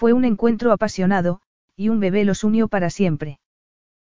Fue 0.00 0.14
un 0.14 0.24
encuentro 0.24 0.72
apasionado, 0.72 1.42
y 1.76 1.90
un 1.90 2.00
bebé 2.00 2.24
los 2.24 2.42
unió 2.42 2.68
para 2.68 2.88
siempre. 2.88 3.38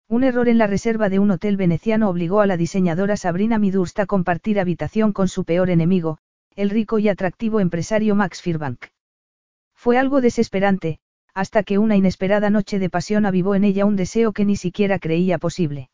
Un 0.09 0.25
error 0.25 0.49
en 0.49 0.57
la 0.57 0.67
reserva 0.67 1.07
de 1.07 1.17
un 1.17 1.31
hotel 1.31 1.55
veneciano 1.55 2.09
obligó 2.09 2.41
a 2.41 2.45
la 2.45 2.57
diseñadora 2.57 3.15
Sabrina 3.15 3.57
Midurst 3.57 3.97
a 4.01 4.05
compartir 4.05 4.59
habitación 4.59 5.13
con 5.13 5.29
su 5.29 5.45
peor 5.45 5.69
enemigo, 5.69 6.17
el 6.57 6.71
rico 6.71 6.99
y 6.99 7.07
atractivo 7.07 7.61
empresario 7.61 8.15
Max 8.15 8.41
Firbank. 8.41 8.87
Fue 9.75 9.97
algo 9.97 10.19
desesperante, 10.19 10.99
hasta 11.33 11.63
que 11.63 11.77
una 11.77 11.95
inesperada 11.95 12.49
noche 12.49 12.79
de 12.79 12.89
pasión 12.89 13.25
avivó 13.25 13.55
en 13.55 13.63
ella 13.63 13.85
un 13.85 13.95
deseo 13.95 14.33
que 14.33 14.43
ni 14.43 14.57
siquiera 14.57 14.99
creía 14.99 15.37
posible. 15.37 15.89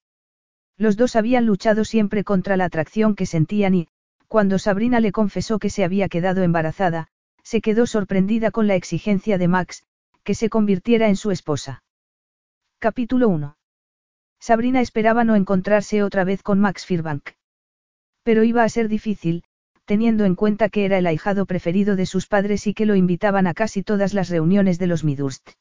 Los 0.76 0.98
dos 0.98 1.16
habían 1.16 1.46
luchado 1.46 1.86
siempre 1.86 2.24
contra 2.24 2.58
la 2.58 2.66
atracción 2.66 3.14
que 3.14 3.28
sentían 3.28 3.76
y, 3.76 3.90
cuando 4.28 4.58
Sabrina 4.58 5.00
le 5.00 5.12
confesó 5.12 5.60
que 5.60 5.70
se 5.70 5.84
había 5.84 6.10
quedado 6.10 6.42
embarazada, 6.42 7.10
se 7.44 7.62
quedó 7.62 7.86
sorprendida 7.86 8.52
con 8.52 8.68
la 8.68 8.76
exigencia 8.76 9.38
de 9.38 9.48
Max, 9.48 9.84
que 10.24 10.36
se 10.36 10.50
convirtiera 10.50 11.10
en 11.10 11.16
su 11.16 11.32
esposa. 11.32 11.84
Capítulo 12.80 13.28
1. 13.30 13.58
Sabrina 14.40 14.82
esperaba 14.82 15.24
no 15.24 15.36
encontrarse 15.36 16.04
otra 16.04 16.24
vez 16.24 16.44
con 16.44 16.60
Max 16.60 16.86
Firbank. 16.86 17.30
Pero 18.24 18.44
iba 18.44 18.64
a 18.64 18.70
ser 18.70 18.88
difícil, 18.88 19.44
teniendo 19.86 20.26
en 20.26 20.36
cuenta 20.36 20.70
que 20.70 20.86
era 20.86 20.98
el 20.98 21.08
ahijado 21.08 21.46
preferido 21.46 21.96
de 21.96 22.06
sus 22.06 22.28
padres 22.28 22.68
y 22.68 22.74
que 22.74 22.86
lo 22.86 22.96
invitaban 22.96 23.48
a 23.48 23.54
casi 23.54 23.84
todas 23.84 24.14
las 24.14 24.30
reuniones 24.30 24.80
de 24.80 24.88
los 24.88 25.04
Midurst. 25.04 25.52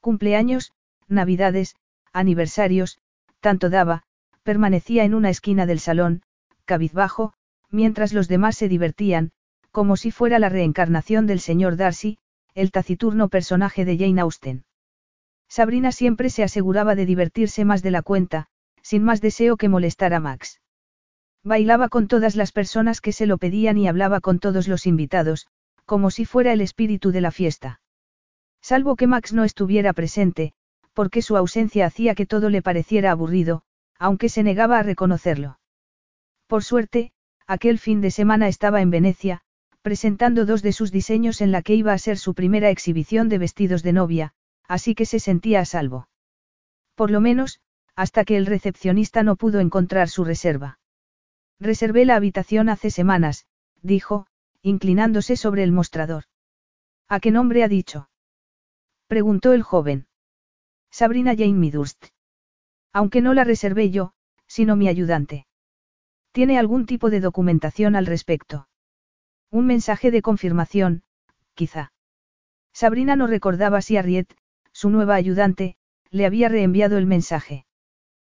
Cumpleaños, 0.00 0.72
navidades, 1.08 1.74
aniversarios, 2.12 2.98
tanto 3.40 3.68
daba, 3.70 4.04
permanecía 4.42 5.04
en 5.04 5.14
una 5.14 5.30
esquina 5.30 5.66
del 5.66 5.80
salón, 5.80 6.22
cabizbajo, 6.64 7.34
mientras 7.70 8.12
los 8.12 8.28
demás 8.28 8.56
se 8.56 8.68
divertían, 8.68 9.32
como 9.70 9.96
si 9.96 10.10
fuera 10.10 10.38
la 10.38 10.48
reencarnación 10.48 11.26
del 11.26 11.40
señor 11.40 11.76
Darcy, 11.76 12.18
el 12.54 12.70
taciturno 12.70 13.28
personaje 13.28 13.84
de 13.84 13.96
Jane 13.96 14.20
Austen. 14.20 14.64
Sabrina 15.48 15.92
siempre 15.92 16.30
se 16.30 16.42
aseguraba 16.42 16.94
de 16.94 17.06
divertirse 17.06 17.64
más 17.64 17.82
de 17.82 17.90
la 17.90 18.02
cuenta, 18.02 18.46
sin 18.82 19.02
más 19.04 19.20
deseo 19.20 19.56
que 19.56 19.68
molestar 19.68 20.14
a 20.14 20.20
Max. 20.20 20.60
Bailaba 21.44 21.88
con 21.88 22.08
todas 22.08 22.36
las 22.36 22.52
personas 22.52 23.00
que 23.00 23.12
se 23.12 23.26
lo 23.26 23.38
pedían 23.38 23.76
y 23.78 23.88
hablaba 23.88 24.20
con 24.20 24.38
todos 24.38 24.68
los 24.68 24.86
invitados, 24.86 25.46
como 25.84 26.10
si 26.10 26.24
fuera 26.24 26.52
el 26.52 26.60
espíritu 26.60 27.10
de 27.10 27.20
la 27.20 27.30
fiesta. 27.30 27.80
Salvo 28.60 28.96
que 28.96 29.06
Max 29.06 29.32
no 29.32 29.44
estuviera 29.44 29.92
presente, 29.92 30.52
porque 30.92 31.22
su 31.22 31.36
ausencia 31.36 31.86
hacía 31.86 32.14
que 32.14 32.26
todo 32.26 32.48
le 32.48 32.62
pareciera 32.62 33.10
aburrido, 33.10 33.62
aunque 33.98 34.28
se 34.28 34.42
negaba 34.42 34.78
a 34.78 34.82
reconocerlo. 34.82 35.58
Por 36.46 36.62
suerte, 36.62 37.12
aquel 37.46 37.78
fin 37.78 38.00
de 38.00 38.10
semana 38.10 38.48
estaba 38.48 38.80
en 38.80 38.90
Venecia, 38.90 39.42
presentando 39.82 40.46
dos 40.46 40.62
de 40.62 40.72
sus 40.72 40.92
diseños 40.92 41.40
en 41.40 41.52
la 41.52 41.62
que 41.62 41.74
iba 41.74 41.92
a 41.92 41.98
ser 41.98 42.16
su 42.16 42.34
primera 42.34 42.70
exhibición 42.70 43.28
de 43.28 43.38
vestidos 43.38 43.82
de 43.82 43.92
novia, 43.92 44.32
así 44.66 44.94
que 44.94 45.06
se 45.06 45.18
sentía 45.18 45.60
a 45.60 45.64
salvo. 45.64 46.08
Por 46.94 47.10
lo 47.10 47.20
menos, 47.20 47.60
hasta 47.94 48.24
que 48.24 48.36
el 48.36 48.46
recepcionista 48.46 49.22
no 49.22 49.36
pudo 49.36 49.60
encontrar 49.60 50.08
su 50.08 50.24
reserva. 50.24 50.78
Reservé 51.60 52.04
la 52.04 52.16
habitación 52.16 52.68
hace 52.68 52.90
semanas, 52.90 53.46
dijo, 53.82 54.26
inclinándose 54.62 55.36
sobre 55.36 55.64
el 55.64 55.72
mostrador. 55.72 56.24
¿A 57.08 57.20
qué 57.20 57.30
nombre 57.30 57.64
ha 57.64 57.68
dicho? 57.68 58.08
preguntó 59.08 59.52
el 59.52 59.62
joven. 59.62 60.06
Sabrina 60.90 61.34
Jane 61.36 61.54
Midurst. 61.54 62.06
Aunque 62.92 63.20
no 63.20 63.34
la 63.34 63.44
reservé 63.44 63.90
yo, 63.90 64.12
sino 64.46 64.76
mi 64.76 64.88
ayudante. 64.88 65.46
¿Tiene 66.30 66.58
algún 66.58 66.86
tipo 66.86 67.10
de 67.10 67.20
documentación 67.20 67.96
al 67.96 68.06
respecto? 68.06 68.68
Un 69.52 69.66
mensaje 69.66 70.10
de 70.10 70.22
confirmación, 70.22 71.02
quizá. 71.52 71.92
Sabrina 72.72 73.16
no 73.16 73.26
recordaba 73.26 73.82
si 73.82 73.98
Harriet, 73.98 74.34
su 74.72 74.88
nueva 74.88 75.14
ayudante, 75.14 75.76
le 76.10 76.24
había 76.24 76.48
reenviado 76.48 76.96
el 76.96 77.04
mensaje. 77.04 77.66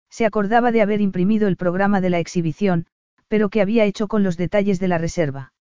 Se 0.10 0.26
acordaba 0.26 0.74
de 0.74 0.82
haber 0.82 1.00
imprimido 1.00 1.48
el 1.48 1.56
programa 1.56 2.02
de 2.02 2.10
la 2.10 2.20
exhibición, 2.20 2.88
pero 3.30 3.48
¿qué 3.48 3.62
había 3.62 3.86
hecho 3.86 4.10
con 4.10 4.24
los 4.24 4.36
detalles 4.36 4.78
de 4.82 4.90
la 4.90 4.98
reserva? 4.98 5.54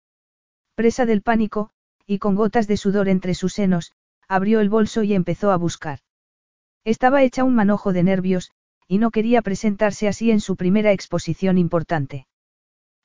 Presa 0.75 1.05
del 1.05 1.21
pánico, 1.21 1.69
y 2.07 2.19
con 2.19 2.34
gotas 2.34 2.67
de 2.67 2.79
sudor 2.79 3.11
entre 3.11 3.34
sus 3.34 3.53
senos, 3.53 3.93
abrió 4.29 4.61
el 4.61 4.71
bolso 4.71 5.03
y 5.03 5.13
empezó 5.13 5.51
a 5.51 5.59
buscar. 5.59 5.99
Estaba 6.83 7.23
hecha 7.23 7.45
un 7.45 7.55
manojo 7.55 7.93
de 7.93 8.03
nervios, 8.03 8.53
y 8.89 8.97
no 8.97 9.11
quería 9.11 9.43
presentarse 9.43 10.09
así 10.09 10.31
en 10.31 10.41
su 10.41 10.57
primera 10.57 10.93
exposición 10.93 11.59
importante. 11.59 12.27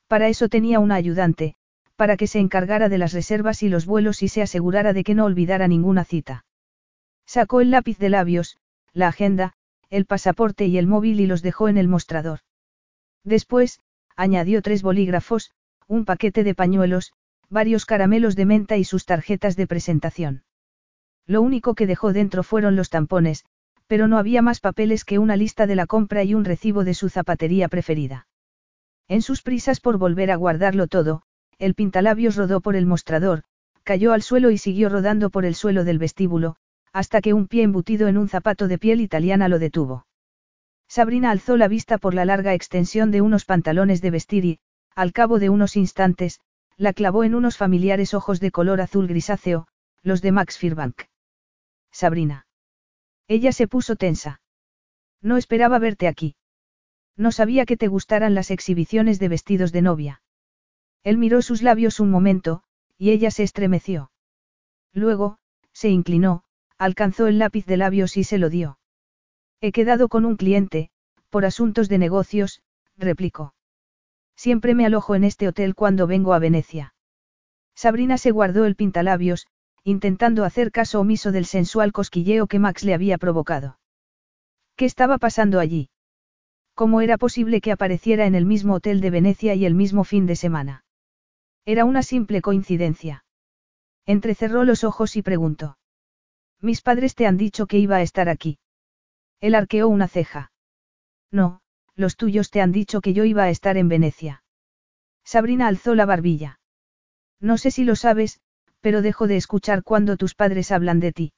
Para 0.08 0.30
eso 0.30 0.48
tenía 0.48 0.80
una 0.80 0.96
ayudante, 0.96 1.58
para 1.98 2.16
que 2.16 2.28
se 2.28 2.40
encargara 2.40 2.88
de 2.90 3.00
las 3.00 3.12
reservas 3.12 3.64
y 3.64 3.70
los 3.70 3.86
vuelos 3.86 4.24
y 4.24 4.30
se 4.30 4.42
asegurara 4.42 4.94
de 4.94 5.04
que 5.04 5.16
no 5.16 5.26
olvidara 5.26 5.68
ninguna 5.68 6.06
cita. 6.06 6.46
Sacó 7.26 7.60
el 7.60 7.72
lápiz 7.72 7.98
de 7.98 8.10
labios, 8.10 8.58
la 8.94 9.10
agenda, 9.10 9.54
el 9.90 10.06
pasaporte 10.06 10.68
y 10.68 10.78
el 10.78 10.88
móvil 10.88 11.20
y 11.20 11.28
los 11.28 11.42
dejó 11.42 11.68
en 11.68 11.78
el 11.78 11.88
mostrador. 11.88 12.40
Después, 13.24 13.82
añadió 14.16 14.62
tres 14.62 14.84
bolígrafos, 14.84 15.52
un 15.88 16.06
paquete 16.06 16.44
de 16.44 16.56
pañuelos, 16.56 17.14
varios 17.50 17.86
caramelos 17.86 18.36
de 18.36 18.46
menta 18.46 18.78
y 18.78 18.84
sus 18.84 19.06
tarjetas 19.06 19.56
de 19.56 19.68
presentación. 19.68 20.44
Lo 21.26 21.42
único 21.42 21.76
que 21.76 21.88
dejó 21.88 22.14
dentro 22.14 22.44
fueron 22.44 22.76
los 22.76 22.90
tampones, 22.90 23.44
pero 23.88 24.08
no 24.08 24.18
había 24.18 24.42
más 24.42 24.60
papeles 24.60 25.04
que 25.04 25.18
una 25.18 25.36
lista 25.36 25.66
de 25.66 25.76
la 25.76 25.88
compra 25.88 26.24
y 26.24 26.34
un 26.36 26.46
recibo 26.46 26.84
de 26.84 26.94
su 26.94 27.10
zapatería 27.10 27.70
preferida. 27.70 28.28
En 29.08 29.22
sus 29.22 29.42
prisas 29.42 29.80
por 29.80 29.98
volver 29.98 30.30
a 30.32 30.36
guardarlo 30.36 30.88
todo, 30.88 31.24
el 31.60 31.76
pintalabios 31.76 32.36
rodó 32.36 32.62
por 32.62 32.76
el 32.76 32.86
mostrador, 32.86 33.44
cayó 33.84 34.14
al 34.14 34.22
suelo 34.22 34.52
y 34.52 34.58
siguió 34.58 34.90
rodando 34.90 35.30
por 35.30 35.46
el 35.46 35.56
suelo 35.56 35.84
del 35.84 35.98
vestíbulo, 35.98 36.56
hasta 36.94 37.22
que 37.22 37.34
un 37.34 37.48
pie 37.48 37.64
embutido 37.64 38.08
en 38.08 38.18
un 38.18 38.30
zapato 38.30 38.68
de 38.68 38.78
piel 38.78 39.02
italiana 39.02 39.48
lo 39.48 39.60
detuvo. 39.60 40.06
Sabrina 40.88 41.32
alzó 41.32 41.58
la 41.58 41.68
vista 41.68 41.98
por 41.98 42.14
la 42.14 42.26
larga 42.26 42.54
extensión 42.54 43.12
de 43.12 43.22
unos 43.22 43.46
pantalones 43.46 44.02
de 44.02 44.12
vestir 44.12 44.46
y, 44.46 44.60
al 44.96 45.14
cabo 45.14 45.40
de 45.40 45.50
unos 45.50 45.76
instantes, 45.76 46.40
la 46.78 46.94
clavó 46.94 47.24
en 47.24 47.36
unos 47.36 47.58
familiares 47.58 48.14
ojos 48.14 48.40
de 48.40 48.52
color 48.52 48.82
azul 48.82 49.08
grisáceo, 49.08 49.68
los 50.04 50.22
de 50.22 50.32
Max 50.32 50.58
Firbank. 50.58 51.04
Sabrina. 51.92 52.46
Ella 53.28 53.52
se 53.52 53.68
puso 53.68 53.96
tensa. 53.96 54.42
No 55.22 55.38
esperaba 55.38 55.80
verte 55.80 56.08
aquí. 56.08 56.36
No 57.16 57.32
sabía 57.32 57.66
que 57.66 57.78
te 57.78 57.88
gustaran 57.88 58.36
las 58.36 58.52
exhibiciones 58.52 59.20
de 59.20 59.28
vestidos 59.28 59.72
de 59.72 59.82
novia. 59.82 60.22
Él 61.04 61.18
miró 61.18 61.42
sus 61.42 61.62
labios 61.62 62.00
un 62.00 62.12
momento, 62.12 62.64
y 62.98 63.12
ella 63.12 63.32
se 63.32 63.44
estremeció. 63.44 64.12
Luego, 64.94 65.38
se 65.72 65.90
inclinó, 65.90 66.44
alcanzó 66.78 67.28
el 67.28 67.40
lápiz 67.40 67.66
de 67.66 67.78
labios 67.78 68.18
y 68.18 68.24
se 68.24 68.38
lo 68.38 68.50
dio. 68.50 68.80
He 69.62 69.72
quedado 69.72 70.10
con 70.10 70.26
un 70.26 70.36
cliente, 70.36 70.90
por 71.30 71.46
asuntos 71.46 71.90
de 71.90 71.98
negocios, 71.98 72.62
replicó. 72.98 73.54
Siempre 74.36 74.76
me 74.76 74.86
alojo 74.86 75.16
en 75.16 75.24
este 75.24 75.48
hotel 75.48 75.76
cuando 75.76 76.08
vengo 76.08 76.34
a 76.34 76.40
Venecia. 76.40 76.94
Sabrina 77.76 78.18
se 78.18 78.32
guardó 78.32 78.66
el 78.66 78.76
pintalabios, 78.76 79.48
intentando 79.84 80.44
hacer 80.44 80.72
caso 80.72 81.00
omiso 81.00 81.32
del 81.32 81.46
sensual 81.46 81.92
cosquilleo 81.92 82.48
que 82.48 82.60
Max 82.60 82.84
le 82.84 82.94
había 82.94 83.18
provocado. 83.18 83.80
¿Qué 84.76 84.86
estaba 84.86 85.18
pasando 85.18 85.60
allí? 85.60 85.90
¿Cómo 86.74 87.02
era 87.02 87.18
posible 87.18 87.62
que 87.62 87.72
apareciera 87.72 88.26
en 88.26 88.36
el 88.36 88.46
mismo 88.46 88.76
hotel 88.76 89.02
de 89.02 89.10
Venecia 89.10 89.56
y 89.56 89.66
el 89.66 89.74
mismo 89.74 90.04
fin 90.04 90.28
de 90.28 90.36
semana? 90.36 90.84
Era 91.68 91.84
una 91.84 92.02
simple 92.02 92.42
coincidencia. 92.42 93.26
Entrecerró 94.06 94.64
los 94.64 94.86
ojos 94.86 95.18
y 95.18 95.22
preguntó. 95.22 95.78
Mis 96.62 96.82
padres 96.82 97.14
te 97.14 97.28
han 97.28 97.36
dicho 97.36 97.68
que 97.68 97.78
iba 97.78 97.98
a 97.98 98.02
estar 98.02 98.30
aquí. 98.30 98.58
Él 99.42 99.54
arqueó 99.54 99.90
una 99.90 100.08
ceja. 100.08 100.54
No, 101.30 101.60
los 101.94 102.16
tuyos 102.16 102.52
te 102.52 102.62
han 102.62 102.72
dicho 102.72 103.02
que 103.02 103.12
yo 103.12 103.26
iba 103.26 103.44
a 103.44 103.50
estar 103.50 103.76
en 103.76 103.90
Venecia. 103.90 104.44
Sabrina 105.26 105.68
alzó 105.68 105.94
la 105.94 106.06
barbilla. 106.06 106.62
No 107.42 107.58
sé 107.58 107.70
si 107.70 107.84
lo 107.84 107.98
sabes, 107.98 108.40
pero 108.80 109.02
dejo 109.02 109.28
de 109.28 109.36
escuchar 109.36 109.84
cuando 109.84 110.16
tus 110.16 110.36
padres 110.36 110.72
hablan 110.72 111.02
de 111.02 111.12
ti. 111.12 111.34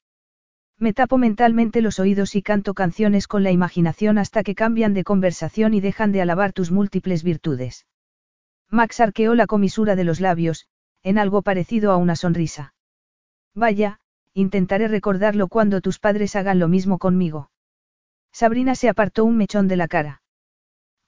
Me 0.78 0.92
tapo 0.92 1.18
mentalmente 1.18 1.80
los 1.80 1.98
oídos 1.98 2.36
y 2.36 2.42
canto 2.42 2.74
canciones 2.74 3.26
con 3.26 3.42
la 3.42 3.50
imaginación 3.50 4.16
hasta 4.16 4.44
que 4.44 4.54
cambian 4.54 4.94
de 4.94 5.02
conversación 5.02 5.74
y 5.74 5.80
dejan 5.80 6.12
de 6.12 6.22
alabar 6.22 6.52
tus 6.52 6.70
múltiples 6.70 7.24
virtudes. 7.24 7.84
Max 8.70 9.00
arqueó 9.00 9.34
la 9.34 9.46
comisura 9.46 9.96
de 9.96 10.04
los 10.04 10.20
labios, 10.20 10.66
en 11.02 11.18
algo 11.18 11.42
parecido 11.42 11.90
a 11.90 11.96
una 11.96 12.14
sonrisa. 12.14 12.74
Vaya, 13.54 13.98
intentaré 14.32 14.86
recordarlo 14.86 15.48
cuando 15.48 15.80
tus 15.80 15.98
padres 15.98 16.36
hagan 16.36 16.58
lo 16.58 16.68
mismo 16.68 16.98
conmigo. 16.98 17.50
Sabrina 18.32 18.76
se 18.76 18.88
apartó 18.88 19.24
un 19.24 19.36
mechón 19.36 19.66
de 19.66 19.76
la 19.76 19.88
cara. 19.88 20.22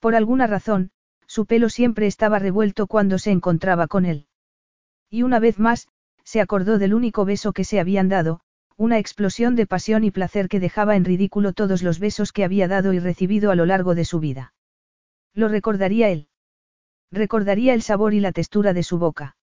Por 0.01 0.17
alguna 0.17 0.49
razón, 0.49 0.91
su 1.27 1.47
pelo 1.47 1.69
siempre 1.69 2.07
estaba 2.09 2.41
revuelto 2.41 2.89
cuando 2.89 3.19
se 3.19 3.31
encontraba 3.31 3.87
con 3.87 4.07
él. 4.07 4.27
Y 5.09 5.23
una 5.23 5.39
vez 5.39 5.61
más, 5.61 5.89
se 6.25 6.41
acordó 6.41 6.79
del 6.79 6.95
único 6.95 7.25
beso 7.25 7.53
que 7.53 7.65
se 7.65 7.79
habían 7.79 8.09
dado, 8.09 8.41
una 8.77 8.99
explosión 8.99 9.55
de 9.55 9.67
pasión 9.67 10.03
y 10.03 10.11
placer 10.11 10.49
que 10.49 10.59
dejaba 10.59 10.97
en 10.97 11.05
ridículo 11.05 11.53
todos 11.53 11.85
los 11.85 12.01
besos 12.01 12.33
que 12.33 12.43
había 12.43 12.67
dado 12.67 12.93
y 12.93 12.99
recibido 12.99 13.53
a 13.53 13.55
lo 13.55 13.67
largo 13.67 13.95
de 13.95 14.05
su 14.05 14.19
vida. 14.19 14.53
Lo 15.33 15.47
recordaría 15.47 16.09
él. 16.09 16.29
Recordaría 17.13 17.75
el 17.75 17.83
sabor 17.83 18.15
y 18.15 18.21
la 18.21 18.33
textura 18.33 18.73
de 18.73 18.83
su 18.83 18.99
boca. 18.99 19.37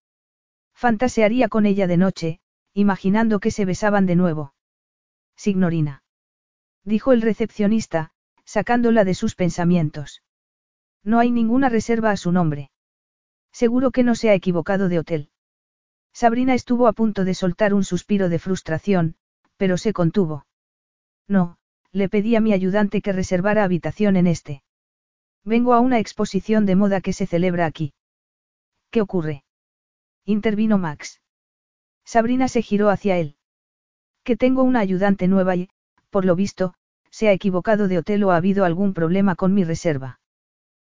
Fantasearía 0.74 1.50
con 1.50 1.68
ella 1.68 1.86
de 1.86 1.98
noche, 1.98 2.40
imaginando 2.74 3.40
que 3.40 3.52
se 3.52 3.64
besaban 3.64 4.08
de 4.08 4.16
nuevo. 4.16 4.56
Signorina. 5.36 6.04
Dijo 6.84 7.14
el 7.14 7.22
recepcionista, 7.22 8.12
sacándola 8.44 9.04
de 9.04 9.14
sus 9.14 9.36
pensamientos. 9.36 10.24
No 11.04 11.20
hay 11.20 11.30
ninguna 11.30 11.70
reserva 11.70 12.10
a 12.10 12.18
su 12.18 12.32
nombre. 12.32 12.72
Seguro 13.52 13.92
que 13.92 14.04
no 14.04 14.16
se 14.16 14.32
ha 14.32 14.34
equivocado 14.34 14.90
de 14.90 15.00
hotel. 15.00 15.30
Sabrina 16.12 16.56
estuvo 16.56 16.88
a 16.88 16.94
punto 16.94 17.24
de 17.24 17.36
soltar 17.36 17.76
un 17.76 17.84
suspiro 17.84 18.30
de 18.30 18.40
frustración, 18.40 19.16
pero 19.58 19.78
se 19.78 19.94
contuvo. 19.94 20.48
No, 21.28 21.58
le 21.92 22.10
pedí 22.10 22.36
a 22.36 22.42
mi 22.42 22.52
ayudante 22.52 23.02
que 23.04 23.14
reservara 23.14 23.64
habitación 23.64 24.16
en 24.16 24.26
este. 24.26 24.64
Vengo 25.46 25.74
a 25.74 25.80
una 25.80 26.00
exposición 26.00 26.66
de 26.66 26.76
moda 26.76 27.02
que 27.02 27.14
se 27.14 27.26
celebra 27.26 27.66
aquí. 27.66 27.94
¿Qué 28.92 29.02
ocurre? 29.02 29.44
Intervino 30.26 30.78
Max. 30.78 31.22
Sabrina 32.06 32.48
se 32.48 32.62
giró 32.62 32.90
hacia 32.90 33.18
él. 33.18 33.36
Que 34.24 34.36
tengo 34.36 34.64
una 34.64 34.80
ayudante 34.80 35.28
nueva 35.28 35.56
y, 35.56 35.70
por 36.10 36.26
lo 36.26 36.36
visto, 36.36 36.74
se 37.12 37.28
ha 37.28 37.32
equivocado 37.32 37.88
de 37.88 37.98
hotel 37.98 38.24
o 38.24 38.32
ha 38.32 38.38
habido 38.38 38.66
algún 38.66 38.94
problema 38.94 39.36
con 39.36 39.54
mi 39.54 39.64
reserva. 39.64 40.20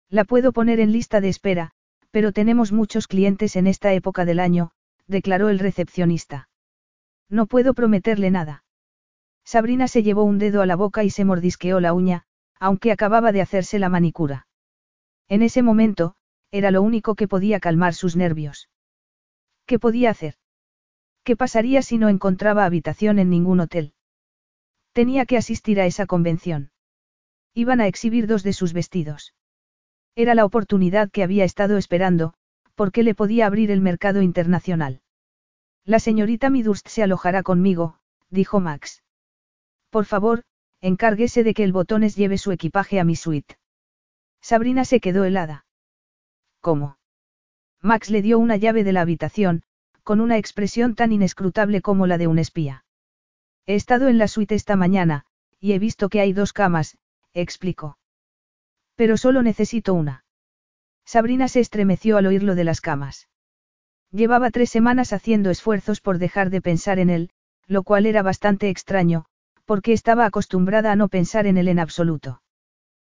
La 0.08 0.24
puedo 0.24 0.52
poner 0.52 0.80
en 0.80 0.92
lista 0.92 1.20
de 1.20 1.28
espera, 1.28 1.72
pero 2.10 2.32
tenemos 2.32 2.72
muchos 2.72 3.06
clientes 3.06 3.56
en 3.56 3.66
esta 3.66 3.92
época 3.92 4.24
del 4.24 4.40
año, 4.40 4.70
declaró 5.06 5.48
el 5.48 5.58
recepcionista. 5.58 6.48
No 7.28 7.46
puedo 7.46 7.74
prometerle 7.74 8.30
nada. 8.30 8.64
Sabrina 9.44 9.88
se 9.88 10.02
llevó 10.02 10.24
un 10.24 10.38
dedo 10.38 10.62
a 10.62 10.66
la 10.66 10.76
boca 10.76 11.04
y 11.04 11.10
se 11.10 11.24
mordisqueó 11.24 11.80
la 11.80 11.92
uña, 11.92 12.24
aunque 12.60 12.92
acababa 12.92 13.32
de 13.32 13.40
hacerse 13.40 13.78
la 13.78 13.88
manicura. 13.88 14.46
En 15.28 15.42
ese 15.42 15.62
momento, 15.62 16.14
era 16.50 16.70
lo 16.70 16.82
único 16.82 17.14
que 17.14 17.28
podía 17.28 17.60
calmar 17.60 17.94
sus 17.94 18.16
nervios. 18.16 18.68
¿Qué 19.66 19.78
podía 19.78 20.10
hacer? 20.10 20.34
¿Qué 21.24 21.36
pasaría 21.36 21.82
si 21.82 21.98
no 21.98 22.08
encontraba 22.08 22.64
habitación 22.64 23.18
en 23.18 23.28
ningún 23.28 23.60
hotel? 23.60 23.92
Tenía 24.92 25.26
que 25.26 25.36
asistir 25.36 25.80
a 25.80 25.86
esa 25.86 26.06
convención. 26.06 26.70
Iban 27.54 27.80
a 27.80 27.86
exhibir 27.86 28.26
dos 28.26 28.42
de 28.42 28.52
sus 28.52 28.72
vestidos. 28.72 29.34
Era 30.16 30.34
la 30.34 30.44
oportunidad 30.44 31.10
que 31.10 31.22
había 31.22 31.44
estado 31.44 31.76
esperando, 31.76 32.34
porque 32.74 33.02
le 33.02 33.14
podía 33.14 33.46
abrir 33.46 33.70
el 33.70 33.80
mercado 33.80 34.22
internacional. 34.22 35.02
La 35.84 36.00
señorita 36.00 36.50
Midurst 36.50 36.88
se 36.88 37.02
alojará 37.02 37.42
conmigo, 37.42 37.98
dijo 38.30 38.60
Max. 38.60 39.02
Por 39.90 40.04
favor, 40.04 40.44
encárguese 40.80 41.44
de 41.44 41.54
que 41.54 41.64
el 41.64 41.72
botones 41.72 42.16
lleve 42.16 42.38
su 42.38 42.52
equipaje 42.52 43.00
a 43.00 43.04
mi 43.04 43.16
suite. 43.16 43.56
Sabrina 44.40 44.84
se 44.84 45.00
quedó 45.00 45.24
helada. 45.24 45.66
¿Cómo? 46.60 46.98
Max 47.80 48.10
le 48.10 48.22
dio 48.22 48.38
una 48.38 48.56
llave 48.56 48.84
de 48.84 48.92
la 48.92 49.00
habitación, 49.00 49.62
con 50.02 50.20
una 50.20 50.38
expresión 50.38 50.94
tan 50.94 51.12
inescrutable 51.12 51.82
como 51.82 52.06
la 52.06 52.18
de 52.18 52.26
un 52.26 52.38
espía. 52.38 52.84
He 53.66 53.74
estado 53.74 54.08
en 54.08 54.18
la 54.18 54.28
suite 54.28 54.54
esta 54.54 54.76
mañana, 54.76 55.26
y 55.60 55.72
he 55.72 55.78
visto 55.78 56.08
que 56.08 56.20
hay 56.20 56.32
dos 56.32 56.52
camas, 56.52 56.96
explicó. 57.34 57.98
Pero 58.94 59.16
solo 59.16 59.42
necesito 59.42 59.94
una. 59.94 60.24
Sabrina 61.04 61.48
se 61.48 61.60
estremeció 61.60 62.16
al 62.16 62.26
oír 62.26 62.42
lo 62.42 62.54
de 62.54 62.64
las 62.64 62.80
camas. 62.80 63.28
Llevaba 64.10 64.50
tres 64.50 64.70
semanas 64.70 65.12
haciendo 65.12 65.50
esfuerzos 65.50 66.00
por 66.00 66.18
dejar 66.18 66.50
de 66.50 66.62
pensar 66.62 66.98
en 66.98 67.10
él, 67.10 67.30
lo 67.66 67.82
cual 67.82 68.06
era 68.06 68.22
bastante 68.22 68.70
extraño, 68.70 69.26
porque 69.68 69.92
estaba 69.92 70.24
acostumbrada 70.24 70.92
a 70.92 70.96
no 70.96 71.08
pensar 71.08 71.46
en 71.46 71.58
él 71.58 71.68
en 71.68 71.78
absoluto. 71.78 72.40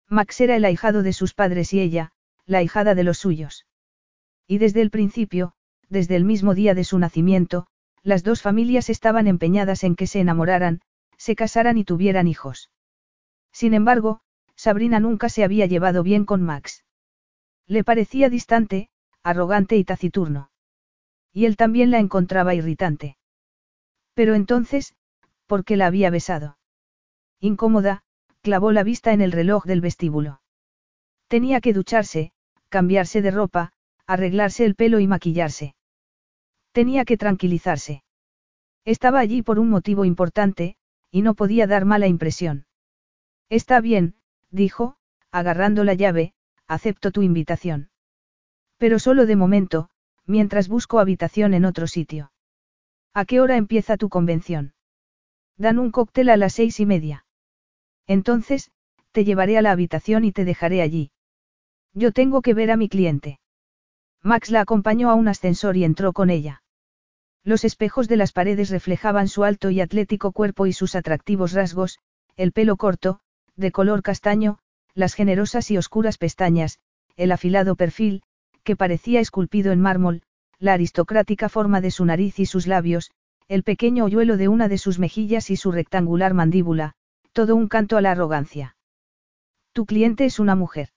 Max 0.07 0.39
era 0.43 0.55
el 0.55 0.67
ahijado 0.67 1.03
de 1.03 1.15
sus 1.15 1.33
padres 1.33 1.73
y 1.73 1.81
ella, 1.81 2.13
la 2.45 2.59
ahijada 2.59 2.95
de 2.95 3.05
los 3.05 3.17
suyos. 3.17 3.67
Y 4.47 4.59
desde 4.59 4.83
el 4.83 4.91
principio, 4.91 5.55
desde 5.89 6.15
el 6.15 6.27
mismo 6.27 6.55
día 6.55 6.75
de 6.75 6.85
su 6.85 6.99
nacimiento, 6.99 7.69
las 8.03 8.23
dos 8.23 8.43
familias 8.43 8.91
estaban 8.91 9.29
empeñadas 9.29 9.83
en 9.83 9.97
que 9.97 10.07
se 10.07 10.21
enamoraran, 10.21 10.83
se 11.17 11.35
casaran 11.37 11.79
y 11.79 11.85
tuvieran 11.85 12.29
hijos. 12.29 12.71
Sin 13.51 13.73
embargo, 13.73 14.21
Sabrina 14.55 15.01
nunca 15.01 15.31
se 15.31 15.45
había 15.45 15.65
llevado 15.65 16.03
bien 16.03 16.27
con 16.27 16.43
Max. 16.43 16.85
Le 17.67 17.83
parecía 17.83 18.29
distante, 18.29 18.91
arrogante 19.23 19.79
y 19.79 19.85
taciturno. 19.85 20.51
Y 21.33 21.47
él 21.47 21.57
también 21.57 21.91
la 21.91 21.99
encontraba 21.99 22.55
irritante. 22.55 23.17
Pero 24.13 24.35
entonces, 24.35 24.95
porque 25.47 25.77
la 25.77 25.87
había 25.87 26.11
besado. 26.11 26.59
Incómoda, 27.41 28.03
clavó 28.41 28.73
la 28.73 28.83
vista 28.83 29.13
en 29.13 29.21
el 29.21 29.33
reloj 29.33 29.65
del 29.65 29.81
vestíbulo. 29.81 30.41
Tenía 31.29 31.61
que 31.61 31.73
ducharse, 31.73 32.33
cambiarse 32.69 33.23
de 33.23 33.31
ropa, 33.31 33.73
arreglarse 34.07 34.65
el 34.65 34.75
pelo 34.75 35.01
y 35.01 35.07
maquillarse. 35.07 35.75
Tenía 36.73 37.05
que 37.05 37.17
tranquilizarse. 37.17 38.03
Estaba 38.85 39.21
allí 39.21 39.43
por 39.43 39.59
un 39.59 39.69
motivo 39.69 40.05
importante, 40.05 40.77
y 41.11 41.23
no 41.23 41.35
podía 41.35 41.67
dar 41.67 41.85
mala 41.85 42.07
impresión. 42.07 42.67
Está 43.49 43.81
bien, 43.81 44.15
dijo, 44.51 44.97
agarrando 45.31 45.85
la 45.85 45.95
llave, 45.95 46.35
acepto 46.67 47.11
tu 47.11 47.23
invitación. 47.23 47.91
Pero 48.79 48.99
solo 48.99 49.27
de 49.27 49.37
momento, 49.37 49.91
mientras 50.27 50.69
busco 50.69 50.99
habitación 50.99 51.55
en 51.55 51.65
otro 51.65 51.87
sitio. 51.87 52.33
¿A 53.15 53.25
qué 53.25 53.41
hora 53.41 53.57
empieza 53.57 53.97
tu 53.97 54.09
convención? 54.09 54.75
Dan 55.57 55.79
un 55.79 55.91
cóctel 55.91 56.29
a 56.31 56.37
las 56.37 56.55
seis 56.55 56.81
y 56.81 56.87
media. 56.87 57.25
Entonces, 58.07 58.71
te 59.13 59.25
llevaré 59.25 59.59
a 59.59 59.63
la 59.63 59.71
habitación 59.71 60.25
y 60.25 60.33
te 60.33 60.45
dejaré 60.45 60.83
allí. 60.83 61.11
Yo 61.95 62.13
tengo 62.13 62.43
que 62.43 62.55
ver 62.55 62.71
a 62.71 62.77
mi 62.77 62.89
cliente. 62.89 63.39
Max 64.23 64.51
la 64.51 64.61
acompañó 64.61 65.11
a 65.11 65.15
un 65.15 65.29
ascensor 65.29 65.77
y 65.77 65.85
entró 65.85 66.13
con 66.13 66.31
ella. 66.31 66.63
Los 67.45 67.65
espejos 67.65 68.09
de 68.09 68.17
las 68.17 68.33
paredes 68.33 68.71
reflejaban 68.71 69.29
su 69.29 69.45
alto 69.45 69.71
y 69.71 69.81
atlético 69.81 70.33
cuerpo 70.33 70.67
y 70.67 70.73
sus 70.73 70.95
atractivos 70.95 71.53
rasgos, 71.53 71.99
el 72.37 72.53
pelo 72.53 72.77
corto, 72.77 73.21
de 73.57 73.73
color 73.73 74.03
castaño, 74.03 74.59
las 74.95 75.15
generosas 75.15 75.71
y 75.71 75.77
oscuras 75.77 76.19
pestañas, 76.19 76.79
el 77.17 77.33
afilado 77.33 77.77
perfil, 77.77 78.23
que 78.63 78.77
parecía 78.77 79.21
esculpido 79.21 79.73
en 79.73 79.81
mármol, 79.81 80.23
la 80.59 80.75
aristocrática 80.75 81.49
forma 81.49 81.81
de 81.81 81.91
su 81.91 82.05
nariz 82.05 82.39
y 82.39 82.47
sus 82.47 82.67
labios, 82.67 83.11
el 83.53 83.65
pequeño 83.65 84.07
hoyuelo 84.07 84.39
de 84.39 84.49
una 84.49 84.67
de 84.67 84.79
sus 84.79 84.99
mejillas 84.99 85.51
y 85.51 85.57
su 85.57 85.73
rectangular 85.73 86.33
mandíbula, 86.33 86.95
todo 87.35 87.55
un 87.55 87.69
canto 87.69 87.99
a 87.99 88.01
la 88.01 88.13
arrogancia. 88.13 88.77
¿Tu 89.75 89.85
cliente 89.85 90.25
es 90.25 90.39
una 90.39 90.57
mujer? 90.57 90.89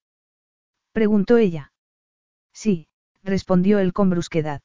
preguntó 0.94 1.36
ella. 1.36 1.74
Sí, 2.54 2.88
respondió 3.24 3.80
él 3.80 3.92
con 3.92 4.10
brusquedad. 4.10 4.62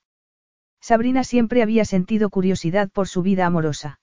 Sabrina 0.80 1.25
siempre 1.25 1.64
había 1.64 1.85
sentido 1.85 2.30
curiosidad 2.30 2.88
por 2.92 3.09
su 3.09 3.23
vida 3.23 3.44
amorosa. 3.44 3.99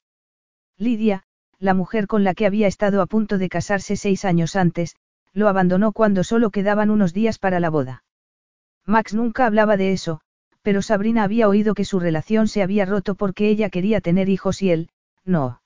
Lidia, 0.78 1.24
la 1.58 1.74
mujer 1.74 2.08
con 2.08 2.26
la 2.26 2.34
que 2.34 2.46
había 2.46 2.68
estado 2.68 3.02
a 3.02 3.06
punto 3.06 3.38
de 3.38 3.48
casarse 3.48 3.96
seis 3.96 4.26
años 4.26 4.58
antes, 4.58 4.98
lo 5.32 5.48
abandonó 5.48 5.94
cuando 5.94 6.26
solo 6.26 6.50
quedaban 6.52 6.90
unos 6.90 7.14
días 7.14 7.40
para 7.40 7.62
la 7.62 7.70
boda. 7.70 8.04
Max 8.86 9.14
nunca 9.14 9.46
hablaba 9.46 9.78
de 9.78 9.94
eso, 9.94 10.20
pero 10.62 10.82
Sabrina 10.82 11.24
había 11.24 11.48
oído 11.48 11.74
que 11.74 11.86
su 11.86 12.00
relación 12.00 12.48
se 12.48 12.62
había 12.62 12.86
roto 12.86 13.16
porque 13.16 13.50
ella 13.50 13.70
quería 13.70 14.02
tener 14.02 14.30
hijos 14.30 14.62
y 14.62 14.72
él, 14.72 14.90
no. 15.26 15.62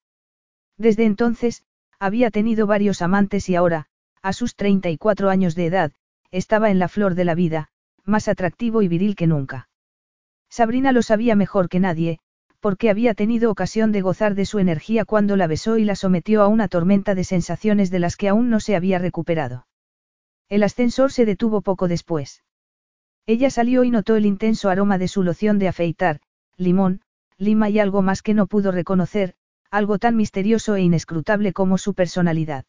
Desde 0.77 1.05
entonces, 1.05 1.63
había 2.00 2.31
tenido 2.31 2.67
varios 2.67 3.01
amantes 3.01 3.50
y 3.50 3.55
ahora, 3.55 3.88
a 4.21 4.33
sus 4.33 4.55
34 4.55 5.29
años 5.29 5.55
de 5.55 5.65
edad, 5.67 5.91
estaba 6.31 6.71
en 6.71 6.79
la 6.79 6.88
flor 6.88 7.15
de 7.15 7.25
la 7.25 7.36
vida, 7.36 7.69
más 8.05 8.27
atractivo 8.27 8.81
y 8.81 8.88
viril 8.88 9.15
que 9.15 9.27
nunca. 9.27 9.69
Sabrina 10.50 10.91
lo 10.91 11.01
sabía 11.01 11.36
mejor 11.36 11.69
que 11.69 11.79
nadie, 11.79 12.19
porque 12.60 12.89
había 12.89 13.13
tenido 13.13 13.50
ocasión 13.50 13.91
de 13.91 14.01
gozar 14.01 14.36
de 14.36 14.45
su 14.45 14.60
energía 14.60 15.05
cuando 15.05 15.36
la 15.36 15.48
besó 15.48 15.77
y 15.77 15.83
la 15.83 15.95
sometió 15.95 16.41
a 16.41 16.48
una 16.48 16.67
tormenta 16.67 17.15
de 17.15 17.24
sensaciones 17.24 17.89
de 17.89 18.00
las 18.00 18.15
que 18.17 18.29
aún 18.29 18.50
no 18.50 18.60
se 18.60 18.75
había 18.75 19.00
recuperado. 19.00 19.65
El 20.48 20.63
ascensor 20.63 21.12
se 21.12 21.25
detuvo 21.25 21.62
poco 21.62 21.88
después. 21.88 22.43
Ella 23.25 23.49
salió 23.49 23.83
y 23.83 23.91
notó 23.91 24.15
el 24.15 24.25
intenso 24.25 24.69
aroma 24.69 24.97
de 24.97 25.07
su 25.07 25.23
loción 25.23 25.59
de 25.59 25.67
afeitar, 25.67 26.21
limón, 26.57 27.01
lima 27.37 27.69
y 27.69 27.79
algo 27.79 28.01
más 28.01 28.21
que 28.21 28.33
no 28.33 28.47
pudo 28.47 28.71
reconocer, 28.71 29.35
algo 29.69 29.99
tan 29.99 30.15
misterioso 30.15 30.75
e 30.75 30.81
inescrutable 30.81 31.53
como 31.53 31.77
su 31.77 31.93
personalidad. 31.93 32.65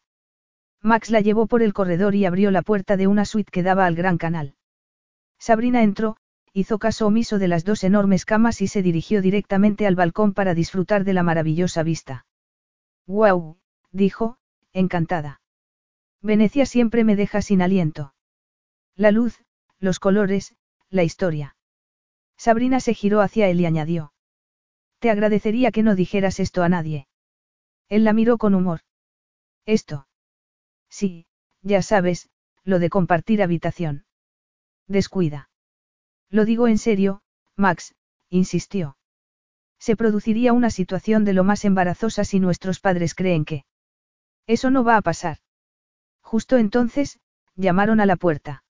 Max 0.81 1.09
la 1.09 1.21
llevó 1.21 1.47
por 1.47 1.61
el 1.61 1.73
corredor 1.73 2.15
y 2.15 2.25
abrió 2.25 2.51
la 2.51 2.61
puerta 2.61 2.97
de 2.97 3.07
una 3.07 3.25
suite 3.25 3.51
que 3.51 3.63
daba 3.63 3.85
al 3.85 3.95
gran 3.95 4.17
canal. 4.17 4.55
Sabrina 5.39 5.83
entró, 5.83 6.17
hizo 6.53 6.77
caso 6.77 7.07
omiso 7.07 7.39
de 7.39 7.47
las 7.47 7.65
dos 7.65 7.83
enormes 7.83 8.25
camas 8.25 8.61
y 8.61 8.67
se 8.67 8.81
dirigió 8.81 9.21
directamente 9.21 9.87
al 9.87 9.95
balcón 9.95 10.33
para 10.33 10.53
disfrutar 10.53 11.03
de 11.03 11.13
la 11.13 11.23
maravillosa 11.23 11.83
vista. 11.83 12.25
¡Guau! 13.07 13.57
dijo, 13.91 14.37
encantada. 14.71 15.41
Venecia 16.21 16.65
siempre 16.65 17.03
me 17.03 17.15
deja 17.15 17.41
sin 17.41 17.61
aliento. 17.61 18.13
La 18.95 19.11
luz, 19.11 19.43
los 19.83 19.99
colores, 19.99 20.55
la 20.89 21.03
historia. 21.03 21.57
Sabrina 22.37 22.79
se 22.79 22.93
giró 22.93 23.19
hacia 23.19 23.49
él 23.49 23.59
y 23.59 23.65
añadió. 23.65 24.13
Te 24.99 25.09
agradecería 25.09 25.71
que 25.71 25.83
no 25.83 25.93
dijeras 25.95 26.39
esto 26.39 26.63
a 26.63 26.69
nadie. 26.69 27.09
Él 27.89 28.05
la 28.05 28.13
miró 28.13 28.37
con 28.37 28.55
humor. 28.55 28.79
¿Esto? 29.65 30.07
Sí, 30.89 31.27
ya 31.61 31.81
sabes, 31.81 32.29
lo 32.63 32.79
de 32.79 32.89
compartir 32.89 33.43
habitación. 33.43 34.05
Descuida. 34.87 35.49
Lo 36.29 36.45
digo 36.45 36.69
en 36.69 36.77
serio, 36.77 37.21
Max, 37.57 37.93
insistió. 38.29 38.97
Se 39.79 39.97
produciría 39.97 40.53
una 40.53 40.69
situación 40.69 41.25
de 41.25 41.33
lo 41.33 41.43
más 41.43 41.65
embarazosa 41.65 42.23
si 42.23 42.39
nuestros 42.39 42.79
padres 42.79 43.15
creen 43.15 43.43
que... 43.43 43.65
Eso 44.47 44.71
no 44.71 44.85
va 44.85 44.95
a 44.95 45.01
pasar. 45.01 45.39
Justo 46.21 46.57
entonces, 46.57 47.19
llamaron 47.55 47.99
a 47.99 48.05
la 48.05 48.15
puerta. 48.15 48.62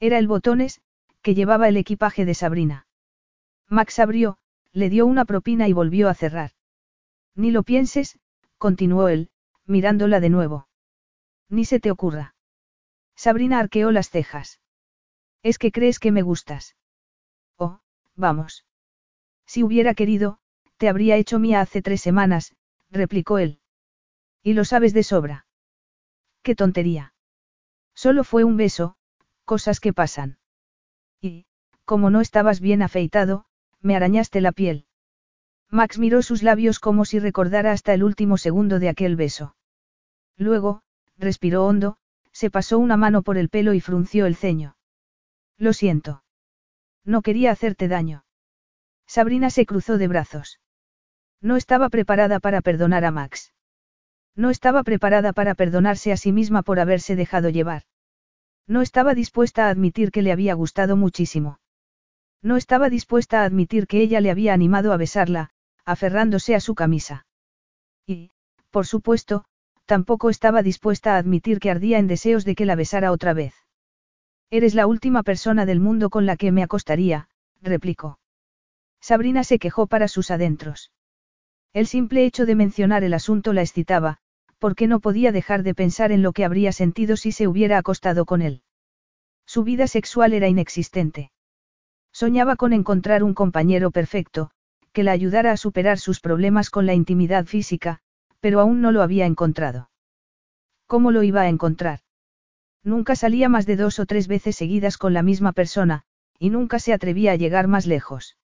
Era 0.00 0.18
el 0.18 0.28
botones, 0.28 0.80
que 1.22 1.34
llevaba 1.34 1.68
el 1.68 1.76
equipaje 1.76 2.24
de 2.24 2.34
Sabrina. 2.34 2.86
Max 3.68 3.98
abrió, 3.98 4.38
le 4.72 4.90
dio 4.90 5.06
una 5.06 5.24
propina 5.24 5.68
y 5.68 5.72
volvió 5.72 6.08
a 6.08 6.14
cerrar. 6.14 6.52
Ni 7.34 7.50
lo 7.50 7.62
pienses, 7.62 8.18
continuó 8.58 9.08
él, 9.08 9.30
mirándola 9.66 10.20
de 10.20 10.30
nuevo. 10.30 10.68
Ni 11.48 11.64
se 11.64 11.80
te 11.80 11.90
ocurra. 11.90 12.34
Sabrina 13.14 13.58
arqueó 13.58 13.90
las 13.90 14.10
cejas. 14.10 14.60
Es 15.42 15.58
que 15.58 15.72
crees 15.72 15.98
que 15.98 16.12
me 16.12 16.22
gustas. 16.22 16.76
Oh, 17.56 17.80
vamos. 18.14 18.64
Si 19.46 19.62
hubiera 19.62 19.94
querido, 19.94 20.38
te 20.76 20.88
habría 20.88 21.16
hecho 21.16 21.38
mía 21.38 21.60
hace 21.60 21.82
tres 21.82 22.00
semanas, 22.00 22.54
replicó 22.90 23.38
él. 23.38 23.60
Y 24.42 24.52
lo 24.52 24.64
sabes 24.64 24.94
de 24.94 25.02
sobra. 25.02 25.46
Qué 26.42 26.54
tontería. 26.54 27.14
Solo 27.94 28.22
fue 28.24 28.44
un 28.44 28.56
beso, 28.56 28.96
cosas 29.48 29.80
que 29.80 29.94
pasan. 29.94 30.36
Y, 31.22 31.46
como 31.86 32.10
no 32.10 32.20
estabas 32.20 32.60
bien 32.60 32.82
afeitado, 32.82 33.46
me 33.80 33.96
arañaste 33.96 34.42
la 34.42 34.52
piel. 34.52 34.84
Max 35.70 35.98
miró 35.98 36.20
sus 36.20 36.42
labios 36.42 36.78
como 36.80 37.06
si 37.06 37.18
recordara 37.18 37.72
hasta 37.72 37.94
el 37.94 38.04
último 38.04 38.36
segundo 38.36 38.78
de 38.78 38.90
aquel 38.90 39.16
beso. 39.16 39.56
Luego, 40.36 40.82
respiró 41.16 41.64
hondo, 41.64 41.96
se 42.30 42.50
pasó 42.50 42.78
una 42.78 42.98
mano 42.98 43.22
por 43.22 43.38
el 43.38 43.48
pelo 43.48 43.72
y 43.72 43.80
frunció 43.80 44.26
el 44.26 44.36
ceño. 44.36 44.76
Lo 45.56 45.72
siento. 45.72 46.22
No 47.04 47.22
quería 47.22 47.50
hacerte 47.50 47.88
daño. 47.88 48.26
Sabrina 49.06 49.48
se 49.48 49.64
cruzó 49.64 49.96
de 49.96 50.08
brazos. 50.08 50.60
No 51.40 51.56
estaba 51.56 51.88
preparada 51.88 52.38
para 52.38 52.60
perdonar 52.60 53.06
a 53.06 53.10
Max. 53.10 53.54
No 54.36 54.50
estaba 54.50 54.82
preparada 54.82 55.32
para 55.32 55.54
perdonarse 55.54 56.12
a 56.12 56.18
sí 56.18 56.32
misma 56.32 56.62
por 56.62 56.80
haberse 56.80 57.16
dejado 57.16 57.48
llevar. 57.48 57.84
No 58.68 58.82
estaba 58.82 59.14
dispuesta 59.14 59.66
a 59.66 59.70
admitir 59.70 60.12
que 60.12 60.22
le 60.22 60.30
había 60.30 60.52
gustado 60.52 60.94
muchísimo. 60.94 61.58
No 62.42 62.56
estaba 62.56 62.90
dispuesta 62.90 63.40
a 63.40 63.44
admitir 63.44 63.86
que 63.86 64.00
ella 64.02 64.20
le 64.20 64.30
había 64.30 64.52
animado 64.52 64.92
a 64.92 64.98
besarla, 64.98 65.50
aferrándose 65.86 66.54
a 66.54 66.60
su 66.60 66.74
camisa. 66.74 67.26
Y, 68.06 68.30
por 68.70 68.86
supuesto, 68.86 69.46
tampoco 69.86 70.28
estaba 70.28 70.62
dispuesta 70.62 71.14
a 71.14 71.18
admitir 71.18 71.60
que 71.60 71.70
ardía 71.70 71.98
en 71.98 72.06
deseos 72.06 72.44
de 72.44 72.54
que 72.54 72.66
la 72.66 72.76
besara 72.76 73.10
otra 73.10 73.32
vez. 73.32 73.54
Eres 74.50 74.74
la 74.74 74.86
última 74.86 75.22
persona 75.22 75.64
del 75.64 75.80
mundo 75.80 76.10
con 76.10 76.26
la 76.26 76.36
que 76.36 76.52
me 76.52 76.62
acostaría, 76.62 77.28
replicó. 77.62 78.18
Sabrina 79.00 79.44
se 79.44 79.58
quejó 79.58 79.86
para 79.86 80.08
sus 80.08 80.30
adentros. 80.30 80.92
El 81.72 81.86
simple 81.86 82.26
hecho 82.26 82.44
de 82.44 82.54
mencionar 82.54 83.02
el 83.02 83.14
asunto 83.14 83.52
la 83.54 83.62
excitaba, 83.62 84.18
porque 84.58 84.86
no 84.86 85.00
podía 85.00 85.32
dejar 85.32 85.62
de 85.62 85.74
pensar 85.74 86.12
en 86.12 86.22
lo 86.22 86.32
que 86.32 86.44
habría 86.44 86.72
sentido 86.72 87.16
si 87.16 87.32
se 87.32 87.46
hubiera 87.46 87.78
acostado 87.78 88.24
con 88.24 88.42
él. 88.42 88.62
Su 89.46 89.64
vida 89.64 89.86
sexual 89.86 90.32
era 90.32 90.48
inexistente. 90.48 91.30
Soñaba 92.12 92.56
con 92.56 92.72
encontrar 92.72 93.22
un 93.22 93.34
compañero 93.34 93.90
perfecto, 93.90 94.50
que 94.92 95.04
la 95.04 95.12
ayudara 95.12 95.52
a 95.52 95.56
superar 95.56 95.98
sus 95.98 96.20
problemas 96.20 96.70
con 96.70 96.86
la 96.86 96.94
intimidad 96.94 97.46
física, 97.46 98.00
pero 98.40 98.60
aún 98.60 98.80
no 98.80 98.92
lo 98.92 99.02
había 99.02 99.26
encontrado. 99.26 99.90
¿Cómo 100.86 101.12
lo 101.12 101.22
iba 101.22 101.42
a 101.42 101.48
encontrar? 101.48 102.00
Nunca 102.82 103.14
salía 103.16 103.48
más 103.48 103.66
de 103.66 103.76
dos 103.76 103.98
o 103.98 104.06
tres 104.06 104.28
veces 104.28 104.56
seguidas 104.56 104.98
con 104.98 105.12
la 105.12 105.22
misma 105.22 105.52
persona, 105.52 106.02
y 106.38 106.50
nunca 106.50 106.78
se 106.78 106.92
atrevía 106.92 107.32
a 107.32 107.36
llegar 107.36 107.68
más 107.68 107.86
lejos. 107.86 108.36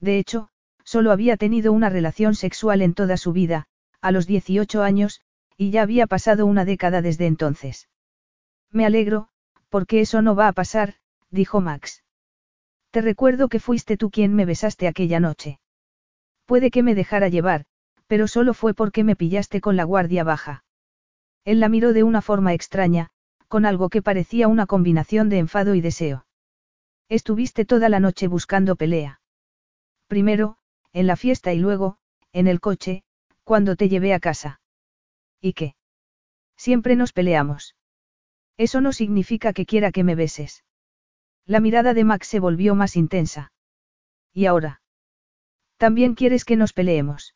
De 0.00 0.18
hecho, 0.18 0.48
solo 0.84 1.12
había 1.12 1.36
tenido 1.36 1.72
una 1.72 1.88
relación 1.88 2.34
sexual 2.34 2.82
en 2.82 2.94
toda 2.94 3.16
su 3.16 3.32
vida, 3.32 3.66
a 4.00 4.10
los 4.10 4.26
18 4.26 4.82
años, 4.82 5.20
y 5.60 5.72
ya 5.72 5.82
había 5.82 6.06
pasado 6.06 6.46
una 6.46 6.64
década 6.64 7.02
desde 7.02 7.26
entonces. 7.26 7.90
Me 8.70 8.86
alegro, 8.86 9.28
porque 9.68 10.00
eso 10.00 10.22
no 10.22 10.34
va 10.34 10.48
a 10.48 10.54
pasar, 10.54 10.94
dijo 11.28 11.60
Max. 11.60 12.02
Te 12.90 13.02
recuerdo 13.02 13.50
que 13.50 13.60
fuiste 13.60 13.98
tú 13.98 14.08
quien 14.10 14.34
me 14.34 14.46
besaste 14.46 14.88
aquella 14.88 15.20
noche. 15.20 15.60
Puede 16.46 16.70
que 16.70 16.82
me 16.82 16.94
dejara 16.94 17.28
llevar, 17.28 17.66
pero 18.06 18.26
solo 18.26 18.54
fue 18.54 18.72
porque 18.72 19.04
me 19.04 19.16
pillaste 19.16 19.60
con 19.60 19.76
la 19.76 19.84
guardia 19.84 20.24
baja. 20.24 20.64
Él 21.44 21.60
la 21.60 21.68
miró 21.68 21.92
de 21.92 22.04
una 22.04 22.22
forma 22.22 22.54
extraña, 22.54 23.10
con 23.46 23.66
algo 23.66 23.90
que 23.90 24.00
parecía 24.00 24.48
una 24.48 24.64
combinación 24.64 25.28
de 25.28 25.40
enfado 25.40 25.74
y 25.74 25.82
deseo. 25.82 26.24
Estuviste 27.10 27.66
toda 27.66 27.90
la 27.90 28.00
noche 28.00 28.28
buscando 28.28 28.76
pelea. 28.76 29.20
Primero, 30.06 30.56
en 30.94 31.06
la 31.06 31.16
fiesta 31.16 31.52
y 31.52 31.58
luego, 31.58 31.98
en 32.32 32.46
el 32.46 32.60
coche, 32.60 33.02
cuando 33.44 33.76
te 33.76 33.90
llevé 33.90 34.14
a 34.14 34.20
casa. 34.20 34.60
¿Y 35.40 35.54
qué? 35.54 35.74
Siempre 36.56 36.96
nos 36.96 37.12
peleamos. 37.12 37.74
Eso 38.56 38.80
no 38.80 38.92
significa 38.92 39.52
que 39.52 39.64
quiera 39.64 39.92
que 39.92 40.04
me 40.04 40.14
beses. 40.14 40.64
La 41.46 41.60
mirada 41.60 41.94
de 41.94 42.04
Max 42.04 42.28
se 42.28 42.40
volvió 42.40 42.74
más 42.74 42.96
intensa. 42.96 43.52
¿Y 44.32 44.46
ahora? 44.46 44.82
¿También 45.78 46.14
quieres 46.14 46.44
que 46.44 46.56
nos 46.56 46.74
peleemos? 46.74 47.34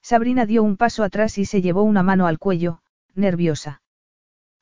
Sabrina 0.00 0.46
dio 0.46 0.62
un 0.62 0.76
paso 0.76 1.02
atrás 1.02 1.36
y 1.36 1.46
se 1.46 1.62
llevó 1.62 1.82
una 1.82 2.04
mano 2.04 2.28
al 2.28 2.38
cuello, 2.38 2.80
nerviosa. 3.14 3.82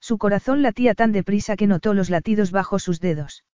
Su 0.01 0.17
corazón 0.17 0.63
latía 0.63 0.95
tan 0.95 1.13
deprisa 1.13 1.57
que 1.57 1.67
notó 1.67 1.93
los 1.93 2.09
latidos 2.09 2.51
bajo 2.51 2.79
sus 2.79 3.01
dedos. 3.01 3.45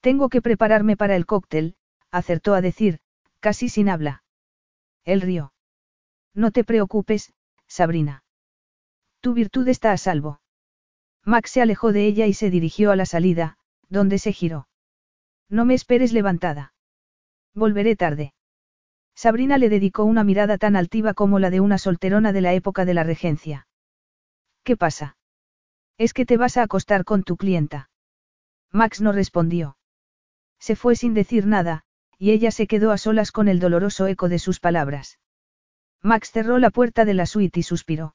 Tengo 0.00 0.28
que 0.28 0.42
prepararme 0.42 0.96
para 0.96 1.14
el 1.14 1.24
cóctel, 1.24 1.76
acertó 2.10 2.54
a 2.54 2.60
decir, 2.60 2.98
casi 3.38 3.68
sin 3.68 3.88
habla. 3.88 4.24
Él 5.04 5.20
rió. 5.20 5.52
No 6.34 6.50
te 6.50 6.64
preocupes, 6.64 7.32
Sabrina. 7.68 8.23
Tu 9.24 9.32
virtud 9.32 9.66
está 9.68 9.90
a 9.90 9.96
salvo. 9.96 10.42
Max 11.24 11.52
se 11.52 11.62
alejó 11.62 11.94
de 11.94 12.04
ella 12.04 12.26
y 12.26 12.34
se 12.34 12.50
dirigió 12.50 12.90
a 12.90 12.96
la 12.96 13.06
salida, 13.06 13.56
donde 13.88 14.18
se 14.18 14.34
giró. 14.34 14.68
No 15.48 15.64
me 15.64 15.72
esperes 15.72 16.12
levantada. 16.12 16.74
Volveré 17.54 17.96
tarde. 17.96 18.34
Sabrina 19.14 19.56
le 19.56 19.70
dedicó 19.70 20.04
una 20.04 20.24
mirada 20.24 20.58
tan 20.58 20.76
altiva 20.76 21.14
como 21.14 21.38
la 21.38 21.48
de 21.48 21.60
una 21.60 21.78
solterona 21.78 22.34
de 22.34 22.42
la 22.42 22.52
época 22.52 22.84
de 22.84 22.92
la 22.92 23.02
regencia. 23.02 23.66
¿Qué 24.62 24.76
pasa? 24.76 25.16
Es 25.96 26.12
que 26.12 26.26
te 26.26 26.36
vas 26.36 26.58
a 26.58 26.62
acostar 26.62 27.06
con 27.06 27.22
tu 27.22 27.38
clienta. 27.38 27.88
Max 28.72 29.00
no 29.00 29.10
respondió. 29.10 29.78
Se 30.58 30.76
fue 30.76 30.96
sin 30.96 31.14
decir 31.14 31.46
nada, 31.46 31.84
y 32.18 32.32
ella 32.32 32.50
se 32.50 32.66
quedó 32.66 32.92
a 32.92 32.98
solas 32.98 33.32
con 33.32 33.48
el 33.48 33.58
doloroso 33.58 34.06
eco 34.06 34.28
de 34.28 34.38
sus 34.38 34.60
palabras. 34.60 35.18
Max 36.02 36.30
cerró 36.30 36.58
la 36.58 36.68
puerta 36.68 37.06
de 37.06 37.14
la 37.14 37.24
suite 37.24 37.60
y 37.60 37.62
suspiró. 37.62 38.14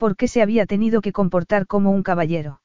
¿Por 0.00 0.16
qué 0.16 0.28
se 0.28 0.40
había 0.40 0.64
tenido 0.64 1.02
que 1.02 1.12
comportar 1.12 1.66
como 1.66 1.90
un 1.90 2.02
caballero? 2.02 2.62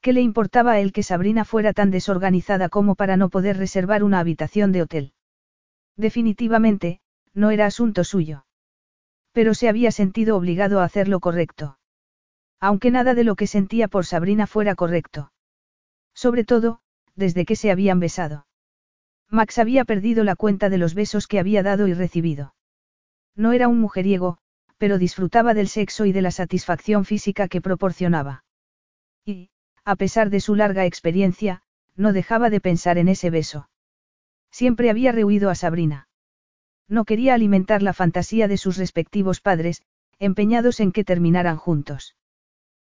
¿Qué 0.00 0.12
le 0.12 0.20
importaba 0.20 0.70
a 0.70 0.78
él 0.78 0.92
que 0.92 1.02
Sabrina 1.02 1.44
fuera 1.44 1.72
tan 1.72 1.90
desorganizada 1.90 2.68
como 2.68 2.94
para 2.94 3.16
no 3.16 3.28
poder 3.28 3.56
reservar 3.56 4.04
una 4.04 4.20
habitación 4.20 4.70
de 4.70 4.82
hotel? 4.82 5.14
Definitivamente, 5.96 7.00
no 7.32 7.50
era 7.50 7.66
asunto 7.66 8.04
suyo. 8.04 8.46
Pero 9.32 9.52
se 9.52 9.68
había 9.68 9.90
sentido 9.90 10.36
obligado 10.36 10.78
a 10.78 10.84
hacer 10.84 11.08
lo 11.08 11.18
correcto. 11.18 11.76
Aunque 12.60 12.92
nada 12.92 13.14
de 13.14 13.24
lo 13.24 13.34
que 13.34 13.48
sentía 13.48 13.88
por 13.88 14.06
Sabrina 14.06 14.46
fuera 14.46 14.76
correcto. 14.76 15.32
Sobre 16.14 16.44
todo, 16.44 16.78
desde 17.16 17.46
que 17.46 17.56
se 17.56 17.72
habían 17.72 17.98
besado. 17.98 18.46
Max 19.28 19.58
había 19.58 19.84
perdido 19.84 20.22
la 20.22 20.36
cuenta 20.36 20.68
de 20.68 20.78
los 20.78 20.94
besos 20.94 21.26
que 21.26 21.40
había 21.40 21.64
dado 21.64 21.88
y 21.88 21.94
recibido. 21.94 22.54
No 23.34 23.52
era 23.52 23.66
un 23.66 23.80
mujeriego, 23.80 24.38
pero 24.84 24.98
disfrutaba 24.98 25.54
del 25.54 25.68
sexo 25.68 26.04
y 26.04 26.12
de 26.12 26.20
la 26.20 26.30
satisfacción 26.30 27.06
física 27.06 27.48
que 27.48 27.62
proporcionaba. 27.62 28.44
Y, 29.24 29.48
a 29.82 29.96
pesar 29.96 30.28
de 30.28 30.40
su 30.40 30.54
larga 30.56 30.84
experiencia, 30.84 31.62
no 31.96 32.12
dejaba 32.12 32.50
de 32.50 32.60
pensar 32.60 32.98
en 32.98 33.08
ese 33.08 33.30
beso. 33.30 33.70
Siempre 34.50 34.90
había 34.90 35.10
rehuido 35.10 35.48
a 35.48 35.54
Sabrina. 35.54 36.06
No 36.86 37.06
quería 37.06 37.32
alimentar 37.32 37.80
la 37.80 37.94
fantasía 37.94 38.46
de 38.46 38.58
sus 38.58 38.76
respectivos 38.76 39.40
padres, 39.40 39.80
empeñados 40.18 40.80
en 40.80 40.92
que 40.92 41.02
terminaran 41.02 41.56
juntos. 41.56 42.14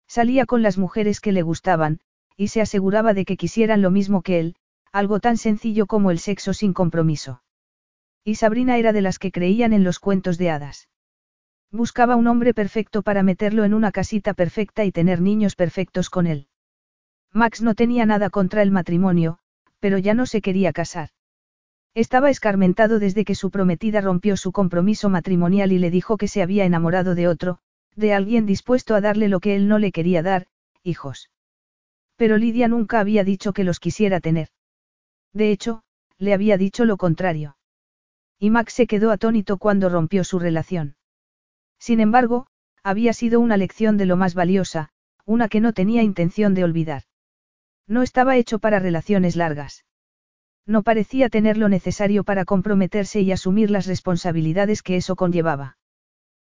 Salía 0.06 0.46
con 0.46 0.64
las 0.64 0.78
mujeres 0.78 1.22
que 1.22 1.32
le 1.32 1.44
gustaban, 1.44 2.02
y 2.36 2.50
se 2.50 2.60
aseguraba 2.60 3.14
de 3.14 3.24
que 3.24 3.38
quisieran 3.38 3.82
lo 3.82 3.90
mismo 3.90 4.22
que 4.22 4.42
él, 4.42 4.56
Algo 4.92 5.22
tan 5.22 5.38
sencillo 5.38 5.86
como 5.86 6.12
el 6.12 6.20
sexo 6.20 6.54
sin 6.54 6.74
compromiso. 6.74 7.42
Y 8.26 8.36
Sabrina 8.36 8.76
era 8.76 8.92
de 8.92 9.02
las 9.02 9.18
que 9.18 9.32
creían 9.32 9.72
en 9.72 9.86
los 9.86 10.00
cuentos 10.00 10.38
de 10.38 10.50
hadas. 10.50 10.90
Buscaba 11.72 12.16
un 12.16 12.28
hombre 12.28 12.54
perfecto 12.54 13.02
para 13.02 13.24
meterlo 13.24 13.64
en 13.64 13.74
una 13.74 13.92
casita 13.92 14.34
perfecta 14.34 14.86
y 14.86 14.92
tener 14.92 15.22
niños 15.22 15.56
perfectos 15.56 16.10
con 16.10 16.28
él. 16.28 16.48
Max 17.34 17.62
no 17.62 17.76
tenía 17.76 18.06
nada 18.06 18.30
contra 18.30 18.62
el 18.62 18.72
matrimonio, 18.72 19.40
pero 19.80 19.98
ya 19.98 20.14
no 20.14 20.26
se 20.26 20.42
quería 20.42 20.72
casar. 20.72 21.10
Estaba 21.94 22.30
escarmentado 22.30 23.00
desde 23.00 23.26
que 23.26 23.36
su 23.36 23.52
prometida 23.52 24.02
rompió 24.02 24.38
su 24.38 24.52
compromiso 24.52 25.10
matrimonial 25.10 25.72
y 25.72 25.80
le 25.80 25.92
dijo 25.92 26.18
que 26.18 26.28
se 26.28 26.42
había 26.42 26.66
enamorado 26.66 27.16
de 27.16 27.28
otro, 27.28 27.60
de 27.96 28.14
alguien 28.14 28.46
dispuesto 28.46 28.96
a 28.96 29.02
darle 29.02 29.30
lo 29.30 29.40
que 29.40 29.56
él 29.56 29.68
no 29.68 29.80
le 29.80 29.92
quería 29.92 30.22
dar, 30.22 30.48
hijos. 30.84 31.30
Pero 32.18 32.38
Lidia 32.38 32.68
nunca 32.68 33.00
había 33.00 33.24
dicho 33.24 33.54
que 33.54 33.64
los 33.64 33.80
quisiera 33.80 34.20
tener. 34.20 34.50
De 35.34 35.52
hecho, 35.52 35.84
le 36.18 36.34
había 36.34 36.58
dicho 36.58 36.86
lo 36.86 36.98
contrario. 36.98 37.58
Y 38.40 38.50
Max 38.50 38.74
se 38.74 38.88
quedó 38.88 39.12
atónito 39.12 39.58
cuando 39.58 39.90
rompió 39.90 40.24
su 40.24 40.40
relación. 40.40 40.96
Sin 41.86 42.00
embargo, 42.00 42.48
había 42.82 43.14
sido 43.14 43.40
una 43.40 43.58
lección 43.58 43.96
de 43.96 44.08
lo 44.08 44.18
más 44.18 44.34
valiosa, 44.34 44.90
una 45.24 45.48
que 45.48 45.60
no 45.60 45.72
tenía 45.72 46.02
intención 46.02 46.56
de 46.56 46.64
olvidar. 46.64 47.04
No 47.86 48.02
estaba 48.02 48.38
hecho 48.38 48.58
para 48.58 48.80
relaciones 48.80 49.36
largas. 49.36 49.86
No 50.66 50.82
parecía 50.82 51.30
tener 51.30 51.58
lo 51.58 51.70
necesario 51.70 52.24
para 52.24 52.44
comprometerse 52.44 53.22
y 53.22 53.32
asumir 53.32 53.70
las 53.70 53.86
responsabilidades 53.86 54.82
que 54.82 54.96
eso 54.96 55.16
conllevaba. 55.16 55.78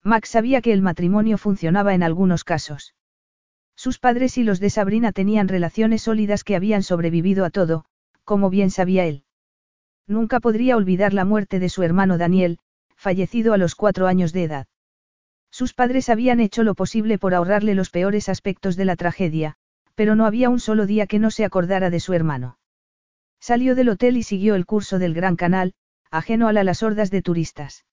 Max 0.04 0.30
sabía 0.30 0.64
que 0.64 0.74
el 0.74 0.82
matrimonio 0.82 1.38
funcionaba 1.38 1.94
en 1.94 2.02
algunos 2.02 2.44
casos. 2.44 2.96
Sus 3.76 4.00
padres 4.00 4.36
y 4.40 4.44
los 4.44 4.60
de 4.60 4.72
Sabrina 4.72 5.12
tenían 5.12 5.48
relaciones 5.48 6.02
sólidas 6.02 6.44
que 6.44 6.56
habían 6.56 6.82
sobrevivido 6.82 7.46
a 7.46 7.52
todo, 7.52 7.86
como 8.24 8.50
bien 8.50 8.72
sabía 8.72 9.06
él. 9.06 9.26
Nunca 10.08 10.40
podría 10.40 10.76
olvidar 10.76 11.14
la 11.14 11.24
muerte 11.24 11.60
de 11.60 11.70
su 11.70 11.84
hermano 11.84 12.18
Daniel, 12.18 12.58
fallecido 12.96 13.54
a 13.54 13.60
los 13.60 13.76
cuatro 13.76 14.08
años 14.08 14.34
de 14.34 14.46
edad. 14.46 14.68
Sus 15.60 15.74
padres 15.74 16.08
habían 16.08 16.40
hecho 16.40 16.64
lo 16.64 16.74
posible 16.74 17.18
por 17.18 17.34
ahorrarle 17.34 17.76
los 17.76 17.90
peores 17.90 18.30
aspectos 18.30 18.78
de 18.78 18.86
la 18.86 18.96
tragedia, 18.96 19.58
pero 19.94 20.16
no 20.16 20.26
había 20.26 20.50
un 20.50 20.62
solo 20.62 20.86
día 20.86 21.06
que 21.06 21.20
no 21.20 21.32
se 21.32 21.44
acordara 21.44 21.90
de 21.90 22.00
su 22.00 22.14
hermano. 22.14 22.58
Salió 23.42 23.76
del 23.76 23.90
hotel 23.90 24.16
y 24.16 24.24
siguió 24.24 24.56
el 24.56 24.66
curso 24.66 25.00
del 25.00 25.14
Gran 25.14 25.36
Canal, 25.36 25.74
ajeno 26.12 26.48
a 26.48 26.54
las 26.54 26.82
hordas 26.82 27.12
de 27.12 27.22
turistas. 27.22 27.84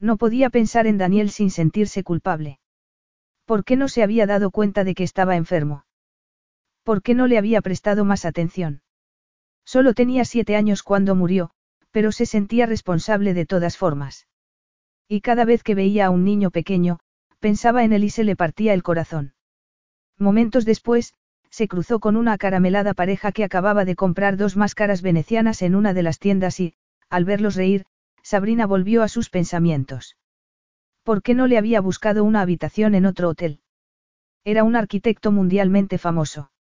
No 0.00 0.18
podía 0.18 0.50
pensar 0.50 0.86
en 0.86 0.98
Daniel 0.98 1.30
sin 1.30 1.50
sentirse 1.50 2.04
culpable. 2.04 2.60
¿Por 3.46 3.64
qué 3.64 3.76
no 3.76 3.88
se 3.88 4.02
había 4.02 4.26
dado 4.26 4.50
cuenta 4.50 4.84
de 4.84 4.94
que 4.94 5.04
estaba 5.04 5.36
enfermo? 5.36 5.86
¿Por 6.82 7.00
qué 7.00 7.14
no 7.14 7.26
le 7.26 7.38
había 7.38 7.62
prestado 7.62 8.04
más 8.04 8.26
atención? 8.26 8.82
Solo 9.64 9.94
tenía 9.94 10.26
siete 10.26 10.56
años 10.56 10.82
cuando 10.82 11.14
murió, 11.14 11.52
pero 11.90 12.12
se 12.12 12.26
sentía 12.26 12.66
responsable 12.66 13.32
de 13.32 13.46
todas 13.46 13.78
formas. 13.78 14.26
Y 15.12 15.20
cada 15.20 15.44
vez 15.44 15.62
que 15.62 15.74
veía 15.74 16.06
a 16.06 16.10
un 16.10 16.24
niño 16.24 16.50
pequeño, 16.50 16.98
pensaba 17.38 17.84
en 17.84 17.92
él 17.92 18.02
y 18.02 18.08
se 18.08 18.24
le 18.24 18.34
partía 18.34 18.72
el 18.72 18.82
corazón. 18.82 19.34
Momentos 20.18 20.64
después, 20.64 21.12
se 21.50 21.68
cruzó 21.68 22.00
con 22.00 22.16
una 22.16 22.32
acaramelada 22.32 22.94
pareja 22.94 23.30
que 23.30 23.44
acababa 23.44 23.84
de 23.84 23.94
comprar 23.94 24.38
dos 24.38 24.56
máscaras 24.56 25.02
venecianas 25.02 25.60
en 25.60 25.74
una 25.74 25.92
de 25.92 26.02
las 26.02 26.18
tiendas 26.18 26.60
y, 26.60 26.76
al 27.10 27.26
verlos 27.26 27.56
reír, 27.56 27.84
Sabrina 28.22 28.66
volvió 28.66 29.02
a 29.02 29.08
sus 29.08 29.28
pensamientos. 29.28 30.16
¿Por 31.02 31.20
qué 31.20 31.34
no 31.34 31.46
le 31.46 31.58
había 31.58 31.82
buscado 31.82 32.24
una 32.24 32.40
habitación 32.40 32.94
en 32.94 33.04
otro 33.04 33.28
hotel? 33.28 33.60
Era 34.44 34.64
un 34.64 34.76
arquitecto 34.76 35.30
mundialmente 35.30 35.98
famoso. 35.98 36.52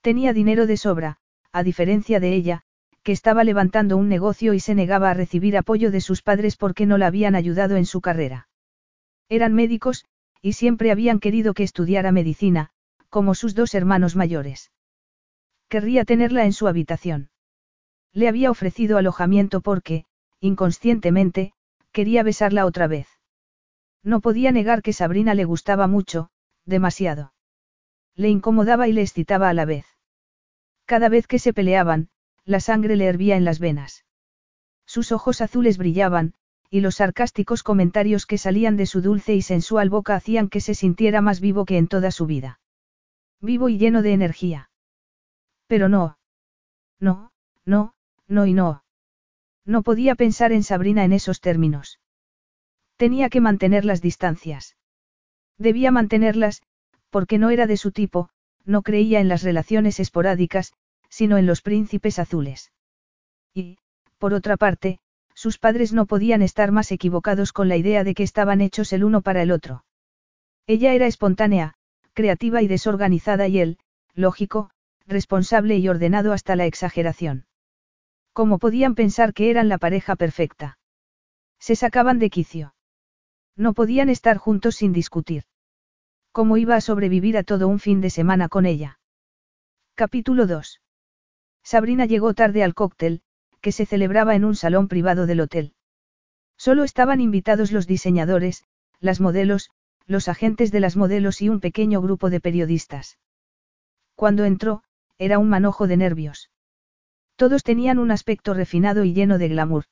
Tenía 0.00 0.32
dinero 0.32 0.66
de 0.66 0.78
sobra, 0.78 1.18
a 1.52 1.62
diferencia 1.62 2.20
de 2.20 2.32
ella, 2.32 2.64
que 3.06 3.12
estaba 3.12 3.44
levantando 3.44 3.96
un 3.96 4.08
negocio 4.08 4.52
y 4.52 4.58
se 4.58 4.74
negaba 4.74 5.10
a 5.10 5.14
recibir 5.14 5.56
apoyo 5.56 5.92
de 5.92 6.00
sus 6.00 6.22
padres 6.22 6.56
porque 6.56 6.86
no 6.86 6.98
la 6.98 7.06
habían 7.06 7.36
ayudado 7.36 7.76
en 7.76 7.86
su 7.86 8.00
carrera. 8.00 8.48
Eran 9.28 9.54
médicos, 9.54 10.04
y 10.42 10.54
siempre 10.54 10.90
habían 10.90 11.20
querido 11.20 11.54
que 11.54 11.62
estudiara 11.62 12.10
medicina, 12.10 12.70
como 13.08 13.36
sus 13.36 13.54
dos 13.54 13.76
hermanos 13.76 14.16
mayores. 14.16 14.72
Querría 15.68 16.04
tenerla 16.04 16.46
en 16.46 16.52
su 16.52 16.66
habitación. 16.66 17.30
Le 18.12 18.26
había 18.26 18.50
ofrecido 18.50 18.98
alojamiento 18.98 19.60
porque, 19.60 20.04
inconscientemente, 20.40 21.52
quería 21.92 22.24
besarla 22.24 22.66
otra 22.66 22.88
vez. 22.88 23.06
No 24.02 24.20
podía 24.20 24.50
negar 24.50 24.82
que 24.82 24.92
Sabrina 24.92 25.34
le 25.34 25.44
gustaba 25.44 25.86
mucho, 25.86 26.30
demasiado. 26.64 27.34
Le 28.16 28.30
incomodaba 28.30 28.88
y 28.88 28.92
le 28.92 29.02
excitaba 29.02 29.48
a 29.48 29.54
la 29.54 29.64
vez. 29.64 29.86
Cada 30.86 31.08
vez 31.08 31.28
que 31.28 31.38
se 31.38 31.52
peleaban, 31.52 32.08
la 32.46 32.60
sangre 32.60 32.96
le 32.96 33.04
hervía 33.04 33.36
en 33.36 33.44
las 33.44 33.58
venas. 33.58 34.06
Sus 34.86 35.12
ojos 35.12 35.40
azules 35.40 35.76
brillaban, 35.76 36.34
y 36.70 36.80
los 36.80 36.96
sarcásticos 36.96 37.62
comentarios 37.62 38.24
que 38.24 38.38
salían 38.38 38.76
de 38.76 38.86
su 38.86 39.02
dulce 39.02 39.34
y 39.34 39.42
sensual 39.42 39.90
boca 39.90 40.14
hacían 40.14 40.48
que 40.48 40.60
se 40.60 40.74
sintiera 40.74 41.20
más 41.20 41.40
vivo 41.40 41.64
que 41.64 41.76
en 41.76 41.88
toda 41.88 42.10
su 42.10 42.26
vida. 42.26 42.60
Vivo 43.40 43.68
y 43.68 43.78
lleno 43.78 44.02
de 44.02 44.12
energía. 44.12 44.70
Pero 45.66 45.88
no. 45.88 46.18
No, 47.00 47.32
no, 47.64 47.94
no 48.28 48.46
y 48.46 48.54
no. 48.54 48.84
No 49.64 49.82
podía 49.82 50.14
pensar 50.14 50.52
en 50.52 50.62
Sabrina 50.62 51.04
en 51.04 51.12
esos 51.12 51.40
términos. 51.40 52.00
Tenía 52.96 53.28
que 53.28 53.40
mantener 53.40 53.84
las 53.84 54.00
distancias. 54.00 54.76
Debía 55.58 55.90
mantenerlas, 55.90 56.62
porque 57.10 57.38
no 57.38 57.50
era 57.50 57.66
de 57.66 57.76
su 57.76 57.90
tipo, 57.90 58.30
no 58.64 58.82
creía 58.82 59.20
en 59.20 59.28
las 59.28 59.42
relaciones 59.42 60.00
esporádicas, 60.00 60.72
sino 61.08 61.38
en 61.38 61.46
los 61.46 61.62
príncipes 61.62 62.18
azules. 62.18 62.72
Y, 63.54 63.78
por 64.18 64.34
otra 64.34 64.56
parte, 64.56 64.98
sus 65.34 65.58
padres 65.58 65.92
no 65.92 66.06
podían 66.06 66.42
estar 66.42 66.72
más 66.72 66.90
equivocados 66.92 67.52
con 67.52 67.68
la 67.68 67.76
idea 67.76 68.04
de 68.04 68.14
que 68.14 68.22
estaban 68.22 68.60
hechos 68.60 68.92
el 68.92 69.04
uno 69.04 69.20
para 69.20 69.42
el 69.42 69.50
otro. 69.50 69.84
Ella 70.66 70.94
era 70.94 71.06
espontánea, 71.06 71.74
creativa 72.14 72.62
y 72.62 72.68
desorganizada 72.68 73.46
y 73.46 73.60
él, 73.60 73.78
lógico, 74.14 74.70
responsable 75.06 75.76
y 75.76 75.88
ordenado 75.88 76.32
hasta 76.32 76.56
la 76.56 76.66
exageración. 76.66 77.46
¿Cómo 78.32 78.58
podían 78.58 78.94
pensar 78.94 79.32
que 79.32 79.50
eran 79.50 79.68
la 79.68 79.78
pareja 79.78 80.16
perfecta? 80.16 80.78
Se 81.58 81.76
sacaban 81.76 82.18
de 82.18 82.30
quicio. 82.30 82.74
No 83.56 83.72
podían 83.72 84.08
estar 84.08 84.36
juntos 84.36 84.76
sin 84.76 84.92
discutir. 84.92 85.44
¿Cómo 86.32 86.56
iba 86.58 86.76
a 86.76 86.80
sobrevivir 86.80 87.38
a 87.38 87.44
todo 87.44 87.68
un 87.68 87.78
fin 87.78 88.00
de 88.00 88.10
semana 88.10 88.48
con 88.48 88.66
ella? 88.66 88.98
Capítulo 89.94 90.46
2. 90.46 90.80
Sabrina 91.66 92.06
llegó 92.06 92.32
tarde 92.32 92.62
al 92.62 92.74
cóctel, 92.74 93.22
que 93.60 93.72
se 93.72 93.86
celebraba 93.86 94.36
en 94.36 94.44
un 94.44 94.54
salón 94.54 94.86
privado 94.86 95.26
del 95.26 95.40
hotel. 95.40 95.72
Solo 96.56 96.84
estaban 96.84 97.20
invitados 97.20 97.72
los 97.72 97.88
diseñadores, 97.88 98.62
las 99.00 99.20
modelos, 99.20 99.70
los 100.06 100.28
agentes 100.28 100.70
de 100.70 100.78
las 100.78 100.96
modelos 100.96 101.42
y 101.42 101.48
un 101.48 101.58
pequeño 101.58 102.00
grupo 102.00 102.30
de 102.30 102.38
periodistas. 102.38 103.18
Cuando 104.14 104.44
entró, 104.44 104.84
era 105.18 105.40
un 105.40 105.48
manojo 105.48 105.88
de 105.88 105.96
nervios. 105.96 106.52
Todos 107.34 107.64
tenían 107.64 107.98
un 107.98 108.12
aspecto 108.12 108.54
refinado 108.54 109.02
y 109.02 109.12
lleno 109.12 109.36
de 109.36 109.48
glamour. 109.48 109.86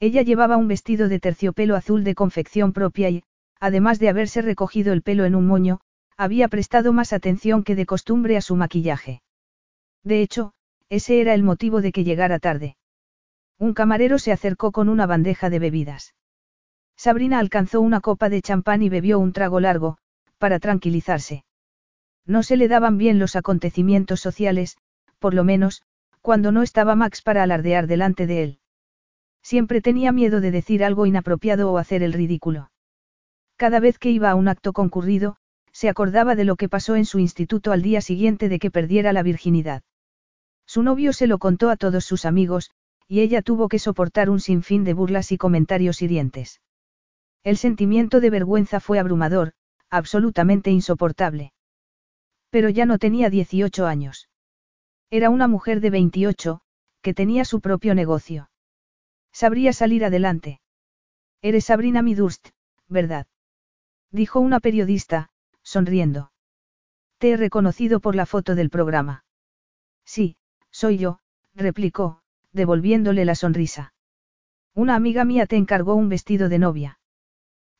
Ella 0.00 0.22
llevaba 0.22 0.56
un 0.56 0.66
vestido 0.66 1.10
de 1.10 1.20
terciopelo 1.20 1.76
azul 1.76 2.04
de 2.04 2.14
confección 2.14 2.72
propia 2.72 3.10
y, 3.10 3.22
además 3.60 3.98
de 3.98 4.08
haberse 4.08 4.40
recogido 4.40 4.94
el 4.94 5.02
pelo 5.02 5.26
en 5.26 5.34
un 5.34 5.46
moño, 5.46 5.80
había 6.16 6.48
prestado 6.48 6.94
más 6.94 7.12
atención 7.12 7.64
que 7.64 7.74
de 7.74 7.84
costumbre 7.84 8.38
a 8.38 8.40
su 8.40 8.56
maquillaje. 8.56 9.20
De 10.02 10.22
hecho, 10.22 10.54
ese 10.88 11.20
era 11.20 11.34
el 11.34 11.42
motivo 11.42 11.80
de 11.80 11.92
que 11.92 12.04
llegara 12.04 12.38
tarde. 12.38 12.76
Un 13.58 13.74
camarero 13.74 14.18
se 14.18 14.32
acercó 14.32 14.72
con 14.72 14.88
una 14.88 15.06
bandeja 15.06 15.50
de 15.50 15.58
bebidas. 15.58 16.14
Sabrina 16.96 17.38
alcanzó 17.38 17.80
una 17.80 18.00
copa 18.00 18.28
de 18.28 18.42
champán 18.42 18.82
y 18.82 18.88
bebió 18.88 19.18
un 19.18 19.32
trago 19.32 19.60
largo, 19.60 19.98
para 20.38 20.58
tranquilizarse. 20.58 21.44
No 22.26 22.42
se 22.42 22.56
le 22.56 22.68
daban 22.68 22.98
bien 22.98 23.18
los 23.18 23.36
acontecimientos 23.36 24.20
sociales, 24.20 24.76
por 25.18 25.34
lo 25.34 25.44
menos, 25.44 25.82
cuando 26.20 26.52
no 26.52 26.62
estaba 26.62 26.96
Max 26.96 27.22
para 27.22 27.42
alardear 27.42 27.86
delante 27.86 28.26
de 28.26 28.42
él. 28.42 28.58
Siempre 29.42 29.80
tenía 29.80 30.10
miedo 30.12 30.40
de 30.40 30.50
decir 30.50 30.82
algo 30.82 31.06
inapropiado 31.06 31.70
o 31.70 31.78
hacer 31.78 32.02
el 32.02 32.12
ridículo. 32.12 32.70
Cada 33.56 33.80
vez 33.80 33.98
que 33.98 34.10
iba 34.10 34.30
a 34.30 34.34
un 34.34 34.48
acto 34.48 34.72
concurrido, 34.72 35.36
se 35.72 35.88
acordaba 35.88 36.34
de 36.34 36.44
lo 36.44 36.56
que 36.56 36.68
pasó 36.68 36.96
en 36.96 37.04
su 37.04 37.18
instituto 37.18 37.70
al 37.72 37.82
día 37.82 38.00
siguiente 38.00 38.48
de 38.48 38.58
que 38.58 38.70
perdiera 38.70 39.12
la 39.12 39.22
virginidad. 39.22 39.82
Su 40.66 40.82
novio 40.82 41.12
se 41.12 41.26
lo 41.26 41.38
contó 41.38 41.70
a 41.70 41.76
todos 41.76 42.04
sus 42.04 42.24
amigos, 42.24 42.70
y 43.08 43.20
ella 43.20 43.40
tuvo 43.40 43.68
que 43.68 43.78
soportar 43.78 44.30
un 44.30 44.40
sinfín 44.40 44.84
de 44.84 44.94
burlas 44.94 45.30
y 45.32 45.38
comentarios 45.38 46.02
hirientes. 46.02 46.60
El 47.44 47.56
sentimiento 47.56 48.20
de 48.20 48.30
vergüenza 48.30 48.80
fue 48.80 48.98
abrumador, 48.98 49.52
absolutamente 49.88 50.70
insoportable. 50.70 51.52
Pero 52.50 52.68
ya 52.68 52.86
no 52.86 52.98
tenía 52.98 53.30
18 53.30 53.86
años. 53.86 54.28
Era 55.10 55.30
una 55.30 55.46
mujer 55.46 55.80
de 55.80 55.90
28, 55.90 56.60
que 57.00 57.14
tenía 57.14 57.44
su 57.44 57.60
propio 57.60 57.94
negocio. 57.94 58.50
Sabría 59.32 59.72
salir 59.72 60.04
adelante. 60.04 60.60
Eres 61.42 61.66
Sabrina 61.66 62.02
Midurst, 62.02 62.48
¿verdad? 62.88 63.28
Dijo 64.10 64.40
una 64.40 64.58
periodista, 64.58 65.30
sonriendo. 65.62 66.32
Te 67.18 67.30
he 67.30 67.36
reconocido 67.36 68.00
por 68.00 68.16
la 68.16 68.26
foto 68.26 68.56
del 68.56 68.70
programa. 68.70 69.24
Sí, 70.04 70.36
soy 70.76 70.98
yo, 70.98 71.20
replicó, 71.54 72.20
devolviéndole 72.52 73.24
la 73.24 73.34
sonrisa. 73.34 73.94
Una 74.74 74.94
amiga 74.94 75.24
mía 75.24 75.46
te 75.46 75.56
encargó 75.56 75.94
un 75.94 76.10
vestido 76.10 76.50
de 76.50 76.58
novia. 76.58 76.98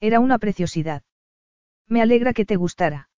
Era 0.00 0.18
una 0.18 0.38
preciosidad. 0.38 1.02
Me 1.86 2.00
alegra 2.00 2.32
que 2.32 2.46
te 2.46 2.56
gustara. 2.56 3.10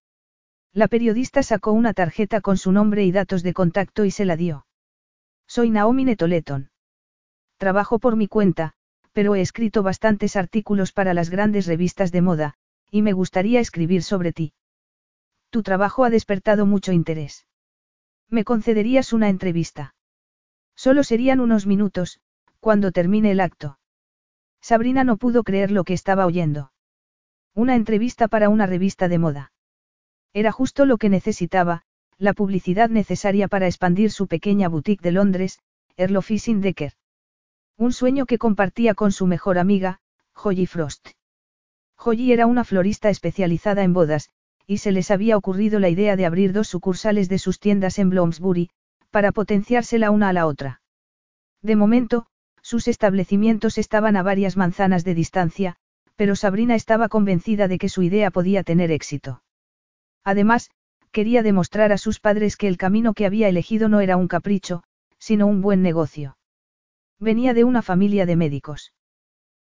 La 0.73 0.89
periodista 0.89 1.43
sacó 1.43 1.71
una 1.71 1.93
tarjeta 1.93 2.41
con 2.41 2.57
su 2.57 2.73
nombre 2.73 3.05
y 3.05 3.13
datos 3.13 3.41
de 3.41 3.53
contacto 3.53 4.03
y 4.03 4.11
se 4.11 4.25
la 4.25 4.35
dio. 4.35 4.65
Soy 5.47 5.69
Naomi 5.69 6.03
Netoleton. 6.03 6.71
Trabajo 7.55 7.99
por 7.99 8.17
mi 8.17 8.27
cuenta, 8.27 8.73
pero 9.13 9.35
he 9.35 9.39
escrito 9.39 9.81
bastantes 9.81 10.35
artículos 10.35 10.91
para 10.91 11.13
las 11.13 11.29
grandes 11.29 11.67
revistas 11.67 12.11
de 12.11 12.21
moda, 12.21 12.55
y 12.91 13.01
me 13.01 13.13
gustaría 13.13 13.61
escribir 13.61 14.03
sobre 14.03 14.33
ti. 14.33 14.51
Tu 15.49 15.63
trabajo 15.63 16.03
ha 16.03 16.09
despertado 16.09 16.65
mucho 16.65 16.91
interés. 16.91 17.45
¿Me 18.29 18.43
concederías 18.43 19.11
una 19.13 19.29
entrevista? 19.29 19.95
Solo 20.75 21.03
serían 21.03 21.39
unos 21.39 21.65
minutos, 21.65 22.19
cuando 22.59 22.91
termine 22.91 23.31
el 23.31 23.39
acto. 23.39 23.79
Sabrina 24.61 25.03
no 25.03 25.17
pudo 25.17 25.43
creer 25.43 25.71
lo 25.71 25.83
que 25.83 25.93
estaba 25.93 26.25
oyendo. 26.25 26.71
Una 27.55 27.75
entrevista 27.75 28.27
para 28.27 28.49
una 28.49 28.65
revista 28.65 29.07
de 29.07 29.17
moda. 29.17 29.51
Era 30.33 30.51
justo 30.51 30.85
lo 30.85 30.97
que 30.97 31.09
necesitaba, 31.09 31.83
la 32.17 32.33
publicidad 32.33 32.89
necesaria 32.89 33.47
para 33.47 33.65
expandir 33.65 34.11
su 34.11 34.27
pequeña 34.27 34.69
boutique 34.69 35.01
de 35.01 35.11
Londres, 35.11 35.59
Erlo 35.97 36.21
Fishing 36.21 36.61
Decker. 36.61 36.93
Un 37.77 37.93
sueño 37.93 38.25
que 38.25 38.37
compartía 38.37 38.93
con 38.93 39.11
su 39.11 39.25
mejor 39.25 39.57
amiga, 39.57 40.01
Holly 40.35 40.67
Frost. 40.67 41.09
Holly 41.97 42.31
era 42.31 42.45
una 42.45 42.63
florista 42.63 43.09
especializada 43.09 43.83
en 43.83 43.93
bodas, 43.93 44.29
y 44.69 44.77
se 44.77 44.91
les 44.91 45.09
había 45.09 45.35
ocurrido 45.35 45.79
la 45.79 45.89
idea 45.89 46.15
de 46.15 46.27
abrir 46.27 46.53
dos 46.53 46.67
sucursales 46.67 47.27
de 47.27 47.39
sus 47.39 47.59
tiendas 47.59 47.97
en 47.97 48.11
Bloomsbury, 48.11 48.69
para 49.09 49.31
potenciársela 49.31 50.11
una 50.11 50.29
a 50.29 50.33
la 50.33 50.45
otra. 50.45 50.81
De 51.63 51.75
momento, 51.75 52.27
sus 52.61 52.87
establecimientos 52.87 53.79
estaban 53.79 54.15
a 54.15 54.21
varias 54.21 54.57
manzanas 54.57 55.03
de 55.03 55.15
distancia, 55.15 55.75
pero 56.15 56.35
Sabrina 56.35 56.75
estaba 56.75 57.09
convencida 57.09 57.67
de 57.67 57.79
que 57.79 57.89
su 57.89 58.03
idea 58.03 58.29
podía 58.29 58.61
tener 58.61 58.91
éxito. 58.91 59.41
Además, 60.23 60.69
quería 61.11 61.41
demostrar 61.41 61.91
a 61.91 61.97
sus 61.97 62.19
padres 62.19 62.55
que 62.55 62.67
el 62.67 62.77
camino 62.77 63.15
que 63.15 63.25
había 63.25 63.49
elegido 63.49 63.89
no 63.89 64.01
era 64.01 64.17
un 64.17 64.27
capricho, 64.27 64.83
sino 65.17 65.47
un 65.47 65.61
buen 65.61 65.81
negocio. 65.81 66.37
Venía 67.17 67.55
de 67.55 67.63
una 67.63 67.81
familia 67.81 68.27
de 68.27 68.35
médicos. 68.35 68.93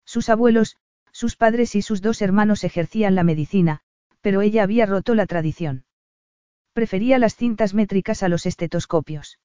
Sus 0.05 0.29
abuelos, 0.29 0.77
sus 1.11 1.37
padres 1.37 1.75
y 1.75 1.81
sus 1.81 2.03
dos 2.03 2.21
hermanos 2.21 2.65
ejercían 2.65 3.15
la 3.15 3.25
medicina, 3.25 3.81
pero 4.21 4.43
ella 4.43 4.63
había 4.63 4.87
roto 4.87 5.15
la 5.15 5.27
tradición. 5.27 5.85
Prefería 6.73 7.19
las 7.19 7.37
cintas 7.37 7.75
métricas 7.75 8.23
a 8.23 8.29
los 8.29 8.47
estetoscopios. 8.47 9.39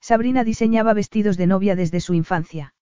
Sabrina 0.00 0.44
diseñaba 0.44 0.94
vestidos 0.94 1.36
de 1.36 1.46
novia 1.46 1.76
desde 1.76 2.00
su 2.00 2.14
infancia. 2.14 2.74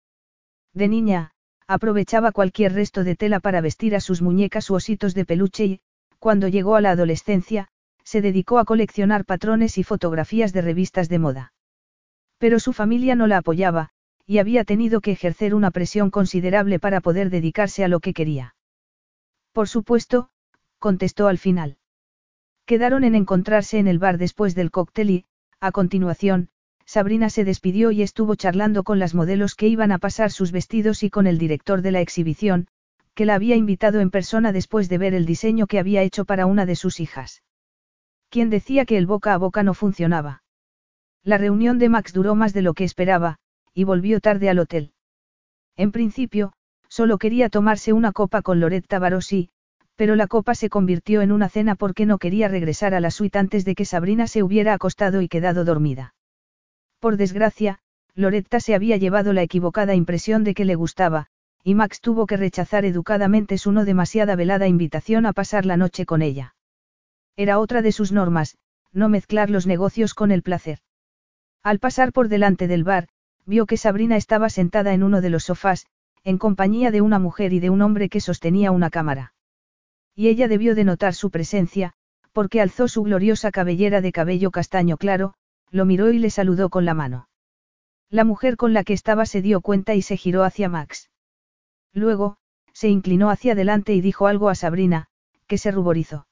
De 0.72 0.88
niña, 0.88 1.32
aprovechaba 1.66 2.32
cualquier 2.32 2.72
resto 2.72 3.04
de 3.04 3.16
tela 3.16 3.40
para 3.40 3.60
vestir 3.60 3.94
a 3.94 4.00
sus 4.00 4.22
muñecas 4.22 4.70
u 4.70 4.74
ositos 4.74 5.14
de 5.14 5.24
peluche 5.24 5.64
y, 5.64 5.80
cuando 6.18 6.48
llegó 6.48 6.76
a 6.76 6.80
la 6.80 6.92
adolescencia, 6.92 7.68
se 8.04 8.22
dedicó 8.22 8.58
a 8.58 8.64
coleccionar 8.64 9.24
patrones 9.24 9.76
y 9.76 9.82
fotografías 9.82 10.52
de 10.52 10.62
revistas 10.62 11.08
de 11.08 11.18
moda. 11.18 11.52
Pero 12.38 12.58
su 12.58 12.72
familia 12.72 13.14
no 13.16 13.26
la 13.26 13.38
apoyaba, 13.38 13.90
y 14.24 14.38
había 14.38 14.64
tenido 14.64 15.00
que 15.00 15.10
ejercer 15.12 15.54
una 15.54 15.70
presión 15.70 16.10
considerable 16.10 16.78
para 16.78 17.00
poder 17.00 17.28
dedicarse 17.28 17.84
a 17.84 17.88
lo 17.88 18.00
que 18.00 18.14
quería. 18.14 18.54
Por 19.52 19.68
supuesto, 19.68 20.30
contestó 20.78 21.28
al 21.28 21.38
final. 21.38 21.76
Quedaron 22.66 23.04
en 23.04 23.14
encontrarse 23.14 23.78
en 23.78 23.88
el 23.88 23.98
bar 23.98 24.18
después 24.18 24.54
del 24.54 24.70
cóctel 24.70 25.10
y, 25.10 25.24
a 25.60 25.72
continuación, 25.72 26.50
Sabrina 26.84 27.28
se 27.28 27.44
despidió 27.44 27.90
y 27.90 28.02
estuvo 28.02 28.34
charlando 28.34 28.82
con 28.82 28.98
las 28.98 29.14
modelos 29.14 29.54
que 29.54 29.68
iban 29.68 29.92
a 29.92 29.98
pasar 29.98 30.30
sus 30.30 30.52
vestidos 30.52 31.02
y 31.02 31.10
con 31.10 31.26
el 31.26 31.38
director 31.38 31.82
de 31.82 31.92
la 31.92 32.00
exhibición, 32.00 32.68
que 33.14 33.26
la 33.26 33.34
había 33.34 33.56
invitado 33.56 34.00
en 34.00 34.10
persona 34.10 34.52
después 34.52 34.88
de 34.88 34.96
ver 34.96 35.12
el 35.12 35.26
diseño 35.26 35.66
que 35.66 35.78
había 35.78 36.02
hecho 36.02 36.24
para 36.24 36.46
una 36.46 36.64
de 36.64 36.76
sus 36.76 37.00
hijas. 37.00 37.42
¿Quién 38.30 38.48
decía 38.48 38.84
que 38.84 38.96
el 38.96 39.06
boca 39.06 39.34
a 39.34 39.38
boca 39.38 39.62
no 39.62 39.74
funcionaba? 39.74 40.42
La 41.24 41.36
reunión 41.36 41.78
de 41.78 41.88
Max 41.88 42.12
duró 42.12 42.34
más 42.34 42.54
de 42.54 42.62
lo 42.62 42.74
que 42.74 42.84
esperaba, 42.84 43.38
y 43.74 43.84
volvió 43.84 44.20
tarde 44.20 44.48
al 44.48 44.58
hotel. 44.58 44.92
En 45.76 45.92
principio, 45.92 46.52
solo 46.88 47.18
quería 47.18 47.48
tomarse 47.48 47.92
una 47.92 48.12
copa 48.12 48.40
con 48.40 48.60
Loretta 48.60 48.98
Barossi, 48.98 49.50
pero 49.98 50.14
la 50.14 50.28
copa 50.28 50.54
se 50.54 50.70
convirtió 50.70 51.22
en 51.22 51.32
una 51.32 51.48
cena 51.48 51.74
porque 51.74 52.06
no 52.06 52.18
quería 52.18 52.46
regresar 52.46 52.94
a 52.94 53.00
la 53.00 53.10
suite 53.10 53.36
antes 53.36 53.64
de 53.64 53.74
que 53.74 53.84
Sabrina 53.84 54.28
se 54.28 54.44
hubiera 54.44 54.72
acostado 54.72 55.22
y 55.22 55.28
quedado 55.28 55.64
dormida. 55.64 56.14
Por 57.00 57.16
desgracia, 57.16 57.80
Loretta 58.14 58.60
se 58.60 58.76
había 58.76 58.96
llevado 58.96 59.32
la 59.32 59.42
equivocada 59.42 59.96
impresión 59.96 60.44
de 60.44 60.54
que 60.54 60.64
le 60.64 60.76
gustaba, 60.76 61.26
y 61.64 61.74
Max 61.74 62.00
tuvo 62.00 62.26
que 62.26 62.36
rechazar 62.36 62.84
educadamente 62.84 63.58
su 63.58 63.72
no 63.72 63.84
demasiada 63.84 64.36
velada 64.36 64.68
invitación 64.68 65.26
a 65.26 65.32
pasar 65.32 65.66
la 65.66 65.76
noche 65.76 66.06
con 66.06 66.22
ella. 66.22 66.54
Era 67.34 67.58
otra 67.58 67.82
de 67.82 67.90
sus 67.90 68.12
normas, 68.12 68.56
no 68.92 69.08
mezclar 69.08 69.50
los 69.50 69.66
negocios 69.66 70.14
con 70.14 70.30
el 70.30 70.44
placer. 70.44 70.78
Al 71.64 71.80
pasar 71.80 72.12
por 72.12 72.28
delante 72.28 72.68
del 72.68 72.84
bar, 72.84 73.08
vio 73.46 73.66
que 73.66 73.76
Sabrina 73.76 74.16
estaba 74.16 74.48
sentada 74.48 74.94
en 74.94 75.02
uno 75.02 75.20
de 75.20 75.30
los 75.30 75.42
sofás, 75.42 75.86
en 76.22 76.38
compañía 76.38 76.92
de 76.92 77.00
una 77.00 77.18
mujer 77.18 77.52
y 77.52 77.58
de 77.58 77.70
un 77.70 77.82
hombre 77.82 78.08
que 78.08 78.20
sostenía 78.20 78.70
una 78.70 78.90
cámara. 78.90 79.32
Y 80.18 80.26
ella 80.26 80.48
debió 80.48 80.74
de 80.74 80.82
notar 80.82 81.14
su 81.14 81.30
presencia, 81.30 81.92
porque 82.32 82.60
alzó 82.60 82.88
su 82.88 83.04
gloriosa 83.04 83.52
cabellera 83.52 84.00
de 84.00 84.10
cabello 84.10 84.50
castaño 84.50 84.96
claro, 84.96 85.34
lo 85.70 85.84
miró 85.84 86.10
y 86.10 86.18
le 86.18 86.30
saludó 86.30 86.70
con 86.70 86.84
la 86.84 86.92
mano. 86.92 87.28
La 88.10 88.24
mujer 88.24 88.56
con 88.56 88.72
la 88.72 88.82
que 88.82 88.94
estaba 88.94 89.26
se 89.26 89.42
dio 89.42 89.60
cuenta 89.60 89.94
y 89.94 90.02
se 90.02 90.16
giró 90.16 90.42
hacia 90.42 90.68
Max. 90.68 91.08
Luego, 91.92 92.36
se 92.72 92.88
inclinó 92.88 93.30
hacia 93.30 93.52
adelante 93.52 93.94
y 93.94 94.00
dijo 94.00 94.26
algo 94.26 94.48
a 94.48 94.56
Sabrina, 94.56 95.06
que 95.46 95.56
se 95.56 95.70
ruborizó. 95.70 96.26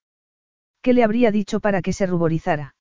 ¿Qué 0.83 0.93
le 0.93 1.05
habría 1.05 1.31
dicho 1.31 1.61
para 1.61 1.81
que 1.81 1.93
se 1.93 2.07
ruborizara? 2.07 2.75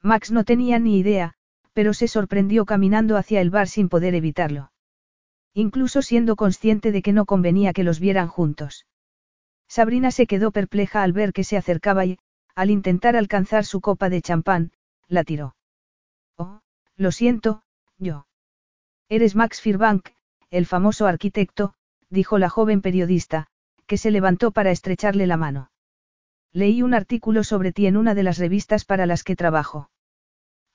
Max 0.00 0.30
no 0.30 0.44
tenía 0.44 0.78
ni 0.78 0.96
idea, 0.96 1.34
pero 1.72 1.92
se 1.92 2.06
sorprendió 2.06 2.66
caminando 2.66 3.16
hacia 3.16 3.40
el 3.40 3.50
bar 3.50 3.66
sin 3.66 3.88
poder 3.88 4.14
evitarlo. 4.14 4.70
Incluso 5.54 6.02
siendo 6.02 6.36
consciente 6.36 6.92
de 6.92 7.02
que 7.02 7.12
no 7.12 7.26
convenía 7.26 7.72
que 7.72 7.82
los 7.82 7.98
vieran 7.98 8.28
juntos. 8.28 8.86
Sabrina 9.70 10.10
se 10.10 10.26
quedó 10.26 10.50
perpleja 10.50 11.04
al 11.04 11.12
ver 11.12 11.32
que 11.32 11.44
se 11.44 11.56
acercaba 11.56 12.04
y, 12.04 12.18
al 12.56 12.70
intentar 12.70 13.14
alcanzar 13.14 13.64
su 13.64 13.80
copa 13.80 14.08
de 14.08 14.20
champán, 14.20 14.72
la 15.06 15.22
tiró. 15.22 15.54
Oh, 16.36 16.60
lo 16.96 17.12
siento, 17.12 17.62
yo. 17.96 18.26
Eres 19.08 19.36
Max 19.36 19.60
Firbank, 19.60 20.08
el 20.50 20.66
famoso 20.66 21.06
arquitecto, 21.06 21.74
dijo 22.08 22.36
la 22.38 22.48
joven 22.48 22.80
periodista, 22.80 23.46
que 23.86 23.96
se 23.96 24.10
levantó 24.10 24.50
para 24.50 24.72
estrecharle 24.72 25.28
la 25.28 25.36
mano. 25.36 25.70
Leí 26.52 26.82
un 26.82 26.92
artículo 26.92 27.44
sobre 27.44 27.70
ti 27.70 27.86
en 27.86 27.96
una 27.96 28.16
de 28.16 28.24
las 28.24 28.38
revistas 28.38 28.84
para 28.84 29.06
las 29.06 29.22
que 29.22 29.36
trabajo. 29.36 29.88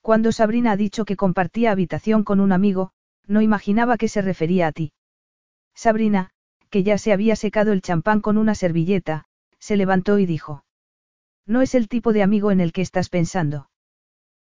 Cuando 0.00 0.32
Sabrina 0.32 0.72
ha 0.72 0.76
dicho 0.78 1.04
que 1.04 1.16
compartía 1.16 1.70
habitación 1.70 2.24
con 2.24 2.40
un 2.40 2.50
amigo, 2.50 2.92
no 3.26 3.42
imaginaba 3.42 3.98
que 3.98 4.08
se 4.08 4.22
refería 4.22 4.68
a 4.68 4.72
ti. 4.72 4.94
Sabrina, 5.74 6.30
que 6.70 6.82
ya 6.82 6.98
se 6.98 7.12
había 7.12 7.36
secado 7.36 7.72
el 7.72 7.82
champán 7.82 8.20
con 8.20 8.38
una 8.38 8.54
servilleta, 8.54 9.26
se 9.58 9.76
levantó 9.76 10.18
y 10.18 10.26
dijo. 10.26 10.64
No 11.46 11.62
es 11.62 11.74
el 11.74 11.88
tipo 11.88 12.12
de 12.12 12.22
amigo 12.22 12.50
en 12.50 12.60
el 12.60 12.72
que 12.72 12.82
estás 12.82 13.08
pensando. 13.08 13.70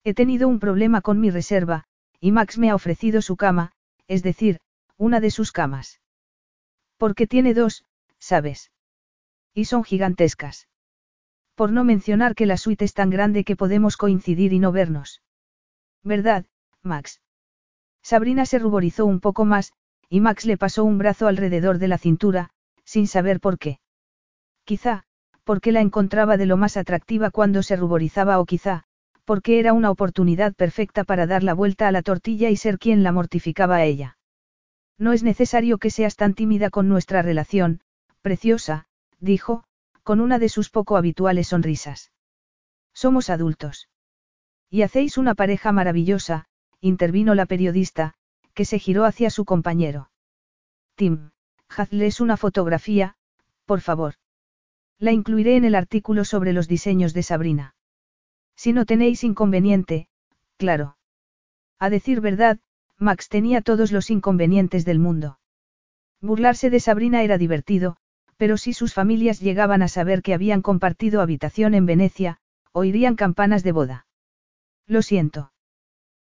He 0.04 0.14
tenido 0.14 0.48
un 0.48 0.60
problema 0.60 1.02
con 1.02 1.20
mi 1.20 1.30
reserva, 1.30 1.86
y 2.20 2.32
Max 2.32 2.58
me 2.58 2.70
ha 2.70 2.76
ofrecido 2.76 3.22
su 3.22 3.38
cama, 3.38 3.72
es 4.08 4.24
decir, 4.24 4.60
una 4.98 5.20
de 5.20 5.32
sus 5.32 5.52
camas. 5.52 6.02
Porque 6.98 7.28
tiene 7.28 7.54
dos, 7.54 7.86
¿sabes? 8.18 8.72
Y 9.54 9.66
son 9.66 9.84
gigantescas. 9.84 10.68
Por 11.56 11.72
no 11.72 11.84
mencionar 11.84 12.36
que 12.36 12.46
la 12.46 12.58
suite 12.58 12.86
es 12.86 12.94
tan 12.94 13.10
grande 13.10 13.44
que 13.44 13.56
podemos 13.56 13.98
coincidir 13.98 14.54
y 14.54 14.60
no 14.60 14.72
vernos. 14.72 15.22
¿Verdad, 16.04 16.46
Max? 16.82 17.22
Sabrina 18.02 18.46
se 18.46 18.60
ruborizó 18.60 19.06
un 19.06 19.20
poco 19.20 19.46
más, 19.46 19.74
y 20.10 20.22
Max 20.22 20.46
le 20.46 20.58
pasó 20.58 20.84
un 20.84 20.98
brazo 20.98 21.28
alrededor 21.28 21.78
de 21.78 21.88
la 21.88 21.98
cintura, 21.98 22.50
sin 22.84 23.08
saber 23.08 23.40
por 23.40 23.60
qué. 23.60 23.80
Quizá, 24.66 25.04
porque 25.44 25.72
la 25.72 25.82
encontraba 25.82 26.38
de 26.38 26.46
lo 26.46 26.58
más 26.58 26.78
atractiva 26.78 27.32
cuando 27.32 27.64
se 27.64 27.76
ruborizaba 27.76 28.40
o 28.40 28.46
quizá, 28.46 28.84
porque 29.26 29.60
era 29.60 29.74
una 29.74 29.92
oportunidad 29.92 30.56
perfecta 30.56 31.04
para 31.04 31.28
dar 31.28 31.44
la 31.44 31.54
vuelta 31.54 31.88
a 31.88 31.92
la 31.92 32.02
tortilla 32.02 32.50
y 32.50 32.56
ser 32.56 32.80
quien 32.80 33.04
la 33.04 33.12
mortificaba 33.12 33.78
a 33.78 33.86
ella. 33.86 34.18
No 34.98 35.14
es 35.14 35.24
necesario 35.24 35.78
que 35.78 35.92
seas 35.92 36.16
tan 36.16 36.34
tímida 36.34 36.70
con 36.70 36.90
nuestra 36.90 37.22
relación, 37.22 37.82
preciosa, 38.22 38.88
dijo, 39.20 39.64
con 40.04 40.20
una 40.20 40.40
de 40.40 40.50
sus 40.50 40.70
poco 40.70 40.98
habituales 40.98 41.48
sonrisas. 41.48 42.12
Somos 42.94 43.30
adultos. 43.30 43.88
Y 44.70 44.82
hacéis 44.82 45.18
una 45.18 45.36
pareja 45.36 45.72
maravillosa, 45.72 46.46
intervino 46.82 47.36
la 47.36 47.46
periodista, 47.46 48.16
que 48.60 48.66
se 48.66 48.78
giró 48.78 49.06
hacia 49.06 49.30
su 49.30 49.46
compañero. 49.46 50.12
Tim, 50.96 51.30
hazles 51.70 52.20
una 52.20 52.36
fotografía, 52.36 53.16
por 53.66 53.80
favor. 53.80 54.16
La 54.98 55.14
incluiré 55.14 55.56
en 55.56 55.64
el 55.64 55.76
artículo 55.76 56.26
sobre 56.26 56.52
los 56.52 56.68
diseños 56.68 57.14
de 57.14 57.24
Sabrina. 57.24 57.76
Si 58.58 58.74
no 58.74 58.86
tenéis 58.86 59.24
inconveniente, 59.24 60.10
claro. 60.58 60.98
A 61.80 61.90
decir 61.90 62.20
verdad, 62.20 62.60
Max 62.98 63.30
tenía 63.30 63.62
todos 63.62 63.94
los 63.94 64.10
inconvenientes 64.10 64.84
del 64.84 65.00
mundo. 65.00 65.40
Burlarse 66.20 66.70
de 66.70 66.82
Sabrina 66.82 67.24
era 67.24 67.38
divertido, 67.38 67.96
pero 68.36 68.58
si 68.58 68.74
sus 68.74 68.94
familias 68.94 69.40
llegaban 69.40 69.82
a 69.84 69.88
saber 69.88 70.22
que 70.22 70.34
habían 70.34 70.62
compartido 70.62 71.22
habitación 71.22 71.76
en 71.76 71.86
Venecia, 71.86 72.42
oirían 72.74 73.16
campanas 73.16 73.64
de 73.64 73.72
boda. 73.72 74.06
Lo 74.86 75.02
siento. 75.02 75.54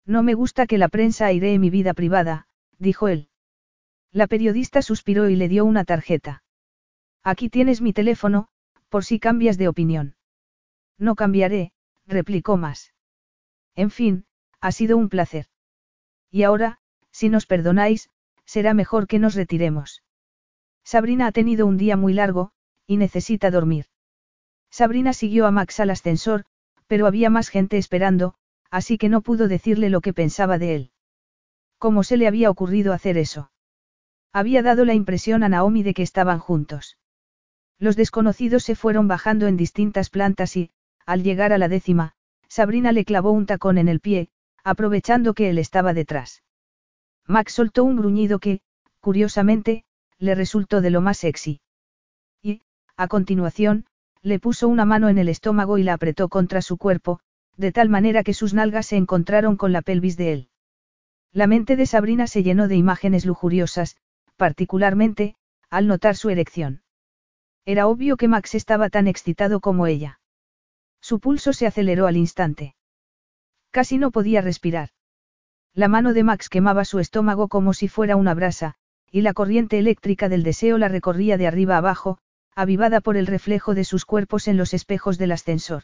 No 0.05 0.23
me 0.23 0.33
gusta 0.33 0.67
que 0.67 0.77
la 0.77 0.89
prensa 0.89 1.27
airee 1.27 1.59
mi 1.59 1.69
vida 1.69 1.93
privada, 1.93 2.47
dijo 2.77 3.07
él. 3.07 3.29
La 4.11 4.27
periodista 4.27 4.81
suspiró 4.81 5.29
y 5.29 5.35
le 5.35 5.47
dio 5.47 5.63
una 5.65 5.85
tarjeta. 5.85 6.43
Aquí 7.23 7.49
tienes 7.49 7.81
mi 7.81 7.93
teléfono, 7.93 8.47
por 8.89 9.05
si 9.05 9.19
cambias 9.19 9.57
de 9.57 9.67
opinión. 9.67 10.15
No 10.97 11.15
cambiaré, 11.15 11.71
replicó 12.05 12.57
más. 12.57 12.93
En 13.75 13.89
fin, 13.89 14.25
ha 14.59 14.71
sido 14.71 14.97
un 14.97 15.09
placer. 15.09 15.45
Y 16.29 16.43
ahora, 16.43 16.79
si 17.11 17.29
nos 17.29 17.45
perdonáis, 17.45 18.09
será 18.45 18.73
mejor 18.73 19.07
que 19.07 19.19
nos 19.19 19.35
retiremos. 19.35 20.03
Sabrina 20.83 21.27
ha 21.27 21.31
tenido 21.31 21.65
un 21.67 21.77
día 21.77 21.95
muy 21.95 22.13
largo, 22.13 22.51
y 22.85 22.97
necesita 22.97 23.51
dormir. 23.51 23.85
Sabrina 24.69 25.13
siguió 25.13 25.45
a 25.45 25.51
Max 25.51 25.79
al 25.79 25.89
ascensor, 25.89 26.45
pero 26.87 27.07
había 27.07 27.29
más 27.29 27.49
gente 27.49 27.77
esperando, 27.77 28.35
así 28.71 28.97
que 28.97 29.09
no 29.09 29.21
pudo 29.21 29.47
decirle 29.47 29.89
lo 29.89 30.01
que 30.01 30.13
pensaba 30.13 30.57
de 30.57 30.75
él. 30.75 30.91
¿Cómo 31.77 32.03
se 32.03 32.17
le 32.17 32.27
había 32.27 32.49
ocurrido 32.49 32.93
hacer 32.93 33.17
eso? 33.17 33.51
Había 34.33 34.63
dado 34.63 34.85
la 34.85 34.93
impresión 34.93 35.43
a 35.43 35.49
Naomi 35.49 35.83
de 35.83 35.93
que 35.93 36.03
estaban 36.03 36.39
juntos. 36.39 36.97
Los 37.77 37.95
desconocidos 37.95 38.63
se 38.63 38.75
fueron 38.75 39.07
bajando 39.07 39.47
en 39.47 39.57
distintas 39.57 40.09
plantas 40.09 40.55
y, 40.55 40.71
al 41.05 41.23
llegar 41.23 41.51
a 41.51 41.57
la 41.57 41.67
décima, 41.67 42.13
Sabrina 42.47 42.91
le 42.91 43.03
clavó 43.05 43.31
un 43.31 43.45
tacón 43.45 43.77
en 43.77 43.89
el 43.89 43.99
pie, 43.99 44.29
aprovechando 44.63 45.33
que 45.33 45.49
él 45.49 45.57
estaba 45.57 45.93
detrás. 45.93 46.43
Max 47.27 47.53
soltó 47.53 47.83
un 47.83 47.97
gruñido 47.97 48.39
que, 48.39 48.61
curiosamente, 48.99 49.83
le 50.17 50.35
resultó 50.35 50.81
de 50.81 50.91
lo 50.91 51.01
más 51.01 51.17
sexy. 51.17 51.61
Y, 52.41 52.61
a 52.95 53.07
continuación, 53.07 53.85
le 54.21 54.39
puso 54.39 54.67
una 54.67 54.85
mano 54.85 55.09
en 55.09 55.17
el 55.17 55.29
estómago 55.29 55.77
y 55.77 55.83
la 55.83 55.93
apretó 55.93 56.29
contra 56.29 56.61
su 56.61 56.77
cuerpo, 56.77 57.19
de 57.57 57.71
tal 57.71 57.89
manera 57.89 58.23
que 58.23 58.33
sus 58.33 58.53
nalgas 58.53 58.87
se 58.87 58.97
encontraron 58.97 59.55
con 59.57 59.71
la 59.71 59.81
pelvis 59.81 60.17
de 60.17 60.33
él. 60.33 60.49
La 61.31 61.47
mente 61.47 61.75
de 61.75 61.85
Sabrina 61.85 62.27
se 62.27 62.43
llenó 62.43 62.67
de 62.67 62.75
imágenes 62.75 63.25
lujuriosas, 63.25 63.97
particularmente, 64.35 65.35
al 65.69 65.87
notar 65.87 66.15
su 66.15 66.29
erección. 66.29 66.81
Era 67.65 67.87
obvio 67.87 68.17
que 68.17 68.27
Max 68.27 68.55
estaba 68.55 68.89
tan 68.89 69.07
excitado 69.07 69.59
como 69.59 69.87
ella. 69.87 70.19
Su 70.99 71.19
pulso 71.19 71.53
se 71.53 71.67
aceleró 71.67 72.07
al 72.07 72.17
instante. 72.17 72.75
Casi 73.71 73.97
no 73.97 74.11
podía 74.11 74.41
respirar. 74.41 74.89
La 75.73 75.87
mano 75.87 76.13
de 76.13 76.23
Max 76.23 76.49
quemaba 76.49 76.83
su 76.83 76.99
estómago 76.99 77.47
como 77.47 77.73
si 77.73 77.87
fuera 77.87 78.17
una 78.17 78.33
brasa, 78.33 78.75
y 79.09 79.21
la 79.21 79.33
corriente 79.33 79.79
eléctrica 79.79 80.27
del 80.27 80.43
deseo 80.43 80.77
la 80.77 80.89
recorría 80.89 81.37
de 81.37 81.47
arriba 81.47 81.77
abajo, 81.77 82.17
avivada 82.55 82.99
por 82.99 83.15
el 83.15 83.27
reflejo 83.27 83.73
de 83.73 83.85
sus 83.85 84.05
cuerpos 84.05 84.47
en 84.47 84.57
los 84.57 84.73
espejos 84.73 85.17
del 85.17 85.31
ascensor. 85.31 85.83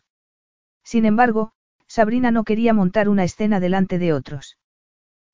Sin 0.87 1.03
embargo, 1.03 1.51
Sabrina 1.85 2.31
no 2.31 2.45
quería 2.45 2.73
montar 2.73 3.09
una 3.09 3.25
escena 3.25 3.59
delante 3.59 3.99
de 3.99 4.13
otros. 4.13 4.57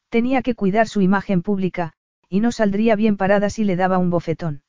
Tenía 0.09 0.41
que 0.41 0.55
cuidar 0.55 0.87
su 0.87 0.99
imagen 1.01 1.43
pública, 1.43 1.93
y 2.27 2.39
no 2.39 2.51
saldría 2.51 2.95
bien 2.95 3.17
parada 3.17 3.51
si 3.51 3.63
le 3.63 3.75
daba 3.75 3.99
un 3.99 4.09
bofetón. 4.09 4.63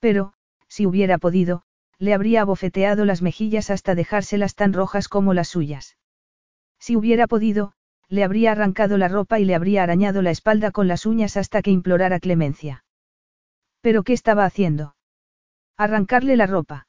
Pero, 0.00 0.32
si 0.66 0.86
hubiera 0.86 1.18
podido, 1.18 1.62
le 1.98 2.14
habría 2.14 2.40
abofeteado 2.40 3.04
las 3.04 3.22
mejillas 3.22 3.70
hasta 3.70 3.94
dejárselas 3.94 4.56
tan 4.56 4.72
rojas 4.72 5.06
como 5.06 5.34
las 5.34 5.46
suyas. 5.46 5.98
Si 6.80 6.96
hubiera 6.96 7.28
podido, 7.28 7.74
le 8.08 8.24
habría 8.24 8.50
arrancado 8.50 8.98
la 8.98 9.06
ropa 9.06 9.38
y 9.38 9.44
le 9.44 9.54
habría 9.54 9.84
arañado 9.84 10.20
la 10.20 10.32
espalda 10.32 10.72
con 10.72 10.88
las 10.88 11.06
uñas 11.06 11.36
hasta 11.36 11.62
que 11.62 11.70
implorara 11.70 12.18
clemencia. 12.18 12.84
¿Pero 13.80 14.02
qué 14.02 14.14
estaba 14.14 14.46
haciendo? 14.46 14.96
Arrancarle 15.76 16.36
la 16.36 16.48
ropa. 16.48 16.88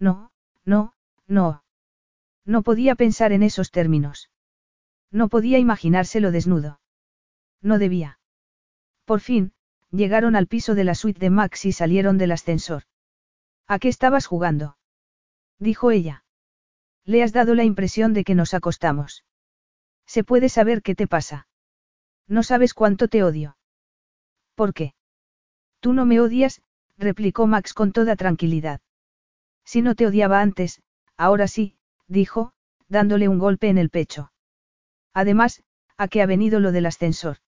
No, 0.00 0.32
no, 0.64 0.94
no. 1.28 1.63
No 2.44 2.62
podía 2.62 2.94
pensar 2.94 3.32
en 3.32 3.42
esos 3.42 3.70
términos. 3.70 4.30
No 5.10 5.28
podía 5.28 5.58
imaginárselo 5.58 6.30
desnudo. 6.30 6.80
No 7.62 7.78
debía. 7.78 8.18
Por 9.04 9.20
fin, 9.20 9.52
llegaron 9.90 10.36
al 10.36 10.46
piso 10.46 10.74
de 10.74 10.84
la 10.84 10.94
suite 10.94 11.20
de 11.20 11.30
Max 11.30 11.64
y 11.64 11.72
salieron 11.72 12.18
del 12.18 12.32
ascensor. 12.32 12.82
¿A 13.66 13.78
qué 13.78 13.88
estabas 13.88 14.26
jugando? 14.26 14.76
dijo 15.58 15.90
ella. 15.90 16.24
Le 17.04 17.22
has 17.22 17.32
dado 17.32 17.54
la 17.54 17.64
impresión 17.64 18.12
de 18.12 18.24
que 18.24 18.34
nos 18.34 18.54
acostamos. 18.54 19.24
Se 20.06 20.24
puede 20.24 20.48
saber 20.48 20.82
qué 20.82 20.94
te 20.94 21.06
pasa. 21.06 21.48
No 22.26 22.42
sabes 22.42 22.74
cuánto 22.74 23.08
te 23.08 23.22
odio. 23.22 23.56
¿Por 24.54 24.74
qué? 24.74 24.94
Tú 25.80 25.92
no 25.92 26.06
me 26.06 26.20
odias, 26.20 26.62
replicó 26.96 27.46
Max 27.46 27.74
con 27.74 27.92
toda 27.92 28.16
tranquilidad. 28.16 28.80
Si 29.64 29.82
no 29.82 29.94
te 29.94 30.06
odiaba 30.06 30.40
antes, 30.40 30.82
ahora 31.16 31.48
sí, 31.48 31.76
dijo, 32.08 32.52
dándole 32.88 33.28
un 33.28 33.38
golpe 33.38 33.68
en 33.68 33.78
el 33.78 33.90
pecho. 33.90 34.32
Además, 35.12 35.62
¿a 35.96 36.08
qué 36.08 36.22
ha 36.22 36.26
venido 36.26 36.60
lo 36.60 36.72
del 36.72 36.86
ascensor? 36.86 37.38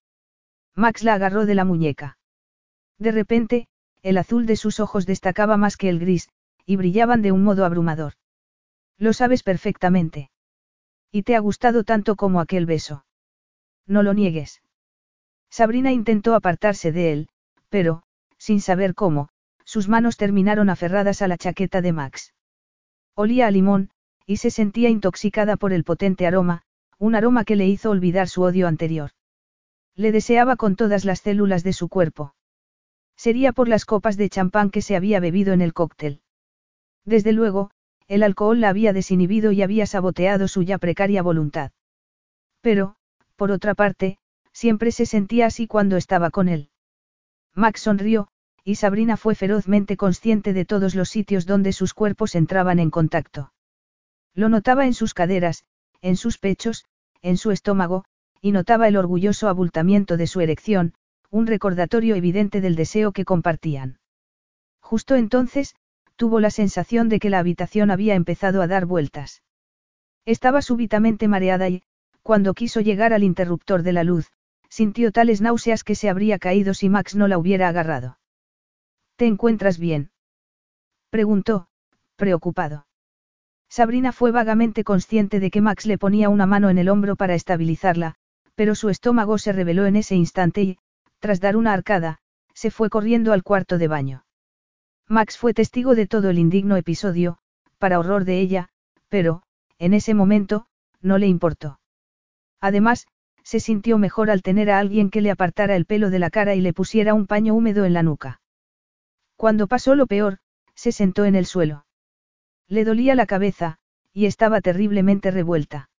Max 0.75 1.03
la 1.03 1.15
agarró 1.15 1.47
de 1.47 1.55
la 1.55 1.65
muñeca. 1.65 2.19
De 2.99 3.13
repente, 3.13 3.69
el 4.03 4.19
azul 4.19 4.47
de 4.47 4.57
sus 4.57 4.81
ojos 4.81 5.07
destacaba 5.07 5.57
más 5.57 5.77
que 5.77 5.89
el 5.89 5.99
gris, 5.99 6.29
y 6.65 6.77
brillaban 6.77 7.23
de 7.23 7.33
un 7.33 7.43
modo 7.45 7.65
abrumador. 7.65 8.15
Lo 8.99 9.13
sabes 9.13 9.43
perfectamente. 9.43 10.31
Y 11.11 11.23
te 11.23 11.37
ha 11.37 11.41
gustado 11.41 11.85
tanto 11.85 12.17
como 12.17 12.41
aquel 12.41 12.67
beso. 12.67 13.05
No 13.87 14.03
lo 14.03 14.15
niegues. 14.15 14.63
Sabrina 15.51 15.93
intentó 15.93 16.35
apartarse 16.35 16.93
de 16.93 17.13
él, 17.13 17.29
pero, 17.69 18.03
sin 18.39 18.61
saber 18.61 18.95
cómo, 18.95 19.29
sus 19.65 19.89
manos 19.89 20.17
terminaron 20.17 20.71
aferradas 20.71 21.23
a 21.23 21.29
la 21.29 21.39
chaqueta 21.39 21.81
de 21.83 21.93
Max. 21.93 22.35
Olía 23.15 23.47
a 23.47 23.51
limón, 23.51 23.91
y 24.27 24.39
se 24.39 24.51
sentía 24.51 24.89
intoxicada 24.89 25.57
por 25.57 25.73
el 25.73 25.85
potente 25.85 26.27
aroma, 26.27 26.63
un 26.99 27.15
aroma 27.15 27.45
que 27.45 27.57
le 27.57 27.67
hizo 27.67 27.91
olvidar 27.91 28.29
su 28.29 28.43
odio 28.43 28.67
anterior. 28.67 29.11
Le 29.95 30.13
deseaba 30.13 30.57
con 30.57 30.77
todas 30.77 31.05
las 31.05 31.21
células 31.21 31.63
de 31.63 31.73
su 31.73 31.89
cuerpo. 31.89 32.35
Sería 33.17 33.53
por 33.53 33.69
las 33.69 33.85
copas 33.85 34.17
de 34.17 34.29
champán 34.29 34.71
que 34.71 34.83
se 34.83 34.97
había 34.97 35.21
bebido 35.21 35.55
en 35.55 35.63
el 35.63 35.73
cóctel. 35.73 36.21
Desde 37.05 37.33
luego, 37.33 37.71
el 38.09 38.23
alcohol 38.23 38.61
la 38.61 38.69
había 38.69 38.93
desinhibido 38.93 39.53
y 39.53 39.63
había 39.63 39.87
saboteado 39.87 40.49
su 40.49 40.63
ya 40.63 40.79
precaria 40.79 41.23
voluntad. 41.23 41.71
Pero, 42.61 42.97
por 43.37 43.51
otra 43.51 43.75
parte, 43.75 44.19
siempre 44.53 44.91
se 44.91 45.07
sentía 45.07 45.47
así 45.47 45.67
cuando 45.67 45.97
estaba 45.97 46.31
con 46.31 46.49
él. 46.49 46.71
Max 47.55 47.81
sonrió, 47.81 48.29
y 48.65 48.75
Sabrina 48.75 49.17
fue 49.17 49.35
ferozmente 49.35 49.97
consciente 49.97 50.53
de 50.53 50.65
todos 50.65 50.95
los 50.95 51.09
sitios 51.09 51.47
donde 51.47 51.73
sus 51.73 51.95
cuerpos 51.95 52.35
entraban 52.35 52.81
en 52.81 52.91
contacto. 52.91 53.53
Lo 54.37 54.51
notaba 54.51 54.85
en 54.85 54.93
sus 54.93 55.15
caderas, 55.15 55.65
en 56.03 56.17
sus 56.17 56.37
pechos, 56.37 56.85
en 57.23 57.39
su 57.39 57.51
estómago, 57.51 58.05
y 58.43 58.53
notaba 58.53 58.87
el 58.87 58.99
orgulloso 58.99 59.49
abultamiento 59.49 60.19
de 60.19 60.27
su 60.27 60.43
erección, 60.43 60.93
un 61.31 61.47
recordatorio 61.47 62.15
evidente 62.15 62.61
del 62.61 62.77
deseo 62.77 63.13
que 63.13 63.25
compartían. 63.25 63.99
Justo 64.81 65.17
entonces, 65.17 65.75
tuvo 66.17 66.39
la 66.39 66.51
sensación 66.51 67.09
de 67.09 67.19
que 67.19 67.31
la 67.31 67.39
habitación 67.39 67.91
había 67.91 68.15
empezado 68.15 68.61
a 68.61 68.67
dar 68.67 68.85
vueltas. 68.85 69.43
Estaba 70.27 70.61
súbitamente 70.61 71.29
mareada 71.29 71.71
y, 71.71 71.83
cuando 72.23 72.53
quiso 72.53 72.81
llegar 72.83 73.15
al 73.15 73.23
interruptor 73.23 73.83
de 73.83 73.95
la 73.95 74.05
luz, 74.05 74.31
sintió 74.69 75.13
tales 75.13 75.41
náuseas 75.41 75.83
que 75.83 75.95
se 75.95 76.11
habría 76.11 76.39
caído 76.39 76.75
si 76.75 76.91
Max 76.91 77.17
no 77.17 77.27
la 77.27 77.39
hubiera 77.39 77.69
agarrado. 77.69 78.19
¿Te 79.17 79.27
encuentras 79.27 79.79
bien? 79.79 80.11
preguntó, 81.09 81.69
preocupado. 82.17 82.87
Sabrina 83.77 84.11
fue 84.11 84.31
vagamente 84.31 84.85
consciente 84.85 85.39
de 85.39 85.51
que 85.51 85.61
Max 85.61 85.85
le 85.85 85.99
ponía 85.99 86.31
una 86.31 86.47
mano 86.47 86.71
en 86.71 86.79
el 86.79 86.89
hombro 86.89 87.15
para 87.15 87.35
estabilizarla, 87.35 88.15
pero 88.55 88.75
su 88.75 88.89
estómago 88.89 89.37
se 89.37 89.53
reveló 89.53 89.85
en 89.85 89.97
ese 89.97 90.15
instante 90.15 90.63
y, 90.63 90.79
tras 91.19 91.41
dar 91.41 91.59
una 91.59 91.75
arcada, 91.75 92.17
se 92.55 92.71
fue 92.71 92.89
corriendo 92.89 93.35
al 93.35 93.43
cuarto 93.43 93.77
de 93.77 93.87
baño. 93.87 94.25
Max 95.09 95.37
fue 95.37 95.53
testigo 95.53 95.95
de 95.95 96.07
todo 96.07 96.31
el 96.31 96.39
indigno 96.39 96.79
episodio, 96.79 97.37
para 97.77 97.99
horror 97.99 98.25
de 98.25 98.41
ella, 98.41 98.71
pero, 99.11 99.43
en 99.79 99.93
ese 99.93 100.15
momento, 100.15 100.69
no 101.03 101.19
le 101.19 101.27
importó. 101.27 101.79
Además, 102.63 103.07
se 103.43 103.61
sintió 103.61 103.99
mejor 103.99 104.31
al 104.31 104.41
tener 104.41 104.71
a 104.71 104.79
alguien 104.79 105.11
que 105.11 105.21
le 105.21 105.31
apartara 105.31 105.77
el 105.77 105.85
pelo 105.85 106.09
de 106.09 106.19
la 106.19 106.31
cara 106.31 106.55
y 106.55 106.63
le 106.63 106.73
pusiera 106.73 107.13
un 107.13 107.27
paño 107.27 107.53
húmedo 107.53 107.85
en 107.85 107.93
la 107.93 108.03
nuca. 108.03 108.41
Cuando 109.37 109.67
pasó 109.67 109.95
lo 109.95 110.07
peor, 110.07 110.39
se 110.75 110.93
sentó 110.93 111.27
en 111.27 111.35
el 111.35 111.45
suelo. 111.45 111.86
Le 112.69 112.85
dolía 112.85 113.15
la 113.15 113.27
cabeza, 113.27 113.79
y 114.13 114.27
estaba 114.27 114.61
terriblemente 114.61 115.31
revuelta. 115.31 115.91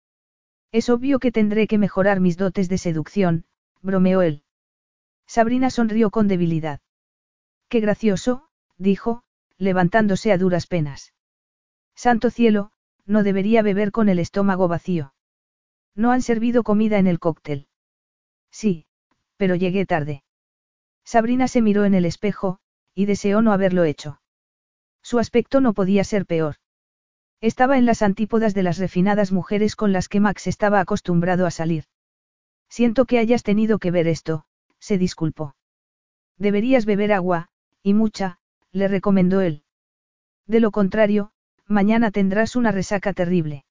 Es 0.71 0.89
obvio 0.89 1.19
que 1.19 1.31
tendré 1.31 1.67
que 1.67 1.77
mejorar 1.77 2.19
mis 2.19 2.37
dotes 2.37 2.67
de 2.67 2.77
seducción, 2.77 3.45
bromeó 3.81 4.21
él. 4.21 4.43
Sabrina 5.25 5.69
sonrió 5.69 6.09
con 6.09 6.27
debilidad. 6.27 6.81
Qué 7.69 7.79
gracioso, 7.79 8.47
dijo, 8.77 9.23
levantándose 9.57 10.31
a 10.31 10.37
duras 10.37 10.67
penas. 10.67 11.13
Santo 11.95 12.29
cielo, 12.29 12.71
no 13.05 13.23
debería 13.23 13.61
beber 13.61 13.91
con 13.91 14.09
el 14.09 14.19
estómago 14.19 14.67
vacío. 14.67 15.13
No 15.95 16.11
han 16.11 16.21
servido 16.21 16.63
comida 16.63 16.99
en 16.99 17.07
el 17.07 17.19
cóctel. 17.19 17.67
Sí, 18.51 18.85
pero 19.37 19.55
llegué 19.55 19.85
tarde. 19.85 20.23
Sabrina 21.03 21.47
se 21.47 21.61
miró 21.61 21.85
en 21.85 21.93
el 21.93 22.05
espejo, 22.05 22.59
y 22.93 23.05
deseó 23.05 23.41
no 23.41 23.53
haberlo 23.53 23.83
hecho. 23.83 24.19
Su 25.09 25.19
aspecto 25.19 25.61
no 25.61 25.73
podía 25.73 26.03
ser 26.03 26.25
peor. 26.25 26.57
Estaba 27.39 27.77
en 27.77 27.85
las 27.85 28.01
antípodas 28.01 28.53
de 28.53 28.61
las 28.61 28.77
refinadas 28.77 29.31
mujeres 29.31 29.77
con 29.77 29.93
las 29.93 30.09
que 30.09 30.19
Max 30.19 30.47
estaba 30.47 30.81
acostumbrado 30.81 31.45
a 31.45 31.51
salir. 31.51 31.85
Siento 32.67 33.05
que 33.05 33.17
hayas 33.17 33.41
tenido 33.41 33.79
que 33.79 33.89
ver 33.89 34.09
esto, 34.09 34.43
se 34.79 34.97
disculpó. 34.97 35.55
Deberías 36.37 36.85
beber 36.85 37.13
agua, 37.13 37.47
y 37.81 37.93
mucha, 37.93 38.39
le 38.73 38.89
recomendó 38.89 39.39
él. 39.39 39.63
De 40.45 40.59
lo 40.59 40.71
contrario, 40.71 41.31
mañana 41.67 42.11
tendrás 42.11 42.57
una 42.57 42.73
resaca 42.73 43.13
terrible. 43.13 43.63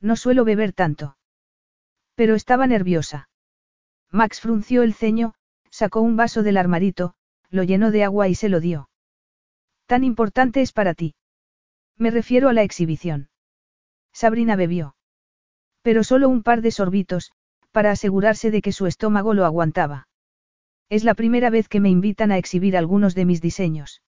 No 0.00 0.14
suelo 0.14 0.44
beber 0.44 0.72
tanto. 0.72 1.16
Pero 2.14 2.36
estaba 2.36 2.68
nerviosa. 2.68 3.28
Max 4.12 4.40
frunció 4.40 4.84
el 4.84 4.94
ceño, 4.94 5.34
sacó 5.70 6.02
un 6.02 6.14
vaso 6.14 6.44
del 6.44 6.56
armarito, 6.56 7.16
lo 7.50 7.64
llenó 7.64 7.90
de 7.90 8.04
agua 8.04 8.28
y 8.28 8.36
se 8.36 8.48
lo 8.48 8.60
dio. 8.60 8.90
Tan 9.86 10.04
importante 10.04 10.62
es 10.62 10.72
para 10.72 10.94
ti. 10.94 11.14
Me 11.96 12.10
refiero 12.10 12.48
a 12.48 12.52
la 12.52 12.62
exhibición. 12.62 13.28
Sabrina 14.12 14.56
bebió. 14.56 14.96
Pero 15.82 16.04
solo 16.04 16.28
un 16.28 16.42
par 16.42 16.62
de 16.62 16.70
sorbitos, 16.70 17.32
para 17.72 17.90
asegurarse 17.90 18.50
de 18.50 18.62
que 18.62 18.72
su 18.72 18.86
estómago 18.86 19.34
lo 19.34 19.44
aguantaba. 19.44 20.08
Es 20.88 21.04
la 21.04 21.14
primera 21.14 21.50
vez 21.50 21.68
que 21.68 21.80
me 21.80 21.88
invitan 21.88 22.30
a 22.32 22.38
exhibir 22.38 22.76
algunos 22.76 23.14
de 23.14 23.24
mis 23.24 23.40
diseños. 23.40 24.02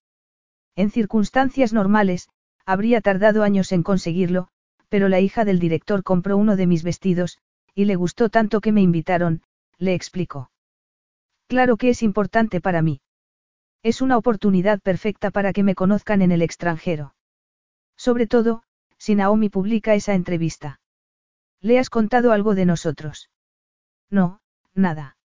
En 0.77 0.91
circunstancias 0.91 1.73
normales, 1.73 2.29
habría 2.67 3.01
tardado 3.01 3.43
años 3.43 3.73
en 3.73 3.83
conseguirlo, 3.83 4.49
pero 4.89 5.09
la 5.09 5.21
hija 5.21 5.45
del 5.45 5.59
director 5.59 6.03
compró 6.03 6.37
uno 6.37 6.57
de 6.57 6.67
mis 6.67 6.83
vestidos, 6.83 7.39
y 7.75 7.87
le 7.87 7.97
gustó 7.97 8.29
tanto 8.29 8.61
que 8.61 8.73
me 8.73 8.83
invitaron, 8.83 9.43
le 9.79 9.95
explicó. 9.95 10.51
Claro 11.49 11.77
que 11.77 11.91
es 11.91 12.03
importante 12.03 12.61
para 12.61 12.83
mí. 12.83 13.01
Es 13.85 14.01
una 14.01 14.17
oportunidad 14.17 14.81
perfecta 14.81 15.31
para 15.31 15.53
que 15.53 15.63
me 15.63 15.75
conozcan 15.75 16.23
en 16.23 16.33
el 16.33 16.41
extranjero. 16.41 17.15
Sobre 17.99 18.27
todo, 18.27 18.63
si 18.97 19.15
Naomi 19.15 19.51
publica 19.51 19.95
esa 19.95 20.15
entrevista. 20.15 20.81
¿Le 21.61 21.79
has 21.79 21.91
contado 21.91 22.33
algo 22.33 22.55
de 22.55 22.65
nosotros? 22.65 23.31
No, 24.09 24.41
nada. 24.73 25.19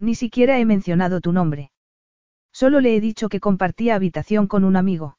Ni 0.00 0.16
siquiera 0.16 0.58
he 0.58 0.64
mencionado 0.64 1.20
tu 1.20 1.32
nombre. 1.32 1.70
Solo 2.52 2.80
le 2.80 2.96
he 2.96 3.00
dicho 3.00 3.28
que 3.28 3.38
compartía 3.38 3.94
habitación 3.94 4.48
con 4.48 4.64
un 4.64 4.74
amigo. 4.74 5.16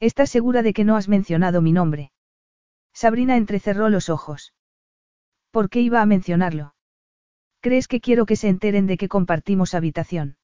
¿Estás 0.00 0.28
segura 0.28 0.62
de 0.62 0.72
que 0.72 0.82
no 0.82 0.96
has 0.96 1.06
mencionado 1.08 1.62
mi 1.62 1.70
nombre? 1.70 2.10
Sabrina 2.94 3.36
entrecerró 3.36 3.90
los 3.90 4.08
ojos. 4.08 4.54
¿Por 5.52 5.70
qué 5.70 5.82
iba 5.82 6.02
a 6.02 6.06
mencionarlo? 6.06 6.74
¿Crees 7.60 7.86
que 7.86 8.00
quiero 8.00 8.26
que 8.26 8.34
se 8.34 8.48
enteren 8.48 8.88
de 8.88 8.96
que 8.96 9.08
compartimos 9.08 9.72
habitación? 9.72 10.36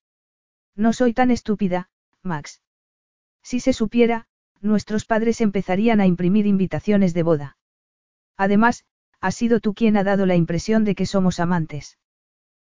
No 0.77 0.93
soy 0.93 1.13
tan 1.13 1.31
estúpida, 1.31 1.91
Max. 2.23 2.63
Si 3.43 3.61
se 3.61 3.73
supiera, 3.73 4.27
nuestros 4.61 5.05
padres 5.05 5.41
empezarían 5.41 6.01
a 6.01 6.07
imprimir 6.07 6.47
invitaciones 6.47 7.15
de 7.15 7.23
boda. 7.23 7.57
Además, 8.37 8.85
has 9.21 9.35
sido 9.35 9.61
tú 9.61 9.75
quien 9.75 9.97
ha 9.97 10.05
dado 10.05 10.27
la 10.27 10.37
impresión 10.37 10.85
de 10.85 10.95
que 10.95 11.07
somos 11.07 11.41
amantes. 11.41 11.99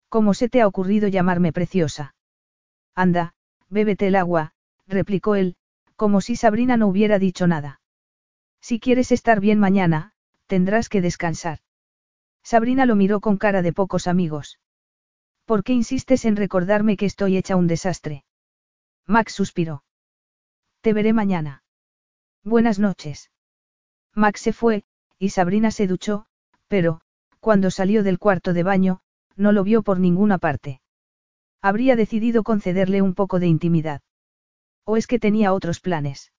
¿Cómo 0.10 0.34
se 0.34 0.50
te 0.50 0.62
ha 0.62 0.68
ocurrido 0.68 1.08
llamarme 1.08 1.52
preciosa? 1.52 2.16
Anda, 2.96 3.34
bébete 3.70 4.08
el 4.08 4.16
agua, 4.16 4.54
replicó 4.88 5.36
él, 5.36 5.56
como 5.96 6.22
si 6.22 6.36
Sabrina 6.36 6.78
no 6.78 6.88
hubiera 6.88 7.20
dicho 7.20 7.48
nada. 7.48 7.82
Si 8.62 8.80
quieres 8.80 9.12
estar 9.12 9.40
bien 9.40 9.60
mañana, 9.60 10.14
tendrás 10.46 10.90
que 10.90 11.02
descansar. 11.02 11.60
Sabrina 12.44 12.86
lo 12.86 12.96
miró 12.96 13.20
con 13.20 13.38
cara 13.38 13.62
de 13.62 13.74
pocos 13.74 14.08
amigos. 14.08 14.60
¿Por 15.48 15.64
qué 15.64 15.72
insistes 15.72 16.26
en 16.26 16.36
recordarme 16.36 16.98
que 16.98 17.06
estoy 17.06 17.38
hecha 17.38 17.56
un 17.56 17.68
desastre? 17.68 18.26
Max 19.06 19.32
suspiró. 19.32 19.86
Te 20.82 20.92
veré 20.92 21.14
mañana. 21.14 21.64
Buenas 22.44 22.80
noches. 22.80 23.32
Max 24.14 24.42
se 24.42 24.52
fue, 24.52 24.84
y 25.18 25.30
Sabrina 25.30 25.72
se 25.72 25.88
duchó, 25.88 26.26
pero, 26.68 27.00
cuando 27.40 27.72
salió 27.72 28.04
del 28.04 28.20
cuarto 28.20 28.52
de 28.52 28.64
baño, 28.64 29.00
no 29.38 29.54
lo 29.54 29.64
vio 29.64 29.84
por 29.84 30.02
ninguna 30.02 30.38
parte. 30.38 30.82
Habría 31.62 31.96
decidido 31.96 32.44
concederle 32.44 33.02
un 33.02 33.14
poco 33.14 33.40
de 33.40 33.48
intimidad. 33.48 34.02
¿O 34.84 34.98
es 34.98 35.08
que 35.08 35.18
tenía 35.18 35.54
otros 35.54 35.80
planes? 35.80 36.34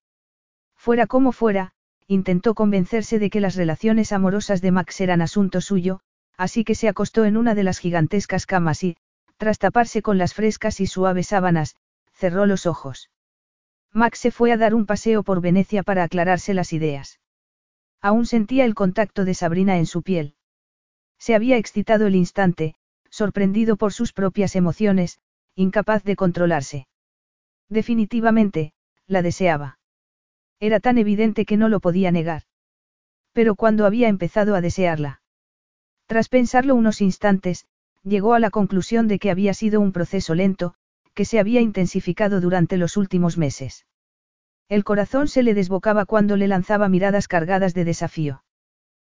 Fuera 0.77 1.07
como 1.07 1.31
fuera, 1.31 1.73
intentó 2.05 2.53
convencerse 2.53 3.17
de 3.17 3.31
que 3.31 3.39
las 3.39 3.55
relaciones 3.55 4.11
amorosas 4.11 4.61
de 4.61 4.69
Max 4.69 5.01
eran 5.01 5.23
asunto 5.23 5.61
suyo, 5.61 6.01
así 6.39 6.63
que 6.63 6.73
se 6.73 6.87
acostó 6.87 7.25
en 7.25 7.35
una 7.35 7.53
de 7.53 7.63
las 7.63 7.79
gigantescas 7.79 8.45
camas 8.45 8.81
y, 8.85 8.95
tras 9.35 9.59
taparse 9.59 10.01
con 10.01 10.17
las 10.17 10.33
frescas 10.33 10.79
y 10.79 10.87
suaves 10.87 11.27
sábanas, 11.27 11.75
cerró 12.13 12.45
los 12.45 12.65
ojos. 12.65 13.11
Max 13.91 14.19
se 14.19 14.31
fue 14.31 14.53
a 14.53 14.57
dar 14.57 14.73
un 14.73 14.85
paseo 14.85 15.21
por 15.21 15.41
Venecia 15.41 15.83
para 15.83 16.03
aclararse 16.03 16.53
las 16.53 16.71
ideas. 16.71 17.19
Aún 18.01 18.25
sentía 18.25 18.63
el 18.63 18.73
contacto 18.73 19.25
de 19.25 19.33
Sabrina 19.33 19.79
en 19.79 19.85
su 19.85 20.01
piel. 20.01 20.35
Se 21.17 21.35
había 21.35 21.57
excitado 21.57 22.07
el 22.07 22.15
instante, 22.15 22.75
sorprendido 23.09 23.75
por 23.75 23.91
sus 23.91 24.13
propias 24.13 24.55
emociones, 24.55 25.19
incapaz 25.55 26.05
de 26.05 26.15
controlarse. 26.15 26.87
Definitivamente, 27.67 28.71
la 29.07 29.21
deseaba. 29.21 29.77
Era 30.61 30.79
tan 30.79 30.97
evidente 30.97 31.43
que 31.43 31.57
no 31.57 31.67
lo 31.67 31.81
podía 31.81 32.11
negar. 32.11 32.43
Pero 33.33 33.55
cuando 33.55 33.85
había 33.85 34.07
empezado 34.07 34.55
a 34.55 34.61
desearla, 34.61 35.19
tras 36.09 36.27
pensarlo 36.27 36.73
unos 36.73 37.01
instantes, 37.01 37.67
llegó 38.03 38.33
a 38.33 38.39
la 38.39 38.49
conclusión 38.49 39.07
de 39.07 39.19
que 39.19 39.29
había 39.29 39.53
sido 39.53 39.79
un 39.79 39.91
proceso 39.91 40.33
lento, 40.33 40.73
que 41.13 41.23
se 41.23 41.37
había 41.37 41.61
intensificado 41.61 42.41
durante 42.41 42.77
los 42.77 42.97
últimos 42.97 43.37
meses. 43.37 43.85
El 44.69 44.83
corazón 44.83 45.27
se 45.27 45.43
le 45.43 45.53
desbocaba 45.53 46.05
cuando 46.05 46.35
le 46.35 46.47
lanzaba 46.47 46.89
miradas 46.89 47.27
cargadas 47.27 47.75
de 47.75 47.85
desafío. 47.85 48.43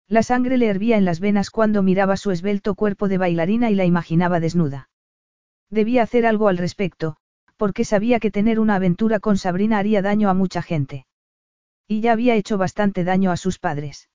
La 0.06 0.22
sangre 0.22 0.58
le 0.58 0.66
hervía 0.66 0.98
en 0.98 1.06
las 1.06 1.18
venas 1.18 1.48
cuando 1.48 1.82
miraba 1.82 2.18
su 2.18 2.30
esbelto 2.30 2.74
cuerpo 2.74 3.08
de 3.08 3.16
bailarina 3.16 3.70
y 3.70 3.74
la 3.74 3.86
imaginaba 3.86 4.38
desnuda. 4.38 4.90
Debía 5.70 6.02
hacer 6.02 6.26
algo 6.26 6.48
al 6.48 6.58
respecto, 6.58 7.16
porque 7.56 7.86
sabía 7.86 8.20
que 8.20 8.30
tener 8.30 8.60
una 8.60 8.74
aventura 8.74 9.18
con 9.18 9.38
Sabrina 9.38 9.78
haría 9.78 10.02
daño 10.02 10.28
a 10.28 10.34
mucha 10.34 10.60
gente. 10.60 11.06
Y 11.88 12.02
ya 12.02 12.12
había 12.12 12.34
hecho 12.34 12.58
bastante 12.58 13.02
daño 13.02 13.30
a 13.30 13.38
sus 13.38 13.58
padres. 13.58 14.10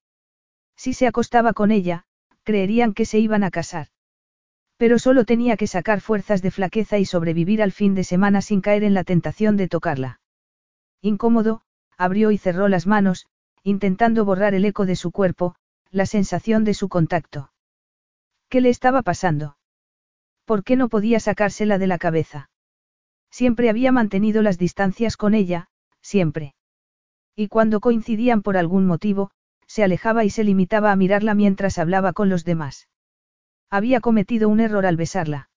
Si 0.75 0.93
se 0.93 1.07
acostaba 1.07 1.53
con 1.53 1.71
ella, 1.71 2.05
creerían 2.47 2.93
que 2.93 3.03
se 3.03 3.19
iban 3.19 3.43
a 3.43 3.51
casar. 3.51 3.87
Pero 4.77 4.99
solo 4.99 5.25
tenía 5.25 5.57
que 5.57 5.67
sacar 5.67 5.99
fuerzas 5.99 6.41
de 6.41 6.49
flaqueza 6.49 6.97
y 6.97 7.03
sobrevivir 7.03 7.61
al 7.61 7.73
fin 7.73 7.93
de 7.93 8.05
semana 8.05 8.41
sin 8.41 8.61
caer 8.61 8.85
en 8.85 8.93
la 8.93 9.03
tentación 9.03 9.57
de 9.57 9.67
tocarla. 9.67 10.21
Incómodo, 11.01 11.59
abrió 11.97 12.31
y 12.31 12.37
cerró 12.37 12.69
las 12.69 12.87
manos, 12.87 13.27
intentando 13.63 14.23
borrar 14.23 14.53
el 14.53 14.63
eco 14.63 14.85
de 14.85 14.95
su 14.95 15.11
cuerpo, 15.11 15.55
la 15.91 16.05
sensación 16.05 16.63
de 16.63 16.73
su 16.73 16.87
contacto. 16.87 17.51
¿Qué 18.47 18.61
le 18.61 18.69
estaba 18.69 19.01
pasando? 19.01 19.57
¿Por 20.45 20.63
qué 20.63 20.77
no 20.77 20.87
podía 20.87 21.19
sacársela 21.19 21.77
de 21.77 21.87
la 21.87 21.97
cabeza? 21.97 22.49
Siempre 23.29 23.69
había 23.69 23.91
mantenido 23.91 24.41
las 24.41 24.57
distancias 24.57 25.17
con 25.17 25.33
ella, 25.33 25.67
siempre. 26.01 26.55
Y 27.35 27.49
cuando 27.49 27.81
coincidían 27.81 28.41
por 28.41 28.55
algún 28.55 28.85
motivo, 28.85 29.31
se 29.67 29.83
alejaba 29.83 30.23
y 30.23 30.29
se 30.29 30.43
limitaba 30.43 30.91
a 30.91 30.95
mirarla 30.95 31.33
mientras 31.33 31.77
hablaba 31.77 32.13
con 32.13 32.29
los 32.29 32.45
demás. 32.45 32.87
Había 33.69 33.99
cometido 33.99 34.49
un 34.49 34.59
error 34.59 34.85
al 34.85 34.97
besarla. 34.97 35.49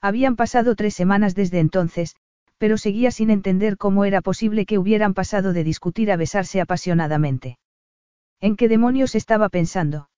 Habían 0.00 0.36
pasado 0.36 0.74
tres 0.74 0.94
semanas 0.94 1.34
desde 1.34 1.60
entonces, 1.60 2.16
pero 2.58 2.76
seguía 2.76 3.10
sin 3.10 3.30
entender 3.30 3.76
cómo 3.76 4.04
era 4.04 4.20
posible 4.20 4.66
que 4.66 4.78
hubieran 4.78 5.14
pasado 5.14 5.52
de 5.52 5.64
discutir 5.64 6.10
a 6.10 6.16
besarse 6.16 6.60
apasionadamente. 6.60 7.58
¿En 8.40 8.56
qué 8.56 8.68
demonios 8.68 9.14
estaba 9.14 9.48
pensando? 9.48 10.10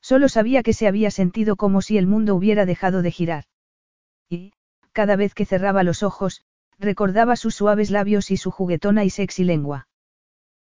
Solo 0.00 0.28
sabía 0.28 0.62
que 0.62 0.72
se 0.72 0.86
había 0.86 1.10
sentido 1.10 1.56
como 1.56 1.82
si 1.82 1.98
el 1.98 2.06
mundo 2.06 2.34
hubiera 2.34 2.66
dejado 2.66 3.02
de 3.02 3.10
girar. 3.10 3.44
Y, 4.28 4.52
cada 4.92 5.16
vez 5.16 5.34
que 5.34 5.44
cerraba 5.44 5.82
los 5.82 6.02
ojos, 6.02 6.42
recordaba 6.78 7.36
sus 7.36 7.54
suaves 7.54 7.90
labios 7.90 8.30
y 8.30 8.36
su 8.36 8.50
juguetona 8.50 9.04
y 9.04 9.10
sexy 9.10 9.44
lengua. 9.44 9.88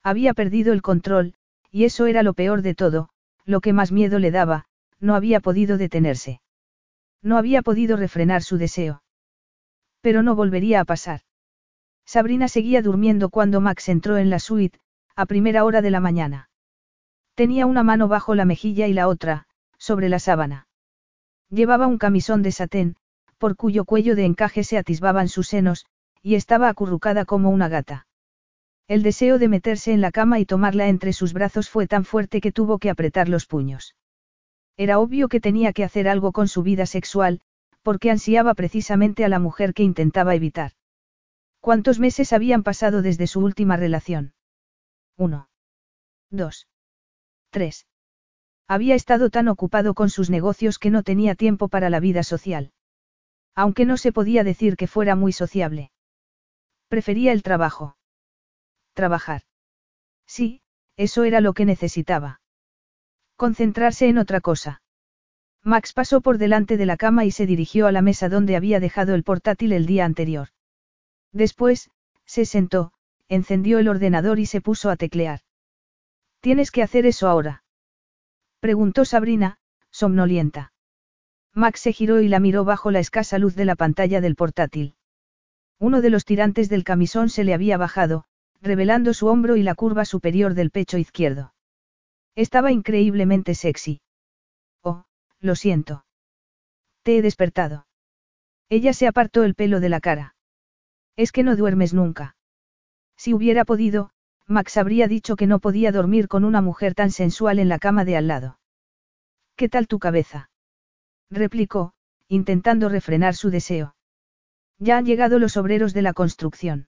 Había 0.04 0.34
perdido 0.34 0.74
el 0.74 0.82
control, 0.82 1.36
y 1.74 1.86
eso 1.86 2.06
era 2.06 2.22
lo 2.22 2.36
peor 2.36 2.62
de 2.62 2.76
todo, 2.76 3.10
lo 3.46 3.60
que 3.60 3.74
más 3.74 3.92
miedo 3.92 4.20
le 4.20 4.30
daba, 4.30 4.66
no 5.00 5.16
había 5.16 5.40
podido 5.40 5.80
detenerse. 5.80 6.40
No 7.24 7.36
había 7.38 7.64
podido 7.64 7.98
refrenar 7.98 8.44
su 8.44 8.60
deseo. 8.60 9.02
Pero 10.00 10.22
no 10.22 10.36
volvería 10.36 10.82
a 10.82 10.86
pasar. 10.86 11.22
Sabrina 12.06 12.48
seguía 12.48 12.84
durmiendo 12.84 13.30
cuando 13.30 13.60
Max 13.60 13.90
entró 13.90 14.18
en 14.18 14.30
la 14.30 14.38
suite, 14.38 14.80
a 15.16 15.26
primera 15.26 15.66
hora 15.66 15.82
de 15.82 15.90
la 15.90 16.00
mañana. 16.00 16.50
Tenía 17.34 17.66
una 17.66 17.82
mano 17.82 18.08
bajo 18.08 18.36
la 18.36 18.46
mejilla 18.46 18.86
y 18.86 18.94
la 18.94 19.08
otra, 19.08 19.48
sobre 19.80 20.10
la 20.10 20.20
sábana. 20.20 20.68
Llevaba 21.50 21.88
un 21.88 21.98
camisón 21.98 22.44
de 22.44 22.52
satén, 22.52 22.98
por 23.40 23.56
cuyo 23.56 23.84
cuello 23.86 24.16
de 24.16 24.26
encaje 24.26 24.64
se 24.64 24.78
atisbaban 24.78 25.28
sus 25.28 25.48
senos, 25.48 25.88
y 26.22 26.36
estaba 26.36 26.70
acurrucada 26.70 27.26
como 27.26 27.50
una 27.50 27.68
gata. 27.68 28.06
El 28.94 29.02
deseo 29.02 29.40
de 29.40 29.48
meterse 29.48 29.92
en 29.92 30.02
la 30.02 30.12
cama 30.12 30.40
y 30.40 30.46
tomarla 30.46 30.88
entre 30.88 31.14
sus 31.14 31.34
brazos 31.34 31.68
fue 31.68 31.88
tan 31.88 32.06
fuerte 32.06 32.40
que 32.42 32.52
tuvo 32.52 32.78
que 32.78 32.92
apretar 32.92 33.28
los 33.28 33.48
puños. 33.48 33.96
Era 34.78 35.00
obvio 35.00 35.30
que 35.30 35.40
tenía 35.40 35.74
que 35.74 35.84
hacer 35.84 36.08
algo 36.08 36.32
con 36.32 36.48
su 36.48 36.62
vida 36.62 36.86
sexual, 36.86 37.42
porque 37.82 38.12
ansiaba 38.12 38.54
precisamente 38.54 39.26
a 39.26 39.30
la 39.30 39.40
mujer 39.40 39.74
que 39.74 39.82
intentaba 39.82 40.36
evitar. 40.36 40.74
¿Cuántos 41.60 41.98
meses 41.98 42.34
habían 42.34 42.62
pasado 42.62 43.02
desde 43.02 43.26
su 43.26 43.40
última 43.40 43.78
relación? 43.78 44.36
Uno. 45.18 45.50
Dos. 46.30 46.68
Tres. 47.50 47.88
Había 48.68 48.94
estado 48.94 49.32
tan 49.32 49.48
ocupado 49.48 49.96
con 49.96 50.12
sus 50.12 50.30
negocios 50.30 50.78
que 50.78 50.92
no 50.92 51.02
tenía 51.02 51.34
tiempo 51.34 51.68
para 51.68 51.90
la 51.90 52.00
vida 52.00 52.22
social. 52.22 52.74
Aunque 53.56 53.86
no 53.86 53.98
se 53.98 54.12
podía 54.12 54.44
decir 54.44 54.78
que 54.78 54.86
fuera 54.86 55.16
muy 55.16 55.34
sociable. 55.34 55.90
Prefería 56.90 57.32
el 57.32 57.42
trabajo. 57.42 57.96
Trabajar. 58.94 59.42
Sí, 60.26 60.62
eso 60.96 61.24
era 61.24 61.42
lo 61.42 61.54
que 61.54 61.66
necesitaba. 61.66 62.42
Concentrarse 63.36 64.08
en 64.08 64.18
otra 64.18 64.42
cosa. 64.42 64.82
Max 65.64 65.94
pasó 65.94 66.22
por 66.22 66.38
delante 66.38 66.78
de 66.78 66.86
la 66.86 66.98
cama 66.98 67.26
y 67.26 67.32
se 67.32 67.46
dirigió 67.46 67.88
a 67.88 67.92
la 67.92 68.02
mesa 68.02 68.30
donde 68.30 68.56
había 68.56 68.80
dejado 68.80 69.16
el 69.16 69.24
portátil 69.24 69.72
el 69.72 69.86
día 69.86 70.06
anterior. 70.06 70.50
Después, 71.32 71.90
se 72.26 72.46
sentó, 72.46 72.94
encendió 73.28 73.80
el 73.80 73.88
ordenador 73.88 74.40
y 74.40 74.46
se 74.46 74.62
puso 74.62 74.90
a 74.90 74.98
teclear. 74.98 75.40
¿Tienes 76.42 76.72
que 76.72 76.84
hacer 76.84 77.06
eso 77.06 77.28
ahora? 77.28 77.64
Preguntó 78.60 79.06
Sabrina, 79.06 79.58
somnolienta. 79.90 80.74
Max 81.54 81.80
se 81.82 81.94
giró 81.94 82.22
y 82.22 82.28
la 82.28 82.40
miró 82.40 82.66
bajo 82.66 82.92
la 82.92 83.00
escasa 83.00 83.38
luz 83.40 83.56
de 83.56 83.66
la 83.66 83.76
pantalla 83.76 84.22
del 84.22 84.36
portátil. 84.36 84.96
Uno 85.80 86.02
de 86.02 86.10
los 86.10 86.26
tirantes 86.26 86.70
del 86.70 86.84
camisón 86.84 87.30
se 87.30 87.44
le 87.44 87.54
había 87.54 87.78
bajado, 87.78 88.26
revelando 88.64 89.14
su 89.14 89.28
hombro 89.28 89.58
y 89.58 89.64
la 89.64 89.76
curva 89.76 90.06
superior 90.06 90.54
del 90.54 90.72
pecho 90.72 90.98
izquierdo. 90.98 91.54
Estaba 92.34 92.72
increíblemente 92.72 93.56
sexy. 93.56 94.02
Oh, 94.82 95.04
lo 95.40 95.56
siento. 95.56 96.06
Te 97.04 97.18
he 97.18 97.22
despertado. 97.22 97.86
Ella 98.70 98.94
se 98.94 99.06
apartó 99.06 99.44
el 99.44 99.54
pelo 99.54 99.82
de 99.82 99.90
la 99.90 100.00
cara. 100.00 100.36
Es 101.18 101.34
que 101.34 101.44
no 101.44 101.58
duermes 101.58 101.94
nunca. 101.94 102.38
Si 103.18 103.34
hubiera 103.34 103.66
podido, 103.66 104.12
Max 104.48 104.78
habría 104.78 105.08
dicho 105.08 105.36
que 105.36 105.46
no 105.46 105.60
podía 105.60 105.92
dormir 105.92 106.28
con 106.30 106.46
una 106.46 106.62
mujer 106.62 106.96
tan 106.96 107.12
sensual 107.12 107.60
en 107.60 107.70
la 107.70 107.80
cama 107.80 108.06
de 108.06 108.16
al 108.16 108.28
lado. 108.28 108.60
¿Qué 109.56 109.68
tal 109.70 109.88
tu 109.88 110.00
cabeza? 110.00 110.50
replicó, 111.30 111.94
intentando 112.30 112.90
refrenar 112.90 113.36
su 113.36 113.50
deseo. 113.50 113.96
Ya 114.80 114.98
han 114.98 115.06
llegado 115.06 115.38
los 115.38 115.58
obreros 115.58 115.94
de 115.94 116.02
la 116.02 116.14
construcción. 116.14 116.88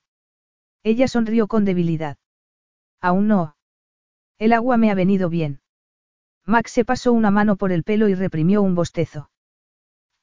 Ella 0.86 1.07
sonrió 1.07 1.47
con 1.47 1.65
debilidad. 1.65 2.19
Aún 3.01 3.27
no. 3.27 3.57
El 4.38 4.53
agua 4.53 4.77
me 4.77 4.91
ha 4.91 4.93
venido 4.93 5.29
bien. 5.29 5.59
Max 6.45 6.73
se 6.73 6.86
pasó 6.86 7.11
una 7.11 7.31
mano 7.31 7.55
por 7.55 7.71
el 7.71 7.83
pelo 7.83 8.07
y 8.07 8.13
reprimió 8.13 8.61
un 8.61 8.75
bostezo. 8.75 9.31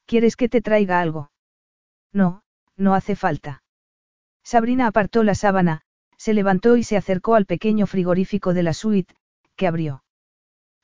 ¿Quieres 0.05 0.37
que 0.37 0.47
te 0.47 0.61
traiga 0.61 1.01
algo? 1.01 1.31
No, 2.13 2.43
no 2.77 2.95
hace 2.95 3.17
falta. 3.17 3.61
Sabrina 4.41 4.87
apartó 4.87 5.23
la 5.23 5.35
sábana, 5.35 5.81
se 6.15 6.33
levantó 6.33 6.77
y 6.77 6.83
se 6.83 6.95
acercó 6.95 7.35
al 7.35 7.45
pequeño 7.45 7.85
frigorífico 7.85 8.53
de 8.53 8.63
la 8.63 8.73
suite, 8.73 9.13
que 9.57 9.67
abrió. 9.67 10.05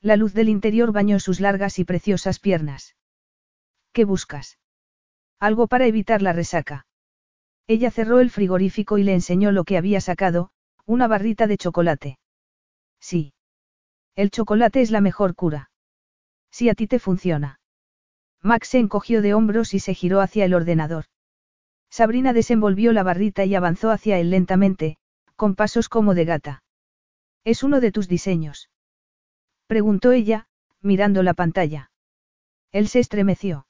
La 0.02 0.16
luz 0.16 0.34
del 0.34 0.50
interior 0.50 0.92
bañó 0.92 1.18
sus 1.20 1.40
largas 1.40 1.78
y 1.78 1.84
preciosas 1.84 2.38
piernas. 2.38 2.96
¿Qué 3.94 4.04
buscas? 4.04 4.58
Algo 5.38 5.68
para 5.68 5.86
evitar 5.86 6.20
la 6.20 6.34
resaca. 6.34 6.84
Ella 7.70 7.92
cerró 7.92 8.18
el 8.18 8.30
frigorífico 8.30 8.98
y 8.98 9.04
le 9.04 9.14
enseñó 9.14 9.52
lo 9.52 9.62
que 9.62 9.76
había 9.76 10.00
sacado, 10.00 10.50
una 10.86 11.06
barrita 11.06 11.46
de 11.46 11.56
chocolate. 11.56 12.18
Sí. 12.98 13.32
El 14.16 14.32
chocolate 14.32 14.80
es 14.80 14.90
la 14.90 15.00
mejor 15.00 15.36
cura. 15.36 15.70
Si 16.50 16.68
a 16.68 16.74
ti 16.74 16.88
te 16.88 16.98
funciona. 16.98 17.60
Max 18.42 18.70
se 18.70 18.80
encogió 18.80 19.22
de 19.22 19.34
hombros 19.34 19.72
y 19.72 19.78
se 19.78 19.94
giró 19.94 20.20
hacia 20.20 20.46
el 20.46 20.54
ordenador. 20.54 21.04
Sabrina 21.90 22.32
desenvolvió 22.32 22.92
la 22.92 23.04
barrita 23.04 23.44
y 23.44 23.54
avanzó 23.54 23.92
hacia 23.92 24.18
él 24.18 24.30
lentamente, 24.30 24.96
con 25.36 25.54
pasos 25.54 25.88
como 25.88 26.14
de 26.14 26.24
gata. 26.24 26.64
¿Es 27.44 27.62
uno 27.62 27.78
de 27.78 27.92
tus 27.92 28.08
diseños? 28.08 28.68
Preguntó 29.68 30.10
ella, 30.10 30.48
mirando 30.80 31.22
la 31.22 31.34
pantalla. 31.34 31.92
Él 32.72 32.88
se 32.88 32.98
estremeció. 32.98 33.68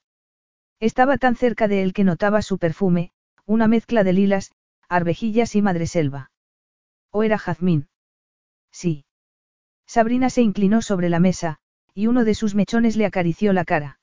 Estaba 0.79 1.19
tan 1.19 1.35
cerca 1.35 1.67
de 1.67 1.83
él 1.83 1.93
que 1.93 2.03
notaba 2.03 2.41
su 2.41 2.57
perfume, 2.57 3.13
una 3.51 3.67
mezcla 3.67 4.05
de 4.05 4.13
lilas, 4.13 4.53
arvejillas 4.87 5.55
y 5.55 5.61
madreselva. 5.61 6.31
¿O 7.11 7.23
era 7.23 7.37
jazmín? 7.37 7.89
Sí. 8.71 9.03
Sabrina 9.85 10.29
se 10.29 10.41
inclinó 10.41 10.81
sobre 10.81 11.09
la 11.09 11.19
mesa, 11.19 11.57
y 11.93 12.07
uno 12.07 12.23
de 12.23 12.33
sus 12.33 12.55
mechones 12.55 12.95
le 12.95 13.05
acarició 13.05 13.51
la 13.51 13.65
cara. 13.65 13.99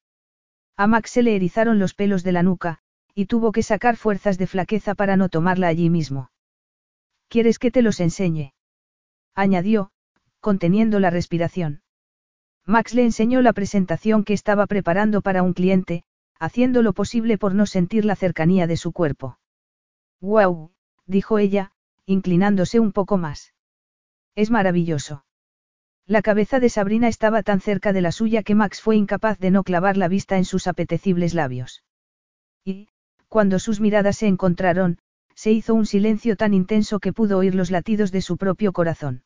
A 0.76 0.86
Max 0.86 1.12
se 1.12 1.22
le 1.22 1.34
erizaron 1.34 1.78
los 1.78 1.94
pelos 1.94 2.24
de 2.24 2.32
la 2.32 2.42
nuca, 2.42 2.80
y 3.14 3.24
tuvo 3.24 3.50
que 3.50 3.62
sacar 3.62 3.96
fuerzas 3.96 4.36
de 4.36 4.46
flaqueza 4.46 4.94
para 4.94 5.16
no 5.16 5.30
tomarla 5.30 5.68
allí 5.68 5.88
mismo. 5.88 6.30
¿Quieres 7.28 7.58
que 7.58 7.70
te 7.70 7.80
los 7.80 8.00
enseñe? 8.00 8.52
añadió, 9.34 9.92
conteniendo 10.40 11.00
la 11.00 11.08
respiración. 11.08 11.80
Max 12.66 12.92
le 12.92 13.04
enseñó 13.04 13.40
la 13.40 13.54
presentación 13.54 14.24
que 14.24 14.34
estaba 14.34 14.66
preparando 14.66 15.22
para 15.22 15.42
un 15.42 15.54
cliente, 15.54 16.04
haciendo 16.38 16.82
lo 16.82 16.92
posible 16.92 17.38
por 17.38 17.54
no 17.54 17.64
sentir 17.64 18.04
la 18.04 18.14
cercanía 18.14 18.66
de 18.66 18.76
su 18.76 18.92
cuerpo. 18.92 19.37
¡Guau! 20.20 20.72
dijo 21.06 21.38
ella, 21.38 21.72
inclinándose 22.06 22.80
un 22.80 22.92
poco 22.92 23.18
más. 23.18 23.54
Es 24.34 24.50
maravilloso. 24.50 25.24
La 26.06 26.22
cabeza 26.22 26.58
de 26.58 26.70
Sabrina 26.70 27.08
estaba 27.08 27.42
tan 27.42 27.60
cerca 27.60 27.92
de 27.92 28.00
la 28.00 28.12
suya 28.12 28.42
que 28.42 28.54
Max 28.54 28.80
fue 28.80 28.96
incapaz 28.96 29.38
de 29.38 29.50
no 29.50 29.62
clavar 29.62 29.96
la 29.96 30.08
vista 30.08 30.38
en 30.38 30.44
sus 30.44 30.66
apetecibles 30.66 31.34
labios. 31.34 31.84
Y, 32.64 32.88
cuando 33.28 33.58
sus 33.58 33.80
miradas 33.80 34.16
se 34.16 34.26
encontraron, 34.26 34.98
se 35.34 35.52
hizo 35.52 35.74
un 35.74 35.86
silencio 35.86 36.36
tan 36.36 36.54
intenso 36.54 36.98
que 36.98 37.12
pudo 37.12 37.38
oír 37.38 37.54
los 37.54 37.70
latidos 37.70 38.10
de 38.10 38.22
su 38.22 38.38
propio 38.38 38.72
corazón. 38.72 39.22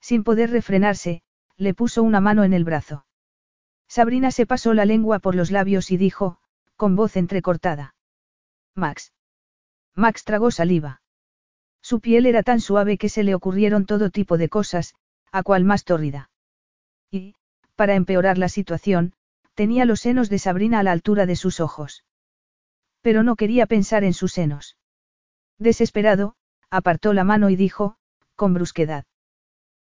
Sin 0.00 0.24
poder 0.24 0.50
refrenarse, 0.50 1.22
le 1.56 1.72
puso 1.72 2.02
una 2.02 2.20
mano 2.20 2.42
en 2.42 2.52
el 2.52 2.64
brazo. 2.64 3.06
Sabrina 3.86 4.30
se 4.30 4.44
pasó 4.44 4.74
la 4.74 4.84
lengua 4.84 5.20
por 5.20 5.34
los 5.34 5.50
labios 5.50 5.90
y 5.90 5.96
dijo, 5.96 6.38
con 6.76 6.96
voz 6.96 7.16
entrecortada. 7.16 7.94
Max. 8.74 9.12
Max 9.94 10.24
tragó 10.24 10.50
saliva. 10.50 11.02
Su 11.82 12.00
piel 12.00 12.26
era 12.26 12.42
tan 12.42 12.60
suave 12.60 12.96
que 12.96 13.08
se 13.08 13.24
le 13.24 13.34
ocurrieron 13.34 13.86
todo 13.86 14.10
tipo 14.10 14.38
de 14.38 14.48
cosas, 14.48 14.94
a 15.32 15.42
cual 15.42 15.64
más 15.64 15.84
tórrida. 15.84 16.30
Y, 17.10 17.34
para 17.76 17.94
empeorar 17.94 18.38
la 18.38 18.48
situación, 18.48 19.14
tenía 19.54 19.84
los 19.84 20.00
senos 20.00 20.30
de 20.30 20.38
Sabrina 20.38 20.80
a 20.80 20.82
la 20.82 20.92
altura 20.92 21.26
de 21.26 21.36
sus 21.36 21.60
ojos. 21.60 22.04
Pero 23.00 23.22
no 23.22 23.36
quería 23.36 23.66
pensar 23.66 24.04
en 24.04 24.14
sus 24.14 24.32
senos. 24.32 24.76
Desesperado, 25.58 26.36
apartó 26.70 27.12
la 27.12 27.24
mano 27.24 27.50
y 27.50 27.56
dijo, 27.56 27.96
con 28.36 28.54
brusquedad. 28.54 29.04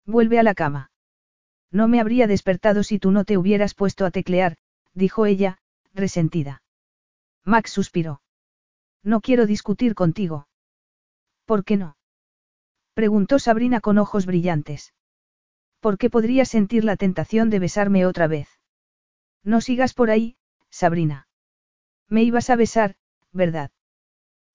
Vuelve 0.07 0.39
a 0.39 0.43
la 0.43 0.55
cama. 0.55 0.91
No 1.71 1.87
me 1.89 2.01
habría 2.01 2.27
despertado 2.27 2.83
si 2.83 2.99
tú 2.99 3.11
no 3.11 3.25
te 3.25 3.37
hubieras 3.37 3.75
puesto 3.75 4.07
a 4.07 4.11
teclear, 4.11 4.57
dijo 4.95 5.27
ella, 5.27 5.59
resentida. 5.93 6.63
Max 7.45 7.71
suspiró. 7.71 8.23
No 9.03 9.21
quiero 9.21 9.47
discutir 9.47 9.95
contigo. 9.95 10.49
¿Por 11.45 11.65
qué 11.65 11.77
no? 11.77 11.97
Preguntó 12.95 13.39
Sabrina 13.39 13.81
con 13.81 13.99
ojos 13.99 14.27
brillantes. 14.27 14.93
¿Por 15.81 15.99
qué 15.99 16.11
podría 16.11 16.45
sentir 16.45 16.85
la 16.85 16.97
tentación 16.97 17.51
de 17.51 17.61
besarme 17.61 18.07
otra 18.07 18.27
vez? 18.27 18.49
No 19.45 19.61
sigas 19.61 19.95
por 19.95 20.11
ahí, 20.11 20.37
Sabrina. 20.69 21.29
Me 22.09 22.23
ibas 22.23 22.51
a 22.51 22.57
besar, 22.57 22.97
¿verdad? 23.33 23.71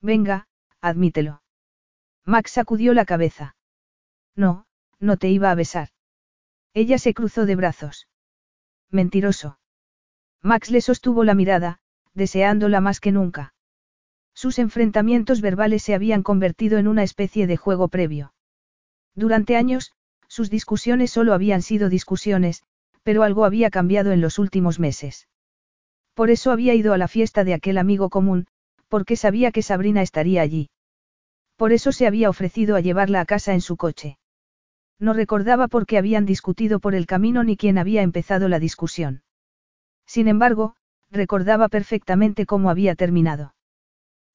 Venga, 0.00 0.48
admítelo. 0.80 1.42
Max 2.24 2.52
sacudió 2.52 2.92
la 2.92 3.04
cabeza. 3.04 3.56
No, 4.36 4.66
no 4.98 5.16
te 5.16 5.28
iba 5.28 5.50
a 5.50 5.54
besar. 5.54 5.88
Ella 6.74 6.98
se 6.98 7.14
cruzó 7.14 7.46
de 7.46 7.56
brazos. 7.56 8.08
Mentiroso. 8.90 9.58
Max 10.42 10.70
le 10.70 10.80
sostuvo 10.80 11.24
la 11.24 11.34
mirada, 11.34 11.80
deseándola 12.12 12.80
más 12.80 13.00
que 13.00 13.12
nunca. 13.12 13.53
Sus 14.34 14.58
enfrentamientos 14.58 15.40
verbales 15.40 15.82
se 15.82 15.94
habían 15.94 16.22
convertido 16.22 16.78
en 16.78 16.88
una 16.88 17.02
especie 17.02 17.46
de 17.46 17.56
juego 17.56 17.88
previo. 17.88 18.34
Durante 19.14 19.56
años, 19.56 19.92
sus 20.28 20.50
discusiones 20.50 21.12
solo 21.12 21.32
habían 21.32 21.62
sido 21.62 21.88
discusiones, 21.88 22.64
pero 23.04 23.22
algo 23.22 23.44
había 23.44 23.70
cambiado 23.70 24.10
en 24.10 24.20
los 24.20 24.38
últimos 24.38 24.80
meses. 24.80 25.28
Por 26.14 26.30
eso 26.30 26.50
había 26.50 26.74
ido 26.74 26.92
a 26.92 26.98
la 26.98 27.08
fiesta 27.08 27.44
de 27.44 27.54
aquel 27.54 27.78
amigo 27.78 28.10
común, 28.10 28.46
porque 28.88 29.16
sabía 29.16 29.52
que 29.52 29.62
Sabrina 29.62 30.02
estaría 30.02 30.42
allí. 30.42 30.70
Por 31.56 31.72
eso 31.72 31.92
se 31.92 32.06
había 32.06 32.28
ofrecido 32.28 32.74
a 32.76 32.80
llevarla 32.80 33.20
a 33.20 33.26
casa 33.26 33.54
en 33.54 33.60
su 33.60 33.76
coche. 33.76 34.18
No 34.98 35.12
recordaba 35.12 35.68
por 35.68 35.86
qué 35.86 35.98
habían 35.98 36.24
discutido 36.24 36.80
por 36.80 36.94
el 36.94 37.06
camino 37.06 37.44
ni 37.44 37.56
quién 37.56 37.78
había 37.78 38.02
empezado 38.02 38.48
la 38.48 38.58
discusión. 38.58 39.22
Sin 40.06 40.28
embargo, 40.28 40.76
recordaba 41.10 41.68
perfectamente 41.68 42.46
cómo 42.46 42.70
había 42.70 42.94
terminado. 42.94 43.53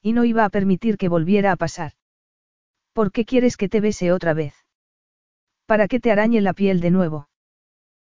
Y 0.02 0.14
no 0.14 0.26
iba 0.26 0.46
a 0.46 0.50
permitir 0.50 0.98
que 0.98 1.10
volviera 1.10 1.52
a 1.52 1.56
pasar. 1.56 1.94
¿Por 2.94 3.12
qué 3.12 3.26
quieres 3.26 3.58
que 3.58 3.70
te 3.70 3.82
bese 3.82 4.12
otra 4.12 4.34
vez? 4.34 4.54
¿Para 5.66 5.88
que 5.88 6.00
te 6.00 6.12
arañe 6.12 6.42
la 6.42 6.54
piel 6.54 6.80
de 6.80 6.92
nuevo? 6.92 7.30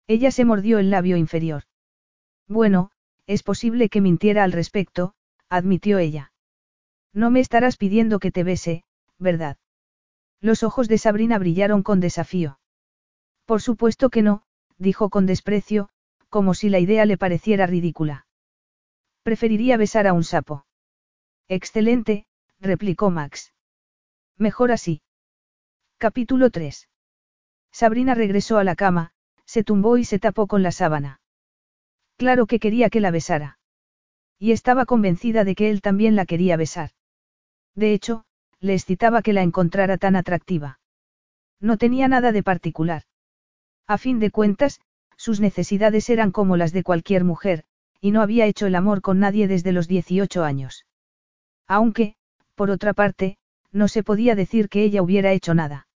Ella 0.08 0.32
se 0.32 0.46
mordió 0.46 0.78
el 0.78 0.92
labio 0.92 1.18
inferior. 1.18 1.64
Bueno, 2.48 2.92
es 3.26 3.42
posible 3.42 3.90
que 3.90 4.02
mintiera 4.02 4.44
al 4.44 4.52
respecto, 4.52 5.16
admitió 5.50 5.98
ella. 5.98 6.32
No 7.14 7.32
me 7.32 7.40
estarás 7.40 7.78
pidiendo 7.78 8.20
que 8.20 8.32
te 8.32 8.44
bese, 8.44 8.84
¿verdad? 9.18 9.58
Los 10.42 10.64
ojos 10.64 10.88
de 10.88 10.98
Sabrina 10.98 11.40
brillaron 11.40 11.82
con 11.82 12.00
desafío. 12.00 12.60
Por 13.46 13.62
supuesto 13.62 14.10
que 14.10 14.22
no, 14.22 14.44
dijo 14.78 15.10
con 15.10 15.26
desprecio, 15.26 15.90
como 16.30 16.54
si 16.54 16.70
la 16.70 16.80
idea 16.80 17.06
le 17.06 17.18
pareciera 17.18 17.66
ridícula. 17.66 18.28
Preferiría 19.24 19.78
besar 19.78 20.06
a 20.08 20.14
un 20.14 20.24
sapo. 20.24 20.65
Excelente, 21.48 22.26
replicó 22.60 23.12
Max. 23.12 23.54
Mejor 24.38 24.72
así. 24.72 25.02
Capítulo 25.98 26.50
3. 26.50 26.90
Sabrina 27.72 28.16
regresó 28.16 28.58
a 28.58 28.64
la 28.64 28.76
cama, 28.76 29.12
se 29.46 29.64
tumbó 29.64 29.98
y 29.98 30.06
se 30.06 30.18
tapó 30.18 30.48
con 30.48 30.64
la 30.64 30.72
sábana. 30.72 31.22
Claro 32.18 32.48
que 32.48 32.60
quería 32.60 32.90
que 32.90 33.00
la 33.00 33.12
besara. 33.12 33.60
Y 34.40 34.54
estaba 34.54 34.86
convencida 34.86 35.44
de 35.44 35.56
que 35.56 35.70
él 35.70 35.82
también 35.82 36.16
la 36.16 36.26
quería 36.26 36.58
besar. 36.58 36.92
De 37.76 37.94
hecho, 37.94 38.26
le 38.60 38.74
excitaba 38.74 39.22
que 39.22 39.34
la 39.34 39.44
encontrara 39.44 39.98
tan 39.98 40.16
atractiva. 40.16 40.80
No 41.60 41.78
tenía 41.78 42.08
nada 42.08 42.32
de 42.32 42.44
particular. 42.44 43.04
A 43.88 43.98
fin 43.98 44.20
de 44.20 44.32
cuentas, 44.32 44.82
sus 45.16 45.40
necesidades 45.40 46.10
eran 46.10 46.32
como 46.32 46.58
las 46.58 46.74
de 46.74 46.84
cualquier 46.84 47.24
mujer, 47.24 47.66
y 48.02 48.12
no 48.12 48.22
había 48.22 48.46
hecho 48.46 48.66
el 48.66 48.76
amor 48.76 49.02
con 49.02 49.20
nadie 49.20 49.48
desde 49.48 49.72
los 49.72 49.88
18 49.88 50.44
años. 50.44 50.85
Aunque, 51.68 52.16
por 52.56 52.70
otra 52.70 52.94
parte, 52.94 53.38
no 53.72 53.88
se 53.88 54.04
podía 54.04 54.36
decir 54.36 54.70
que 54.70 54.84
ella 54.84 55.02
hubiera 55.02 55.32
hecho 55.34 55.54
nada. 55.54 55.88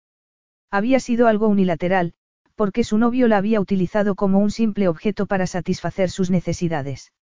Había 0.71 1.01
sido 1.01 1.29
algo 1.29 1.49
unilateral, 1.49 2.15
porque 2.55 2.85
su 2.85 2.99
novio 2.99 3.29
la 3.29 3.37
había 3.37 3.61
utilizado 3.61 4.15
como 4.15 4.41
un 4.41 4.51
simple 4.51 4.89
objeto 4.89 5.27
para 5.27 5.47
satisfacer 5.47 6.11
sus 6.11 6.31
necesidades. 6.31 7.13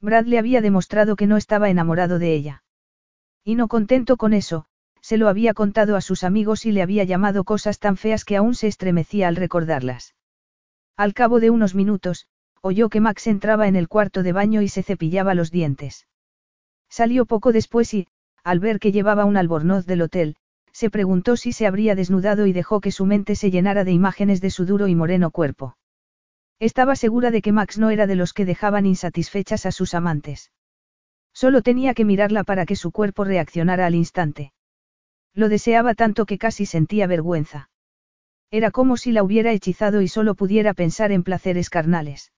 Brad 0.00 0.24
le 0.26 0.38
había 0.38 0.60
demostrado 0.60 1.16
que 1.16 1.26
no 1.26 1.36
estaba 1.36 1.68
enamorado 1.68 2.18
de 2.18 2.34
ella. 2.34 2.64
Y 3.44 3.56
no 3.56 3.68
contento 3.68 4.16
con 4.16 4.32
eso, 4.32 4.66
se 5.02 5.18
lo 5.18 5.28
había 5.28 5.52
contado 5.52 5.96
a 5.96 6.00
sus 6.00 6.24
amigos 6.24 6.64
y 6.64 6.72
le 6.72 6.80
había 6.80 7.04
llamado 7.04 7.44
cosas 7.44 7.78
tan 7.78 7.98
feas 7.98 8.24
que 8.24 8.36
aún 8.36 8.54
se 8.54 8.68
estremecía 8.68 9.28
al 9.28 9.36
recordarlas. 9.36 10.14
Al 10.96 11.12
cabo 11.12 11.40
de 11.40 11.50
unos 11.50 11.74
minutos, 11.74 12.26
oyó 12.62 12.88
que 12.88 13.00
Max 13.00 13.26
entraba 13.26 13.68
en 13.68 13.76
el 13.76 13.88
cuarto 13.88 14.22
de 14.22 14.32
baño 14.32 14.62
y 14.62 14.68
se 14.68 14.82
cepillaba 14.82 15.34
los 15.34 15.50
dientes. 15.50 16.06
Salió 16.94 17.26
poco 17.26 17.50
después 17.50 17.92
y, 17.92 18.06
al 18.44 18.60
ver 18.60 18.78
que 18.78 18.92
llevaba 18.92 19.24
un 19.24 19.36
albornoz 19.36 19.84
del 19.84 20.02
hotel, 20.02 20.36
se 20.70 20.90
preguntó 20.90 21.36
si 21.36 21.50
se 21.50 21.66
habría 21.66 21.96
desnudado 21.96 22.46
y 22.46 22.52
dejó 22.52 22.80
que 22.80 22.92
su 22.92 23.04
mente 23.04 23.34
se 23.34 23.50
llenara 23.50 23.82
de 23.82 23.90
imágenes 23.90 24.40
de 24.40 24.50
su 24.50 24.64
duro 24.64 24.86
y 24.86 24.94
moreno 24.94 25.32
cuerpo. 25.32 25.76
Estaba 26.60 26.94
segura 26.94 27.32
de 27.32 27.42
que 27.42 27.50
Max 27.50 27.80
no 27.80 27.90
era 27.90 28.06
de 28.06 28.14
los 28.14 28.32
que 28.32 28.44
dejaban 28.44 28.86
insatisfechas 28.86 29.66
a 29.66 29.72
sus 29.72 29.92
amantes. 29.92 30.52
Solo 31.32 31.62
tenía 31.62 31.94
que 31.94 32.04
mirarla 32.04 32.44
para 32.44 32.64
que 32.64 32.76
su 32.76 32.92
cuerpo 32.92 33.24
reaccionara 33.24 33.86
al 33.86 33.96
instante. 33.96 34.52
Lo 35.34 35.48
deseaba 35.48 35.94
tanto 35.94 36.26
que 36.26 36.38
casi 36.38 36.64
sentía 36.64 37.08
vergüenza. 37.08 37.70
Era 38.52 38.70
como 38.70 38.96
si 38.96 39.10
la 39.10 39.24
hubiera 39.24 39.50
hechizado 39.50 40.00
y 40.00 40.06
solo 40.06 40.36
pudiera 40.36 40.74
pensar 40.74 41.10
en 41.10 41.24
placeres 41.24 41.70
carnales. 41.70 42.30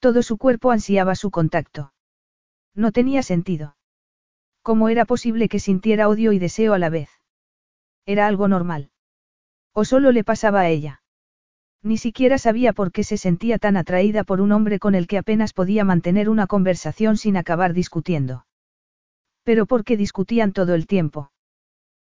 Todo 0.00 0.22
su 0.22 0.36
cuerpo 0.36 0.70
ansiaba 0.70 1.14
su 1.14 1.30
contacto. 1.30 1.93
No 2.74 2.92
tenía 2.92 3.22
sentido. 3.22 3.76
¿Cómo 4.62 4.88
era 4.88 5.04
posible 5.04 5.48
que 5.48 5.60
sintiera 5.60 6.08
odio 6.08 6.32
y 6.32 6.38
deseo 6.38 6.74
a 6.74 6.78
la 6.78 6.88
vez? 6.88 7.10
Era 8.06 8.26
algo 8.26 8.48
normal. 8.48 8.90
¿O 9.72 9.84
solo 9.84 10.12
le 10.12 10.24
pasaba 10.24 10.60
a 10.60 10.68
ella? 10.68 11.02
Ni 11.82 11.98
siquiera 11.98 12.38
sabía 12.38 12.72
por 12.72 12.92
qué 12.92 13.04
se 13.04 13.18
sentía 13.18 13.58
tan 13.58 13.76
atraída 13.76 14.24
por 14.24 14.40
un 14.40 14.52
hombre 14.52 14.78
con 14.78 14.94
el 14.94 15.06
que 15.06 15.18
apenas 15.18 15.52
podía 15.52 15.84
mantener 15.84 16.30
una 16.30 16.46
conversación 16.46 17.18
sin 17.18 17.36
acabar 17.36 17.74
discutiendo. 17.74 18.46
Pero 19.42 19.66
por 19.66 19.84
qué 19.84 19.98
discutían 19.98 20.52
todo 20.52 20.74
el 20.74 20.86
tiempo. 20.86 21.30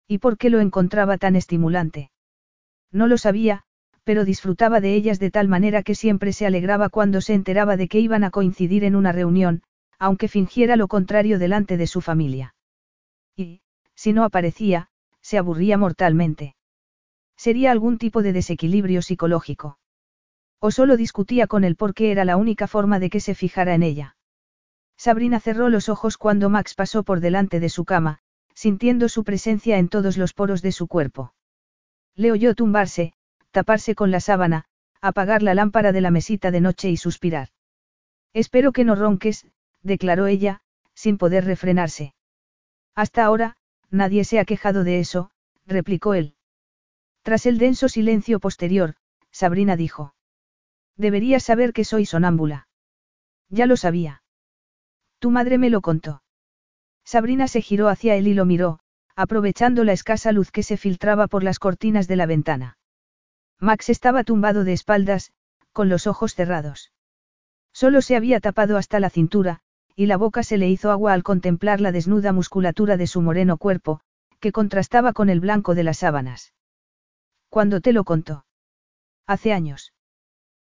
¿Y 0.08 0.18
por 0.18 0.36
qué 0.36 0.50
lo 0.50 0.58
encontraba 0.58 1.16
tan 1.16 1.36
estimulante? 1.36 2.10
No 2.90 3.06
lo 3.06 3.18
sabía, 3.18 3.62
pero 4.02 4.24
disfrutaba 4.24 4.80
de 4.80 4.94
ellas 4.94 5.20
de 5.20 5.30
tal 5.30 5.46
manera 5.46 5.82
que 5.82 5.94
siempre 5.94 6.32
se 6.32 6.46
alegraba 6.46 6.88
cuando 6.88 7.20
se 7.20 7.34
enteraba 7.34 7.76
de 7.76 7.86
que 7.88 8.00
iban 8.00 8.24
a 8.24 8.30
coincidir 8.30 8.82
en 8.82 8.96
una 8.96 9.12
reunión, 9.12 9.62
aunque 9.98 10.28
fingiera 10.28 10.76
lo 10.76 10.88
contrario 10.88 11.38
delante 11.38 11.76
de 11.76 11.86
su 11.86 12.00
familia. 12.00 12.54
Y, 13.36 13.62
si 13.94 14.12
no 14.12 14.24
aparecía, 14.24 14.88
se 15.20 15.38
aburría 15.38 15.76
mortalmente. 15.76 16.54
Sería 17.36 17.70
algún 17.70 17.98
tipo 17.98 18.22
de 18.22 18.32
desequilibrio 18.32 19.02
psicológico. 19.02 19.78
O 20.60 20.70
solo 20.70 20.96
discutía 20.96 21.46
con 21.46 21.64
él 21.64 21.76
porque 21.76 22.10
era 22.10 22.24
la 22.24 22.36
única 22.36 22.66
forma 22.66 22.98
de 22.98 23.10
que 23.10 23.20
se 23.20 23.34
fijara 23.34 23.74
en 23.74 23.82
ella. 23.82 24.16
Sabrina 24.96 25.38
cerró 25.38 25.68
los 25.68 25.88
ojos 25.88 26.16
cuando 26.16 26.50
Max 26.50 26.74
pasó 26.74 27.04
por 27.04 27.20
delante 27.20 27.60
de 27.60 27.68
su 27.68 27.84
cama, 27.84 28.18
sintiendo 28.54 29.08
su 29.08 29.22
presencia 29.22 29.78
en 29.78 29.88
todos 29.88 30.16
los 30.16 30.34
poros 30.34 30.62
de 30.62 30.72
su 30.72 30.88
cuerpo. 30.88 31.32
Le 32.16 32.32
oyó 32.32 32.56
tumbarse, 32.56 33.12
taparse 33.52 33.94
con 33.94 34.10
la 34.10 34.18
sábana, 34.18 34.64
apagar 35.00 35.44
la 35.44 35.54
lámpara 35.54 35.92
de 35.92 36.00
la 36.00 36.10
mesita 36.10 36.50
de 36.50 36.60
noche 36.60 36.90
y 36.90 36.96
suspirar. 36.96 37.50
Espero 38.32 38.72
que 38.72 38.84
no 38.84 38.96
ronques, 38.96 39.46
declaró 39.82 40.26
ella, 40.26 40.60
sin 40.94 41.18
poder 41.18 41.44
refrenarse. 41.44 42.14
Hasta 42.94 43.24
ahora, 43.24 43.56
nadie 43.90 44.24
se 44.24 44.40
ha 44.40 44.44
quejado 44.44 44.84
de 44.84 45.00
eso, 45.00 45.30
replicó 45.66 46.14
él. 46.14 46.34
Tras 47.22 47.46
el 47.46 47.58
denso 47.58 47.88
silencio 47.88 48.40
posterior, 48.40 48.96
Sabrina 49.30 49.76
dijo. 49.76 50.14
Deberías 50.96 51.44
saber 51.44 51.72
que 51.72 51.84
soy 51.84 52.06
sonámbula. 52.06 52.68
Ya 53.48 53.66
lo 53.66 53.76
sabía. 53.76 54.22
Tu 55.18 55.30
madre 55.30 55.58
me 55.58 55.70
lo 55.70 55.80
contó. 55.80 56.22
Sabrina 57.04 57.48
se 57.48 57.62
giró 57.62 57.88
hacia 57.88 58.16
él 58.16 58.26
y 58.28 58.34
lo 58.34 58.44
miró, 58.44 58.80
aprovechando 59.16 59.84
la 59.84 59.92
escasa 59.92 60.32
luz 60.32 60.50
que 60.50 60.62
se 60.62 60.76
filtraba 60.76 61.26
por 61.26 61.42
las 61.42 61.58
cortinas 61.58 62.08
de 62.08 62.16
la 62.16 62.26
ventana. 62.26 62.78
Max 63.58 63.88
estaba 63.88 64.24
tumbado 64.24 64.64
de 64.64 64.72
espaldas, 64.72 65.32
con 65.72 65.88
los 65.88 66.06
ojos 66.06 66.34
cerrados. 66.34 66.92
Solo 67.72 68.02
se 68.02 68.16
había 68.16 68.40
tapado 68.40 68.76
hasta 68.76 69.00
la 69.00 69.10
cintura, 69.10 69.60
y 69.98 70.06
la 70.06 70.16
boca 70.16 70.44
se 70.44 70.58
le 70.58 70.68
hizo 70.68 70.92
agua 70.92 71.12
al 71.12 71.24
contemplar 71.24 71.80
la 71.80 71.90
desnuda 71.90 72.32
musculatura 72.32 72.96
de 72.96 73.08
su 73.08 73.20
moreno 73.20 73.56
cuerpo, 73.56 74.00
que 74.38 74.52
contrastaba 74.52 75.12
con 75.12 75.28
el 75.28 75.40
blanco 75.40 75.74
de 75.74 75.82
las 75.82 75.98
sábanas. 75.98 76.54
¿Cuándo 77.48 77.80
te 77.80 77.92
lo 77.92 78.04
contó? 78.04 78.46
Hace 79.26 79.52
años. 79.52 79.92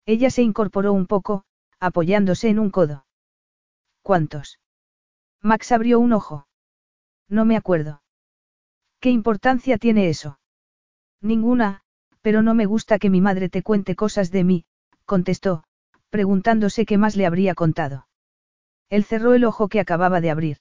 Ella 0.07 0.31
se 0.31 0.41
incorporó 0.41 0.93
un 0.93 1.05
poco, 1.05 1.43
apoyándose 1.79 2.49
en 2.49 2.57
un 2.57 2.71
codo. 2.71 3.05
¿Cuántos? 4.01 4.59
Max 5.43 5.71
abrió 5.73 5.99
un 5.99 6.13
ojo. 6.13 6.47
No 7.27 7.45
me 7.45 7.55
acuerdo. 7.55 8.01
¿Qué 8.99 9.11
importancia 9.11 9.77
tiene 9.77 10.09
eso? 10.09 10.39
Ninguna, 11.21 11.83
pero 12.23 12.41
no 12.41 12.55
me 12.55 12.65
gusta 12.65 12.97
que 12.97 13.11
mi 13.11 13.21
madre 13.21 13.47
te 13.47 13.61
cuente 13.61 13.95
cosas 13.95 14.31
de 14.31 14.43
mí, 14.43 14.65
contestó, 15.05 15.65
preguntándose 16.09 16.87
qué 16.87 16.97
más 16.97 17.15
le 17.15 17.27
habría 17.27 17.53
contado. 17.53 18.08
Él 18.89 19.03
cerró 19.03 19.33
el 19.33 19.45
ojo 19.45 19.67
que 19.67 19.79
acababa 19.79 20.21
de 20.21 20.31
abrir. 20.31 20.57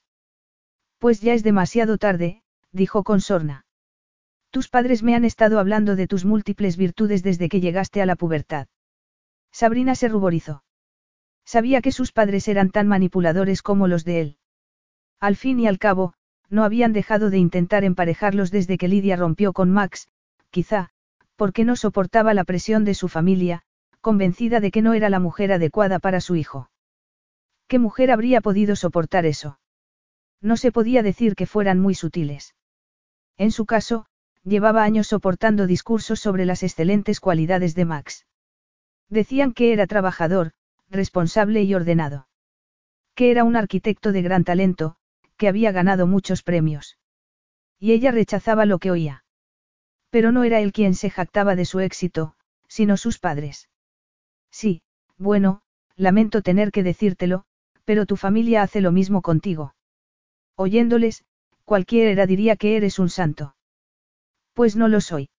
Pues 0.99 1.21
ya 1.21 1.33
es 1.33 1.43
demasiado 1.43 1.97
tarde, 1.97 2.43
dijo 2.71 3.03
con 3.03 3.21
sorna. 3.21 3.65
Tus 4.51 4.67
padres 4.67 5.03
me 5.03 5.15
han 5.15 5.25
estado 5.25 5.59
hablando 5.59 5.95
de 5.95 6.07
tus 6.07 6.25
múltiples 6.25 6.77
virtudes 6.77 7.23
desde 7.23 7.49
que 7.49 7.61
llegaste 7.61 8.01
a 8.01 8.05
la 8.05 8.15
pubertad. 8.15 8.67
Sabrina 9.51 9.95
se 9.95 10.07
ruborizó. 10.07 10.63
Sabía 11.45 11.81
que 11.81 11.91
sus 11.91 12.11
padres 12.11 12.47
eran 12.47 12.69
tan 12.69 12.87
manipuladores 12.87 13.61
como 13.61 13.87
los 13.87 14.05
de 14.05 14.21
él. 14.21 14.37
Al 15.19 15.35
fin 15.35 15.59
y 15.59 15.67
al 15.67 15.79
cabo, 15.79 16.13
no 16.49 16.63
habían 16.63 16.93
dejado 16.93 17.29
de 17.29 17.37
intentar 17.37 17.83
emparejarlos 17.83 18.51
desde 18.51 18.77
que 18.77 18.87
Lidia 18.87 19.15
rompió 19.15 19.53
con 19.53 19.71
Max, 19.71 20.07
quizá, 20.49 20.89
porque 21.35 21.63
no 21.63 21.75
soportaba 21.75 22.33
la 22.33 22.43
presión 22.43 22.85
de 22.85 22.93
su 22.93 23.07
familia, 23.07 23.61
convencida 24.01 24.59
de 24.59 24.71
que 24.71 24.81
no 24.81 24.93
era 24.93 25.09
la 25.09 25.19
mujer 25.19 25.51
adecuada 25.51 25.99
para 25.99 26.21
su 26.21 26.35
hijo. 26.35 26.68
¿Qué 27.69 27.77
mujer 27.77 28.09
habría 28.09 28.41
podido 28.41 28.75
soportar 28.75 29.27
eso? 29.27 29.59
No 30.41 30.57
se 30.57 30.71
podía 30.71 31.03
decir 31.03 31.35
que 31.35 31.45
fueran 31.45 31.79
muy 31.79 31.93
sutiles. 31.93 32.55
En 33.37 33.51
su 33.51 33.67
caso, 33.67 34.07
llevaba 34.43 34.83
años 34.83 35.05
soportando 35.05 35.67
discursos 35.67 36.19
sobre 36.19 36.47
las 36.47 36.63
excelentes 36.63 37.19
cualidades 37.19 37.75
de 37.75 37.85
Max. 37.85 38.25
Decían 39.07 39.53
que 39.53 39.71
era 39.71 39.85
trabajador, 39.85 40.53
responsable 40.89 41.61
y 41.61 41.75
ordenado. 41.75 42.27
Que 43.13 43.29
era 43.29 43.43
un 43.43 43.55
arquitecto 43.55 44.11
de 44.13 44.23
gran 44.23 44.43
talento, 44.45 44.95
que 45.37 45.47
había 45.47 45.71
ganado 45.71 46.07
muchos 46.07 46.41
premios. 46.41 46.97
Y 47.77 47.91
ella 47.91 48.09
rechazaba 48.09 48.65
lo 48.65 48.79
que 48.79 48.89
oía. 48.89 49.23
Pero 50.09 50.31
no 50.31 50.43
era 50.43 50.59
él 50.59 50.71
quien 50.71 50.95
se 50.95 51.11
jactaba 51.11 51.55
de 51.55 51.65
su 51.65 51.81
éxito, 51.81 52.35
sino 52.67 52.97
sus 52.97 53.19
padres. 53.19 53.69
Sí, 54.49 54.81
bueno, 55.19 55.61
lamento 55.95 56.41
tener 56.41 56.71
que 56.71 56.81
decírtelo, 56.81 57.45
pero 57.89 58.05
tu 58.05 58.17
familia 58.17 58.61
hace 58.61 58.81
lo 58.81 58.91
mismo 58.91 59.23
contigo. 59.23 59.73
Oyéndoles, 60.55 61.23
cualquiera 61.65 62.27
diría 62.27 62.55
que 62.55 62.77
eres 62.77 62.99
un 62.99 63.09
santo. 63.09 63.55
Pues 64.53 64.75
no 64.75 64.87
lo 64.87 65.01
soy. 65.01 65.31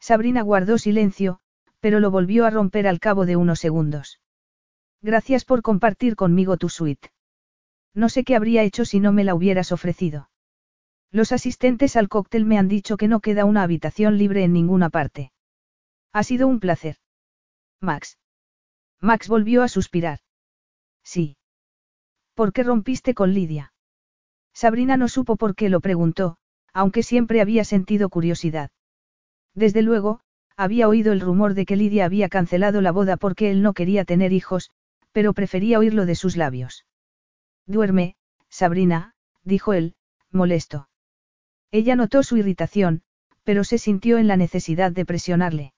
Sabrina 0.00 0.42
guardó 0.42 0.78
silencio, 0.78 1.38
pero 1.78 2.00
lo 2.00 2.10
volvió 2.10 2.46
a 2.46 2.50
romper 2.50 2.88
al 2.88 2.98
cabo 2.98 3.26
de 3.26 3.36
unos 3.36 3.60
segundos. 3.60 4.20
Gracias 5.02 5.44
por 5.44 5.62
compartir 5.62 6.16
conmigo 6.16 6.56
tu 6.56 6.68
suite. 6.68 7.12
No 7.94 8.08
sé 8.08 8.24
qué 8.24 8.34
habría 8.34 8.64
hecho 8.64 8.84
si 8.84 8.98
no 8.98 9.12
me 9.12 9.22
la 9.22 9.36
hubieras 9.36 9.70
ofrecido. 9.70 10.30
Los 11.12 11.30
asistentes 11.30 11.94
al 11.94 12.08
cóctel 12.08 12.44
me 12.44 12.58
han 12.58 12.66
dicho 12.66 12.96
que 12.96 13.06
no 13.06 13.20
queda 13.20 13.44
una 13.44 13.62
habitación 13.62 14.18
libre 14.18 14.42
en 14.42 14.52
ninguna 14.52 14.90
parte. 14.90 15.30
Ha 16.12 16.24
sido 16.24 16.48
un 16.48 16.58
placer. 16.58 16.96
Max. 17.80 18.18
Max 19.00 19.28
volvió 19.28 19.62
a 19.62 19.68
suspirar. 19.68 20.18
Sí. 21.04 21.37
¿Por 22.38 22.52
qué 22.52 22.62
rompiste 22.62 23.14
con 23.14 23.34
Lidia? 23.34 23.72
Sabrina 24.54 24.96
no 24.96 25.08
supo 25.08 25.34
por 25.34 25.56
qué 25.56 25.68
lo 25.68 25.80
preguntó, 25.80 26.36
aunque 26.72 27.02
siempre 27.02 27.40
había 27.40 27.64
sentido 27.64 28.10
curiosidad. 28.10 28.70
Desde 29.56 29.82
luego, 29.82 30.20
había 30.56 30.86
oído 30.86 31.12
el 31.12 31.20
rumor 31.20 31.54
de 31.54 31.66
que 31.66 31.74
Lidia 31.74 32.04
había 32.04 32.28
cancelado 32.28 32.80
la 32.80 32.92
boda 32.92 33.16
porque 33.16 33.50
él 33.50 33.60
no 33.60 33.72
quería 33.72 34.04
tener 34.04 34.32
hijos, 34.32 34.70
pero 35.10 35.32
prefería 35.32 35.80
oírlo 35.80 36.06
de 36.06 36.14
sus 36.14 36.36
labios. 36.36 36.86
Duerme, 37.66 38.14
Sabrina, 38.48 39.14
dijo 39.42 39.72
él, 39.72 39.96
molesto. 40.30 40.88
Ella 41.72 41.96
notó 41.96 42.22
su 42.22 42.36
irritación, 42.36 43.02
pero 43.42 43.64
se 43.64 43.78
sintió 43.78 44.16
en 44.16 44.28
la 44.28 44.36
necesidad 44.36 44.92
de 44.92 45.04
presionarle. 45.04 45.72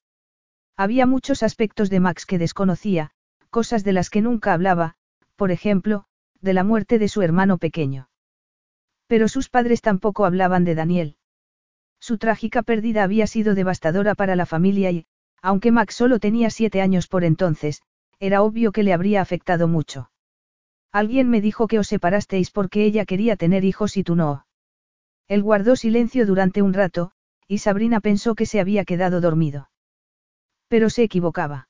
Había 0.77 1.07
muchos 1.07 1.43
aspectos 1.43 1.89
de 1.89 2.01
Max 2.01 2.27
que 2.27 2.37
desconocía, 2.37 3.13
cosas 3.49 3.83
de 3.83 3.95
las 3.95 4.11
que 4.11 4.21
nunca 4.21 4.53
hablaba, 4.53 4.97
por 5.37 5.53
ejemplo, 5.53 6.05
de 6.41 6.55
la 6.55 6.65
muerte 6.65 6.99
de 6.99 7.09
su 7.09 7.23
hermano 7.23 7.59
pequeño. 7.59 8.09
Pero 9.07 9.29
sus 9.29 9.49
padres 9.49 9.83
tampoco 9.83 10.25
hablaban 10.25 10.65
de 10.65 10.75
Daniel. 10.75 11.17
Su 11.99 12.17
trágica 12.17 12.63
pérdida 12.63 13.03
había 13.03 13.27
sido 13.27 13.55
devastadora 13.55 14.15
para 14.15 14.37
la 14.37 14.47
familia 14.47 14.91
y, 14.91 15.07
aunque 15.43 15.73
Max 15.73 15.95
solo 15.95 16.19
tenía 16.19 16.51
siete 16.51 16.81
años 16.81 17.07
por 17.09 17.25
entonces, 17.25 17.83
era 18.19 18.43
obvio 18.43 18.73
que 18.73 18.83
le 18.83 18.93
habría 18.93 19.21
afectado 19.21 19.69
mucho. 19.69 20.11
Alguien 20.93 21.29
me 21.29 21.41
dijo 21.41 21.67
que 21.69 21.79
os 21.79 21.89
separasteis 21.89 22.51
porque 22.51 22.85
ella 22.85 23.05
quería 23.05 23.37
tener 23.37 23.65
hijos 23.65 23.97
y 23.97 24.05
tú 24.05 24.17
no. 24.17 24.47
Él 25.29 25.43
guardó 25.43 25.77
silencio 25.77 26.27
durante 26.27 26.63
un 26.63 26.73
rato, 26.73 27.13
y 27.47 27.59
Sabrina 27.59 28.01
pensó 28.01 28.35
que 28.35 28.47
se 28.47 28.61
había 28.61 28.85
quedado 28.85 29.21
dormido. 29.21 29.71
Pero 30.69 30.91
se 30.91 31.03
equivocaba. 31.03 31.69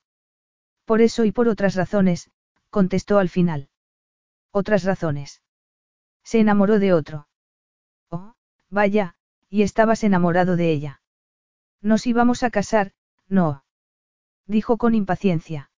Por 0.84 1.00
eso 1.00 1.24
y 1.24 1.32
por 1.32 1.48
otras 1.48 1.74
razones, 1.74 2.30
contestó 2.70 3.18
al 3.18 3.28
final. 3.28 3.68
Otras 4.52 4.84
razones. 4.84 5.42
Se 6.24 6.40
enamoró 6.40 6.78
de 6.78 6.92
otro. 6.92 7.28
Oh, 8.10 8.34
vaya, 8.68 9.16
y 9.48 9.62
estabas 9.62 10.04
enamorado 10.04 10.56
de 10.56 10.70
ella. 10.70 11.02
Nos 11.80 12.06
íbamos 12.06 12.42
a 12.42 12.50
casar, 12.50 12.92
no. 13.28 13.64
Dijo 14.46 14.76
con 14.76 14.94
impaciencia. 14.94 15.70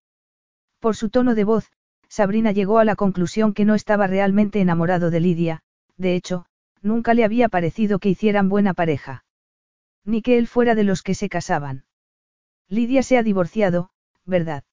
Por 0.81 0.97
su 0.97 1.11
tono 1.11 1.35
de 1.35 1.45
voz, 1.45 1.71
Sabrina 2.09 2.53
llegó 2.53 2.79
a 2.79 2.85
la 2.85 2.97
conclusión 2.97 3.55
que 3.55 3.65
no 3.65 3.75
estaba 3.75 4.07
realmente 4.07 4.61
enamorado 4.61 5.11
de 5.11 5.21
Lidia, 5.21 5.63
de 5.97 6.15
hecho, 6.15 6.47
nunca 6.83 7.15
le 7.15 7.25
había 7.25 7.49
parecido 7.49 7.99
que 7.99 8.09
hicieran 8.09 8.49
buena 8.49 8.75
pareja. 8.75 9.25
Ni 10.05 10.23
que 10.23 10.39
él 10.39 10.49
fuera 10.49 10.75
de 10.75 10.85
los 10.85 11.03
que 11.03 11.15
se 11.15 11.29
casaban. 11.29 11.85
Lidia 12.69 13.03
se 13.03 13.17
ha 13.17 13.23
divorciado, 13.23 13.91
¿verdad? 14.25 14.65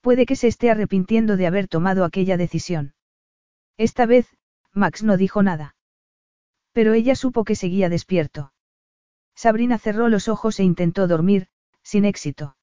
Puede 0.00 0.26
que 0.26 0.36
se 0.36 0.48
esté 0.48 0.70
arrepintiendo 0.70 1.36
de 1.36 1.46
haber 1.46 1.68
tomado 1.68 2.04
aquella 2.04 2.36
decisión. 2.36 2.94
Esta 3.80 4.04
vez, 4.04 4.28
Max 4.74 5.02
no 5.02 5.16
dijo 5.16 5.42
nada. 5.42 5.74
Pero 6.72 6.92
ella 6.92 7.16
supo 7.16 7.44
que 7.44 7.56
seguía 7.56 7.88
despierto. 7.88 8.52
Sabrina 9.34 9.78
cerró 9.78 10.10
los 10.10 10.28
ojos 10.28 10.60
e 10.60 10.64
intentó 10.64 11.06
dormir, 11.06 11.48
sin 11.82 12.04
éxito. 12.04 12.58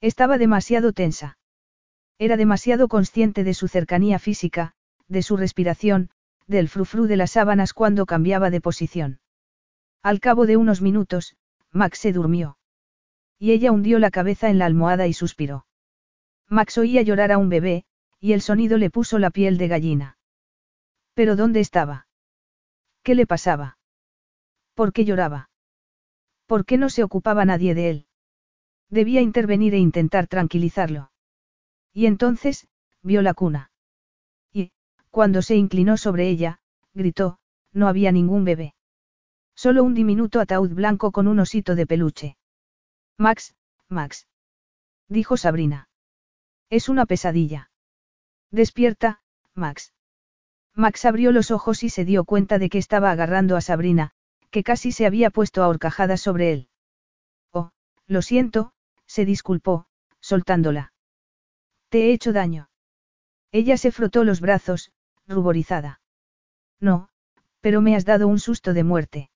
Estaba 0.00 0.38
demasiado 0.38 0.92
tensa. 0.92 1.38
Era 2.18 2.36
demasiado 2.36 2.88
consciente 2.88 3.44
de 3.44 3.54
su 3.54 3.68
cercanía 3.68 4.18
física, 4.18 4.72
de 5.06 5.22
su 5.22 5.36
respiración, 5.36 6.10
del 6.48 6.68
frufru 6.68 7.06
de 7.06 7.18
las 7.18 7.30
sábanas 7.30 7.72
cuando 7.72 8.04
cambiaba 8.04 8.50
de 8.50 8.60
posición. 8.60 9.20
Al 10.02 10.18
cabo 10.18 10.44
de 10.46 10.56
unos 10.56 10.82
minutos, 10.82 11.36
Max 11.70 12.00
se 12.00 12.12
durmió. 12.12 12.58
Y 13.38 13.52
ella 13.52 13.70
hundió 13.70 14.00
la 14.00 14.10
cabeza 14.10 14.50
en 14.50 14.58
la 14.58 14.66
almohada 14.66 15.06
y 15.06 15.12
suspiró. 15.12 15.66
Max 16.48 16.78
oía 16.78 17.02
llorar 17.02 17.30
a 17.30 17.38
un 17.38 17.48
bebé, 17.48 17.84
y 18.18 18.32
el 18.32 18.40
sonido 18.40 18.76
le 18.76 18.90
puso 18.90 19.20
la 19.20 19.30
piel 19.30 19.56
de 19.56 19.68
gallina. 19.68 20.16
¿Pero 21.14 21.36
dónde 21.36 21.60
estaba? 21.60 22.06
¿Qué 23.02 23.14
le 23.14 23.26
pasaba? 23.26 23.78
¿Por 24.74 24.92
qué 24.92 25.04
lloraba? 25.04 25.50
¿Por 26.46 26.64
qué 26.64 26.78
no 26.78 26.88
se 26.88 27.02
ocupaba 27.02 27.44
nadie 27.44 27.74
de 27.74 27.90
él? 27.90 28.06
Debía 28.88 29.20
intervenir 29.20 29.74
e 29.74 29.78
intentar 29.78 30.26
tranquilizarlo. 30.26 31.12
Y 31.92 32.06
entonces, 32.06 32.68
vio 33.02 33.22
la 33.22 33.34
cuna. 33.34 33.70
Y, 34.52 34.72
cuando 35.10 35.42
se 35.42 35.56
inclinó 35.56 35.96
sobre 35.96 36.28
ella, 36.28 36.60
gritó, 36.94 37.38
no 37.72 37.88
había 37.88 38.12
ningún 38.12 38.44
bebé. 38.44 38.74
Solo 39.54 39.84
un 39.84 39.94
diminuto 39.94 40.40
ataúd 40.40 40.70
blanco 40.70 41.10
con 41.10 41.26
un 41.26 41.38
osito 41.40 41.74
de 41.74 41.86
peluche. 41.86 42.36
Max, 43.18 43.54
Max. 43.88 44.26
Dijo 45.08 45.36
Sabrina. 45.36 45.88
Es 46.70 46.88
una 46.88 47.06
pesadilla. 47.06 47.70
Despierta, 48.50 49.22
Max. 49.54 49.92
Max 50.74 51.04
abrió 51.04 51.32
los 51.32 51.50
ojos 51.50 51.82
y 51.82 51.90
se 51.90 52.04
dio 52.04 52.24
cuenta 52.24 52.58
de 52.58 52.70
que 52.70 52.78
estaba 52.78 53.10
agarrando 53.10 53.56
a 53.56 53.60
Sabrina, 53.60 54.12
que 54.50 54.62
casi 54.62 54.92
se 54.92 55.06
había 55.06 55.30
puesto 55.30 55.62
a 55.62 55.68
horcajadas 55.68 56.20
sobre 56.20 56.52
él. 56.52 56.68
Oh, 57.52 57.70
lo 58.06 58.22
siento, 58.22 58.72
se 59.06 59.24
disculpó, 59.24 59.86
soltándola. 60.20 60.92
Te 61.88 62.06
he 62.06 62.12
hecho 62.12 62.32
daño. 62.32 62.70
Ella 63.50 63.76
se 63.76 63.92
frotó 63.92 64.24
los 64.24 64.40
brazos, 64.40 64.92
ruborizada. 65.26 66.00
No, 66.80 67.08
pero 67.60 67.80
me 67.82 67.94
has 67.94 68.04
dado 68.04 68.26
un 68.26 68.38
susto 68.38 68.72
de 68.72 68.84
muerte. 68.84 69.30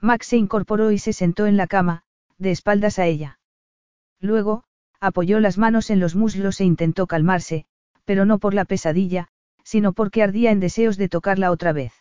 Max 0.00 0.26
se 0.26 0.36
incorporó 0.36 0.92
y 0.92 0.98
se 0.98 1.12
sentó 1.12 1.46
en 1.46 1.56
la 1.56 1.66
cama, 1.66 2.04
de 2.38 2.50
espaldas 2.50 2.98
a 2.98 3.06
ella. 3.06 3.38
Luego, 4.20 4.64
apoyó 5.00 5.40
las 5.40 5.56
manos 5.58 5.90
en 5.90 6.00
los 6.00 6.14
muslos 6.14 6.60
e 6.60 6.64
intentó 6.64 7.06
calmarse, 7.06 7.66
pero 8.04 8.26
no 8.26 8.38
por 8.38 8.54
la 8.54 8.64
pesadilla, 8.66 9.28
sino 9.70 9.92
porque 9.92 10.24
ardía 10.24 10.50
en 10.50 10.58
deseos 10.58 10.96
de 10.96 11.08
tocarla 11.08 11.52
otra 11.52 11.72
vez. 11.72 11.92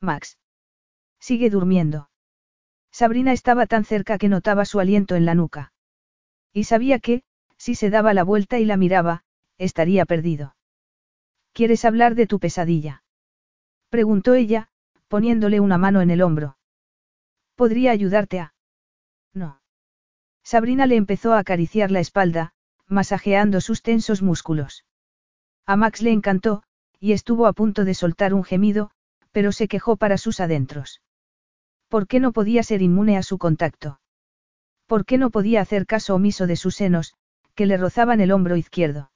Max. 0.00 0.36
Sigue 1.20 1.48
durmiendo. 1.48 2.10
Sabrina 2.90 3.32
estaba 3.32 3.66
tan 3.66 3.84
cerca 3.84 4.18
que 4.18 4.28
notaba 4.28 4.64
su 4.64 4.80
aliento 4.80 5.14
en 5.14 5.24
la 5.24 5.36
nuca. 5.36 5.72
Y 6.52 6.64
sabía 6.64 6.98
que, 6.98 7.22
si 7.56 7.76
se 7.76 7.88
daba 7.88 8.14
la 8.14 8.24
vuelta 8.24 8.58
y 8.58 8.64
la 8.64 8.76
miraba, 8.76 9.22
estaría 9.58 10.06
perdido. 10.06 10.56
¿Quieres 11.52 11.84
hablar 11.84 12.16
de 12.16 12.26
tu 12.26 12.40
pesadilla? 12.40 13.04
Preguntó 13.88 14.34
ella, 14.34 14.68
poniéndole 15.06 15.60
una 15.60 15.78
mano 15.78 16.00
en 16.00 16.10
el 16.10 16.20
hombro. 16.20 16.58
¿Podría 17.54 17.92
ayudarte 17.92 18.40
a? 18.40 18.54
No. 19.32 19.62
Sabrina 20.42 20.86
le 20.86 20.96
empezó 20.96 21.32
a 21.32 21.38
acariciar 21.38 21.92
la 21.92 22.00
espalda, 22.00 22.54
masajeando 22.88 23.60
sus 23.60 23.82
tensos 23.82 24.20
músculos. 24.20 24.84
A 25.64 25.76
Max 25.76 26.02
le 26.02 26.10
encantó, 26.10 26.64
y 27.02 27.14
estuvo 27.14 27.48
a 27.48 27.52
punto 27.52 27.84
de 27.84 27.94
soltar 27.94 28.32
un 28.32 28.44
gemido, 28.44 28.92
pero 29.32 29.50
se 29.50 29.66
quejó 29.66 29.96
para 29.96 30.18
sus 30.18 30.38
adentros. 30.38 31.02
¿Por 31.88 32.06
qué 32.06 32.20
no 32.20 32.30
podía 32.30 32.62
ser 32.62 32.80
inmune 32.80 33.16
a 33.16 33.24
su 33.24 33.38
contacto? 33.38 33.98
¿Por 34.86 35.04
qué 35.04 35.18
no 35.18 35.30
podía 35.30 35.60
hacer 35.60 35.84
caso 35.84 36.14
omiso 36.14 36.46
de 36.46 36.54
sus 36.54 36.76
senos, 36.76 37.14
que 37.56 37.66
le 37.66 37.76
rozaban 37.76 38.20
el 38.20 38.30
hombro 38.30 38.56
izquierdo? 38.56 39.10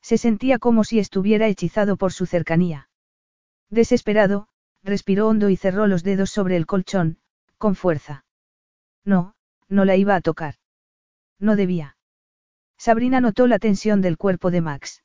Se 0.00 0.18
sentía 0.18 0.60
como 0.60 0.84
si 0.84 1.00
estuviera 1.00 1.48
hechizado 1.48 1.96
por 1.96 2.12
su 2.12 2.26
cercanía. 2.26 2.88
Desesperado, 3.70 4.46
respiró 4.84 5.26
hondo 5.26 5.50
y 5.50 5.56
cerró 5.56 5.88
los 5.88 6.04
dedos 6.04 6.30
sobre 6.30 6.56
el 6.56 6.66
colchón, 6.66 7.18
con 7.58 7.74
fuerza. 7.74 8.24
No, 9.04 9.34
no 9.68 9.84
la 9.84 9.96
iba 9.96 10.14
a 10.14 10.20
tocar. 10.20 10.54
No 11.40 11.56
debía. 11.56 11.96
Sabrina 12.78 13.20
notó 13.20 13.48
la 13.48 13.58
tensión 13.58 14.00
del 14.00 14.16
cuerpo 14.16 14.52
de 14.52 14.60
Max. 14.60 15.02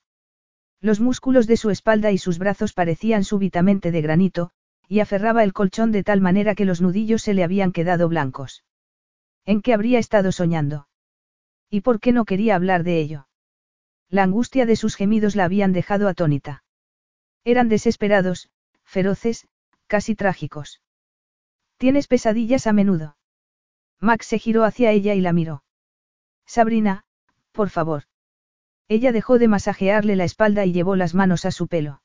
Los 0.82 1.00
músculos 1.00 1.48
de 1.48 1.58
su 1.58 1.70
espalda 1.70 2.12
y 2.12 2.18
sus 2.18 2.38
brazos 2.38 2.74
parecían 2.74 3.24
súbitamente 3.24 3.92
de 3.92 4.02
granito, 4.02 4.52
y 4.88 5.00
aferraba 5.00 5.44
el 5.44 5.54
colchón 5.54 5.92
de 5.92 6.04
tal 6.04 6.22
manera 6.22 6.56
que 6.56 6.66
los 6.66 6.82
nudillos 6.82 7.22
se 7.22 7.34
le 7.34 7.44
habían 7.44 7.72
quedado 7.72 8.08
blancos. 8.08 8.64
¿En 9.46 9.62
qué 9.62 9.74
habría 9.74 10.00
estado 10.00 10.32
soñando? 10.32 10.88
¿Y 11.70 11.82
por 11.82 12.00
qué 12.00 12.12
no 12.12 12.26
quería 12.26 12.56
hablar 12.56 12.84
de 12.84 13.00
ello? 13.00 13.28
La 14.10 14.24
angustia 14.24 14.66
de 14.66 14.76
sus 14.76 14.96
gemidos 14.96 15.36
la 15.36 15.46
habían 15.46 15.74
dejado 15.74 16.08
atónita. 16.08 16.64
Eran 17.44 17.70
desesperados, 17.70 18.50
feroces, 18.84 19.48
casi 19.88 20.16
trágicos. 20.16 20.82
¿Tienes 21.78 22.08
pesadillas 22.08 22.68
a 22.68 22.74
menudo? 22.74 23.18
Max 24.00 24.28
se 24.28 24.40
giró 24.40 24.64
hacia 24.64 24.92
ella 24.92 25.14
y 25.16 25.22
la 25.22 25.34
miró. 25.34 25.64
Sabrina, 26.46 27.06
por 27.52 27.70
favor. 27.70 28.04
Ella 28.88 29.12
dejó 29.12 29.40
de 29.40 29.48
masajearle 29.48 30.16
la 30.16 30.26
espalda 30.26 30.66
y 30.66 30.72
llevó 30.72 30.96
las 30.96 31.16
manos 31.16 31.46
a 31.46 31.52
su 31.52 31.68
pelo. 31.68 32.02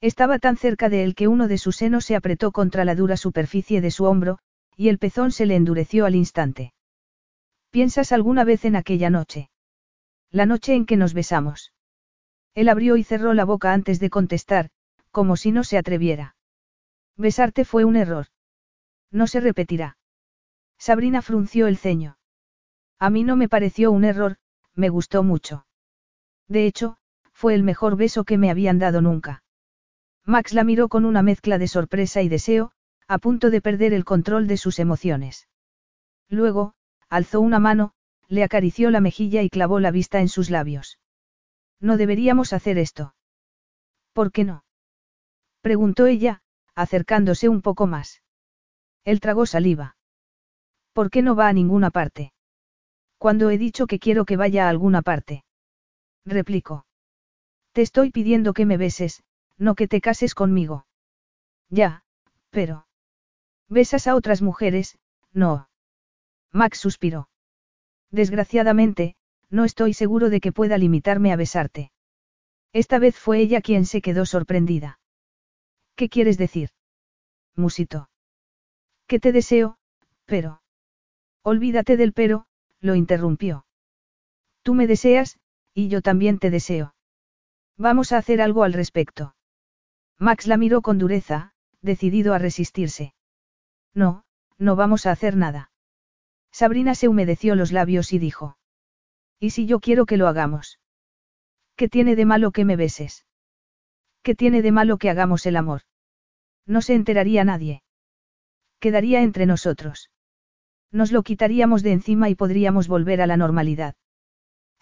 Estaba 0.00 0.40
tan 0.40 0.56
cerca 0.56 0.88
de 0.88 1.04
él 1.04 1.14
que 1.14 1.28
uno 1.28 1.46
de 1.46 1.58
sus 1.58 1.76
senos 1.76 2.04
se 2.04 2.16
apretó 2.16 2.50
contra 2.50 2.84
la 2.84 2.96
dura 2.96 3.16
superficie 3.16 3.80
de 3.80 3.92
su 3.92 4.04
hombro, 4.04 4.38
y 4.76 4.88
el 4.88 4.98
pezón 4.98 5.30
se 5.30 5.46
le 5.46 5.54
endureció 5.54 6.06
al 6.06 6.16
instante. 6.16 6.74
¿Piensas 7.70 8.10
alguna 8.10 8.42
vez 8.42 8.64
en 8.64 8.74
aquella 8.74 9.10
noche? 9.10 9.48
La 10.30 10.44
noche 10.44 10.74
en 10.74 10.86
que 10.86 10.96
nos 10.96 11.14
besamos. 11.14 11.72
Él 12.54 12.68
abrió 12.68 12.96
y 12.96 13.04
cerró 13.04 13.32
la 13.32 13.44
boca 13.44 13.72
antes 13.72 14.00
de 14.00 14.10
contestar, 14.10 14.70
como 15.10 15.36
si 15.36 15.52
no 15.52 15.62
se 15.62 15.78
atreviera. 15.78 16.34
Besarte 17.16 17.64
fue 17.64 17.84
un 17.84 17.96
error. 17.96 18.26
No 19.10 19.26
se 19.26 19.40
repetirá. 19.40 19.98
Sabrina 20.78 21.22
frunció 21.22 21.68
el 21.68 21.76
ceño. 21.76 22.18
A 22.98 23.08
mí 23.08 23.22
no 23.22 23.36
me 23.36 23.48
pareció 23.48 23.92
un 23.92 24.04
error, 24.04 24.38
me 24.74 24.88
gustó 24.88 25.22
mucho. 25.22 25.64
De 26.52 26.66
hecho, 26.66 26.98
fue 27.32 27.54
el 27.54 27.62
mejor 27.62 27.96
beso 27.96 28.24
que 28.24 28.36
me 28.36 28.50
habían 28.50 28.78
dado 28.78 29.00
nunca. 29.00 29.42
Max 30.26 30.52
la 30.52 30.64
miró 30.64 30.90
con 30.90 31.06
una 31.06 31.22
mezcla 31.22 31.56
de 31.56 31.66
sorpresa 31.66 32.20
y 32.20 32.28
deseo, 32.28 32.72
a 33.08 33.16
punto 33.16 33.48
de 33.48 33.62
perder 33.62 33.94
el 33.94 34.04
control 34.04 34.46
de 34.46 34.58
sus 34.58 34.78
emociones. 34.78 35.48
Luego, 36.28 36.74
alzó 37.08 37.40
una 37.40 37.58
mano, 37.58 37.94
le 38.28 38.44
acarició 38.44 38.90
la 38.90 39.00
mejilla 39.00 39.40
y 39.40 39.48
clavó 39.48 39.80
la 39.80 39.90
vista 39.90 40.20
en 40.20 40.28
sus 40.28 40.50
labios. 40.50 40.98
No 41.80 41.96
deberíamos 41.96 42.52
hacer 42.52 42.76
esto. 42.76 43.14
¿Por 44.12 44.30
qué 44.30 44.44
no? 44.44 44.62
preguntó 45.62 46.04
ella, 46.04 46.42
acercándose 46.74 47.48
un 47.48 47.62
poco 47.62 47.86
más. 47.86 48.20
Él 49.04 49.20
tragó 49.20 49.46
saliva. 49.46 49.96
¿Por 50.92 51.08
qué 51.08 51.22
no 51.22 51.34
va 51.34 51.48
a 51.48 51.54
ninguna 51.54 51.90
parte? 51.90 52.34
Cuando 53.16 53.48
he 53.48 53.56
dicho 53.56 53.86
que 53.86 53.98
quiero 53.98 54.26
que 54.26 54.36
vaya 54.36 54.66
a 54.66 54.68
alguna 54.68 55.00
parte. 55.00 55.44
Replicó. 56.24 56.86
Te 57.72 57.82
estoy 57.82 58.10
pidiendo 58.10 58.52
que 58.52 58.66
me 58.66 58.76
beses, 58.76 59.22
no 59.56 59.74
que 59.74 59.88
te 59.88 60.00
cases 60.00 60.34
conmigo. 60.34 60.86
Ya, 61.68 62.04
pero. 62.50 62.86
Besas 63.68 64.06
a 64.06 64.14
otras 64.14 64.42
mujeres, 64.42 64.98
no. 65.32 65.68
Max 66.52 66.78
suspiró. 66.78 67.28
Desgraciadamente, 68.10 69.16
no 69.48 69.64
estoy 69.64 69.94
seguro 69.94 70.28
de 70.28 70.40
que 70.40 70.52
pueda 70.52 70.76
limitarme 70.76 71.32
a 71.32 71.36
besarte. 71.36 71.92
Esta 72.72 72.98
vez 72.98 73.18
fue 73.18 73.40
ella 73.40 73.60
quien 73.60 73.86
se 73.86 74.02
quedó 74.02 74.26
sorprendida. 74.26 74.98
¿Qué 75.94 76.08
quieres 76.08 76.38
decir? 76.38 76.70
Musito. 77.54 78.10
Que 79.06 79.18
te 79.18 79.32
deseo, 79.32 79.78
pero. 80.24 80.62
Olvídate 81.42 81.96
del 81.96 82.12
pero, 82.12 82.46
lo 82.80 82.94
interrumpió. 82.94 83.66
Tú 84.62 84.74
me 84.74 84.86
deseas, 84.86 85.38
y 85.74 85.88
yo 85.88 86.02
también 86.02 86.38
te 86.38 86.50
deseo. 86.50 86.94
Vamos 87.76 88.12
a 88.12 88.18
hacer 88.18 88.40
algo 88.40 88.64
al 88.64 88.72
respecto. 88.72 89.34
Max 90.18 90.46
la 90.46 90.56
miró 90.56 90.82
con 90.82 90.98
dureza, 90.98 91.52
decidido 91.80 92.34
a 92.34 92.38
resistirse. 92.38 93.14
No, 93.94 94.24
no 94.58 94.76
vamos 94.76 95.06
a 95.06 95.10
hacer 95.10 95.36
nada. 95.36 95.70
Sabrina 96.52 96.94
se 96.94 97.08
humedeció 97.08 97.56
los 97.56 97.72
labios 97.72 98.12
y 98.12 98.18
dijo. 98.18 98.56
¿Y 99.40 99.50
si 99.50 99.66
yo 99.66 99.80
quiero 99.80 100.06
que 100.06 100.16
lo 100.16 100.28
hagamos? 100.28 100.78
¿Qué 101.76 101.88
tiene 101.88 102.14
de 102.14 102.26
malo 102.26 102.52
que 102.52 102.64
me 102.64 102.76
beses? 102.76 103.26
¿Qué 104.22 104.34
tiene 104.34 104.62
de 104.62 104.70
malo 104.70 104.98
que 104.98 105.10
hagamos 105.10 105.46
el 105.46 105.56
amor? 105.56 105.82
No 106.66 106.82
se 106.82 106.94
enteraría 106.94 107.42
nadie. 107.42 107.82
Quedaría 108.78 109.22
entre 109.22 109.46
nosotros. 109.46 110.10
Nos 110.92 111.10
lo 111.10 111.22
quitaríamos 111.22 111.82
de 111.82 111.92
encima 111.92 112.28
y 112.28 112.34
podríamos 112.34 112.86
volver 112.86 113.20
a 113.22 113.26
la 113.26 113.36
normalidad. 113.36 113.94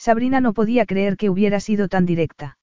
Sabrina 0.01 0.41
no 0.41 0.55
podía 0.55 0.87
creer 0.87 1.19
que 1.19 1.29
hubiera 1.29 1.61
sido 1.61 1.87
tan 1.87 2.07
directa. 2.07 2.57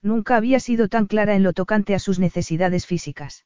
Nunca 0.00 0.34
había 0.38 0.60
sido 0.60 0.88
tan 0.88 1.06
clara 1.06 1.34
en 1.34 1.42
lo 1.42 1.52
tocante 1.52 1.94
a 1.94 1.98
sus 1.98 2.18
necesidades 2.18 2.86
físicas. 2.86 3.44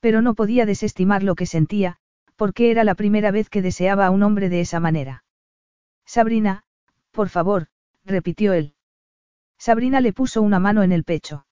Pero 0.00 0.22
no 0.22 0.34
podía 0.34 0.64
desestimar 0.64 1.22
lo 1.22 1.34
que 1.34 1.44
sentía, 1.44 1.98
porque 2.36 2.70
era 2.70 2.84
la 2.84 2.94
primera 2.94 3.32
vez 3.32 3.50
que 3.50 3.60
deseaba 3.60 4.06
a 4.06 4.10
un 4.10 4.22
hombre 4.22 4.48
de 4.48 4.62
esa 4.62 4.80
manera. 4.80 5.24
Sabrina, 6.06 6.64
por 7.10 7.28
favor, 7.28 7.66
repitió 8.06 8.54
él. 8.54 8.76
Sabrina 9.58 10.00
le 10.00 10.14
puso 10.14 10.40
una 10.40 10.58
mano 10.58 10.82
en 10.82 10.92
el 10.92 11.04
pecho. 11.04 11.44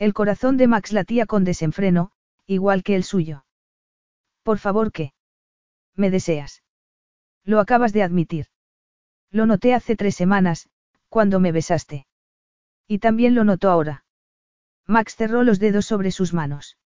El 0.00 0.14
corazón 0.14 0.56
de 0.56 0.66
Max 0.66 0.90
latía 0.90 1.26
con 1.26 1.44
desenfreno, 1.44 2.10
igual 2.44 2.82
que 2.82 2.96
el 2.96 3.04
suyo. 3.04 3.44
Por 4.42 4.58
favor, 4.58 4.90
¿qué? 4.90 5.12
Me 5.94 6.10
deseas. 6.10 6.64
Lo 7.44 7.60
acabas 7.60 7.92
de 7.92 8.02
admitir. 8.02 8.51
Lo 9.32 9.46
noté 9.46 9.74
hace 9.74 9.96
tres 9.96 10.14
semanas, 10.14 10.68
cuando 11.08 11.40
me 11.40 11.52
besaste. 11.52 12.06
Y 12.86 12.98
también 12.98 13.34
lo 13.34 13.44
notó 13.44 13.70
ahora. 13.70 14.04
Max 14.86 15.16
cerró 15.16 15.42
los 15.42 15.58
dedos 15.58 15.86
sobre 15.86 16.10
sus 16.10 16.34
manos. 16.34 16.76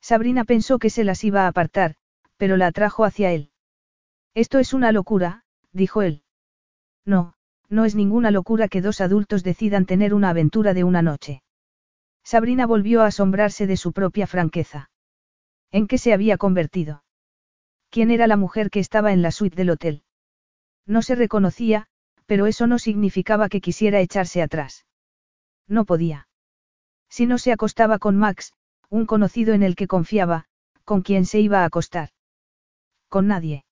Sabrina 0.00 0.44
pensó 0.44 0.78
que 0.78 0.88
se 0.88 1.02
las 1.02 1.24
iba 1.24 1.42
a 1.42 1.48
apartar, 1.48 1.96
pero 2.36 2.56
la 2.56 2.68
atrajo 2.68 3.04
hacia 3.04 3.32
él. 3.32 3.50
Esto 4.34 4.60
es 4.60 4.72
una 4.72 4.92
locura, 4.92 5.44
dijo 5.72 6.02
él. 6.02 6.22
No, 7.04 7.34
no 7.68 7.84
es 7.84 7.96
ninguna 7.96 8.30
locura 8.30 8.68
que 8.68 8.80
dos 8.80 9.00
adultos 9.00 9.42
decidan 9.42 9.84
tener 9.84 10.14
una 10.14 10.30
aventura 10.30 10.74
de 10.74 10.84
una 10.84 11.02
noche. 11.02 11.42
Sabrina 12.22 12.66
volvió 12.66 13.02
a 13.02 13.06
asombrarse 13.06 13.66
de 13.66 13.76
su 13.76 13.92
propia 13.92 14.28
franqueza. 14.28 14.90
¿En 15.72 15.88
qué 15.88 15.98
se 15.98 16.12
había 16.12 16.38
convertido? 16.38 17.02
¿Quién 17.90 18.12
era 18.12 18.28
la 18.28 18.36
mujer 18.36 18.70
que 18.70 18.78
estaba 18.78 19.12
en 19.12 19.22
la 19.22 19.32
suite 19.32 19.56
del 19.56 19.70
hotel? 19.70 20.03
No 20.86 21.02
se 21.02 21.14
reconocía, 21.14 21.86
pero 22.26 22.46
eso 22.46 22.66
no 22.66 22.78
significaba 22.78 23.48
que 23.48 23.60
quisiera 23.60 24.00
echarse 24.00 24.42
atrás. 24.42 24.86
No 25.66 25.84
podía. 25.84 26.28
Si 27.08 27.26
no 27.26 27.38
se 27.38 27.52
acostaba 27.52 27.98
con 27.98 28.16
Max, 28.16 28.52
un 28.90 29.06
conocido 29.06 29.54
en 29.54 29.62
el 29.62 29.76
que 29.76 29.86
confiaba, 29.86 30.46
con 30.84 31.02
quien 31.02 31.26
se 31.26 31.40
iba 31.40 31.62
a 31.62 31.64
acostar. 31.64 32.10
Con 33.08 33.26
nadie. 33.26 33.64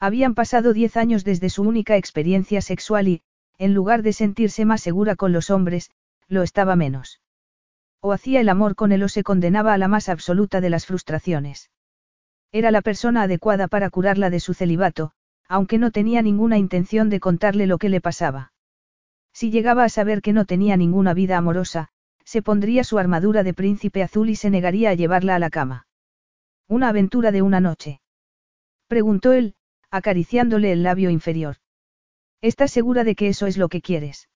Habían 0.00 0.34
pasado 0.34 0.72
diez 0.72 0.96
años 0.96 1.24
desde 1.24 1.50
su 1.50 1.62
única 1.62 1.96
experiencia 1.96 2.60
sexual 2.60 3.08
y, 3.08 3.22
en 3.58 3.74
lugar 3.74 4.02
de 4.02 4.12
sentirse 4.12 4.64
más 4.64 4.80
segura 4.80 5.16
con 5.16 5.32
los 5.32 5.50
hombres, 5.50 5.90
lo 6.28 6.42
estaba 6.42 6.76
menos. 6.76 7.20
O 8.00 8.12
hacía 8.12 8.40
el 8.40 8.48
amor 8.48 8.76
con 8.76 8.92
él 8.92 9.02
o 9.02 9.08
se 9.08 9.24
condenaba 9.24 9.72
a 9.74 9.78
la 9.78 9.88
más 9.88 10.08
absoluta 10.08 10.60
de 10.60 10.70
las 10.70 10.86
frustraciones. 10.86 11.70
Era 12.52 12.70
la 12.70 12.82
persona 12.82 13.22
adecuada 13.22 13.66
para 13.66 13.90
curarla 13.90 14.30
de 14.30 14.38
su 14.38 14.54
celibato, 14.54 15.12
aunque 15.48 15.78
no 15.78 15.90
tenía 15.90 16.22
ninguna 16.22 16.58
intención 16.58 17.08
de 17.08 17.20
contarle 17.20 17.66
lo 17.66 17.78
que 17.78 17.88
le 17.88 18.00
pasaba. 18.00 18.52
Si 19.32 19.50
llegaba 19.50 19.84
a 19.84 19.88
saber 19.88 20.20
que 20.22 20.32
no 20.32 20.44
tenía 20.44 20.76
ninguna 20.76 21.14
vida 21.14 21.38
amorosa, 21.38 21.88
se 22.24 22.42
pondría 22.42 22.84
su 22.84 22.98
armadura 22.98 23.42
de 23.42 23.54
príncipe 23.54 24.02
azul 24.02 24.28
y 24.28 24.36
se 24.36 24.50
negaría 24.50 24.90
a 24.90 24.94
llevarla 24.94 25.34
a 25.34 25.38
la 25.38 25.48
cama. 25.48 25.86
Una 26.68 26.90
aventura 26.90 27.32
de 27.32 27.40
una 27.40 27.60
noche. 27.60 28.02
Preguntó 28.86 29.32
él, 29.32 29.54
acariciándole 29.90 30.72
el 30.72 30.82
labio 30.82 31.08
inferior. 31.08 31.56
¿Estás 32.42 32.70
segura 32.70 33.04
de 33.04 33.14
que 33.14 33.28
eso 33.28 33.46
es 33.46 33.56
lo 33.56 33.68
que 33.68 33.80
quieres? 33.80 34.28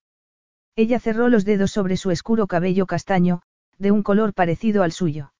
Ella 0.75 0.99
cerró 0.99 1.29
los 1.29 1.45
dedos 1.45 1.71
sobre 1.71 1.99
su 1.99 2.11
escuro 2.11 2.47
cabello 2.47 2.87
castaño, 2.87 3.43
de 3.79 3.91
un 3.91 4.03
color 4.03 4.33
parecido 4.33 4.83
al 4.83 4.93
suyo. 4.93 5.35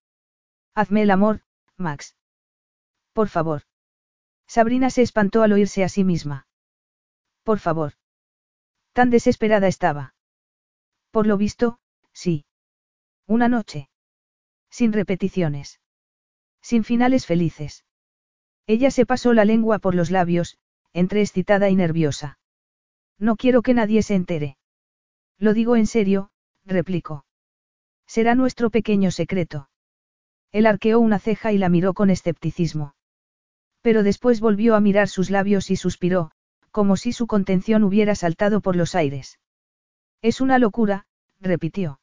Hazme 0.75 1.03
el 1.03 1.11
amor, 1.11 1.41
Max. 1.79 2.17
Por 3.15 3.29
favor. 3.29 3.63
Sabrina 4.55 4.91
se 4.91 5.01
espantó 5.01 5.43
al 5.43 5.53
oírse 5.53 5.83
a 5.83 5.89
sí 5.89 6.05
misma. 6.05 6.47
Por 7.43 7.59
favor. 7.59 7.95
Tan 8.93 9.09
desesperada 9.09 9.67
estaba. 9.67 10.15
Por 11.11 11.27
lo 11.27 11.39
visto, 11.39 11.79
sí. 12.13 12.45
Una 13.27 13.49
noche. 13.49 13.89
Sin 14.69 14.93
repeticiones. 14.93 15.81
Sin 16.61 16.85
finales 16.85 17.25
felices. 17.25 17.87
Ella 18.67 18.91
se 18.91 19.07
pasó 19.07 19.33
la 19.33 19.47
lengua 19.47 19.79
por 19.79 19.95
los 19.95 20.11
labios, 20.11 20.59
entre 20.93 21.23
excitada 21.23 21.71
y 21.71 21.75
nerviosa. 21.75 22.39
No 23.19 23.37
quiero 23.37 23.63
que 23.63 23.73
nadie 23.73 24.03
se 24.03 24.17
entere. 24.17 24.59
Lo 25.39 25.55
digo 25.55 25.77
en 25.77 25.87
serio, 25.87 26.31
replicó. 26.67 27.25
Será 28.07 28.35
nuestro 28.35 28.69
pequeño 28.69 29.13
secreto. 29.13 29.71
Él 30.51 30.67
arqueó 30.67 31.01
una 31.01 31.19
ceja 31.19 31.53
y 31.53 31.57
la 31.57 31.71
miró 31.71 31.95
con 31.95 32.11
escepticismo. 32.11 32.95
Pero 33.83 34.03
después 34.03 34.41
volvió 34.41 34.75
a 34.75 34.81
mirar 34.81 35.09
sus 35.09 35.31
labios 35.31 35.71
y 35.71 35.77
suspiró, 35.77 36.31
como 36.71 36.97
si 36.97 37.13
su 37.13 37.27
contención 37.27 37.83
hubiera 37.85 38.15
saltado 38.15 38.61
por 38.61 38.77
los 38.77 38.95
aires. 38.95 39.39
Es 40.23 40.41
una 40.41 40.59
locura, 40.59 41.07
repitió. 41.41 42.01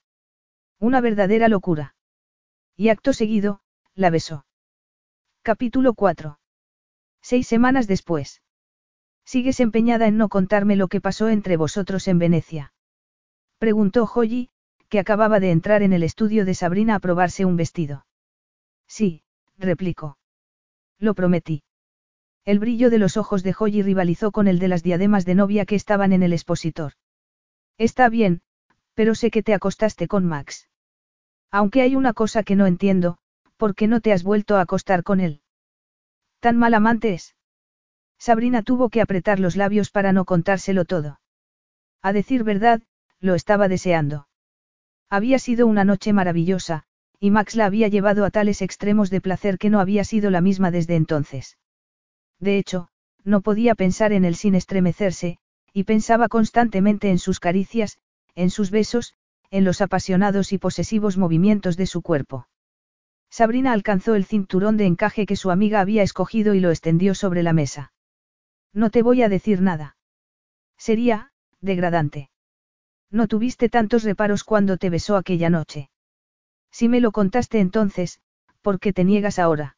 Una 0.78 1.02
verdadera 1.02 1.48
locura. 1.48 1.96
Y 2.76 2.90
acto 2.90 3.14
seguido, 3.14 3.62
la 3.96 4.10
besó. 4.10 4.46
Capítulo 5.42 5.94
4. 5.94 6.40
Seis 7.22 7.48
semanas 7.48 7.88
después. 7.88 8.42
Sigues 9.26 9.60
empeñada 9.60 10.08
en 10.08 10.18
no 10.18 10.30
contarme 10.30 10.76
lo 10.76 10.88
que 10.88 11.02
pasó 11.02 11.30
entre 11.30 11.58
vosotros 11.58 12.08
en 12.08 12.20
Venecia. 12.20 12.74
Preguntó 13.58 14.06
Joyi, 14.06 14.50
que 14.90 15.00
acababa 15.00 15.40
de 15.40 15.52
entrar 15.52 15.84
en 15.84 15.94
el 15.94 16.04
estudio 16.04 16.46
de 16.46 16.56
Sabrina 16.56 16.96
a 16.96 17.00
probarse 17.00 17.46
un 17.46 17.56
vestido. 17.56 18.06
Sí, 18.88 19.24
replicó. 19.58 20.18
Lo 20.98 21.14
prometí. 21.14 21.64
El 22.46 22.60
brillo 22.60 22.90
de 22.90 22.98
los 22.98 23.18
ojos 23.18 23.44
de 23.44 23.54
Joyi 23.54 23.82
rivalizó 23.82 24.32
con 24.32 24.48
el 24.48 24.60
de 24.60 24.68
las 24.68 24.84
diademas 24.84 25.26
de 25.26 25.36
novia 25.36 25.66
que 25.66 25.76
estaban 25.76 26.14
en 26.14 26.24
el 26.24 26.34
expositor. 26.34 26.94
Está 27.78 28.10
bien, 28.10 28.42
pero 28.94 29.16
sé 29.16 29.32
que 29.32 29.44
te 29.44 29.54
acostaste 29.54 30.08
con 30.08 30.26
Max. 30.26 30.68
Aunque 31.52 31.82
hay 31.82 31.96
una 31.96 32.14
cosa 32.14 32.44
que 32.44 32.56
no 32.56 32.66
entiendo, 32.66 33.18
¿por 33.58 33.76
qué 33.76 33.88
no 33.88 34.02
te 34.02 34.14
has 34.14 34.24
vuelto 34.24 34.58
a 34.58 34.62
acostar 34.62 35.04
con 35.04 35.20
él? 35.20 35.42
¿Tan 36.40 36.58
mal 36.58 36.74
amante 36.74 37.14
es? 37.14 37.36
Sabrina 38.18 38.62
tuvo 38.62 38.90
que 38.90 39.02
apretar 39.02 39.40
los 39.40 39.56
labios 39.56 39.92
para 39.92 40.12
no 40.12 40.26
contárselo 40.26 40.86
todo. 40.86 41.20
A 42.02 42.14
decir 42.14 42.44
verdad, 42.44 42.82
lo 43.20 43.36
estaba 43.36 43.68
deseando. 43.68 44.28
Había 45.10 45.40
sido 45.40 45.68
una 45.68 45.84
noche 45.84 46.14
maravillosa, 46.14 46.84
y 47.20 47.32
Max 47.32 47.56
la 47.56 47.66
había 47.66 47.88
llevado 47.88 48.26
a 48.26 48.32
tales 48.32 48.62
extremos 48.62 49.10
de 49.10 49.22
placer 49.22 49.58
que 49.58 49.70
no 49.70 49.80
había 49.80 50.04
sido 50.04 50.30
la 50.30 50.42
misma 50.42 50.72
desde 50.72 50.96
entonces. 50.96 51.58
De 52.40 52.58
hecho, 52.58 52.88
no 53.24 53.42
podía 53.42 53.76
pensar 53.76 54.14
en 54.14 54.26
él 54.26 54.36
sin 54.36 54.56
estremecerse, 54.56 55.38
y 55.74 55.84
pensaba 55.84 56.30
constantemente 56.30 57.10
en 57.10 57.20
sus 57.20 57.40
caricias, 57.40 58.00
en 58.36 58.50
sus 58.50 58.72
besos, 58.72 59.14
en 59.52 59.64
los 59.64 59.82
apasionados 59.82 60.54
y 60.54 60.58
posesivos 60.58 61.18
movimientos 61.18 61.76
de 61.78 61.86
su 61.86 62.02
cuerpo. 62.02 62.48
Sabrina 63.30 63.74
alcanzó 63.74 64.16
el 64.16 64.26
cinturón 64.26 64.78
de 64.78 64.86
encaje 64.86 65.26
que 65.26 65.36
su 65.36 65.52
amiga 65.52 65.82
había 65.82 66.04
escogido 66.04 66.54
y 66.56 66.60
lo 66.60 66.72
extendió 66.72 67.14
sobre 67.14 67.44
la 67.44 67.54
mesa. 67.54 67.94
No 68.74 68.90
te 68.90 69.04
voy 69.04 69.22
a 69.22 69.30
decir 69.30 69.62
nada. 69.62 69.98
Sería, 70.78 71.32
degradante. 71.62 72.30
No 73.12 73.28
tuviste 73.28 73.70
tantos 73.70 74.04
reparos 74.04 74.44
cuando 74.44 74.78
te 74.78 74.90
besó 74.90 75.16
aquella 75.16 75.50
noche. 75.50 75.90
Si 76.72 76.88
me 76.88 77.02
lo 77.02 77.12
contaste 77.12 77.60
entonces, 77.60 78.22
¿por 78.62 78.80
qué 78.80 78.94
te 78.94 79.04
niegas 79.04 79.40
ahora? 79.40 79.78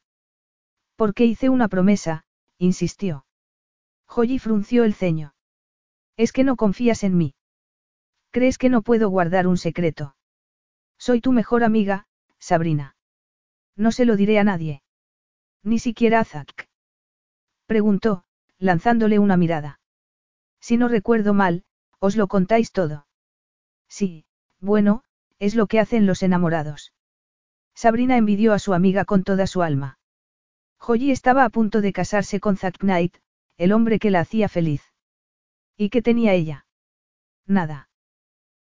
Porque 0.96 1.26
hice 1.26 1.50
una 1.50 1.68
promesa, 1.68 2.26
insistió. 2.62 3.26
Joyi 4.06 4.38
frunció 4.38 4.84
el 4.84 4.94
ceño. 4.94 5.34
Es 6.16 6.32
que 6.32 6.44
no 6.44 6.56
confías 6.56 7.04
en 7.04 7.18
mí. 7.18 7.34
¿Crees 8.30 8.58
que 8.58 8.70
no 8.70 8.84
puedo 8.84 9.10
guardar 9.10 9.48
un 9.48 9.58
secreto? 9.58 10.16
Soy 10.98 11.22
tu 11.22 11.32
mejor 11.32 11.64
amiga, 11.64 12.06
Sabrina. 12.38 12.96
No 13.76 13.92
se 13.92 14.06
lo 14.06 14.16
diré 14.16 14.38
a 14.38 14.44
nadie. 14.44 14.84
Ni 15.64 15.80
siquiera 15.80 16.20
a 16.20 16.24
Zack. 16.24 16.70
Preguntó, 17.66 18.26
lanzándole 18.60 19.18
una 19.18 19.38
mirada. 19.38 19.80
Si 20.60 20.78
no 20.78 20.88
recuerdo 20.88 21.34
mal, 21.34 21.64
os 21.98 22.16
lo 22.16 22.28
contáis 22.28 22.72
todo. 22.72 23.08
Sí, 23.88 24.26
bueno, 24.60 25.04
es 25.40 25.56
lo 25.56 25.66
que 25.66 25.80
hacen 25.80 26.06
los 26.06 26.22
enamorados. 26.22 26.94
Sabrina 27.74 28.18
envidió 28.18 28.54
a 28.54 28.60
su 28.60 28.74
amiga 28.76 29.06
con 29.06 29.24
toda 29.24 29.48
su 29.48 29.64
alma. 29.64 29.98
Joyi 30.84 31.12
estaba 31.12 31.46
a 31.46 31.50
punto 31.52 31.80
de 31.80 31.94
casarse 31.94 32.40
con 32.40 32.58
Zack 32.58 32.80
Knight, 32.80 33.16
el 33.58 33.72
hombre 33.72 34.00
que 34.00 34.10
la 34.10 34.22
hacía 34.22 34.50
feliz. 34.50 34.82
¿Y 35.78 35.92
qué 35.92 36.02
tenía 36.02 36.34
ella? 36.34 36.66
Nada. 37.46 37.90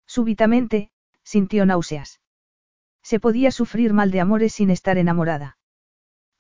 Súbitamente, 0.05 0.91
sintió 1.23 1.65
náuseas. 1.65 2.21
Se 3.05 3.21
podía 3.21 3.53
sufrir 3.53 3.93
mal 3.93 4.11
de 4.11 4.19
amores 4.19 4.53
sin 4.53 4.71
estar 4.71 4.99
enamorada. 4.99 5.59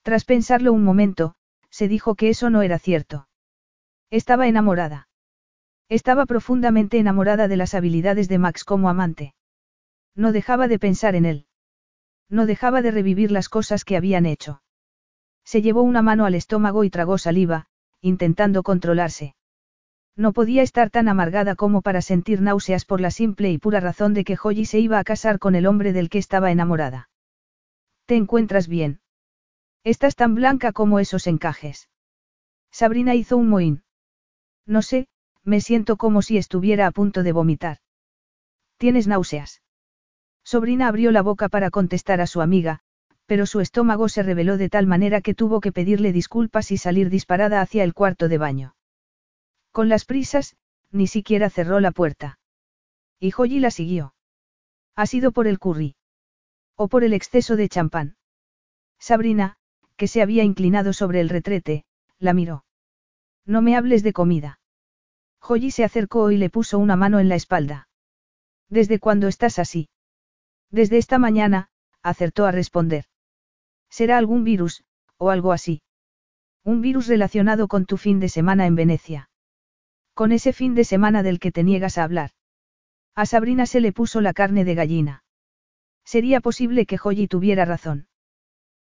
Tras 0.02 0.24
pensarlo 0.24 0.72
un 0.72 0.82
momento, 0.82 1.36
se 1.70 1.86
dijo 1.86 2.16
que 2.16 2.28
eso 2.28 2.50
no 2.50 2.62
era 2.62 2.80
cierto. 2.80 3.28
Estaba 4.10 4.48
enamorada. 4.48 5.08
Estaba 5.88 6.26
profundamente 6.26 6.98
enamorada 6.98 7.46
de 7.46 7.56
las 7.56 7.74
habilidades 7.74 8.28
de 8.28 8.38
Max 8.38 8.64
como 8.64 8.88
amante. 8.90 9.36
No 10.16 10.32
dejaba 10.32 10.66
de 10.66 10.80
pensar 10.80 11.14
en 11.14 11.24
él. 11.24 11.46
No 12.28 12.46
dejaba 12.46 12.82
de 12.82 12.90
revivir 12.90 13.30
las 13.30 13.48
cosas 13.48 13.84
que 13.84 13.96
habían 13.96 14.26
hecho. 14.26 14.60
Se 15.48 15.62
llevó 15.62 15.80
una 15.80 16.02
mano 16.02 16.26
al 16.26 16.34
estómago 16.34 16.84
y 16.84 16.90
tragó 16.90 17.16
saliva, 17.16 17.68
intentando 18.02 18.62
controlarse. 18.62 19.34
No 20.14 20.34
podía 20.34 20.60
estar 20.60 20.90
tan 20.90 21.08
amargada 21.08 21.54
como 21.54 21.80
para 21.80 22.02
sentir 22.02 22.42
náuseas 22.42 22.84
por 22.84 23.00
la 23.00 23.10
simple 23.10 23.50
y 23.50 23.56
pura 23.56 23.80
razón 23.80 24.12
de 24.12 24.24
que 24.24 24.36
Joyi 24.36 24.66
se 24.66 24.78
iba 24.78 24.98
a 24.98 25.04
casar 25.04 25.38
con 25.38 25.54
el 25.54 25.66
hombre 25.66 25.94
del 25.94 26.10
que 26.10 26.18
estaba 26.18 26.50
enamorada. 26.50 27.08
¿Te 28.04 28.16
encuentras 28.16 28.68
bien? 28.68 29.00
Estás 29.84 30.16
tan 30.16 30.34
blanca 30.34 30.72
como 30.72 30.98
esos 30.98 31.26
encajes. 31.26 31.88
Sabrina 32.70 33.14
hizo 33.14 33.38
un 33.38 33.48
mohín. 33.48 33.84
No 34.66 34.82
sé, 34.82 35.08
me 35.44 35.62
siento 35.62 35.96
como 35.96 36.20
si 36.20 36.36
estuviera 36.36 36.86
a 36.86 36.90
punto 36.90 37.22
de 37.22 37.32
vomitar. 37.32 37.78
¿Tienes 38.76 39.06
náuseas? 39.06 39.62
Sobrina 40.44 40.88
abrió 40.88 41.10
la 41.10 41.22
boca 41.22 41.48
para 41.48 41.70
contestar 41.70 42.20
a 42.20 42.26
su 42.26 42.42
amiga, 42.42 42.82
pero 43.28 43.44
su 43.44 43.60
estómago 43.60 44.08
se 44.08 44.22
reveló 44.22 44.56
de 44.56 44.70
tal 44.70 44.86
manera 44.86 45.20
que 45.20 45.34
tuvo 45.34 45.60
que 45.60 45.70
pedirle 45.70 46.12
disculpas 46.12 46.70
y 46.70 46.78
salir 46.78 47.10
disparada 47.10 47.60
hacia 47.60 47.84
el 47.84 47.92
cuarto 47.92 48.26
de 48.26 48.38
baño. 48.38 48.74
Con 49.70 49.90
las 49.90 50.06
prisas, 50.06 50.56
ni 50.92 51.06
siquiera 51.06 51.50
cerró 51.50 51.78
la 51.78 51.90
puerta. 51.92 52.38
Y 53.20 53.30
Joyi 53.30 53.60
la 53.60 53.70
siguió. 53.70 54.14
Ha 54.96 55.04
sido 55.04 55.30
por 55.32 55.46
el 55.46 55.58
curry. 55.58 55.94
O 56.74 56.88
por 56.88 57.04
el 57.04 57.12
exceso 57.12 57.56
de 57.56 57.68
champán. 57.68 58.16
Sabrina, 58.98 59.58
que 59.98 60.08
se 60.08 60.22
había 60.22 60.42
inclinado 60.42 60.94
sobre 60.94 61.20
el 61.20 61.28
retrete, 61.28 61.84
la 62.18 62.32
miró. 62.32 62.64
No 63.44 63.60
me 63.60 63.76
hables 63.76 64.02
de 64.02 64.14
comida. 64.14 64.58
Joyi 65.38 65.70
se 65.70 65.84
acercó 65.84 66.30
y 66.30 66.38
le 66.38 66.48
puso 66.48 66.78
una 66.78 66.96
mano 66.96 67.20
en 67.20 67.28
la 67.28 67.34
espalda. 67.34 67.90
¿Desde 68.70 68.98
cuándo 68.98 69.28
estás 69.28 69.58
así? 69.58 69.90
Desde 70.70 70.96
esta 70.96 71.18
mañana, 71.18 71.68
acertó 72.02 72.46
a 72.46 72.52
responder. 72.52 73.04
Será 73.90 74.18
algún 74.18 74.44
virus, 74.44 74.84
o 75.16 75.30
algo 75.30 75.52
así. 75.52 75.82
Un 76.64 76.80
virus 76.80 77.06
relacionado 77.06 77.68
con 77.68 77.86
tu 77.86 77.96
fin 77.96 78.20
de 78.20 78.28
semana 78.28 78.66
en 78.66 78.74
Venecia. 78.74 79.30
Con 80.14 80.32
ese 80.32 80.52
fin 80.52 80.74
de 80.74 80.84
semana 80.84 81.22
del 81.22 81.38
que 81.38 81.52
te 81.52 81.62
niegas 81.62 81.98
a 81.98 82.04
hablar. 82.04 82.30
A 83.14 83.26
Sabrina 83.26 83.66
se 83.66 83.80
le 83.80 83.92
puso 83.92 84.20
la 84.20 84.32
carne 84.32 84.64
de 84.64 84.74
gallina. 84.74 85.24
Sería 86.04 86.40
posible 86.40 86.86
que 86.86 86.98
Joyi 86.98 87.28
tuviera 87.28 87.64
razón. 87.64 88.08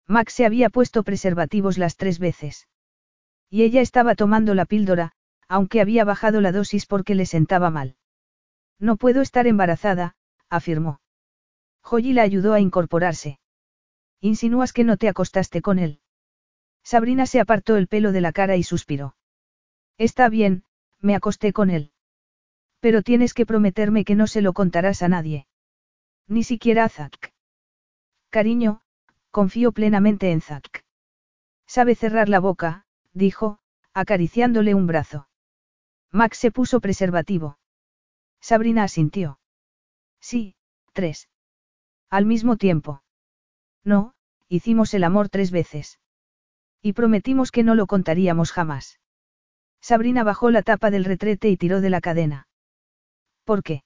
Max 0.06 0.34
se 0.34 0.46
había 0.46 0.70
puesto 0.70 1.02
preservativos 1.02 1.78
las 1.78 1.96
tres 1.96 2.18
veces. 2.18 2.68
Y 3.48 3.62
ella 3.62 3.80
estaba 3.80 4.14
tomando 4.14 4.54
la 4.54 4.64
píldora, 4.64 5.12
aunque 5.48 5.80
había 5.80 6.04
bajado 6.04 6.40
la 6.40 6.52
dosis 6.52 6.86
porque 6.86 7.14
le 7.14 7.26
sentaba 7.26 7.70
mal. 7.70 7.96
No 8.78 8.96
puedo 8.96 9.22
estar 9.22 9.46
embarazada, 9.46 10.16
afirmó. 10.50 11.00
Joyi 11.82 12.12
la 12.12 12.22
ayudó 12.22 12.54
a 12.54 12.60
incorporarse. 12.60 13.38
Insinúas 14.20 14.72
que 14.72 14.84
no 14.84 14.96
te 14.96 15.08
acostaste 15.08 15.60
con 15.62 15.78
él. 15.78 16.00
Sabrina 16.82 17.26
se 17.26 17.40
apartó 17.40 17.76
el 17.76 17.88
pelo 17.88 18.12
de 18.12 18.20
la 18.20 18.32
cara 18.32 18.56
y 18.56 18.62
suspiró. 18.62 19.16
Está 19.98 20.28
bien, 20.28 20.64
me 21.00 21.14
acosté 21.14 21.52
con 21.52 21.70
él. 21.70 21.92
Pero 22.80 23.02
tienes 23.02 23.32
que 23.34 23.46
prometerme 23.46 24.04
que 24.04 24.14
no 24.14 24.26
se 24.26 24.42
lo 24.42 24.52
contarás 24.52 25.02
a 25.02 25.08
nadie. 25.08 25.46
Ni 26.26 26.42
siquiera 26.42 26.84
a 26.84 26.88
Zack. 26.88 27.32
Cariño, 28.30 28.82
confío 29.30 29.72
plenamente 29.72 30.32
en 30.32 30.40
Zack. 30.40 30.84
Sabe 31.66 31.94
cerrar 31.94 32.28
la 32.28 32.40
boca, 32.40 32.86
dijo, 33.12 33.58
acariciándole 33.92 34.74
un 34.74 34.86
brazo. 34.86 35.28
Max 36.10 36.38
se 36.38 36.50
puso 36.50 36.80
preservativo. 36.80 37.58
Sabrina 38.40 38.82
asintió. 38.82 39.38
Sí, 40.20 40.56
tres. 40.92 41.28
Al 42.10 42.26
mismo 42.26 42.56
tiempo. 42.56 43.03
No, 43.84 44.14
hicimos 44.48 44.94
el 44.94 45.04
amor 45.04 45.28
tres 45.28 45.50
veces. 45.50 46.00
Y 46.82 46.92
prometimos 46.92 47.50
que 47.50 47.62
no 47.62 47.74
lo 47.74 47.86
contaríamos 47.86 48.52
jamás. 48.52 49.00
Sabrina 49.80 50.24
bajó 50.24 50.50
la 50.50 50.62
tapa 50.62 50.90
del 50.90 51.04
retrete 51.04 51.50
y 51.50 51.56
tiró 51.56 51.80
de 51.80 51.90
la 51.90 52.00
cadena. 52.00 52.48
¿Por 53.44 53.62
qué? 53.62 53.84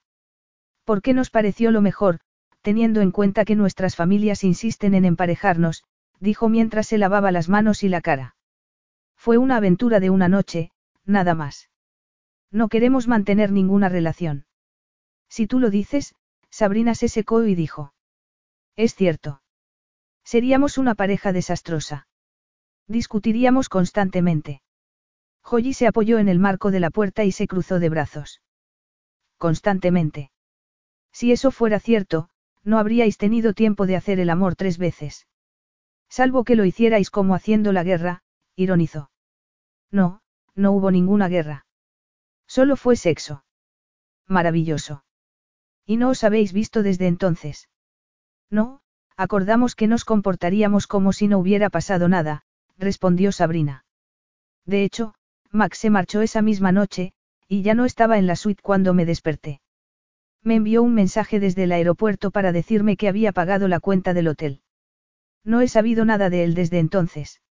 Porque 0.85 1.13
nos 1.13 1.29
pareció 1.29 1.71
lo 1.71 1.81
mejor, 1.81 2.19
teniendo 2.61 3.01
en 3.01 3.11
cuenta 3.11 3.45
que 3.45 3.55
nuestras 3.55 3.95
familias 3.95 4.43
insisten 4.43 4.93
en 4.93 5.05
emparejarnos, 5.05 5.83
dijo 6.19 6.49
mientras 6.49 6.87
se 6.87 6.97
lavaba 6.97 7.31
las 7.31 7.49
manos 7.49 7.83
y 7.83 7.89
la 7.89 8.01
cara. 8.01 8.35
Fue 9.15 9.37
una 9.37 9.57
aventura 9.57 9.99
de 9.99 10.09
una 10.09 10.29
noche, 10.29 10.71
nada 11.05 11.35
más. 11.35 11.69
No 12.51 12.69
queremos 12.69 13.07
mantener 13.07 13.51
ninguna 13.51 13.89
relación. 13.89 14.45
Si 15.29 15.45
tú 15.45 15.59
lo 15.59 15.69
dices, 15.69 16.15
Sabrina 16.49 16.95
se 16.95 17.09
secó 17.09 17.43
y 17.43 17.55
dijo. 17.55 17.93
Es 18.75 18.95
cierto. 18.95 19.38
Seríamos 20.33 20.77
una 20.77 20.93
pareja 20.93 21.33
desastrosa. 21.33 22.07
Discutiríamos 22.87 23.67
constantemente. 23.67 24.61
Joyi 25.41 25.73
se 25.73 25.87
apoyó 25.87 26.19
en 26.19 26.29
el 26.29 26.37
marco 26.37 26.69
de 26.69 26.79
la 26.79 26.91
puerta 26.91 27.23
y 27.23 27.31
se 27.31 27.47
cruzó 27.47 27.79
de 27.79 27.89
brazos. 27.89 28.39
Constantemente. 29.39 30.29
Si 31.11 31.31
eso 31.31 31.49
fuera 31.49 31.79
cierto, 31.79 32.29
no 32.63 32.77
habríais 32.77 33.17
tenido 33.17 33.55
tiempo 33.55 33.87
de 33.87 33.95
hacer 33.95 34.19
el 34.19 34.29
amor 34.29 34.55
tres 34.55 34.77
veces. 34.77 35.25
Salvo 36.09 36.43
que 36.43 36.55
lo 36.55 36.63
hicierais 36.63 37.09
como 37.09 37.33
haciendo 37.33 37.73
la 37.73 37.81
guerra, 37.81 38.21
ironizó. 38.55 39.09
No, 39.89 40.21
no 40.53 40.73
hubo 40.73 40.91
ninguna 40.91 41.27
guerra. 41.27 41.65
Solo 42.45 42.75
fue 42.75 42.97
sexo. 42.97 43.45
Maravilloso. 44.27 45.03
Y 45.87 45.97
no 45.97 46.09
os 46.09 46.23
habéis 46.23 46.53
visto 46.53 46.83
desde 46.83 47.07
entonces. 47.07 47.67
No, 48.51 48.83
acordamos 49.19 49.75
que 49.75 49.87
nos 49.87 50.05
comportaríamos 50.05 50.87
como 50.87 51.11
si 51.11 51.27
no 51.27 51.39
hubiera 51.39 51.69
pasado 51.69 52.07
nada, 52.07 52.43
respondió 52.77 53.33
Sabrina. 53.33 53.83
De 54.65 54.85
hecho, 54.85 55.13
Max 55.51 55.79
se 55.79 55.89
marchó 55.89 56.21
esa 56.21 56.41
misma 56.41 56.71
noche, 56.71 57.11
y 57.45 57.61
ya 57.61 57.73
no 57.73 57.83
estaba 57.83 58.17
en 58.17 58.27
la 58.27 58.37
suite 58.37 58.61
cuando 58.63 58.93
me 58.93 59.05
desperté. 59.05 59.59
Me 60.41 60.55
envió 60.55 60.81
un 60.83 60.93
mensaje 60.93 61.41
desde 61.41 61.65
el 61.65 61.73
aeropuerto 61.73 62.31
para 62.31 62.53
decirme 62.53 62.95
que 62.95 63.09
había 63.09 63.33
pagado 63.33 63.67
la 63.67 63.81
cuenta 63.81 64.13
del 64.13 64.29
hotel. 64.29 64.61
No 65.43 65.59
he 65.59 65.67
sabido 65.67 66.05
nada 66.05 66.29
de 66.29 66.45
él 66.45 66.53
desde 66.53 66.79
entonces. 66.79 67.41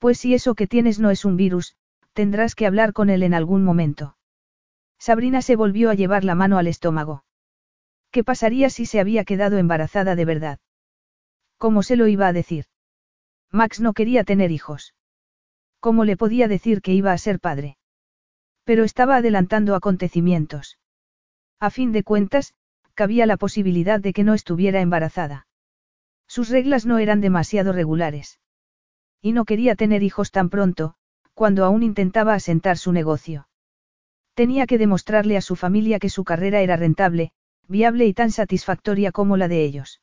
Pues 0.00 0.18
si 0.18 0.34
eso 0.34 0.56
que 0.56 0.66
tienes 0.66 0.98
no 0.98 1.10
es 1.10 1.24
un 1.24 1.36
virus, 1.36 1.76
tendrás 2.14 2.56
que 2.56 2.66
hablar 2.66 2.92
con 2.92 3.10
él 3.10 3.22
en 3.22 3.34
algún 3.34 3.62
momento. 3.62 4.16
Sabrina 4.98 5.40
se 5.40 5.54
volvió 5.54 5.88
a 5.90 5.94
llevar 5.94 6.24
la 6.24 6.34
mano 6.34 6.58
al 6.58 6.66
estómago. 6.66 7.22
¿Qué 8.10 8.24
pasaría 8.24 8.70
si 8.70 8.86
se 8.86 8.98
había 8.98 9.24
quedado 9.24 9.56
embarazada 9.56 10.16
de 10.16 10.24
verdad? 10.24 10.58
¿Cómo 11.60 11.82
se 11.82 11.96
lo 11.96 12.08
iba 12.08 12.26
a 12.26 12.32
decir? 12.32 12.64
Max 13.52 13.80
no 13.80 13.92
quería 13.92 14.24
tener 14.24 14.50
hijos. 14.50 14.94
¿Cómo 15.78 16.06
le 16.06 16.16
podía 16.16 16.48
decir 16.48 16.80
que 16.80 16.94
iba 16.94 17.12
a 17.12 17.18
ser 17.18 17.38
padre? 17.38 17.76
Pero 18.64 18.82
estaba 18.82 19.16
adelantando 19.16 19.74
acontecimientos. 19.74 20.78
A 21.58 21.68
fin 21.68 21.92
de 21.92 22.02
cuentas, 22.02 22.54
cabía 22.94 23.26
la 23.26 23.36
posibilidad 23.36 24.00
de 24.00 24.14
que 24.14 24.24
no 24.24 24.32
estuviera 24.32 24.80
embarazada. 24.80 25.48
Sus 26.26 26.48
reglas 26.48 26.86
no 26.86 26.96
eran 26.96 27.20
demasiado 27.20 27.74
regulares. 27.74 28.40
Y 29.20 29.32
no 29.32 29.44
quería 29.44 29.74
tener 29.74 30.02
hijos 30.02 30.30
tan 30.30 30.48
pronto, 30.48 30.94
cuando 31.34 31.66
aún 31.66 31.82
intentaba 31.82 32.32
asentar 32.32 32.78
su 32.78 32.90
negocio. 32.90 33.48
Tenía 34.32 34.66
que 34.66 34.78
demostrarle 34.78 35.36
a 35.36 35.42
su 35.42 35.56
familia 35.56 35.98
que 35.98 36.08
su 36.08 36.24
carrera 36.24 36.62
era 36.62 36.76
rentable, 36.76 37.32
viable 37.68 38.06
y 38.06 38.14
tan 38.14 38.30
satisfactoria 38.30 39.12
como 39.12 39.36
la 39.36 39.46
de 39.46 39.62
ellos. 39.62 40.00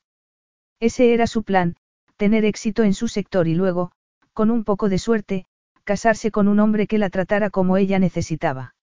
Ese 0.79 1.13
era 1.13 1.27
su 1.27 1.43
plan, 1.43 1.75
tener 2.17 2.45
éxito 2.45 2.83
en 2.83 2.93
su 2.93 3.07
sector 3.07 3.47
y 3.47 3.55
luego, 3.55 3.91
con 4.33 4.51
un 4.51 4.63
poco 4.63 4.89
de 4.89 4.99
suerte, 4.99 5.45
casarse 5.83 6.31
con 6.31 6.47
un 6.47 6.59
hombre 6.59 6.85
que 6.85 6.97
la 6.97 7.09
tratara 7.09 7.49
como 7.49 7.77
ella 7.77 7.97
necesitaba. 7.97 8.75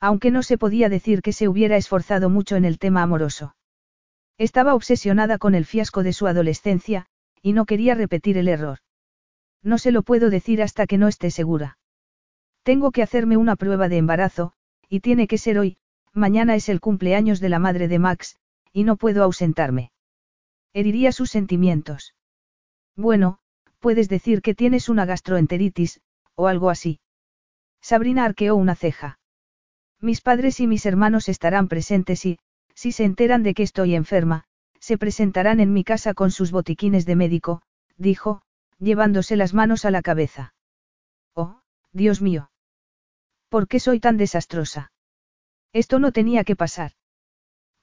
Aunque 0.00 0.32
no 0.32 0.42
se 0.42 0.58
podía 0.58 0.88
decir 0.88 1.22
que 1.22 1.32
se 1.32 1.46
hubiera 1.46 1.76
esforzado 1.76 2.28
mucho 2.28 2.56
en 2.56 2.64
el 2.64 2.78
tema 2.78 3.02
amoroso. 3.02 3.54
Estaba 4.38 4.74
obsesionada 4.74 5.38
con 5.38 5.54
el 5.54 5.64
fiasco 5.64 6.02
de 6.02 6.12
su 6.12 6.26
adolescencia, 6.26 7.06
y 7.40 7.52
no 7.52 7.66
quería 7.66 7.94
repetir 7.94 8.36
el 8.38 8.48
error. 8.48 8.78
No 9.62 9.78
se 9.78 9.92
lo 9.92 10.02
puedo 10.02 10.30
decir 10.30 10.60
hasta 10.60 10.88
que 10.88 10.98
no 10.98 11.06
esté 11.06 11.30
segura. 11.30 11.78
Tengo 12.64 12.90
que 12.90 13.02
hacerme 13.02 13.36
una 13.36 13.54
prueba 13.54 13.88
de 13.88 13.98
embarazo, 13.98 14.54
y 14.88 15.00
tiene 15.00 15.28
que 15.28 15.38
ser 15.38 15.58
hoy, 15.58 15.76
mañana 16.12 16.56
es 16.56 16.68
el 16.68 16.80
cumpleaños 16.80 17.38
de 17.38 17.48
la 17.48 17.60
madre 17.60 17.86
de 17.86 18.00
Max, 18.00 18.36
y 18.72 18.82
no 18.82 18.96
puedo 18.96 19.22
ausentarme. 19.22 19.91
Heriría 20.72 21.12
sus 21.12 21.30
sentimientos. 21.30 22.14
Bueno, 22.96 23.38
puedes 23.78 24.08
decir 24.08 24.42
que 24.42 24.54
tienes 24.54 24.88
una 24.88 25.04
gastroenteritis, 25.04 26.00
o 26.34 26.46
algo 26.46 26.70
así. 26.70 27.00
Sabrina 27.80 28.24
arqueó 28.24 28.56
una 28.56 28.74
ceja. 28.74 29.18
Mis 30.00 30.20
padres 30.20 30.60
y 30.60 30.66
mis 30.66 30.86
hermanos 30.86 31.28
estarán 31.28 31.68
presentes 31.68 32.24
y, 32.24 32.38
si 32.74 32.92
se 32.92 33.04
enteran 33.04 33.42
de 33.42 33.54
que 33.54 33.62
estoy 33.62 33.94
enferma, 33.94 34.44
se 34.80 34.98
presentarán 34.98 35.60
en 35.60 35.72
mi 35.72 35.84
casa 35.84 36.14
con 36.14 36.30
sus 36.30 36.50
botiquines 36.50 37.06
de 37.06 37.16
médico, 37.16 37.62
dijo, 37.96 38.42
llevándose 38.78 39.36
las 39.36 39.54
manos 39.54 39.84
a 39.84 39.90
la 39.90 40.02
cabeza. 40.02 40.54
Oh, 41.34 41.60
Dios 41.92 42.20
mío. 42.20 42.50
¿Por 43.48 43.68
qué 43.68 43.78
soy 43.78 44.00
tan 44.00 44.16
desastrosa? 44.16 44.92
Esto 45.72 45.98
no 45.98 46.10
tenía 46.12 46.42
que 46.44 46.56
pasar. 46.56 46.92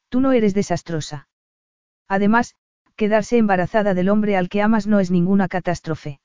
Tú 0.10 0.20
no 0.20 0.32
eres 0.32 0.54
desastrosa. 0.54 1.30
Además, 2.08 2.56
quedarse 3.00 3.38
embarazada 3.38 3.94
del 3.94 4.10
hombre 4.10 4.36
al 4.36 4.50
que 4.50 4.62
amas 4.62 4.86
no 4.86 5.00
es 5.00 5.10
ninguna 5.10 5.48
catástrofe. 5.48 6.20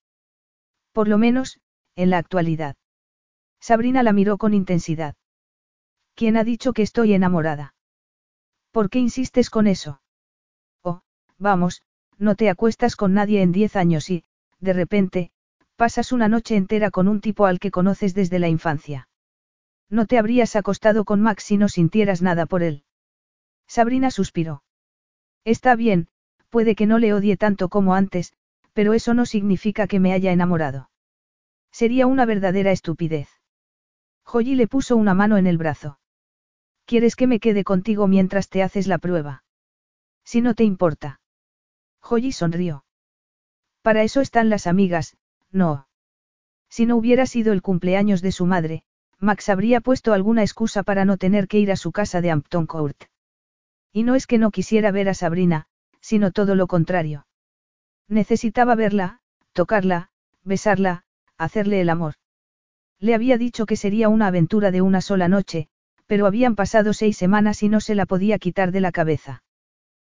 Por 0.91 1.07
lo 1.07 1.19
menos, 1.19 1.61
en 1.95 2.11
la 2.11 2.19
actualidad. 2.19 2.75
Sabrina 3.61 4.03
la 4.03 4.13
miró 4.13 4.39
con 4.39 4.55
intensidad. 4.55 5.15
¿Quién 6.17 6.37
ha 6.37 6.43
dicho 6.43 6.73
que 6.73 6.83
estoy 6.83 7.15
enamorada? 7.15 7.77
¿Por 8.73 8.91
qué 8.91 8.99
insistes 8.99 9.51
con 9.51 9.69
eso? 9.69 10.03
Oh, 10.83 11.03
vamos, 11.39 11.83
no 12.19 12.35
te 12.35 12.51
acuestas 12.51 12.97
con 12.97 13.15
nadie 13.15 13.41
en 13.43 13.53
diez 13.53 13.77
años 13.77 14.11
y, 14.11 14.25
de 14.59 14.73
repente, 14.73 15.31
pasas 15.77 16.11
una 16.11 16.27
noche 16.27 16.57
entera 16.57 16.91
con 16.91 17.07
un 17.07 17.21
tipo 17.21 17.47
al 17.47 17.61
que 17.61 17.71
conoces 17.71 18.15
desde 18.15 18.41
la 18.41 18.49
infancia. 18.49 19.09
No 19.89 20.07
te 20.07 20.19
habrías 20.19 20.57
acostado 20.57 21.05
con 21.05 21.21
Max 21.21 21.45
si 21.45 21.57
no 21.57 21.69
sintieras 21.69 22.21
nada 22.21 22.47
por 22.47 22.65
él. 22.65 22.83
Sabrina 23.69 24.11
suspiró. 24.11 24.65
Está 25.45 25.77
bien, 25.77 26.09
puede 26.55 26.77
que 26.77 26.87
no 26.87 27.01
le 27.01 27.13
odie 27.13 27.37
tanto 27.37 27.69
como 27.69 27.97
antes, 27.97 28.33
pero 28.75 28.95
eso 28.95 29.13
no 29.13 29.27
significa 29.27 29.89
que 29.89 29.99
me 29.99 30.13
haya 30.13 30.31
enamorado. 30.31 30.89
Sería 31.73 32.07
una 32.07 32.27
verdadera 32.27 32.71
estupidez. 32.71 33.29
Joyi 34.25 34.55
le 34.55 34.69
puso 34.69 34.97
una 34.97 35.15
mano 35.15 35.37
en 35.37 35.49
el 35.49 35.59
brazo. 35.59 35.99
¿Quieres 36.85 37.17
que 37.17 37.27
me 37.27 37.41
quede 37.41 37.65
contigo 37.65 38.07
mientras 38.07 38.49
te 38.51 38.63
haces 38.63 38.87
la 38.87 38.99
prueba? 38.99 39.43
Si 40.23 40.43
no 40.43 40.55
te 40.55 40.63
importa. 40.63 41.21
Joyi 41.99 42.31
sonrió. 42.31 42.85
Para 43.83 44.05
eso 44.05 44.21
están 44.21 44.49
las 44.49 44.69
amigas, 44.69 45.17
no. 45.51 45.89
Si 46.69 46.87
no 46.87 46.95
hubiera 46.95 47.27
sido 47.27 47.53
el 47.53 47.63
cumpleaños 47.63 48.23
de 48.23 48.31
su 48.31 48.47
madre, 48.47 48.85
Max 49.19 49.49
habría 49.49 49.81
puesto 49.81 50.13
alguna 50.13 50.43
excusa 50.43 50.85
para 50.85 51.05
no 51.05 51.17
tener 51.17 51.49
que 51.49 51.59
ir 51.59 51.73
a 51.73 51.77
su 51.77 51.91
casa 51.91 52.21
de 52.21 52.31
Hampton 52.31 52.69
Court. 52.69 53.07
Y 53.93 54.05
no 54.05 54.15
es 54.15 54.29
que 54.29 54.39
no 54.39 54.53
quisiera 54.53 54.93
ver 54.93 55.09
a 55.09 55.15
Sabrina, 55.15 55.67
sino 56.05 56.33
todo 56.33 56.55
lo 56.55 56.67
contrario. 56.67 57.27
Necesitaba 58.09 58.75
verla, 58.75 59.21
tocarla, 59.55 60.11
besarla, 60.43 61.05
hacerle 61.39 61.81
el 61.81 61.89
amor. 61.89 62.17
Le 63.01 63.15
había 63.15 63.39
dicho 63.39 63.65
que 63.65 63.77
sería 63.77 64.11
una 64.11 64.27
aventura 64.27 64.71
de 64.71 64.83
una 64.83 65.01
sola 65.01 65.29
noche, 65.29 65.69
pero 66.07 66.27
habían 66.27 66.57
pasado 66.57 66.93
seis 66.93 67.17
semanas 67.17 67.63
y 67.63 67.71
no 67.71 67.81
se 67.81 67.95
la 67.95 68.05
podía 68.05 68.39
quitar 68.39 68.71
de 68.71 68.83
la 68.83 68.93
cabeza. 68.93 69.45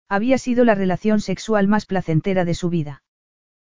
Había 0.08 0.38
sido 0.38 0.64
la 0.64 0.76
relación 0.76 1.22
sexual 1.22 1.68
más 1.68 1.88
placentera 1.88 2.46
de 2.46 2.54
su 2.54 2.70
vida. 2.70 3.02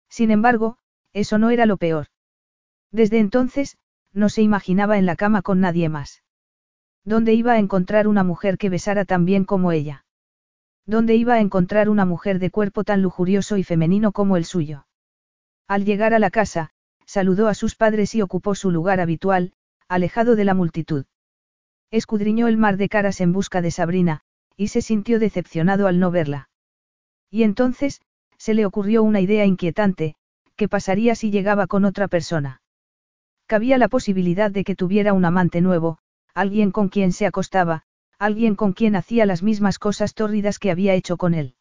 Sin 0.09 0.31
embargo, 0.31 0.79
eso 1.13 1.39
no 1.39 1.51
era 1.51 1.67
lo 1.67 1.79
peor. 1.79 2.07
Desde 2.93 3.19
entonces, 3.19 3.77
no 4.13 4.29
se 4.29 4.43
imaginaba 4.43 4.99
en 4.99 5.07
la 5.07 5.17
cama 5.17 5.43
con 5.43 5.59
nadie 5.59 5.89
más. 5.89 6.23
¿Dónde 7.05 7.35
iba 7.35 7.55
a 7.55 7.59
encontrar 7.59 8.07
una 8.07 8.23
mujer 8.23 8.57
que 8.57 8.71
besara 8.71 9.05
tan 9.05 9.25
bien 9.25 9.45
como 9.45 9.73
ella? 9.73 10.04
¿Dónde 10.87 11.15
iba 11.15 11.35
a 11.35 11.41
encontrar 11.41 11.89
una 11.89 12.05
mujer 12.05 12.39
de 12.39 12.51
cuerpo 12.51 12.85
tan 12.85 13.01
lujurioso 13.01 13.57
y 13.57 13.65
femenino 13.65 14.13
como 14.13 14.37
el 14.37 14.45
suyo? 14.45 14.87
Al 15.67 15.85
llegar 15.85 16.13
a 16.13 16.19
la 16.19 16.31
casa, 16.31 16.71
saludó 17.07 17.49
a 17.49 17.55
sus 17.55 17.75
padres 17.75 18.15
y 18.15 18.23
ocupó 18.23 18.55
su 18.55 18.71
lugar 18.71 19.01
habitual, 19.01 19.53
alejado 19.89 20.37
de 20.37 20.45
la 20.45 20.55
multitud. 20.55 21.07
Escudriñó 21.91 22.49
el 22.49 22.57
mar 22.57 22.77
de 22.77 22.89
caras 22.89 23.21
en 23.21 23.33
busca 23.33 23.63
de 23.63 23.71
Sabrina, 23.71 24.21
y 24.57 24.69
se 24.69 24.83
sintió 24.83 25.19
decepcionado 25.19 25.87
al 25.87 25.99
no 25.99 26.11
verla. 26.11 26.51
Y 27.31 27.45
entonces, 27.45 28.01
se 28.37 28.55
le 28.55 28.67
ocurrió 28.67 29.03
una 29.03 29.21
idea 29.21 29.47
inquietante, 29.47 30.17
¿qué 30.57 30.69
pasaría 30.69 31.15
si 31.15 31.31
llegaba 31.31 31.67
con 31.67 31.85
otra 31.85 32.09
persona? 32.09 32.61
Cabía 33.47 33.79
la 33.79 33.89
posibilidad 33.89 34.51
de 34.51 34.65
que 34.65 34.77
tuviera 34.77 35.13
un 35.13 35.25
amante 35.25 35.61
nuevo, 35.61 35.99
alguien 36.35 36.71
con 36.71 36.89
quien 36.89 37.13
se 37.13 37.27
acostaba, 37.27 37.85
alguien 38.19 38.55
con 38.55 38.73
quien 38.73 38.97
hacía 38.97 39.27
las 39.27 39.43
mismas 39.43 39.79
cosas 39.79 40.15
tórridas 40.15 40.59
que 40.59 40.71
había 40.71 40.95
hecho 40.95 41.17
con 41.17 41.35
él. 41.35 41.55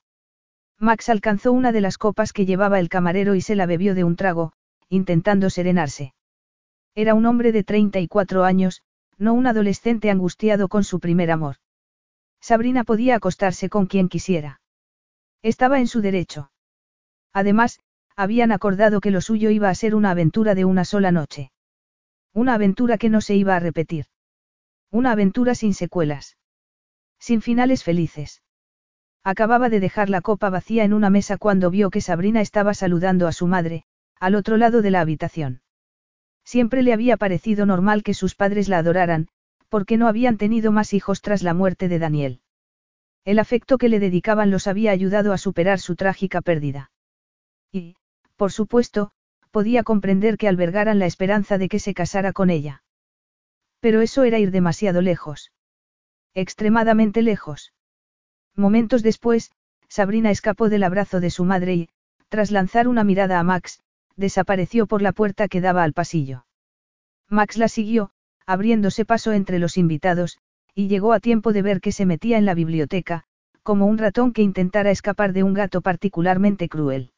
Max 0.80 1.10
alcanzó 1.10 1.52
una 1.52 1.72
de 1.72 1.82
las 1.82 1.98
copas 1.98 2.34
que 2.34 2.46
llevaba 2.46 2.80
el 2.80 2.90
camarero 2.90 3.36
y 3.36 3.42
se 3.42 3.56
la 3.56 3.66
bebió 3.66 3.96
de 3.96 4.04
un 4.04 4.16
trago, 4.16 4.54
intentando 4.90 5.50
serenarse. 5.50 6.14
Era 6.96 7.14
un 7.14 7.26
hombre 7.26 7.52
de 7.52 7.64
34 7.64 8.44
años, 8.44 8.82
no 9.18 9.34
un 9.34 9.48
adolescente 9.48 10.10
angustiado 10.10 10.68
con 10.68 10.84
su 10.84 11.00
primer 11.00 11.32
amor. 11.32 11.56
Sabrina 12.42 12.84
podía 12.84 13.16
acostarse 13.16 13.70
con 13.70 13.86
quien 13.86 14.10
quisiera. 14.10 14.62
Estaba 15.42 15.80
en 15.80 15.88
su 15.88 16.02
derecho. 16.02 16.52
Además, 17.32 17.80
habían 18.16 18.52
acordado 18.52 19.02
que 19.02 19.12
lo 19.12 19.22
suyo 19.22 19.50
iba 19.50 19.70
a 19.70 19.76
ser 19.76 19.96
una 19.96 20.12
aventura 20.12 20.54
de 20.54 20.66
una 20.66 20.86
sola 20.86 21.12
noche. 21.12 21.52
Una 22.34 22.56
aventura 22.56 22.98
que 22.98 23.10
no 23.10 23.22
se 23.22 23.36
iba 23.36 23.56
a 23.56 23.60
repetir. 23.60 24.06
Una 24.92 25.12
aventura 25.12 25.56
sin 25.56 25.74
secuelas. 25.74 26.38
Sin 27.26 27.42
finales 27.42 27.86
felices. 27.86 28.42
Acababa 29.24 29.70
de 29.70 29.80
dejar 29.80 30.10
la 30.10 30.20
copa 30.20 30.50
vacía 30.50 30.84
en 30.84 30.92
una 30.92 31.10
mesa 31.10 31.38
cuando 31.38 31.70
vio 31.70 31.90
que 31.90 32.02
Sabrina 32.02 32.42
estaba 32.42 32.74
saludando 32.74 33.30
a 33.30 33.32
su 33.32 33.48
madre, 33.48 33.86
al 34.20 34.36
otro 34.36 34.58
lado 34.58 34.82
de 34.82 34.92
la 34.92 35.00
habitación. 35.00 35.62
Siempre 36.44 36.84
le 36.84 36.92
había 36.92 37.16
parecido 37.16 37.66
normal 37.66 38.04
que 38.04 38.14
sus 38.14 38.36
padres 38.36 38.68
la 38.68 38.80
adoraran, 38.80 39.30
porque 39.70 39.96
no 39.96 40.10
habían 40.10 40.36
tenido 40.38 40.74
más 40.74 40.94
hijos 40.94 41.22
tras 41.22 41.44
la 41.44 41.54
muerte 41.54 41.88
de 41.88 41.98
Daniel. 41.98 42.42
El 43.24 43.40
afecto 43.40 43.78
que 43.78 43.88
le 43.88 44.02
dedicaban 44.02 44.52
los 44.52 44.68
había 44.68 44.92
ayudado 44.92 45.32
a 45.32 45.38
superar 45.38 45.80
su 45.80 45.96
trágica 45.96 46.42
pérdida. 46.42 46.92
Y, 47.72 47.96
por 48.36 48.52
supuesto, 48.52 49.12
podía 49.50 49.84
comprender 49.84 50.36
que 50.38 50.50
albergaran 50.50 51.00
la 51.00 51.06
esperanza 51.06 51.58
de 51.58 51.70
que 51.70 51.80
se 51.80 51.94
casara 51.94 52.34
con 52.34 52.50
ella. 52.50 52.84
Pero 53.80 54.02
eso 54.02 54.26
era 54.26 54.40
ir 54.40 54.52
demasiado 54.52 55.02
lejos. 55.02 55.54
Extremadamente 56.36 57.22
lejos. 57.22 57.74
Momentos 58.56 59.04
después, 59.04 59.52
Sabrina 59.88 60.32
escapó 60.32 60.70
del 60.70 60.84
abrazo 60.84 61.20
de 61.20 61.30
su 61.30 61.46
madre 61.46 61.76
y, 61.76 61.90
tras 62.30 62.50
lanzar 62.50 62.88
una 62.88 63.04
mirada 63.04 63.40
a 63.40 63.44
Max, 63.44 63.82
desapareció 64.16 64.88
por 64.88 65.02
la 65.02 65.12
puerta 65.12 65.48
que 65.48 65.62
daba 65.62 65.84
al 65.84 65.94
pasillo. 65.94 66.46
Max 67.30 67.58
la 67.58 67.68
siguió, 67.68 68.12
abriéndose 68.46 69.06
paso 69.06 69.32
entre 69.32 69.60
los 69.60 69.78
invitados, 69.78 70.40
y 70.74 70.88
llegó 70.88 71.14
a 71.14 71.20
tiempo 71.20 71.54
de 71.54 71.62
ver 71.62 71.82
que 71.82 71.92
se 71.92 72.06
metía 72.06 72.38
en 72.38 72.46
la 72.46 72.56
biblioteca, 72.56 73.26
como 73.62 73.86
un 73.86 73.98
ratón 73.98 74.34
que 74.34 74.42
intentara 74.42 74.92
escapar 74.92 75.34
de 75.34 75.44
un 75.44 75.54
gato 75.54 75.82
particularmente 75.82 76.68
cruel. 76.68 77.12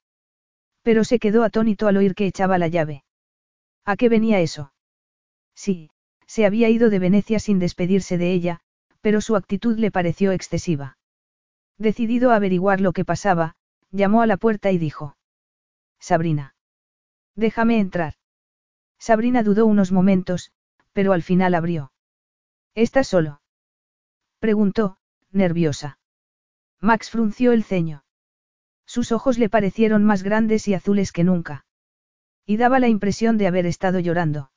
Pero 0.84 1.04
se 1.04 1.20
quedó 1.20 1.44
atónito 1.44 1.88
al 1.88 1.98
oír 1.98 2.14
que 2.16 2.28
echaba 2.28 2.58
la 2.58 2.68
llave. 2.68 3.04
¿A 3.86 3.96
qué 3.96 4.10
venía 4.10 4.42
eso? 4.42 4.74
Sí, 5.56 5.90
se 6.28 6.46
había 6.46 6.70
ido 6.70 6.90
de 6.90 7.00
Venecia 7.00 7.40
sin 7.40 7.60
despedirse 7.60 8.18
de 8.18 8.34
ella, 8.34 8.62
pero 9.06 9.22
su 9.22 9.36
actitud 9.36 9.78
le 9.78 9.92
pareció 9.92 10.32
excesiva. 10.32 10.98
Decidido 11.78 12.32
a 12.32 12.38
averiguar 12.38 12.82
lo 12.82 12.92
que 12.92 13.06
pasaba, 13.06 13.56
llamó 13.92 14.24
a 14.24 14.26
la 14.26 14.36
puerta 14.36 14.72
y 14.72 14.80
dijo. 14.80 15.16
Sabrina. 16.00 16.56
Déjame 17.36 17.80
entrar. 17.80 18.16
Sabrina 18.98 19.44
dudó 19.44 19.68
unos 19.68 19.92
momentos, 19.92 20.52
pero 20.92 21.14
al 21.14 21.22
final 21.22 21.54
abrió. 21.54 21.92
¿Estás 22.74 23.08
solo? 23.08 23.44
Preguntó, 24.40 24.98
nerviosa. 25.32 26.00
Max 26.82 27.12
frunció 27.12 27.52
el 27.52 27.64
ceño. 27.64 28.06
Sus 28.88 29.12
ojos 29.12 29.38
le 29.38 29.50
parecieron 29.50 30.04
más 30.04 30.24
grandes 30.24 30.68
y 30.68 30.74
azules 30.74 31.12
que 31.12 31.24
nunca. 31.24 31.68
Y 32.44 32.58
daba 32.58 32.80
la 32.80 32.88
impresión 32.88 33.38
de 33.38 33.46
haber 33.46 33.68
estado 33.68 34.00
llorando. 34.00 34.50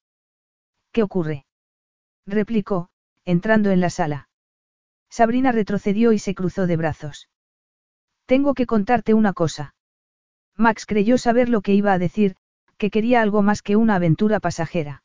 ¿Qué 0.90 1.02
ocurre? 1.02 1.44
replicó, 2.24 2.88
entrando 3.26 3.70
en 3.72 3.82
la 3.82 3.90
sala. 3.90 4.27
Sabrina 5.10 5.52
retrocedió 5.52 6.12
y 6.12 6.18
se 6.18 6.34
cruzó 6.34 6.66
de 6.66 6.76
brazos. 6.76 7.28
Tengo 8.26 8.54
que 8.54 8.66
contarte 8.66 9.14
una 9.14 9.32
cosa. 9.32 9.74
Max 10.56 10.86
creyó 10.86 11.18
saber 11.18 11.48
lo 11.48 11.62
que 11.62 11.74
iba 11.74 11.92
a 11.92 11.98
decir, 11.98 12.36
que 12.76 12.90
quería 12.90 13.22
algo 13.22 13.42
más 13.42 13.62
que 13.62 13.76
una 13.76 13.94
aventura 13.94 14.40
pasajera. 14.40 15.02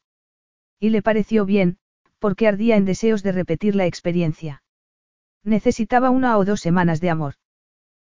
Y 0.80 0.90
le 0.90 1.02
pareció 1.02 1.46
bien, 1.46 1.78
porque 2.20 2.48
ardía 2.48 2.76
en 2.76 2.86
deseos 2.86 3.24
de 3.24 3.32
repetir 3.32 3.76
la 3.76 3.86
experiencia. 3.86 4.64
Necesitaba 5.44 6.10
una 6.10 6.38
o 6.38 6.46
dos 6.46 6.62
semanas 6.62 7.02
de 7.02 7.10
amor. 7.10 7.36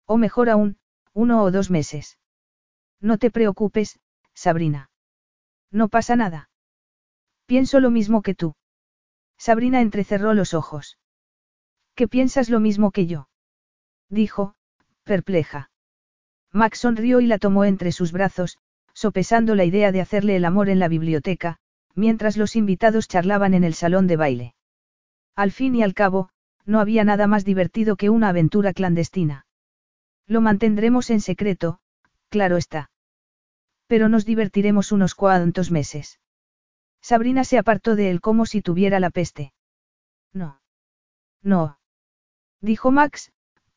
O 0.06 0.18
mejor 0.18 0.50
aún, 0.50 0.78
uno 1.14 1.44
o 1.44 1.52
dos 1.52 1.70
meses. 1.70 2.18
No 3.00 3.18
te 3.18 3.32
preocupes, 3.32 4.00
Sabrina. 4.34 4.90
No 5.72 5.90
pasa 5.90 6.16
nada. 6.16 6.50
Pienso 7.46 7.80
lo 7.80 7.90
mismo 7.90 8.22
que 8.22 8.36
tú. 8.36 8.56
Sabrina 9.38 9.82
entrecerró 9.82 10.34
los 10.34 10.54
ojos. 10.54 10.98
¿Qué 12.02 12.08
piensas 12.08 12.50
lo 12.50 12.60
mismo 12.60 12.90
que 12.90 13.06
yo? 13.06 13.30
Dijo, 14.10 14.56
perpleja. 15.04 15.70
Max 16.52 16.80
sonrió 16.80 17.22
y 17.22 17.28
la 17.28 17.38
tomó 17.38 17.64
entre 17.64 17.92
sus 17.92 18.12
brazos, 18.12 18.58
sopesando 18.92 19.54
la 19.54 19.66
idea 19.66 19.92
de 19.92 20.02
hacerle 20.02 20.36
el 20.36 20.46
amor 20.46 20.70
en 20.70 20.80
la 20.80 20.88
biblioteca, 20.88 21.58
mientras 21.94 22.38
los 22.38 22.56
invitados 22.56 23.08
charlaban 23.08 23.54
en 23.54 23.64
el 23.64 23.76
salón 23.76 24.08
de 24.08 24.16
baile. 24.16 24.56
Al 25.36 25.52
fin 25.52 25.76
y 25.76 25.84
al 25.84 25.94
cabo, 25.94 26.30
no 26.66 26.80
había 26.80 27.04
nada 27.04 27.28
más 27.28 27.46
divertido 27.46 27.96
que 27.98 28.10
una 28.10 28.30
aventura 28.30 28.74
clandestina. 28.74 29.46
Lo 30.26 30.42
mantendremos 30.42 31.12
en 31.12 31.22
secreto, 31.22 31.82
claro 32.30 32.58
está. 32.58 32.90
Pero 33.86 34.10
nos 34.10 34.26
divertiremos 34.26 34.92
unos 34.92 35.14
cuantos 35.14 35.70
meses. 35.70 36.20
Sabrina 37.00 37.44
se 37.44 37.60
apartó 37.60 37.96
de 37.96 38.10
él 38.10 38.22
como 38.22 38.48
si 38.48 38.64
tuviera 38.64 39.00
la 39.00 39.12
peste. 39.12 39.54
No. 40.34 40.60
No. 41.44 41.78
Dijo 42.62 42.92
Max, 42.92 43.32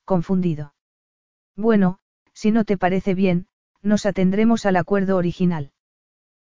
confundido. 0.04 0.74
Bueno, 1.56 1.98
si 2.34 2.50
no 2.50 2.64
te 2.64 2.76
parece 2.76 3.14
bien, 3.14 3.46
nos 3.80 4.06
atendremos 4.06 4.66
al 4.66 4.76
acuerdo 4.76 5.16
original. 5.16 5.72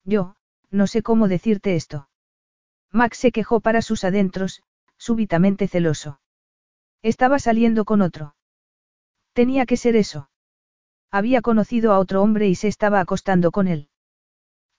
Yo, 0.04 0.34
no 0.70 0.86
sé 0.86 1.02
cómo 1.02 1.28
decirte 1.28 1.76
esto. 1.76 2.08
Max 2.90 3.18
se 3.18 3.32
quejó 3.32 3.60
para 3.60 3.82
sus 3.82 4.04
adentros, 4.04 4.62
súbitamente 4.96 5.68
celoso. 5.68 6.20
Estaba 7.02 7.38
saliendo 7.38 7.84
con 7.84 8.00
otro. 8.00 8.34
Tenía 9.32 9.66
que 9.66 9.76
ser 9.76 9.96
eso. 9.96 10.30
Había 11.10 11.42
conocido 11.42 11.92
a 11.92 11.98
otro 11.98 12.22
hombre 12.22 12.48
y 12.48 12.54
se 12.54 12.68
estaba 12.68 13.00
acostando 13.00 13.50
con 13.50 13.68
él. 13.68 13.88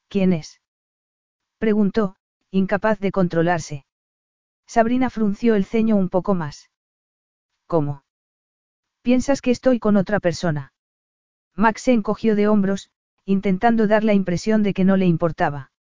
¿Quién 0.08 0.34
es? 0.34 0.62
Preguntó, 1.60 2.16
incapaz 2.50 3.00
de 3.00 3.12
controlarse. 3.12 3.86
Sabrina 4.66 5.10
frunció 5.10 5.56
el 5.56 5.66
ceño 5.66 5.96
un 5.96 6.10
poco 6.10 6.34
más. 6.34 6.70
¿Cómo? 7.74 8.04
¿Piensas 9.02 9.42
que 9.42 9.50
estoy 9.50 9.80
con 9.80 9.98
otra 9.98 10.20
persona? 10.20 10.74
Max 11.56 11.82
se 11.82 11.92
encogió 11.92 12.36
de 12.36 12.48
hombros, 12.48 12.92
intentando 13.26 13.88
dar 13.88 14.04
la 14.04 14.14
impresión 14.14 14.62
de 14.62 14.76
que 14.76 14.84
no 14.84 14.96
le 14.96 15.08
importaba. 15.08 15.72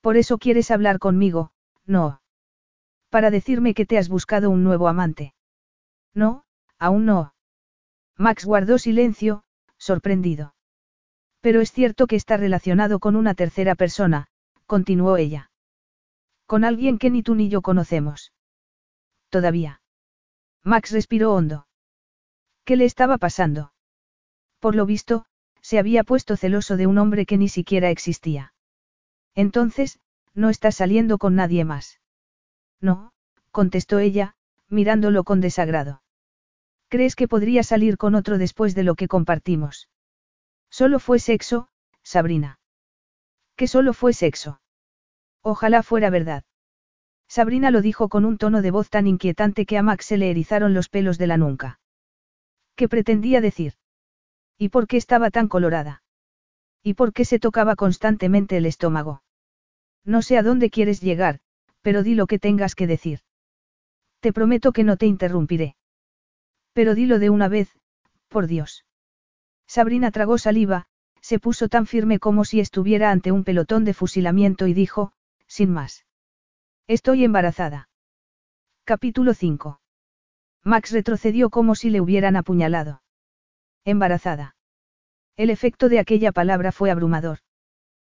Por 0.00 0.16
eso 0.16 0.38
quieres 0.38 0.72
hablar 0.72 0.98
conmigo, 0.98 1.52
no. 1.84 2.22
Para 3.08 3.30
decirme 3.30 3.72
que 3.72 3.86
te 3.86 3.98
has 3.98 4.08
buscado 4.08 4.50
un 4.50 4.64
nuevo 4.64 4.88
amante. 4.88 5.32
No, 6.12 6.42
aún 6.76 7.06
no. 7.06 7.34
Max 8.16 8.44
guardó 8.44 8.76
silencio, 8.76 9.44
sorprendido. 9.78 10.56
Pero 11.40 11.60
es 11.60 11.70
cierto 11.70 12.08
que 12.08 12.16
está 12.16 12.36
relacionado 12.36 12.98
con 12.98 13.14
una 13.14 13.34
tercera 13.34 13.76
persona, 13.76 14.26
continuó 14.66 15.18
ella. 15.18 15.52
Con 16.46 16.64
alguien 16.64 16.98
que 16.98 17.10
ni 17.10 17.22
tú 17.22 17.36
ni 17.36 17.48
yo 17.48 17.62
conocemos. 17.62 18.32
Todavía. 19.30 19.80
Max 20.66 20.90
respiró 20.90 21.32
hondo. 21.32 21.68
¿Qué 22.64 22.74
le 22.74 22.86
estaba 22.86 23.18
pasando? 23.18 23.72
Por 24.58 24.74
lo 24.74 24.84
visto, 24.84 25.24
se 25.60 25.78
había 25.78 26.02
puesto 26.02 26.36
celoso 26.36 26.76
de 26.76 26.88
un 26.88 26.98
hombre 26.98 27.24
que 27.24 27.38
ni 27.38 27.48
siquiera 27.48 27.88
existía. 27.90 28.52
Entonces, 29.36 30.00
no 30.34 30.50
estás 30.50 30.74
saliendo 30.74 31.18
con 31.18 31.36
nadie 31.36 31.64
más. 31.64 32.00
No, 32.80 33.12
contestó 33.52 34.00
ella, 34.00 34.34
mirándolo 34.68 35.22
con 35.22 35.40
desagrado. 35.40 36.02
¿Crees 36.88 37.14
que 37.14 37.28
podría 37.28 37.62
salir 37.62 37.96
con 37.96 38.16
otro 38.16 38.36
después 38.36 38.74
de 38.74 38.82
lo 38.82 38.96
que 38.96 39.06
compartimos? 39.06 39.88
Solo 40.68 40.98
fue 40.98 41.20
sexo, 41.20 41.68
Sabrina. 42.02 42.58
Que 43.54 43.68
solo 43.68 43.92
fue 43.92 44.12
sexo. 44.12 44.60
Ojalá 45.42 45.84
fuera 45.84 46.10
verdad. 46.10 46.42
Sabrina 47.28 47.70
lo 47.70 47.82
dijo 47.82 48.08
con 48.08 48.24
un 48.24 48.38
tono 48.38 48.62
de 48.62 48.70
voz 48.70 48.88
tan 48.88 49.06
inquietante 49.06 49.66
que 49.66 49.78
a 49.78 49.82
Max 49.82 50.06
se 50.06 50.16
le 50.16 50.30
erizaron 50.30 50.74
los 50.74 50.88
pelos 50.88 51.18
de 51.18 51.26
la 51.26 51.36
nuca. 51.36 51.80
¿Qué 52.76 52.88
pretendía 52.88 53.40
decir? 53.40 53.74
¿Y 54.58 54.68
por 54.68 54.86
qué 54.86 54.96
estaba 54.96 55.30
tan 55.30 55.48
colorada? 55.48 56.02
¿Y 56.82 56.94
por 56.94 57.12
qué 57.12 57.24
se 57.24 57.38
tocaba 57.38 57.74
constantemente 57.74 58.56
el 58.56 58.66
estómago? 58.66 59.22
No 60.04 60.22
sé 60.22 60.38
a 60.38 60.42
dónde 60.42 60.70
quieres 60.70 61.00
llegar, 61.00 61.40
pero 61.82 62.02
di 62.02 62.14
lo 62.14 62.26
que 62.26 62.38
tengas 62.38 62.74
que 62.74 62.86
decir. 62.86 63.20
Te 64.20 64.32
prometo 64.32 64.72
que 64.72 64.84
no 64.84 64.96
te 64.96 65.06
interrumpiré. 65.06 65.76
Pero 66.72 66.94
dilo 66.94 67.18
de 67.18 67.30
una 67.30 67.48
vez, 67.48 67.76
por 68.28 68.46
Dios. 68.46 68.84
Sabrina 69.66 70.10
tragó 70.10 70.38
saliva, 70.38 70.86
se 71.20 71.38
puso 71.38 71.68
tan 71.68 71.86
firme 71.86 72.18
como 72.18 72.44
si 72.44 72.60
estuviera 72.60 73.10
ante 73.10 73.32
un 73.32 73.42
pelotón 73.42 73.84
de 73.84 73.94
fusilamiento 73.94 74.66
y 74.68 74.74
dijo, 74.74 75.12
sin 75.48 75.72
más. 75.72 76.04
Estoy 76.88 77.24
embarazada. 77.24 77.88
Capítulo 78.84 79.34
5. 79.34 79.80
Max 80.62 80.92
retrocedió 80.92 81.50
como 81.50 81.74
si 81.74 81.90
le 81.90 82.00
hubieran 82.00 82.36
apuñalado. 82.36 83.02
Embarazada. 83.84 84.54
El 85.36 85.50
efecto 85.50 85.88
de 85.88 85.98
aquella 85.98 86.30
palabra 86.30 86.70
fue 86.70 86.92
abrumador. 86.92 87.38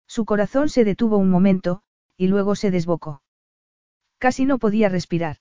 Su 0.07 0.25
corazón 0.25 0.69
se 0.69 0.85
detuvo 0.85 1.17
un 1.17 1.31
momento, 1.31 1.83
y 2.17 2.29
luego 2.29 2.55
se 2.55 2.71
desbocó. 2.71 3.23
Casi 4.19 4.45
no 4.45 4.61
podía 4.61 4.89
respirar. 4.89 5.39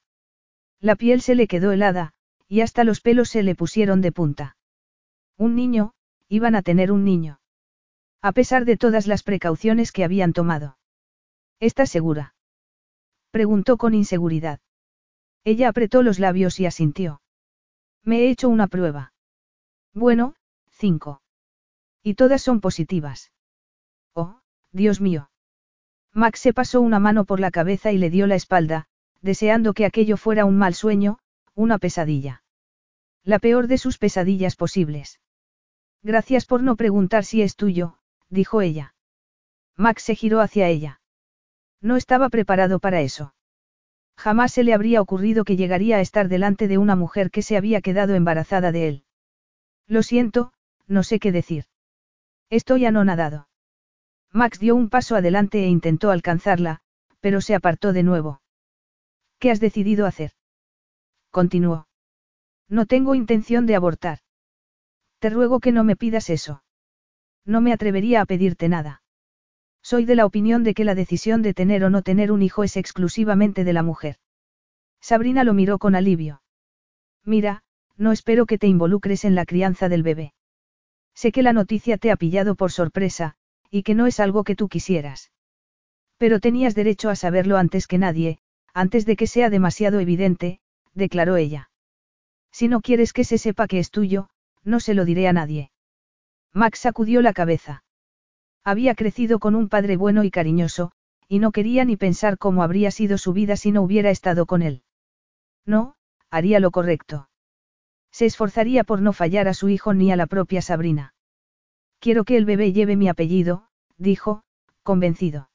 La 0.80 0.96
piel 0.96 1.22
se 1.22 1.36
le 1.36 1.48
quedó 1.48 1.72
helada, 1.72 2.14
y 2.48 2.62
hasta 2.62 2.84
los 2.84 3.00
pelos 3.00 3.30
se 3.30 3.44
le 3.44 3.54
pusieron 3.54 4.02
de 4.02 4.12
punta. 4.12 4.58
Un 5.38 5.56
niño, 5.56 5.94
iban 6.30 6.56
a 6.56 6.64
tener 6.64 6.92
un 6.92 7.06
niño. 7.06 7.42
A 8.24 8.32
pesar 8.32 8.66
de 8.66 8.76
todas 8.76 9.06
las 9.06 9.22
precauciones 9.22 9.92
que 9.92 10.04
habían 10.04 10.34
tomado. 10.34 10.80
¿Estás 11.60 11.92
segura? 11.92 12.34
Preguntó 13.32 13.78
con 13.78 13.94
inseguridad. 13.94 14.60
Ella 15.44 15.70
apretó 15.70 16.04
los 16.04 16.20
labios 16.20 16.60
y 16.60 16.66
asintió. 16.66 17.22
Me 18.04 18.22
he 18.22 18.30
hecho 18.30 18.50
una 18.50 18.68
prueba. 18.68 19.14
Bueno, 19.94 20.36
cinco. 20.72 21.22
Y 22.04 22.16
todas 22.16 22.42
son 22.42 22.62
positivas. 22.62 23.32
Oh, 24.14 24.40
Dios 24.72 25.02
mío. 25.02 25.30
Max 26.14 26.40
se 26.40 26.54
pasó 26.54 26.82
una 26.82 27.00
mano 27.00 27.26
por 27.26 27.40
la 27.40 27.52
cabeza 27.52 27.92
y 27.92 27.98
le 27.98 28.10
dio 28.10 28.26
la 28.26 28.36
espalda, 28.36 28.88
deseando 29.22 29.74
que 29.74 29.86
aquello 29.86 30.18
fuera 30.18 30.46
un 30.46 30.58
mal 30.58 30.74
sueño, 30.74 31.20
una 31.56 31.78
pesadilla. 31.78 32.44
La 33.24 33.40
peor 33.40 33.68
de 33.68 33.78
sus 33.78 33.98
pesadillas 33.98 34.56
posibles. 34.56 35.20
Gracias 36.02 36.46
por 36.46 36.64
no 36.64 36.76
preguntar 36.76 37.26
si 37.26 37.42
es 37.42 37.56
tuyo, 37.56 37.98
dijo 38.30 38.62
ella. 38.62 38.96
Max 39.76 40.04
se 40.04 40.16
giró 40.16 40.40
hacia 40.42 40.68
ella. 40.68 40.99
No 41.82 41.96
estaba 41.96 42.30
preparado 42.30 42.80
para 42.80 43.02
eso. 43.02 43.34
Jamás 44.18 44.52
se 44.52 44.64
le 44.64 44.74
habría 44.74 45.02
ocurrido 45.02 45.46
que 45.46 45.56
llegaría 45.56 45.98
a 45.98 46.02
estar 46.02 46.28
delante 46.28 46.68
de 46.68 46.78
una 46.78 46.96
mujer 46.96 47.32
que 47.32 47.42
se 47.42 47.56
había 47.56 47.82
quedado 47.82 48.16
embarazada 48.16 48.72
de 48.72 48.88
él. 48.88 49.04
Lo 49.88 50.04
siento, 50.04 50.52
no 50.88 51.04
sé 51.04 51.20
qué 51.20 51.32
decir. 51.32 51.66
Estoy 52.50 52.86
anonadado. 52.86 53.48
Max 54.32 54.60
dio 54.60 54.76
un 54.76 54.90
paso 54.90 55.16
adelante 55.16 55.64
e 55.64 55.68
intentó 55.68 56.12
alcanzarla, 56.12 56.82
pero 57.22 57.42
se 57.42 57.56
apartó 57.56 57.94
de 57.94 58.04
nuevo. 58.04 58.42
¿Qué 59.40 59.52
has 59.52 59.60
decidido 59.60 60.06
hacer? 60.06 60.32
continuó. 61.32 61.88
No 62.68 62.86
tengo 62.86 63.16
intención 63.16 63.66
de 63.66 63.76
abortar. 63.76 64.20
Te 65.20 65.30
ruego 65.30 65.60
que 65.60 65.72
no 65.72 65.84
me 65.84 65.96
pidas 65.96 66.30
eso. 66.30 66.64
No 67.46 67.62
me 67.62 67.74
atrevería 67.74 68.22
a 68.22 68.26
pedirte 68.26 68.68
nada. 68.70 68.99
Soy 69.90 70.06
de 70.06 70.14
la 70.14 70.28
opinión 70.28 70.64
de 70.64 70.76
que 70.76 70.84
la 70.84 70.94
decisión 70.94 71.42
de 71.42 71.56
tener 71.56 71.84
o 71.84 71.90
no 71.90 72.04
tener 72.04 72.32
un 72.32 72.44
hijo 72.44 72.64
es 72.64 72.78
exclusivamente 72.78 73.64
de 73.64 73.74
la 73.74 73.82
mujer. 73.82 74.18
Sabrina 75.02 75.44
lo 75.44 75.56
miró 75.56 75.80
con 75.80 75.96
alivio. 75.96 76.44
Mira, 77.26 77.64
No 77.98 78.12
espero 78.12 78.46
que 78.46 78.60
te 78.60 78.68
involucres 78.68 79.26
en 79.26 79.34
la 79.34 79.48
crianza 79.48 79.90
del 79.90 80.04
bebé. 80.04 80.36
Sé 81.16 81.32
que 81.32 81.42
la 81.42 81.54
noticia 81.54 81.98
te 81.98 82.12
ha 82.12 82.18
pillado 82.18 82.54
por 82.54 82.72
sorpresa, 82.72 83.34
y 83.72 83.82
que 83.82 83.96
no 83.96 84.06
es 84.06 84.20
algo 84.20 84.44
que 84.44 84.56
tú 84.56 84.70
quisieras. 84.70 85.32
Pero 86.18 86.40
tenías 86.40 86.76
derecho 86.76 87.10
a 87.10 87.16
saberlo 87.16 87.58
antes 87.58 87.88
que 87.88 87.98
nadie, 87.98 88.38
antes 88.76 89.08
de 89.08 89.16
que 89.16 89.26
sea 89.26 89.50
demasiado 89.50 90.00
evidente, 90.00 90.60
declaró 90.94 91.36
ella. 91.36 91.72
Si 92.52 92.68
no 92.68 92.82
quieres 92.82 93.12
que 93.12 93.24
se 93.24 93.40
sepa 93.40 93.66
que 93.66 93.80
es 93.80 93.90
tuyo, 93.90 94.30
no 94.64 94.80
se 94.82 94.94
lo 94.94 95.04
diré 95.04 95.28
a 95.28 95.34
nadie. 95.34 95.72
Max 96.54 96.78
sacudió 96.78 97.24
la 97.24 97.34
cabeza. 97.34 97.84
Había 98.70 98.94
crecido 98.94 99.40
con 99.40 99.56
un 99.56 99.68
padre 99.68 99.98
bueno 99.98 100.24
y 100.24 100.30
cariñoso, 100.30 100.92
y 101.28 101.40
no 101.40 101.52
quería 101.52 101.86
ni 101.86 101.98
pensar 101.98 102.38
cómo 102.38 102.62
habría 102.62 102.92
sido 102.92 103.18
su 103.18 103.34
vida 103.34 103.58
si 103.58 103.72
no 103.72 103.82
hubiera 103.82 104.12
estado 104.12 104.46
con 104.46 104.62
él. 104.62 104.84
No, 105.66 105.96
haría 106.30 106.60
lo 106.60 106.70
correcto. 106.70 107.32
Se 108.12 108.28
esforzaría 108.28 108.84
por 108.84 109.02
no 109.02 109.12
fallar 109.12 109.48
a 109.48 109.56
su 109.56 109.70
hijo 109.70 109.96
ni 109.96 110.12
a 110.12 110.16
la 110.16 110.28
propia 110.28 110.62
Sabrina. 110.62 111.16
Quiero 111.98 112.26
que 112.26 112.38
el 112.38 112.46
bebé 112.46 112.72
lleve 112.72 112.96
mi 112.96 113.10
apellido, 113.10 113.66
dijo, 113.98 114.44
convencido. 114.84 115.50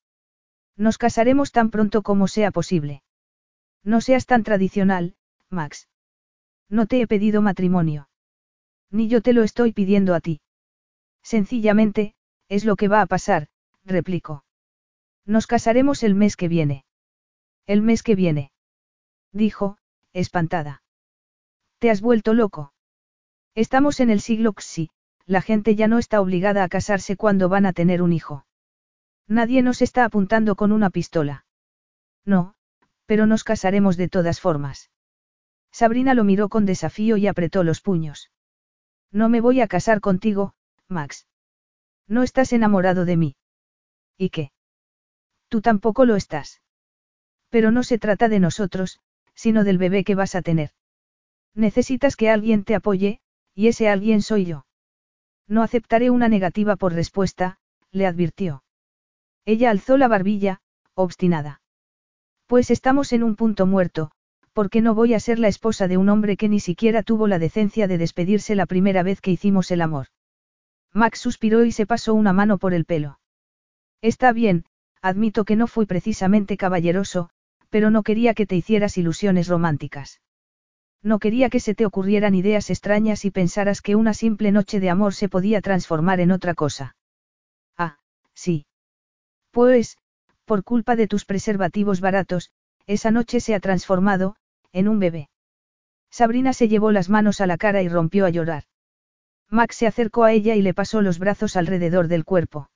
Nos 0.76 0.98
casaremos 0.98 1.52
tan 1.52 1.70
pronto 1.70 2.02
como 2.02 2.26
sea 2.26 2.50
posible. 2.50 3.04
No 3.84 4.00
seas 4.00 4.26
tan 4.26 4.42
tradicional, 4.42 5.14
Max. 5.50 5.88
No 6.68 6.86
te 6.86 7.00
he 7.00 7.06
pedido 7.06 7.42
matrimonio. 7.42 8.08
Ni 8.90 9.06
yo 9.06 9.20
te 9.20 9.34
lo 9.34 9.44
estoy 9.44 9.70
pidiendo 9.70 10.16
a 10.16 10.20
ti. 10.20 10.40
Sencillamente, 11.22 12.16
es 12.55 12.64
lo 12.64 12.76
que 12.76 12.86
va 12.86 13.01
a 13.01 13.06
pasar, 13.06 13.48
replicó. 13.85 14.44
Nos 15.26 15.48
casaremos 15.48 16.05
el 16.05 16.14
mes 16.14 16.36
que 16.36 16.47
viene. 16.47 16.85
El 17.66 17.82
mes 17.82 18.05
que 18.05 18.14
viene. 18.14 18.52
Dijo, 19.32 19.76
espantada. 20.12 20.82
¿Te 21.81 21.90
has 21.90 22.01
vuelto 22.01 22.32
loco? 22.32 22.72
Estamos 23.56 23.98
en 23.98 24.09
el 24.09 24.20
siglo 24.20 24.55
XI, 24.56 24.90
la 25.26 25.43
gente 25.43 25.74
ya 25.74 25.89
no 25.89 25.98
está 25.98 26.20
obligada 26.20 26.62
a 26.62 26.68
casarse 26.68 27.16
cuando 27.16 27.48
van 27.48 27.66
a 27.66 27.72
tener 27.72 28.02
un 28.02 28.12
hijo. 28.12 28.47
Nadie 29.26 29.62
nos 29.62 29.82
está 29.82 30.05
apuntando 30.05 30.55
con 30.55 30.70
una 30.70 30.90
pistola. 30.90 31.47
No, 32.24 32.55
pero 33.06 33.26
nos 33.26 33.43
casaremos 33.43 33.97
de 33.97 34.09
todas 34.09 34.40
formas. 34.40 34.90
Sabrina 35.72 36.14
lo 36.14 36.22
miró 36.22 36.48
con 36.48 36.66
desafío 36.66 37.16
y 37.16 37.26
apretó 37.26 37.64
los 37.64 37.81
puños. 37.81 38.31
No 39.10 39.28
me 39.28 39.40
voy 39.40 39.60
a 39.60 39.66
casar 39.66 40.01
contigo, 40.01 40.55
Max. 40.86 41.26
No 42.09 42.22
estás 42.22 42.52
enamorado 42.52 43.05
de 43.05 43.16
mí. 43.16 43.36
¿Y 44.18 44.31
qué? 44.31 44.52
Tú 45.48 45.60
tampoco 45.60 46.05
lo 46.05 46.16
estás. 46.16 46.62
Pero 47.48 47.70
no 47.70 47.82
se 47.82 47.98
trata 47.98 48.28
de 48.28 48.40
nosotros, 48.40 49.01
sino 49.35 49.64
del 49.64 49.78
bebé 49.78 50.05
que 50.05 50.14
vas 50.14 50.35
a 50.35 50.43
tener. 50.43 50.70
Necesitas 51.55 52.16
que 52.16 52.31
alguien 52.31 52.64
te 52.64 52.74
apoye, 52.74 53.20
y 53.55 53.68
ese 53.68 53.89
alguien 53.89 54.22
soy 54.22 54.44
yo. 54.44 54.66
No 55.47 55.62
aceptaré 55.62 56.10
una 56.10 56.28
negativa 56.28 56.76
por 56.76 56.93
respuesta, 56.93 57.59
le 57.90 58.06
advirtió. 58.06 58.64
Ella 59.44 59.70
alzó 59.70 59.97
la 59.97 60.09
barbilla, 60.09 60.60
obstinada. 60.94 61.60
Pues 62.47 62.70
estamos 62.70 63.12
en 63.12 63.22
un 63.22 63.36
punto 63.36 63.66
muerto, 63.66 64.10
porque 64.52 64.81
no 64.81 64.94
voy 64.94 65.14
a 65.14 65.20
ser 65.20 65.39
la 65.39 65.48
esposa 65.48 65.89
de 65.89 65.97
un 65.97 66.09
hombre 66.09 66.36
que 66.36 66.48
ni 66.48 66.60
siquiera 66.60 67.02
tuvo 67.02 67.26
la 67.26 67.39
decencia 67.39 67.86
de 67.86 67.98
despedirse 67.98 68.55
la 68.55 68.66
primera 68.66 69.02
vez 69.02 69.20
que 69.20 69.31
hicimos 69.31 69.70
el 69.70 69.82
amor. 69.82 70.06
Max 70.94 71.18
suspiró 71.18 71.64
y 71.64 71.72
se 71.72 71.86
pasó 71.86 72.14
una 72.14 72.32
mano 72.32 72.56
por 72.56 72.72
el 72.72 72.84
pelo. 72.84 73.18
Está 74.00 74.32
bien, 74.32 74.64
admito 75.02 75.44
que 75.44 75.56
no 75.56 75.66
fui 75.66 75.86
precisamente 75.86 76.56
caballeroso, 76.56 77.30
pero 77.68 77.90
no 77.90 78.04
quería 78.04 78.32
que 78.34 78.46
te 78.46 78.54
hicieras 78.54 78.96
ilusiones 78.96 79.48
románticas. 79.48 80.20
No 81.02 81.18
quería 81.18 81.50
que 81.50 81.58
se 81.58 81.74
te 81.74 81.84
ocurrieran 81.84 82.34
ideas 82.34 82.70
extrañas 82.70 83.24
y 83.24 83.30
pensaras 83.30 83.82
que 83.82 83.96
una 83.96 84.14
simple 84.14 84.52
noche 84.52 84.78
de 84.78 84.88
amor 84.88 85.14
se 85.14 85.28
podía 85.28 85.60
transformar 85.60 86.20
en 86.20 86.30
otra 86.30 86.54
cosa. 86.54 86.96
Ah, 87.76 87.98
sí. 88.32 88.66
Pues, 89.50 89.98
por 90.44 90.62
culpa 90.62 90.94
de 90.94 91.08
tus 91.08 91.24
preservativos 91.24 92.00
baratos, 92.00 92.52
esa 92.86 93.10
noche 93.10 93.40
se 93.40 93.54
ha 93.54 93.60
transformado, 93.60 94.36
en 94.72 94.88
un 94.88 95.00
bebé. 95.00 95.28
Sabrina 96.10 96.52
se 96.52 96.68
llevó 96.68 96.92
las 96.92 97.10
manos 97.10 97.40
a 97.40 97.46
la 97.46 97.58
cara 97.58 97.82
y 97.82 97.88
rompió 97.88 98.26
a 98.26 98.30
llorar. 98.30 98.64
Max 99.50 99.76
se 99.76 99.86
acercó 99.86 100.24
a 100.24 100.32
ella 100.32 100.54
y 100.54 100.62
le 100.62 100.74
pasó 100.74 101.02
los 101.02 101.18
brazos 101.18 101.56
alrededor 101.56 102.08
del 102.08 102.24
cuerpo. 102.24 102.70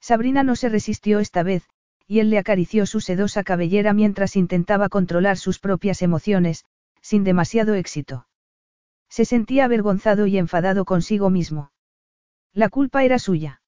Sabrina 0.00 0.42
no 0.42 0.56
se 0.56 0.68
resistió 0.68 1.20
esta 1.20 1.42
vez, 1.42 1.68
y 2.06 2.20
él 2.20 2.30
le 2.30 2.38
acarició 2.38 2.86
su 2.86 3.00
sedosa 3.00 3.44
cabellera 3.44 3.92
mientras 3.92 4.36
intentaba 4.36 4.88
controlar 4.88 5.38
sus 5.38 5.58
propias 5.58 6.02
emociones, 6.02 6.64
sin 7.00 7.24
demasiado 7.24 7.74
éxito. 7.74 8.26
Se 9.08 9.24
sentía 9.24 9.66
avergonzado 9.66 10.26
y 10.26 10.38
enfadado 10.38 10.84
consigo 10.84 11.30
mismo. 11.30 11.70
La 12.52 12.68
culpa 12.68 13.04
era 13.04 13.18
suya. 13.18 13.62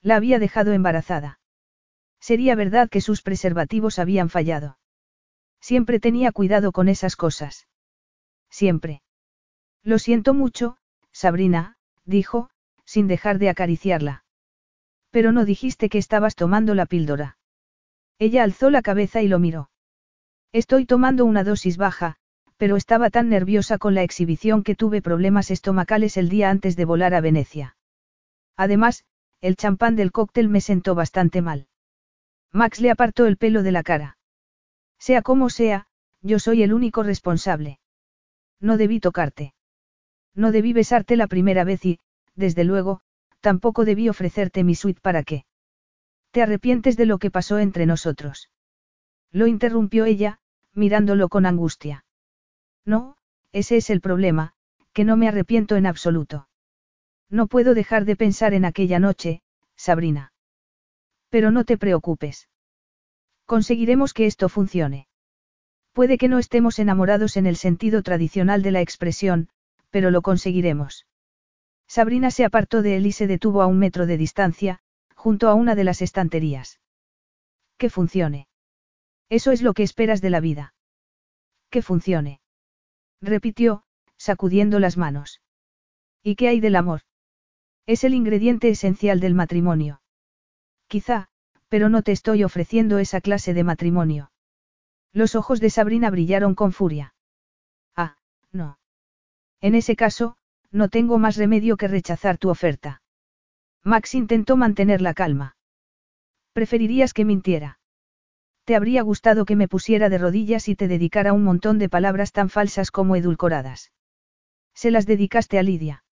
La 0.00 0.16
había 0.16 0.38
dejado 0.38 0.72
embarazada. 0.72 1.38
Sería 2.20 2.54
verdad 2.54 2.88
que 2.88 3.00
sus 3.00 3.22
preservativos 3.22 3.98
habían 3.98 4.30
fallado. 4.30 4.78
Siempre 5.60 6.00
tenía 6.00 6.32
cuidado 6.32 6.72
con 6.72 6.88
esas 6.88 7.16
cosas. 7.16 7.68
Siempre. 8.50 9.02
Lo 9.82 9.98
siento 9.98 10.34
mucho, 10.34 10.76
Sabrina, 11.12 11.76
dijo, 12.04 12.50
sin 12.84 13.06
dejar 13.06 13.38
de 13.38 13.48
acariciarla. 13.48 14.24
Pero 15.10 15.32
no 15.32 15.44
dijiste 15.44 15.88
que 15.88 15.98
estabas 15.98 16.34
tomando 16.34 16.74
la 16.74 16.86
píldora. 16.86 17.36
Ella 18.18 18.42
alzó 18.42 18.70
la 18.70 18.82
cabeza 18.82 19.22
y 19.22 19.28
lo 19.28 19.38
miró. 19.38 19.70
Estoy 20.52 20.86
tomando 20.86 21.24
una 21.24 21.44
dosis 21.44 21.76
baja, 21.76 22.16
pero 22.56 22.76
estaba 22.76 23.10
tan 23.10 23.28
nerviosa 23.28 23.78
con 23.78 23.94
la 23.94 24.02
exhibición 24.02 24.62
que 24.62 24.74
tuve 24.74 25.02
problemas 25.02 25.50
estomacales 25.50 26.16
el 26.16 26.28
día 26.28 26.50
antes 26.50 26.76
de 26.76 26.84
volar 26.84 27.14
a 27.14 27.20
Venecia. 27.20 27.76
Además, 28.56 29.04
el 29.40 29.56
champán 29.56 29.96
del 29.96 30.12
cóctel 30.12 30.48
me 30.48 30.60
sentó 30.60 30.94
bastante 30.94 31.42
mal. 31.42 31.66
Max 32.52 32.80
le 32.80 32.90
apartó 32.90 33.26
el 33.26 33.36
pelo 33.36 33.62
de 33.62 33.72
la 33.72 33.82
cara. 33.82 34.18
Sea 34.98 35.22
como 35.22 35.50
sea, 35.50 35.88
yo 36.20 36.38
soy 36.38 36.62
el 36.62 36.72
único 36.72 37.02
responsable. 37.02 37.80
No 38.60 38.76
debí 38.76 39.00
tocarte. 39.00 39.54
No 40.34 40.52
debí 40.52 40.72
besarte 40.72 41.16
la 41.16 41.26
primera 41.26 41.64
vez 41.64 41.84
y, 41.84 41.98
desde 42.34 42.64
luego, 42.64 43.00
tampoco 43.40 43.84
debí 43.84 44.08
ofrecerte 44.08 44.64
mi 44.64 44.74
suite 44.74 45.00
para 45.00 45.22
qué. 45.22 45.44
¿Te 46.30 46.42
arrepientes 46.42 46.96
de 46.96 47.06
lo 47.06 47.18
que 47.18 47.30
pasó 47.30 47.58
entre 47.58 47.86
nosotros? 47.86 48.50
Lo 49.30 49.46
interrumpió 49.46 50.04
ella, 50.06 50.40
mirándolo 50.72 51.28
con 51.28 51.44
angustia. 51.44 52.04
No, 52.84 53.16
ese 53.52 53.76
es 53.76 53.90
el 53.90 54.00
problema, 54.00 54.54
que 54.92 55.04
no 55.04 55.16
me 55.16 55.28
arrepiento 55.28 55.76
en 55.76 55.86
absoluto. 55.86 56.48
No 57.28 57.46
puedo 57.46 57.74
dejar 57.74 58.04
de 58.04 58.16
pensar 58.16 58.54
en 58.54 58.64
aquella 58.64 58.98
noche, 58.98 59.42
Sabrina. 59.76 60.32
Pero 61.28 61.50
no 61.50 61.64
te 61.64 61.78
preocupes. 61.78 62.48
Conseguiremos 63.46 64.14
que 64.14 64.26
esto 64.26 64.48
funcione. 64.48 65.08
Puede 65.92 66.16
que 66.16 66.28
no 66.28 66.38
estemos 66.38 66.78
enamorados 66.78 67.36
en 67.36 67.46
el 67.46 67.56
sentido 67.56 68.02
tradicional 68.02 68.62
de 68.62 68.70
la 68.70 68.80
expresión, 68.80 69.48
pero 69.92 70.10
lo 70.10 70.22
conseguiremos. 70.22 71.06
Sabrina 71.86 72.30
se 72.32 72.44
apartó 72.44 72.82
de 72.82 72.96
él 72.96 73.06
y 73.06 73.12
se 73.12 73.26
detuvo 73.28 73.62
a 73.62 73.66
un 73.66 73.78
metro 73.78 74.06
de 74.06 74.16
distancia, 74.16 74.80
junto 75.14 75.48
a 75.48 75.54
una 75.54 75.74
de 75.76 75.84
las 75.84 76.02
estanterías. 76.02 76.80
Que 77.76 77.90
funcione. 77.90 78.48
Eso 79.28 79.52
es 79.52 79.62
lo 79.62 79.74
que 79.74 79.82
esperas 79.82 80.20
de 80.22 80.30
la 80.30 80.40
vida. 80.40 80.74
Que 81.70 81.82
funcione. 81.82 82.40
Repitió, 83.20 83.84
sacudiendo 84.16 84.80
las 84.80 84.96
manos. 84.96 85.42
¿Y 86.22 86.34
qué 86.36 86.48
hay 86.48 86.60
del 86.60 86.76
amor? 86.76 87.02
Es 87.86 88.02
el 88.04 88.14
ingrediente 88.14 88.70
esencial 88.70 89.20
del 89.20 89.34
matrimonio. 89.34 90.00
Quizá, 90.86 91.28
pero 91.68 91.88
no 91.88 92.02
te 92.02 92.12
estoy 92.12 92.44
ofreciendo 92.44 92.98
esa 92.98 93.20
clase 93.20 93.52
de 93.52 93.64
matrimonio. 93.64 94.32
Los 95.12 95.34
ojos 95.34 95.60
de 95.60 95.68
Sabrina 95.68 96.08
brillaron 96.10 96.54
con 96.54 96.72
furia. 96.72 97.14
Ah, 97.94 98.16
no. 98.50 98.78
En 99.62 99.74
ese 99.74 99.96
caso, 99.96 100.36
no 100.70 100.88
tengo 100.88 101.18
más 101.18 101.36
remedio 101.36 101.76
que 101.76 101.88
rechazar 101.88 102.36
tu 102.36 102.50
oferta. 102.50 103.00
Max 103.84 104.14
intentó 104.14 104.56
mantener 104.56 105.00
la 105.00 105.14
calma. 105.14 105.56
Preferirías 106.52 107.14
que 107.14 107.24
mintiera. 107.24 107.78
Te 108.64 108.76
habría 108.76 109.02
gustado 109.02 109.44
que 109.44 109.56
me 109.56 109.68
pusiera 109.68 110.08
de 110.08 110.18
rodillas 110.18 110.68
y 110.68 110.74
te 110.74 110.88
dedicara 110.88 111.32
un 111.32 111.44
montón 111.44 111.78
de 111.78 111.88
palabras 111.88 112.32
tan 112.32 112.48
falsas 112.48 112.90
como 112.90 113.16
edulcoradas. 113.16 113.92
Se 114.74 114.90
las 114.90 115.06
dedicaste 115.06 115.58
a 115.58 115.62
Lidia. 115.62 116.04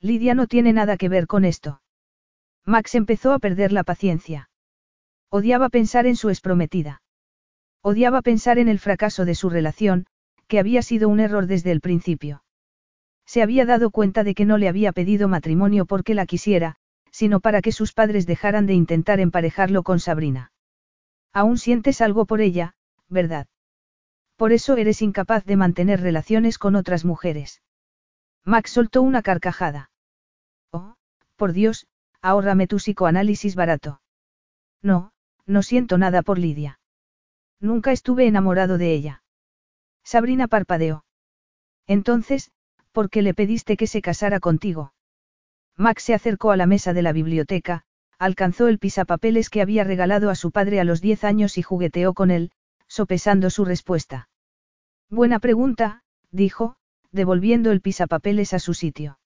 Lidia 0.00 0.34
no 0.34 0.46
tiene 0.46 0.72
nada 0.72 0.96
que 0.96 1.08
ver 1.08 1.26
con 1.26 1.44
esto. 1.44 1.82
Max 2.64 2.94
empezó 2.94 3.32
a 3.32 3.38
perder 3.38 3.72
la 3.72 3.82
paciencia. 3.82 4.50
Odiaba 5.30 5.68
pensar 5.68 6.06
en 6.06 6.16
su 6.16 6.30
exprometida. 6.30 7.02
Odiaba 7.82 8.22
pensar 8.22 8.58
en 8.58 8.68
el 8.68 8.78
fracaso 8.78 9.24
de 9.24 9.34
su 9.34 9.50
relación, 9.50 10.06
que 10.46 10.58
había 10.58 10.82
sido 10.82 11.08
un 11.08 11.20
error 11.20 11.46
desde 11.46 11.72
el 11.72 11.80
principio. 11.80 12.42
Se 13.28 13.42
había 13.42 13.66
dado 13.66 13.90
cuenta 13.90 14.24
de 14.24 14.34
que 14.34 14.46
no 14.46 14.56
le 14.56 14.68
había 14.68 14.90
pedido 14.92 15.28
matrimonio 15.28 15.84
porque 15.84 16.14
la 16.14 16.24
quisiera, 16.24 16.76
sino 17.10 17.40
para 17.40 17.60
que 17.60 17.72
sus 17.72 17.92
padres 17.92 18.26
dejaran 18.26 18.64
de 18.64 18.72
intentar 18.72 19.20
emparejarlo 19.20 19.82
con 19.82 20.00
Sabrina. 20.00 20.50
Aún 21.34 21.58
sientes 21.58 22.00
algo 22.00 22.24
por 22.24 22.40
ella, 22.40 22.74
¿verdad? 23.06 23.46
Por 24.36 24.52
eso 24.52 24.78
eres 24.78 25.02
incapaz 25.02 25.44
de 25.44 25.56
mantener 25.56 26.00
relaciones 26.00 26.56
con 26.56 26.74
otras 26.74 27.04
mujeres. 27.04 27.60
Max 28.44 28.70
soltó 28.70 29.02
una 29.02 29.20
carcajada. 29.20 29.90
Oh, 30.72 30.94
por 31.36 31.52
Dios, 31.52 31.86
ahórrame 32.22 32.66
tu 32.66 32.76
psicoanálisis 32.76 33.56
barato. 33.56 34.00
No, 34.80 35.12
no 35.44 35.62
siento 35.62 35.98
nada 35.98 36.22
por 36.22 36.38
Lidia. 36.38 36.80
Nunca 37.60 37.92
estuve 37.92 38.26
enamorado 38.26 38.78
de 38.78 38.94
ella. 38.94 39.22
Sabrina 40.02 40.48
parpadeó. 40.48 41.04
Entonces, 41.86 42.52
¿por 42.92 43.10
qué 43.10 43.22
le 43.22 43.34
pediste 43.34 43.76
que 43.76 43.86
se 43.86 44.02
casara 44.02 44.40
contigo? 44.40 44.92
Max 45.76 46.02
se 46.04 46.14
acercó 46.14 46.50
a 46.50 46.56
la 46.56 46.66
mesa 46.66 46.92
de 46.92 47.02
la 47.02 47.12
biblioteca, 47.12 47.84
alcanzó 48.18 48.66
el 48.68 48.78
pisapapeles 48.78 49.48
que 49.48 49.62
había 49.62 49.84
regalado 49.84 50.30
a 50.30 50.34
su 50.34 50.50
padre 50.50 50.80
a 50.80 50.84
los 50.84 51.00
diez 51.00 51.24
años 51.24 51.56
y 51.56 51.62
jugueteó 51.62 52.14
con 52.14 52.30
él, 52.30 52.50
sopesando 52.88 53.50
su 53.50 53.64
respuesta. 53.64 54.28
Buena 55.08 55.38
pregunta, 55.38 56.02
dijo, 56.30 56.76
devolviendo 57.12 57.70
el 57.70 57.80
pisapapeles 57.80 58.54
a 58.54 58.58
su 58.58 58.74
sitio. 58.74 59.18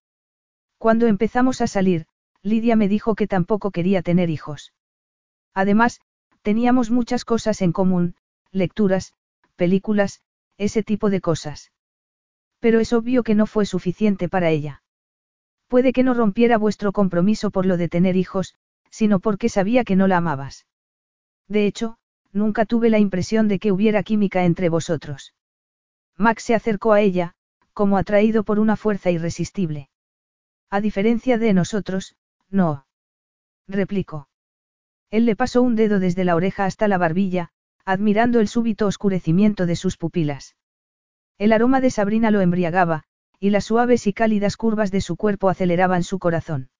Cuando 0.78 1.06
empezamos 1.06 1.60
a 1.60 1.66
salir, 1.66 2.06
Lidia 2.42 2.76
me 2.76 2.88
dijo 2.88 3.14
que 3.14 3.26
tampoco 3.26 3.70
quería 3.70 4.02
tener 4.02 4.28
hijos. 4.28 4.72
Además, 5.54 6.00
teníamos 6.42 6.90
muchas 6.90 7.24
cosas 7.24 7.62
en 7.62 7.72
común, 7.72 8.16
lecturas, 8.50 9.14
películas, 9.56 10.20
ese 10.58 10.82
tipo 10.82 11.08
de 11.08 11.20
cosas. 11.20 11.72
Pero 12.62 12.78
es 12.78 12.92
obvio 12.92 13.24
que 13.24 13.34
no 13.34 13.46
fue 13.46 13.66
suficiente 13.66 14.28
para 14.28 14.50
ella. 14.50 14.84
Puede 15.66 15.92
que 15.92 16.04
no 16.04 16.14
rompiera 16.14 16.58
vuestro 16.58 16.92
compromiso 16.92 17.50
por 17.50 17.66
lo 17.66 17.76
de 17.76 17.88
tener 17.88 18.14
hijos, 18.14 18.54
sino 18.88 19.18
porque 19.18 19.48
sabía 19.48 19.82
que 19.82 19.96
no 19.96 20.06
la 20.06 20.18
amabas. 20.18 20.64
De 21.48 21.66
hecho, 21.66 21.96
nunca 22.32 22.64
tuve 22.64 22.88
la 22.88 23.00
impresión 23.00 23.48
de 23.48 23.58
que 23.58 23.72
hubiera 23.72 24.04
química 24.04 24.44
entre 24.44 24.68
vosotros. 24.68 25.34
Max 26.16 26.44
se 26.44 26.54
acercó 26.54 26.92
a 26.92 27.00
ella, 27.00 27.34
como 27.72 27.98
atraído 27.98 28.44
por 28.44 28.60
una 28.60 28.76
fuerza 28.76 29.10
irresistible. 29.10 29.90
A 30.70 30.80
diferencia 30.80 31.38
de 31.38 31.54
nosotros, 31.54 32.14
no. 32.48 32.86
Replicó. 33.66 34.28
Él 35.10 35.26
le 35.26 35.34
pasó 35.34 35.62
un 35.62 35.74
dedo 35.74 35.98
desde 35.98 36.24
la 36.24 36.36
oreja 36.36 36.64
hasta 36.66 36.86
la 36.86 36.98
barbilla, 36.98 37.50
admirando 37.84 38.38
el 38.38 38.46
súbito 38.46 38.86
oscurecimiento 38.86 39.66
de 39.66 39.74
sus 39.74 39.96
pupilas. 39.96 40.54
El 41.38 41.52
aroma 41.52 41.80
de 41.80 41.90
Sabrina 41.90 42.30
lo 42.30 42.40
embriagaba, 42.40 43.04
y 43.40 43.50
las 43.50 43.64
suaves 43.64 44.06
y 44.06 44.12
cálidas 44.12 44.56
curvas 44.56 44.90
de 44.90 45.00
su 45.00 45.16
cuerpo 45.16 45.48
aceleraban 45.48 46.04
su 46.04 46.18
corazón. 46.18 46.70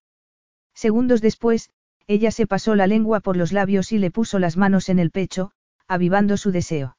Segundos 0.73 1.21
después, 1.21 1.71
ella 2.07 2.31
se 2.31 2.47
pasó 2.47 2.75
la 2.75 2.87
lengua 2.87 3.19
por 3.19 3.37
los 3.37 3.51
labios 3.51 3.91
y 3.91 3.97
le 3.97 4.11
puso 4.11 4.39
las 4.39 4.57
manos 4.57 4.89
en 4.89 4.99
el 4.99 5.11
pecho, 5.11 5.51
avivando 5.87 6.37
su 6.37 6.51
deseo. 6.51 6.97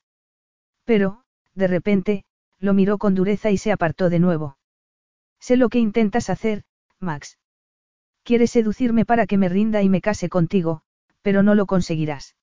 Pero, 0.85 1.23
de 1.55 1.67
repente, 1.67 2.25
lo 2.59 2.75
miró 2.75 2.99
con 2.99 3.15
dureza 3.15 3.51
y 3.51 3.59
se 3.59 3.73
apartó 3.73 4.11
de 4.11 4.19
nuevo. 4.19 4.59
Sé 5.41 5.57
lo 5.57 5.69
que 5.69 5.79
intentas 5.79 6.31
hacer, 6.31 6.65
Max. 7.01 7.39
Quieres 8.23 8.51
seducirme 8.51 9.05
para 9.05 9.27
que 9.27 9.37
me 9.37 9.49
rinda 9.49 9.83
y 9.83 9.89
me 9.89 10.01
case 10.01 10.29
contigo, 10.29 10.83
pero 11.21 11.43
no 11.43 11.55
lo 11.55 11.67
conseguirás. 11.67 12.37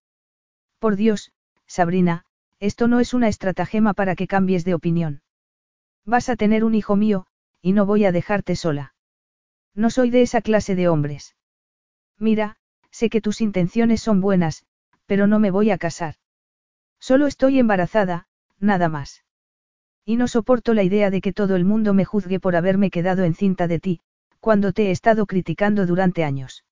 Por 0.79 0.95
Dios, 0.95 1.31
Sabrina, 1.65 2.25
esto 2.61 2.87
no 2.87 2.99
es 2.99 3.15
una 3.15 3.27
estratagema 3.27 3.95
para 3.95 4.15
que 4.15 4.27
cambies 4.27 4.63
de 4.63 4.75
opinión. 4.75 5.23
Vas 6.05 6.29
a 6.29 6.35
tener 6.35 6.63
un 6.63 6.75
hijo 6.75 6.95
mío, 6.95 7.25
y 7.59 7.73
no 7.73 7.87
voy 7.87 8.05
a 8.05 8.11
dejarte 8.11 8.55
sola. 8.55 8.93
No 9.73 9.89
soy 9.89 10.11
de 10.11 10.21
esa 10.21 10.41
clase 10.41 10.75
de 10.75 10.87
hombres. 10.87 11.35
Mira, 12.19 12.57
sé 12.91 13.09
que 13.09 13.19
tus 13.19 13.41
intenciones 13.41 14.01
son 14.01 14.21
buenas, 14.21 14.63
pero 15.07 15.25
no 15.25 15.39
me 15.39 15.49
voy 15.49 15.71
a 15.71 15.79
casar. 15.79 16.15
Solo 16.99 17.25
estoy 17.25 17.57
embarazada, 17.57 18.27
nada 18.59 18.89
más. 18.89 19.23
Y 20.05 20.17
no 20.17 20.27
soporto 20.27 20.75
la 20.75 20.83
idea 20.83 21.09
de 21.09 21.21
que 21.21 21.33
todo 21.33 21.55
el 21.55 21.65
mundo 21.65 21.95
me 21.95 22.05
juzgue 22.05 22.39
por 22.39 22.55
haberme 22.55 22.91
quedado 22.91 23.23
encinta 23.23 23.67
de 23.67 23.79
ti, 23.79 24.01
cuando 24.39 24.71
te 24.71 24.87
he 24.87 24.91
estado 24.91 25.25
criticando 25.25 25.87
durante 25.87 26.23
años. 26.23 26.63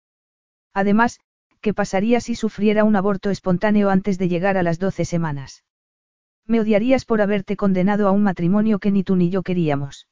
Además, 0.72 1.20
¿qué 1.62 1.74
pasaría 1.74 2.22
si 2.22 2.36
sufriera 2.36 2.84
un 2.84 2.96
aborto 2.96 3.32
espontáneo 3.32 3.90
antes 3.90 4.20
de 4.20 4.28
llegar 4.28 4.56
a 4.56 4.64
las 4.64 4.78
doce 4.78 5.04
semanas? 5.04 5.64
Me 6.50 6.60
odiarías 6.60 7.06
por 7.06 7.22
haberte 7.22 7.56
condenado 7.56 8.08
a 8.08 8.12
un 8.12 8.24
matrimonio 8.24 8.80
que 8.80 8.90
ni 8.90 9.04
tú 9.04 9.16
ni 9.16 9.30
yo 9.30 9.44
queríamos. 9.44 10.08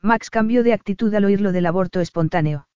Max 0.00 0.30
cambió 0.30 0.64
de 0.64 0.72
actitud 0.72 1.14
al 1.14 1.26
oír 1.26 1.42
lo 1.42 1.52
del 1.52 1.66
aborto 1.66 2.00
espontáneo. 2.00 2.66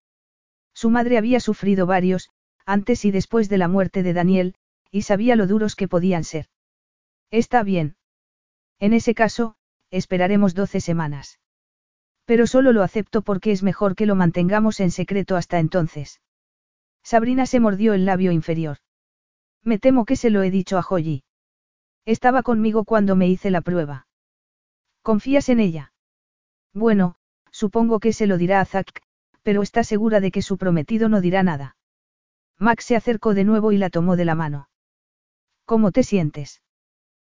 Su 0.75 0.91
madre 0.91 1.17
había 1.17 1.41
sufrido 1.41 1.87
varios, 1.87 2.29
antes 2.67 3.07
y 3.07 3.11
después 3.11 3.49
de 3.49 3.57
la 3.57 3.69
muerte 3.69 4.03
de 4.03 4.13
Daniel, 4.13 4.55
y 4.91 5.01
sabía 5.01 5.35
lo 5.35 5.47
duros 5.47 5.77
que 5.77 5.89
podían 5.89 6.25
ser. 6.25 6.49
Está 7.31 7.63
bien. 7.63 7.97
En 8.79 8.93
ese 8.93 9.15
caso, 9.15 9.57
esperaremos 9.91 10.55
doce 10.55 10.83
semanas. 10.83 11.41
Pero 12.27 12.47
solo 12.47 12.73
lo 12.73 12.83
acepto 12.83 13.23
porque 13.23 13.51
es 13.51 13.63
mejor 13.63 13.95
que 13.95 14.05
lo 14.05 14.15
mantengamos 14.15 14.79
en 14.81 14.91
secreto 14.91 15.37
hasta 15.37 15.59
entonces. 15.59 16.21
Sabrina 17.03 17.47
se 17.47 17.61
mordió 17.61 17.95
el 17.95 18.05
labio 18.05 18.31
inferior. 18.31 18.77
Me 19.63 19.79
temo 19.79 20.05
que 20.05 20.17
se 20.17 20.29
lo 20.29 20.43
he 20.43 20.51
dicho 20.51 20.77
a 20.77 20.83
Joyi. 20.83 21.25
Estaba 22.07 22.43
conmigo 22.43 22.85
cuando 22.85 23.17
me 23.17 23.29
hice 23.29 23.51
la 23.51 23.63
prueba. 23.63 24.07
¿Confías 25.03 25.49
en 25.49 25.61
ella? 25.61 25.93
Bueno, 26.73 27.17
supongo 27.51 28.01
que 28.01 28.13
se 28.13 28.27
lo 28.27 28.37
dirá 28.37 28.61
a 28.61 28.65
Zack, 28.65 29.03
pero 29.43 29.63
está 29.63 29.85
segura 29.85 30.21
de 30.21 30.31
que 30.31 30.43
su 30.43 30.59
prometido 30.59 31.09
no 31.09 31.21
dirá 31.21 31.43
nada. 31.43 31.77
Max 32.59 32.85
se 32.85 32.97
acercó 32.97 33.35
de 33.35 33.45
nuevo 33.45 33.73
y 33.73 33.79
la 33.79 33.91
tomó 33.91 34.17
de 34.17 34.25
la 34.25 34.35
mano. 34.35 34.69
¿Cómo 35.65 35.93
te 35.93 36.03
sientes? 36.03 36.63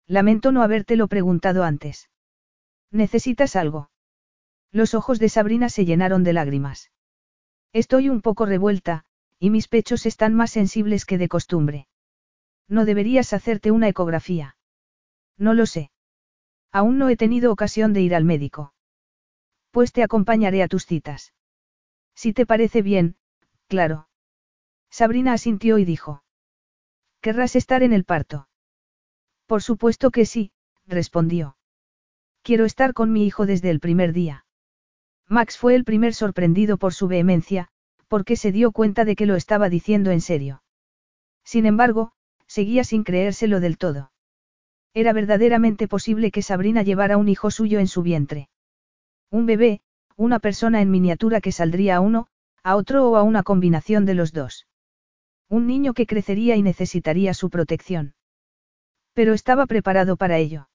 Lamento 0.05 0.51
no 0.51 0.63
habértelo 0.63 1.07
preguntado 1.07 1.63
antes. 1.63 2.09
¿Necesitas 2.91 3.55
algo? 3.55 3.89
Los 4.71 4.93
ojos 4.93 5.19
de 5.19 5.29
Sabrina 5.29 5.69
se 5.69 5.85
llenaron 5.85 6.23
de 6.23 6.33
lágrimas. 6.33 6.91
Estoy 7.73 8.09
un 8.09 8.21
poco 8.21 8.45
revuelta, 8.45 9.05
y 9.39 9.49
mis 9.49 9.67
pechos 9.67 10.05
están 10.05 10.33
más 10.33 10.51
sensibles 10.51 11.05
que 11.05 11.17
de 11.17 11.27
costumbre. 11.27 11.87
No 12.67 12.85
deberías 12.85 13.33
hacerte 13.33 13.71
una 13.71 13.87
ecografía. 13.87 14.56
No 15.37 15.53
lo 15.53 15.65
sé. 15.65 15.91
Aún 16.71 16.97
no 16.97 17.09
he 17.09 17.17
tenido 17.17 17.51
ocasión 17.51 17.93
de 17.93 18.01
ir 18.01 18.15
al 18.15 18.25
médico. 18.25 18.73
Pues 19.71 19.91
te 19.91 20.03
acompañaré 20.03 20.63
a 20.63 20.67
tus 20.67 20.85
citas. 20.85 21.33
Si 22.15 22.33
te 22.33 22.45
parece 22.45 22.81
bien, 22.81 23.15
claro. 23.67 24.09
Sabrina 24.89 25.33
asintió 25.33 25.77
y 25.77 25.85
dijo. 25.85 26.23
¿Querrás 27.21 27.55
estar 27.55 27.83
en 27.83 27.93
el 27.93 28.03
parto? 28.03 28.47
Por 29.45 29.61
supuesto 29.61 30.11
que 30.11 30.25
sí, 30.25 30.51
respondió. 30.85 31.57
Quiero 32.41 32.65
estar 32.65 32.93
con 32.93 33.11
mi 33.11 33.25
hijo 33.25 33.45
desde 33.45 33.69
el 33.69 33.79
primer 33.79 34.13
día. 34.13 34.45
Max 35.27 35.57
fue 35.57 35.75
el 35.75 35.83
primer 35.83 36.13
sorprendido 36.13 36.77
por 36.77 36.93
su 36.93 37.07
vehemencia, 37.07 37.69
porque 38.07 38.35
se 38.35 38.51
dio 38.51 38.71
cuenta 38.71 39.03
de 39.03 39.15
que 39.15 39.25
lo 39.25 39.35
estaba 39.35 39.69
diciendo 39.69 40.11
en 40.11 40.21
serio. 40.21 40.63
Sin 41.43 41.65
embargo, 41.65 42.13
seguía 42.47 42.83
sin 42.83 43.03
creérselo 43.03 43.59
del 43.59 43.77
todo. 43.77 44.11
Era 44.97 45.13
verdaderamente 45.13 45.87
posible 45.87 46.31
que 46.31 46.41
Sabrina 46.41 46.81
llevara 46.81 47.17
un 47.17 47.29
hijo 47.29 47.51
suyo 47.51 47.77
en 47.77 47.87
su 47.87 48.01
vientre. 48.01 48.49
Un 49.29 49.45
bebé, 49.45 49.81
una 50.15 50.39
persona 50.39 50.81
en 50.81 50.89
miniatura 50.89 51.39
que 51.39 51.51
saldría 51.51 51.97
a 51.97 51.99
uno, 51.99 52.25
a 52.63 52.75
otro 52.75 53.07
o 53.07 53.15
a 53.15 53.21
una 53.21 53.43
combinación 53.43 54.07
de 54.07 54.15
los 54.15 54.33
dos. 54.33 54.65
Un 55.49 55.67
niño 55.67 55.93
que 55.93 56.07
crecería 56.07 56.55
y 56.55 56.63
necesitaría 56.63 57.35
su 57.35 57.51
protección. 57.51 58.15
Pero 59.13 59.35
estaba 59.35 59.67
preparado 59.67 60.17
para 60.17 60.39
ello. 60.39 60.67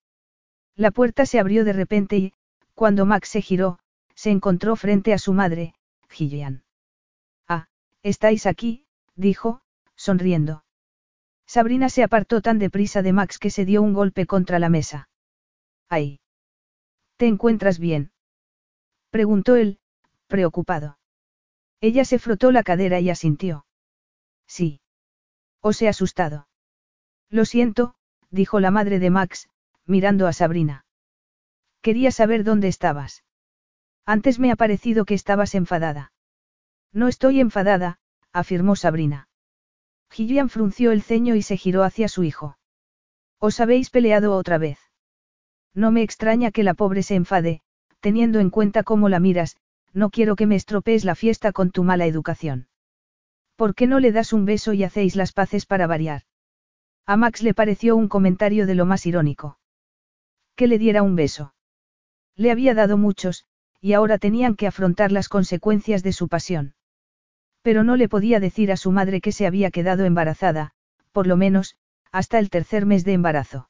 La 0.76 0.92
puerta 0.92 1.26
se 1.26 1.40
abrió 1.40 1.64
de 1.64 1.72
repente 1.72 2.16
y, 2.16 2.32
cuando 2.74 3.04
Max 3.06 3.28
se 3.28 3.42
giró, 3.42 3.80
se 4.14 4.30
encontró 4.30 4.76
frente 4.76 5.12
a 5.12 5.18
su 5.18 5.32
madre, 5.32 5.74
Gillian. 6.08 6.62
Estáis 8.04 8.46
aquí, 8.46 8.86
dijo, 9.16 9.62
sonriendo. 9.96 10.61
Sabrina 11.52 11.90
se 11.90 12.02
apartó 12.02 12.40
tan 12.40 12.58
deprisa 12.58 13.02
de 13.02 13.12
Max 13.12 13.38
que 13.38 13.50
se 13.50 13.66
dio 13.66 13.82
un 13.82 13.92
golpe 13.92 14.24
contra 14.24 14.58
la 14.58 14.70
mesa. 14.70 15.10
¡Ay! 15.90 16.18
¿Te 17.18 17.26
encuentras 17.26 17.78
bien? 17.78 18.10
preguntó 19.10 19.56
él, 19.56 19.78
preocupado. 20.28 20.96
Ella 21.82 22.06
se 22.06 22.18
frotó 22.18 22.52
la 22.52 22.62
cadera 22.62 23.00
y 23.00 23.10
asintió. 23.10 23.66
Sí. 24.46 24.80
Os 25.60 25.82
he 25.82 25.88
asustado. 25.88 26.48
Lo 27.28 27.44
siento, 27.44 27.96
dijo 28.30 28.58
la 28.58 28.70
madre 28.70 28.98
de 28.98 29.10
Max, 29.10 29.50
mirando 29.84 30.26
a 30.28 30.32
Sabrina. 30.32 30.86
Quería 31.82 32.12
saber 32.12 32.44
dónde 32.44 32.68
estabas. 32.68 33.24
Antes 34.06 34.38
me 34.38 34.52
ha 34.52 34.56
parecido 34.56 35.04
que 35.04 35.12
estabas 35.12 35.54
enfadada. 35.54 36.14
No 36.92 37.08
estoy 37.08 37.40
enfadada, 37.40 37.98
afirmó 38.32 38.74
Sabrina. 38.74 39.28
Gillian 40.12 40.50
frunció 40.50 40.92
el 40.92 41.02
ceño 41.02 41.34
y 41.36 41.42
se 41.42 41.56
giró 41.56 41.84
hacia 41.84 42.06
su 42.06 42.22
hijo. 42.22 42.58
¿Os 43.38 43.60
habéis 43.60 43.88
peleado 43.88 44.36
otra 44.36 44.58
vez? 44.58 44.78
No 45.74 45.90
me 45.90 46.02
extraña 46.02 46.50
que 46.50 46.62
la 46.62 46.74
pobre 46.74 47.02
se 47.02 47.14
enfade, 47.14 47.62
teniendo 48.00 48.38
en 48.38 48.50
cuenta 48.50 48.82
cómo 48.82 49.08
la 49.08 49.20
miras, 49.20 49.56
no 49.94 50.10
quiero 50.10 50.36
que 50.36 50.46
me 50.46 50.54
estropees 50.54 51.06
la 51.06 51.14
fiesta 51.14 51.52
con 51.52 51.70
tu 51.70 51.82
mala 51.82 52.04
educación. 52.04 52.68
¿Por 53.56 53.74
qué 53.74 53.86
no 53.86 54.00
le 54.00 54.12
das 54.12 54.34
un 54.34 54.44
beso 54.44 54.74
y 54.74 54.84
hacéis 54.84 55.16
las 55.16 55.32
paces 55.32 55.64
para 55.64 55.86
variar? 55.86 56.24
A 57.06 57.16
Max 57.16 57.42
le 57.42 57.54
pareció 57.54 57.96
un 57.96 58.08
comentario 58.08 58.66
de 58.66 58.74
lo 58.74 58.84
más 58.84 59.06
irónico. 59.06 59.58
Que 60.56 60.66
le 60.66 60.78
diera 60.78 61.02
un 61.02 61.16
beso. 61.16 61.54
Le 62.36 62.50
había 62.50 62.74
dado 62.74 62.98
muchos, 62.98 63.46
y 63.80 63.94
ahora 63.94 64.18
tenían 64.18 64.56
que 64.56 64.66
afrontar 64.66 65.10
las 65.10 65.30
consecuencias 65.30 66.02
de 66.02 66.12
su 66.12 66.28
pasión. 66.28 66.74
Pero 67.62 67.84
no 67.84 67.96
le 67.96 68.08
podía 68.08 68.40
decir 68.40 68.72
a 68.72 68.76
su 68.76 68.90
madre 68.90 69.20
que 69.20 69.32
se 69.32 69.46
había 69.46 69.70
quedado 69.70 70.04
embarazada, 70.04 70.72
por 71.12 71.26
lo 71.26 71.36
menos, 71.36 71.76
hasta 72.10 72.38
el 72.38 72.50
tercer 72.50 72.86
mes 72.86 73.04
de 73.04 73.12
embarazo. 73.14 73.68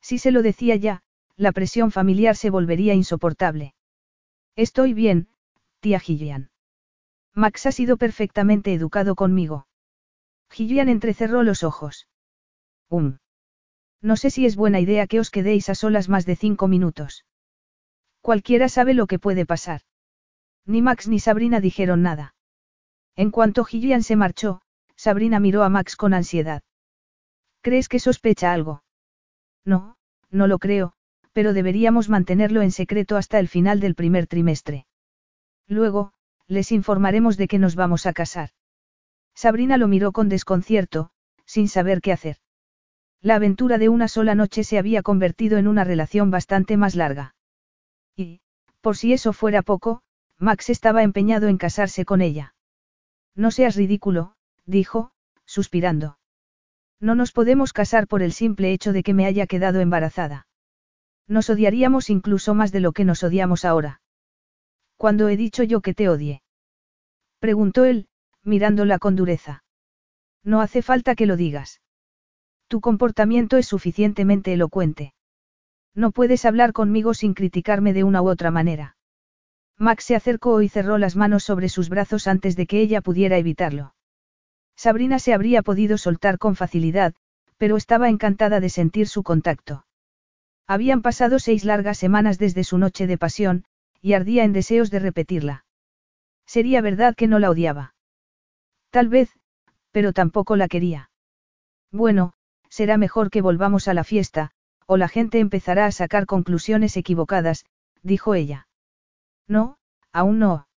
Si 0.00 0.18
se 0.18 0.32
lo 0.32 0.42
decía 0.42 0.76
ya, 0.76 1.02
la 1.36 1.52
presión 1.52 1.90
familiar 1.90 2.36
se 2.36 2.50
volvería 2.50 2.94
insoportable. 2.94 3.74
Estoy 4.56 4.94
bien, 4.94 5.28
tía 5.80 6.00
Gillian. 6.00 6.50
Max 7.34 7.66
ha 7.66 7.72
sido 7.72 7.96
perfectamente 7.96 8.74
educado 8.74 9.14
conmigo. 9.14 9.66
Gillian 10.50 10.88
entrecerró 10.88 11.42
los 11.42 11.62
ojos. 11.62 12.08
Um. 12.90 13.18
No 14.02 14.16
sé 14.16 14.30
si 14.30 14.44
es 14.44 14.56
buena 14.56 14.80
idea 14.80 15.06
que 15.06 15.20
os 15.20 15.30
quedéis 15.30 15.68
a 15.68 15.74
solas 15.74 16.08
más 16.08 16.26
de 16.26 16.36
cinco 16.36 16.68
minutos. 16.68 17.24
Cualquiera 18.20 18.68
sabe 18.68 18.94
lo 18.94 19.06
que 19.06 19.18
puede 19.18 19.46
pasar. 19.46 19.80
Ni 20.66 20.82
Max 20.82 21.08
ni 21.08 21.18
Sabrina 21.20 21.60
dijeron 21.60 22.02
nada. 22.02 22.34
En 23.16 23.30
cuanto 23.30 23.64
Gillian 23.64 24.02
se 24.02 24.16
marchó, 24.16 24.62
Sabrina 24.96 25.40
miró 25.40 25.62
a 25.62 25.68
Max 25.68 25.96
con 25.96 26.14
ansiedad. 26.14 26.62
¿Crees 27.60 27.88
que 27.88 27.98
sospecha 27.98 28.52
algo? 28.52 28.82
No, 29.64 29.96
no 30.30 30.46
lo 30.46 30.58
creo, 30.58 30.94
pero 31.32 31.52
deberíamos 31.52 32.08
mantenerlo 32.08 32.62
en 32.62 32.70
secreto 32.70 33.16
hasta 33.16 33.38
el 33.38 33.48
final 33.48 33.80
del 33.80 33.94
primer 33.94 34.26
trimestre. 34.26 34.86
Luego, 35.68 36.12
les 36.46 36.72
informaremos 36.72 37.36
de 37.36 37.48
que 37.48 37.58
nos 37.58 37.74
vamos 37.76 38.06
a 38.06 38.12
casar. 38.12 38.50
Sabrina 39.34 39.76
lo 39.76 39.88
miró 39.88 40.12
con 40.12 40.28
desconcierto, 40.28 41.10
sin 41.46 41.68
saber 41.68 42.00
qué 42.00 42.12
hacer. 42.12 42.36
La 43.20 43.36
aventura 43.36 43.78
de 43.78 43.88
una 43.88 44.08
sola 44.08 44.34
noche 44.34 44.64
se 44.64 44.78
había 44.78 45.02
convertido 45.02 45.58
en 45.58 45.68
una 45.68 45.84
relación 45.84 46.30
bastante 46.30 46.76
más 46.76 46.96
larga. 46.96 47.34
Y, 48.16 48.40
por 48.80 48.96
si 48.96 49.12
eso 49.12 49.32
fuera 49.32 49.62
poco, 49.62 50.02
Max 50.38 50.70
estaba 50.70 51.02
empeñado 51.02 51.46
en 51.48 51.56
casarse 51.56 52.04
con 52.04 52.20
ella. 52.20 52.54
No 53.34 53.50
seas 53.50 53.76
ridículo, 53.76 54.34
dijo, 54.66 55.12
suspirando. 55.44 56.18
No 57.00 57.14
nos 57.14 57.32
podemos 57.32 57.72
casar 57.72 58.06
por 58.06 58.22
el 58.22 58.32
simple 58.32 58.72
hecho 58.72 58.92
de 58.92 59.02
que 59.02 59.14
me 59.14 59.26
haya 59.26 59.46
quedado 59.46 59.80
embarazada. 59.80 60.46
Nos 61.26 61.50
odiaríamos 61.50 62.10
incluso 62.10 62.54
más 62.54 62.72
de 62.72 62.80
lo 62.80 62.92
que 62.92 63.04
nos 63.04 63.22
odiamos 63.22 63.64
ahora. 63.64 64.00
¿Cuándo 64.96 65.28
he 65.28 65.36
dicho 65.36 65.62
yo 65.62 65.80
que 65.80 65.94
te 65.94 66.08
odie? 66.08 66.42
Preguntó 67.40 67.84
él, 67.84 68.08
mirándola 68.44 68.98
con 68.98 69.16
dureza. 69.16 69.64
No 70.44 70.60
hace 70.60 70.82
falta 70.82 71.14
que 71.14 71.26
lo 71.26 71.36
digas. 71.36 71.80
Tu 72.68 72.80
comportamiento 72.80 73.56
es 73.56 73.66
suficientemente 73.66 74.52
elocuente. 74.52 75.14
No 75.94 76.10
puedes 76.10 76.44
hablar 76.44 76.72
conmigo 76.72 77.14
sin 77.14 77.34
criticarme 77.34 77.92
de 77.92 78.04
una 78.04 78.22
u 78.22 78.28
otra 78.28 78.50
manera. 78.50 78.96
Max 79.78 80.04
se 80.04 80.16
acercó 80.16 80.62
y 80.62 80.68
cerró 80.68 80.98
las 80.98 81.16
manos 81.16 81.44
sobre 81.44 81.68
sus 81.68 81.88
brazos 81.88 82.26
antes 82.26 82.56
de 82.56 82.66
que 82.66 82.80
ella 82.80 83.00
pudiera 83.00 83.38
evitarlo. 83.38 83.94
Sabrina 84.76 85.18
se 85.18 85.34
habría 85.34 85.62
podido 85.62 85.98
soltar 85.98 86.38
con 86.38 86.56
facilidad, 86.56 87.14
pero 87.56 87.76
estaba 87.76 88.08
encantada 88.08 88.60
de 88.60 88.68
sentir 88.68 89.08
su 89.08 89.22
contacto. 89.22 89.86
Habían 90.66 91.02
pasado 91.02 91.38
seis 91.38 91.64
largas 91.64 91.98
semanas 91.98 92.38
desde 92.38 92.64
su 92.64 92.78
noche 92.78 93.06
de 93.06 93.18
pasión, 93.18 93.64
y 94.00 94.14
ardía 94.14 94.44
en 94.44 94.52
deseos 94.52 94.90
de 94.90 94.98
repetirla. 94.98 95.64
Sería 96.46 96.80
verdad 96.80 97.14
que 97.14 97.28
no 97.28 97.38
la 97.38 97.50
odiaba. 97.50 97.94
Tal 98.90 99.08
vez, 99.08 99.30
pero 99.90 100.12
tampoco 100.12 100.56
la 100.56 100.68
quería. 100.68 101.10
Bueno, 101.90 102.32
será 102.68 102.96
mejor 102.96 103.30
que 103.30 103.42
volvamos 103.42 103.86
a 103.86 103.94
la 103.94 104.04
fiesta, 104.04 104.50
o 104.86 104.96
la 104.96 105.08
gente 105.08 105.38
empezará 105.38 105.86
a 105.86 105.92
sacar 105.92 106.26
conclusiones 106.26 106.96
equivocadas, 106.96 107.64
dijo 108.02 108.34
ella. 108.34 108.66
No, 109.48 109.78
aún 110.12 110.38
no. 110.38 110.68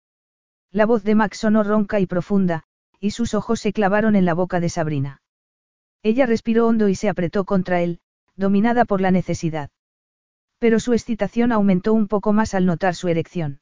La 0.70 0.86
voz 0.86 1.04
de 1.04 1.14
Max 1.14 1.38
sonó 1.38 1.62
ronca 1.62 2.00
y 2.00 2.06
profunda, 2.06 2.64
y 2.98 3.10
sus 3.10 3.34
ojos 3.34 3.60
se 3.60 3.72
clavaron 3.72 4.16
en 4.16 4.24
la 4.24 4.34
boca 4.34 4.60
de 4.60 4.68
Sabrina. 4.68 5.22
Ella 6.02 6.26
respiró 6.26 6.66
hondo 6.66 6.88
y 6.88 6.94
se 6.94 7.08
apretó 7.08 7.44
contra 7.44 7.80
él, 7.80 8.00
dominada 8.36 8.84
por 8.84 9.00
la 9.00 9.10
necesidad. 9.10 9.70
Pero 10.58 10.80
su 10.80 10.92
excitación 10.92 11.52
aumentó 11.52 11.92
un 11.92 12.08
poco 12.08 12.32
más 12.32 12.54
al 12.54 12.66
notar 12.66 12.94
su 12.94 13.08
erección. 13.08 13.60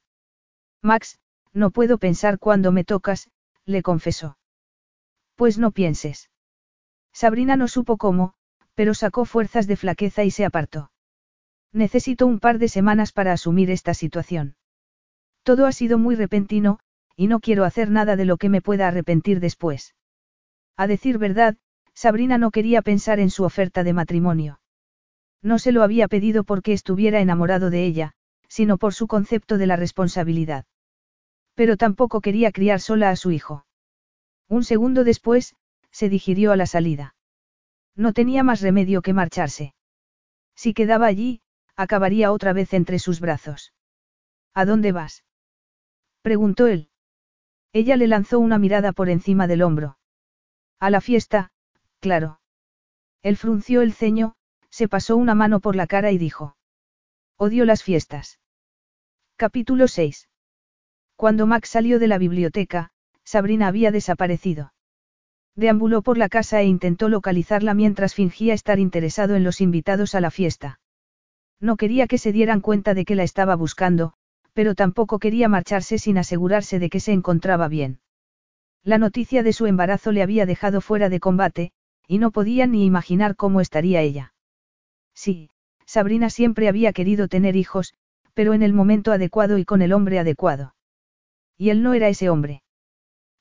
Max, 0.81 1.19
no 1.53 1.71
puedo 1.71 1.97
pensar 1.97 2.39
cuando 2.39 2.71
me 2.71 2.83
tocas, 2.83 3.29
le 3.65 3.81
confesó. 3.81 4.37
Pues 5.35 5.57
no 5.57 5.71
pienses. 5.71 6.29
Sabrina 7.13 7.55
no 7.55 7.67
supo 7.67 7.97
cómo, 7.97 8.33
pero 8.75 8.93
sacó 8.93 9.25
fuerzas 9.25 9.67
de 9.67 9.75
flaqueza 9.75 10.23
y 10.23 10.31
se 10.31 10.45
apartó. 10.45 10.91
Necesito 11.71 12.25
un 12.27 12.39
par 12.39 12.59
de 12.59 12.69
semanas 12.69 13.11
para 13.11 13.33
asumir 13.33 13.69
esta 13.71 13.93
situación. 13.93 14.55
Todo 15.43 15.65
ha 15.65 15.71
sido 15.71 15.97
muy 15.97 16.15
repentino, 16.15 16.79
y 17.15 17.27
no 17.27 17.39
quiero 17.39 17.65
hacer 17.65 17.89
nada 17.89 18.15
de 18.15 18.25
lo 18.25 18.37
que 18.37 18.49
me 18.49 18.61
pueda 18.61 18.87
arrepentir 18.87 19.39
después. 19.39 19.93
A 20.77 20.87
decir 20.87 21.17
verdad, 21.17 21.57
Sabrina 21.93 22.37
no 22.37 22.49
quería 22.49 22.81
pensar 22.81 23.19
en 23.19 23.29
su 23.29 23.43
oferta 23.43 23.83
de 23.83 23.93
matrimonio. 23.93 24.59
No 25.41 25.59
se 25.59 25.71
lo 25.71 25.83
había 25.83 26.07
pedido 26.07 26.43
porque 26.43 26.73
estuviera 26.73 27.19
enamorado 27.19 27.69
de 27.69 27.85
ella, 27.85 28.13
sino 28.47 28.77
por 28.77 28.93
su 28.93 29.07
concepto 29.07 29.57
de 29.57 29.67
la 29.67 29.75
responsabilidad. 29.75 30.65
Pero 31.55 31.77
tampoco 31.77 32.21
quería 32.21 32.51
criar 32.51 32.79
sola 32.79 33.09
a 33.09 33.15
su 33.15 33.31
hijo. 33.31 33.65
Un 34.47 34.63
segundo 34.63 35.03
después, 35.03 35.55
se 35.91 36.09
digirió 36.09 36.51
a 36.51 36.55
la 36.55 36.65
salida. 36.65 37.15
No 37.95 38.13
tenía 38.13 38.43
más 38.43 38.61
remedio 38.61 39.01
que 39.01 39.13
marcharse. 39.13 39.75
Si 40.55 40.73
quedaba 40.73 41.05
allí, 41.05 41.41
acabaría 41.75 42.31
otra 42.31 42.53
vez 42.53 42.73
entre 42.73 42.97
sus 42.97 43.19
brazos. 43.19 43.73
¿A 44.53 44.65
dónde 44.65 44.91
vas? 44.91 45.23
Preguntó 46.23 46.67
él. 46.67 46.89
Ella 47.73 47.97
le 47.97 48.07
lanzó 48.07 48.39
una 48.39 48.57
mirada 48.57 48.93
por 48.93 49.09
encima 49.09 49.45
del 49.45 49.61
hombro. 49.61 49.97
A 50.79 50.89
la 50.89 51.01
fiesta, 51.01 51.51
claro. 51.99 52.39
Él 53.21 53.37
frunció 53.37 53.81
el 53.81 53.93
ceño, 53.93 54.33
se 54.69 54.87
pasó 54.87 55.17
una 55.17 55.35
mano 55.35 55.59
por 55.59 55.75
la 55.75 55.85
cara 55.85 56.11
y 56.11 56.17
dijo. 56.17 56.55
Odio 57.37 57.65
las 57.65 57.83
fiestas. 57.83 58.39
Capítulo 59.35 59.87
6. 59.87 60.29
Cuando 61.15 61.45
Max 61.45 61.69
salió 61.69 61.99
de 61.99 62.07
la 62.07 62.17
biblioteca, 62.17 62.91
Sabrina 63.23 63.67
había 63.67 63.91
desaparecido. 63.91 64.73
Deambuló 65.55 66.01
por 66.01 66.17
la 66.17 66.29
casa 66.29 66.61
e 66.61 66.65
intentó 66.65 67.09
localizarla 67.09 67.73
mientras 67.73 68.15
fingía 68.15 68.53
estar 68.53 68.79
interesado 68.79 69.35
en 69.35 69.43
los 69.43 69.61
invitados 69.61 70.15
a 70.15 70.21
la 70.21 70.31
fiesta. 70.31 70.79
No 71.59 71.75
quería 71.75 72.07
que 72.07 72.17
se 72.17 72.31
dieran 72.31 72.61
cuenta 72.61 72.93
de 72.93 73.05
que 73.05 73.15
la 73.15 73.23
estaba 73.23 73.55
buscando, 73.55 74.13
pero 74.53 74.75
tampoco 74.75 75.19
quería 75.19 75.49
marcharse 75.49 75.97
sin 75.97 76.17
asegurarse 76.17 76.79
de 76.79 76.89
que 76.89 76.99
se 76.99 77.11
encontraba 77.11 77.67
bien. 77.67 77.99
La 78.83 78.97
noticia 78.97 79.43
de 79.43 79.53
su 79.53 79.65
embarazo 79.65 80.11
le 80.11 80.21
había 80.21 80.45
dejado 80.45 80.81
fuera 80.81 81.09
de 81.09 81.19
combate, 81.19 81.71
y 82.07 82.17
no 82.17 82.31
podía 82.31 82.67
ni 82.67 82.85
imaginar 82.85 83.35
cómo 83.35 83.61
estaría 83.61 84.01
ella. 84.01 84.33
Sí, 85.13 85.49
Sabrina 85.85 86.29
siempre 86.29 86.67
había 86.67 86.93
querido 86.93 87.27
tener 87.27 87.55
hijos, 87.55 87.93
pero 88.33 88.53
en 88.53 88.63
el 88.63 88.73
momento 88.73 89.11
adecuado 89.11 89.57
y 89.57 89.65
con 89.65 89.81
el 89.81 89.93
hombre 89.93 90.19
adecuado. 90.19 90.75
Y 91.57 91.69
él 91.69 91.81
no 91.83 91.93
era 91.93 92.09
ese 92.09 92.29
hombre. 92.29 92.63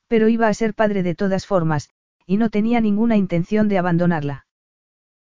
Pero 0.07 0.29
iba 0.29 0.49
a 0.49 0.55
ser 0.55 0.75
padre 0.75 1.03
de 1.03 1.15
todas 1.15 1.47
formas, 1.47 1.91
y 2.27 2.37
no 2.37 2.51
tenía 2.51 2.81
ninguna 2.81 3.17
intención 3.17 3.69
de 3.69 3.79
abandonarla. 3.79 4.47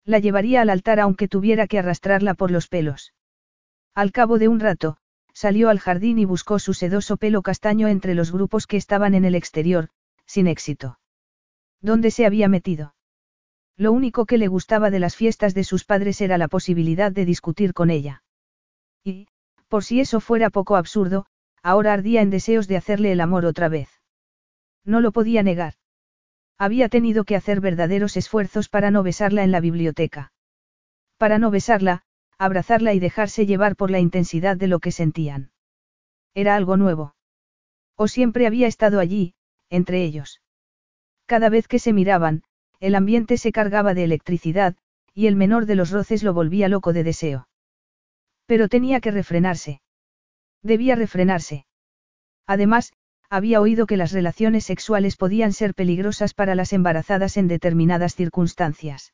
La 0.04 0.18
llevaría 0.18 0.62
al 0.62 0.70
altar 0.70 1.00
aunque 1.00 1.28
tuviera 1.28 1.66
que 1.66 1.78
arrastrarla 1.78 2.34
por 2.34 2.50
los 2.50 2.68
pelos. 2.68 3.14
Al 3.94 4.12
cabo 4.12 4.38
de 4.38 4.48
un 4.48 4.60
rato, 4.60 4.96
salió 5.32 5.68
al 5.68 5.78
jardín 5.78 6.18
y 6.18 6.24
buscó 6.24 6.58
su 6.58 6.74
sedoso 6.74 7.16
pelo 7.16 7.42
castaño 7.42 7.88
entre 7.88 8.14
los 8.14 8.32
grupos 8.32 8.66
que 8.66 8.76
estaban 8.76 9.14
en 9.14 9.24
el 9.24 9.34
exterior, 9.34 9.88
sin 10.26 10.46
éxito. 10.46 10.98
¿Dónde 11.80 12.10
se 12.10 12.26
había 12.26 12.48
metido? 12.48 12.94
Lo 13.76 13.92
único 13.92 14.26
que 14.26 14.38
le 14.38 14.48
gustaba 14.48 14.90
de 14.90 14.98
las 14.98 15.16
fiestas 15.16 15.54
de 15.54 15.64
sus 15.64 15.84
padres 15.84 16.20
era 16.20 16.36
la 16.36 16.48
posibilidad 16.48 17.10
de 17.10 17.24
discutir 17.24 17.72
con 17.72 17.90
ella. 17.90 18.22
Y, 19.02 19.28
por 19.68 19.84
si 19.84 20.00
eso 20.00 20.20
fuera 20.20 20.50
poco 20.50 20.76
absurdo, 20.76 21.26
ahora 21.62 21.92
ardía 21.92 22.20
en 22.20 22.30
deseos 22.30 22.68
de 22.68 22.76
hacerle 22.76 23.12
el 23.12 23.20
amor 23.20 23.46
otra 23.46 23.68
vez. 23.68 23.88
No 24.84 25.00
lo 25.00 25.12
podía 25.12 25.42
negar. 25.42 25.74
Había 26.58 26.90
tenido 26.90 27.24
que 27.24 27.36
hacer 27.36 27.60
verdaderos 27.60 28.16
esfuerzos 28.18 28.68
para 28.68 28.90
no 28.90 29.02
besarla 29.02 29.44
en 29.44 29.50
la 29.50 29.60
biblioteca. 29.60 30.32
Para 31.16 31.38
no 31.38 31.50
besarla, 31.50 32.02
abrazarla 32.40 32.94
y 32.94 33.00
dejarse 33.00 33.44
llevar 33.44 33.76
por 33.76 33.90
la 33.90 34.00
intensidad 34.00 34.56
de 34.56 34.66
lo 34.66 34.78
que 34.78 34.92
sentían. 34.92 35.50
Era 36.32 36.56
algo 36.56 36.78
nuevo. 36.78 37.14
O 37.96 38.08
siempre 38.08 38.46
había 38.46 38.66
estado 38.66 38.98
allí, 38.98 39.34
entre 39.68 40.02
ellos. 40.02 40.40
Cada 41.26 41.50
vez 41.50 41.68
que 41.68 41.78
se 41.78 41.92
miraban, 41.92 42.42
el 42.80 42.94
ambiente 42.94 43.36
se 43.36 43.52
cargaba 43.52 43.92
de 43.92 44.04
electricidad, 44.04 44.74
y 45.12 45.26
el 45.26 45.36
menor 45.36 45.66
de 45.66 45.74
los 45.74 45.90
roces 45.90 46.22
lo 46.22 46.32
volvía 46.32 46.70
loco 46.70 46.94
de 46.94 47.04
deseo. 47.04 47.46
Pero 48.46 48.68
tenía 48.68 49.00
que 49.00 49.10
refrenarse. 49.10 49.82
Debía 50.62 50.94
refrenarse. 50.94 51.66
Además, 52.46 52.94
había 53.28 53.60
oído 53.60 53.86
que 53.86 53.98
las 53.98 54.12
relaciones 54.12 54.64
sexuales 54.64 55.18
podían 55.18 55.52
ser 55.52 55.74
peligrosas 55.74 56.32
para 56.32 56.54
las 56.54 56.72
embarazadas 56.72 57.36
en 57.36 57.48
determinadas 57.48 58.14
circunstancias. 58.14 59.12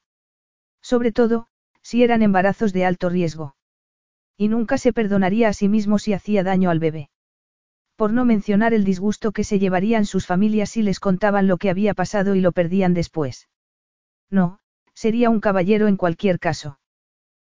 Sobre 0.81 1.11
todo, 1.11 1.49
si 1.87 2.03
eran 2.03 2.23
embarazos 2.23 2.73
de 2.73 2.85
alto 2.85 3.09
riesgo. 3.09 3.55
Y 4.37 4.49
nunca 4.49 4.77
se 4.77 4.93
perdonaría 4.93 5.47
a 5.47 5.53
sí 5.53 5.69
mismo 5.69 6.01
si 6.01 6.15
hacía 6.15 6.43
daño 6.43 6.69
al 6.71 6.81
bebé. 6.81 7.11
Por 7.95 8.13
no 8.13 8.25
mencionar 8.25 8.75
el 8.75 8.83
disgusto 8.83 9.31
que 9.31 9.45
se 9.45 9.61
llevarían 9.61 10.05
sus 10.05 10.27
familias 10.27 10.71
si 10.71 10.83
les 10.83 10.99
contaban 10.99 11.47
lo 11.47 11.59
que 11.59 11.71
había 11.71 11.95
pasado 11.95 12.35
y 12.35 12.41
lo 12.41 12.51
perdían 12.51 12.93
después. 12.93 13.49
No, 14.29 14.59
sería 14.95 15.31
un 15.31 15.39
caballero 15.39 15.87
en 15.87 15.97
cualquier 15.97 16.41
caso. 16.41 16.81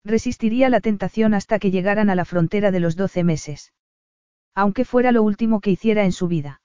Resistiría 0.06 0.69
la 0.69 0.80
tentación 0.80 1.34
hasta 1.34 1.57
que 1.57 1.72
llegaran 1.72 2.11
a 2.11 2.15
la 2.15 2.23
frontera 2.23 2.69
de 2.69 2.81
los 2.81 2.95
doce 2.95 3.23
meses. 3.23 3.73
Aunque 4.53 4.85
fuera 4.85 5.11
lo 5.11 5.23
último 5.23 5.60
que 5.60 5.72
hiciera 5.72 6.06
en 6.06 6.11
su 6.11 6.27
vida. 6.27 6.61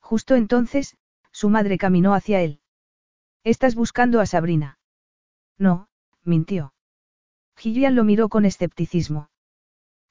Justo 0.00 0.36
entonces, 0.36 0.96
su 1.32 1.50
madre 1.50 1.76
caminó 1.76 2.14
hacia 2.14 2.40
él. 2.40 2.62
¿Estás 3.44 3.74
buscando 3.74 4.20
a 4.20 4.26
Sabrina? 4.26 4.78
No, 5.58 5.90
mintió. 6.24 6.72
Gillian 7.58 7.96
lo 7.96 8.04
miró 8.04 8.28
con 8.28 8.44
escepticismo. 8.44 9.30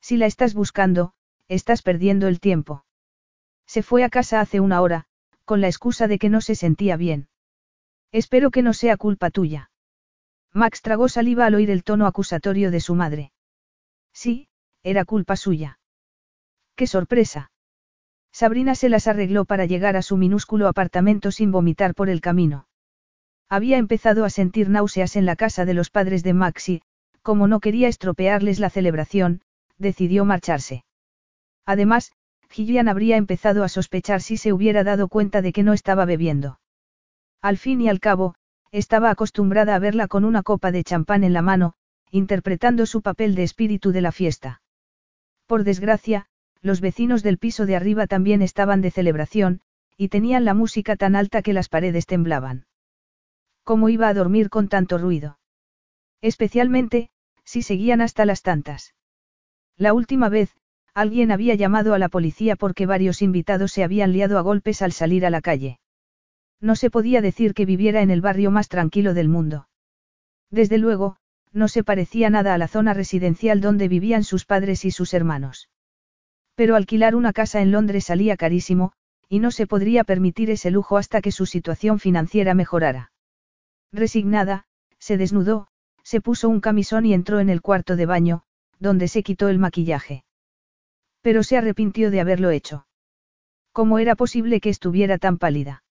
Si 0.01 0.17
la 0.17 0.25
estás 0.25 0.53
buscando, 0.53 1.13
estás 1.47 1.81
perdiendo 1.81 2.27
el 2.27 2.41
tiempo. 2.41 2.83
Se 3.65 3.83
fue 3.83 4.03
a 4.03 4.09
casa 4.09 4.41
hace 4.41 4.59
una 4.59 4.81
hora, 4.81 5.05
con 5.45 5.61
la 5.61 5.67
excusa 5.67 6.09
de 6.09 6.19
que 6.19 6.29
no 6.29 6.41
se 6.41 6.55
sentía 6.55 6.97
bien. 6.97 7.29
Espero 8.11 8.51
que 8.51 8.61
no 8.61 8.73
sea 8.73 8.97
culpa 8.97 9.29
tuya. 9.31 9.71
Max 10.51 10.81
tragó 10.81 11.07
saliva 11.07 11.45
al 11.45 11.55
oír 11.55 11.71
el 11.71 11.85
tono 11.85 12.05
acusatorio 12.05 12.69
de 12.69 12.81
su 12.81 12.95
madre. 12.95 13.31
Sí, 14.13 14.49
era 14.83 15.05
culpa 15.05 15.37
suya. 15.37 15.79
¡Qué 16.75 16.85
sorpresa! 16.85 17.51
Sabrina 18.33 18.75
se 18.75 18.89
las 18.89 19.07
arregló 19.07 19.45
para 19.45 19.65
llegar 19.65 19.95
a 19.95 20.01
su 20.01 20.17
minúsculo 20.17 20.67
apartamento 20.67 21.31
sin 21.31 21.51
vomitar 21.51 21.95
por 21.95 22.09
el 22.09 22.19
camino. 22.19 22.67
Había 23.49 23.77
empezado 23.77 24.25
a 24.25 24.29
sentir 24.29 24.69
náuseas 24.69 25.15
en 25.15 25.25
la 25.25 25.37
casa 25.37 25.63
de 25.63 25.73
los 25.73 25.89
padres 25.89 26.23
de 26.23 26.33
Max 26.33 26.67
y, 26.69 26.81
como 27.27 27.49
no 27.49 27.59
quería 27.59 27.89
estropearles 27.89 28.57
la 28.57 28.69
celebración, 28.69 29.41
decidió 29.77 30.23
marcharse. 30.23 30.85
Además, 31.65 32.13
Gillian 32.49 32.87
habría 32.87 33.17
empezado 33.17 33.65
a 33.65 33.67
sospechar 33.67 34.21
si 34.21 34.37
se 34.37 34.53
hubiera 34.53 34.85
dado 34.85 35.09
cuenta 35.09 35.41
de 35.41 35.51
que 35.51 35.61
no 35.61 35.73
estaba 35.73 36.05
bebiendo. 36.05 36.61
Al 37.41 37.57
fin 37.57 37.81
y 37.81 37.89
al 37.89 37.99
cabo, 37.99 38.35
estaba 38.71 39.09
acostumbrada 39.09 39.75
a 39.75 39.79
verla 39.79 40.07
con 40.07 40.23
una 40.23 40.41
copa 40.41 40.71
de 40.71 40.85
champán 40.85 41.25
en 41.25 41.33
la 41.33 41.41
mano, 41.41 41.73
interpretando 42.11 42.85
su 42.85 43.01
papel 43.01 43.35
de 43.35 43.43
espíritu 43.43 43.91
de 43.91 43.99
la 43.99 44.13
fiesta. 44.13 44.61
Por 45.47 45.65
desgracia, 45.65 46.27
los 46.61 46.79
vecinos 46.79 47.23
del 47.23 47.39
piso 47.39 47.65
de 47.65 47.75
arriba 47.75 48.07
también 48.07 48.41
estaban 48.41 48.79
de 48.79 48.89
celebración, 48.89 49.59
y 49.97 50.07
tenían 50.07 50.45
la 50.45 50.53
música 50.53 50.95
tan 50.95 51.17
alta 51.17 51.41
que 51.41 51.51
las 51.51 51.67
paredes 51.67 52.05
temblaban. 52.05 52.67
¿Cómo 53.65 53.89
iba 53.89 54.07
a 54.07 54.13
dormir 54.13 54.49
con 54.49 54.69
tanto 54.69 54.97
ruido? 54.97 55.39
Especialmente, 56.21 57.09
si 57.47 57.61
seguían 57.61 58.01
hasta 58.01 58.25
las 58.25 58.41
tantas. 58.41 58.93
La 59.77 59.93
última 59.93 60.27
vez, 60.27 60.51
alguien 60.93 61.31
había 61.31 61.55
llamado 61.55 61.93
a 61.93 61.99
la 61.99 62.09
policía 62.09 62.57
porque 62.57 62.85
varios 62.85 63.21
invitados 63.21 63.71
se 63.71 63.85
habían 63.85 64.11
liado 64.11 64.37
a 64.37 64.41
golpes 64.41 64.81
al 64.81 64.91
salir 64.91 65.25
a 65.25 65.29
la 65.29 65.39
calle. 65.39 65.79
No 66.59 66.75
se 66.75 66.89
podía 66.89 67.21
decir 67.21 67.53
que 67.53 67.65
viviera 67.65 68.01
en 68.01 68.11
el 68.11 68.19
barrio 68.19 68.51
más 68.51 68.67
tranquilo 68.67 69.13
del 69.13 69.29
mundo. 69.29 69.69
Desde 70.51 70.77
luego, 70.77 71.17
no 71.53 71.69
se 71.69 71.85
parecía 71.85 72.29
nada 72.29 72.53
a 72.53 72.57
la 72.57 72.67
zona 72.67 72.93
residencial 72.93 73.61
donde 73.61 73.87
vivían 73.87 74.25
sus 74.25 74.43
padres 74.43 74.83
y 74.83 74.91
sus 74.91 75.13
hermanos. 75.13 75.69
Pero 76.55 76.75
alquilar 76.75 77.15
una 77.15 77.31
casa 77.31 77.61
en 77.61 77.71
Londres 77.71 78.05
salía 78.05 78.35
carísimo, 78.35 78.91
y 79.29 79.39
no 79.39 79.51
se 79.51 79.67
podría 79.67 80.03
permitir 80.03 80.49
ese 80.49 80.69
lujo 80.69 80.97
hasta 80.97 81.21
que 81.21 81.31
su 81.31 81.45
situación 81.45 81.99
financiera 81.99 82.53
mejorara. 82.53 83.13
Resignada, 83.93 84.65
se 84.99 85.15
desnudó, 85.15 85.69
se 86.07 86.21
puso 86.21 86.47
un 86.47 86.61
camisón 86.61 87.05
y 87.05 87.13
entró 87.13 87.41
en 87.41 87.49
el 87.49 87.61
cuarto 87.61 87.97
de 87.97 88.05
baño, 88.05 88.43
donde 88.79 89.09
se 89.09 89.23
quitó 89.23 89.49
el 89.49 89.59
maquillaje. 89.59 90.23
Pero 91.21 91.43
se 91.43 91.57
arrepintió 91.57 92.11
de 92.11 92.21
haberlo 92.21 92.49
hecho. 92.49 92.87
¿Cómo 93.73 93.99
era 93.99 94.15
posible 94.15 94.61
que 94.61 94.69
estuviera 94.69 95.17
tan 95.17 95.37
pálida? 95.37 95.83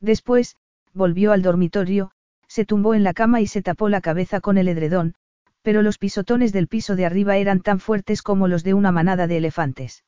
Después, 0.00 0.56
volvió 0.94 1.30
al 1.32 1.42
dormitorio, 1.42 2.10
se 2.48 2.64
tumbó 2.64 2.94
en 2.94 3.04
la 3.04 3.12
cama 3.12 3.42
y 3.42 3.46
se 3.46 3.60
tapó 3.60 3.90
la 3.90 4.00
cabeza 4.00 4.40
con 4.40 4.56
el 4.56 4.66
edredón, 4.66 5.14
pero 5.60 5.82
los 5.82 5.98
pisotones 5.98 6.54
del 6.54 6.66
piso 6.66 6.96
de 6.96 7.04
arriba 7.04 7.36
eran 7.36 7.60
tan 7.60 7.80
fuertes 7.80 8.22
como 8.22 8.48
los 8.48 8.64
de 8.64 8.72
una 8.72 8.92
manada 8.92 9.26
de 9.26 9.36
elefantes. 9.36 10.04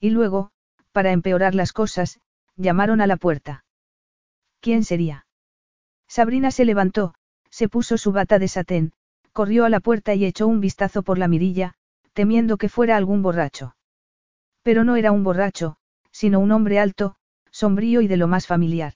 Y 0.00 0.10
luego, 0.10 0.50
para 0.90 1.12
empeorar 1.12 1.54
las 1.54 1.72
cosas, 1.72 2.18
llamaron 2.56 3.00
a 3.00 3.06
la 3.06 3.18
puerta. 3.18 3.64
¿Quién 4.60 4.82
sería? 4.82 5.26
Sabrina 6.08 6.50
se 6.50 6.64
levantó, 6.64 7.14
se 7.50 7.68
puso 7.68 7.98
su 7.98 8.12
bata 8.12 8.38
de 8.38 8.48
satén, 8.48 8.92
corrió 9.32 9.64
a 9.64 9.68
la 9.68 9.80
puerta 9.80 10.14
y 10.14 10.24
echó 10.24 10.46
un 10.46 10.60
vistazo 10.60 11.02
por 11.02 11.18
la 11.18 11.28
mirilla, 11.28 11.74
temiendo 12.12 12.56
que 12.56 12.68
fuera 12.68 12.96
algún 12.96 13.22
borracho. 13.22 13.76
Pero 14.62 14.84
no 14.84 14.96
era 14.96 15.12
un 15.12 15.24
borracho, 15.24 15.76
sino 16.10 16.40
un 16.40 16.50
hombre 16.52 16.78
alto, 16.80 17.16
sombrío 17.50 18.00
y 18.00 18.08
de 18.08 18.16
lo 18.16 18.28
más 18.28 18.46
familiar. 18.46 18.94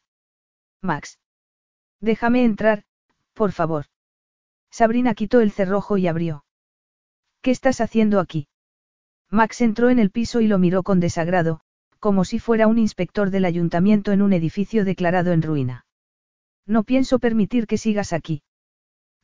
Max. 0.81 1.19
Déjame 2.01 2.45
entrar, 2.45 2.85
por 3.33 3.53
favor. 3.53 3.87
Sabrina 4.71 5.15
quitó 5.15 5.41
el 5.41 5.53
cerrojo 5.53 5.99
y 5.99 6.09
abrió. 6.09 6.45
¿Qué 7.43 7.51
estás 7.51 7.81
haciendo 7.81 8.19
aquí? 8.19 8.49
Max 9.31 9.61
entró 9.61 9.91
en 9.91 9.99
el 9.99 10.11
piso 10.11 10.41
y 10.41 10.47
lo 10.47 10.59
miró 10.59 10.83
con 10.83 11.01
desagrado, 11.01 11.61
como 12.01 12.25
si 12.25 12.39
fuera 12.39 12.67
un 12.67 12.79
inspector 12.79 13.31
del 13.31 13.45
ayuntamiento 13.45 14.13
en 14.13 14.23
un 14.23 14.33
edificio 14.33 14.85
declarado 14.85 15.33
en 15.33 15.43
ruina. 15.43 15.87
No 16.67 16.85
pienso 16.85 17.19
permitir 17.19 17.67
que 17.67 17.79
sigas 17.79 18.13
aquí. 18.13 18.43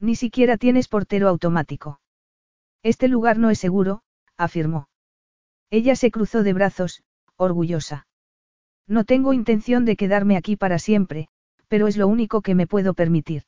Ni 0.00 0.16
siquiera 0.16 0.56
tienes 0.56 0.88
portero 0.88 1.28
automático. 1.28 2.00
Este 2.82 3.08
lugar 3.08 3.38
no 3.38 3.50
es 3.50 3.58
seguro, 3.58 4.02
afirmó. 4.36 4.88
Ella 5.70 5.96
se 5.96 6.10
cruzó 6.10 6.42
de 6.42 6.52
brazos, 6.52 7.02
orgullosa. 7.36 8.06
No 8.86 9.04
tengo 9.04 9.32
intención 9.32 9.84
de 9.84 9.96
quedarme 9.96 10.36
aquí 10.36 10.56
para 10.56 10.78
siempre, 10.78 11.28
pero 11.68 11.86
es 11.86 11.96
lo 11.96 12.08
único 12.08 12.40
que 12.40 12.54
me 12.54 12.66
puedo 12.66 12.94
permitir. 12.94 13.44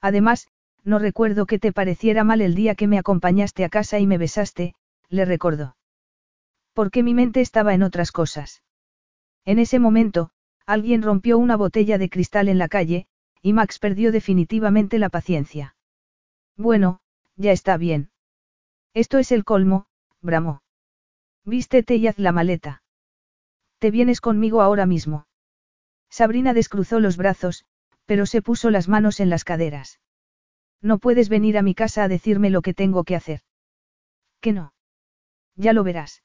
Además, 0.00 0.48
no 0.84 0.98
recuerdo 0.98 1.46
que 1.46 1.58
te 1.58 1.72
pareciera 1.72 2.24
mal 2.24 2.40
el 2.40 2.54
día 2.54 2.74
que 2.74 2.86
me 2.86 2.98
acompañaste 2.98 3.64
a 3.64 3.68
casa 3.68 3.98
y 3.98 4.06
me 4.06 4.18
besaste, 4.18 4.74
le 5.08 5.24
recordó. 5.24 5.76
Porque 6.72 7.02
mi 7.02 7.14
mente 7.14 7.40
estaba 7.40 7.74
en 7.74 7.82
otras 7.82 8.12
cosas. 8.12 8.62
En 9.44 9.58
ese 9.58 9.78
momento, 9.78 10.30
alguien 10.66 11.02
rompió 11.02 11.38
una 11.38 11.56
botella 11.56 11.98
de 11.98 12.08
cristal 12.08 12.48
en 12.48 12.58
la 12.58 12.68
calle, 12.68 13.06
y 13.42 13.52
Max 13.52 13.78
perdió 13.78 14.12
definitivamente 14.12 14.98
la 14.98 15.08
paciencia. 15.08 15.76
Bueno, 16.56 17.00
ya 17.36 17.52
está 17.52 17.76
bien. 17.76 18.10
Esto 18.94 19.18
es 19.18 19.32
el 19.32 19.44
colmo, 19.44 19.86
bramó. 20.20 20.62
Vístete 21.44 21.96
y 21.96 22.06
haz 22.06 22.18
la 22.18 22.32
maleta. 22.32 22.82
Te 23.78 23.90
vienes 23.90 24.20
conmigo 24.20 24.62
ahora 24.62 24.86
mismo. 24.86 25.26
Sabrina 26.08 26.54
descruzó 26.54 27.00
los 27.00 27.16
brazos, 27.16 27.64
pero 28.06 28.26
se 28.26 28.42
puso 28.42 28.70
las 28.70 28.88
manos 28.88 29.18
en 29.18 29.30
las 29.30 29.44
caderas. 29.44 29.98
No 30.80 30.98
puedes 30.98 31.28
venir 31.28 31.58
a 31.58 31.62
mi 31.62 31.74
casa 31.74 32.04
a 32.04 32.08
decirme 32.08 32.50
lo 32.50 32.62
que 32.62 32.74
tengo 32.74 33.04
que 33.04 33.16
hacer. 33.16 33.40
¿Qué 34.40 34.52
no? 34.52 34.74
Ya 35.56 35.72
lo 35.72 35.84
verás. 35.84 36.22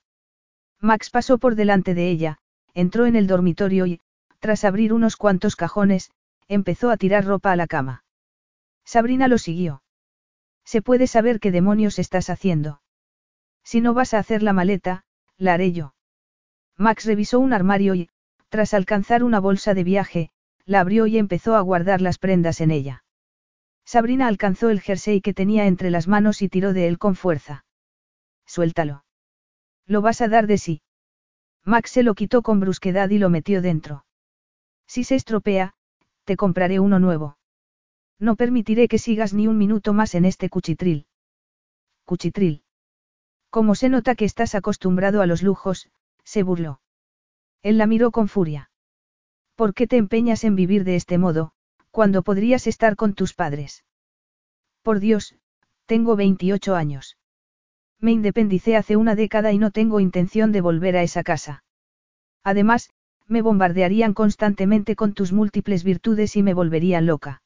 Max 0.80 1.10
pasó 1.10 1.38
por 1.38 1.56
delante 1.56 1.94
de 1.94 2.10
ella, 2.10 2.40
entró 2.74 3.06
en 3.06 3.16
el 3.16 3.28
dormitorio 3.28 3.86
y, 3.88 4.02
tras 4.48 4.64
abrir 4.64 4.94
unos 4.94 5.18
cuantos 5.18 5.58
cajones, 5.58 6.10
empezó 6.48 6.90
a 6.90 6.96
tirar 6.96 7.26
ropa 7.26 7.52
a 7.52 7.58
la 7.58 7.68
cama. 7.68 8.06
Sabrina 8.86 9.28
lo 9.28 9.40
siguió. 9.40 9.84
¿Se 10.64 10.82
puede 10.82 11.08
saber 11.08 11.42
qué 11.42 11.52
demonios 11.52 12.00
estás 12.00 12.30
haciendo? 12.30 12.82
Si 13.66 13.82
no 13.82 13.94
vas 13.94 14.14
a 14.14 14.20
hacer 14.20 14.44
la 14.44 14.54
maleta, 14.54 15.04
la 15.36 15.56
haré 15.56 15.74
yo. 15.74 15.96
Max 16.78 17.04
revisó 17.04 17.42
un 17.42 17.52
armario 17.52 17.94
y, 17.94 18.10
tras 18.48 18.74
alcanzar 18.74 19.22
una 19.22 19.42
bolsa 19.42 19.74
de 19.74 19.84
viaje, 19.84 20.30
la 20.64 20.80
abrió 20.80 21.08
y 21.08 21.18
empezó 21.18 21.58
a 21.58 21.60
guardar 21.60 22.00
las 22.00 22.18
prendas 22.18 22.62
en 22.62 22.72
ella. 22.72 23.04
Sabrina 23.84 24.28
alcanzó 24.28 24.70
el 24.70 24.80
jersey 24.80 25.20
que 25.20 25.34
tenía 25.34 25.68
entre 25.68 25.90
las 25.90 26.08
manos 26.08 26.42
y 26.42 26.48
tiró 26.48 26.72
de 26.72 26.88
él 26.88 27.00
con 27.00 27.16
fuerza. 27.16 27.66
Suéltalo. 28.46 29.04
Lo 29.88 30.02
vas 30.02 30.22
a 30.22 30.30
dar 30.30 30.48
de 30.48 30.58
sí. 30.58 30.82
Max 31.66 31.92
se 31.92 32.04
lo 32.04 32.16
quitó 32.16 32.44
con 32.44 32.62
brusquedad 32.62 33.10
y 33.10 33.18
lo 33.18 33.30
metió 33.30 33.62
dentro. 33.62 34.06
Si 34.88 35.04
se 35.04 35.16
estropea, 35.16 35.74
te 36.24 36.38
compraré 36.38 36.80
uno 36.80 37.00
nuevo. 37.00 37.38
No 38.20 38.36
permitiré 38.36 38.88
que 38.88 38.98
sigas 38.98 39.34
ni 39.34 39.48
un 39.48 39.58
minuto 39.58 39.94
más 39.94 40.16
en 40.16 40.26
este 40.26 40.50
cuchitril. 40.50 41.06
Cuchitril. 42.06 42.64
Como 43.50 43.76
se 43.76 43.90
nota 43.90 44.16
que 44.16 44.26
estás 44.26 44.56
acostumbrado 44.56 45.22
a 45.22 45.28
los 45.28 45.44
lujos, 45.44 45.90
se 46.24 46.44
burló. 46.44 46.82
Él 47.62 47.78
la 47.78 47.88
miró 47.88 48.12
con 48.12 48.28
furia. 48.28 48.72
¿Por 49.56 49.74
qué 49.74 49.88
te 49.88 49.98
empeñas 49.98 50.44
en 50.44 50.56
vivir 50.56 50.84
de 50.84 50.96
este 50.96 51.18
modo, 51.18 51.52
cuando 51.92 52.24
podrías 52.24 52.68
estar 52.68 52.96
con 52.96 53.14
tus 53.14 53.34
padres? 53.34 53.84
Por 54.84 55.00
Dios, 55.00 55.36
tengo 55.86 56.16
28 56.16 56.76
años. 56.76 57.18
Me 58.00 58.12
independicé 58.12 58.76
hace 58.76 58.96
una 58.96 59.16
década 59.16 59.52
y 59.52 59.58
no 59.58 59.72
tengo 59.72 60.00
intención 60.00 60.52
de 60.52 60.62
volver 60.62 60.96
a 60.96 61.04
esa 61.04 61.24
casa. 61.24 61.64
Además, 62.44 62.92
me 63.28 63.42
bombardearían 63.42 64.14
constantemente 64.14 64.96
con 64.96 65.14
tus 65.14 65.34
múltiples 65.34 65.84
virtudes 65.84 66.36
y 66.36 66.44
me 66.44 66.54
volverían 66.54 67.06
loca. 67.06 67.42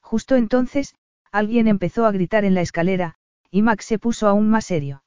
Justo 0.00 0.36
entonces, 0.36 0.94
alguien 1.32 1.68
empezó 1.68 2.06
a 2.06 2.12
gritar 2.12 2.44
en 2.44 2.54
la 2.54 2.60
escalera, 2.60 3.14
y 3.50 3.62
Max 3.62 3.84
se 3.84 3.98
puso 3.98 4.28
aún 4.28 4.48
más 4.48 4.64
serio. 4.64 5.02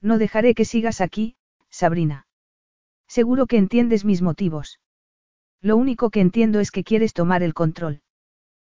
No 0.00 0.18
dejaré 0.18 0.54
que 0.54 0.64
sigas 0.64 1.00
aquí, 1.00 1.36
Sabrina. 1.70 2.26
Seguro 3.06 3.46
que 3.46 3.58
entiendes 3.58 4.04
mis 4.04 4.22
motivos. 4.22 4.80
Lo 5.60 5.76
único 5.76 6.10
que 6.10 6.20
entiendo 6.20 6.60
es 6.60 6.70
que 6.70 6.82
quieres 6.82 7.12
tomar 7.12 7.42
el 7.42 7.54
control. 7.54 8.02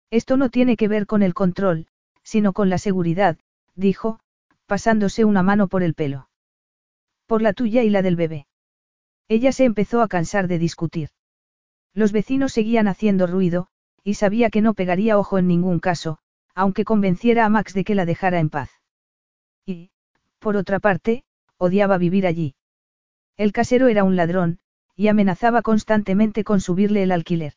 Esto 0.10 0.38
no 0.38 0.50
tiene 0.50 0.78
que 0.78 0.88
ver 0.88 1.06
con 1.06 1.22
el 1.22 1.34
control, 1.34 1.88
sino 2.24 2.54
con 2.54 2.70
la 2.70 2.78
seguridad, 2.78 3.38
dijo, 3.76 4.20
pasándose 4.66 5.26
una 5.26 5.44
mano 5.44 5.68
por 5.68 5.84
el 5.84 5.94
pelo. 5.94 6.30
Por 7.26 7.42
la 7.42 7.54
tuya 7.54 7.84
y 7.84 7.90
la 7.90 8.02
del 8.02 8.16
bebé. 8.16 8.48
Ella 9.30 9.52
se 9.52 9.66
empezó 9.66 10.02
a 10.02 10.08
cansar 10.08 10.48
de 10.48 10.60
discutir. 10.60 11.10
Los 11.94 12.12
vecinos 12.12 12.54
seguían 12.54 12.88
haciendo 12.88 13.28
ruido, 13.28 13.68
y 14.04 14.14
sabía 14.14 14.50
que 14.50 14.62
no 14.62 14.74
pegaría 14.74 15.18
ojo 15.18 15.38
en 15.38 15.48
ningún 15.48 15.80
caso, 15.80 16.20
aunque 16.56 16.86
convenciera 16.86 17.46
a 17.46 17.50
Max 17.50 17.74
de 17.74 17.84
que 17.84 17.96
la 17.96 18.06
dejara 18.06 18.40
en 18.40 18.50
paz. 18.50 18.72
Y, 19.66 19.92
por 20.40 20.56
otra 20.56 20.80
parte, 20.80 21.24
odiaba 21.58 21.98
vivir 21.98 22.26
allí. 22.26 22.56
El 23.36 23.52
casero 23.52 23.88
era 23.88 24.04
un 24.04 24.16
ladrón, 24.16 24.60
y 24.96 25.10
amenazaba 25.10 25.62
constantemente 25.62 26.44
con 26.44 26.62
subirle 26.62 27.04
el 27.04 27.12
alquiler. 27.12 27.54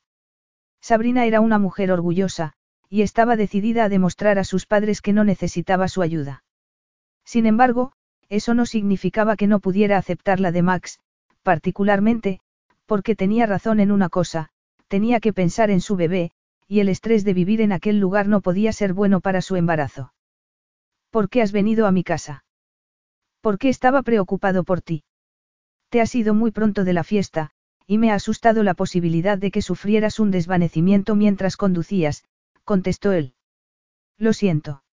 Sabrina 0.80 1.24
era 1.24 1.40
una 1.40 1.59
mujer 1.59 1.92
orgullosa, 1.92 2.55
y 2.88 3.02
estaba 3.02 3.36
decidida 3.36 3.84
a 3.84 3.88
demostrar 3.88 4.38
a 4.38 4.44
sus 4.44 4.66
padres 4.66 5.01
que 5.01 5.12
no 5.12 5.24
necesitaba 5.24 5.86
su 5.88 6.02
ayuda. 6.02 6.42
Sin 7.24 7.47
embargo, 7.47 7.92
eso 8.28 8.55
no 8.55 8.66
significaba 8.66 9.36
que 9.36 9.47
no 9.47 9.60
pudiera 9.60 9.97
aceptar 9.97 10.40
la 10.40 10.52
de 10.52 10.62
Max, 10.62 10.98
particularmente, 11.42 12.40
porque 12.86 13.16
tenía 13.16 13.46
razón 13.46 13.80
en 13.80 13.92
una 13.92 14.08
cosa, 14.08 14.50
tenía 14.88 15.20
que 15.20 15.32
pensar 15.32 15.70
en 15.70 15.80
su 15.80 15.96
bebé, 15.96 16.32
y 16.66 16.80
el 16.80 16.88
estrés 16.88 17.24
de 17.24 17.34
vivir 17.34 17.60
en 17.60 17.72
aquel 17.72 17.98
lugar 17.98 18.28
no 18.28 18.40
podía 18.40 18.72
ser 18.72 18.92
bueno 18.92 19.20
para 19.20 19.42
su 19.42 19.56
embarazo. 19.56 20.12
¿Por 21.10 21.28
qué 21.28 21.42
has 21.42 21.52
venido 21.52 21.86
a 21.86 21.92
mi 21.92 22.04
casa? 22.04 22.44
¿Por 23.40 23.58
qué 23.58 23.68
estaba 23.68 24.02
preocupado 24.02 24.64
por 24.64 24.80
ti? 24.80 25.04
Te 25.88 26.00
has 26.00 26.14
ido 26.14 26.34
muy 26.34 26.50
pronto 26.50 26.84
de 26.84 26.92
la 26.92 27.04
fiesta, 27.04 27.50
y 27.86 27.98
me 27.98 28.12
ha 28.12 28.14
asustado 28.14 28.62
la 28.62 28.74
posibilidad 28.74 29.38
de 29.38 29.50
que 29.50 29.62
sufrieras 29.62 30.20
un 30.20 30.30
desvanecimiento 30.30 31.16
mientras 31.16 31.56
conducías, 31.56 32.24
contestó 32.64 33.10
él. 33.12 33.34
Lo 34.16 34.32
siento. 34.32 34.84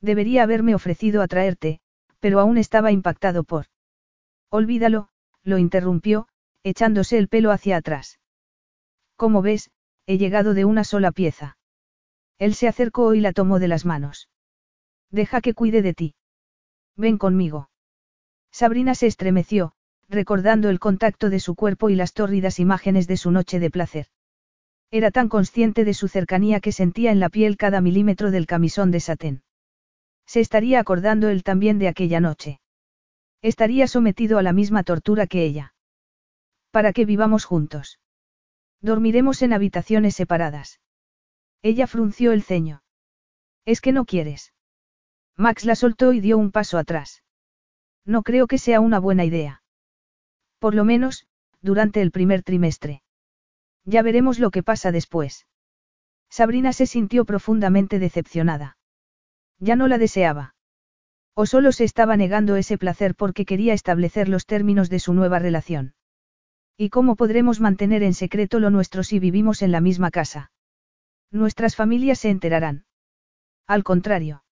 Debería 0.00 0.42
haberme 0.42 0.74
ofrecido 0.74 1.22
a 1.22 1.28
traerte, 1.28 1.80
pero 2.18 2.40
aún 2.40 2.58
estaba 2.58 2.90
impactado 2.90 3.44
por. 3.44 3.66
Olvídalo, 4.50 5.08
lo 5.46 5.58
interrumpió, 5.58 6.26
echándose 6.64 7.16
el 7.16 7.28
pelo 7.28 7.52
hacia 7.52 7.76
atrás. 7.76 8.18
Como 9.14 9.40
ves, 9.40 9.70
he 10.04 10.18
llegado 10.18 10.52
de 10.52 10.64
una 10.64 10.84
sola 10.84 11.12
pieza. 11.12 11.56
Él 12.38 12.54
se 12.54 12.68
acercó 12.68 13.14
y 13.14 13.20
la 13.20 13.32
tomó 13.32 13.58
de 13.58 13.68
las 13.68 13.86
manos. 13.86 14.28
Deja 15.10 15.40
que 15.40 15.54
cuide 15.54 15.80
de 15.80 15.94
ti. 15.94 16.14
Ven 16.96 17.16
conmigo. 17.16 17.70
Sabrina 18.50 18.94
se 18.94 19.06
estremeció, 19.06 19.72
recordando 20.08 20.68
el 20.68 20.80
contacto 20.80 21.30
de 21.30 21.40
su 21.40 21.54
cuerpo 21.54 21.90
y 21.90 21.94
las 21.94 22.12
tórridas 22.12 22.58
imágenes 22.58 23.06
de 23.06 23.16
su 23.16 23.30
noche 23.30 23.60
de 23.60 23.70
placer. 23.70 24.06
Era 24.90 25.10
tan 25.10 25.28
consciente 25.28 25.84
de 25.84 25.94
su 25.94 26.08
cercanía 26.08 26.60
que 26.60 26.72
sentía 26.72 27.12
en 27.12 27.20
la 27.20 27.28
piel 27.28 27.56
cada 27.56 27.80
milímetro 27.80 28.30
del 28.30 28.46
camisón 28.46 28.90
de 28.90 29.00
satén. 29.00 29.42
Se 30.26 30.40
estaría 30.40 30.80
acordando 30.80 31.28
él 31.28 31.44
también 31.44 31.78
de 31.78 31.88
aquella 31.88 32.20
noche. 32.20 32.60
Estaría 33.52 33.86
sometido 33.86 34.38
a 34.38 34.42
la 34.42 34.52
misma 34.52 34.82
tortura 34.82 35.28
que 35.28 35.44
ella. 35.44 35.72
Para 36.72 36.92
que 36.92 37.04
vivamos 37.04 37.44
juntos. 37.44 38.00
Dormiremos 38.80 39.40
en 39.40 39.52
habitaciones 39.52 40.16
separadas. 40.16 40.80
Ella 41.62 41.86
frunció 41.86 42.32
el 42.32 42.42
ceño. 42.42 42.82
Es 43.64 43.80
que 43.80 43.92
no 43.92 44.04
quieres. 44.04 44.52
Max 45.36 45.64
la 45.64 45.76
soltó 45.76 46.12
y 46.12 46.18
dio 46.18 46.38
un 46.38 46.50
paso 46.50 46.76
atrás. 46.76 47.22
No 48.04 48.24
creo 48.24 48.48
que 48.48 48.58
sea 48.58 48.80
una 48.80 48.98
buena 48.98 49.24
idea. 49.24 49.62
Por 50.58 50.74
lo 50.74 50.84
menos, 50.84 51.28
durante 51.62 52.02
el 52.02 52.10
primer 52.10 52.42
trimestre. 52.42 53.04
Ya 53.84 54.02
veremos 54.02 54.40
lo 54.40 54.50
que 54.50 54.64
pasa 54.64 54.90
después. 54.90 55.46
Sabrina 56.28 56.72
se 56.72 56.86
sintió 56.86 57.24
profundamente 57.24 58.00
decepcionada. 58.00 58.76
Ya 59.60 59.76
no 59.76 59.86
la 59.86 59.98
deseaba. 59.98 60.55
O 61.38 61.44
solo 61.44 61.70
se 61.70 61.84
estaba 61.84 62.16
negando 62.16 62.56
ese 62.56 62.78
placer 62.78 63.14
porque 63.14 63.44
quería 63.44 63.74
establecer 63.74 64.26
los 64.26 64.46
términos 64.46 64.88
de 64.88 64.98
su 64.98 65.12
nueva 65.12 65.38
relación. 65.38 65.94
¿Y 66.78 66.88
cómo 66.88 67.14
podremos 67.14 67.60
mantener 67.60 68.02
en 68.02 68.14
secreto 68.14 68.58
lo 68.58 68.70
nuestro 68.70 69.02
si 69.02 69.18
vivimos 69.18 69.60
en 69.60 69.70
la 69.70 69.82
misma 69.82 70.10
casa? 70.10 70.50
Nuestras 71.30 71.76
familias 71.76 72.20
se 72.20 72.30
enterarán. 72.30 72.86
Al 73.66 73.84
contrario. 73.84 74.44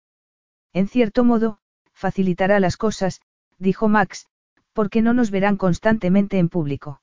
En 0.74 0.86
cierto 0.86 1.24
modo, 1.24 1.59
facilitará 1.94 2.61
las 2.61 2.77
cosas, 2.77 3.23
dijo 3.59 3.89
Max, 3.89 4.28
porque 4.74 5.01
no 5.01 5.15
nos 5.15 5.31
verán 5.31 5.56
constantemente 5.56 6.39
en 6.39 6.51
público. 6.51 7.01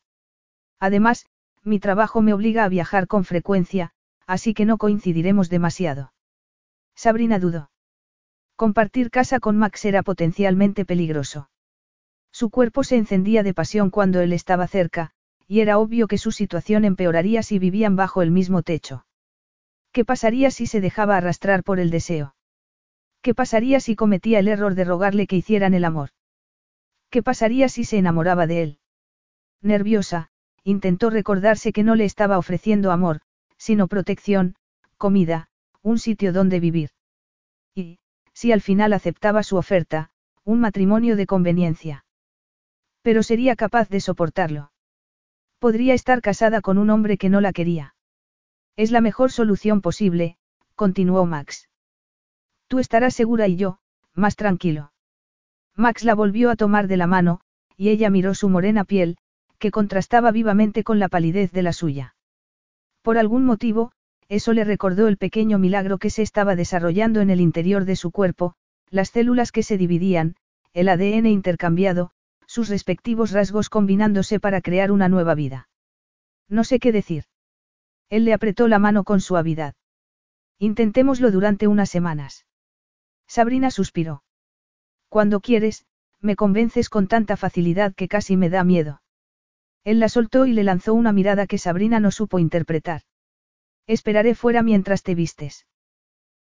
Además, 0.80 1.26
mi 1.64 1.80
trabajo 1.80 2.22
me 2.22 2.34
obliga 2.34 2.66
a 2.66 2.70
viajar 2.70 3.08
con 3.08 3.24
frecuencia, 3.24 3.94
así 4.28 4.54
que 4.54 4.66
no 4.66 4.78
coincidiremos 4.78 5.50
demasiado. 5.50 6.14
Sabrina 6.94 7.40
dudó. 7.40 7.72
Compartir 8.62 9.10
casa 9.10 9.40
con 9.40 9.58
Max 9.58 9.86
era 9.86 10.04
potencialmente 10.04 10.86
peligroso. 10.86 11.50
Su 12.32 12.52
cuerpo 12.52 12.84
se 12.84 12.96
encendía 12.96 13.42
de 13.42 13.56
pasión 13.56 13.90
cuando 13.90 14.22
él 14.22 14.34
estaba 14.34 14.68
cerca, 14.68 15.10
y 15.48 15.62
era 15.62 15.80
obvio 15.80 16.08
que 16.08 16.20
su 16.20 16.32
situación 16.32 16.86
empeoraría 16.86 17.42
si 17.42 17.58
vivían 17.58 17.96
bajo 17.96 18.22
el 18.22 18.30
mismo 18.30 18.62
techo. 18.62 19.04
¿Qué 19.92 20.06
pasaría 20.06 20.52
si 20.52 20.68
se 20.68 20.80
dejaba 20.80 21.18
arrastrar 21.18 21.64
por 21.64 21.80
el 21.80 21.90
deseo? 21.90 22.36
¿Qué 23.24 23.34
pasaría 23.34 23.80
si 23.80 23.96
cometía 23.96 24.38
el 24.38 24.48
error 24.48 24.76
de 24.76 24.84
rogarle 24.84 25.26
que 25.26 25.38
hicieran 25.38 25.74
el 25.74 25.84
amor? 25.84 26.10
¿Qué 27.10 27.24
pasaría 27.24 27.68
si 27.68 27.84
se 27.84 27.98
enamoraba 27.98 28.46
de 28.46 28.62
él? 28.62 28.80
Nerviosa, 29.64 30.30
intentó 30.64 31.10
recordarse 31.10 31.74
que 31.74 31.82
no 31.82 31.96
le 31.96 32.06
estaba 32.06 32.38
ofreciendo 32.38 32.92
amor, 32.92 33.22
sino 33.58 33.88
protección, 33.88 34.54
comida, 34.98 35.50
un 35.82 35.98
sitio 35.98 36.32
donde 36.32 36.60
vivir. 36.60 36.92
Si 38.42 38.52
al 38.52 38.62
final 38.62 38.92
aceptaba 38.94 39.44
su 39.44 39.56
oferta, 39.56 40.10
un 40.44 40.60
matrimonio 40.60 41.16
de 41.16 41.28
conveniencia. 41.28 42.06
Pero 43.04 43.22
sería 43.22 43.56
capaz 43.56 43.88
de 43.88 44.00
soportarlo. 44.00 44.72
Podría 45.60 45.94
estar 45.94 46.24
casada 46.24 46.62
con 46.62 46.80
un 46.80 46.90
hombre 46.90 47.20
que 47.20 47.30
no 47.30 47.40
la 47.40 47.54
quería. 47.54 47.94
Es 48.76 48.90
la 48.90 49.00
mejor 49.00 49.32
solución 49.32 49.82
posible, 49.82 50.40
continuó 50.74 51.24
Max. 51.28 51.70
Tú 52.68 52.80
estarás 52.80 53.14
segura 53.14 53.48
y 53.48 53.58
yo, 53.58 53.78
más 54.16 54.36
tranquilo. 54.36 54.92
Max 55.76 56.04
la 56.04 56.16
volvió 56.16 56.50
a 56.50 56.56
tomar 56.56 56.88
de 56.88 56.98
la 56.98 57.06
mano, 57.06 57.42
y 57.78 57.90
ella 57.90 58.10
miró 58.10 58.34
su 58.34 58.50
morena 58.50 58.86
piel, 58.86 59.18
que 59.60 59.70
contrastaba 59.70 60.32
vivamente 60.32 60.84
con 60.84 60.98
la 60.98 61.10
palidez 61.10 61.52
de 61.52 61.62
la 61.62 61.74
suya. 61.74 62.16
Por 63.04 63.20
algún 63.20 63.46
motivo, 63.46 63.92
eso 64.32 64.54
le 64.54 64.64
recordó 64.64 65.10
el 65.10 65.18
pequeño 65.18 65.60
milagro 65.60 65.98
que 65.98 66.10
se 66.10 66.22
estaba 66.22 66.56
desarrollando 66.56 67.20
en 67.20 67.30
el 67.30 67.42
interior 67.42 67.84
de 67.84 67.98
su 67.98 68.12
cuerpo, 68.12 68.56
las 68.90 69.10
células 69.10 69.52
que 69.52 69.62
se 69.62 69.78
dividían, 69.78 70.38
el 70.72 70.88
ADN 70.88 71.26
intercambiado, 71.26 72.12
sus 72.48 72.70
respectivos 72.70 73.32
rasgos 73.32 73.68
combinándose 73.68 74.40
para 74.40 74.62
crear 74.62 74.94
una 74.94 75.10
nueva 75.10 75.36
vida. 75.36 75.68
No 76.48 76.64
sé 76.64 76.80
qué 76.80 76.94
decir. 76.94 77.26
Él 78.10 78.24
le 78.24 78.32
apretó 78.32 78.70
la 78.70 78.80
mano 78.80 79.04
con 79.04 79.20
suavidad. 79.20 79.76
Intentémoslo 80.60 81.30
durante 81.30 81.68
unas 81.68 81.90
semanas. 81.90 82.46
Sabrina 83.28 83.70
suspiró. 83.70 84.24
Cuando 85.10 85.42
quieres, 85.42 85.86
me 86.22 86.38
convences 86.38 86.88
con 86.88 87.10
tanta 87.10 87.36
facilidad 87.36 87.94
que 87.94 88.08
casi 88.08 88.38
me 88.38 88.50
da 88.50 88.64
miedo. 88.64 89.02
Él 89.84 90.00
la 90.00 90.08
soltó 90.08 90.46
y 90.46 90.54
le 90.54 90.64
lanzó 90.64 90.94
una 90.94 91.12
mirada 91.12 91.48
que 91.48 91.58
Sabrina 91.58 92.00
no 92.00 92.12
supo 92.12 92.40
interpretar. 92.40 93.02
Esperaré 93.88 94.36
fuera 94.36 94.64
mientras 94.64 95.04
te 95.04 95.16
vistes. 95.16 95.66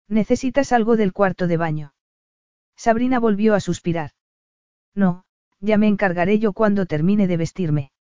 ¿Necesitas 0.07 0.71
algo 0.71 0.97
del 0.97 1.13
cuarto 1.13 1.47
de 1.47 1.57
baño? 1.57 1.93
Sabrina 2.75 3.19
volvió 3.19 3.55
a 3.55 3.59
suspirar. 3.59 4.11
No, 4.95 5.23
ya 5.59 5.77
me 5.77 5.87
encargaré 5.87 6.39
yo 6.39 6.53
cuando 6.53 6.85
termine 6.85 7.27
de 7.27 7.37
vestirme. 7.37 7.91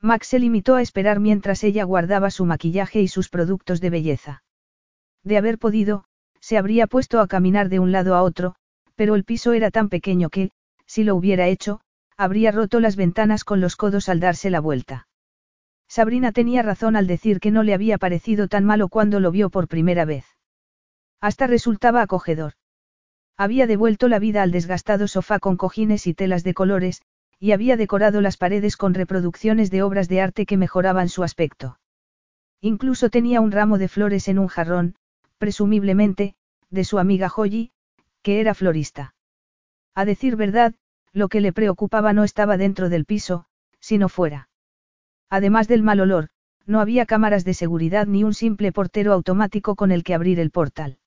Max 0.00 0.28
se 0.28 0.38
limitó 0.38 0.76
a 0.76 0.82
esperar 0.82 1.18
mientras 1.18 1.64
ella 1.64 1.84
guardaba 1.84 2.30
su 2.30 2.44
maquillaje 2.44 3.00
y 3.02 3.08
sus 3.08 3.28
productos 3.28 3.80
de 3.80 3.90
belleza. 3.90 4.42
De 5.24 5.36
haber 5.36 5.58
podido, 5.58 6.04
se 6.40 6.56
habría 6.56 6.86
puesto 6.86 7.20
a 7.20 7.26
caminar 7.26 7.68
de 7.68 7.80
un 7.80 7.90
lado 7.90 8.14
a 8.14 8.22
otro, 8.22 8.54
pero 8.94 9.16
el 9.16 9.24
piso 9.24 9.52
era 9.52 9.70
tan 9.70 9.88
pequeño 9.88 10.30
que, 10.30 10.50
si 10.86 11.02
lo 11.04 11.16
hubiera 11.16 11.48
hecho, 11.48 11.80
habría 12.16 12.52
roto 12.52 12.80
las 12.80 12.96
ventanas 12.96 13.44
con 13.44 13.60
los 13.60 13.76
codos 13.76 14.08
al 14.08 14.20
darse 14.20 14.50
la 14.50 14.60
vuelta. 14.60 15.07
Sabrina 15.88 16.32
tenía 16.32 16.62
razón 16.62 16.96
al 16.96 17.06
decir 17.06 17.40
que 17.40 17.50
no 17.50 17.62
le 17.62 17.74
había 17.74 17.98
parecido 17.98 18.46
tan 18.46 18.64
malo 18.64 18.88
cuando 18.88 19.20
lo 19.20 19.30
vio 19.30 19.50
por 19.50 19.68
primera 19.68 20.04
vez. 20.04 20.26
Hasta 21.20 21.46
resultaba 21.46 22.02
acogedor. 22.02 22.52
Había 23.36 23.66
devuelto 23.66 24.08
la 24.08 24.18
vida 24.18 24.42
al 24.42 24.50
desgastado 24.50 25.08
sofá 25.08 25.38
con 25.38 25.56
cojines 25.56 26.06
y 26.06 26.14
telas 26.14 26.44
de 26.44 26.54
colores, 26.54 27.02
y 27.40 27.52
había 27.52 27.76
decorado 27.76 28.20
las 28.20 28.36
paredes 28.36 28.76
con 28.76 28.94
reproducciones 28.94 29.70
de 29.70 29.82
obras 29.82 30.08
de 30.08 30.20
arte 30.20 30.44
que 30.44 30.56
mejoraban 30.56 31.08
su 31.08 31.22
aspecto. 31.22 31.78
Incluso 32.60 33.10
tenía 33.10 33.40
un 33.40 33.52
ramo 33.52 33.78
de 33.78 33.88
flores 33.88 34.28
en 34.28 34.38
un 34.38 34.48
jarrón, 34.48 34.96
presumiblemente, 35.38 36.34
de 36.70 36.84
su 36.84 36.98
amiga 36.98 37.28
Joyi, 37.28 37.70
Que 38.22 38.40
era 38.40 38.54
florista. 38.54 39.14
A 39.94 40.04
decir 40.04 40.36
verdad, 40.36 40.74
lo 41.12 41.28
que 41.28 41.40
le 41.40 41.52
preocupaba 41.52 42.12
no 42.12 42.24
estaba 42.24 42.56
dentro 42.56 42.88
del 42.88 43.04
piso, 43.04 43.46
sino 43.78 44.08
fuera. 44.08 44.47
Además 45.30 45.68
del 45.68 45.82
mal 45.82 46.00
olor, 46.00 46.28
no 46.66 46.80
había 46.80 47.06
cámaras 47.06 47.44
de 47.44 47.54
seguridad 47.54 48.06
ni 48.06 48.24
un 48.24 48.34
simple 48.34 48.72
portero 48.72 49.12
automático 49.12 49.74
con 49.74 49.90
el 49.90 50.04
que 50.04 50.14
abrir 50.14 50.38
el 50.38 50.50
portal. 50.50 50.98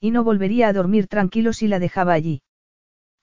Y 0.00 0.10
no 0.10 0.24
volvería 0.24 0.68
a 0.68 0.72
dormir 0.72 1.08
tranquilo 1.08 1.52
si 1.52 1.68
la 1.68 1.78
dejaba 1.78 2.12
allí. 2.12 2.42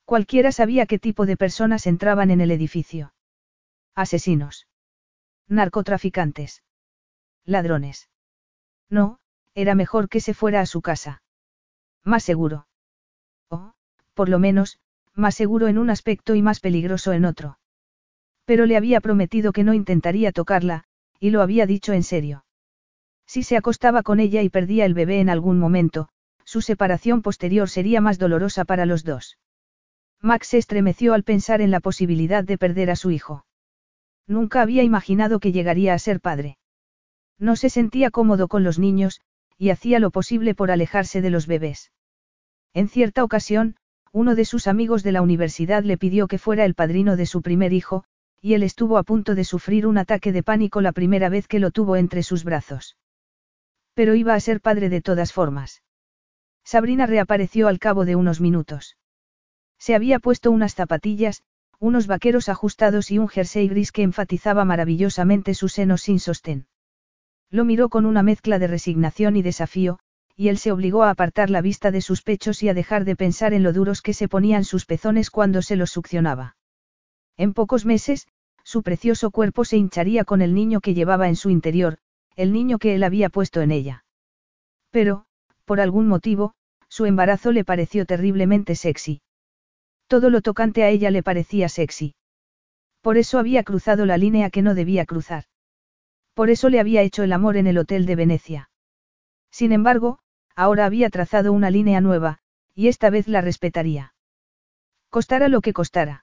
Cualquiera 0.05 0.51
sabía 0.51 0.85
qué 0.85 0.99
tipo 0.99 1.25
de 1.25 1.37
personas 1.37 1.87
entraban 1.87 2.31
en 2.31 2.41
el 2.41 2.51
edificio. 2.51 3.13
Asesinos. 3.95 4.67
Narcotraficantes. 5.47 6.63
Ladrones. 7.45 8.09
No, 8.89 9.19
era 9.53 9.75
mejor 9.75 10.09
que 10.09 10.19
se 10.19 10.33
fuera 10.33 10.61
a 10.61 10.65
su 10.65 10.81
casa. 10.81 11.21
Más 12.03 12.23
seguro. 12.23 12.67
O, 13.49 13.73
por 14.13 14.29
lo 14.29 14.39
menos, 14.39 14.79
más 15.13 15.35
seguro 15.35 15.67
en 15.67 15.77
un 15.77 15.89
aspecto 15.89 16.35
y 16.35 16.41
más 16.41 16.59
peligroso 16.59 17.13
en 17.13 17.25
otro. 17.25 17.59
Pero 18.45 18.65
le 18.65 18.77
había 18.77 19.01
prometido 19.01 19.53
que 19.53 19.63
no 19.63 19.73
intentaría 19.73 20.31
tocarla, 20.31 20.83
y 21.19 21.29
lo 21.29 21.41
había 21.41 21.65
dicho 21.65 21.93
en 21.93 22.03
serio. 22.03 22.45
Si 23.25 23.43
se 23.43 23.55
acostaba 23.57 24.03
con 24.03 24.19
ella 24.19 24.41
y 24.41 24.49
perdía 24.49 24.85
el 24.85 24.93
bebé 24.93 25.19
en 25.19 25.29
algún 25.29 25.59
momento, 25.59 26.09
su 26.43 26.61
separación 26.61 27.21
posterior 27.21 27.69
sería 27.69 28.01
más 28.01 28.19
dolorosa 28.19 28.65
para 28.65 28.85
los 28.85 29.03
dos. 29.03 29.37
Max 30.21 30.47
se 30.47 30.57
estremeció 30.57 31.13
al 31.13 31.23
pensar 31.23 31.61
en 31.61 31.71
la 31.71 31.79
posibilidad 31.79 32.43
de 32.43 32.57
perder 32.57 32.91
a 32.91 32.95
su 32.95 33.11
hijo. 33.11 33.45
Nunca 34.27 34.61
había 34.61 34.83
imaginado 34.83 35.39
que 35.39 35.51
llegaría 35.51 35.93
a 35.93 35.99
ser 35.99 36.19
padre. 36.19 36.57
No 37.39 37.55
se 37.55 37.69
sentía 37.69 38.11
cómodo 38.11 38.47
con 38.47 38.63
los 38.63 38.79
niños, 38.79 39.21
y 39.57 39.69
hacía 39.69 39.99
lo 39.99 40.11
posible 40.11 40.55
por 40.55 40.71
alejarse 40.71 41.21
de 41.21 41.29
los 41.29 41.47
bebés. 41.47 41.91
En 42.73 42.87
cierta 42.87 43.23
ocasión, 43.23 43.75
uno 44.11 44.35
de 44.35 44.45
sus 44.45 44.67
amigos 44.67 45.03
de 45.03 45.11
la 45.11 45.21
universidad 45.21 45.83
le 45.83 45.97
pidió 45.97 46.27
que 46.27 46.37
fuera 46.37 46.65
el 46.65 46.75
padrino 46.75 47.15
de 47.17 47.25
su 47.25 47.41
primer 47.41 47.73
hijo, 47.73 48.05
y 48.43 48.55
él 48.55 48.63
estuvo 48.63 48.97
a 48.97 49.03
punto 49.03 49.35
de 49.35 49.45
sufrir 49.45 49.87
un 49.87 49.97
ataque 49.97 50.33
de 50.33 50.43
pánico 50.43 50.81
la 50.81 50.91
primera 50.91 51.29
vez 51.29 51.47
que 51.47 51.59
lo 51.59 51.71
tuvo 51.71 51.95
entre 51.95 52.23
sus 52.23 52.43
brazos. 52.43 52.97
Pero 53.93 54.15
iba 54.15 54.33
a 54.33 54.39
ser 54.41 54.59
padre 54.59 54.89
de 54.89 55.01
todas 55.01 55.31
formas. 55.31 55.81
Sabrina 56.65 57.05
reapareció 57.05 57.69
al 57.69 57.79
cabo 57.79 58.03
de 58.03 58.17
unos 58.17 58.41
minutos. 58.41 58.97
Se 59.79 59.95
había 59.95 60.19
puesto 60.19 60.51
unas 60.51 60.75
zapatillas, 60.75 61.41
unos 61.79 62.05
vaqueros 62.05 62.49
ajustados 62.49 63.11
y 63.11 63.17
un 63.17 63.29
jersey 63.29 63.69
gris 63.69 63.93
que 63.93 64.03
enfatizaba 64.03 64.65
maravillosamente 64.65 65.53
sus 65.53 65.71
senos 65.71 66.01
sin 66.01 66.19
sostén. 66.19 66.67
Lo 67.49 67.63
miró 67.63 67.87
con 67.87 68.05
una 68.05 68.23
mezcla 68.23 68.59
de 68.59 68.67
resignación 68.67 69.37
y 69.37 69.41
desafío, 69.41 69.99
y 70.35 70.49
él 70.49 70.57
se 70.57 70.73
obligó 70.73 71.03
a 71.03 71.11
apartar 71.11 71.49
la 71.49 71.61
vista 71.61 71.91
de 71.91 72.01
sus 72.01 72.23
pechos 72.23 72.61
y 72.61 72.67
a 72.67 72.73
dejar 72.73 73.05
de 73.05 73.15
pensar 73.15 73.53
en 73.53 73.63
lo 73.63 73.71
duros 73.71 74.01
que 74.01 74.13
se 74.13 74.27
ponían 74.27 74.65
sus 74.65 74.85
pezones 74.85 75.29
cuando 75.29 75.61
se 75.61 75.77
los 75.77 75.91
succionaba. 75.91 76.57
En 77.37 77.53
pocos 77.53 77.85
meses, 77.85 78.27
su 78.63 78.83
precioso 78.83 79.31
cuerpo 79.31 79.65
se 79.65 79.77
hincharía 79.77 80.23
con 80.23 80.41
el 80.41 80.53
niño 80.53 80.81
que 80.81 80.93
llevaba 80.93 81.27
en 81.27 81.35
su 81.35 81.49
interior, 81.49 81.97
el 82.35 82.53
niño 82.53 82.79
que 82.79 82.95
él 82.95 83.03
había 83.03 83.29
puesto 83.29 83.61
en 83.61 83.71
ella. 83.71 84.05
Pero, 84.89 85.25
por 85.65 85.79
algún 85.79 86.07
motivo, 86.07 86.53
su 86.89 87.05
embarazo 87.05 87.51
le 87.51 87.65
pareció 87.65 88.05
terriblemente 88.05 88.75
sexy. 88.75 89.21
Todo 90.07 90.29
lo 90.29 90.41
tocante 90.41 90.83
a 90.83 90.89
ella 90.89 91.11
le 91.11 91.23
parecía 91.23 91.69
sexy. 91.69 92.15
Por 93.01 93.17
eso 93.17 93.39
había 93.39 93.63
cruzado 93.63 94.05
la 94.05 94.17
línea 94.17 94.49
que 94.49 94.61
no 94.61 94.75
debía 94.75 95.05
cruzar. 95.05 95.45
Por 96.33 96.49
eso 96.49 96.69
le 96.69 96.79
había 96.79 97.01
hecho 97.01 97.23
el 97.23 97.33
amor 97.33 97.57
en 97.57 97.67
el 97.67 97.77
hotel 97.77 98.05
de 98.05 98.15
Venecia. 98.15 98.69
Sin 99.51 99.71
embargo, 99.71 100.19
ahora 100.55 100.85
había 100.85 101.09
trazado 101.09 101.51
una 101.51 101.69
línea 101.69 102.01
nueva, 102.01 102.39
y 102.73 102.87
esta 102.87 103.09
vez 103.09 103.27
la 103.27 103.41
respetaría. 103.41 104.13
Costara 105.09 105.47
lo 105.47 105.61
que 105.61 105.73
costara. 105.73 106.22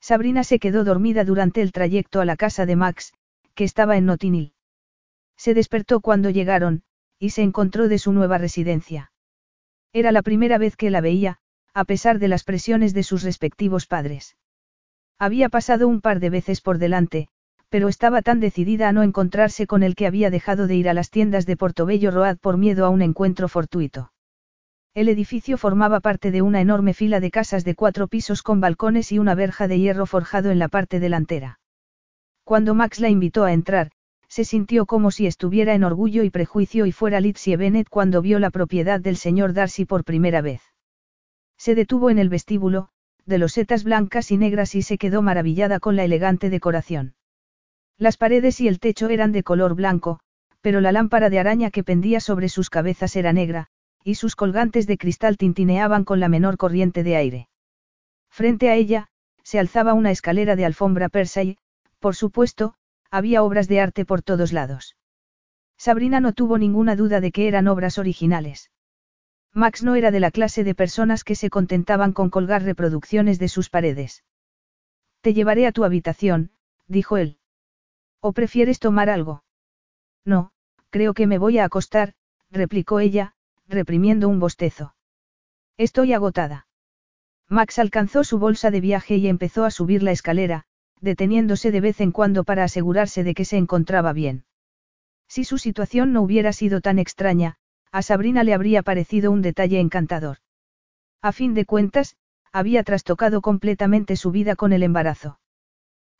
Sabrina 0.00 0.44
se 0.44 0.58
quedó 0.58 0.84
dormida 0.84 1.24
durante 1.24 1.62
el 1.62 1.72
trayecto 1.72 2.20
a 2.20 2.24
la 2.24 2.36
casa 2.36 2.66
de 2.66 2.76
Max, 2.76 3.12
que 3.54 3.64
estaba 3.64 3.96
en 3.96 4.06
Notinil. 4.06 4.54
Se 5.36 5.54
despertó 5.54 6.00
cuando 6.00 6.30
llegaron, 6.30 6.82
y 7.18 7.30
se 7.30 7.42
encontró 7.42 7.88
de 7.88 7.98
su 7.98 8.12
nueva 8.12 8.38
residencia. 8.38 9.12
Era 9.92 10.12
la 10.12 10.22
primera 10.22 10.58
vez 10.58 10.76
que 10.76 10.90
la 10.90 11.00
veía, 11.00 11.38
a 11.74 11.84
pesar 11.84 12.18
de 12.18 12.28
las 12.28 12.44
presiones 12.44 12.94
de 12.94 13.02
sus 13.02 13.22
respectivos 13.22 13.86
padres. 13.86 14.36
Había 15.18 15.48
pasado 15.48 15.88
un 15.88 16.00
par 16.00 16.20
de 16.20 16.30
veces 16.30 16.60
por 16.60 16.78
delante, 16.78 17.28
pero 17.68 17.88
estaba 17.88 18.22
tan 18.22 18.40
decidida 18.40 18.88
a 18.88 18.92
no 18.92 19.02
encontrarse 19.02 19.66
con 19.66 19.82
el 19.82 19.94
que 19.94 20.06
había 20.06 20.30
dejado 20.30 20.66
de 20.66 20.76
ir 20.76 20.88
a 20.88 20.94
las 20.94 21.10
tiendas 21.10 21.44
de 21.46 21.56
Portobello 21.56 22.10
Road 22.10 22.38
por 22.38 22.56
miedo 22.56 22.86
a 22.86 22.88
un 22.88 23.02
encuentro 23.02 23.48
fortuito. 23.48 24.12
El 24.94 25.08
edificio 25.08 25.58
formaba 25.58 26.00
parte 26.00 26.30
de 26.30 26.42
una 26.42 26.60
enorme 26.60 26.94
fila 26.94 27.20
de 27.20 27.30
casas 27.30 27.64
de 27.64 27.74
cuatro 27.74 28.08
pisos 28.08 28.42
con 28.42 28.60
balcones 28.60 29.12
y 29.12 29.18
una 29.18 29.34
verja 29.34 29.68
de 29.68 29.78
hierro 29.78 30.06
forjado 30.06 30.50
en 30.50 30.58
la 30.58 30.68
parte 30.68 31.00
delantera. 31.00 31.60
Cuando 32.44 32.74
Max 32.74 32.98
la 32.98 33.08
invitó 33.08 33.44
a 33.44 33.52
entrar, 33.52 33.90
se 34.28 34.44
sintió 34.44 34.86
como 34.86 35.10
si 35.10 35.26
estuviera 35.26 35.74
en 35.74 35.84
orgullo 35.84 36.22
y 36.22 36.30
prejuicio 36.30 36.86
y 36.86 36.92
fuera 36.92 37.20
Lizzie 37.20 37.56
Bennett 37.56 37.88
cuando 37.88 38.22
vio 38.22 38.38
la 38.38 38.50
propiedad 38.50 39.00
del 39.00 39.16
señor 39.16 39.52
Darcy 39.52 39.84
por 39.84 40.04
primera 40.04 40.40
vez. 40.40 40.62
Se 41.56 41.74
detuvo 41.74 42.10
en 42.10 42.18
el 42.18 42.28
vestíbulo, 42.28 42.90
de 43.24 43.38
losetas 43.38 43.84
blancas 43.84 44.30
y 44.30 44.36
negras 44.36 44.74
y 44.74 44.82
se 44.82 44.98
quedó 44.98 45.22
maravillada 45.22 45.80
con 45.80 45.96
la 45.96 46.04
elegante 46.04 46.50
decoración. 46.50 47.14
Las 47.98 48.16
paredes 48.16 48.60
y 48.60 48.68
el 48.68 48.80
techo 48.80 49.08
eran 49.08 49.32
de 49.32 49.42
color 49.42 49.74
blanco, 49.74 50.20
pero 50.60 50.80
la 50.80 50.92
lámpara 50.92 51.30
de 51.30 51.38
araña 51.38 51.70
que 51.70 51.84
pendía 51.84 52.20
sobre 52.20 52.48
sus 52.48 52.70
cabezas 52.70 53.16
era 53.16 53.32
negra, 53.32 53.68
y 54.04 54.14
sus 54.14 54.36
colgantes 54.36 54.86
de 54.86 54.98
cristal 54.98 55.36
tintineaban 55.36 56.04
con 56.04 56.20
la 56.20 56.28
menor 56.28 56.56
corriente 56.56 57.02
de 57.02 57.16
aire. 57.16 57.48
Frente 58.30 58.70
a 58.70 58.74
ella, 58.74 59.08
se 59.42 59.58
alzaba 59.58 59.94
una 59.94 60.10
escalera 60.10 60.56
de 60.56 60.64
alfombra 60.64 61.08
persa 61.08 61.42
y, 61.42 61.58
por 61.98 62.14
supuesto, 62.14 62.74
había 63.10 63.42
obras 63.42 63.68
de 63.68 63.80
arte 63.80 64.04
por 64.04 64.22
todos 64.22 64.52
lados. 64.52 64.96
Sabrina 65.76 66.20
no 66.20 66.32
tuvo 66.32 66.58
ninguna 66.58 66.96
duda 66.96 67.20
de 67.20 67.32
que 67.32 67.48
eran 67.48 67.68
obras 67.68 67.98
originales. 67.98 68.70
Max 69.54 69.82
no 69.82 69.94
era 69.94 70.10
de 70.10 70.20
la 70.20 70.30
clase 70.30 70.64
de 70.64 70.74
personas 70.74 71.24
que 71.24 71.34
se 71.34 71.50
contentaban 71.50 72.12
con 72.12 72.30
colgar 72.30 72.62
reproducciones 72.62 73.38
de 73.38 73.48
sus 73.48 73.70
paredes. 73.70 74.24
Te 75.20 75.34
llevaré 75.34 75.66
a 75.66 75.72
tu 75.72 75.84
habitación, 75.84 76.50
dijo 76.86 77.16
él. 77.16 77.38
¿O 78.20 78.32
prefieres 78.32 78.78
tomar 78.78 79.08
algo? 79.08 79.44
No, 80.24 80.52
creo 80.90 81.14
que 81.14 81.26
me 81.26 81.38
voy 81.38 81.58
a 81.58 81.64
acostar, 81.64 82.14
replicó 82.50 83.00
ella, 83.00 83.34
reprimiendo 83.68 84.28
un 84.28 84.40
bostezo. 84.40 84.94
Estoy 85.76 86.12
agotada. 86.12 86.66
Max 87.48 87.78
alcanzó 87.78 88.24
su 88.24 88.38
bolsa 88.38 88.70
de 88.70 88.80
viaje 88.80 89.16
y 89.16 89.28
empezó 89.28 89.64
a 89.64 89.70
subir 89.70 90.02
la 90.02 90.10
escalera, 90.10 90.64
deteniéndose 91.00 91.70
de 91.70 91.80
vez 91.80 92.00
en 92.00 92.12
cuando 92.12 92.44
para 92.44 92.64
asegurarse 92.64 93.22
de 93.24 93.34
que 93.34 93.44
se 93.44 93.56
encontraba 93.56 94.12
bien. 94.12 94.44
Si 95.28 95.44
su 95.44 95.58
situación 95.58 96.12
no 96.12 96.22
hubiera 96.22 96.52
sido 96.52 96.80
tan 96.80 96.98
extraña, 96.98 97.56
a 97.92 98.02
Sabrina 98.02 98.42
le 98.42 98.54
habría 98.54 98.82
parecido 98.82 99.30
un 99.30 99.42
detalle 99.42 99.80
encantador. 99.80 100.38
A 101.22 101.32
fin 101.32 101.54
de 101.54 101.64
cuentas, 101.64 102.16
había 102.52 102.82
trastocado 102.82 103.40
completamente 103.40 104.16
su 104.16 104.30
vida 104.30 104.56
con 104.56 104.72
el 104.72 104.82
embarazo. 104.82 105.38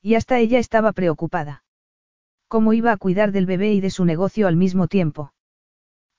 Y 0.03 0.15
hasta 0.15 0.39
ella 0.39 0.59
estaba 0.59 0.93
preocupada. 0.93 1.65
¿Cómo 2.47 2.73
iba 2.73 2.93
a 2.93 2.97
cuidar 2.97 3.33
del 3.33 3.47
bebé 3.47 3.73
y 3.73 3.81
de 3.81 3.91
su 3.91 4.05
negocio 4.05 4.47
al 4.47 4.57
mismo 4.57 4.89
tiempo? 4.89 5.33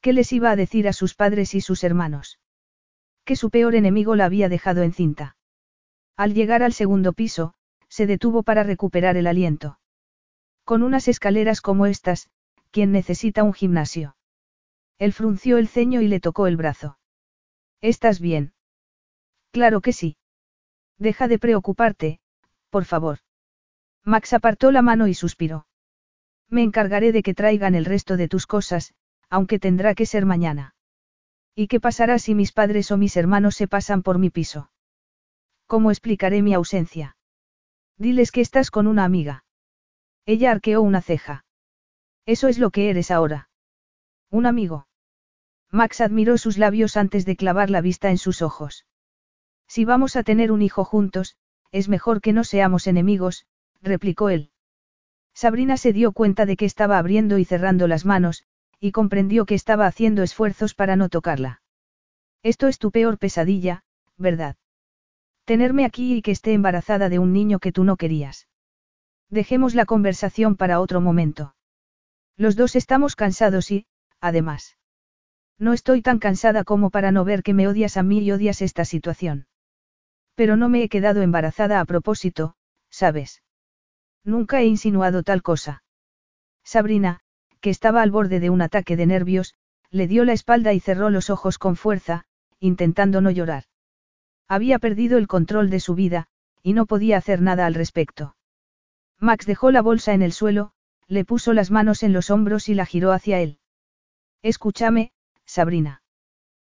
¿Qué 0.02 0.14
les 0.14 0.32
iba 0.32 0.52
a 0.52 0.56
decir 0.56 0.88
a 0.88 0.94
sus 0.94 1.14
padres 1.16 1.54
y 1.56 1.62
sus 1.62 1.84
hermanos? 1.84 2.40
Que 3.26 3.36
su 3.36 3.50
peor 3.50 3.76
enemigo 3.76 4.16
la 4.16 4.26
había 4.26 4.50
dejado 4.50 4.84
encinta. 4.84 5.36
Al 6.16 6.34
llegar 6.34 6.64
al 6.64 6.74
segundo 6.74 7.14
piso, 7.14 7.54
se 7.90 8.08
detuvo 8.08 8.44
para 8.44 8.64
recuperar 8.64 9.18
el 9.18 9.28
aliento. 9.28 9.80
Con 10.64 10.84
unas 10.84 11.08
escaleras 11.08 11.62
como 11.62 11.86
estas, 11.86 12.30
¿quién 12.72 12.92
necesita 12.92 13.44
un 13.44 13.54
gimnasio? 13.54 14.16
Él 15.00 15.14
frunció 15.14 15.58
el 15.58 15.68
ceño 15.68 16.02
y 16.02 16.08
le 16.08 16.20
tocó 16.20 16.48
el 16.48 16.58
brazo. 16.58 16.98
¿Estás 17.82 18.20
bien? 18.20 18.54
Claro 19.52 19.82
que 19.82 19.94
sí. 19.94 20.18
Deja 20.98 21.28
de 21.28 21.40
preocuparte, 21.40 22.20
por 22.70 22.86
favor. 22.86 23.20
Max 24.04 24.34
apartó 24.34 24.72
la 24.72 24.82
mano 24.82 25.08
y 25.08 25.14
suspiró. 25.14 25.68
Me 26.50 26.64
encargaré 26.64 27.12
de 27.12 27.24
que 27.24 27.34
traigan 27.34 27.76
el 27.76 27.86
resto 27.86 28.18
de 28.18 28.28
tus 28.28 28.46
cosas, 28.46 28.94
aunque 29.30 29.60
tendrá 29.60 29.96
que 29.96 30.06
ser 30.06 30.26
mañana. 30.26 30.76
¿Y 31.56 31.68
qué 31.68 31.80
pasará 31.80 32.20
si 32.20 32.36
mis 32.36 32.52
padres 32.52 32.92
o 32.92 32.98
mis 32.98 33.18
hermanos 33.18 33.56
se 33.56 33.68
pasan 33.68 34.02
por 34.02 34.18
mi 34.18 34.30
piso? 34.30 34.72
¿Cómo 35.68 35.92
explicaré 35.92 36.42
mi 36.42 36.54
ausencia? 36.54 37.18
Diles 37.98 38.32
que 38.32 38.42
estás 38.42 38.72
con 38.72 38.88
una 38.88 39.04
amiga. 39.04 39.44
Ella 40.26 40.52
arqueó 40.52 40.82
una 40.82 41.02
ceja. 41.02 41.46
Eso 42.26 42.48
es 42.48 42.60
lo 42.60 42.72
que 42.72 42.90
eres 42.90 43.12
ahora. 43.12 43.50
Un 44.30 44.46
amigo. 44.46 44.88
Max 45.72 46.02
admiró 46.02 46.38
sus 46.38 46.58
labios 46.58 46.98
antes 46.98 47.26
de 47.26 47.36
clavar 47.36 47.70
la 47.70 47.82
vista 47.82 48.10
en 48.10 48.18
sus 48.18 48.42
ojos. 48.42 48.86
Si 49.68 49.86
vamos 49.86 50.16
a 50.16 50.24
tener 50.24 50.52
un 50.52 50.62
hijo 50.62 50.84
juntos, 50.84 51.38
es 51.72 51.90
mejor 51.90 52.22
que 52.22 52.34
no 52.34 52.44
seamos 52.44 52.88
enemigos, 52.88 53.46
replicó 53.82 54.30
él. 54.30 54.52
Sabrina 55.34 55.78
se 55.78 55.94
dio 55.94 56.12
cuenta 56.12 56.46
de 56.46 56.58
que 56.58 56.66
estaba 56.66 56.98
abriendo 56.98 57.38
y 57.38 57.46
cerrando 57.46 57.88
las 57.88 58.06
manos, 58.06 58.44
y 58.80 58.92
comprendió 58.92 59.46
que 59.46 59.56
estaba 59.56 59.88
haciendo 59.88 60.24
esfuerzos 60.24 60.74
para 60.74 60.96
no 60.96 61.10
tocarla. 61.10 61.62
Esto 62.44 62.68
es 62.68 62.78
tu 62.80 62.92
peor 62.92 63.18
pesadilla, 63.18 63.84
¿verdad? 64.18 64.56
Tenerme 65.46 65.86
aquí 65.86 66.16
y 66.16 66.22
que 66.22 66.32
esté 66.32 66.54
embarazada 66.54 67.10
de 67.10 67.20
un 67.20 67.34
niño 67.34 67.60
que 67.60 67.72
tú 67.72 67.84
no 67.84 67.98
querías. 67.98 68.48
Dejemos 69.30 69.76
la 69.76 69.86
conversación 69.86 70.56
para 70.56 70.80
otro 70.80 71.02
momento. 71.02 71.56
Los 72.38 72.56
dos 72.56 72.76
estamos 72.76 73.16
cansados 73.16 73.70
y, 73.72 73.86
además. 74.22 74.78
No 75.58 75.74
estoy 75.74 76.02
tan 76.02 76.20
cansada 76.20 76.64
como 76.64 76.90
para 76.90 77.12
no 77.12 77.26
ver 77.26 77.44
que 77.44 77.54
me 77.54 77.68
odias 77.68 77.98
a 77.98 78.04
mí 78.04 78.20
y 78.20 78.32
odias 78.32 78.62
esta 78.62 78.86
situación. 78.86 79.48
Pero 80.36 80.56
no 80.56 80.70
me 80.70 80.84
he 80.84 80.90
quedado 80.90 81.22
embarazada 81.22 81.82
a 81.82 81.86
propósito, 81.86 82.56
¿sabes? 82.90 83.44
Nunca 84.24 84.62
he 84.62 84.66
insinuado 84.66 85.24
tal 85.24 85.42
cosa. 85.42 85.84
Sabrina, 86.64 87.20
que 87.62 87.70
estaba 87.70 88.02
al 88.02 88.12
borde 88.12 88.40
de 88.40 88.50
un 88.50 88.62
ataque 88.62 88.96
de 88.96 89.06
nervios, 89.06 89.56
le 89.92 90.08
dio 90.08 90.26
la 90.26 90.34
espalda 90.34 90.74
y 90.74 90.80
cerró 90.80 91.10
los 91.10 91.30
ojos 91.30 91.58
con 91.58 91.76
fuerza, 91.76 92.26
intentando 92.60 93.22
no 93.22 93.32
llorar. 93.32 93.66
Había 94.48 94.80
perdido 94.80 95.18
el 95.18 95.28
control 95.28 95.70
de 95.70 95.80
su 95.80 95.96
vida, 95.96 96.28
y 96.64 96.74
no 96.74 96.86
podía 96.86 97.18
hacer 97.18 97.42
nada 97.42 97.66
al 97.66 97.74
respecto. 97.74 98.36
Max 99.20 99.46
dejó 99.46 99.72
la 99.72 99.82
bolsa 99.82 100.14
en 100.14 100.22
el 100.22 100.32
suelo, 100.32 100.72
le 101.08 101.26
puso 101.26 101.54
las 101.54 101.72
manos 101.72 102.04
en 102.04 102.14
los 102.14 102.30
hombros 102.30 102.70
y 102.70 102.74
la 102.74 102.86
giró 102.86 103.12
hacia 103.12 103.40
él. 103.40 103.60
Escúchame, 104.42 105.12
Sabrina. 105.46 106.04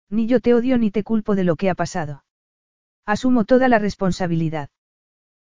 Ni 0.09 0.27
yo 0.27 0.41
te 0.41 0.55
odio 0.55 0.79
ni 0.79 0.91
te 0.91 1.03
culpo 1.03 1.35
de 1.35 1.45
lo 1.45 1.57
que 1.57 1.71
ha 1.71 1.75
pasado. 1.75 2.25
Asumo 3.05 3.45
toda 3.45 3.69
la 3.69 3.79
responsabilidad. 3.79 4.69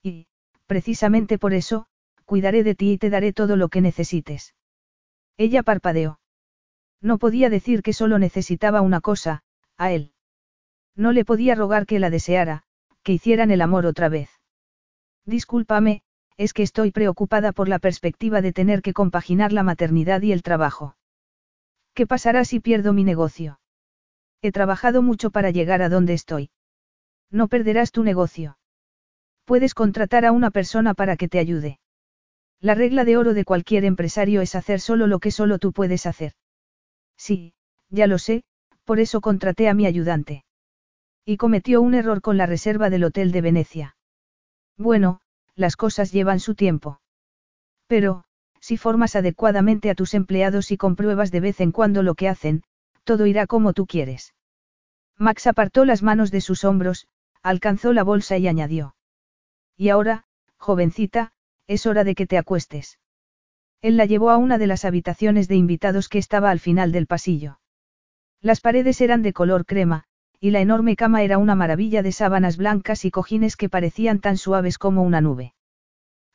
Y, 0.02 0.28
precisamente 0.68 1.38
por 1.38 1.54
eso, 1.54 1.88
cuidaré 2.26 2.64
de 2.64 2.76
ti 2.76 2.94
y 2.94 2.98
te 2.98 3.10
daré 3.10 3.34
todo 3.34 3.56
lo 3.56 3.70
que 3.70 3.82
necesites. 3.82 4.54
Ella 5.38 5.64
parpadeó. 5.64 6.20
No 7.02 7.18
podía 7.18 7.50
decir 7.50 7.82
que 7.82 7.94
solo 7.94 8.20
necesitaba 8.20 8.82
una 8.82 9.02
cosa, 9.02 9.44
a 9.78 9.92
él. 9.92 10.14
No 10.96 11.12
le 11.12 11.26
podía 11.26 11.56
rogar 11.56 11.86
que 11.86 12.00
la 12.00 12.10
deseara, 12.10 12.64
que 13.04 13.14
hicieran 13.14 13.52
el 13.52 13.62
amor 13.62 13.86
otra 13.86 14.10
vez. 14.10 14.30
Discúlpame, 15.26 16.02
es 16.38 16.54
que 16.54 16.64
estoy 16.64 16.92
preocupada 16.92 17.52
por 17.52 17.68
la 17.68 17.80
perspectiva 17.80 18.42
de 18.42 18.54
tener 18.54 18.82
que 18.82 18.94
compaginar 18.94 19.52
la 19.54 19.64
maternidad 19.64 20.22
y 20.22 20.32
el 20.32 20.44
trabajo. 20.44 20.96
¿Qué 21.94 22.08
pasará 22.08 22.46
si 22.46 22.60
pierdo 22.60 22.94
mi 22.94 23.04
negocio? 23.04 23.60
He 24.42 24.52
trabajado 24.52 25.02
mucho 25.02 25.32
para 25.32 25.50
llegar 25.52 25.82
a 25.82 25.90
donde 25.90 26.14
estoy. 26.14 26.50
No 27.32 27.48
perderás 27.48 27.92
tu 27.92 28.04
negocio. 28.04 28.58
Puedes 29.46 29.74
contratar 29.74 30.26
a 30.26 30.32
una 30.32 30.52
persona 30.52 30.94
para 30.94 31.18
que 31.18 31.28
te 31.28 31.40
ayude. 31.40 31.80
La 32.62 32.76
regla 32.76 33.06
de 33.06 33.18
oro 33.18 33.34
de 33.34 33.46
cualquier 33.46 33.86
empresario 33.86 34.42
es 34.42 34.56
hacer 34.56 34.80
solo 34.80 35.08
lo 35.08 35.20
que 35.20 35.32
solo 35.32 35.60
tú 35.60 35.72
puedes 35.72 36.06
hacer. 36.06 36.34
Sí, 37.18 37.54
ya 37.90 38.08
lo 38.08 38.18
sé, 38.18 38.44
por 38.84 39.00
eso 39.00 39.22
contraté 39.22 39.70
a 39.70 39.74
mi 39.74 39.86
ayudante. 39.86 40.46
Y 41.26 41.38
cometió 41.38 41.82
un 41.82 41.94
error 41.96 42.22
con 42.22 42.38
la 42.38 42.46
reserva 42.46 42.90
del 42.90 43.04
Hotel 43.04 43.32
de 43.32 43.42
Venecia. 43.42 43.98
Bueno, 44.78 45.22
las 45.56 45.76
cosas 45.76 46.12
llevan 46.12 46.40
su 46.40 46.56
tiempo. 46.56 47.00
Pero, 47.88 48.24
si 48.60 48.78
formas 48.78 49.16
adecuadamente 49.16 49.90
a 49.90 49.96
tus 49.96 50.14
empleados 50.14 50.72
y 50.72 50.78
compruebas 50.78 51.32
de 51.32 51.40
vez 51.40 51.62
en 51.62 51.72
cuando 51.72 52.04
lo 52.04 52.16
que 52.16 52.30
hacen, 52.30 52.64
todo 53.04 53.26
irá 53.26 53.48
como 53.48 53.74
tú 53.74 53.86
quieres. 53.86 54.34
Max 55.18 55.48
apartó 55.48 55.86
las 55.86 56.04
manos 56.04 56.32
de 56.32 56.42
sus 56.42 56.64
hombros, 56.64 57.08
alcanzó 57.42 57.94
la 57.94 58.04
bolsa 58.04 58.38
y 58.38 58.48
añadió. 58.48 58.96
Y 59.78 59.90
ahora, 59.90 60.26
jovencita, 60.58 61.32
es 61.68 61.86
hora 61.86 62.04
de 62.04 62.16
que 62.16 62.28
te 62.28 62.38
acuestes. 62.38 63.00
Él 63.82 63.98
la 63.98 64.06
llevó 64.06 64.30
a 64.30 64.38
una 64.38 64.58
de 64.58 64.68
las 64.68 64.86
habitaciones 64.86 65.48
de 65.48 65.56
invitados 65.56 66.10
que 66.10 66.18
estaba 66.18 66.50
al 66.50 66.60
final 66.60 66.92
del 66.92 67.08
pasillo. 67.08 67.60
Las 68.42 68.62
paredes 68.62 69.02
eran 69.02 69.22
de 69.22 69.34
color 69.34 69.66
crema, 69.66 70.06
y 70.40 70.52
la 70.52 70.60
enorme 70.60 70.96
cama 70.96 71.24
era 71.24 71.38
una 71.38 71.56
maravilla 71.56 72.04
de 72.04 72.12
sábanas 72.12 72.58
blancas 72.58 73.06
y 73.06 73.12
cojines 73.12 73.56
que 73.56 73.70
parecían 73.70 74.20
tan 74.20 74.38
suaves 74.38 74.78
como 74.78 75.04
una 75.04 75.22
nube. 75.22 75.54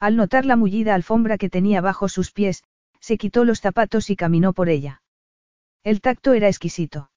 Al 0.00 0.16
notar 0.16 0.46
la 0.46 0.56
mullida 0.56 0.94
alfombra 0.94 1.38
que 1.38 1.50
tenía 1.50 1.80
bajo 1.80 2.08
sus 2.08 2.32
pies, 2.32 2.64
se 3.00 3.18
quitó 3.18 3.44
los 3.44 3.60
zapatos 3.60 4.10
y 4.10 4.16
caminó 4.16 4.52
por 4.52 4.68
ella. 4.68 5.02
El 5.84 6.00
tacto 6.00 6.32
era 6.32 6.48
exquisito. 6.48 7.10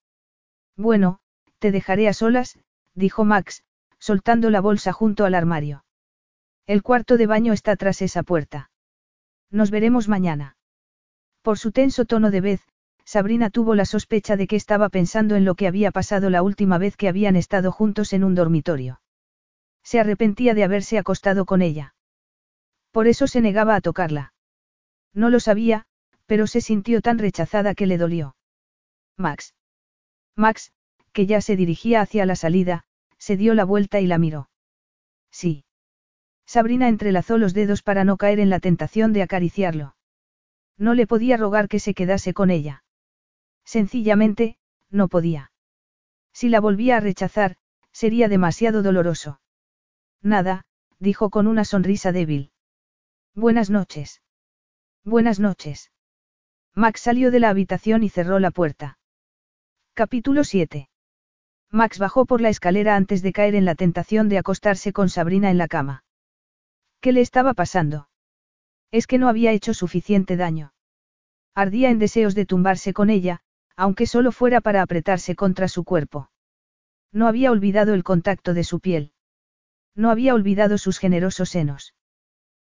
Bueno, 0.76 1.18
te 1.58 1.70
dejaré 1.72 2.08
a 2.08 2.12
solas, 2.12 2.58
dijo 2.94 3.24
Max, 3.24 3.64
soltando 3.98 4.50
la 4.50 4.60
bolsa 4.60 4.92
junto 4.92 5.24
al 5.24 5.34
armario. 5.34 5.84
El 6.66 6.82
cuarto 6.82 7.16
de 7.16 7.26
baño 7.26 7.52
está 7.52 7.76
tras 7.76 8.00
esa 8.00 8.22
puerta. 8.22 8.70
Nos 9.50 9.70
veremos 9.70 10.08
mañana. 10.08 10.56
Por 11.42 11.58
su 11.58 11.72
tenso 11.72 12.06
tono 12.06 12.30
de 12.30 12.40
vez, 12.40 12.60
Sabrina 13.04 13.50
tuvo 13.50 13.74
la 13.74 13.84
sospecha 13.84 14.36
de 14.36 14.46
que 14.46 14.56
estaba 14.56 14.88
pensando 14.88 15.36
en 15.36 15.44
lo 15.44 15.56
que 15.56 15.66
había 15.66 15.90
pasado 15.90 16.30
la 16.30 16.42
última 16.42 16.78
vez 16.78 16.96
que 16.96 17.08
habían 17.08 17.36
estado 17.36 17.70
juntos 17.70 18.14
en 18.14 18.24
un 18.24 18.34
dormitorio. 18.34 19.02
Se 19.82 20.00
arrepentía 20.00 20.54
de 20.54 20.64
haberse 20.64 20.96
acostado 20.96 21.44
con 21.44 21.60
ella. 21.60 21.94
Por 22.90 23.08
eso 23.08 23.26
se 23.26 23.42
negaba 23.42 23.74
a 23.76 23.82
tocarla. 23.82 24.32
No 25.12 25.28
lo 25.28 25.40
sabía, 25.40 25.84
pero 26.24 26.46
se 26.46 26.62
sintió 26.62 27.02
tan 27.02 27.18
rechazada 27.18 27.74
que 27.74 27.86
le 27.86 27.98
dolió. 27.98 28.36
Max. 29.18 29.54
Max, 30.34 30.72
que 31.12 31.26
ya 31.26 31.42
se 31.42 31.56
dirigía 31.56 32.00
hacia 32.00 32.24
la 32.24 32.36
salida, 32.36 32.84
se 33.18 33.36
dio 33.36 33.54
la 33.54 33.64
vuelta 33.64 34.00
y 34.00 34.06
la 34.06 34.16
miró. 34.16 34.48
Sí. 35.30 35.64
Sabrina 36.46 36.88
entrelazó 36.88 37.38
los 37.38 37.54
dedos 37.54 37.82
para 37.82 38.04
no 38.04 38.16
caer 38.16 38.40
en 38.40 38.50
la 38.50 38.60
tentación 38.60 39.12
de 39.12 39.22
acariciarlo. 39.22 39.96
No 40.76 40.94
le 40.94 41.06
podía 41.06 41.36
rogar 41.36 41.68
que 41.68 41.80
se 41.80 41.94
quedase 41.94 42.34
con 42.34 42.50
ella. 42.50 42.84
Sencillamente, 43.64 44.58
no 44.90 45.08
podía. 45.08 45.52
Si 46.32 46.48
la 46.48 46.60
volvía 46.60 46.96
a 46.96 47.00
rechazar, 47.00 47.56
sería 47.92 48.28
demasiado 48.28 48.82
doloroso. 48.82 49.40
Nada, 50.20 50.66
dijo 50.98 51.30
con 51.30 51.46
una 51.46 51.64
sonrisa 51.64 52.12
débil. 52.12 52.50
Buenas 53.34 53.70
noches. 53.70 54.22
Buenas 55.04 55.38
noches. 55.38 55.92
Max 56.74 57.00
salió 57.00 57.30
de 57.30 57.40
la 57.40 57.50
habitación 57.50 58.02
y 58.02 58.08
cerró 58.08 58.38
la 58.38 58.50
puerta. 58.50 58.98
Capítulo 59.94 60.42
7. 60.42 60.88
Max 61.70 61.98
bajó 61.98 62.26
por 62.26 62.40
la 62.40 62.48
escalera 62.48 62.96
antes 62.96 63.22
de 63.22 63.32
caer 63.32 63.54
en 63.54 63.64
la 63.64 63.74
tentación 63.74 64.28
de 64.28 64.38
acostarse 64.38 64.92
con 64.92 65.08
Sabrina 65.08 65.50
en 65.50 65.58
la 65.58 65.68
cama. 65.68 66.04
¿Qué 67.04 67.12
le 67.12 67.20
estaba 67.20 67.52
pasando? 67.52 68.08
Es 68.90 69.06
que 69.06 69.18
no 69.18 69.28
había 69.28 69.52
hecho 69.52 69.74
suficiente 69.74 70.38
daño. 70.38 70.72
Ardía 71.54 71.90
en 71.90 71.98
deseos 71.98 72.34
de 72.34 72.46
tumbarse 72.46 72.94
con 72.94 73.10
ella, 73.10 73.40
aunque 73.76 74.06
solo 74.06 74.32
fuera 74.32 74.62
para 74.62 74.80
apretarse 74.80 75.36
contra 75.36 75.68
su 75.68 75.84
cuerpo. 75.84 76.30
No 77.12 77.28
había 77.28 77.50
olvidado 77.50 77.92
el 77.92 78.04
contacto 78.04 78.54
de 78.54 78.64
su 78.64 78.80
piel. 78.80 79.12
No 79.94 80.10
había 80.10 80.32
olvidado 80.32 80.78
sus 80.78 80.98
generosos 80.98 81.50
senos. 81.50 81.94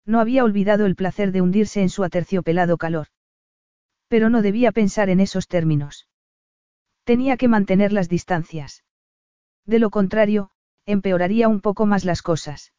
No 0.04 0.18
había 0.18 0.42
olvidado 0.42 0.84
el 0.84 0.96
placer 0.96 1.30
de 1.30 1.40
hundirse 1.40 1.80
en 1.80 1.88
su 1.88 2.02
aterciopelado 2.02 2.76
calor. 2.76 3.06
Pero 4.08 4.30
no 4.30 4.42
debía 4.42 4.72
pensar 4.72 5.10
en 5.10 5.20
esos 5.20 5.46
términos. 5.46 6.08
Tenía 7.04 7.36
que 7.36 7.46
mantener 7.46 7.92
las 7.92 8.08
distancias. 8.08 8.82
De 9.64 9.78
lo 9.78 9.90
contrario, 9.90 10.50
empeoraría 10.86 11.46
un 11.46 11.60
poco 11.60 11.86
más 11.86 12.04
las 12.04 12.20
cosas. 12.20 12.72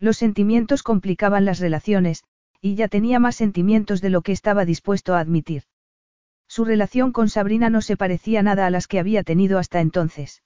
Los 0.00 0.16
sentimientos 0.16 0.82
complicaban 0.82 1.44
las 1.44 1.58
relaciones, 1.58 2.24
y 2.60 2.74
ya 2.74 2.88
tenía 2.88 3.18
más 3.18 3.36
sentimientos 3.36 4.00
de 4.00 4.10
lo 4.10 4.22
que 4.22 4.32
estaba 4.32 4.64
dispuesto 4.64 5.14
a 5.14 5.20
admitir. 5.20 5.64
Su 6.46 6.64
relación 6.64 7.12
con 7.12 7.28
Sabrina 7.28 7.68
no 7.68 7.82
se 7.82 7.96
parecía 7.96 8.42
nada 8.42 8.66
a 8.66 8.70
las 8.70 8.86
que 8.86 8.98
había 8.98 9.22
tenido 9.22 9.58
hasta 9.58 9.80
entonces. 9.80 10.42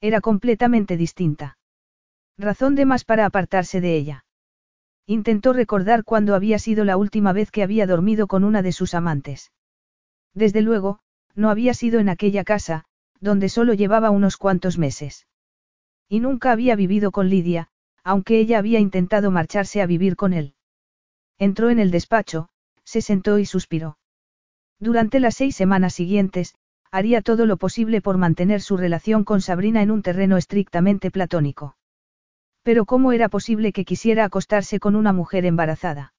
Era 0.00 0.20
completamente 0.20 0.96
distinta. 0.96 1.56
Razón 2.36 2.74
de 2.74 2.84
más 2.84 3.04
para 3.04 3.26
apartarse 3.26 3.80
de 3.80 3.96
ella. 3.96 4.24
Intentó 5.06 5.52
recordar 5.52 6.04
cuándo 6.04 6.34
había 6.34 6.58
sido 6.58 6.84
la 6.84 6.96
última 6.96 7.32
vez 7.32 7.50
que 7.50 7.62
había 7.62 7.86
dormido 7.86 8.26
con 8.26 8.42
una 8.42 8.62
de 8.62 8.72
sus 8.72 8.94
amantes. 8.94 9.52
Desde 10.34 10.62
luego, 10.62 11.00
no 11.34 11.50
había 11.50 11.74
sido 11.74 12.00
en 12.00 12.08
aquella 12.08 12.44
casa, 12.44 12.84
donde 13.20 13.48
solo 13.48 13.72
llevaba 13.74 14.10
unos 14.10 14.36
cuantos 14.36 14.78
meses. 14.78 15.26
Y 16.08 16.20
nunca 16.20 16.52
había 16.52 16.76
vivido 16.76 17.12
con 17.12 17.28
Lidia, 17.28 17.68
aunque 18.04 18.38
ella 18.38 18.58
había 18.58 18.78
intentado 18.78 19.30
marcharse 19.30 19.82
a 19.82 19.86
vivir 19.86 20.14
con 20.14 20.32
él. 20.34 20.54
Entró 21.38 21.70
en 21.70 21.78
el 21.78 21.90
despacho, 21.90 22.48
se 22.84 23.00
sentó 23.00 23.38
y 23.38 23.46
suspiró. 23.46 23.98
Durante 24.78 25.18
las 25.18 25.34
seis 25.34 25.56
semanas 25.56 25.94
siguientes, 25.94 26.54
haría 26.90 27.22
todo 27.22 27.46
lo 27.46 27.56
posible 27.56 28.00
por 28.00 28.18
mantener 28.18 28.60
su 28.60 28.76
relación 28.76 29.24
con 29.24 29.40
Sabrina 29.40 29.82
en 29.82 29.90
un 29.90 30.02
terreno 30.02 30.36
estrictamente 30.36 31.10
platónico. 31.10 31.76
Pero 32.62 32.84
¿cómo 32.84 33.12
era 33.12 33.28
posible 33.28 33.72
que 33.72 33.84
quisiera 33.84 34.24
acostarse 34.24 34.78
con 34.78 34.94
una 34.94 35.12
mujer 35.12 35.44
embarazada? 35.44 36.14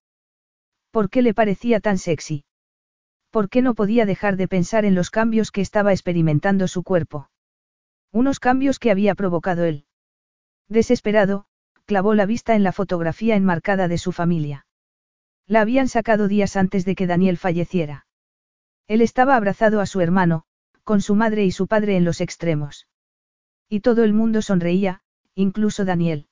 ¿Por 0.91 1.09
qué 1.09 1.21
le 1.21 1.33
parecía 1.33 1.79
tan 1.79 1.97
sexy? 1.97 2.45
¿Por 3.29 3.49
qué 3.49 3.61
no 3.61 3.73
podía 3.73 4.05
dejar 4.05 4.37
de 4.37 4.47
pensar 4.47 4.85
en 4.85 4.95
los 4.95 5.11
cambios 5.11 5.51
que 5.51 5.61
estaba 5.61 5.91
experimentando 5.91 6.67
su 6.67 6.83
cuerpo? 6.83 7.29
Unos 8.11 8.39
cambios 8.39 8.79
que 8.79 8.91
había 8.91 9.13
provocado 9.13 9.65
él. 9.65 9.85
Desesperado, 10.69 11.47
clavó 11.85 12.13
la 12.15 12.25
vista 12.25 12.55
en 12.55 12.63
la 12.63 12.71
fotografía 12.71 13.35
enmarcada 13.35 13.87
de 13.87 13.97
su 13.97 14.11
familia. 14.11 14.65
La 15.47 15.61
habían 15.61 15.87
sacado 15.87 16.27
días 16.27 16.55
antes 16.55 16.85
de 16.85 16.95
que 16.95 17.07
Daniel 17.07 17.37
falleciera. 17.37 18.07
Él 18.87 19.01
estaba 19.01 19.35
abrazado 19.35 19.81
a 19.81 19.85
su 19.85 20.01
hermano, 20.01 20.43
con 20.83 21.01
su 21.01 21.15
madre 21.15 21.45
y 21.45 21.51
su 21.51 21.67
padre 21.67 21.97
en 21.97 22.05
los 22.05 22.21
extremos. 22.21 22.87
Y 23.69 23.79
todo 23.79 24.03
el 24.03 24.13
mundo 24.13 24.41
sonreía, 24.41 25.01
incluso 25.35 25.85
Daniel. 25.85 26.27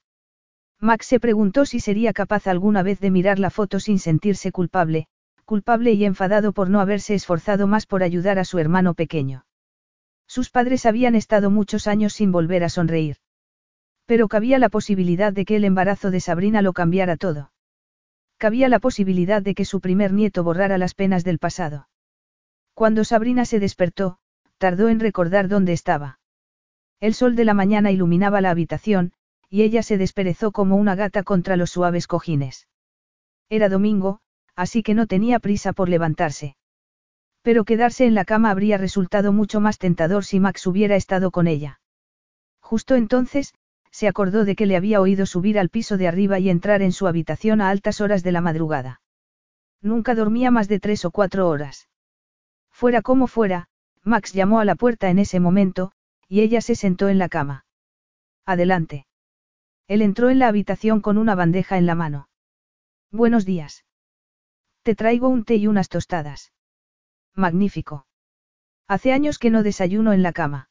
Max 0.79 1.05
se 1.05 1.19
preguntó 1.19 1.65
si 1.65 1.79
sería 1.79 2.13
capaz 2.13 2.47
alguna 2.47 2.83
vez 2.83 2.99
de 2.99 3.11
mirar 3.11 3.39
la 3.39 3.49
foto 3.49 3.79
sin 3.79 3.99
sentirse 3.99 4.51
culpable, 4.51 5.07
culpable 5.45 5.93
y 5.93 6.05
enfadado 6.05 6.51
por 6.51 6.69
no 6.69 6.79
haberse 6.79 7.13
esforzado 7.15 7.67
más 7.67 7.85
por 7.85 8.03
ayudar 8.03 8.39
a 8.39 8.45
su 8.45 8.59
hermano 8.59 8.93
pequeño. 8.93 9.45
Sus 10.27 10.49
padres 10.49 10.85
habían 10.85 11.15
estado 11.15 11.49
muchos 11.49 11.87
años 11.87 12.13
sin 12.13 12.31
volver 12.31 12.63
a 12.63 12.69
sonreír. 12.69 13.17
Pero 14.05 14.27
cabía 14.27 14.59
la 14.59 14.69
posibilidad 14.69 15.31
de 15.33 15.45
que 15.45 15.55
el 15.55 15.65
embarazo 15.65 16.11
de 16.11 16.19
Sabrina 16.19 16.61
lo 16.61 16.73
cambiara 16.73 17.17
todo. 17.17 17.51
Cabía 18.37 18.67
la 18.67 18.79
posibilidad 18.79 19.41
de 19.41 19.55
que 19.55 19.65
su 19.65 19.79
primer 19.79 20.11
nieto 20.11 20.43
borrara 20.43 20.77
las 20.77 20.95
penas 20.95 21.23
del 21.23 21.39
pasado. 21.39 21.87
Cuando 22.73 23.03
Sabrina 23.03 23.45
se 23.45 23.59
despertó, 23.59 24.17
tardó 24.57 24.89
en 24.89 24.99
recordar 24.99 25.47
dónde 25.47 25.73
estaba. 25.73 26.19
El 26.99 27.13
sol 27.13 27.35
de 27.35 27.45
la 27.45 27.53
mañana 27.53 27.91
iluminaba 27.91 28.41
la 28.41 28.49
habitación, 28.49 29.13
y 29.49 29.61
ella 29.61 29.83
se 29.83 29.97
desperezó 29.97 30.51
como 30.51 30.75
una 30.75 30.95
gata 30.95 31.23
contra 31.23 31.55
los 31.55 31.69
suaves 31.69 32.07
cojines. 32.07 32.67
Era 33.49 33.69
domingo, 33.69 34.19
así 34.55 34.83
que 34.83 34.93
no 34.93 35.05
tenía 35.05 35.39
prisa 35.39 35.73
por 35.73 35.89
levantarse. 35.89 36.55
Pero 37.41 37.65
quedarse 37.65 38.05
en 38.05 38.15
la 38.15 38.25
cama 38.25 38.51
habría 38.51 38.77
resultado 38.77 39.31
mucho 39.31 39.59
más 39.59 39.77
tentador 39.77 40.25
si 40.25 40.39
Max 40.39 40.65
hubiera 40.65 40.95
estado 40.95 41.29
con 41.29 41.47
ella. 41.47 41.79
Justo 42.61 42.95
entonces, 42.95 43.53
se 43.93 44.07
acordó 44.07 44.43
de 44.43 44.55
que 44.55 44.65
le 44.65 44.75
había 44.75 44.99
oído 44.99 45.27
subir 45.27 45.59
al 45.59 45.69
piso 45.69 45.97
de 45.97 46.07
arriba 46.07 46.39
y 46.39 46.49
entrar 46.49 46.81
en 46.81 46.91
su 46.91 47.05
habitación 47.05 47.61
a 47.61 47.69
altas 47.69 48.01
horas 48.01 48.23
de 48.23 48.31
la 48.31 48.41
madrugada. 48.41 49.01
Nunca 49.81 50.15
dormía 50.15 50.49
más 50.49 50.67
de 50.67 50.79
tres 50.79 51.05
o 51.05 51.11
cuatro 51.11 51.47
horas. 51.47 51.89
Fuera 52.71 53.03
como 53.03 53.27
fuera, 53.27 53.67
Max 54.01 54.33
llamó 54.33 54.59
a 54.59 54.65
la 54.65 54.73
puerta 54.73 55.11
en 55.11 55.19
ese 55.19 55.39
momento, 55.39 55.91
y 56.27 56.41
ella 56.41 56.59
se 56.61 56.73
sentó 56.73 57.07
en 57.07 57.19
la 57.19 57.29
cama. 57.29 57.65
Adelante. 58.47 59.05
Él 59.87 60.01
entró 60.01 60.31
en 60.31 60.39
la 60.39 60.47
habitación 60.47 60.99
con 60.99 61.19
una 61.19 61.35
bandeja 61.35 61.77
en 61.77 61.85
la 61.85 61.93
mano. 61.93 62.29
Buenos 63.11 63.45
días. 63.45 63.85
Te 64.81 64.95
traigo 64.95 65.27
un 65.27 65.45
té 65.45 65.55
y 65.55 65.67
unas 65.67 65.87
tostadas. 65.87 66.51
Magnífico. 67.35 68.07
Hace 68.87 69.13
años 69.13 69.37
que 69.37 69.51
no 69.51 69.61
desayuno 69.61 70.13
en 70.13 70.23
la 70.23 70.33
cama. 70.33 70.69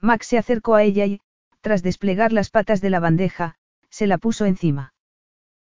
Max 0.00 0.26
se 0.26 0.38
acercó 0.38 0.74
a 0.74 0.82
ella 0.82 1.06
y, 1.06 1.20
tras 1.62 1.82
desplegar 1.82 2.32
las 2.32 2.50
patas 2.50 2.80
de 2.80 2.90
la 2.90 3.00
bandeja, 3.00 3.54
se 3.88 4.06
la 4.06 4.18
puso 4.18 4.44
encima. 4.44 4.94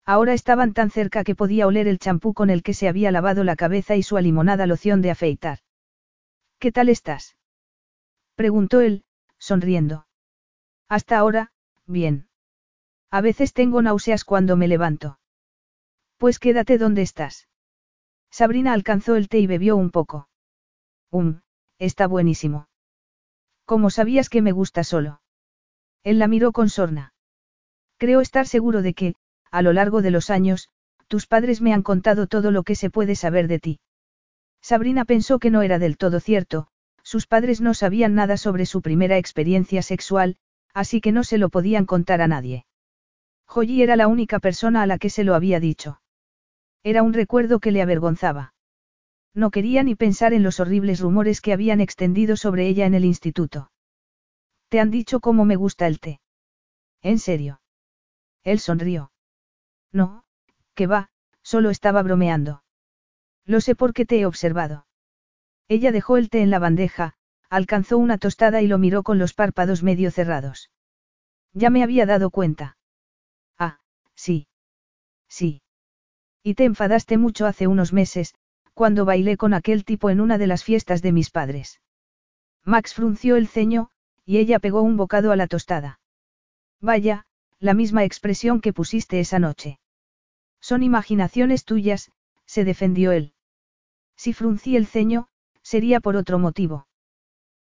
Ahora 0.06 0.34
estaban 0.34 0.74
tan 0.74 0.90
cerca 0.90 1.24
que 1.24 1.36
podía 1.36 1.66
oler 1.66 1.88
el 1.88 2.00
champú 2.00 2.34
con 2.34 2.50
el 2.50 2.62
que 2.62 2.74
se 2.74 2.90
había 2.90 3.12
lavado 3.12 3.46
la 3.46 3.56
cabeza 3.56 3.96
y 3.96 4.04
su 4.04 4.18
alimonada 4.18 4.66
loción 4.66 5.02
de 5.02 5.12
afeitar. 5.12 5.60
¿Qué 6.60 6.72
tal 6.74 6.90
estás? 6.90 7.38
Preguntó 8.36 8.82
él, 8.82 9.06
sonriendo. 9.38 10.08
Hasta 10.90 11.18
ahora, 11.18 11.52
bien. 11.86 12.28
A 13.12 13.22
veces 13.22 13.54
tengo 13.54 13.82
náuseas 13.82 14.26
cuando 14.26 14.58
me 14.58 14.68
levanto. 14.68 15.20
Pues 16.18 16.40
quédate 16.40 16.78
donde 16.78 17.02
estás. 17.02 17.48
Sabrina 18.30 18.74
alcanzó 18.74 19.16
el 19.16 19.30
té 19.30 19.40
y 19.40 19.48
bebió 19.48 19.78
un 19.78 19.92
poco. 19.92 20.28
Um, 21.12 21.42
está 21.78 22.08
buenísimo. 22.08 22.68
¿Cómo 23.66 23.90
sabías 23.90 24.30
que 24.30 24.42
me 24.42 24.52
gusta 24.52 24.84
solo? 24.84 25.23
Él 26.04 26.20
la 26.20 26.28
miró 26.28 26.52
con 26.52 26.70
sorna. 26.70 27.14
Creo 27.98 28.22
estar 28.22 28.48
seguro 28.48 28.82
de 28.82 28.94
que, 28.94 29.16
a 29.52 29.62
lo 29.62 29.74
largo 29.74 30.02
de 30.02 30.12
los 30.12 30.30
años, 30.30 30.70
tus 31.08 31.28
padres 31.28 31.62
me 31.62 31.74
han 31.74 31.84
contado 31.84 32.28
todo 32.28 32.52
lo 32.52 32.64
que 32.64 32.76
se 32.76 32.90
puede 32.90 33.16
saber 33.16 33.48
de 33.48 33.60
ti. 33.60 33.80
Sabrina 34.62 35.06
pensó 35.06 35.40
que 35.40 35.52
no 35.52 35.62
era 35.62 35.80
del 35.80 35.98
todo 35.98 36.20
cierto, 36.20 36.68
sus 37.04 37.28
padres 37.28 37.62
no 37.62 37.74
sabían 37.74 38.16
nada 38.16 38.38
sobre 38.38 38.66
su 38.66 38.82
primera 38.82 39.18
experiencia 39.18 39.82
sexual, 39.82 40.38
así 40.74 41.02
que 41.02 41.12
no 41.12 41.24
se 41.24 41.38
lo 41.38 41.50
podían 41.50 41.86
contar 41.86 42.22
a 42.22 42.28
nadie. 42.28 42.66
Joyi 43.46 43.84
era 43.84 43.96
la 43.96 44.08
única 44.08 44.40
persona 44.40 44.82
a 44.82 44.88
la 44.88 44.98
que 44.98 45.10
se 45.10 45.24
lo 45.24 45.36
había 45.36 45.60
dicho. 45.60 46.02
Era 46.82 47.04
un 47.04 47.14
recuerdo 47.14 47.60
que 47.60 47.72
le 47.72 47.82
avergonzaba. 47.82 48.54
No 49.34 49.52
quería 49.52 49.84
ni 49.84 49.96
pensar 49.96 50.34
en 50.34 50.44
los 50.44 50.60
horribles 50.60 51.00
rumores 51.00 51.42
que 51.42 51.54
habían 51.54 51.82
extendido 51.82 52.38
sobre 52.38 52.68
ella 52.68 52.86
en 52.86 52.94
el 52.94 53.06
instituto. 53.06 53.70
¿Te 54.74 54.80
han 54.80 54.90
dicho 54.90 55.20
cómo 55.20 55.46
me 55.46 55.56
gusta 55.56 55.86
el 55.86 56.00
té? 56.00 56.20
¿En 57.04 57.20
serio? 57.20 57.62
Él 58.44 58.58
sonrió. 58.60 59.12
No, 59.92 60.24
que 60.74 60.88
va, 60.88 61.12
solo 61.44 61.70
estaba 61.70 62.02
bromeando. 62.02 62.64
Lo 63.46 63.62
sé 63.62 63.76
porque 63.76 64.08
te 64.08 64.20
he 64.20 64.26
observado. 64.26 64.88
Ella 65.68 65.92
dejó 65.92 66.18
el 66.18 66.32
té 66.32 66.42
en 66.42 66.50
la 66.50 66.58
bandeja, 66.58 67.14
alcanzó 67.52 68.00
una 68.00 68.18
tostada 68.18 68.64
y 68.64 68.68
lo 68.68 68.80
miró 68.80 69.04
con 69.04 69.20
los 69.20 69.36
párpados 69.36 69.84
medio 69.84 70.10
cerrados. 70.10 70.72
Ya 71.52 71.70
me 71.70 71.84
había 71.84 72.08
dado 72.08 72.32
cuenta. 72.32 72.76
Ah, 73.60 73.80
sí. 74.16 74.48
Sí. 75.28 75.62
Y 76.42 76.56
te 76.56 76.64
enfadaste 76.64 77.20
mucho 77.20 77.46
hace 77.46 77.68
unos 77.68 77.94
meses, 77.94 78.34
cuando 78.74 79.06
bailé 79.06 79.38
con 79.38 79.54
aquel 79.54 79.86
tipo 79.86 80.10
en 80.10 80.20
una 80.20 80.40
de 80.40 80.48
las 80.48 80.64
fiestas 80.64 81.04
de 81.04 81.12
mis 81.12 81.30
padres. 81.30 81.80
Max 82.66 82.96
frunció 82.96 83.36
el 83.36 83.48
ceño, 83.48 83.92
y 84.26 84.38
ella 84.38 84.60
pegó 84.60 84.82
un 84.82 84.98
bocado 84.98 85.32
a 85.32 85.36
la 85.36 85.48
tostada. 85.48 86.00
Vaya, 86.82 87.26
la 87.60 87.74
misma 87.74 88.04
expresión 88.04 88.62
que 88.62 88.74
pusiste 88.74 89.20
esa 89.20 89.40
noche. 89.40 89.80
Son 90.60 90.84
imaginaciones 90.84 91.66
tuyas, 91.66 92.12
se 92.46 92.64
defendió 92.64 93.12
él. 93.12 93.34
Si 94.16 94.34
fruncí 94.34 94.76
el 94.76 94.88
ceño, 94.88 95.28
sería 95.62 96.00
por 96.00 96.16
otro 96.16 96.40
motivo. 96.40 96.88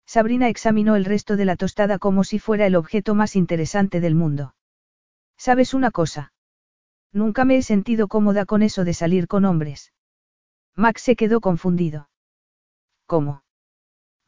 Sabrina 0.06 0.48
examinó 0.48 0.96
el 0.96 1.04
resto 1.04 1.36
de 1.36 1.44
la 1.44 1.56
tostada 1.56 1.98
como 1.98 2.24
si 2.24 2.38
fuera 2.38 2.66
el 2.66 2.74
objeto 2.74 3.14
más 3.14 3.36
interesante 3.36 4.00
del 4.00 4.14
mundo. 4.14 4.54
¿Sabes 5.36 5.72
una 5.72 5.90
cosa? 5.90 6.32
Nunca 7.12 7.44
me 7.44 7.56
he 7.56 7.62
sentido 7.62 8.08
cómoda 8.08 8.44
con 8.44 8.62
eso 8.62 8.84
de 8.84 8.94
salir 8.94 9.28
con 9.28 9.44
hombres. 9.44 9.92
Max 10.74 11.02
se 11.02 11.16
quedó 11.16 11.40
confundido. 11.40 12.10
¿Cómo? 13.06 13.42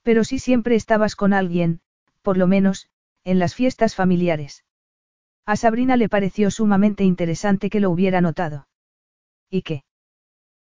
Pero 0.02 0.24
si 0.24 0.38
siempre 0.38 0.74
estabas 0.74 1.16
con 1.16 1.32
alguien, 1.32 1.80
por 2.22 2.36
lo 2.38 2.46
menos, 2.46 2.88
en 3.24 3.38
las 3.38 3.54
fiestas 3.54 3.94
familiares. 3.94 4.64
A 5.44 5.56
Sabrina 5.56 5.96
le 5.96 6.08
pareció 6.08 6.50
sumamente 6.50 7.04
interesante 7.04 7.68
que 7.68 7.80
lo 7.80 7.90
hubiera 7.90 8.20
notado. 8.20 8.68
¿Y 9.50 9.62
qué? 9.62 9.84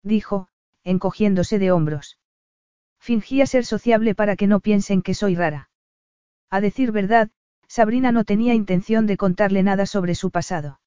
dijo, 0.02 0.48
encogiéndose 0.84 1.58
de 1.58 1.70
hombros. 1.70 2.18
Fingía 2.98 3.46
ser 3.46 3.64
sociable 3.64 4.14
para 4.14 4.36
que 4.36 4.46
no 4.46 4.60
piensen 4.60 5.02
que 5.02 5.14
soy 5.14 5.34
rara. 5.34 5.70
A 6.50 6.60
decir 6.60 6.92
verdad, 6.92 7.30
Sabrina 7.68 8.10
no 8.10 8.24
tenía 8.24 8.54
intención 8.54 9.06
de 9.06 9.16
contarle 9.16 9.62
nada 9.62 9.86
sobre 9.86 10.14
su 10.14 10.30
pasado. 10.30 10.80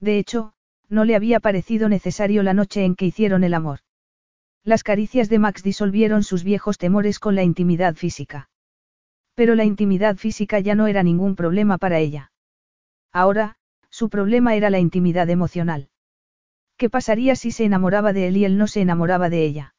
De 0.00 0.18
hecho, 0.18 0.54
no 0.88 1.04
le 1.04 1.14
había 1.14 1.40
parecido 1.40 1.88
necesario 1.88 2.42
la 2.42 2.54
noche 2.54 2.84
en 2.84 2.94
que 2.94 3.04
hicieron 3.04 3.44
el 3.44 3.54
amor. 3.54 3.80
Las 4.64 4.82
caricias 4.82 5.28
de 5.28 5.38
Max 5.38 5.62
disolvieron 5.62 6.22
sus 6.22 6.44
viejos 6.44 6.78
temores 6.78 7.18
con 7.18 7.34
la 7.34 7.42
intimidad 7.42 7.94
física. 7.94 8.48
Pero 9.38 9.54
la 9.54 9.64
intimidad 9.64 10.16
física 10.16 10.58
ya 10.58 10.74
no 10.74 10.88
era 10.88 11.04
ningún 11.04 11.36
problema 11.36 11.78
para 11.78 12.00
ella. 12.00 12.32
Ahora, 13.12 13.54
su 13.88 14.08
problema 14.08 14.56
era 14.56 14.68
la 14.68 14.80
intimidad 14.80 15.30
emocional. 15.30 15.90
¿Qué 16.76 16.90
pasaría 16.90 17.36
si 17.36 17.52
se 17.52 17.64
enamoraba 17.64 18.12
de 18.12 18.26
él 18.26 18.36
y 18.36 18.44
él 18.44 18.58
no 18.58 18.66
se 18.66 18.80
enamoraba 18.80 19.30
de 19.30 19.44
ella? 19.44 19.76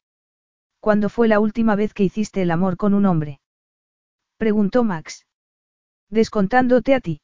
¿Cuándo 0.80 1.10
fue 1.10 1.28
la 1.28 1.42
última 1.42 1.76
vez 1.76 1.94
que 1.94 2.06
hiciste 2.06 2.42
el 2.42 2.52
amor 2.52 2.78
con 2.78 2.94
un 2.94 3.06
hombre? 3.06 3.42
Preguntó 4.38 4.86
Max. 4.86 5.28
Descontándote 6.10 6.96
a 6.96 7.02
ti. 7.02 7.20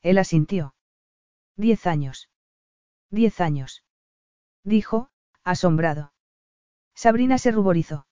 Él 0.00 0.18
asintió. 0.18 0.76
Diez 1.56 1.88
años. 1.88 2.30
Diez 3.10 3.40
años. 3.40 3.82
Dijo, 4.62 5.10
asombrado. 5.42 6.12
Sabrina 6.94 7.36
se 7.36 7.50
ruborizó. 7.50 8.06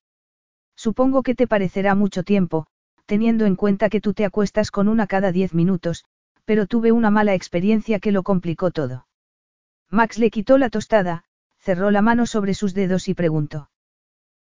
Supongo 0.74 1.23
que 1.23 1.36
te 1.36 1.47
parecerá 1.47 1.94
mucho 1.94 2.24
tiempo, 2.24 2.66
teniendo 3.06 3.46
en 3.46 3.56
cuenta 3.56 3.88
que 3.88 4.00
tú 4.00 4.14
te 4.14 4.24
acuestas 4.24 4.70
con 4.70 4.88
una 4.88 5.06
cada 5.06 5.32
diez 5.32 5.54
minutos, 5.54 6.04
pero 6.44 6.66
tuve 6.66 6.92
una 6.92 7.10
mala 7.10 7.34
experiencia 7.34 7.98
que 7.98 8.12
lo 8.12 8.22
complicó 8.22 8.70
todo. 8.70 9.06
Max 9.90 10.18
le 10.18 10.30
quitó 10.30 10.58
la 10.58 10.70
tostada, 10.70 11.24
cerró 11.58 11.90
la 11.90 12.02
mano 12.02 12.26
sobre 12.26 12.54
sus 12.54 12.74
dedos 12.74 13.08
y 13.08 13.14
preguntó. 13.14 13.70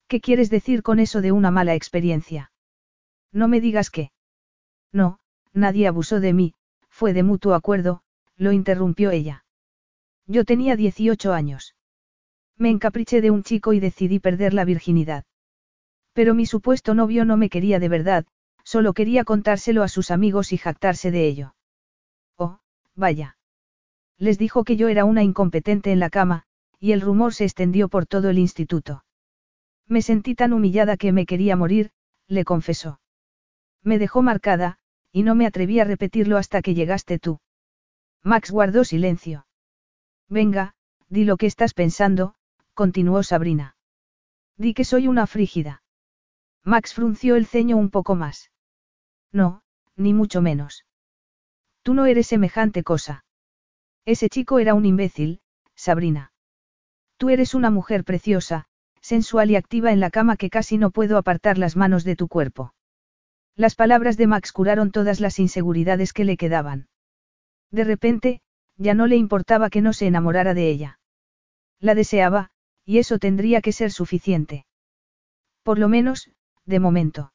¿Qué 0.09 0.20
quieres 0.20 0.51
decir 0.51 0.82
con 0.82 0.98
eso 1.01 1.20
de 1.20 1.32
una 1.32 1.51
mala 1.51 1.74
experiencia? 1.74 2.52
No 3.32 3.48
me 3.48 3.60
digas 3.60 3.90
qué. 3.90 4.10
No, 4.93 5.18
nadie 5.52 5.86
abusó 5.86 6.20
de 6.20 6.32
mí, 6.32 6.55
fue 6.89 7.12
de 7.12 7.22
mutuo 7.22 7.55
acuerdo, 7.55 8.02
lo 8.36 8.52
interrumpió 8.52 9.10
ella. 9.10 9.44
Yo 10.26 10.44
tenía 10.44 10.76
18 10.76 11.32
años. 11.32 11.74
Me 12.56 12.70
encapriché 12.70 13.20
de 13.20 13.30
un 13.30 13.43
chico 13.43 13.72
y 13.72 13.80
decidí 13.80 14.18
perder 14.18 14.55
la 14.55 14.64
virginidad. 14.64 15.24
Pero 16.12 16.35
mi 16.35 16.47
supuesto 16.47 16.94
novio 16.94 17.24
no 17.24 17.36
me 17.36 17.51
quería 17.51 17.78
de 17.78 17.89
verdad, 17.89 18.26
solo 18.69 18.93
quería 18.93 19.24
contárselo 19.24 19.82
a 19.82 19.89
sus 19.89 20.11
amigos 20.11 20.53
y 20.53 20.59
jactarse 20.59 21.11
de 21.11 21.27
ello. 21.27 21.55
Oh, 22.36 22.59
vaya. 22.95 23.39
Les 24.19 24.36
dijo 24.36 24.62
que 24.62 24.77
yo 24.77 24.89
era 24.89 25.07
una 25.07 25.23
incompetente 25.23 25.90
en 25.90 26.01
la 26.01 26.11
cama, 26.11 26.43
y 26.78 26.93
el 26.93 27.01
rumor 27.01 27.32
se 27.32 27.45
extendió 27.45 27.89
por 27.89 28.05
todo 28.05 28.28
el 28.28 28.36
instituto. 28.36 29.05
Me 29.86 30.03
sentí 30.03 30.35
tan 30.35 30.53
humillada 30.53 30.99
que 30.99 31.12
me 31.12 31.24
quería 31.24 31.57
morir, 31.57 31.93
le 32.27 32.45
confesó. 32.45 33.01
Me 33.82 33.99
dejó 33.99 34.20
marcada, 34.20 34.78
y 35.12 35.23
no 35.23 35.35
me 35.35 35.47
atreví 35.47 35.81
a 35.81 35.85
repetirlo 35.85 36.36
hasta 36.36 36.61
que 36.61 36.74
llegaste 36.74 37.19
tú. 37.19 37.40
Max 38.23 38.51
guardó 38.51 38.85
silencio. 38.85 39.47
Venga, 40.28 40.74
di 41.09 41.24
lo 41.24 41.39
que 41.39 41.47
estás 41.47 41.73
pensando, 41.73 42.35
continuó 42.74 43.23
Sabrina. 43.23 43.77
Di 44.59 44.74
que 44.74 44.85
soy 44.85 45.09
una 45.09 45.27
frígida. 45.27 45.82
Max 46.65 46.93
frunció 46.93 47.35
el 47.36 47.47
ceño 47.47 47.78
un 47.78 47.89
poco 47.89 48.15
más. 48.15 48.51
No, 49.32 49.62
ni 49.96 50.14
mucho 50.14 50.42
menos. 50.42 50.84
Tú 51.82 51.94
no 51.94 52.06
eres 52.06 52.26
semejante 52.26 52.82
cosa. 52.82 53.24
Ese 54.05 54.28
chico 54.28 54.59
era 54.59 54.74
un 54.74 54.86
imbécil, 54.86 55.40
Sabrina. 55.74 56.32
Tú 57.16 57.30
eres 57.30 57.55
una 57.55 57.70
mujer 57.70 58.05
preciosa, 58.05 58.66
sensual 59.00 59.50
y 59.50 59.56
activa 59.56 59.92
en 59.92 60.00
la 60.00 60.10
cama 60.10 60.36
que 60.36 60.50
casi 60.50 60.78
no 60.78 60.90
puedo 60.90 61.18
apartar 61.18 61.59
las 61.59 61.76
manos 61.76 62.05
de 62.05 62.16
tu 62.16 62.28
cuerpo. 62.28 62.74
Las 63.56 63.74
palabras 63.74 64.16
de 64.16 64.26
Max 64.26 64.52
curaron 64.52 64.92
todas 64.92 65.20
las 65.20 65.38
inseguridades 65.38 66.12
que 66.12 66.24
le 66.24 66.36
quedaban. 66.36 66.88
De 67.70 67.84
repente, 67.84 68.40
ya 68.76 68.94
no 68.94 69.06
le 69.06 69.16
importaba 69.16 69.68
que 69.68 69.82
no 69.82 69.92
se 69.92 70.06
enamorara 70.06 70.55
de 70.55 70.70
ella. 70.70 71.00
La 71.80 71.94
deseaba, 71.94 72.50
y 72.84 72.98
eso 72.98 73.18
tendría 73.18 73.60
que 73.60 73.72
ser 73.72 73.90
suficiente. 73.90 74.64
Por 75.62 75.78
lo 75.78 75.88
menos, 75.88 76.30
de 76.64 76.80
momento. 76.80 77.32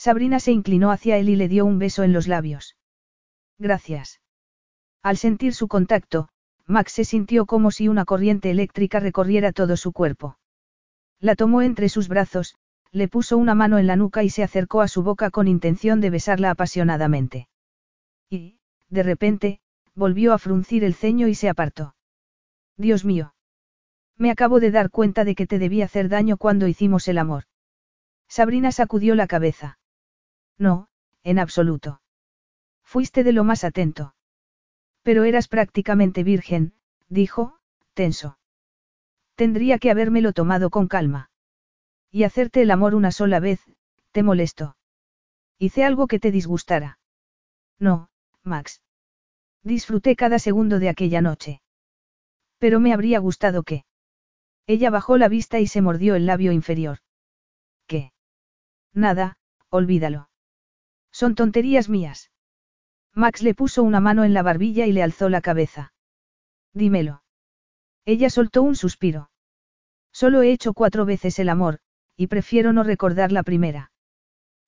Sabrina 0.00 0.40
se 0.40 0.50
inclinó 0.50 0.92
hacia 0.92 1.18
él 1.18 1.28
y 1.28 1.36
le 1.36 1.46
dio 1.46 1.66
un 1.66 1.78
beso 1.78 2.04
en 2.04 2.14
los 2.14 2.26
labios. 2.26 2.74
Gracias. 3.58 4.22
Al 5.02 5.18
sentir 5.18 5.52
su 5.52 5.68
contacto, 5.68 6.30
Max 6.64 6.92
se 6.92 7.04
sintió 7.04 7.44
como 7.44 7.70
si 7.70 7.86
una 7.86 8.06
corriente 8.06 8.50
eléctrica 8.50 8.98
recorriera 8.98 9.52
todo 9.52 9.76
su 9.76 9.92
cuerpo. 9.92 10.38
La 11.18 11.36
tomó 11.36 11.60
entre 11.60 11.90
sus 11.90 12.08
brazos, 12.08 12.54
le 12.92 13.08
puso 13.08 13.36
una 13.36 13.54
mano 13.54 13.76
en 13.76 13.86
la 13.86 13.96
nuca 13.96 14.22
y 14.22 14.30
se 14.30 14.42
acercó 14.42 14.80
a 14.80 14.88
su 14.88 15.02
boca 15.02 15.28
con 15.28 15.48
intención 15.48 16.00
de 16.00 16.08
besarla 16.08 16.48
apasionadamente. 16.48 17.50
Y, 18.30 18.56
de 18.88 19.02
repente, 19.02 19.60
volvió 19.94 20.32
a 20.32 20.38
fruncir 20.38 20.82
el 20.82 20.94
ceño 20.94 21.28
y 21.28 21.34
se 21.34 21.50
apartó. 21.50 21.94
Dios 22.78 23.04
mío. 23.04 23.34
Me 24.16 24.30
acabo 24.30 24.60
de 24.60 24.70
dar 24.70 24.88
cuenta 24.88 25.24
de 25.24 25.34
que 25.34 25.46
te 25.46 25.58
debí 25.58 25.82
hacer 25.82 26.08
daño 26.08 26.38
cuando 26.38 26.68
hicimos 26.68 27.06
el 27.06 27.18
amor. 27.18 27.44
Sabrina 28.28 28.72
sacudió 28.72 29.14
la 29.14 29.26
cabeza. 29.26 29.76
No, 30.60 30.88
en 31.24 31.38
absoluto. 31.38 32.02
Fuiste 32.84 33.24
de 33.24 33.32
lo 33.32 33.44
más 33.44 33.64
atento. 33.64 34.14
Pero 35.02 35.24
eras 35.24 35.48
prácticamente 35.48 36.22
virgen, 36.22 36.74
dijo, 37.08 37.58
tenso. 37.94 38.38
Tendría 39.36 39.78
que 39.78 39.90
habérmelo 39.90 40.34
tomado 40.34 40.68
con 40.68 40.86
calma. 40.86 41.30
Y 42.10 42.24
hacerte 42.24 42.60
el 42.60 42.70
amor 42.70 42.94
una 42.94 43.10
sola 43.10 43.40
vez, 43.40 43.60
te 44.12 44.22
molestó. 44.22 44.76
Hice 45.58 45.84
algo 45.84 46.06
que 46.06 46.20
te 46.20 46.30
disgustara. 46.30 46.98
No, 47.78 48.10
Max. 48.42 48.82
Disfruté 49.62 50.14
cada 50.14 50.38
segundo 50.38 50.78
de 50.78 50.90
aquella 50.90 51.22
noche. 51.22 51.62
Pero 52.58 52.80
me 52.80 52.92
habría 52.92 53.18
gustado 53.18 53.62
que. 53.62 53.84
Ella 54.66 54.90
bajó 54.90 55.16
la 55.16 55.28
vista 55.28 55.58
y 55.58 55.66
se 55.66 55.80
mordió 55.80 56.16
el 56.16 56.26
labio 56.26 56.52
inferior. 56.52 56.98
¿Qué? 57.86 58.12
Nada, 58.92 59.38
olvídalo. 59.70 60.29
Son 61.12 61.34
tonterías 61.34 61.88
mías. 61.88 62.30
Max 63.14 63.42
le 63.42 63.54
puso 63.54 63.82
una 63.82 64.00
mano 64.00 64.24
en 64.24 64.34
la 64.34 64.42
barbilla 64.42 64.86
y 64.86 64.92
le 64.92 65.02
alzó 65.02 65.28
la 65.28 65.40
cabeza. 65.40 65.92
Dímelo. 66.72 67.22
Ella 68.04 68.30
soltó 68.30 68.62
un 68.62 68.76
suspiro. 68.76 69.30
Solo 70.12 70.42
he 70.42 70.52
hecho 70.52 70.72
cuatro 70.72 71.04
veces 71.04 71.38
el 71.38 71.48
amor, 71.48 71.80
y 72.16 72.28
prefiero 72.28 72.72
no 72.72 72.82
recordar 72.82 73.32
la 73.32 73.42
primera. 73.42 73.92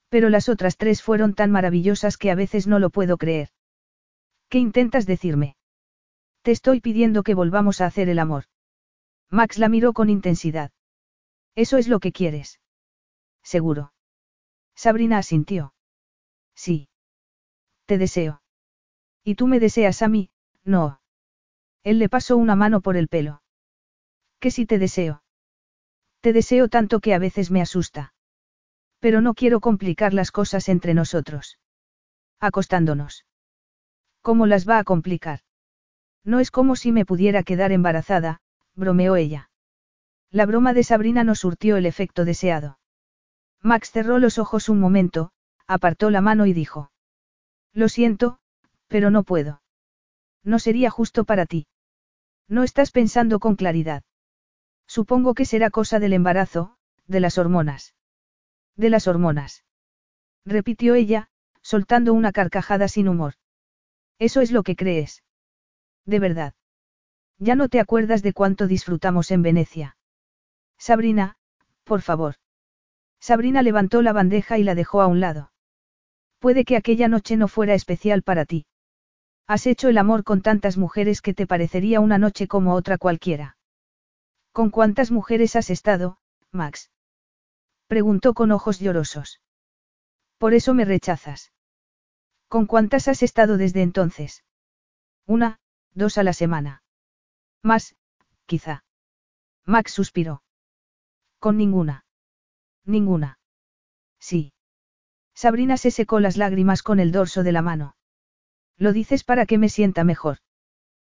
Pero 0.09 0.29
las 0.29 0.49
otras 0.49 0.77
tres 0.77 1.03
fueron 1.03 1.35
tan 1.35 1.51
maravillosas 1.51 2.17
que 2.17 2.31
a 2.31 2.35
veces 2.35 2.67
no 2.67 2.79
lo 2.79 2.91
puedo 2.91 3.17
creer. 3.17 3.49
¿Qué 4.49 4.59
intentas 4.59 5.07
decirme? 5.07 5.57
Te 6.43 6.51
estoy 6.51 6.81
pidiendo 6.81 7.23
que 7.23 7.35
volvamos 7.35 7.81
a 7.81 7.87
hacer 7.87 8.09
el 8.09 8.19
amor. 8.19 8.45
Max 9.31 9.59
la 9.59 9.69
miró 9.69 9.93
con 9.93 10.11
intensidad. 10.11 10.73
Eso 11.55 11.79
es 11.79 11.89
lo 11.89 12.01
que 12.01 12.13
quieres. 12.13 12.61
Seguro. 13.43 13.93
Sabrina 14.75 15.19
asintió. 15.19 15.73
Sí. 16.55 16.89
Te 17.87 17.99
deseo. 17.99 18.43
Y 19.25 19.35
tú 19.35 19.47
me 19.47 19.61
deseas 19.61 20.03
a 20.03 20.09
mí, 20.09 20.31
no. 20.65 21.01
Él 21.83 21.99
le 21.99 22.09
pasó 22.09 22.37
una 22.37 22.57
mano 22.57 22.81
por 22.81 22.97
el 22.97 23.09
pelo. 23.09 23.43
Que 24.39 24.51
si 24.51 24.67
te 24.67 24.79
deseo. 24.79 25.23
Te 26.21 26.33
deseo 26.33 26.69
tanto 26.69 27.01
que 27.01 27.15
a 27.15 27.19
veces 27.19 27.51
me 27.51 27.61
asusta. 27.61 28.15
Pero 29.01 29.21
no 29.21 29.35
quiero 29.35 29.61
complicar 29.61 30.15
las 30.15 30.31
cosas 30.31 30.69
entre 30.69 30.95
nosotros. 30.95 31.59
Acostándonos. 32.39 33.27
¿Cómo 34.21 34.47
las 34.47 34.69
va 34.69 34.79
a 34.79 34.85
complicar? 34.85 35.41
No 36.25 36.39
es 36.39 36.53
como 36.53 36.77
si 36.77 36.93
me 36.93 37.05
pudiera 37.05 37.43
quedar 37.43 37.73
embarazada, 37.73 38.41
bromeó 38.77 39.17
ella. 39.17 39.51
La 40.31 40.47
broma 40.47 40.73
de 40.73 40.85
Sabrina 40.85 41.25
no 41.25 41.35
surtió 41.35 41.77
el 41.77 41.87
efecto 41.87 42.25
deseado. 42.25 42.79
Max 43.61 43.91
cerró 43.91 44.19
los 44.19 44.39
ojos 44.39 44.69
un 44.69 44.79
momento, 44.79 45.33
apartó 45.67 46.11
la 46.11 46.21
mano 46.21 46.47
y 46.47 46.53
dijo. 46.53 46.91
Lo 47.73 47.89
siento, 47.89 48.39
pero 48.89 49.11
no 49.11 49.23
puedo. 49.23 49.63
No 50.45 50.59
sería 50.59 50.91
justo 50.91 51.25
para 51.25 51.47
ti. 51.47 51.67
No 52.49 52.63
estás 52.63 52.91
pensando 52.91 53.39
con 53.39 53.57
claridad. 53.57 54.03
Supongo 54.87 55.35
que 55.35 55.45
será 55.45 55.71
cosa 55.71 55.99
del 55.99 56.13
embarazo, 56.13 56.77
de 57.07 57.21
las 57.21 57.39
hormonas. 57.39 57.95
De 58.77 58.91
las 58.91 59.07
hormonas. 59.07 59.65
Repitió 60.45 60.95
ella, 60.95 61.31
soltando 61.63 62.13
una 62.13 62.33
carcajada 62.33 62.89
sin 62.89 63.09
humor. 63.09 63.35
Eso 64.19 64.41
es 64.41 64.51
lo 64.51 64.63
que 64.63 64.77
crees. 64.77 65.23
De 66.05 66.19
verdad. 66.19 66.55
Ya 67.39 67.55
no 67.55 67.69
te 67.69 67.81
acuerdas 67.81 68.23
de 68.23 68.33
cuánto 68.33 68.67
disfrutamos 68.67 69.31
en 69.31 69.43
Venecia. 69.43 69.97
Sabrina, 70.79 71.37
por 71.85 72.03
favor. 72.03 72.35
Sabrina 73.21 73.63
levantó 73.63 74.03
la 74.03 74.13
bandeja 74.13 74.59
y 74.59 74.65
la 74.65 74.75
dejó 74.75 75.01
a 75.01 75.07
un 75.07 75.21
lado. 75.21 75.52
Puede 76.43 76.65
que 76.65 76.77
aquella 76.77 77.07
noche 77.07 77.37
no 77.37 77.47
fuera 77.47 77.73
especial 77.73 78.25
para 78.25 78.45
ti. 78.45 78.67
Has 79.47 79.65
hecho 79.69 79.89
el 79.89 79.97
amor 79.97 80.25
con 80.25 80.43
tantas 80.43 80.77
mujeres 80.77 81.23
que 81.23 81.35
te 81.35 81.47
parecería 81.47 82.01
una 82.01 82.19
noche 82.19 82.49
como 82.49 82.75
otra 82.75 82.99
cualquiera. 82.99 83.57
¿Con 84.51 84.71
cuántas 84.71 85.13
mujeres 85.13 85.55
has 85.55 85.71
estado, 85.71 86.19
Max? 86.51 86.91
Preguntó 87.87 88.35
con 88.35 88.51
ojos 88.51 88.81
llorosos. 88.81 89.41
Por 90.37 90.53
eso 90.53 90.75
me 90.75 90.85
rechazas. 90.85 91.53
¿Con 92.49 92.67
cuántas 92.67 93.07
has 93.07 93.23
estado 93.23 93.57
desde 93.57 93.83
entonces? 93.83 94.43
Una, 95.27 95.61
dos 95.95 96.19
a 96.19 96.25
la 96.25 96.33
semana. 96.33 96.83
Más, 97.63 97.95
quizá. 98.47 98.85
Max 99.65 99.93
suspiró. 99.93 100.43
Con 101.39 101.57
ninguna. 101.57 102.05
Ninguna. 102.85 103.39
Sí. 104.19 104.53
Sabrina 105.35 105.77
se 105.77 105.91
secó 105.91 106.21
las 106.21 106.37
lágrimas 106.37 106.83
con 106.83 107.01
el 107.01 107.13
dorso 107.13 107.43
de 107.43 107.53
la 107.53 107.63
mano. 107.63 107.97
Lo 108.77 108.93
dices 108.93 109.25
para 109.25 109.47
que 109.47 109.59
me 109.59 109.69
sienta 109.69 110.05
mejor. 110.05 110.39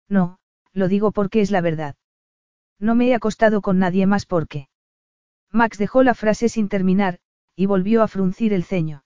No, 0.08 0.40
lo 0.74 0.88
digo 0.88 1.12
porque 1.12 1.42
es 1.42 1.52
la 1.52 1.62
verdad. 1.62 1.96
No 2.80 2.96
me 2.96 3.10
he 3.10 3.16
acostado 3.16 3.62
con 3.62 3.80
nadie 3.80 4.06
más 4.06 4.26
porque. 4.26 4.70
Max 5.52 5.78
dejó 5.78 6.04
la 6.04 6.14
frase 6.14 6.50
sin 6.50 6.70
terminar, 6.70 7.20
y 7.56 7.66
volvió 7.66 8.04
a 8.04 8.08
fruncir 8.08 8.54
el 8.54 8.64
ceño. 8.64 9.04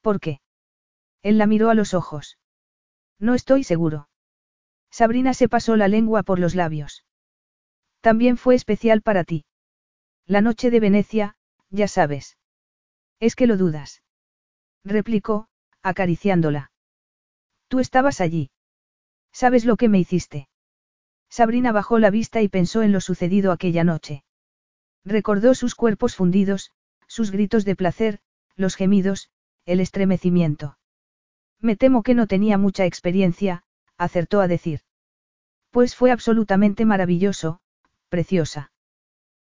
¿Por 0.00 0.20
qué? 0.20 0.40
Él 1.22 1.38
la 1.38 1.46
miró 1.46 1.70
a 1.70 1.74
los 1.74 1.94
ojos. 1.94 2.38
No 3.18 3.34
estoy 3.34 3.64
seguro. 3.64 4.08
Sabrina 4.90 5.34
se 5.34 5.48
pasó 5.48 5.76
la 5.76 5.88
lengua 5.88 6.22
por 6.22 6.38
los 6.38 6.54
labios. 6.54 7.04
También 8.00 8.36
fue 8.36 8.54
especial 8.54 9.02
para 9.02 9.24
ti. 9.24 9.44
La 10.26 10.40
noche 10.40 10.70
de 10.70 10.80
Venecia, 10.80 11.36
ya 11.70 11.88
sabes. 11.88 12.38
Es 13.18 13.34
que 13.34 13.46
lo 13.46 13.56
dudas. 13.56 14.02
Replicó, 14.88 15.48
acariciándola. 15.82 16.72
Tú 17.68 17.78
estabas 17.78 18.22
allí. 18.22 18.50
¿Sabes 19.32 19.66
lo 19.66 19.76
que 19.76 19.90
me 19.90 19.98
hiciste? 19.98 20.48
Sabrina 21.28 21.72
bajó 21.72 21.98
la 21.98 22.08
vista 22.08 22.40
y 22.40 22.48
pensó 22.48 22.80
en 22.80 22.92
lo 22.92 23.02
sucedido 23.02 23.52
aquella 23.52 23.84
noche. 23.84 24.24
Recordó 25.04 25.54
sus 25.54 25.74
cuerpos 25.74 26.16
fundidos, 26.16 26.72
sus 27.06 27.30
gritos 27.30 27.66
de 27.66 27.76
placer, 27.76 28.20
los 28.56 28.76
gemidos, 28.76 29.30
el 29.66 29.80
estremecimiento. 29.80 30.78
Me 31.60 31.76
temo 31.76 32.02
que 32.02 32.14
no 32.14 32.26
tenía 32.26 32.56
mucha 32.56 32.86
experiencia, 32.86 33.64
acertó 33.98 34.40
a 34.40 34.48
decir. 34.48 34.80
Pues 35.70 35.94
fue 35.96 36.10
absolutamente 36.10 36.86
maravilloso, 36.86 37.60
preciosa. 38.08 38.72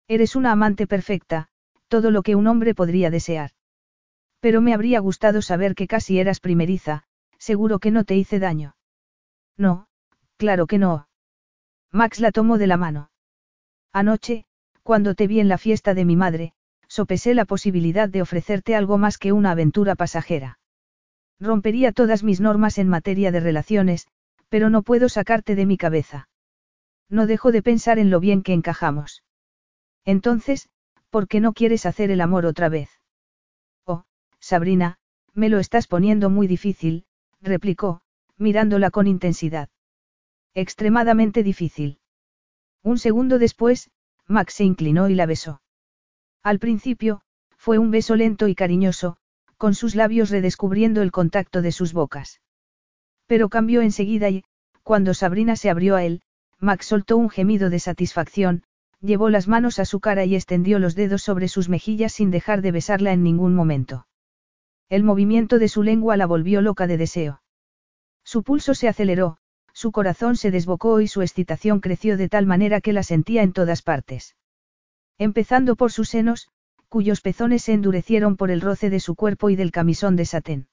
Eres 0.08 0.38
una 0.38 0.54
amante 0.54 0.88
perfecta, 0.88 1.50
todo 1.90 2.12
lo 2.12 2.24
que 2.24 2.36
un 2.36 2.48
hombre 2.48 2.74
podría 2.74 3.10
desear. 3.10 3.52
Pero 4.44 4.60
me 4.60 4.74
habría 4.74 5.00
gustado 5.00 5.42
saber 5.42 5.74
que 5.74 5.88
casi 5.88 6.20
eras 6.20 6.42
primeriza, 6.42 7.04
seguro 7.38 7.80
que 7.80 7.92
no 7.92 8.04
te 8.04 8.18
hice 8.18 8.40
daño. 8.40 8.76
No, 9.56 9.88
claro 10.36 10.68
que 10.68 10.78
no. 10.78 11.08
Max 11.94 12.20
la 12.20 12.34
tomó 12.34 12.58
de 12.58 12.68
la 12.68 12.76
mano. 12.76 13.10
Anoche, 13.94 14.44
cuando 14.82 15.16
te 15.16 15.28
vi 15.28 15.40
en 15.40 15.48
la 15.48 15.58
fiesta 15.58 15.94
de 15.94 16.04
mi 16.04 16.18
madre, 16.18 16.52
sopesé 16.90 17.34
la 17.36 17.46
posibilidad 17.46 18.10
de 18.10 18.22
ofrecerte 18.22 18.76
algo 18.76 18.98
más 18.98 19.18
que 19.18 19.32
una 19.32 19.52
aventura 19.52 19.96
pasajera. 19.96 20.60
Rompería 21.40 21.94
todas 21.94 22.22
mis 22.22 22.42
normas 22.42 22.78
en 22.80 22.90
materia 22.90 23.32
de 23.32 23.40
relaciones, 23.40 24.10
pero 24.50 24.70
no 24.70 24.82
puedo 24.82 25.08
sacarte 25.08 25.56
de 25.56 25.66
mi 25.66 25.78
cabeza. 25.78 26.28
No 27.08 27.28
dejo 27.28 27.54
de 27.54 27.64
pensar 27.64 27.98
en 27.98 28.10
lo 28.10 28.20
bien 28.20 28.44
que 28.44 28.52
encajamos. 28.52 29.24
Entonces, 30.04 30.68
¿por 31.10 31.30
qué 31.30 31.40
no 31.40 31.54
quieres 31.54 31.86
hacer 31.86 32.12
el 32.12 32.20
amor 32.20 32.46
otra 32.46 32.68
vez? 32.68 32.90
Sabrina, 34.44 34.98
me 35.34 35.48
lo 35.48 35.58
estás 35.58 35.88
poniendo 35.88 36.30
muy 36.30 36.48
difícil, 36.48 37.06
replicó, 37.40 38.02
mirándola 38.38 38.92
con 38.92 39.08
intensidad. 39.08 39.70
Extremadamente 40.54 41.44
difícil. 41.44 42.00
Un 42.84 42.98
segundo 42.98 43.40
después, 43.40 43.90
Max 44.28 44.56
se 44.56 44.66
inclinó 44.66 45.08
y 45.08 45.16
la 45.16 45.28
besó. 45.28 45.62
Al 46.44 46.60
principio, 46.60 47.22
fue 47.56 47.78
un 47.78 47.90
beso 47.90 48.18
lento 48.18 48.50
y 48.50 48.54
cariñoso, 48.54 49.16
con 49.56 49.76
sus 49.76 49.96
labios 49.96 50.30
redescubriendo 50.30 51.02
el 51.02 51.14
contacto 51.14 51.62
de 51.62 51.72
sus 51.72 51.94
bocas. 51.94 52.42
Pero 53.28 53.48
cambió 53.48 53.82
enseguida 53.82 54.30
y, 54.30 54.44
cuando 54.84 55.14
Sabrina 55.14 55.56
se 55.56 55.70
abrió 55.70 55.96
a 55.96 56.04
él, 56.04 56.22
Max 56.60 56.88
soltó 56.88 57.16
un 57.16 57.30
gemido 57.30 57.70
de 57.70 57.80
satisfacción, 57.80 58.64
llevó 59.00 59.30
las 59.30 59.48
manos 59.48 59.80
a 59.80 59.86
su 59.86 60.02
cara 60.02 60.26
y 60.26 60.36
extendió 60.36 60.80
los 60.80 60.96
dedos 60.96 61.22
sobre 61.22 61.48
sus 61.48 61.70
mejillas 61.70 62.12
sin 62.12 62.30
dejar 62.30 62.62
de 62.62 62.74
besarla 62.74 63.14
en 63.14 63.24
ningún 63.24 63.56
momento. 63.56 64.06
El 64.94 65.04
movimiento 65.04 65.58
de 65.58 65.70
su 65.70 65.82
lengua 65.82 66.18
la 66.18 66.28
volvió 66.28 66.62
loca 66.62 66.86
de 66.86 66.98
deseo. 66.98 67.42
Su 68.24 68.44
pulso 68.44 68.76
se 68.76 68.88
aceleró, 68.88 69.40
su 69.74 69.92
corazón 69.92 70.36
se 70.36 70.52
desbocó 70.52 71.02
y 71.02 71.08
su 71.08 71.24
excitación 71.24 71.80
creció 71.80 72.16
de 72.16 72.30
tal 72.30 72.46
manera 72.46 72.80
que 72.80 72.94
la 72.94 73.02
sentía 73.02 73.42
en 73.42 73.54
todas 73.54 73.82
partes. 73.82 74.36
Empezando 75.18 75.76
por 75.76 75.92
sus 75.92 76.10
senos, 76.10 76.50
cuyos 76.90 77.22
pezones 77.22 77.64
se 77.64 77.74
endurecieron 77.74 78.38
por 78.38 78.52
el 78.52 78.62
roce 78.62 78.92
de 78.92 79.00
su 79.00 79.16
cuerpo 79.16 79.50
y 79.50 79.56
del 79.56 79.72
camisón 79.72 80.16
de 80.16 80.26
satén. 80.26 80.68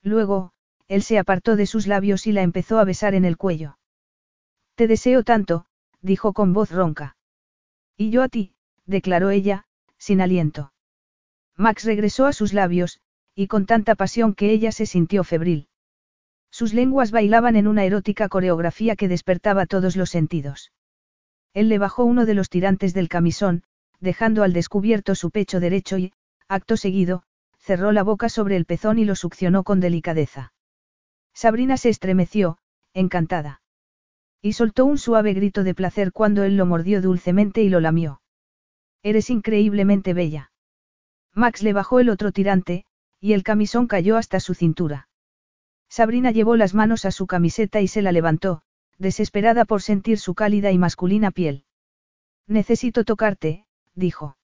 Luego, 0.00 0.54
él 0.88 1.02
se 1.02 1.18
apartó 1.18 1.54
de 1.54 1.66
sus 1.66 1.86
labios 1.86 2.26
y 2.26 2.32
la 2.32 2.40
empezó 2.40 2.78
a 2.78 2.84
besar 2.84 3.14
en 3.14 3.26
el 3.26 3.36
cuello. 3.36 3.76
Te 4.74 4.86
deseo 4.86 5.22
tanto, 5.22 5.66
dijo 6.00 6.32
con 6.32 6.54
voz 6.54 6.70
ronca. 6.70 7.18
Y 7.94 8.08
yo 8.08 8.22
a 8.22 8.30
ti, 8.30 8.54
declaró 8.86 9.28
ella, 9.28 9.66
sin 9.98 10.22
aliento. 10.22 10.72
Max 11.56 11.84
regresó 11.84 12.24
a 12.24 12.32
sus 12.32 12.54
labios, 12.54 13.02
y 13.34 13.46
con 13.46 13.66
tanta 13.66 13.94
pasión 13.94 14.34
que 14.34 14.50
ella 14.50 14.72
se 14.72 14.86
sintió 14.86 15.24
febril. 15.24 15.68
Sus 16.50 16.72
lenguas 16.72 17.10
bailaban 17.10 17.56
en 17.56 17.66
una 17.66 17.84
erótica 17.84 18.28
coreografía 18.28 18.94
que 18.94 19.08
despertaba 19.08 19.66
todos 19.66 19.96
los 19.96 20.10
sentidos. 20.10 20.72
Él 21.52 21.68
le 21.68 21.78
bajó 21.78 22.04
uno 22.04 22.26
de 22.26 22.34
los 22.34 22.48
tirantes 22.48 22.94
del 22.94 23.08
camisón, 23.08 23.64
dejando 24.00 24.42
al 24.42 24.52
descubierto 24.52 25.14
su 25.14 25.30
pecho 25.30 25.60
derecho 25.60 25.98
y, 25.98 26.12
acto 26.48 26.76
seguido, 26.76 27.24
cerró 27.58 27.92
la 27.92 28.02
boca 28.02 28.28
sobre 28.28 28.56
el 28.56 28.66
pezón 28.66 28.98
y 28.98 29.04
lo 29.04 29.16
succionó 29.16 29.64
con 29.64 29.80
delicadeza. 29.80 30.52
Sabrina 31.32 31.76
se 31.76 31.88
estremeció, 31.88 32.58
encantada. 32.92 33.62
Y 34.40 34.52
soltó 34.52 34.84
un 34.84 34.98
suave 34.98 35.32
grito 35.32 35.64
de 35.64 35.74
placer 35.74 36.12
cuando 36.12 36.44
él 36.44 36.56
lo 36.56 36.66
mordió 36.66 37.00
dulcemente 37.00 37.62
y 37.62 37.68
lo 37.68 37.80
lamió. 37.80 38.20
Eres 39.02 39.30
increíblemente 39.30 40.12
bella. 40.14 40.52
Max 41.32 41.62
le 41.62 41.72
bajó 41.72 41.98
el 41.98 42.10
otro 42.10 42.30
tirante, 42.30 42.84
y 43.24 43.32
el 43.32 43.42
camisón 43.42 43.86
cayó 43.86 44.18
hasta 44.18 44.38
su 44.38 44.52
cintura. 44.52 45.08
Sabrina 45.88 46.30
llevó 46.30 46.56
las 46.56 46.74
manos 46.74 47.06
a 47.06 47.10
su 47.10 47.26
camiseta 47.26 47.80
y 47.80 47.88
se 47.88 48.02
la 48.02 48.12
levantó, 48.12 48.60
desesperada 48.98 49.64
por 49.64 49.80
sentir 49.80 50.18
su 50.18 50.34
cálida 50.34 50.72
y 50.72 50.76
masculina 50.76 51.30
piel. 51.30 51.64
Necesito 52.46 53.02
tocarte, 53.02 53.64
dijo. 53.94 54.36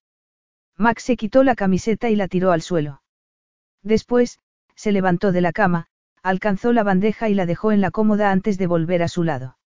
Max 0.79 1.03
se 1.03 1.19
quitó 1.19 1.45
la 1.45 1.57
camiseta 1.57 2.09
y 2.09 2.17
la 2.17 2.27
tiró 2.27 2.53
al 2.53 2.63
suelo. 2.63 3.03
Después, 3.83 4.39
se 4.75 4.93
levantó 4.93 5.31
de 5.31 5.43
la 5.43 5.53
cama, 5.53 5.89
alcanzó 6.23 6.73
la 6.73 6.83
bandeja 6.83 7.29
y 7.29 7.35
la 7.35 7.45
dejó 7.45 7.73
en 7.73 7.83
la 7.83 7.91
cómoda 7.91 8.31
antes 8.31 8.57
de 8.57 8.67
volver 8.67 9.03
a 9.03 9.09
su 9.09 9.25
lado. 9.25 9.59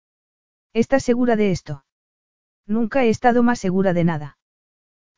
¿Estás 0.73 1.05
segura 1.05 1.37
de 1.37 1.53
esto? 1.53 1.85
Nunca 2.67 3.05
he 3.05 3.11
estado 3.11 3.45
más 3.45 3.61
segura 3.61 3.93
de 3.93 4.03
nada. 4.03 4.39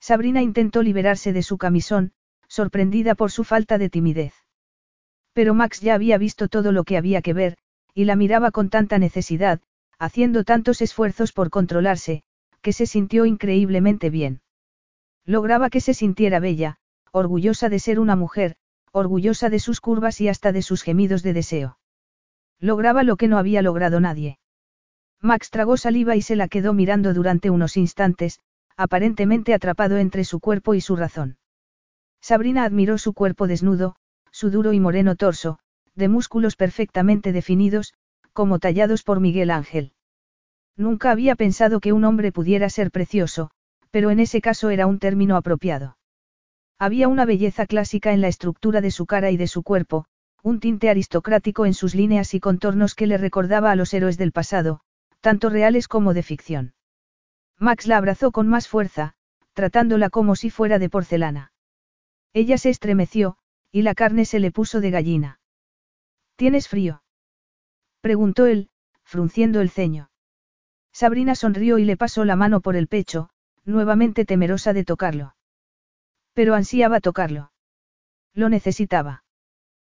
Sabrina 0.00 0.42
intentó 0.42 0.82
liberarse 0.82 1.32
de 1.32 1.42
su 1.42 1.56
camisón, 1.56 2.12
sorprendida 2.56 3.14
por 3.14 3.30
su 3.30 3.44
falta 3.44 3.76
de 3.76 3.90
timidez. 3.90 4.32
Pero 5.34 5.52
Max 5.52 5.82
ya 5.82 5.94
había 5.94 6.16
visto 6.16 6.48
todo 6.48 6.72
lo 6.72 6.84
que 6.84 6.96
había 6.96 7.20
que 7.20 7.34
ver, 7.34 7.58
y 7.92 8.04
la 8.06 8.16
miraba 8.16 8.50
con 8.50 8.70
tanta 8.70 8.98
necesidad, 8.98 9.60
haciendo 9.98 10.42
tantos 10.42 10.80
esfuerzos 10.80 11.32
por 11.32 11.50
controlarse, 11.50 12.22
que 12.62 12.72
se 12.72 12.86
sintió 12.86 13.26
increíblemente 13.26 14.08
bien. 14.08 14.40
Lograba 15.26 15.68
que 15.68 15.82
se 15.82 15.92
sintiera 15.92 16.40
bella, 16.40 16.78
orgullosa 17.12 17.68
de 17.68 17.78
ser 17.78 18.00
una 18.00 18.16
mujer, 18.16 18.56
orgullosa 18.90 19.50
de 19.50 19.58
sus 19.58 19.82
curvas 19.82 20.20
y 20.22 20.28
hasta 20.28 20.52
de 20.52 20.62
sus 20.62 20.82
gemidos 20.82 21.22
de 21.22 21.34
deseo. 21.34 21.78
Lograba 22.58 23.02
lo 23.02 23.16
que 23.16 23.28
no 23.28 23.36
había 23.36 23.60
logrado 23.60 24.00
nadie. 24.00 24.38
Max 25.20 25.50
tragó 25.50 25.76
saliva 25.76 26.16
y 26.16 26.22
se 26.22 26.36
la 26.36 26.48
quedó 26.48 26.72
mirando 26.72 27.12
durante 27.12 27.50
unos 27.50 27.76
instantes, 27.76 28.40
aparentemente 28.78 29.52
atrapado 29.52 29.98
entre 29.98 30.24
su 30.24 30.40
cuerpo 30.40 30.74
y 30.74 30.80
su 30.80 30.96
razón. 30.96 31.36
Sabrina 32.28 32.64
admiró 32.64 32.98
su 32.98 33.12
cuerpo 33.12 33.46
desnudo, 33.46 33.94
su 34.32 34.50
duro 34.50 34.72
y 34.72 34.80
moreno 34.80 35.14
torso, 35.14 35.60
de 35.94 36.08
músculos 36.08 36.56
perfectamente 36.56 37.30
definidos, 37.30 37.94
como 38.32 38.58
tallados 38.58 39.04
por 39.04 39.20
Miguel 39.20 39.48
Ángel. 39.48 39.92
Nunca 40.76 41.12
había 41.12 41.36
pensado 41.36 41.78
que 41.78 41.92
un 41.92 42.02
hombre 42.02 42.32
pudiera 42.32 42.68
ser 42.68 42.90
precioso, 42.90 43.52
pero 43.92 44.10
en 44.10 44.18
ese 44.18 44.40
caso 44.40 44.70
era 44.70 44.88
un 44.88 44.98
término 44.98 45.36
apropiado. 45.36 45.98
Había 46.80 47.06
una 47.06 47.26
belleza 47.26 47.64
clásica 47.64 48.12
en 48.12 48.22
la 48.22 48.26
estructura 48.26 48.80
de 48.80 48.90
su 48.90 49.06
cara 49.06 49.30
y 49.30 49.36
de 49.36 49.46
su 49.46 49.62
cuerpo, 49.62 50.06
un 50.42 50.58
tinte 50.58 50.90
aristocrático 50.90 51.64
en 51.64 51.74
sus 51.74 51.94
líneas 51.94 52.34
y 52.34 52.40
contornos 52.40 52.96
que 52.96 53.06
le 53.06 53.18
recordaba 53.18 53.70
a 53.70 53.76
los 53.76 53.94
héroes 53.94 54.18
del 54.18 54.32
pasado, 54.32 54.80
tanto 55.20 55.48
reales 55.48 55.86
como 55.86 56.12
de 56.12 56.24
ficción. 56.24 56.74
Max 57.56 57.86
la 57.86 57.98
abrazó 57.98 58.32
con 58.32 58.48
más 58.48 58.66
fuerza, 58.66 59.14
tratándola 59.52 60.10
como 60.10 60.34
si 60.34 60.50
fuera 60.50 60.80
de 60.80 60.90
porcelana. 60.90 61.52
Ella 62.32 62.58
se 62.58 62.70
estremeció, 62.70 63.38
y 63.70 63.82
la 63.82 63.94
carne 63.94 64.24
se 64.24 64.40
le 64.40 64.50
puso 64.50 64.80
de 64.80 64.90
gallina. 64.90 65.40
¿Tienes 66.36 66.68
frío? 66.68 67.02
preguntó 68.00 68.46
él, 68.46 68.70
frunciendo 69.02 69.60
el 69.60 69.70
ceño. 69.70 70.10
Sabrina 70.92 71.34
sonrió 71.34 71.78
y 71.78 71.84
le 71.84 71.96
pasó 71.96 72.24
la 72.24 72.36
mano 72.36 72.60
por 72.60 72.76
el 72.76 72.88
pecho, 72.88 73.30
nuevamente 73.64 74.24
temerosa 74.24 74.72
de 74.72 74.84
tocarlo. 74.84 75.36
Pero 76.32 76.54
ansiaba 76.54 77.00
tocarlo. 77.00 77.52
Lo 78.32 78.48
necesitaba. 78.48 79.24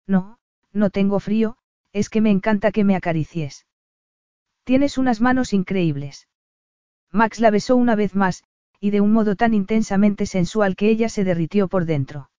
No, 0.07 0.39
no 0.71 0.89
tengo 0.89 1.19
frío, 1.19 1.57
es 1.91 2.09
que 2.09 2.21
me 2.21 2.31
encanta 2.31 2.71
que 2.71 2.83
me 2.83 2.95
acaricies. 2.95 3.65
Tienes 4.63 4.97
unas 4.97 5.21
manos 5.21 5.53
increíbles. 5.53 6.27
Max 7.11 7.39
la 7.39 7.49
besó 7.49 7.75
una 7.75 7.95
vez 7.95 8.15
más, 8.15 8.43
y 8.79 8.91
de 8.91 9.01
un 9.01 9.11
modo 9.11 9.35
tan 9.35 9.53
intensamente 9.53 10.25
sensual 10.25 10.75
que 10.75 10.89
ella 10.89 11.09
se 11.09 11.23
derritió 11.23 11.67
por 11.67 11.85
dentro. 11.85 12.29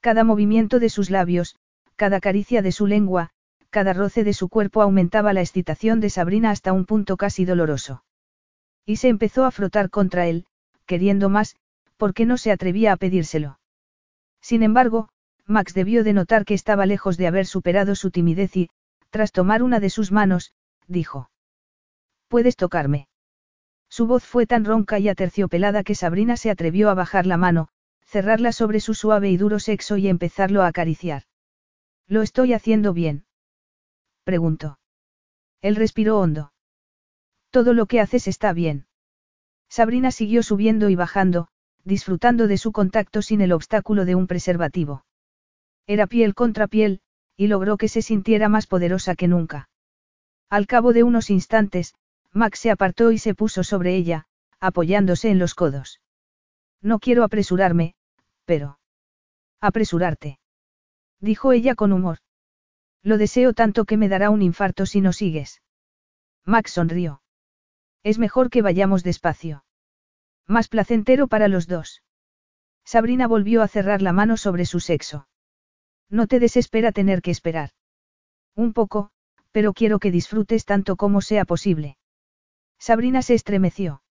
Cada 0.00 0.24
movimiento 0.24 0.78
de 0.78 0.90
sus 0.90 1.10
labios, 1.10 1.56
cada 1.96 2.20
caricia 2.20 2.60
de 2.60 2.72
su 2.72 2.86
lengua, 2.86 3.30
cada 3.70 3.92
roce 3.92 4.24
de 4.24 4.34
su 4.34 4.48
cuerpo 4.48 4.82
aumentaba 4.82 5.32
la 5.32 5.40
excitación 5.40 6.00
de 6.00 6.10
Sabrina 6.10 6.50
hasta 6.50 6.72
un 6.72 6.84
punto 6.84 7.16
casi 7.16 7.44
doloroso. 7.44 8.04
Y 8.84 8.96
se 8.96 9.08
empezó 9.08 9.44
a 9.44 9.50
frotar 9.50 9.90
contra 9.90 10.26
él, 10.26 10.46
queriendo 10.86 11.28
más, 11.28 11.56
porque 11.96 12.26
no 12.26 12.36
se 12.36 12.52
atrevía 12.52 12.92
a 12.92 12.96
pedírselo. 12.96 13.58
Sin 14.40 14.62
embargo, 14.62 15.08
Max 15.46 15.74
debió 15.74 16.04
de 16.04 16.12
notar 16.12 16.44
que 16.44 16.54
estaba 16.54 16.86
lejos 16.86 17.16
de 17.16 17.26
haber 17.26 17.46
superado 17.46 17.94
su 17.94 18.10
timidez 18.10 18.56
y, 18.56 18.70
tras 19.10 19.32
tomar 19.32 19.62
una 19.62 19.80
de 19.80 19.90
sus 19.90 20.12
manos, 20.12 20.52
dijo. 20.86 21.30
¿Puedes 22.28 22.56
tocarme? 22.56 23.08
Su 23.96 24.08
voz 24.08 24.24
fue 24.24 24.44
tan 24.44 24.64
ronca 24.64 24.98
y 24.98 25.08
aterciopelada 25.08 25.84
que 25.84 25.94
Sabrina 25.94 26.36
se 26.36 26.50
atrevió 26.50 26.90
a 26.90 26.94
bajar 26.94 27.26
la 27.26 27.36
mano, 27.36 27.68
cerrarla 28.02 28.50
sobre 28.50 28.80
su 28.80 28.92
suave 28.92 29.30
y 29.30 29.36
duro 29.36 29.60
sexo 29.60 29.96
y 29.98 30.08
empezarlo 30.08 30.62
a 30.62 30.66
acariciar. 30.66 31.22
¿Lo 32.08 32.22
estoy 32.22 32.54
haciendo 32.54 32.92
bien? 32.92 33.24
Preguntó. 34.24 34.80
Él 35.62 35.76
respiró 35.76 36.18
hondo. 36.18 36.52
Todo 37.50 37.72
lo 37.72 37.86
que 37.86 38.00
haces 38.00 38.26
está 38.26 38.52
bien. 38.52 38.86
Sabrina 39.68 40.10
siguió 40.10 40.42
subiendo 40.42 40.88
y 40.88 40.96
bajando, 40.96 41.46
disfrutando 41.84 42.48
de 42.48 42.58
su 42.58 42.72
contacto 42.72 43.22
sin 43.22 43.42
el 43.42 43.52
obstáculo 43.52 44.04
de 44.04 44.16
un 44.16 44.26
preservativo. 44.26 45.04
Era 45.86 46.08
piel 46.08 46.34
contra 46.34 46.66
piel, 46.66 47.00
y 47.36 47.46
logró 47.46 47.76
que 47.76 47.86
se 47.86 48.02
sintiera 48.02 48.48
más 48.48 48.66
poderosa 48.66 49.14
que 49.14 49.28
nunca. 49.28 49.68
Al 50.50 50.66
cabo 50.66 50.92
de 50.92 51.04
unos 51.04 51.30
instantes, 51.30 51.94
Max 52.34 52.58
se 52.58 52.70
apartó 52.70 53.12
y 53.12 53.18
se 53.18 53.34
puso 53.34 53.64
sobre 53.64 53.96
ella, 53.96 54.26
apoyándose 54.60 55.30
en 55.30 55.38
los 55.38 55.54
codos. 55.54 56.02
No 56.82 56.98
quiero 56.98 57.24
apresurarme, 57.24 57.94
pero... 58.44 58.78
Apresurarte 59.62 60.38
dijo 61.24 61.52
ella 61.52 61.74
con 61.74 61.92
humor. 61.92 62.18
Lo 63.02 63.18
deseo 63.18 63.52
tanto 63.52 63.84
que 63.84 63.96
me 63.96 64.08
dará 64.08 64.30
un 64.30 64.42
infarto 64.42 64.86
si 64.86 65.00
no 65.00 65.12
sigues. 65.12 65.62
Max 66.44 66.72
sonrió. 66.72 67.22
Es 68.02 68.18
mejor 68.18 68.50
que 68.50 68.62
vayamos 68.62 69.02
despacio. 69.02 69.64
Más 70.46 70.68
placentero 70.68 71.26
para 71.26 71.48
los 71.48 71.66
dos. 71.66 72.02
Sabrina 72.84 73.26
volvió 73.26 73.62
a 73.62 73.68
cerrar 73.68 74.02
la 74.02 74.12
mano 74.12 74.36
sobre 74.36 74.66
su 74.66 74.78
sexo. 74.78 75.26
No 76.10 76.26
te 76.26 76.38
desespera 76.38 76.92
tener 76.92 77.22
que 77.22 77.30
esperar. 77.30 77.70
Un 78.54 78.74
poco, 78.74 79.10
pero 79.52 79.72
quiero 79.72 79.98
que 79.98 80.10
disfrutes 80.10 80.66
tanto 80.66 80.96
como 80.96 81.22
sea 81.22 81.46
posible. 81.46 81.96
Sabrina 82.78 83.22
se 83.22 83.34
estremeció. 83.34 84.02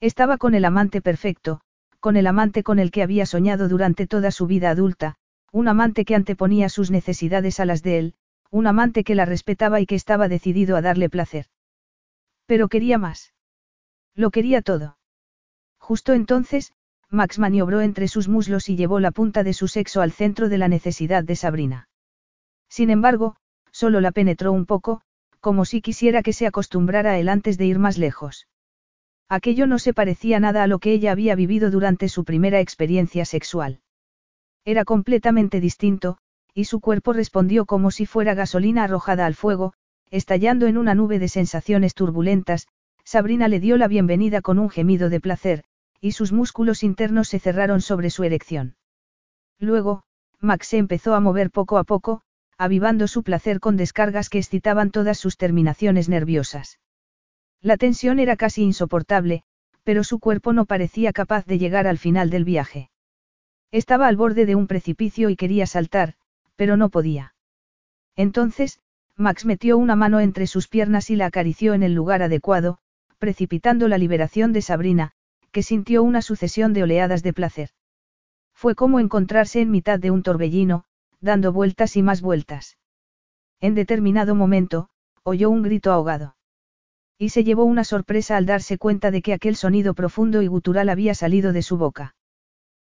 Estaba 0.00 0.38
con 0.38 0.54
el 0.54 0.64
amante 0.64 1.02
perfecto, 1.02 1.60
con 2.00 2.16
el 2.16 2.26
amante 2.26 2.62
con 2.62 2.78
el 2.78 2.90
que 2.90 3.02
había 3.02 3.26
soñado 3.26 3.68
durante 3.68 4.06
toda 4.06 4.30
su 4.30 4.46
vida 4.46 4.70
adulta, 4.70 5.16
un 5.52 5.68
amante 5.68 6.04
que 6.04 6.14
anteponía 6.14 6.68
sus 6.68 6.90
necesidades 6.90 7.60
a 7.60 7.66
las 7.66 7.82
de 7.82 7.98
él, 7.98 8.14
un 8.50 8.66
amante 8.66 9.04
que 9.04 9.14
la 9.14 9.26
respetaba 9.26 9.80
y 9.80 9.86
que 9.86 9.94
estaba 9.94 10.28
decidido 10.28 10.76
a 10.76 10.82
darle 10.82 11.10
placer. 11.10 11.46
Pero 12.46 12.68
quería 12.68 12.98
más. 12.98 13.34
Lo 14.14 14.30
quería 14.30 14.62
todo. 14.62 14.98
Justo 15.78 16.14
entonces, 16.14 16.72
Max 17.08 17.38
maniobró 17.38 17.80
entre 17.80 18.08
sus 18.08 18.28
muslos 18.28 18.68
y 18.68 18.76
llevó 18.76 19.00
la 19.00 19.10
punta 19.10 19.42
de 19.42 19.52
su 19.52 19.68
sexo 19.68 20.00
al 20.00 20.12
centro 20.12 20.48
de 20.48 20.58
la 20.58 20.68
necesidad 20.68 21.24
de 21.24 21.36
Sabrina. 21.36 21.88
Sin 22.68 22.90
embargo, 22.90 23.36
solo 23.72 24.00
la 24.00 24.12
penetró 24.12 24.52
un 24.52 24.66
poco, 24.66 25.02
como 25.40 25.64
si 25.64 25.80
quisiera 25.80 26.22
que 26.22 26.32
se 26.32 26.46
acostumbrara 26.46 27.18
él 27.18 27.28
antes 27.28 27.58
de 27.58 27.66
ir 27.66 27.78
más 27.78 27.98
lejos. 27.98 28.46
Aquello 29.28 29.66
no 29.66 29.78
se 29.78 29.94
parecía 29.94 30.40
nada 30.40 30.62
a 30.62 30.66
lo 30.66 30.78
que 30.78 30.92
ella 30.92 31.12
había 31.12 31.34
vivido 31.34 31.70
durante 31.70 32.08
su 32.08 32.24
primera 32.24 32.60
experiencia 32.60 33.24
sexual. 33.24 33.80
Era 34.64 34.84
completamente 34.84 35.60
distinto, 35.60 36.18
y 36.52 36.64
su 36.64 36.80
cuerpo 36.80 37.12
respondió 37.12 37.64
como 37.64 37.90
si 37.90 38.06
fuera 38.06 38.34
gasolina 38.34 38.84
arrojada 38.84 39.26
al 39.26 39.34
fuego, 39.34 39.72
estallando 40.10 40.66
en 40.66 40.76
una 40.76 40.94
nube 40.94 41.18
de 41.18 41.28
sensaciones 41.28 41.94
turbulentas, 41.94 42.66
Sabrina 43.04 43.48
le 43.48 43.60
dio 43.60 43.76
la 43.76 43.88
bienvenida 43.88 44.42
con 44.42 44.58
un 44.58 44.68
gemido 44.68 45.08
de 45.08 45.20
placer, 45.20 45.64
y 46.00 46.12
sus 46.12 46.32
músculos 46.32 46.82
internos 46.82 47.28
se 47.28 47.38
cerraron 47.38 47.80
sobre 47.80 48.10
su 48.10 48.24
erección. 48.24 48.76
Luego, 49.58 50.02
Max 50.40 50.68
se 50.68 50.78
empezó 50.78 51.14
a 51.14 51.20
mover 51.20 51.50
poco 51.50 51.78
a 51.78 51.84
poco, 51.84 52.22
avivando 52.60 53.08
su 53.08 53.22
placer 53.22 53.58
con 53.58 53.78
descargas 53.78 54.28
que 54.28 54.36
excitaban 54.36 54.90
todas 54.90 55.18
sus 55.18 55.38
terminaciones 55.38 56.10
nerviosas. 56.10 56.78
La 57.62 57.78
tensión 57.78 58.18
era 58.18 58.36
casi 58.36 58.62
insoportable, 58.62 59.44
pero 59.82 60.04
su 60.04 60.18
cuerpo 60.18 60.52
no 60.52 60.66
parecía 60.66 61.14
capaz 61.14 61.46
de 61.46 61.56
llegar 61.56 61.86
al 61.86 61.96
final 61.96 62.28
del 62.28 62.44
viaje. 62.44 62.90
Estaba 63.70 64.08
al 64.08 64.16
borde 64.16 64.44
de 64.44 64.56
un 64.56 64.66
precipicio 64.66 65.30
y 65.30 65.36
quería 65.36 65.66
saltar, 65.66 66.16
pero 66.54 66.76
no 66.76 66.90
podía. 66.90 67.34
Entonces, 68.14 68.78
Max 69.16 69.46
metió 69.46 69.78
una 69.78 69.96
mano 69.96 70.20
entre 70.20 70.46
sus 70.46 70.68
piernas 70.68 71.08
y 71.08 71.16
la 71.16 71.24
acarició 71.24 71.72
en 71.72 71.82
el 71.82 71.94
lugar 71.94 72.20
adecuado, 72.20 72.76
precipitando 73.18 73.88
la 73.88 73.96
liberación 73.96 74.52
de 74.52 74.60
Sabrina, 74.60 75.12
que 75.50 75.62
sintió 75.62 76.02
una 76.02 76.20
sucesión 76.20 76.74
de 76.74 76.82
oleadas 76.82 77.22
de 77.22 77.32
placer. 77.32 77.70
Fue 78.52 78.74
como 78.74 79.00
encontrarse 79.00 79.62
en 79.62 79.70
mitad 79.70 79.98
de 79.98 80.10
un 80.10 80.22
torbellino, 80.22 80.84
dando 81.20 81.52
vueltas 81.52 81.96
y 81.96 82.02
más 82.02 82.22
vueltas. 82.22 82.78
En 83.60 83.74
determinado 83.74 84.34
momento, 84.34 84.88
oyó 85.22 85.50
un 85.50 85.62
grito 85.62 85.92
ahogado. 85.92 86.36
Y 87.18 87.28
se 87.28 87.44
llevó 87.44 87.64
una 87.64 87.84
sorpresa 87.84 88.36
al 88.36 88.46
darse 88.46 88.78
cuenta 88.78 89.10
de 89.10 89.20
que 89.20 89.34
aquel 89.34 89.54
sonido 89.54 89.92
profundo 89.92 90.40
y 90.40 90.46
gutural 90.46 90.88
había 90.88 91.14
salido 91.14 91.52
de 91.52 91.62
su 91.62 91.76
boca. 91.76 92.14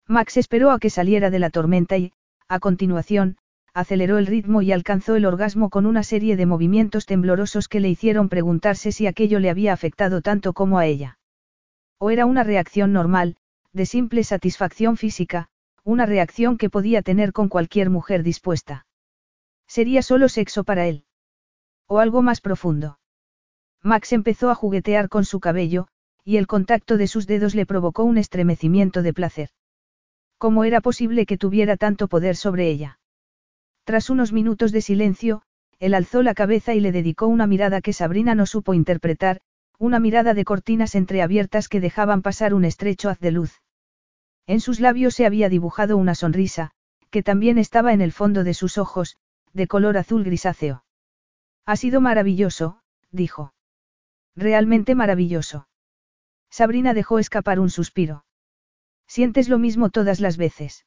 Max 0.06 0.36
esperó 0.36 0.70
a 0.70 0.78
que 0.78 0.90
saliera 0.90 1.30
de 1.30 1.40
la 1.40 1.50
tormenta 1.50 1.98
y, 1.98 2.12
a 2.48 2.60
continuación, 2.60 3.36
aceleró 3.74 4.18
el 4.18 4.26
ritmo 4.26 4.62
y 4.62 4.72
alcanzó 4.72 5.16
el 5.16 5.26
orgasmo 5.26 5.70
con 5.70 5.86
una 5.86 6.02
serie 6.02 6.36
de 6.36 6.46
movimientos 6.46 7.06
temblorosos 7.06 7.68
que 7.68 7.80
le 7.80 7.88
hicieron 7.88 8.28
preguntarse 8.28 8.92
si 8.92 9.06
aquello 9.06 9.38
le 9.38 9.50
había 9.50 9.72
afectado 9.72 10.22
tanto 10.22 10.52
como 10.52 10.78
a 10.78 10.86
ella. 10.86 11.18
O 11.98 12.10
era 12.10 12.26
una 12.26 12.44
reacción 12.44 12.92
normal, 12.92 13.36
de 13.72 13.86
simple 13.86 14.24
satisfacción 14.24 14.96
física, 14.96 15.49
una 15.84 16.06
reacción 16.06 16.58
que 16.58 16.70
podía 16.70 17.02
tener 17.02 17.32
con 17.32 17.48
cualquier 17.48 17.90
mujer 17.90 18.22
dispuesta. 18.22 18.86
Sería 19.66 20.02
solo 20.02 20.28
sexo 20.28 20.64
para 20.64 20.86
él. 20.86 21.04
O 21.86 21.98
algo 21.98 22.22
más 22.22 22.40
profundo. 22.40 22.98
Max 23.82 24.12
empezó 24.12 24.50
a 24.50 24.54
juguetear 24.54 25.08
con 25.08 25.24
su 25.24 25.40
cabello, 25.40 25.88
y 26.24 26.36
el 26.36 26.46
contacto 26.46 26.96
de 26.96 27.06
sus 27.06 27.26
dedos 27.26 27.54
le 27.54 27.66
provocó 27.66 28.04
un 28.04 28.18
estremecimiento 28.18 29.02
de 29.02 29.12
placer. 29.12 29.50
¿Cómo 30.38 30.64
era 30.64 30.80
posible 30.80 31.26
que 31.26 31.38
tuviera 31.38 31.76
tanto 31.76 32.08
poder 32.08 32.36
sobre 32.36 32.68
ella? 32.68 32.98
Tras 33.84 34.10
unos 34.10 34.32
minutos 34.32 34.72
de 34.72 34.82
silencio, 34.82 35.42
él 35.78 35.94
alzó 35.94 36.22
la 36.22 36.34
cabeza 36.34 36.74
y 36.74 36.80
le 36.80 36.92
dedicó 36.92 37.26
una 37.26 37.46
mirada 37.46 37.80
que 37.80 37.92
Sabrina 37.92 38.34
no 38.34 38.46
supo 38.46 38.74
interpretar, 38.74 39.40
una 39.78 39.98
mirada 39.98 40.34
de 40.34 40.44
cortinas 40.44 40.94
entreabiertas 40.94 41.68
que 41.68 41.80
dejaban 41.80 42.20
pasar 42.20 42.52
un 42.52 42.66
estrecho 42.66 43.08
haz 43.08 43.18
de 43.18 43.30
luz. 43.30 43.62
En 44.46 44.60
sus 44.60 44.80
labios 44.80 45.14
se 45.14 45.26
había 45.26 45.48
dibujado 45.48 45.96
una 45.96 46.14
sonrisa, 46.14 46.72
que 47.10 47.22
también 47.22 47.58
estaba 47.58 47.92
en 47.92 48.00
el 48.00 48.12
fondo 48.12 48.44
de 48.44 48.54
sus 48.54 48.78
ojos, 48.78 49.16
de 49.52 49.66
color 49.66 49.96
azul 49.96 50.24
grisáceo. 50.24 50.84
Ha 51.66 51.76
sido 51.76 52.00
maravilloso, 52.00 52.80
dijo. 53.10 53.52
Realmente 54.36 54.94
maravilloso. 54.94 55.68
Sabrina 56.50 56.94
dejó 56.94 57.18
escapar 57.18 57.60
un 57.60 57.70
suspiro. 57.70 58.24
Sientes 59.06 59.48
lo 59.48 59.58
mismo 59.58 59.90
todas 59.90 60.20
las 60.20 60.36
veces. 60.36 60.86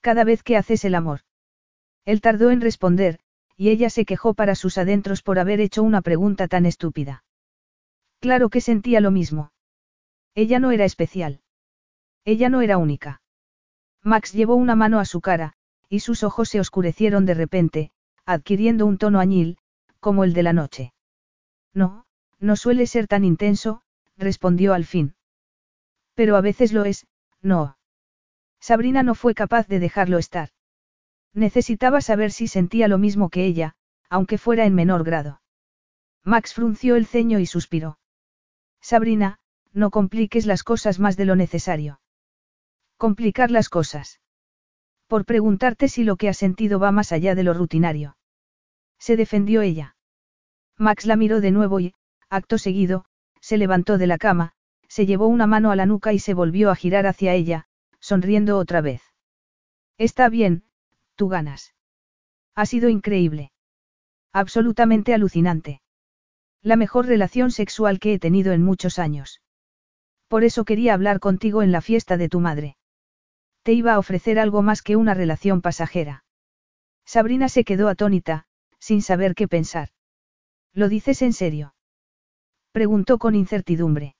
Cada 0.00 0.24
vez 0.24 0.42
que 0.42 0.56
haces 0.56 0.84
el 0.84 0.94
amor. 0.94 1.20
Él 2.04 2.20
tardó 2.20 2.50
en 2.50 2.60
responder, 2.60 3.20
y 3.56 3.70
ella 3.70 3.90
se 3.90 4.04
quejó 4.04 4.34
para 4.34 4.54
sus 4.54 4.78
adentros 4.78 5.22
por 5.22 5.38
haber 5.38 5.60
hecho 5.60 5.82
una 5.82 6.00
pregunta 6.00 6.48
tan 6.48 6.64
estúpida. 6.64 7.24
Claro 8.20 8.48
que 8.48 8.60
sentía 8.60 9.00
lo 9.00 9.10
mismo. 9.10 9.52
Ella 10.34 10.58
no 10.58 10.70
era 10.70 10.84
especial. 10.84 11.40
Ella 12.24 12.48
no 12.48 12.60
era 12.60 12.78
única. 12.78 13.22
Max 14.02 14.32
llevó 14.32 14.54
una 14.54 14.74
mano 14.74 15.00
a 15.00 15.04
su 15.04 15.20
cara, 15.20 15.54
y 15.88 16.00
sus 16.00 16.22
ojos 16.22 16.48
se 16.48 16.60
oscurecieron 16.60 17.26
de 17.26 17.34
repente, 17.34 17.90
adquiriendo 18.24 18.86
un 18.86 18.98
tono 18.98 19.20
añil, 19.20 19.58
como 20.00 20.24
el 20.24 20.32
de 20.32 20.42
la 20.42 20.52
noche. 20.52 20.92
No, 21.74 22.06
no 22.38 22.56
suele 22.56 22.86
ser 22.86 23.06
tan 23.06 23.24
intenso, 23.24 23.82
respondió 24.16 24.74
al 24.74 24.84
fin. 24.84 25.14
Pero 26.14 26.36
a 26.36 26.40
veces 26.40 26.72
lo 26.72 26.84
es, 26.84 27.06
no. 27.40 27.78
Sabrina 28.60 29.02
no 29.02 29.14
fue 29.14 29.34
capaz 29.34 29.68
de 29.68 29.78
dejarlo 29.78 30.18
estar. 30.18 30.50
Necesitaba 31.32 32.00
saber 32.00 32.32
si 32.32 32.48
sentía 32.48 32.88
lo 32.88 32.98
mismo 32.98 33.30
que 33.30 33.44
ella, 33.44 33.76
aunque 34.08 34.38
fuera 34.38 34.66
en 34.66 34.74
menor 34.74 35.04
grado. 35.04 35.40
Max 36.24 36.54
frunció 36.54 36.96
el 36.96 37.06
ceño 37.06 37.38
y 37.38 37.46
suspiró. 37.46 37.98
Sabrina, 38.80 39.38
no 39.72 39.90
compliques 39.90 40.46
las 40.46 40.64
cosas 40.64 40.98
más 40.98 41.16
de 41.16 41.24
lo 41.24 41.36
necesario. 41.36 42.00
Complicar 42.98 43.52
las 43.52 43.68
cosas. 43.68 44.20
Por 45.06 45.24
preguntarte 45.24 45.86
si 45.86 46.02
lo 46.02 46.16
que 46.16 46.28
has 46.28 46.36
sentido 46.36 46.80
va 46.80 46.90
más 46.90 47.12
allá 47.12 47.36
de 47.36 47.44
lo 47.44 47.54
rutinario. 47.54 48.16
Se 48.98 49.16
defendió 49.16 49.62
ella. 49.62 49.96
Max 50.76 51.06
la 51.06 51.14
miró 51.14 51.40
de 51.40 51.52
nuevo 51.52 51.78
y, 51.78 51.94
acto 52.28 52.58
seguido, 52.58 53.04
se 53.40 53.56
levantó 53.56 53.98
de 53.98 54.08
la 54.08 54.18
cama, 54.18 54.52
se 54.88 55.06
llevó 55.06 55.28
una 55.28 55.46
mano 55.46 55.70
a 55.70 55.76
la 55.76 55.86
nuca 55.86 56.12
y 56.12 56.18
se 56.18 56.34
volvió 56.34 56.72
a 56.72 56.74
girar 56.74 57.06
hacia 57.06 57.34
ella, 57.34 57.68
sonriendo 58.00 58.58
otra 58.58 58.80
vez. 58.80 59.00
Está 59.96 60.28
bien, 60.28 60.64
tú 61.14 61.28
ganas. 61.28 61.74
Ha 62.56 62.66
sido 62.66 62.88
increíble. 62.88 63.52
Absolutamente 64.32 65.14
alucinante. 65.14 65.82
La 66.62 66.74
mejor 66.74 67.06
relación 67.06 67.52
sexual 67.52 68.00
que 68.00 68.14
he 68.14 68.18
tenido 68.18 68.52
en 68.52 68.64
muchos 68.64 68.98
años. 68.98 69.40
Por 70.26 70.42
eso 70.42 70.64
quería 70.64 70.94
hablar 70.94 71.20
contigo 71.20 71.62
en 71.62 71.70
la 71.70 71.80
fiesta 71.80 72.16
de 72.16 72.28
tu 72.28 72.40
madre. 72.40 72.76
Te 73.62 73.72
iba 73.72 73.94
a 73.94 73.98
ofrecer 73.98 74.38
algo 74.38 74.62
más 74.62 74.82
que 74.82 74.96
una 74.96 75.14
relación 75.14 75.60
pasajera. 75.60 76.24
Sabrina 77.04 77.48
se 77.48 77.64
quedó 77.64 77.88
atónita, 77.88 78.46
sin 78.78 79.02
saber 79.02 79.34
qué 79.34 79.48
pensar. 79.48 79.90
¿Lo 80.72 80.88
dices 80.88 81.22
en 81.22 81.32
serio? 81.32 81.74
Preguntó 82.72 83.18
con 83.18 83.34
incertidumbre. 83.34 84.14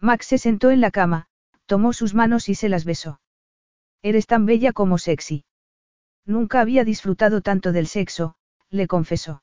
Max 0.00 0.26
se 0.26 0.38
sentó 0.38 0.70
en 0.70 0.80
la 0.80 0.90
cama, 0.90 1.28
tomó 1.66 1.92
sus 1.92 2.14
manos 2.14 2.48
y 2.48 2.54
se 2.54 2.68
las 2.68 2.84
besó. 2.84 3.20
Eres 4.02 4.26
tan 4.26 4.46
bella 4.46 4.72
como 4.72 4.98
sexy. 4.98 5.44
Nunca 6.24 6.60
había 6.60 6.84
disfrutado 6.84 7.42
tanto 7.42 7.72
del 7.72 7.86
sexo, 7.86 8.34
le 8.70 8.86
confesó. 8.86 9.42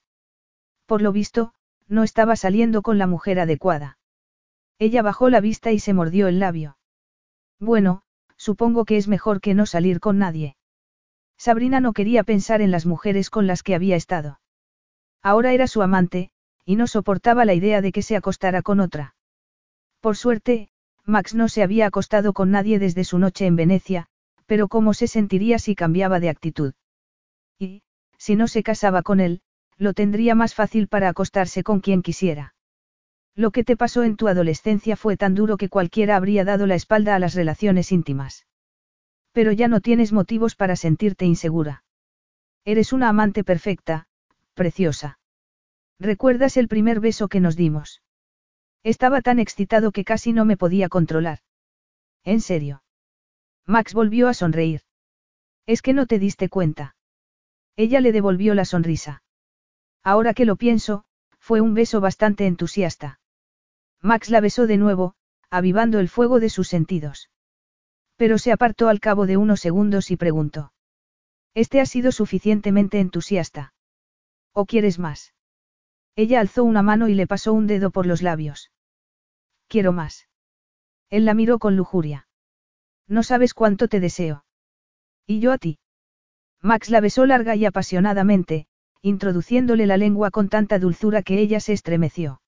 Por 0.85 1.01
lo 1.01 1.11
visto, 1.11 1.53
no 1.87 2.03
estaba 2.03 2.35
saliendo 2.35 2.81
con 2.81 2.97
la 2.97 3.07
mujer 3.07 3.39
adecuada. 3.39 3.97
Ella 4.79 5.01
bajó 5.01 5.29
la 5.29 5.41
vista 5.41 5.71
y 5.71 5.79
se 5.79 5.93
mordió 5.93 6.27
el 6.27 6.39
labio. 6.39 6.77
Bueno, 7.59 8.03
supongo 8.37 8.85
que 8.85 8.97
es 8.97 9.07
mejor 9.07 9.41
que 9.41 9.53
no 9.53 9.65
salir 9.65 9.99
con 9.99 10.17
nadie. 10.17 10.55
Sabrina 11.37 11.79
no 11.79 11.93
quería 11.93 12.23
pensar 12.23 12.61
en 12.61 12.71
las 12.71 12.85
mujeres 12.85 13.29
con 13.29 13.47
las 13.47 13.63
que 13.63 13.75
había 13.75 13.95
estado. 13.95 14.39
Ahora 15.21 15.53
era 15.53 15.67
su 15.67 15.81
amante, 15.81 16.31
y 16.65 16.75
no 16.75 16.87
soportaba 16.87 17.45
la 17.45 17.53
idea 17.53 17.81
de 17.81 17.91
que 17.91 18.01
se 18.01 18.15
acostara 18.15 18.61
con 18.61 18.79
otra. 18.79 19.15
Por 20.01 20.17
suerte, 20.17 20.69
Max 21.05 21.35
no 21.35 21.47
se 21.47 21.63
había 21.63 21.87
acostado 21.87 22.33
con 22.33 22.51
nadie 22.51 22.79
desde 22.79 23.03
su 23.03 23.19
noche 23.19 23.45
en 23.45 23.55
Venecia, 23.55 24.07
pero 24.45 24.67
cómo 24.67 24.93
se 24.93 25.07
sentiría 25.07 25.59
si 25.59 25.75
cambiaba 25.75 26.19
de 26.19 26.29
actitud. 26.29 26.73
Y, 27.57 27.83
si 28.17 28.35
no 28.35 28.47
se 28.47 28.63
casaba 28.63 29.01
con 29.03 29.19
él, 29.19 29.41
lo 29.77 29.93
tendría 29.93 30.35
más 30.35 30.55
fácil 30.55 30.87
para 30.87 31.09
acostarse 31.09 31.63
con 31.63 31.79
quien 31.79 32.01
quisiera. 32.01 32.55
Lo 33.37 33.51
que 33.51 33.63
te 33.63 33.77
pasó 33.77 34.03
en 34.03 34.17
tu 34.17 34.27
adolescencia 34.27 34.97
fue 34.97 35.15
tan 35.15 35.35
duro 35.35 35.57
que 35.57 35.69
cualquiera 35.69 36.15
habría 36.15 36.43
dado 36.43 36.65
la 36.65 36.73
espalda 36.73 37.13
a 37.13 37.19
las 37.19 37.35
relaciones 37.35 37.91
íntimas. 37.91 38.47
Pero 39.31 39.51
ya 39.51 39.67
no 39.67 39.79
tienes 39.79 40.11
motivos 40.11 40.55
para 40.55 40.75
sentirte 40.75 41.25
insegura. 41.25 41.83
Eres 42.65 42.93
una 42.93 43.09
amante 43.09 43.43
perfecta, 43.43 44.07
preciosa. 44.55 45.19
¿Recuerdas 45.99 46.57
el 46.57 46.67
primer 46.67 46.99
beso 46.99 47.27
que 47.27 47.39
nos 47.39 47.55
dimos? 47.55 48.01
Estaba 48.81 49.21
tan 49.21 49.37
excitado 49.37 49.91
que 49.91 50.03
casi 50.03 50.33
no 50.33 50.43
me 50.43 50.57
podía 50.57 50.89
controlar. 50.89 51.41
¿En 52.23 52.41
serio? 52.41 52.81
Max 53.67 53.93
volvió 53.93 54.29
a 54.29 54.33
sonreír. 54.33 54.81
Es 55.67 55.83
que 55.83 55.93
no 55.93 56.07
te 56.07 56.17
diste 56.17 56.49
cuenta. 56.49 56.95
Ella 57.75 58.01
le 58.01 58.11
devolvió 58.11 58.55
la 58.55 58.65
sonrisa. 58.65 59.21
Ahora 60.03 60.33
que 60.33 60.45
lo 60.45 60.55
pienso, 60.55 61.03
fue 61.37 61.61
un 61.61 61.75
beso 61.75 62.01
bastante 62.01 62.47
entusiasta. 62.47 63.16
Max 64.01 64.29
la 64.29 64.41
besó 64.41 64.67
de 64.67 64.77
nuevo, 64.77 65.15
avivando 65.49 65.99
el 65.99 66.09
fuego 66.09 66.39
de 66.39 66.49
sus 66.49 66.67
sentidos. 66.67 67.29
Pero 68.15 68.37
se 68.37 68.51
apartó 68.51 68.89
al 68.89 68.99
cabo 68.99 69.25
de 69.25 69.37
unos 69.37 69.59
segundos 69.59 70.11
y 70.11 70.17
preguntó. 70.17 70.73
¿Este 71.53 71.81
ha 71.81 71.85
sido 71.85 72.11
suficientemente 72.11 72.99
entusiasta? 72.99 73.73
¿O 74.53 74.65
quieres 74.65 74.99
más? 74.99 75.33
Ella 76.15 76.39
alzó 76.39 76.63
una 76.63 76.81
mano 76.81 77.07
y 77.07 77.13
le 77.13 77.27
pasó 77.27 77.53
un 77.53 77.67
dedo 77.67 77.91
por 77.91 78.05
los 78.05 78.21
labios. 78.21 78.71
Quiero 79.67 79.91
más. 79.91 80.27
Él 81.09 81.25
la 81.25 81.33
miró 81.33 81.59
con 81.59 81.75
lujuria. 81.75 82.27
No 83.07 83.23
sabes 83.23 83.53
cuánto 83.53 83.87
te 83.87 83.99
deseo. 83.99 84.45
¿Y 85.25 85.39
yo 85.39 85.51
a 85.51 85.57
ti? 85.57 85.79
Max 86.61 86.89
la 86.89 87.01
besó 87.01 87.25
larga 87.25 87.55
y 87.55 87.65
apasionadamente, 87.65 88.67
introduciéndole 89.01 89.85
la 89.85 89.97
lengua 89.97 90.31
con 90.31 90.49
tanta 90.49 90.79
dulzura 90.79 91.21
que 91.21 91.39
ella 91.39 91.59
se 91.59 91.73
estremeció. 91.73 92.41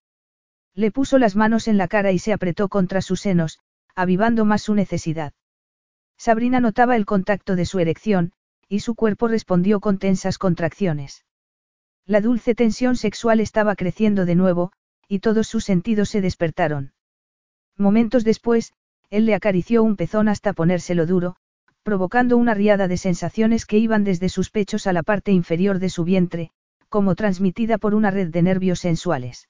Le 0.75 0.91
puso 0.91 1.17
las 1.17 1.35
manos 1.35 1.67
en 1.67 1.77
la 1.77 1.87
cara 1.87 2.11
y 2.11 2.19
se 2.19 2.33
apretó 2.33 2.69
contra 2.69 3.01
sus 3.01 3.21
senos, 3.21 3.59
avivando 3.95 4.45
más 4.45 4.61
su 4.61 4.73
necesidad. 4.73 5.33
Sabrina 6.17 6.59
notaba 6.59 6.95
el 6.95 7.05
contacto 7.05 7.55
de 7.55 7.65
su 7.65 7.79
erección, 7.79 8.33
y 8.67 8.81
su 8.81 8.95
cuerpo 8.95 9.27
respondió 9.27 9.79
con 9.79 9.97
tensas 9.97 10.37
contracciones. 10.37 11.25
La 12.05 12.21
dulce 12.21 12.55
tensión 12.55 12.95
sexual 12.95 13.39
estaba 13.39 13.75
creciendo 13.75 14.25
de 14.25 14.35
nuevo, 14.35 14.71
y 15.07 15.19
todos 15.19 15.47
sus 15.47 15.65
sentidos 15.65 16.09
se 16.09 16.21
despertaron. 16.21 16.93
Momentos 17.77 18.23
después, 18.23 18.73
él 19.09 19.25
le 19.25 19.33
acarició 19.33 19.83
un 19.83 19.95
pezón 19.95 20.27
hasta 20.27 20.53
ponérselo 20.53 21.05
duro, 21.05 21.35
provocando 21.83 22.37
una 22.37 22.53
riada 22.53 22.87
de 22.87 22.97
sensaciones 22.97 23.65
que 23.65 23.77
iban 23.77 24.03
desde 24.03 24.29
sus 24.29 24.51
pechos 24.51 24.85
a 24.85 24.93
la 24.93 25.01
parte 25.01 25.31
inferior 25.31 25.79
de 25.79 25.89
su 25.89 26.03
vientre, 26.03 26.51
como 26.89 27.15
transmitida 27.15 27.77
por 27.77 27.95
una 27.95 28.11
red 28.11 28.27
de 28.27 28.41
nervios 28.41 28.79
sensuales. 28.79 29.47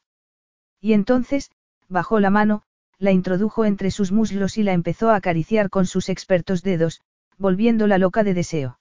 Y 0.81 0.93
entonces, 0.93 1.51
bajó 1.87 2.19
la 2.19 2.29
mano, 2.29 2.63
la 2.97 3.11
introdujo 3.11 3.65
entre 3.65 3.91
sus 3.91 4.11
muslos 4.11 4.57
y 4.57 4.63
la 4.63 4.73
empezó 4.73 5.09
a 5.09 5.15
acariciar 5.15 5.69
con 5.69 5.85
sus 5.85 6.09
expertos 6.09 6.63
dedos, 6.63 7.01
volviéndola 7.37 7.97
loca 7.97 8.23
de 8.23 8.33
deseo. 8.33 8.79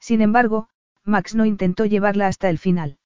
Sin 0.00 0.20
embargo, 0.20 0.68
Max 1.04 1.34
no 1.34 1.46
intentó 1.46 1.86
llevarla 1.86 2.26
hasta 2.26 2.50
el 2.50 2.58
final. 2.58 2.98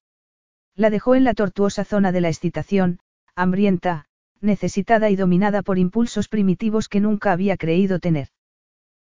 La 0.75 0.91
dejó 0.91 1.15
en 1.15 1.25
la 1.25 1.35
tortuosa 1.35 1.85
zona 1.85 2.13
de 2.13 2.21
la 2.21 2.29
excitación, 2.29 2.99
hambrienta, 3.35 4.07
necesitada 4.41 5.11
y 5.11 5.17
dominada 5.17 5.63
por 5.63 5.79
impulsos 5.79 6.29
primitivos 6.29 6.89
que 6.89 7.01
nunca 7.01 7.33
había 7.33 7.57
creído 7.57 7.99
tener. 7.99 8.29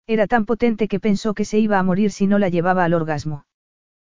Era 0.06 0.26
tan 0.26 0.46
potente 0.46 0.88
que 0.88 1.00
pensó 1.00 1.34
que 1.34 1.44
se 1.44 1.58
iba 1.58 1.78
a 1.78 1.82
morir 1.82 2.12
si 2.12 2.26
no 2.26 2.38
la 2.38 2.48
llevaba 2.48 2.84
al 2.84 2.94
orgasmo. 2.94 3.44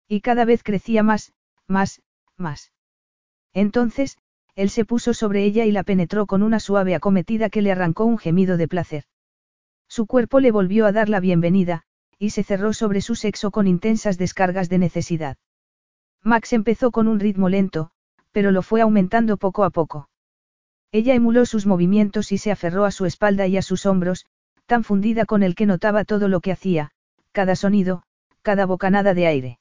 Y 0.09 0.21
cada 0.21 0.45
vez 0.45 0.63
crecía 0.63 1.03
más, 1.03 1.33
más, 1.69 2.03
más. 2.37 2.73
Entonces, 3.53 4.19
él 4.57 4.71
se 4.71 4.87
puso 4.87 5.13
sobre 5.13 5.45
ella 5.45 5.67
y 5.67 5.71
la 5.71 5.85
penetró 5.85 6.27
con 6.27 6.43
una 6.43 6.59
suave 6.59 6.95
acometida 6.95 7.51
que 7.51 7.61
le 7.61 7.71
arrancó 7.71 8.07
un 8.07 8.17
gemido 8.17 8.57
de 8.57 8.67
placer. 8.67 9.05
Su 9.87 10.07
cuerpo 10.07 10.41
le 10.41 10.51
volvió 10.51 10.87
a 10.87 10.93
dar 10.93 11.11
la 11.11 11.21
bienvenida, 11.21 11.83
y 12.19 12.31
se 12.31 12.43
cerró 12.43 12.73
sobre 12.73 13.03
su 13.03 13.15
sexo 13.15 13.51
con 13.51 13.67
intensas 13.67 14.17
descargas 14.17 14.71
de 14.71 14.79
necesidad. 14.79 15.37
Max 16.23 16.55
empezó 16.55 16.91
con 16.91 17.07
un 17.07 17.21
ritmo 17.21 17.51
lento, 17.51 17.91
pero 18.33 18.51
lo 18.51 18.63
fue 18.63 18.81
aumentando 18.81 19.37
poco 19.37 19.63
a 19.63 19.71
poco. 19.71 20.09
Ella 20.91 21.15
emuló 21.15 21.45
sus 21.45 21.67
movimientos 21.67 22.33
y 22.33 22.39
se 22.39 22.51
aferró 22.51 22.87
a 22.87 22.91
su 22.91 23.05
espalda 23.05 23.47
y 23.47 23.59
a 23.59 23.63
sus 23.63 23.85
hombros, 23.85 24.25
tan 24.65 24.83
fundida 24.83 25.27
con 25.27 25.43
el 25.43 25.55
que 25.55 25.67
notaba 25.67 26.05
todo 26.05 26.29
lo 26.29 26.41
que 26.41 26.53
hacía, 26.53 26.93
cada 27.33 27.57
sonido, 27.57 28.03
cada 28.41 28.65
bocanada 28.65 29.13
de 29.13 29.27
aire. 29.27 29.59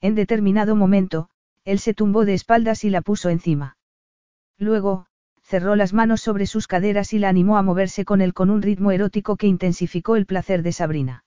En 0.00 0.14
determinado 0.14 0.74
momento, 0.74 1.28
él 1.64 1.78
se 1.78 1.92
tumbó 1.92 2.24
de 2.24 2.34
espaldas 2.34 2.84
y 2.84 2.90
la 2.90 3.02
puso 3.02 3.28
encima. 3.28 3.76
Luego, 4.58 5.06
cerró 5.42 5.76
las 5.76 5.92
manos 5.92 6.20
sobre 6.20 6.46
sus 6.46 6.66
caderas 6.66 7.12
y 7.12 7.18
la 7.18 7.28
animó 7.28 7.56
a 7.56 7.62
moverse 7.62 8.04
con 8.04 8.20
él 8.20 8.34
con 8.34 8.50
un 8.50 8.62
ritmo 8.62 8.90
erótico 8.90 9.36
que 9.36 9.46
intensificó 9.46 10.16
el 10.16 10.26
placer 10.26 10.62
de 10.62 10.72
Sabrina. 10.72 11.24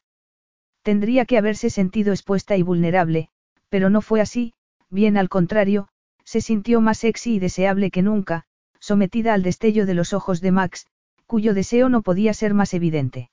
Tendría 0.82 1.26
que 1.26 1.38
haberse 1.38 1.70
sentido 1.70 2.12
expuesta 2.12 2.58
y 2.58 2.64
vulnerable, 2.64 3.30
pero 3.70 3.90
no 3.90 4.02
fue 4.02 4.22
así, 4.22 4.54
bien 4.90 5.18
al 5.18 5.30
contrario, 5.30 5.88
se 6.24 6.42
sintió 6.42 6.82
más 6.82 7.00
sexy 7.00 7.36
y 7.36 7.40
deseable 7.40 7.92
que 7.92 8.02
nunca, 8.02 8.46
sometida 8.80 9.34
al 9.34 9.44
destello 9.44 9.86
de 9.86 9.94
los 9.94 10.14
ojos 10.14 10.42
de 10.42 10.52
Max, 10.52 10.88
cuyo 11.26 11.54
deseo 11.54 11.90
no 11.90 12.02
podía 12.02 12.34
ser 12.34 12.54
más 12.54 12.74
evidente. 12.74 13.30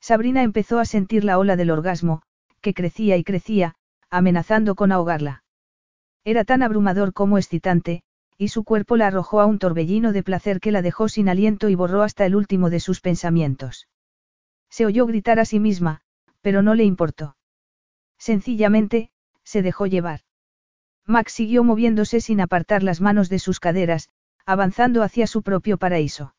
Sabrina 0.00 0.42
empezó 0.42 0.78
a 0.78 0.84
sentir 0.84 1.24
la 1.24 1.38
ola 1.38 1.56
del 1.56 1.70
orgasmo, 1.70 2.22
que 2.60 2.74
crecía 2.74 3.16
y 3.16 3.24
crecía, 3.24 3.74
amenazando 4.10 4.74
con 4.74 4.92
ahogarla. 4.92 5.42
Era 6.24 6.44
tan 6.44 6.62
abrumador 6.62 7.12
como 7.12 7.38
excitante, 7.38 8.02
y 8.38 8.48
su 8.48 8.62
cuerpo 8.62 8.96
la 8.96 9.08
arrojó 9.08 9.40
a 9.40 9.46
un 9.46 9.58
torbellino 9.58 10.12
de 10.12 10.22
placer 10.22 10.60
que 10.60 10.70
la 10.70 10.80
dejó 10.80 11.08
sin 11.08 11.28
aliento 11.28 11.68
y 11.68 11.74
borró 11.74 12.02
hasta 12.02 12.24
el 12.24 12.36
último 12.36 12.70
de 12.70 12.78
sus 12.78 13.00
pensamientos. 13.00 13.88
Se 14.70 14.86
oyó 14.86 15.06
gritar 15.06 15.40
a 15.40 15.44
sí 15.44 15.58
misma, 15.58 16.02
pero 16.40 16.62
no 16.62 16.76
le 16.76 16.84
importó. 16.84 17.36
Sencillamente, 18.16 19.10
se 19.42 19.60
dejó 19.62 19.86
llevar. 19.86 20.20
Max 21.04 21.32
siguió 21.32 21.64
moviéndose 21.64 22.20
sin 22.20 22.40
apartar 22.40 22.84
las 22.84 23.00
manos 23.00 23.28
de 23.28 23.40
sus 23.40 23.58
caderas, 23.58 24.08
avanzando 24.46 25.02
hacia 25.02 25.26
su 25.26 25.42
propio 25.42 25.76
paraíso. 25.76 26.34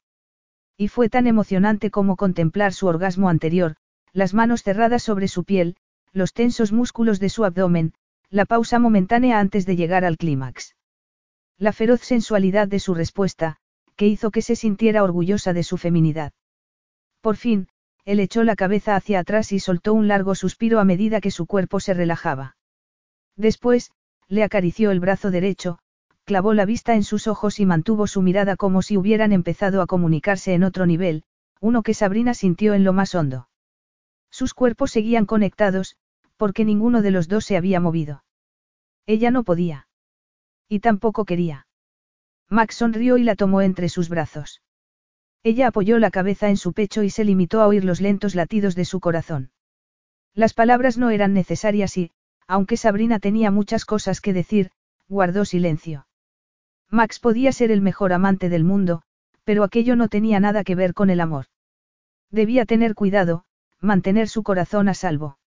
Y 0.78 0.88
fue 0.88 1.10
tan 1.10 1.28
emocionante 1.28 1.92
como 1.92 2.16
contemplar 2.16 2.74
su 2.74 2.88
orgasmo 2.88 3.30
anterior, 3.30 3.76
las 4.14 4.34
manos 4.34 4.64
cerradas 4.64 5.04
sobre 5.04 5.28
su 5.28 5.44
piel, 5.44 5.76
los 6.14 6.34
tensos 6.34 6.72
músculos 6.72 7.20
de 7.20 7.30
su 7.30 7.44
abdomen, 7.44 7.94
la 8.30 8.46
pausa 8.46 8.80
momentánea 8.80 9.40
antes 9.40 9.66
de 9.66 9.76
llegar 9.76 10.06
al 10.06 10.18
clímax. 10.18 10.76
La 11.60 11.74
feroz 11.74 12.00
sensualidad 12.00 12.70
de 12.70 12.80
su 12.80 12.94
respuesta, 12.94 13.58
que 13.98 14.08
hizo 14.08 14.32
que 14.32 14.42
se 14.42 14.56
sintiera 14.56 15.04
orgullosa 15.04 15.52
de 15.52 15.64
su 15.64 15.76
feminidad. 15.76 16.32
Por 17.20 17.36
fin, 17.36 17.68
él 18.06 18.22
echó 18.22 18.46
la 18.46 18.56
cabeza 18.56 18.96
hacia 18.96 19.20
atrás 19.20 19.52
y 19.52 19.60
soltó 19.60 19.94
un 19.94 20.08
largo 20.08 20.36
suspiro 20.36 20.80
a 20.80 20.86
medida 20.86 21.20
que 21.20 21.32
su 21.32 21.46
cuerpo 21.46 21.82
se 21.82 21.94
relajaba. 21.94 22.56
Después, 23.36 23.92
le 24.30 24.44
acarició 24.44 24.92
el 24.92 25.02
brazo 25.02 25.32
derecho, 25.32 25.80
clavó 26.24 26.54
la 26.54 26.64
vista 26.64 26.96
en 26.96 27.04
sus 27.04 27.28
ojos 27.28 27.60
y 27.60 27.66
mantuvo 27.66 28.08
su 28.08 28.22
mirada 28.22 28.56
como 28.56 28.82
si 28.82 28.96
hubieran 28.96 29.34
empezado 29.34 29.82
a 29.82 29.86
comunicarse 29.86 30.54
en 30.54 30.64
otro 30.64 30.86
nivel, 30.86 31.24
uno 31.60 31.84
que 31.84 31.94
Sabrina 31.94 32.34
sintió 32.34 32.74
en 32.74 32.86
lo 32.86 32.94
más 32.94 33.16
hondo. 33.16 33.50
Sus 34.32 34.54
cuerpos 34.54 34.92
seguían 34.92 35.26
conectados, 35.26 35.98
porque 36.38 36.64
ninguno 36.64 37.02
de 37.02 37.12
los 37.12 37.28
dos 37.28 37.44
se 37.44 37.58
había 37.58 37.82
movido. 37.82 38.24
Ella 39.06 39.30
no 39.30 39.44
podía. 39.44 39.89
Y 40.70 40.80
tampoco 40.80 41.26
quería. 41.26 41.68
Max 42.48 42.76
sonrió 42.76 43.18
y 43.18 43.24
la 43.24 43.36
tomó 43.36 43.62
entre 43.62 43.90
sus 43.90 44.08
brazos. 44.08 44.62
Ella 45.44 45.68
apoyó 45.68 46.00
la 46.00 46.12
cabeza 46.12 46.50
en 46.50 46.58
su 46.58 46.74
pecho 46.74 47.04
y 47.04 47.10
se 47.10 47.24
limitó 47.24 47.62
a 47.62 47.68
oír 47.68 47.84
los 47.84 48.02
lentos 48.02 48.36
latidos 48.36 48.76
de 48.76 48.86
su 48.86 49.00
corazón. 49.00 49.52
Las 50.34 50.54
palabras 50.54 50.98
no 50.98 51.10
eran 51.10 51.34
necesarias 51.34 51.98
y, 51.98 52.12
aunque 52.48 52.78
Sabrina 52.78 53.20
tenía 53.20 53.52
muchas 53.52 53.86
cosas 53.86 54.22
que 54.22 54.34
decir, 54.34 54.72
guardó 55.08 55.44
silencio. 55.46 56.08
Max 56.90 57.20
podía 57.20 57.52
ser 57.52 57.72
el 57.72 57.82
mejor 57.82 58.14
amante 58.14 58.50
del 58.50 58.64
mundo, 58.64 59.02
pero 59.44 59.64
aquello 59.64 59.96
no 59.96 60.08
tenía 60.08 60.40
nada 60.40 60.64
que 60.64 60.76
ver 60.76 60.94
con 60.94 61.10
el 61.10 61.20
amor. 61.20 61.46
Debía 62.32 62.66
tener 62.66 62.96
cuidado, 62.96 63.46
mantener 63.80 64.28
su 64.28 64.44
corazón 64.44 64.90
a 64.90 64.94
salvo. 64.94 65.40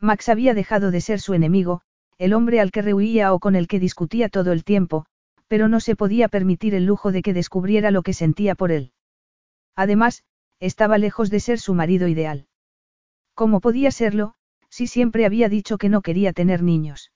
Max 0.00 0.28
había 0.28 0.54
dejado 0.54 0.90
de 0.90 1.00
ser 1.00 1.20
su 1.20 1.34
enemigo, 1.34 1.82
el 2.18 2.34
hombre 2.34 2.60
al 2.60 2.70
que 2.72 2.82
rehuía 2.82 3.32
o 3.32 3.38
con 3.38 3.54
el 3.56 3.68
que 3.68 3.80
discutía 3.80 4.28
todo 4.28 4.52
el 4.52 4.64
tiempo, 4.64 5.06
pero 5.46 5.68
no 5.68 5.80
se 5.80 5.96
podía 5.96 6.28
permitir 6.28 6.74
el 6.74 6.84
lujo 6.84 7.12
de 7.12 7.22
que 7.22 7.32
descubriera 7.32 7.90
lo 7.90 8.02
que 8.02 8.12
sentía 8.12 8.54
por 8.54 8.70
él. 8.70 8.92
Además, 9.74 10.24
estaba 10.60 10.98
lejos 10.98 11.30
de 11.30 11.40
ser 11.40 11.58
su 11.60 11.74
marido 11.74 12.08
ideal. 12.08 12.46
¿Cómo 13.34 13.60
podía 13.60 13.92
serlo, 13.92 14.34
si 14.68 14.88
siempre 14.88 15.24
había 15.24 15.48
dicho 15.48 15.78
que 15.78 15.88
no 15.88 16.02
quería 16.02 16.32
tener 16.32 16.62
niños? 16.62 17.12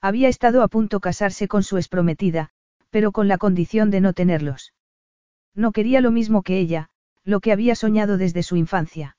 Había 0.00 0.28
estado 0.28 0.62
a 0.62 0.68
punto 0.68 1.00
casarse 1.00 1.48
con 1.48 1.62
su 1.62 1.76
exprometida, 1.76 2.50
pero 2.90 3.12
con 3.12 3.28
la 3.28 3.38
condición 3.38 3.90
de 3.90 4.00
no 4.00 4.12
tenerlos. 4.12 4.74
No 5.54 5.72
quería 5.72 6.00
lo 6.00 6.10
mismo 6.10 6.42
que 6.42 6.58
ella, 6.58 6.90
lo 7.24 7.40
que 7.40 7.52
había 7.52 7.74
soñado 7.74 8.18
desde 8.18 8.42
su 8.42 8.56
infancia. 8.56 9.16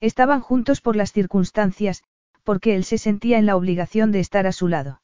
Estaban 0.00 0.40
juntos 0.40 0.80
por 0.80 0.94
las 0.94 1.12
circunstancias, 1.12 2.04
porque 2.48 2.74
él 2.74 2.84
se 2.84 2.96
sentía 2.96 3.36
en 3.36 3.44
la 3.44 3.56
obligación 3.56 4.10
de 4.10 4.20
estar 4.20 4.46
a 4.46 4.52
su 4.52 4.68
lado. 4.68 5.02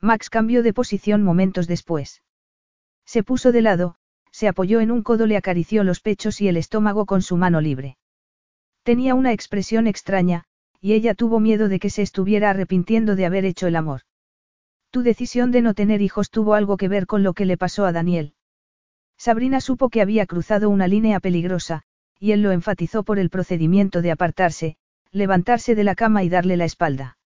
Max 0.00 0.30
cambió 0.30 0.62
de 0.62 0.72
posición 0.72 1.22
momentos 1.22 1.66
después. 1.66 2.22
Se 3.04 3.22
puso 3.22 3.52
de 3.52 3.60
lado, 3.60 3.96
se 4.32 4.48
apoyó 4.48 4.80
en 4.80 4.90
un 4.90 5.02
codo, 5.02 5.26
le 5.26 5.36
acarició 5.36 5.84
los 5.84 6.00
pechos 6.00 6.40
y 6.40 6.48
el 6.48 6.56
estómago 6.56 7.04
con 7.04 7.20
su 7.20 7.36
mano 7.36 7.60
libre. 7.60 7.98
Tenía 8.82 9.14
una 9.14 9.34
expresión 9.34 9.86
extraña, 9.86 10.44
y 10.80 10.94
ella 10.94 11.12
tuvo 11.12 11.38
miedo 11.38 11.68
de 11.68 11.78
que 11.78 11.90
se 11.90 12.00
estuviera 12.00 12.48
arrepintiendo 12.48 13.14
de 13.14 13.26
haber 13.26 13.44
hecho 13.44 13.66
el 13.66 13.76
amor. 13.76 14.00
Tu 14.90 15.02
decisión 15.02 15.50
de 15.50 15.60
no 15.60 15.74
tener 15.74 16.00
hijos 16.00 16.30
tuvo 16.30 16.54
algo 16.54 16.78
que 16.78 16.88
ver 16.88 17.06
con 17.06 17.22
lo 17.22 17.34
que 17.34 17.44
le 17.44 17.58
pasó 17.58 17.84
a 17.84 17.92
Daniel. 17.92 18.32
Sabrina 19.18 19.60
supo 19.60 19.90
que 19.90 20.00
había 20.00 20.24
cruzado 20.24 20.70
una 20.70 20.88
línea 20.88 21.20
peligrosa, 21.20 21.82
y 22.18 22.32
él 22.32 22.40
lo 22.40 22.52
enfatizó 22.52 23.02
por 23.02 23.18
el 23.18 23.28
procedimiento 23.28 24.00
de 24.00 24.12
apartarse, 24.12 24.78
levantarse 25.14 25.76
de 25.76 25.84
la 25.84 25.94
cama 25.94 26.24
y 26.24 26.28
darle 26.28 26.56
la 26.56 26.64
espalda. 26.64 27.18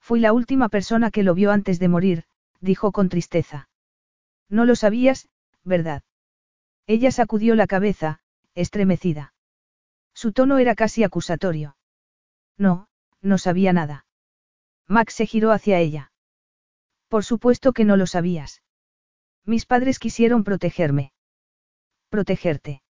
Fui 0.00 0.20
la 0.20 0.34
última 0.34 0.68
persona 0.68 1.10
que 1.10 1.22
lo 1.22 1.34
vio 1.34 1.50
antes 1.50 1.78
de 1.78 1.88
morir, 1.88 2.24
dijo 2.60 2.92
con 2.92 3.08
tristeza. 3.08 3.68
No 4.50 4.66
lo 4.66 4.76
sabías, 4.76 5.28
¿verdad? 5.64 6.02
Ella 6.86 7.10
sacudió 7.10 7.54
la 7.54 7.66
cabeza, 7.66 8.20
estremecida. 8.54 9.32
Su 10.14 10.32
tono 10.32 10.58
era 10.58 10.74
casi 10.74 11.04
acusatorio. 11.04 11.76
No, 12.58 12.88
no 13.22 13.38
sabía 13.38 13.72
nada. 13.72 14.06
Max 14.86 15.14
se 15.14 15.26
giró 15.26 15.52
hacia 15.52 15.80
ella. 15.80 16.12
Por 17.08 17.24
supuesto 17.24 17.72
que 17.72 17.84
no 17.84 17.96
lo 17.96 18.06
sabías. 18.06 18.62
Mis 19.44 19.64
padres 19.64 19.98
quisieron 19.98 20.44
protegerme. 20.44 21.12
¿Protegerte? 22.10 22.82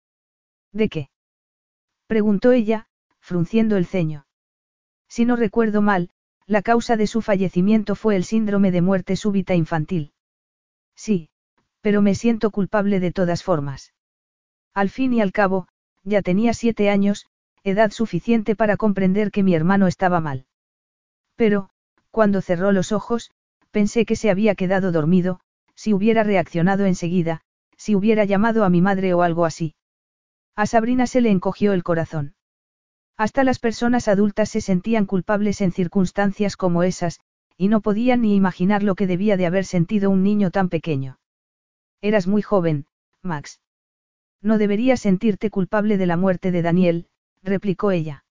¿De 0.72 0.88
qué? 0.88 1.10
Preguntó 2.06 2.52
ella, 2.52 2.88
frunciendo 3.26 3.76
el 3.76 3.86
ceño. 3.86 4.24
Si 5.08 5.24
no 5.24 5.34
recuerdo 5.34 5.82
mal, 5.82 6.10
la 6.46 6.62
causa 6.62 6.96
de 6.96 7.08
su 7.08 7.22
fallecimiento 7.22 7.96
fue 7.96 8.14
el 8.14 8.22
síndrome 8.22 8.70
de 8.70 8.82
muerte 8.82 9.16
súbita 9.16 9.56
infantil. 9.56 10.12
Sí, 10.94 11.28
pero 11.80 12.02
me 12.02 12.14
siento 12.14 12.52
culpable 12.52 13.00
de 13.00 13.10
todas 13.10 13.42
formas. 13.42 13.92
Al 14.74 14.90
fin 14.90 15.12
y 15.12 15.20
al 15.20 15.32
cabo, 15.32 15.66
ya 16.04 16.22
tenía 16.22 16.54
siete 16.54 16.88
años, 16.88 17.26
edad 17.64 17.90
suficiente 17.90 18.54
para 18.54 18.76
comprender 18.76 19.32
que 19.32 19.42
mi 19.42 19.56
hermano 19.56 19.88
estaba 19.88 20.20
mal. 20.20 20.46
Pero, 21.34 21.68
cuando 22.12 22.40
cerró 22.42 22.70
los 22.70 22.92
ojos, 22.92 23.32
pensé 23.72 24.06
que 24.06 24.14
se 24.14 24.30
había 24.30 24.54
quedado 24.54 24.92
dormido, 24.92 25.40
si 25.74 25.92
hubiera 25.92 26.22
reaccionado 26.22 26.86
enseguida, 26.86 27.40
si 27.76 27.96
hubiera 27.96 28.24
llamado 28.24 28.62
a 28.64 28.70
mi 28.70 28.82
madre 28.82 29.14
o 29.14 29.22
algo 29.22 29.44
así. 29.44 29.74
A 30.54 30.66
Sabrina 30.66 31.08
se 31.08 31.20
le 31.20 31.32
encogió 31.32 31.72
el 31.72 31.82
corazón. 31.82 32.35
Hasta 33.16 33.44
las 33.44 33.58
personas 33.58 34.08
adultas 34.08 34.50
se 34.50 34.60
sentían 34.60 35.06
culpables 35.06 35.60
en 35.62 35.72
circunstancias 35.72 36.56
como 36.56 36.82
esas, 36.82 37.20
y 37.56 37.68
no 37.68 37.80
podían 37.80 38.20
ni 38.20 38.36
imaginar 38.36 38.82
lo 38.82 38.94
que 38.94 39.06
debía 39.06 39.36
de 39.38 39.46
haber 39.46 39.64
sentido 39.64 40.10
un 40.10 40.22
niño 40.22 40.50
tan 40.50 40.68
pequeño. 40.68 41.18
Eras 42.02 42.26
muy 42.26 42.42
joven, 42.42 42.86
Max. 43.22 43.60
No 44.42 44.58
deberías 44.58 45.00
sentirte 45.00 45.50
culpable 45.50 45.96
de 45.96 46.06
la 46.06 46.18
muerte 46.18 46.50
de 46.50 46.60
Daniel, 46.60 47.06
replicó 47.42 47.90
ella. 47.90 48.24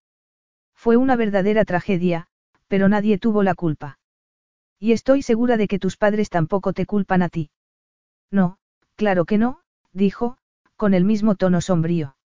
Fue 0.76 0.98
una 0.98 1.16
verdadera 1.16 1.66
tragedia, 1.66 2.28
pero 2.68 2.88
nadie 2.88 3.18
tuvo 3.18 3.42
la 3.42 3.56
culpa. 3.56 3.98
Y 4.80 4.92
estoy 4.92 5.24
segura 5.24 5.58
de 5.58 5.68
que 5.68 5.80
tus 5.80 5.98
padres 5.98 6.30
tampoco 6.30 6.74
te 6.74 6.86
culpan 6.86 7.24
a 7.24 7.30
ti. 7.30 7.50
No, 8.30 8.60
claro 8.96 9.26
que 9.26 9.40
no, 9.40 9.62
dijo, 9.94 10.38
con 10.76 10.94
el 10.94 11.06
mismo 11.06 11.36
tono 11.36 11.60
sombrío. 11.62 12.18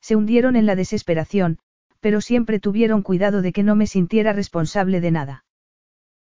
Se 0.00 0.16
hundieron 0.16 0.54
en 0.56 0.66
la 0.66 0.76
desesperación, 0.76 1.58
pero 2.00 2.20
siempre 2.20 2.60
tuvieron 2.60 3.02
cuidado 3.02 3.42
de 3.42 3.52
que 3.52 3.62
no 3.62 3.74
me 3.74 3.86
sintiera 3.86 4.32
responsable 4.32 5.00
de 5.00 5.10
nada. 5.10 5.44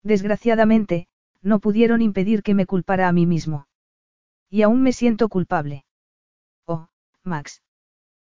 Desgraciadamente, 0.03 1.09
no 1.43 1.61
pudieron 1.61 2.03
impedir 2.03 2.43
que 2.43 2.55
me 2.55 2.67
culpara 2.67 3.09
a 3.09 3.13
mí 3.13 3.27
mismo. 3.27 3.69
Y 4.49 4.63
aún 4.63 4.83
me 4.83 4.93
siento 4.93 5.29
culpable. 5.29 5.85
Oh, 6.67 6.89
Max. 7.23 7.63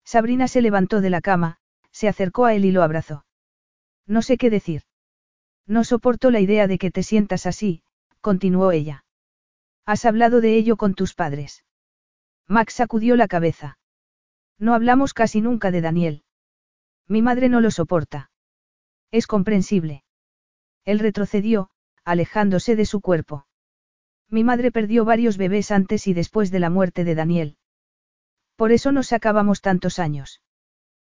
Sabrina 0.03 0.47
se 0.47 0.61
levantó 0.61 1.01
de 1.01 1.09
la 1.09 1.21
cama, 1.21 1.57
se 1.91 2.07
acercó 2.07 2.45
a 2.45 2.53
él 2.53 2.65
y 2.65 2.71
lo 2.71 2.83
abrazó. 2.83 3.25
No 4.05 4.21
sé 4.21 4.37
qué 4.37 4.49
decir. 4.49 4.83
No 5.65 5.83
soporto 5.83 6.31
la 6.31 6.39
idea 6.39 6.67
de 6.67 6.77
que 6.77 6.91
te 6.91 7.03
sientas 7.03 7.45
así, 7.45 7.83
continuó 8.21 8.71
ella. 8.71 9.03
¿Has 9.85 10.05
hablado 10.05 10.41
de 10.41 10.55
ello 10.55 10.77
con 10.77 10.93
tus 10.93 11.13
padres? 11.13 11.65
Max 12.47 12.73
sacudió 12.75 13.15
la 13.17 13.27
cabeza. 13.27 13.77
No 14.57 14.73
hablamos 14.73 15.13
casi 15.13 15.41
nunca 15.41 15.71
de 15.71 15.81
Daniel. 15.81 16.23
Mi 17.07 17.21
madre 17.21 17.49
no 17.49 17.61
lo 17.61 17.71
soporta. 17.71 18.31
Es 19.11 19.27
comprensible. 19.27 20.03
Él 20.83 20.99
retrocedió, 20.99 21.69
alejándose 22.03 22.75
de 22.75 22.85
su 22.85 23.01
cuerpo. 23.01 23.45
Mi 24.29 24.43
madre 24.43 24.71
perdió 24.71 25.05
varios 25.05 25.37
bebés 25.37 25.71
antes 25.71 26.07
y 26.07 26.13
después 26.13 26.51
de 26.51 26.59
la 26.59 26.69
muerte 26.69 27.03
de 27.03 27.15
Daniel. 27.15 27.57
Por 28.55 28.71
eso 28.71 28.91
nos 28.91 29.07
sacábamos 29.07 29.61
tantos 29.61 29.99
años. 29.99 30.41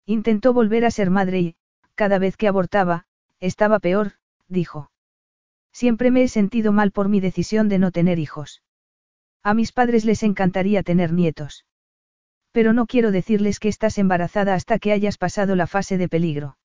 Intentó 0.07 0.53
volver 0.53 0.85
a 0.85 0.91
ser 0.91 1.11
madre 1.11 1.41
y, 1.41 1.57
cada 1.95 2.19
vez 2.19 2.37
que 2.37 2.49
abortaba, 2.49 3.07
estaba 3.41 3.81
peor, 3.81 4.13
dijo. 4.49 4.91
Siempre 5.73 6.11
me 6.11 6.23
he 6.23 6.29
sentido 6.29 6.73
mal 6.73 6.93
por 6.93 7.09
mi 7.09 7.21
decisión 7.21 7.69
de 7.69 7.79
no 7.79 7.91
tener 7.91 8.19
hijos. 8.19 8.63
A 9.43 9.55
mis 9.55 9.73
padres 9.73 10.05
les 10.05 10.23
encantaría 10.23 10.83
tener 10.83 11.13
nietos. 11.13 11.65
Pero 12.53 12.73
no 12.73 12.87
quiero 12.87 13.13
decirles 13.13 13.61
que 13.61 13.69
estás 13.69 13.99
embarazada 13.99 14.55
hasta 14.55 14.79
que 14.79 14.93
hayas 14.93 15.19
pasado 15.19 15.55
la 15.57 15.67
fase 15.67 15.99
de 15.99 16.09
peligro. 16.09 16.57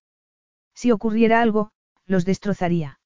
Si 0.73 0.91
ocurriera 0.91 1.41
algo, 1.41 1.71
los 2.05 2.25
destrozaría. 2.25 2.99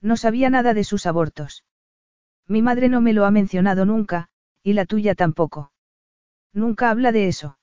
No 0.00 0.16
sabía 0.16 0.50
nada 0.50 0.74
de 0.74 0.84
sus 0.84 1.06
abortos. 1.06 1.64
Mi 2.46 2.62
madre 2.62 2.88
no 2.88 3.00
me 3.00 3.12
lo 3.12 3.24
ha 3.24 3.30
mencionado 3.30 3.84
nunca, 3.84 4.28
y 4.62 4.74
la 4.74 4.86
tuya 4.86 5.14
tampoco. 5.14 5.72
Nunca 6.52 6.90
habla 6.90 7.12
de 7.12 7.28
eso. 7.28 7.58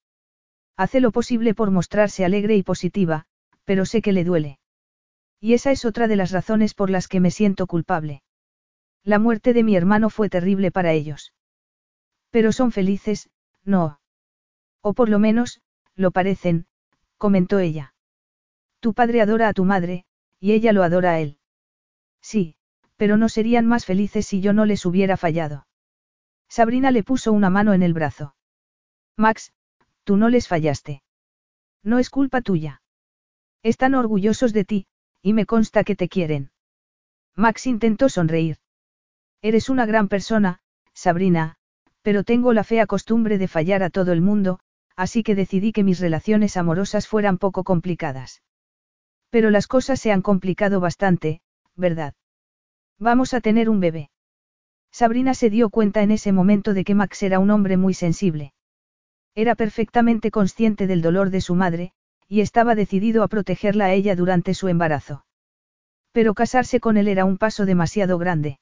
Hace 0.76 1.00
lo 1.00 1.12
posible 1.12 1.54
por 1.54 1.72
mostrarse 1.72 2.26
alegre 2.26 2.56
y 2.56 2.64
positiva, 2.64 3.26
pero 3.64 3.86
sé 3.86 4.02
que 4.02 4.12
le 4.12 4.24
duele. 4.24 4.60
Y 5.40 5.54
esa 5.54 5.72
es 5.72 5.86
otra 5.86 6.08
de 6.08 6.16
las 6.16 6.32
razones 6.32 6.74
por 6.74 6.90
las 6.90 7.08
que 7.08 7.20
me 7.20 7.32
siento 7.32 7.68
culpable. 7.68 8.24
La 9.04 9.20
muerte 9.20 9.54
de 9.54 9.64
mi 9.64 9.76
hermano 9.76 10.10
fue 10.10 10.30
terrible 10.30 10.72
para 10.72 10.94
ellos. 10.94 11.34
Pero 12.30 12.52
son 12.52 12.72
felices, 12.72 13.30
no. 13.64 14.00
O 14.84 14.94
por 14.94 15.10
lo 15.10 15.18
menos, 15.18 15.62
lo 15.96 16.12
parecen, 16.12 16.68
comentó 17.18 17.60
ella. 17.60 17.96
Tu 18.82 18.94
padre 18.94 19.22
adora 19.22 19.48
a 19.48 19.54
tu 19.54 19.64
madre, 19.64 20.06
y 20.40 20.52
ella 20.52 20.74
lo 20.74 20.84
adora 20.84 21.14
a 21.14 21.20
él. 21.22 21.40
Sí, 22.22 22.58
pero 22.98 23.16
no 23.16 23.30
serían 23.30 23.66
más 23.66 23.86
felices 23.86 24.28
si 24.28 24.42
yo 24.42 24.52
no 24.52 24.66
les 24.66 24.86
hubiera 24.86 25.16
fallado. 25.16 25.68
Sabrina 26.50 26.92
le 26.92 27.02
puso 27.02 27.32
una 27.32 27.50
mano 27.50 27.74
en 27.74 27.82
el 27.82 27.94
brazo. 27.94 28.36
Max, 29.16 29.54
tú 30.04 30.18
no 30.18 30.28
les 30.28 30.50
fallaste. 30.50 31.02
No 31.82 31.98
es 31.98 32.10
culpa 32.10 32.42
tuya. 32.42 32.82
Están 33.64 33.96
orgullosos 33.96 34.52
de 34.52 34.66
ti, 34.66 34.88
y 35.22 35.32
me 35.32 35.46
consta 35.46 35.86
que 35.86 35.96
te 35.96 36.10
quieren. 36.10 36.52
Max 37.36 37.68
intentó 37.68 38.10
sonreír. 38.10 38.58
Eres 39.42 39.70
una 39.70 39.86
gran 39.86 40.10
persona, 40.10 40.60
Sabrina, 40.94 41.56
pero 42.02 42.26
tengo 42.26 42.52
la 42.52 42.66
fea 42.66 42.86
costumbre 42.86 43.38
de 43.38 43.48
fallar 43.48 43.82
a 43.82 43.90
todo 43.90 44.12
el 44.12 44.22
mundo, 44.22 44.60
así 44.96 45.24
que 45.24 45.36
decidí 45.36 45.72
que 45.72 45.84
mis 45.84 46.00
relaciones 46.00 46.58
amorosas 46.58 47.08
fueran 47.08 47.38
poco 47.38 47.64
complicadas. 47.64 48.44
Pero 49.30 49.50
las 49.50 49.68
cosas 49.68 50.00
se 50.00 50.12
han 50.12 50.22
complicado 50.22 50.80
bastante, 50.80 51.42
¿verdad? 51.76 52.14
Vamos 53.00 53.34
a 53.34 53.42
tener 53.42 53.70
un 53.70 53.80
bebé. 53.80 54.10
Sabrina 54.92 55.34
se 55.34 55.50
dio 55.50 55.70
cuenta 55.70 56.04
en 56.04 56.12
ese 56.12 56.32
momento 56.32 56.74
de 56.74 56.84
que 56.84 56.94
Max 56.94 57.24
era 57.24 57.40
un 57.40 57.50
hombre 57.50 57.78
muy 57.78 57.96
sensible. 57.96 58.54
Era 59.34 59.56
perfectamente 59.56 60.30
consciente 60.30 60.86
del 60.86 61.02
dolor 61.02 61.32
de 61.32 61.42
su 61.42 61.56
madre, 61.56 61.94
y 62.28 62.42
estaba 62.42 62.76
decidido 62.76 63.24
a 63.24 63.28
protegerla 63.28 63.86
a 63.86 63.94
ella 63.94 64.16
durante 64.16 64.54
su 64.54 64.68
embarazo. 64.68 65.26
Pero 66.12 66.36
casarse 66.36 66.80
con 66.80 66.98
él 66.98 67.08
era 67.08 67.26
un 67.26 67.40
paso 67.40 67.66
demasiado 67.66 68.20
grande. 68.20 68.60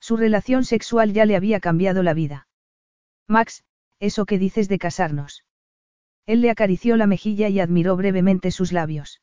Su 0.00 0.16
relación 0.16 0.64
sexual 0.64 1.12
ya 1.12 1.26
le 1.26 1.36
había 1.36 1.60
cambiado 1.60 2.02
la 2.02 2.14
vida. 2.14 2.48
Max, 3.28 3.62
eso 4.02 4.26
que 4.26 4.36
dices 4.36 4.68
de 4.68 4.78
casarnos. 4.78 5.44
Él 6.26 6.40
le 6.40 6.50
acarició 6.50 6.96
la 6.96 7.06
mejilla 7.06 7.48
y 7.48 7.60
admiró 7.60 7.96
brevemente 7.96 8.50
sus 8.50 8.72
labios. 8.72 9.22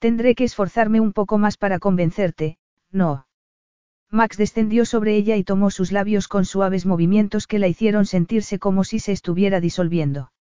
Tendré 0.00 0.34
que 0.34 0.42
esforzarme 0.42 0.98
un 0.98 1.12
poco 1.12 1.38
más 1.38 1.56
para 1.56 1.78
convencerte, 1.78 2.58
no. 2.90 3.28
Max 4.10 4.36
descendió 4.36 4.84
sobre 4.84 5.14
ella 5.14 5.36
y 5.36 5.44
tomó 5.44 5.70
sus 5.70 5.92
labios 5.92 6.26
con 6.26 6.44
suaves 6.44 6.86
movimientos 6.86 7.46
que 7.46 7.60
la 7.60 7.68
hicieron 7.68 8.04
sentirse 8.04 8.58
como 8.58 8.82
si 8.82 8.98
se 8.98 9.12
estuviera 9.12 9.60
disolviendo. 9.60 10.32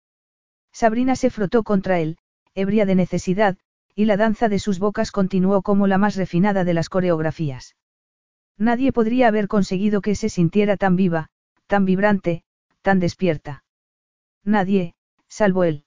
Sabrina 0.73 1.15
se 1.15 1.29
frotó 1.29 1.63
contra 1.63 2.01
él, 2.01 2.17
ebria 2.55 2.87
de 2.87 2.95
necesidad, 2.95 3.59
y 3.95 4.07
la 4.07 4.17
danza 4.17 4.49
de 4.49 4.59
sus 4.59 4.79
bocas 4.79 5.13
continuó 5.13 5.61
como 5.61 5.87
la 5.87 5.99
más 5.99 6.17
refinada 6.17 6.65
de 6.65 6.73
las 6.73 6.89
coreografías. 6.89 7.77
Nadie 8.57 8.93
podría 8.93 9.29
haber 9.29 9.47
conseguido 9.47 10.01
que 10.01 10.15
se 10.15 10.31
sintiera 10.31 10.79
tan 10.79 10.97
viva, 10.97 11.29
tan 11.67 11.85
vibrante, 11.85 12.45
tan 12.83 13.01
despierta. 13.01 13.65
Nadie, 14.45 14.95
salvo 15.29 15.65
él. 15.65 15.85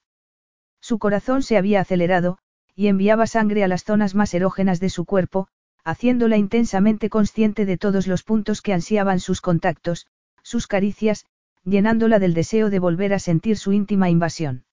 Su 0.81 0.97
corazón 0.99 1.43
se 1.43 1.57
había 1.57 1.81
acelerado, 1.81 2.37
y 2.75 2.87
enviaba 2.87 3.27
sangre 3.27 3.63
a 3.63 3.67
las 3.67 3.83
zonas 3.83 4.15
más 4.15 4.33
erógenas 4.33 4.79
de 4.79 4.89
su 4.89 5.05
cuerpo, 5.05 5.47
haciéndola 5.83 6.37
intensamente 6.37 7.09
consciente 7.09 7.65
de 7.65 7.77
todos 7.77 8.07
los 8.07 8.23
puntos 8.23 8.61
que 8.61 8.73
ansiaban 8.73 9.19
sus 9.19 9.39
contactos, 9.39 10.07
sus 10.41 10.67
caricias, 10.67 11.25
llenándola 11.63 12.19
del 12.19 12.33
deseo 12.33 12.69
de 12.69 12.79
volver 12.79 13.13
a 13.13 13.19
sentir 13.19 13.57
su 13.57 13.71
íntima 13.71 14.09
invasión. 14.09 14.65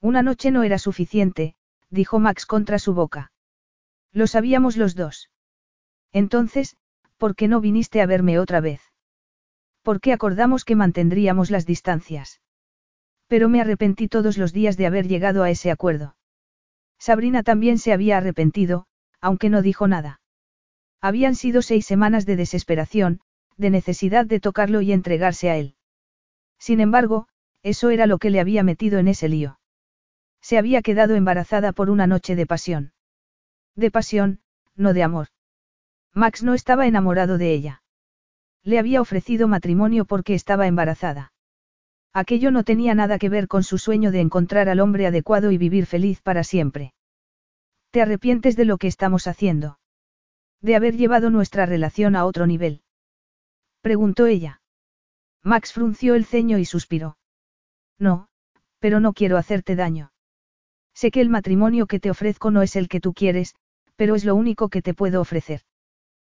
Una 0.00 0.22
noche 0.22 0.50
no 0.50 0.62
era 0.62 0.78
suficiente, 0.78 1.56
dijo 1.90 2.18
Max 2.18 2.46
contra 2.46 2.78
su 2.78 2.94
boca. 2.94 3.32
Lo 4.12 4.26
sabíamos 4.26 4.76
los 4.76 4.94
dos. 4.94 5.30
Entonces, 6.12 6.76
¿por 7.16 7.34
qué 7.34 7.48
no 7.48 7.60
viniste 7.60 8.00
a 8.00 8.06
verme 8.06 8.38
otra 8.38 8.60
vez? 8.60 8.80
¿Por 9.88 10.02
qué 10.02 10.12
acordamos 10.12 10.66
que 10.66 10.76
mantendríamos 10.76 11.50
las 11.50 11.64
distancias? 11.64 12.42
Pero 13.26 13.48
me 13.48 13.62
arrepentí 13.62 14.06
todos 14.06 14.36
los 14.36 14.52
días 14.52 14.76
de 14.76 14.84
haber 14.84 15.08
llegado 15.08 15.42
a 15.42 15.48
ese 15.48 15.70
acuerdo. 15.70 16.14
Sabrina 16.98 17.42
también 17.42 17.78
se 17.78 17.94
había 17.94 18.18
arrepentido, 18.18 18.84
aunque 19.22 19.48
no 19.48 19.62
dijo 19.62 19.88
nada. 19.88 20.20
Habían 21.00 21.34
sido 21.34 21.62
seis 21.62 21.86
semanas 21.86 22.26
de 22.26 22.36
desesperación, 22.36 23.22
de 23.56 23.70
necesidad 23.70 24.26
de 24.26 24.40
tocarlo 24.40 24.82
y 24.82 24.92
entregarse 24.92 25.48
a 25.48 25.56
él. 25.56 25.74
Sin 26.58 26.80
embargo, 26.80 27.26
eso 27.62 27.88
era 27.88 28.06
lo 28.06 28.18
que 28.18 28.28
le 28.28 28.40
había 28.40 28.62
metido 28.62 28.98
en 28.98 29.08
ese 29.08 29.30
lío. 29.30 29.58
Se 30.42 30.58
había 30.58 30.82
quedado 30.82 31.14
embarazada 31.14 31.72
por 31.72 31.88
una 31.88 32.06
noche 32.06 32.36
de 32.36 32.44
pasión. 32.44 32.92
De 33.74 33.90
pasión, 33.90 34.40
no 34.76 34.92
de 34.92 35.02
amor. 35.02 35.28
Max 36.12 36.42
no 36.42 36.52
estaba 36.52 36.86
enamorado 36.86 37.38
de 37.38 37.54
ella. 37.54 37.82
Le 38.68 38.78
había 38.78 39.00
ofrecido 39.00 39.48
matrimonio 39.48 40.04
porque 40.04 40.34
estaba 40.34 40.66
embarazada. 40.66 41.32
Aquello 42.12 42.50
no 42.50 42.64
tenía 42.64 42.94
nada 42.94 43.18
que 43.18 43.30
ver 43.30 43.48
con 43.48 43.62
su 43.62 43.78
sueño 43.78 44.10
de 44.10 44.20
encontrar 44.20 44.68
al 44.68 44.80
hombre 44.80 45.06
adecuado 45.06 45.50
y 45.52 45.56
vivir 45.56 45.86
feliz 45.86 46.20
para 46.20 46.44
siempre. 46.44 46.92
¿Te 47.92 48.02
arrepientes 48.02 48.56
de 48.56 48.66
lo 48.66 48.76
que 48.76 48.86
estamos 48.86 49.26
haciendo? 49.26 49.78
De 50.60 50.76
haber 50.76 50.98
llevado 50.98 51.30
nuestra 51.30 51.64
relación 51.64 52.14
a 52.14 52.26
otro 52.26 52.46
nivel. 52.46 52.82
Preguntó 53.80 54.26
ella. 54.26 54.60
Max 55.42 55.72
frunció 55.72 56.14
el 56.14 56.26
ceño 56.26 56.58
y 56.58 56.66
suspiró. 56.66 57.16
No, 57.98 58.28
pero 58.80 59.00
no 59.00 59.14
quiero 59.14 59.38
hacerte 59.38 59.76
daño. 59.76 60.12
Sé 60.92 61.10
que 61.10 61.22
el 61.22 61.30
matrimonio 61.30 61.86
que 61.86 62.00
te 62.00 62.10
ofrezco 62.10 62.50
no 62.50 62.60
es 62.60 62.76
el 62.76 62.88
que 62.88 63.00
tú 63.00 63.14
quieres, 63.14 63.54
pero 63.96 64.14
es 64.14 64.26
lo 64.26 64.34
único 64.34 64.68
que 64.68 64.82
te 64.82 64.92
puedo 64.92 65.22
ofrecer. 65.22 65.62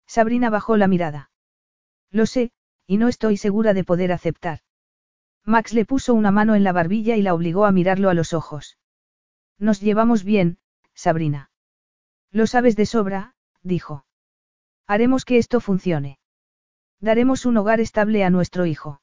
Sabrina 0.06 0.52
bajó 0.52 0.78
la 0.78 0.88
mirada. 0.88 1.29
Lo 2.12 2.26
sé, 2.26 2.52
y 2.88 2.98
no 2.98 3.08
estoy 3.08 3.38
segura 3.38 3.74
de 3.74 3.84
poder 3.84 4.12
aceptar. 4.12 4.60
Max 5.46 5.74
le 5.74 5.86
puso 5.86 6.14
una 6.14 6.32
mano 6.32 6.56
en 6.56 6.64
la 6.64 6.72
barbilla 6.72 7.16
y 7.16 7.22
la 7.22 7.34
obligó 7.34 7.66
a 7.66 7.72
mirarlo 7.72 8.10
a 8.10 8.14
los 8.14 8.34
ojos. 8.34 8.78
Nos 9.58 9.82
llevamos 9.82 10.24
bien, 10.24 10.58
Sabrina. 10.94 11.52
Lo 12.32 12.48
sabes 12.48 12.76
de 12.76 12.86
sobra, 12.86 13.36
dijo. 13.62 14.06
Haremos 14.88 15.26
que 15.26 15.38
esto 15.38 15.60
funcione. 15.60 16.20
Daremos 17.00 17.46
un 17.46 17.58
hogar 17.58 17.80
estable 17.80 18.24
a 18.24 18.30
nuestro 18.30 18.66
hijo. 18.66 19.02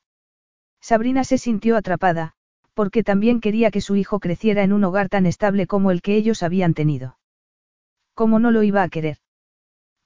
Sabrina 0.80 1.24
se 1.24 1.38
sintió 1.38 1.76
atrapada, 1.76 2.34
porque 2.74 3.02
también 3.02 3.40
quería 3.40 3.70
que 3.70 3.80
su 3.80 3.96
hijo 3.96 4.20
creciera 4.20 4.62
en 4.62 4.72
un 4.72 4.84
hogar 4.84 5.08
tan 5.08 5.26
estable 5.26 5.66
como 5.66 5.90
el 5.90 6.02
que 6.02 6.14
ellos 6.16 6.42
habían 6.42 6.74
tenido. 6.74 7.18
¿Cómo 8.14 8.38
no 8.38 8.50
lo 8.50 8.62
iba 8.62 8.82
a 8.82 8.88
querer? 8.88 9.18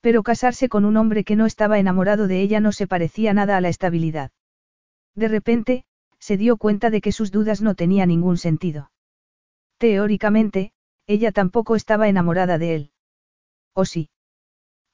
Pero 0.00 0.22
casarse 0.22 0.68
con 0.68 0.84
un 0.84 0.96
hombre 0.96 1.24
que 1.24 1.36
no 1.36 1.46
estaba 1.46 1.78
enamorado 1.78 2.26
de 2.26 2.40
ella 2.40 2.60
no 2.60 2.72
se 2.72 2.86
parecía 2.86 3.34
nada 3.34 3.56
a 3.56 3.60
la 3.60 3.68
estabilidad. 3.68 4.30
De 5.14 5.28
repente, 5.28 5.84
se 6.18 6.36
dio 6.36 6.56
cuenta 6.56 6.90
de 6.90 7.00
que 7.00 7.12
sus 7.12 7.30
dudas 7.30 7.60
no 7.60 7.74
tenían 7.74 8.08
ningún 8.08 8.36
sentido. 8.36 8.90
Teóricamente, 9.78 10.72
ella 11.06 11.32
tampoco 11.32 11.76
estaba 11.76 12.08
enamorada 12.08 12.58
de 12.58 12.74
él. 12.74 12.92
¿O 13.74 13.84
sí? 13.84 14.10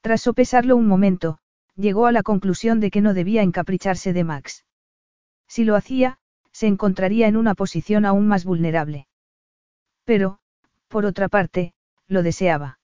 Tras 0.01 0.23
sopesarlo 0.23 0.77
un 0.77 0.87
momento, 0.87 1.39
llegó 1.75 2.07
a 2.07 2.13
la 2.13 2.23
conclusión 2.23 2.81
de 2.81 2.91
que 2.91 3.01
no 3.01 3.15
debía 3.15 3.43
encapricharse 3.43 4.13
de 4.13 4.25
Max. 4.25 4.65
Si 5.49 5.65
lo 5.65 5.77
hacía, 5.77 6.19
se 6.53 6.67
encontraría 6.67 7.29
en 7.29 7.37
una 7.37 7.55
posición 7.55 8.07
aún 8.07 8.27
más 8.27 8.45
vulnerable. 8.45 9.09
Pero, 10.05 10.39
por 10.89 11.05
otra 11.05 11.29
parte, 11.29 11.75
lo 12.09 12.23
deseaba. 12.23 12.79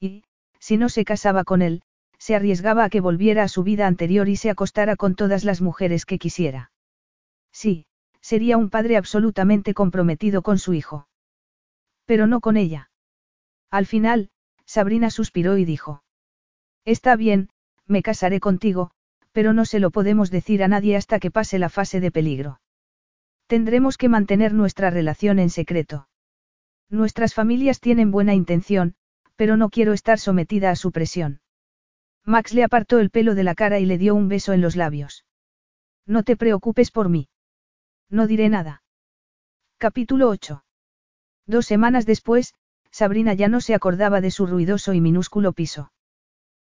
Y, 0.00 0.24
si 0.58 0.76
no 0.76 0.88
se 0.88 1.04
casaba 1.04 1.44
con 1.44 1.62
él, 1.62 1.82
se 2.18 2.34
arriesgaba 2.34 2.84
a 2.84 2.90
que 2.90 3.00
volviera 3.00 3.42
a 3.42 3.48
su 3.48 3.62
vida 3.62 3.86
anterior 3.86 4.28
y 4.28 4.36
se 4.36 4.50
acostara 4.50 4.96
con 4.96 5.14
todas 5.14 5.44
las 5.44 5.60
mujeres 5.60 6.06
que 6.06 6.18
quisiera. 6.18 6.70
Sí, 7.52 7.86
sería 8.20 8.56
un 8.56 8.70
padre 8.70 8.96
absolutamente 8.96 9.74
comprometido 9.74 10.42
con 10.42 10.58
su 10.58 10.74
hijo. 10.74 11.08
Pero 12.04 12.26
no 12.26 12.40
con 12.40 12.56
ella. 12.56 12.90
Al 13.70 13.86
final, 13.86 14.30
Sabrina 14.64 15.10
suspiró 15.10 15.58
y 15.58 15.64
dijo. 15.64 16.02
Está 16.84 17.16
bien, 17.16 17.50
me 17.86 18.02
casaré 18.02 18.40
contigo, 18.40 18.90
pero 19.32 19.52
no 19.52 19.64
se 19.64 19.80
lo 19.80 19.90
podemos 19.90 20.30
decir 20.30 20.62
a 20.62 20.68
nadie 20.68 20.96
hasta 20.96 21.18
que 21.18 21.30
pase 21.30 21.58
la 21.58 21.68
fase 21.68 22.00
de 22.00 22.10
peligro. 22.10 22.60
Tendremos 23.46 23.96
que 23.96 24.08
mantener 24.08 24.52
nuestra 24.52 24.90
relación 24.90 25.38
en 25.38 25.50
secreto. 25.50 26.08
Nuestras 26.88 27.34
familias 27.34 27.80
tienen 27.80 28.10
buena 28.10 28.34
intención, 28.34 28.94
pero 29.36 29.56
no 29.56 29.70
quiero 29.70 29.92
estar 29.92 30.18
sometida 30.18 30.70
a 30.70 30.76
su 30.76 30.92
presión. 30.92 31.40
Max 32.24 32.54
le 32.54 32.64
apartó 32.64 32.98
el 32.98 33.10
pelo 33.10 33.34
de 33.34 33.44
la 33.44 33.54
cara 33.54 33.78
y 33.78 33.86
le 33.86 33.98
dio 33.98 34.14
un 34.14 34.28
beso 34.28 34.52
en 34.52 34.60
los 34.60 34.74
labios. 34.74 35.24
No 36.06 36.22
te 36.22 36.36
preocupes 36.36 36.90
por 36.90 37.08
mí. 37.08 37.28
No 38.10 38.26
diré 38.26 38.48
nada. 38.48 38.82
Capítulo 39.78 40.28
8. 40.28 40.64
Dos 41.46 41.66
semanas 41.66 42.06
después, 42.06 42.54
Sabrina 42.90 43.34
ya 43.34 43.48
no 43.48 43.60
se 43.60 43.74
acordaba 43.74 44.20
de 44.20 44.30
su 44.30 44.46
ruidoso 44.46 44.92
y 44.92 45.00
minúsculo 45.00 45.52
piso. 45.52 45.92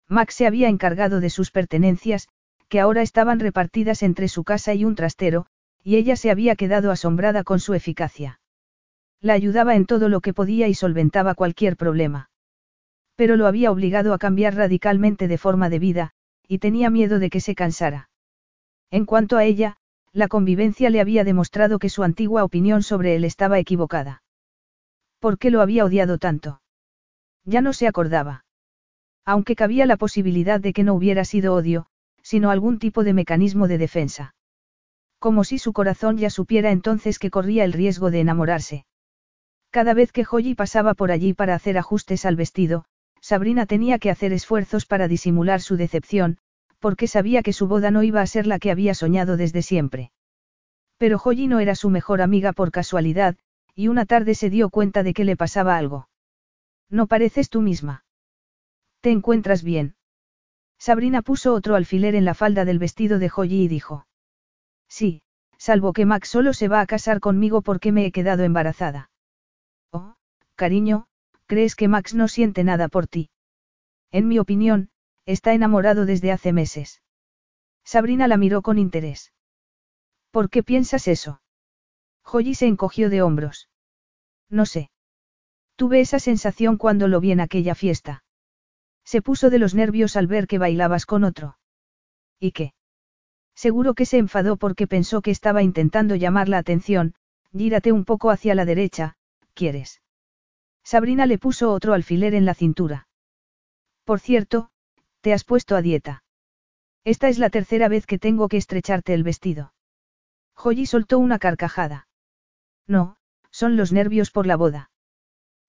Max 0.08 0.36
se 0.36 0.48
había 0.48 0.70
encargado 0.70 1.20
de 1.20 1.30
sus 1.30 1.52
pertenencias, 1.52 2.28
que 2.68 2.80
ahora 2.80 3.02
estaban 3.02 3.40
repartidas 3.40 4.04
entre 4.04 4.28
su 4.28 4.44
casa 4.44 4.74
y 4.74 4.86
un 4.86 4.96
trastero, 4.96 5.48
y 5.84 5.96
ella 5.96 6.16
se 6.16 6.32
había 6.32 6.56
quedado 6.56 6.92
asombrada 6.92 7.44
con 7.44 7.60
su 7.60 7.74
eficacia. 7.74 8.40
La 9.22 9.34
ayudaba 9.34 9.76
en 9.76 9.86
todo 9.86 10.08
lo 10.08 10.22
que 10.22 10.34
podía 10.34 10.68
y 10.68 10.74
solventaba 10.74 11.36
cualquier 11.36 11.76
problema. 11.76 12.29
Pero 13.20 13.36
lo 13.36 13.48
había 13.48 13.70
obligado 13.70 14.14
a 14.14 14.18
cambiar 14.18 14.56
radicalmente 14.56 15.28
de 15.28 15.38
forma 15.38 15.70
de 15.70 15.78
vida, 15.78 16.12
y 16.48 16.60
tenía 16.60 16.90
miedo 16.90 17.20
de 17.20 17.30
que 17.30 17.42
se 17.42 17.54
cansara. 17.54 18.10
En 18.92 19.04
cuanto 19.04 19.36
a 19.36 19.44
ella, 19.44 19.76
la 20.14 20.30
convivencia 20.30 20.90
le 20.90 21.02
había 21.02 21.26
demostrado 21.26 21.80
que 21.80 21.90
su 21.90 22.04
antigua 22.04 22.46
opinión 22.46 22.82
sobre 22.82 23.18
él 23.18 23.26
estaba 23.26 23.60
equivocada. 23.60 24.24
¿Por 25.20 25.38
qué 25.38 25.52
lo 25.52 25.60
había 25.60 25.84
odiado 25.84 26.18
tanto? 26.18 26.62
Ya 27.44 27.60
no 27.60 27.74
se 27.74 27.88
acordaba. 27.88 28.46
Aunque 29.26 29.58
cabía 29.58 29.86
la 29.86 29.98
posibilidad 29.98 30.62
de 30.62 30.72
que 30.72 30.86
no 30.86 30.94
hubiera 30.94 31.26
sido 31.26 31.54
odio, 31.54 31.88
sino 32.24 32.52
algún 32.52 32.80
tipo 32.80 33.04
de 33.04 33.12
mecanismo 33.12 33.68
de 33.68 33.80
defensa. 33.80 34.34
Como 35.20 35.44
si 35.44 35.58
su 35.58 35.74
corazón 35.74 36.16
ya 36.16 36.30
supiera 36.30 36.72
entonces 36.72 37.20
que 37.20 37.32
corría 37.32 37.66
el 37.66 37.74
riesgo 37.74 38.12
de 38.12 38.22
enamorarse. 38.22 38.86
Cada 39.72 39.94
vez 39.94 40.14
que 40.14 40.24
Joyi 40.24 40.56
pasaba 40.56 40.94
por 40.94 41.12
allí 41.12 41.34
para 41.34 41.54
hacer 41.54 41.78
ajustes 41.78 42.26
al 42.26 42.38
vestido, 42.38 42.86
Sabrina 43.22 43.66
tenía 43.66 44.00
que 44.00 44.10
hacer 44.10 44.34
esfuerzos 44.34 44.86
para 44.86 45.08
disimular 45.08 45.62
su 45.62 45.78
decepción, 45.78 46.38
porque 46.80 47.08
sabía 47.08 47.44
que 47.44 47.54
su 47.54 47.68
boda 47.68 47.92
no 47.92 48.04
iba 48.04 48.22
a 48.22 48.28
ser 48.28 48.48
la 48.48 48.60
que 48.60 48.72
había 48.72 48.94
soñado 48.94 49.38
desde 49.38 49.62
siempre. 49.62 50.12
Pero 50.98 51.20
Joyi 51.20 51.48
no 51.48 51.60
era 51.60 51.76
su 51.76 51.90
mejor 51.90 52.22
amiga 52.22 52.54
por 52.54 52.72
casualidad, 52.72 53.38
y 53.76 53.88
una 53.88 54.06
tarde 54.06 54.36
se 54.36 54.50
dio 54.50 54.70
cuenta 54.70 55.04
de 55.04 55.14
que 55.14 55.26
le 55.26 55.38
pasaba 55.38 55.78
algo. 55.78 56.10
No 56.90 57.08
pareces 57.08 57.50
tú 57.50 57.62
misma. 57.62 58.04
¿Te 59.02 59.12
encuentras 59.12 59.64
bien? 59.64 59.96
Sabrina 60.78 61.22
puso 61.22 61.54
otro 61.54 61.76
alfiler 61.76 62.16
en 62.16 62.26
la 62.26 62.34
falda 62.34 62.66
del 62.66 62.80
vestido 62.80 63.20
de 63.20 63.30
Joyi 63.30 63.64
y 63.64 63.68
dijo. 63.68 64.08
Sí, 64.88 65.22
salvo 65.58 65.94
que 65.94 66.06
Max 66.06 66.30
solo 66.30 66.54
se 66.54 66.68
va 66.68 66.82
a 66.82 66.86
casar 66.86 67.20
conmigo 67.20 67.62
porque 67.62 67.92
me 67.92 68.06
he 68.06 68.12
quedado 68.12 68.44
embarazada. 68.44 69.12
Oh, 69.92 70.16
cariño, 70.56 71.08
¿crees 71.50 71.76
que 71.76 71.88
Max 71.88 72.14
no 72.14 72.28
siente 72.28 72.64
nada 72.64 72.90
por 72.90 73.08
ti? 73.08 73.32
En 74.12 74.28
mi 74.28 74.38
opinión, 74.38 74.92
está 75.26 75.54
enamorado 75.54 76.06
desde 76.06 76.32
hace 76.32 76.54
meses. 76.54 77.02
Sabrina 77.84 78.28
la 78.28 78.38
miró 78.38 78.62
con 78.62 78.78
interés. 78.78 79.34
¿Por 80.30 80.52
qué 80.52 80.62
piensas 80.62 81.08
eso? 81.08 81.42
Joyi 82.22 82.54
se 82.54 82.68
encogió 82.68 83.10
de 83.10 83.24
hombros. 83.24 83.68
No 84.48 84.68
sé. 84.68 84.92
Tuve 85.76 86.02
esa 86.02 86.20
sensación 86.20 86.78
cuando 86.78 87.08
lo 87.08 87.20
vi 87.20 87.32
en 87.32 87.40
aquella 87.40 87.74
fiesta. 87.74 88.24
Se 89.04 89.24
puso 89.24 89.50
de 89.50 89.58
los 89.58 89.74
nervios 89.74 90.18
al 90.18 90.28
ver 90.28 90.46
que 90.46 90.60
bailabas 90.60 91.08
con 91.08 91.24
otro. 91.24 91.58
¿Y 92.40 92.52
qué? 92.52 92.74
Seguro 93.56 93.96
que 93.96 94.06
se 94.06 94.20
enfadó 94.20 94.56
porque 94.56 94.86
pensó 94.86 95.24
que 95.24 95.32
estaba 95.32 95.64
intentando 95.64 96.16
llamar 96.16 96.48
la 96.48 96.60
atención, 96.60 97.16
gírate 97.52 97.92
un 97.92 98.06
poco 98.06 98.30
hacia 98.30 98.54
la 98.54 98.66
derecha, 98.66 99.18
¿quieres? 99.56 100.00
Sabrina 100.84 101.26
le 101.26 101.38
puso 101.38 101.72
otro 101.72 101.94
alfiler 101.94 102.34
en 102.34 102.46
la 102.46 102.54
cintura. 102.54 103.08
Por 104.04 104.20
cierto, 104.20 104.72
te 105.22 105.34
has 105.34 105.44
puesto 105.44 105.76
a 105.76 105.82
dieta. 105.82 106.24
Esta 107.04 107.30
es 107.30 107.40
la 107.40 107.50
tercera 107.50 107.88
vez 107.88 108.06
que 108.06 108.20
tengo 108.20 108.48
que 108.48 108.58
estrecharte 108.58 109.14
el 109.14 109.24
vestido. 109.24 109.74
Joyi 110.56 110.86
soltó 110.86 111.20
una 111.20 111.40
carcajada. 111.40 112.08
No, 112.88 113.18
son 113.52 113.78
los 113.78 113.92
nervios 113.92 114.32
por 114.32 114.46
la 114.46 114.56
boda. 114.56 114.92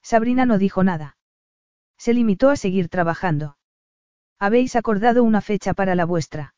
Sabrina 0.02 0.46
no 0.46 0.58
dijo 0.58 0.82
nada. 0.82 1.16
Se 1.98 2.14
limitó 2.14 2.48
a 2.50 2.56
seguir 2.56 2.88
trabajando. 2.88 3.56
Habéis 4.38 4.74
acordado 4.74 5.22
una 5.22 5.42
fecha 5.42 5.74
para 5.74 5.94
la 5.94 6.06
vuestra. 6.06 6.54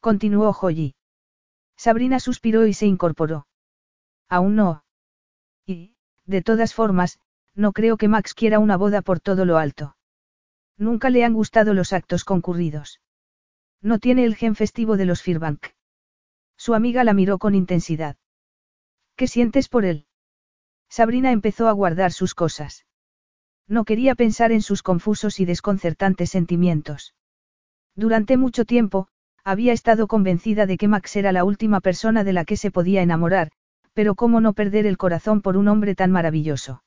Continuó 0.00 0.52
Joyi. 0.52 0.96
Sabrina 1.76 2.20
suspiró 2.20 2.66
y 2.66 2.74
se 2.74 2.86
incorporó. 2.86 3.46
Aún 4.28 4.56
no. 4.56 4.84
¿Y, 5.66 5.94
De 6.26 6.42
todas 6.42 6.74
formas, 6.74 7.20
no 7.54 7.72
creo 7.72 7.96
que 7.96 8.08
Max 8.08 8.34
quiera 8.34 8.58
una 8.58 8.76
boda 8.76 9.02
por 9.02 9.20
todo 9.20 9.44
lo 9.44 9.58
alto. 9.58 9.96
Nunca 10.76 11.10
le 11.10 11.24
han 11.24 11.34
gustado 11.34 11.74
los 11.74 11.92
actos 11.92 12.24
concurridos. 12.24 13.00
No 13.82 13.98
tiene 13.98 14.24
el 14.24 14.36
gen 14.36 14.54
festivo 14.54 14.96
de 14.96 15.06
los 15.06 15.22
Firbank. 15.22 15.66
Su 16.56 16.74
amiga 16.74 17.04
la 17.04 17.14
miró 17.14 17.38
con 17.38 17.54
intensidad. 17.54 18.16
¿Qué 19.16 19.26
sientes 19.26 19.68
por 19.68 19.84
él? 19.84 20.06
Sabrina 20.88 21.32
empezó 21.32 21.68
a 21.68 21.72
guardar 21.72 22.12
sus 22.12 22.34
cosas. 22.34 22.86
No 23.68 23.84
quería 23.84 24.14
pensar 24.14 24.52
en 24.52 24.62
sus 24.62 24.82
confusos 24.82 25.40
y 25.40 25.44
desconcertantes 25.44 26.30
sentimientos. 26.30 27.14
Durante 27.94 28.36
mucho 28.36 28.64
tiempo, 28.64 29.08
había 29.44 29.72
estado 29.72 30.06
convencida 30.08 30.66
de 30.66 30.76
que 30.76 30.88
Max 30.88 31.16
era 31.16 31.32
la 31.32 31.44
última 31.44 31.80
persona 31.80 32.24
de 32.24 32.32
la 32.32 32.44
que 32.44 32.56
se 32.56 32.70
podía 32.70 33.02
enamorar, 33.02 33.52
pero 33.94 34.14
cómo 34.14 34.40
no 34.40 34.52
perder 34.52 34.86
el 34.86 34.96
corazón 34.96 35.40
por 35.42 35.56
un 35.56 35.68
hombre 35.68 35.94
tan 35.94 36.10
maravilloso. 36.10 36.82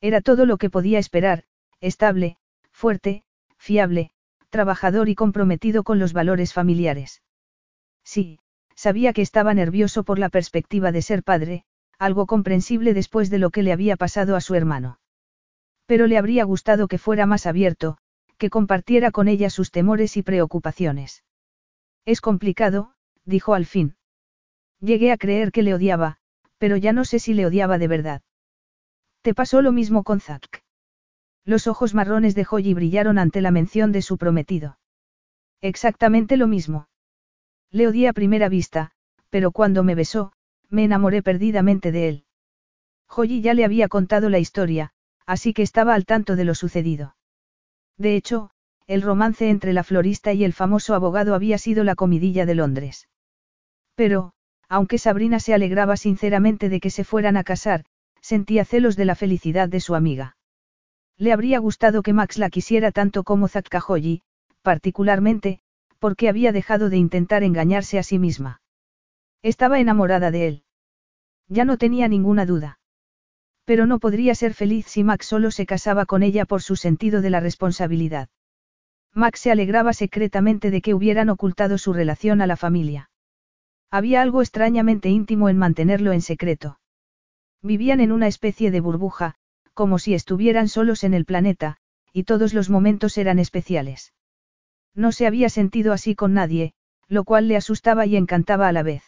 Era 0.00 0.20
todo 0.20 0.46
lo 0.46 0.58
que 0.58 0.70
podía 0.70 0.98
esperar, 0.98 1.44
estable, 1.80 2.36
fuerte, 2.70 3.24
fiable, 3.56 4.10
trabajador 4.50 5.08
y 5.08 5.14
comprometido 5.14 5.84
con 5.84 5.98
los 5.98 6.12
valores 6.12 6.52
familiares. 6.52 7.22
Sí, 8.04 8.38
sabía 8.74 9.12
que 9.12 9.22
estaba 9.22 9.54
nervioso 9.54 10.04
por 10.04 10.18
la 10.18 10.28
perspectiva 10.28 10.92
de 10.92 11.02
ser 11.02 11.22
padre, 11.22 11.64
algo 11.98 12.26
comprensible 12.26 12.94
después 12.94 13.30
de 13.30 13.38
lo 13.38 13.50
que 13.50 13.62
le 13.62 13.72
había 13.72 13.96
pasado 13.96 14.36
a 14.36 14.40
su 14.40 14.54
hermano. 14.54 15.00
Pero 15.86 16.06
le 16.06 16.18
habría 16.18 16.44
gustado 16.44 16.88
que 16.88 16.98
fuera 16.98 17.26
más 17.26 17.46
abierto, 17.46 17.98
que 18.38 18.50
compartiera 18.50 19.10
con 19.10 19.28
ella 19.28 19.50
sus 19.50 19.70
temores 19.70 20.16
y 20.16 20.22
preocupaciones. 20.22 21.24
Es 22.04 22.20
complicado, 22.20 22.92
dijo 23.24 23.54
al 23.54 23.66
fin. 23.66 23.96
Llegué 24.80 25.10
a 25.10 25.16
creer 25.16 25.52
que 25.52 25.62
le 25.62 25.74
odiaba, 25.74 26.18
pero 26.58 26.76
ya 26.76 26.92
no 26.92 27.04
sé 27.04 27.18
si 27.18 27.34
le 27.34 27.46
odiaba 27.46 27.78
de 27.78 27.88
verdad. 27.88 28.22
¿Te 29.26 29.34
pasó 29.34 29.60
lo 29.60 29.72
mismo 29.72 30.04
con 30.04 30.20
Zack? 30.20 30.62
Los 31.44 31.66
ojos 31.66 31.94
marrones 31.94 32.36
de 32.36 32.44
Joyi 32.44 32.74
brillaron 32.74 33.18
ante 33.18 33.40
la 33.40 33.50
mención 33.50 33.90
de 33.90 34.00
su 34.00 34.18
prometido. 34.18 34.78
Exactamente 35.60 36.36
lo 36.36 36.46
mismo. 36.46 36.86
Le 37.72 37.88
odié 37.88 38.06
a 38.06 38.12
primera 38.12 38.48
vista, 38.48 38.92
pero 39.28 39.50
cuando 39.50 39.82
me 39.82 39.96
besó, 39.96 40.32
me 40.68 40.84
enamoré 40.84 41.24
perdidamente 41.24 41.90
de 41.90 42.08
él. 42.08 42.24
Joyi 43.08 43.40
ya 43.40 43.52
le 43.54 43.64
había 43.64 43.88
contado 43.88 44.30
la 44.30 44.38
historia, 44.38 44.92
así 45.26 45.52
que 45.52 45.62
estaba 45.62 45.94
al 45.94 46.04
tanto 46.04 46.36
de 46.36 46.44
lo 46.44 46.54
sucedido. 46.54 47.16
De 47.98 48.14
hecho, 48.14 48.50
el 48.86 49.02
romance 49.02 49.50
entre 49.50 49.72
la 49.72 49.82
florista 49.82 50.34
y 50.34 50.44
el 50.44 50.52
famoso 50.52 50.94
abogado 50.94 51.34
había 51.34 51.58
sido 51.58 51.82
la 51.82 51.96
comidilla 51.96 52.46
de 52.46 52.54
Londres. 52.54 53.08
Pero, 53.96 54.34
aunque 54.68 54.98
Sabrina 54.98 55.40
se 55.40 55.52
alegraba 55.52 55.96
sinceramente 55.96 56.68
de 56.68 56.78
que 56.78 56.90
se 56.90 57.02
fueran 57.02 57.36
a 57.36 57.42
casar, 57.42 57.86
sentía 58.26 58.64
celos 58.64 58.96
de 58.96 59.04
la 59.04 59.14
felicidad 59.14 59.68
de 59.68 59.78
su 59.78 59.94
amiga. 59.94 60.36
Le 61.16 61.32
habría 61.32 61.60
gustado 61.60 62.02
que 62.02 62.12
Max 62.12 62.38
la 62.38 62.50
quisiera 62.50 62.90
tanto 62.90 63.22
como 63.22 63.46
Zakkajoyi, 63.46 64.22
particularmente, 64.62 65.60
porque 66.00 66.28
había 66.28 66.50
dejado 66.50 66.90
de 66.90 66.96
intentar 66.96 67.44
engañarse 67.44 68.00
a 68.00 68.02
sí 68.02 68.18
misma. 68.18 68.60
Estaba 69.42 69.78
enamorada 69.78 70.32
de 70.32 70.48
él. 70.48 70.64
Ya 71.48 71.64
no 71.64 71.78
tenía 71.78 72.08
ninguna 72.08 72.46
duda. 72.46 72.80
Pero 73.64 73.86
no 73.86 74.00
podría 74.00 74.34
ser 74.34 74.54
feliz 74.54 74.86
si 74.88 75.04
Max 75.04 75.26
solo 75.26 75.52
se 75.52 75.64
casaba 75.64 76.04
con 76.04 76.24
ella 76.24 76.46
por 76.46 76.62
su 76.62 76.74
sentido 76.74 77.22
de 77.22 77.30
la 77.30 77.38
responsabilidad. 77.38 78.28
Max 79.14 79.38
se 79.38 79.52
alegraba 79.52 79.92
secretamente 79.92 80.72
de 80.72 80.82
que 80.82 80.94
hubieran 80.94 81.28
ocultado 81.28 81.78
su 81.78 81.92
relación 81.92 82.40
a 82.40 82.48
la 82.48 82.56
familia. 82.56 83.08
Había 83.88 84.20
algo 84.20 84.42
extrañamente 84.42 85.10
íntimo 85.10 85.48
en 85.48 85.58
mantenerlo 85.58 86.10
en 86.12 86.22
secreto. 86.22 86.80
Vivían 87.62 88.00
en 88.00 88.12
una 88.12 88.26
especie 88.26 88.70
de 88.70 88.80
burbuja, 88.80 89.34
como 89.74 89.98
si 89.98 90.14
estuvieran 90.14 90.68
solos 90.68 91.04
en 91.04 91.14
el 91.14 91.24
planeta, 91.24 91.76
y 92.12 92.24
todos 92.24 92.54
los 92.54 92.70
momentos 92.70 93.18
eran 93.18 93.38
especiales. 93.38 94.14
No 94.94 95.12
se 95.12 95.26
había 95.26 95.48
sentido 95.48 95.92
así 95.92 96.14
con 96.14 96.32
nadie, 96.32 96.72
lo 97.08 97.24
cual 97.24 97.48
le 97.48 97.56
asustaba 97.56 98.06
y 98.06 98.16
encantaba 98.16 98.68
a 98.68 98.72
la 98.72 98.82
vez. 98.82 99.02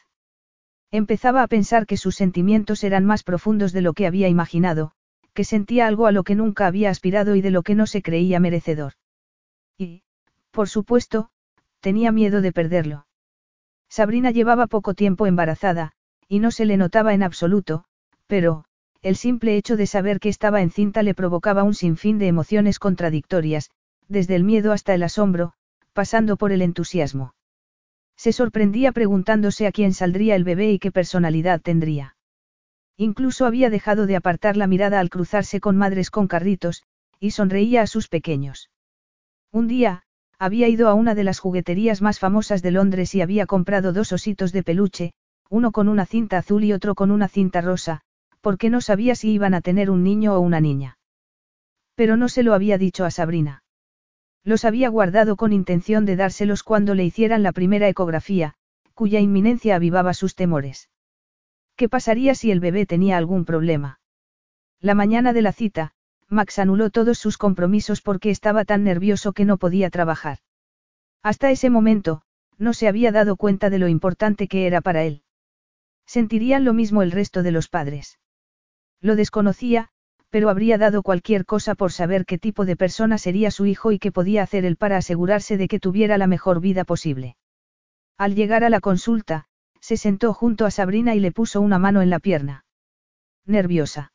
Empezaba 0.91 1.43
a 1.43 1.49
pensar 1.49 1.87
que 1.87 1.97
sus 1.97 2.17
sentimientos 2.17 2.85
eran 2.85 3.05
más 3.05 3.23
profundos 3.23 3.73
de 3.73 3.83
lo 3.83 3.93
que 3.93 4.07
había 4.07 4.29
imaginado, 4.29 4.93
que 5.35 5.45
sentía 5.45 5.87
algo 5.87 6.07
a 6.07 6.13
lo 6.13 6.25
que 6.25 6.35
nunca 6.35 6.67
había 6.67 6.91
aspirado 6.91 7.35
y 7.37 7.41
de 7.41 7.51
lo 7.51 7.63
que 7.63 7.75
no 7.75 7.87
se 7.87 8.03
creía 8.03 8.41
merecedor. 8.41 8.95
Y, 9.77 10.03
por 10.51 10.69
supuesto, 10.69 11.31
tenía 11.81 12.13
miedo 12.13 12.41
de 12.41 12.53
perderlo. 12.53 13.07
Sabrina 13.89 14.31
llevaba 14.31 14.67
poco 14.67 14.95
tiempo 14.95 15.27
embarazada, 15.27 15.93
y 16.27 16.41
no 16.41 16.51
se 16.51 16.67
le 16.67 16.77
notaba 16.77 17.15
en 17.15 17.23
absoluto, 17.23 17.85
pero, 18.29 18.65
el 19.03 19.17
simple 19.17 19.57
hecho 19.57 19.77
de 19.77 19.87
saber 19.87 20.21
que 20.21 20.29
estaba 20.29 20.61
encinta 20.61 21.03
le 21.03 21.15
provocaba 21.15 21.65
un 21.65 21.75
sinfín 21.75 22.19
de 22.19 22.29
emociones 22.29 22.79
contradictorias, 22.79 23.71
desde 24.07 24.37
el 24.37 24.45
miedo 24.45 24.73
hasta 24.73 24.95
el 24.95 25.03
asombro, 25.03 25.55
pasando 25.93 26.37
por 26.37 26.53
el 26.53 26.63
entusiasmo. 26.63 27.35
Se 28.17 28.33
sorprendía 28.33 28.93
preguntándose 28.93 29.67
a 29.67 29.73
quién 29.73 29.95
saldría 29.95 30.37
el 30.37 30.45
bebé 30.45 30.73
y 30.73 30.79
qué 30.79 30.93
personalidad 30.93 31.61
tendría. 31.61 32.17
Incluso 32.97 33.47
había 33.47 33.71
dejado 33.71 34.07
de 34.07 34.17
apartar 34.17 34.57
la 34.57 34.67
mirada 34.67 35.01
al 35.01 35.09
cruzarse 35.09 35.61
con 35.61 35.77
madres 35.77 36.11
con 36.11 36.27
carritos, 36.27 36.83
y 37.21 37.31
sonreía 37.31 37.83
a 37.83 37.87
sus 37.87 38.09
pequeños. 38.09 38.71
Un 39.53 39.69
día, 39.69 40.03
había 40.39 40.69
ido 40.69 40.89
a 40.89 40.95
una 40.95 41.15
de 41.15 41.25
las 41.25 41.39
jugueterías 41.39 42.03
más 42.03 42.19
famosas 42.19 42.61
de 42.61 42.73
Londres 42.73 43.15
y 43.15 43.23
había 43.23 43.47
comprado 43.47 43.93
dos 43.93 44.13
ositos 44.13 44.53
de 44.53 44.63
peluche, 44.63 45.13
uno 45.49 45.73
con 45.73 45.89
una 45.89 46.05
cinta 46.05 46.39
azul 46.39 46.65
y 46.65 46.73
otro 46.73 46.95
con 46.95 47.11
una 47.11 47.29
cinta 47.29 47.61
rosa, 47.61 48.03
porque 48.41 48.71
no 48.71 48.81
sabía 48.81 49.15
si 49.15 49.31
iban 49.31 49.55
a 49.55 49.61
tener 49.61 49.91
un 49.91 50.03
niño 50.03 50.35
o 50.35 50.41
una 50.41 50.61
niña. 50.61 50.99
Pero 51.95 52.17
no 52.17 52.29
se 52.29 52.43
lo 52.43 52.55
había 52.55 52.79
dicho 52.79 53.05
a 53.05 53.11
Sabrina. 53.11 53.63
Los 54.45 54.65
había 54.65 54.89
guardado 54.89 55.37
con 55.37 55.53
intención 55.53 56.05
de 56.05 56.17
dárselos 56.17 56.63
cuando 56.63 56.95
le 56.95 57.05
hicieran 57.05 57.43
la 57.43 57.53
primera 57.53 57.89
ecografía, 57.89 58.55
cuya 58.95 59.21
inminencia 59.21 59.77
avivaba 59.77 60.15
sus 60.15 60.35
temores. 60.35 60.89
¿Qué 61.77 61.89
pasaría 61.89 62.35
si 62.35 62.51
el 62.51 62.61
bebé 62.61 62.87
tenía 62.87 63.17
algún 63.17 63.45
problema? 63.45 64.01
La 64.81 64.95
mañana 64.95 65.33
de 65.33 65.43
la 65.43 65.53
cita, 65.53 65.93
Max 66.29 66.59
anuló 66.59 66.91
todos 66.91 67.19
sus 67.19 67.39
compromisos 67.39 68.01
porque 68.01 68.31
estaba 68.31 68.65
tan 68.65 68.85
nervioso 68.85 69.33
que 69.33 69.45
no 69.45 69.57
podía 69.57 69.91
trabajar. 69.91 70.39
Hasta 71.23 71.51
ese 71.51 71.71
momento, 71.71 72.23
no 72.59 72.73
se 72.75 72.89
había 72.89 73.13
dado 73.13 73.37
cuenta 73.37 73.71
de 73.71 73.79
lo 73.79 73.89
importante 73.89 74.49
que 74.49 74.67
era 74.67 74.81
para 74.81 75.05
él. 75.05 75.23
Sentirían 76.07 76.65
lo 76.65 76.75
mismo 76.75 77.03
el 77.03 77.13
resto 77.13 77.43
de 77.43 77.53
los 77.53 77.69
padres. 77.69 78.19
Lo 79.01 79.17
desconocía, 79.17 79.89
pero 80.31 80.51
habría 80.51 80.79
dado 80.79 81.03
cualquier 81.03 81.45
cosa 81.45 81.75
por 81.75 81.93
saber 81.93 82.27
qué 82.27 82.39
tipo 82.39 82.65
de 82.65 82.77
persona 82.77 83.19
sería 83.19 83.51
su 83.51 83.67
hijo 83.67 83.93
y 83.93 83.99
qué 83.99 84.13
podía 84.13 84.43
hacer 84.43 84.65
él 84.65 84.77
para 84.77 84.97
asegurarse 84.97 85.57
de 85.57 85.69
que 85.69 85.81
tuviera 85.81 86.19
la 86.19 86.27
mejor 86.27 86.61
vida 86.61 86.85
posible. 86.85 87.37
Al 88.17 88.35
llegar 88.35 88.65
a 88.65 88.71
la 88.71 88.81
consulta, 88.81 89.47
se 89.81 89.97
sentó 89.97 90.35
junto 90.35 90.67
a 90.67 90.71
Sabrina 90.71 91.15
y 91.15 91.21
le 91.21 91.33
puso 91.33 91.61
una 91.61 91.79
mano 91.79 92.03
en 92.03 92.11
la 92.11 92.19
pierna. 92.19 92.65
Nerviosa. 93.47 94.13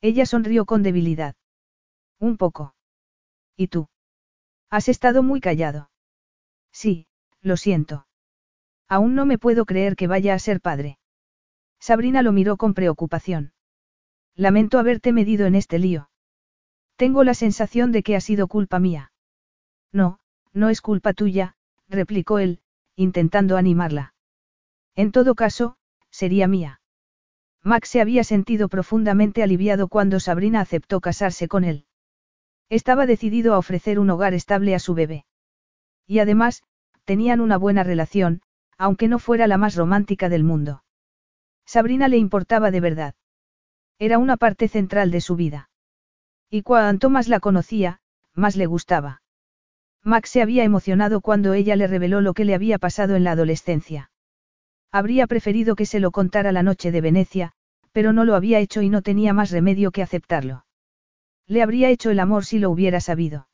Ella 0.00 0.24
sonrió 0.24 0.64
con 0.64 0.82
debilidad. 0.82 1.34
Un 2.18 2.36
poco. 2.36 2.74
¿Y 3.56 3.68
tú? 3.68 3.88
Has 4.70 4.88
estado 4.88 5.22
muy 5.22 5.40
callado. 5.40 5.90
Sí, 6.72 7.06
lo 7.40 7.56
siento. 7.56 8.06
Aún 8.88 9.14
no 9.14 9.26
me 9.26 9.38
puedo 9.38 9.64
creer 9.64 9.96
que 9.96 10.06
vaya 10.06 10.34
a 10.34 10.38
ser 10.38 10.60
padre. 10.60 10.98
Sabrina 11.80 12.22
lo 12.22 12.32
miró 12.32 12.56
con 12.56 12.74
preocupación. 12.74 13.52
Lamento 14.36 14.78
haberte 14.78 15.12
medido 15.12 15.46
en 15.46 15.54
este 15.54 15.78
lío. 15.78 16.10
Tengo 16.96 17.24
la 17.24 17.32
sensación 17.32 17.90
de 17.90 18.02
que 18.02 18.16
ha 18.16 18.20
sido 18.20 18.48
culpa 18.48 18.78
mía. 18.78 19.12
No, 19.92 20.18
no 20.52 20.68
es 20.68 20.82
culpa 20.82 21.14
tuya, 21.14 21.56
replicó 21.88 22.38
él, 22.38 22.60
intentando 22.96 23.56
animarla. 23.56 24.14
En 24.94 25.10
todo 25.10 25.34
caso, 25.34 25.76
sería 26.10 26.48
mía. 26.48 26.80
Max 27.62 27.88
se 27.88 28.00
había 28.00 28.24
sentido 28.24 28.68
profundamente 28.68 29.42
aliviado 29.42 29.88
cuando 29.88 30.20
Sabrina 30.20 30.60
aceptó 30.60 31.00
casarse 31.00 31.48
con 31.48 31.64
él. 31.64 31.86
Estaba 32.68 33.06
decidido 33.06 33.54
a 33.54 33.58
ofrecer 33.58 33.98
un 33.98 34.10
hogar 34.10 34.34
estable 34.34 34.74
a 34.74 34.78
su 34.78 34.94
bebé. 34.94 35.24
Y 36.06 36.18
además, 36.18 36.62
tenían 37.04 37.40
una 37.40 37.56
buena 37.56 37.84
relación, 37.84 38.42
aunque 38.76 39.08
no 39.08 39.18
fuera 39.18 39.46
la 39.46 39.56
más 39.56 39.76
romántica 39.76 40.28
del 40.28 40.44
mundo. 40.44 40.84
Sabrina 41.64 42.08
le 42.08 42.18
importaba 42.18 42.70
de 42.70 42.80
verdad. 42.80 43.14
Era 43.98 44.18
una 44.18 44.36
parte 44.36 44.68
central 44.68 45.10
de 45.10 45.20
su 45.20 45.36
vida. 45.36 45.70
Y 46.50 46.62
cuanto 46.62 47.10
más 47.10 47.28
la 47.28 47.40
conocía, 47.40 48.00
más 48.34 48.56
le 48.56 48.66
gustaba. 48.66 49.22
Max 50.02 50.30
se 50.30 50.42
había 50.42 50.64
emocionado 50.64 51.20
cuando 51.20 51.54
ella 51.54 51.74
le 51.76 51.86
reveló 51.86 52.20
lo 52.20 52.34
que 52.34 52.44
le 52.44 52.54
había 52.54 52.78
pasado 52.78 53.16
en 53.16 53.24
la 53.24 53.32
adolescencia. 53.32 54.10
Habría 54.92 55.26
preferido 55.26 55.74
que 55.74 55.86
se 55.86 55.98
lo 55.98 56.10
contara 56.10 56.52
la 56.52 56.62
noche 56.62 56.92
de 56.92 57.00
Venecia, 57.00 57.52
pero 57.92 58.12
no 58.12 58.24
lo 58.24 58.34
había 58.34 58.60
hecho 58.60 58.82
y 58.82 58.88
no 58.88 59.02
tenía 59.02 59.32
más 59.32 59.50
remedio 59.50 59.90
que 59.90 60.02
aceptarlo. 60.02 60.64
Le 61.46 61.62
habría 61.62 61.88
hecho 61.88 62.10
el 62.10 62.20
amor 62.20 62.44
si 62.44 62.58
lo 62.58 62.70
hubiera 62.70 63.00
sabido. 63.00 63.48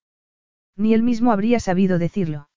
Ni 0.77 0.95
él 0.95 1.03
mismo 1.03 1.33
habría 1.33 1.61
sabido 1.61 1.99
decirlo. 1.99 2.49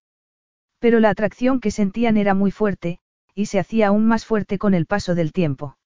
Pero 0.80 1.00
la 1.00 1.10
atracción 1.10 1.60
que 1.60 1.72
sentían 1.72 2.18
era 2.18 2.34
muy 2.34 2.52
fuerte, 2.52 3.00
y 3.34 3.46
se 3.46 3.60
hacía 3.60 3.88
aún 3.88 4.08
más 4.08 4.26
fuerte 4.26 4.58
con 4.58 4.74
el 4.74 4.86
paso 4.86 5.16
del 5.16 5.32
tiempo. 5.32 5.78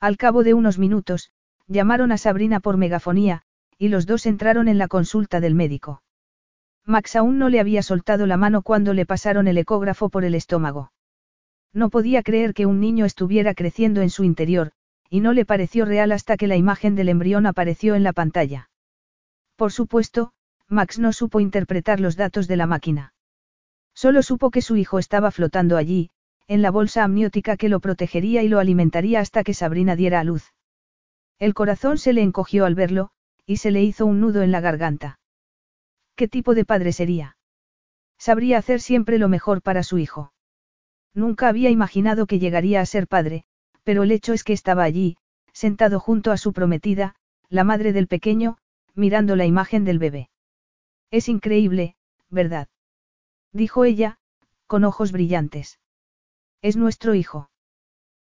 Al 0.00 0.16
cabo 0.16 0.42
de 0.42 0.54
unos 0.54 0.78
minutos, 0.78 1.30
Llamaron 1.68 2.12
a 2.12 2.18
Sabrina 2.18 2.60
por 2.60 2.76
megafonía, 2.76 3.42
y 3.76 3.88
los 3.88 4.06
dos 4.06 4.26
entraron 4.26 4.68
en 4.68 4.78
la 4.78 4.86
consulta 4.86 5.40
del 5.40 5.54
médico. 5.54 6.02
Max 6.84 7.16
aún 7.16 7.38
no 7.38 7.48
le 7.48 7.58
había 7.58 7.82
soltado 7.82 8.26
la 8.26 8.36
mano 8.36 8.62
cuando 8.62 8.94
le 8.94 9.04
pasaron 9.04 9.48
el 9.48 9.58
ecógrafo 9.58 10.08
por 10.08 10.24
el 10.24 10.36
estómago. 10.36 10.92
No 11.72 11.90
podía 11.90 12.22
creer 12.22 12.54
que 12.54 12.66
un 12.66 12.80
niño 12.80 13.04
estuviera 13.04 13.54
creciendo 13.54 14.00
en 14.00 14.10
su 14.10 14.22
interior, 14.22 14.70
y 15.10 15.20
no 15.20 15.32
le 15.32 15.44
pareció 15.44 15.84
real 15.84 16.12
hasta 16.12 16.36
que 16.36 16.46
la 16.46 16.56
imagen 16.56 16.94
del 16.94 17.08
embrión 17.08 17.46
apareció 17.46 17.96
en 17.96 18.04
la 18.04 18.12
pantalla. 18.12 18.70
Por 19.56 19.72
supuesto, 19.72 20.32
Max 20.68 21.00
no 21.00 21.12
supo 21.12 21.40
interpretar 21.40 21.98
los 21.98 22.16
datos 22.16 22.46
de 22.46 22.56
la 22.56 22.66
máquina. 22.66 23.12
Solo 23.92 24.22
supo 24.22 24.50
que 24.50 24.62
su 24.62 24.76
hijo 24.76 25.00
estaba 25.00 25.32
flotando 25.32 25.76
allí, 25.76 26.10
en 26.48 26.62
la 26.62 26.70
bolsa 26.70 27.04
amniótica 27.04 27.56
que 27.56 27.68
lo 27.68 27.80
protegería 27.80 28.42
y 28.42 28.48
lo 28.48 28.58
alimentaría 28.58 29.20
hasta 29.20 29.42
que 29.42 29.54
Sabrina 29.54 29.96
diera 29.96 30.20
a 30.20 30.24
luz. 30.24 30.52
El 31.38 31.54
corazón 31.54 31.98
se 31.98 32.12
le 32.12 32.22
encogió 32.22 32.64
al 32.64 32.74
verlo, 32.74 33.10
y 33.44 33.58
se 33.58 33.70
le 33.70 33.82
hizo 33.82 34.06
un 34.06 34.20
nudo 34.20 34.42
en 34.42 34.52
la 34.52 34.60
garganta. 34.60 35.18
¿Qué 36.14 36.28
tipo 36.28 36.54
de 36.54 36.64
padre 36.64 36.92
sería? 36.92 37.36
Sabría 38.18 38.58
hacer 38.58 38.80
siempre 38.80 39.18
lo 39.18 39.28
mejor 39.28 39.60
para 39.60 39.82
su 39.82 39.98
hijo. 39.98 40.32
Nunca 41.14 41.48
había 41.48 41.70
imaginado 41.70 42.26
que 42.26 42.38
llegaría 42.38 42.80
a 42.80 42.86
ser 42.86 43.06
padre, 43.06 43.44
pero 43.84 44.02
el 44.02 44.10
hecho 44.10 44.32
es 44.32 44.44
que 44.44 44.52
estaba 44.52 44.82
allí, 44.82 45.16
sentado 45.52 46.00
junto 46.00 46.32
a 46.32 46.36
su 46.36 46.52
prometida, 46.52 47.14
la 47.48 47.64
madre 47.64 47.92
del 47.92 48.08
pequeño, 48.08 48.58
mirando 48.94 49.36
la 49.36 49.46
imagen 49.46 49.84
del 49.84 49.98
bebé. 49.98 50.30
Es 51.10 51.28
increíble, 51.28 51.96
¿verdad? 52.30 52.68
Dijo 53.52 53.84
ella, 53.84 54.18
con 54.66 54.84
ojos 54.84 55.12
brillantes. 55.12 55.78
Es 56.62 56.76
nuestro 56.76 57.14
hijo. 57.14 57.50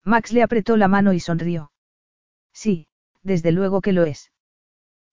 Max 0.04 0.32
le 0.32 0.44
apretó 0.44 0.78
la 0.78 0.88
mano 0.88 1.14
y 1.14 1.20
sonrió. 1.20 1.72
Sí, 2.54 2.88
desde 3.24 3.52
luego 3.52 3.82
que 3.82 3.94
lo 3.94 4.04
es. 4.04 4.32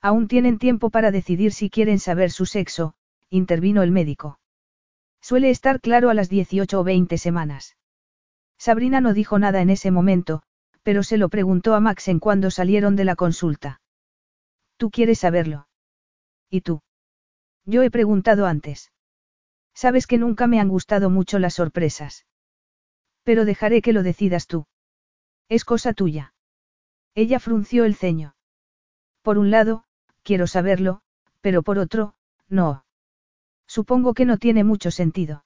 Aún 0.01 0.28
tienen 0.28 0.59
tiempo 0.59 0.91
para 0.91 1.10
decidir 1.10 1.52
si 1.52 1.70
quieren 1.70 1.99
saber 1.99 2.31
su 2.31 2.47
sexo, 2.47 2.94
intervino 3.31 3.83
el 3.83 3.91
médico. 3.91 4.39
Suele 5.20 5.51
estar 5.51 5.81
claro 5.81 6.10
a 6.10 6.15
las 6.15 6.28
18 6.28 6.78
o 6.78 6.84
20 6.84 7.17
semanas. 7.18 7.76
Sabrina 8.59 9.01
no 9.01 9.15
dijo 9.15 9.39
nada 9.39 9.62
en 9.62 9.70
ese 9.70 9.91
momento, 9.91 10.43
pero 10.83 11.02
se 11.02 11.17
lo 11.17 11.28
preguntó 11.28 11.75
a 11.75 11.81
Max 11.81 12.09
en 12.09 12.20
cuando 12.20 12.51
salieron 12.51 12.94
de 12.94 13.05
la 13.05 13.17
consulta. 13.17 13.81
¿Tú 14.76 14.91
quieres 14.91 15.20
saberlo? 15.20 15.67
¿Y 16.51 16.60
tú? 16.60 16.83
Yo 17.65 17.83
he 17.83 17.91
preguntado 17.91 18.47
antes. 18.47 18.93
Sabes 19.75 20.07
que 20.07 20.18
nunca 20.18 20.47
me 20.47 20.60
han 20.60 20.68
gustado 20.68 21.10
mucho 21.10 21.39
las 21.39 21.55
sorpresas. 21.55 22.26
Pero 23.25 23.44
dejaré 23.44 23.83
que 23.83 23.93
lo 23.93 24.03
decidas 24.03 24.47
tú. 24.47 24.67
Es 25.49 25.65
cosa 25.65 25.93
tuya. 25.93 26.35
Ella 27.15 27.41
frunció 27.41 27.85
el 27.85 27.94
ceño. 27.94 28.36
Por 29.23 29.39
un 29.39 29.51
lado, 29.51 29.85
quiero 30.23 30.47
saberlo, 30.47 31.01
pero 31.41 31.62
por 31.62 31.78
otro, 31.78 32.15
no. 32.49 32.85
Supongo 33.67 34.15
que 34.15 34.25
no 34.25 34.39
tiene 34.39 34.65
mucho 34.65 34.91
sentido. 34.91 35.44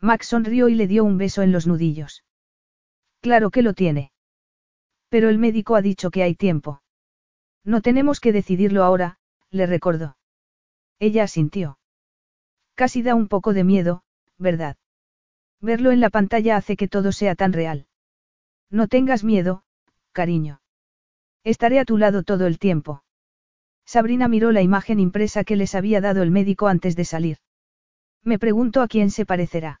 Max 0.00 0.28
sonrió 0.28 0.68
y 0.68 0.74
le 0.74 0.86
dio 0.86 1.04
un 1.04 1.18
beso 1.18 1.42
en 1.42 1.52
los 1.52 1.66
nudillos. 1.66 2.24
Claro 3.20 3.50
que 3.50 3.62
lo 3.62 3.74
tiene. 3.74 4.12
Pero 5.08 5.28
el 5.28 5.38
médico 5.38 5.76
ha 5.76 5.82
dicho 5.82 6.10
que 6.10 6.22
hay 6.22 6.34
tiempo. 6.34 6.82
No 7.64 7.82
tenemos 7.82 8.20
que 8.20 8.32
decidirlo 8.32 8.84
ahora, 8.84 9.18
le 9.50 9.66
recordó. 9.66 10.16
Ella 10.98 11.24
asintió. 11.24 11.78
Casi 12.74 13.02
da 13.02 13.14
un 13.14 13.28
poco 13.28 13.52
de 13.52 13.64
miedo, 13.64 14.02
¿verdad? 14.38 14.76
Verlo 15.60 15.90
en 15.90 16.00
la 16.00 16.10
pantalla 16.10 16.56
hace 16.56 16.76
que 16.76 16.88
todo 16.88 17.12
sea 17.12 17.34
tan 17.34 17.52
real. 17.52 17.86
No 18.70 18.88
tengas 18.88 19.24
miedo, 19.24 19.62
cariño. 20.12 20.60
Estaré 21.44 21.78
a 21.78 21.84
tu 21.84 21.96
lado 21.96 22.22
todo 22.22 22.46
el 22.46 22.58
tiempo. 22.58 23.04
Sabrina 23.84 24.26
miró 24.26 24.50
la 24.50 24.62
imagen 24.62 24.98
impresa 24.98 25.44
que 25.44 25.56
les 25.56 25.74
había 25.74 26.00
dado 26.00 26.22
el 26.22 26.30
médico 26.30 26.66
antes 26.66 26.96
de 26.96 27.04
salir. 27.04 27.38
Me 28.22 28.38
pregunto 28.38 28.82
a 28.82 28.88
quién 28.88 29.10
se 29.10 29.24
parecerá. 29.24 29.80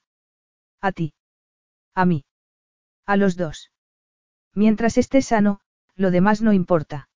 A 0.80 0.92
ti. 0.92 1.14
A 1.94 2.04
mí. 2.04 2.24
A 3.04 3.16
los 3.16 3.36
dos. 3.36 3.72
Mientras 4.54 4.96
estés 4.96 5.26
sano, 5.26 5.60
lo 5.96 6.10
demás 6.10 6.42
no 6.42 6.52
importa. 6.52 7.08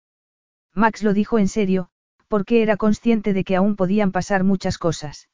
Max 0.74 1.04
lo 1.04 1.14
dijo 1.14 1.38
en 1.38 1.48
serio, 1.48 1.90
porque 2.28 2.62
era 2.64 2.78
consciente 2.78 3.34
de 3.34 3.44
que 3.44 3.56
aún 3.56 3.76
podían 3.76 4.12
pasar 4.12 4.44
muchas 4.44 4.78
cosas. 4.78 5.30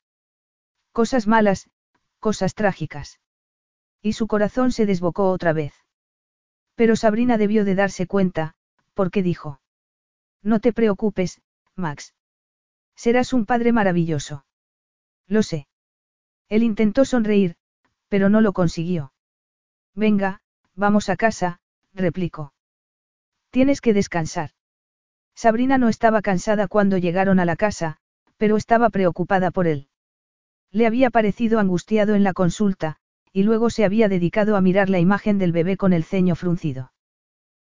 Cosas 0.92 1.28
malas, 1.28 1.70
cosas 2.26 2.56
trágicas. 2.56 3.20
Y 4.02 4.14
su 4.14 4.26
corazón 4.26 4.72
se 4.72 4.88
desbocó 4.88 5.30
otra 5.30 5.54
vez. 5.54 5.76
Pero 6.74 6.96
Sabrina 6.96 7.38
debió 7.38 7.64
de 7.66 7.76
darse 7.76 8.08
cuenta, 8.08 8.56
porque 8.96 9.22
dijo. 9.22 9.62
No 10.42 10.60
te 10.60 10.74
preocupes, 10.74 11.40
Max. 11.76 12.16
Serás 12.96 13.32
un 13.32 13.46
padre 13.46 13.72
maravilloso. 13.74 14.44
Lo 15.28 15.44
sé. 15.44 15.68
Él 16.50 16.64
intentó 16.64 17.06
sonreír, 17.06 17.58
pero 18.10 18.28
no 18.28 18.42
lo 18.42 18.54
consiguió. 18.54 19.14
Venga, 19.94 20.42
vamos 20.74 21.10
a 21.10 21.18
casa, 21.18 21.60
replicó. 21.94 22.56
Tienes 23.52 23.82
que 23.82 23.94
descansar. 23.94 24.50
Sabrina 25.36 25.78
no 25.78 25.90
estaba 25.90 26.24
cansada 26.24 26.68
cuando 26.68 26.98
llegaron 26.98 27.40
a 27.40 27.46
la 27.46 27.56
casa, 27.56 27.98
pero 28.38 28.58
estaba 28.58 28.90
preocupada 28.90 29.52
por 29.52 29.68
él. 29.68 29.90
Le 30.76 30.86
había 30.86 31.10
parecido 31.10 31.60
angustiado 31.60 32.16
en 32.16 32.26
la 32.26 32.34
consulta, 32.34 32.98
y 33.32 33.44
luego 33.44 33.70
se 33.70 33.86
había 33.86 34.10
dedicado 34.10 34.58
a 34.58 34.62
mirar 34.62 34.90
la 34.90 35.00
imagen 35.00 35.38
del 35.38 35.54
bebé 35.54 35.78
con 35.78 35.94
el 35.94 36.04
ceño 36.04 36.36
fruncido. 36.36 36.92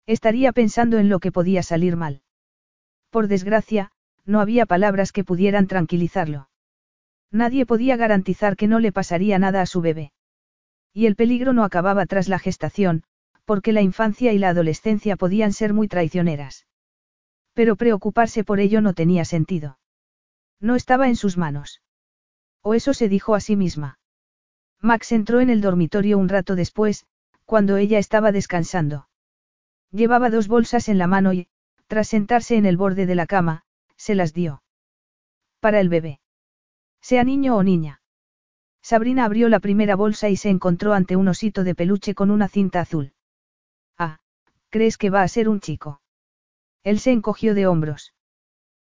Estaría 0.06 0.52
pensando 0.52 0.98
en 0.98 1.08
lo 1.08 1.22
que 1.22 1.32
podía 1.32 1.64
salir 1.64 1.96
mal. 1.96 2.22
Por 3.10 3.30
desgracia, 3.30 3.92
no 4.26 4.42
había 4.42 4.66
palabras 4.66 5.14
que 5.14 5.24
pudieran 5.24 5.68
tranquilizarlo. 5.68 6.50
Nadie 7.32 7.66
podía 7.66 7.96
garantizar 7.96 8.58
que 8.58 8.68
no 8.68 8.82
le 8.82 8.92
pasaría 8.92 9.40
nada 9.40 9.62
a 9.62 9.68
su 9.68 9.80
bebé. 9.80 10.12
Y 10.92 11.06
el 11.06 11.16
peligro 11.16 11.54
no 11.54 11.64
acababa 11.64 12.08
tras 12.08 12.28
la 12.28 12.40
gestación, 12.40 13.04
porque 13.46 13.72
la 13.72 13.82
infancia 13.82 14.34
y 14.34 14.38
la 14.38 14.50
adolescencia 14.50 15.16
podían 15.16 15.54
ser 15.54 15.74
muy 15.74 15.88
traicioneras. 15.88 16.68
Pero 17.54 17.78
preocuparse 17.78 18.44
por 18.44 18.60
ello 18.60 18.82
no 18.82 18.94
tenía 18.94 19.24
sentido. 19.24 19.80
No 20.60 20.76
estaba 20.76 21.08
en 21.08 21.16
sus 21.16 21.38
manos. 21.38 21.80
O 22.62 22.74
eso 22.74 22.94
se 22.94 23.10
dijo 23.10 23.36
a 23.36 23.40
sí 23.40 23.56
misma. 23.56 24.00
Max 24.82 25.12
entró 25.12 25.40
en 25.40 25.50
el 25.50 25.62
dormitorio 25.62 26.18
un 26.18 26.30
rato 26.30 26.56
después, 26.56 27.06
cuando 27.46 27.78
ella 27.78 28.00
estaba 28.00 28.32
descansando. 28.32 29.08
Llevaba 29.92 30.30
dos 30.30 30.48
bolsas 30.48 30.90
en 30.90 30.98
la 30.98 31.08
mano 31.08 31.34
y, 31.34 31.48
tras 31.88 32.10
sentarse 32.10 32.58
en 32.58 32.66
el 32.66 32.78
borde 32.78 33.06
de 33.06 33.16
la 33.16 33.26
cama, 33.26 33.64
se 33.96 34.16
las 34.16 34.34
dio. 34.34 34.62
Para 35.60 35.80
el 35.80 35.90
bebé. 35.90 36.20
Sea 37.02 37.24
niño 37.24 37.56
o 37.56 37.64
niña. 37.64 38.02
Sabrina 38.82 39.26
abrió 39.26 39.50
la 39.50 39.60
primera 39.60 39.96
bolsa 39.96 40.30
y 40.30 40.38
se 40.38 40.50
encontró 40.50 40.94
ante 40.94 41.16
un 41.16 41.28
osito 41.28 41.64
de 41.64 41.76
peluche 41.76 42.14
con 42.16 42.32
una 42.32 42.48
cinta 42.48 42.82
azul. 42.82 43.14
Ah, 43.98 44.20
¿crees 44.70 44.98
que 44.98 45.10
va 45.10 45.24
a 45.24 45.28
ser 45.28 45.50
un 45.50 45.60
chico? 45.60 46.02
Él 46.84 47.00
se 47.00 47.12
encogió 47.12 47.54
de 47.54 47.68
hombros. 47.68 48.14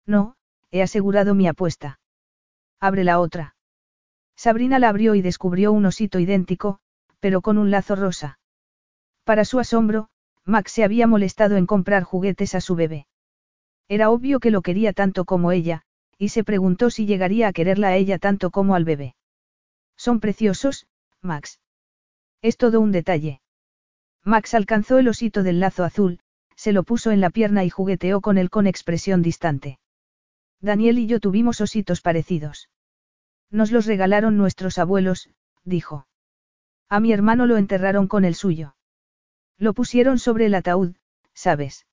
No, 0.05 0.35
he 0.71 0.81
asegurado 0.81 1.35
mi 1.35 1.47
apuesta. 1.47 1.99
Abre 2.79 3.03
la 3.03 3.19
otra. 3.19 3.55
Sabrina 4.39 4.79
la 4.79 4.87
abrió 4.87 5.15
y 5.15 5.21
descubrió 5.21 5.73
un 5.73 5.85
osito 5.85 6.17
idéntico, 6.17 6.79
pero 7.19 7.41
con 7.41 7.57
un 7.57 7.71
lazo 7.71 7.97
rosa. 7.97 8.39
Para 9.25 9.43
su 9.43 9.59
asombro, 9.59 10.07
Max 10.45 10.71
se 10.71 10.85
había 10.85 11.07
molestado 11.07 11.57
en 11.57 11.65
comprar 11.65 12.03
juguetes 12.03 12.55
a 12.55 12.61
su 12.61 12.75
bebé. 12.75 13.05
Era 13.89 14.09
obvio 14.09 14.39
que 14.39 14.49
lo 14.49 14.61
quería 14.61 14.93
tanto 14.93 15.25
como 15.25 15.51
ella, 15.51 15.81
y 16.17 16.29
se 16.29 16.45
preguntó 16.45 16.89
si 16.89 17.05
llegaría 17.05 17.49
a 17.49 17.51
quererla 17.51 17.89
a 17.89 17.97
ella 17.97 18.17
tanto 18.17 18.49
como 18.49 18.75
al 18.75 18.85
bebé. 18.85 19.13
Son 19.97 20.21
preciosos, 20.21 20.87
Max. 21.21 21.59
Es 22.41 22.55
todo 22.55 22.79
un 22.79 22.93
detalle. 22.93 23.41
Max 24.23 24.53
alcanzó 24.53 24.99
el 24.99 25.09
osito 25.09 25.43
del 25.43 25.59
lazo 25.59 25.83
azul, 25.83 26.21
se 26.55 26.71
lo 26.71 26.83
puso 26.83 27.11
en 27.11 27.19
la 27.19 27.29
pierna 27.29 27.65
y 27.65 27.69
jugueteó 27.69 28.21
con 28.21 28.37
él 28.37 28.49
con 28.49 28.67
expresión 28.67 29.21
distante. 29.21 29.79
Daniel 30.61 30.97
y 30.97 31.07
yo 31.07 31.19
tuvimos 31.19 31.59
ositos 31.59 31.99
parecidos. 31.99 32.69
Nos 33.51 33.71
los 33.71 33.85
regalaron 33.85 34.37
nuestros 34.37 34.77
abuelos, 34.77 35.29
dijo. 35.63 36.07
A 36.87 36.99
mi 36.99 37.11
hermano 37.11 37.45
lo 37.45 37.57
enterraron 37.57 38.07
con 38.07 38.25
el 38.25 38.35
suyo. 38.35 38.75
Lo 39.57 39.73
pusieron 39.73 40.19
sobre 40.19 40.45
el 40.45 40.55
ataúd, 40.55 40.95
¿sabes? 41.33 41.85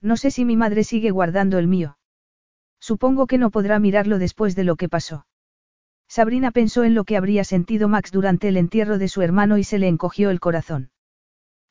No 0.00 0.16
sé 0.16 0.30
si 0.30 0.44
mi 0.44 0.56
madre 0.56 0.84
sigue 0.84 1.10
guardando 1.10 1.58
el 1.58 1.68
mío. 1.68 1.98
Supongo 2.80 3.26
que 3.26 3.38
no 3.38 3.50
podrá 3.50 3.78
mirarlo 3.78 4.18
después 4.18 4.56
de 4.56 4.64
lo 4.64 4.76
que 4.76 4.88
pasó. 4.88 5.26
Sabrina 6.08 6.50
pensó 6.50 6.84
en 6.84 6.94
lo 6.94 7.04
que 7.04 7.16
habría 7.16 7.44
sentido 7.44 7.88
Max 7.88 8.10
durante 8.10 8.48
el 8.48 8.56
entierro 8.56 8.98
de 8.98 9.08
su 9.08 9.22
hermano 9.22 9.58
y 9.58 9.64
se 9.64 9.78
le 9.78 9.88
encogió 9.88 10.30
el 10.30 10.40
corazón. 10.40 10.90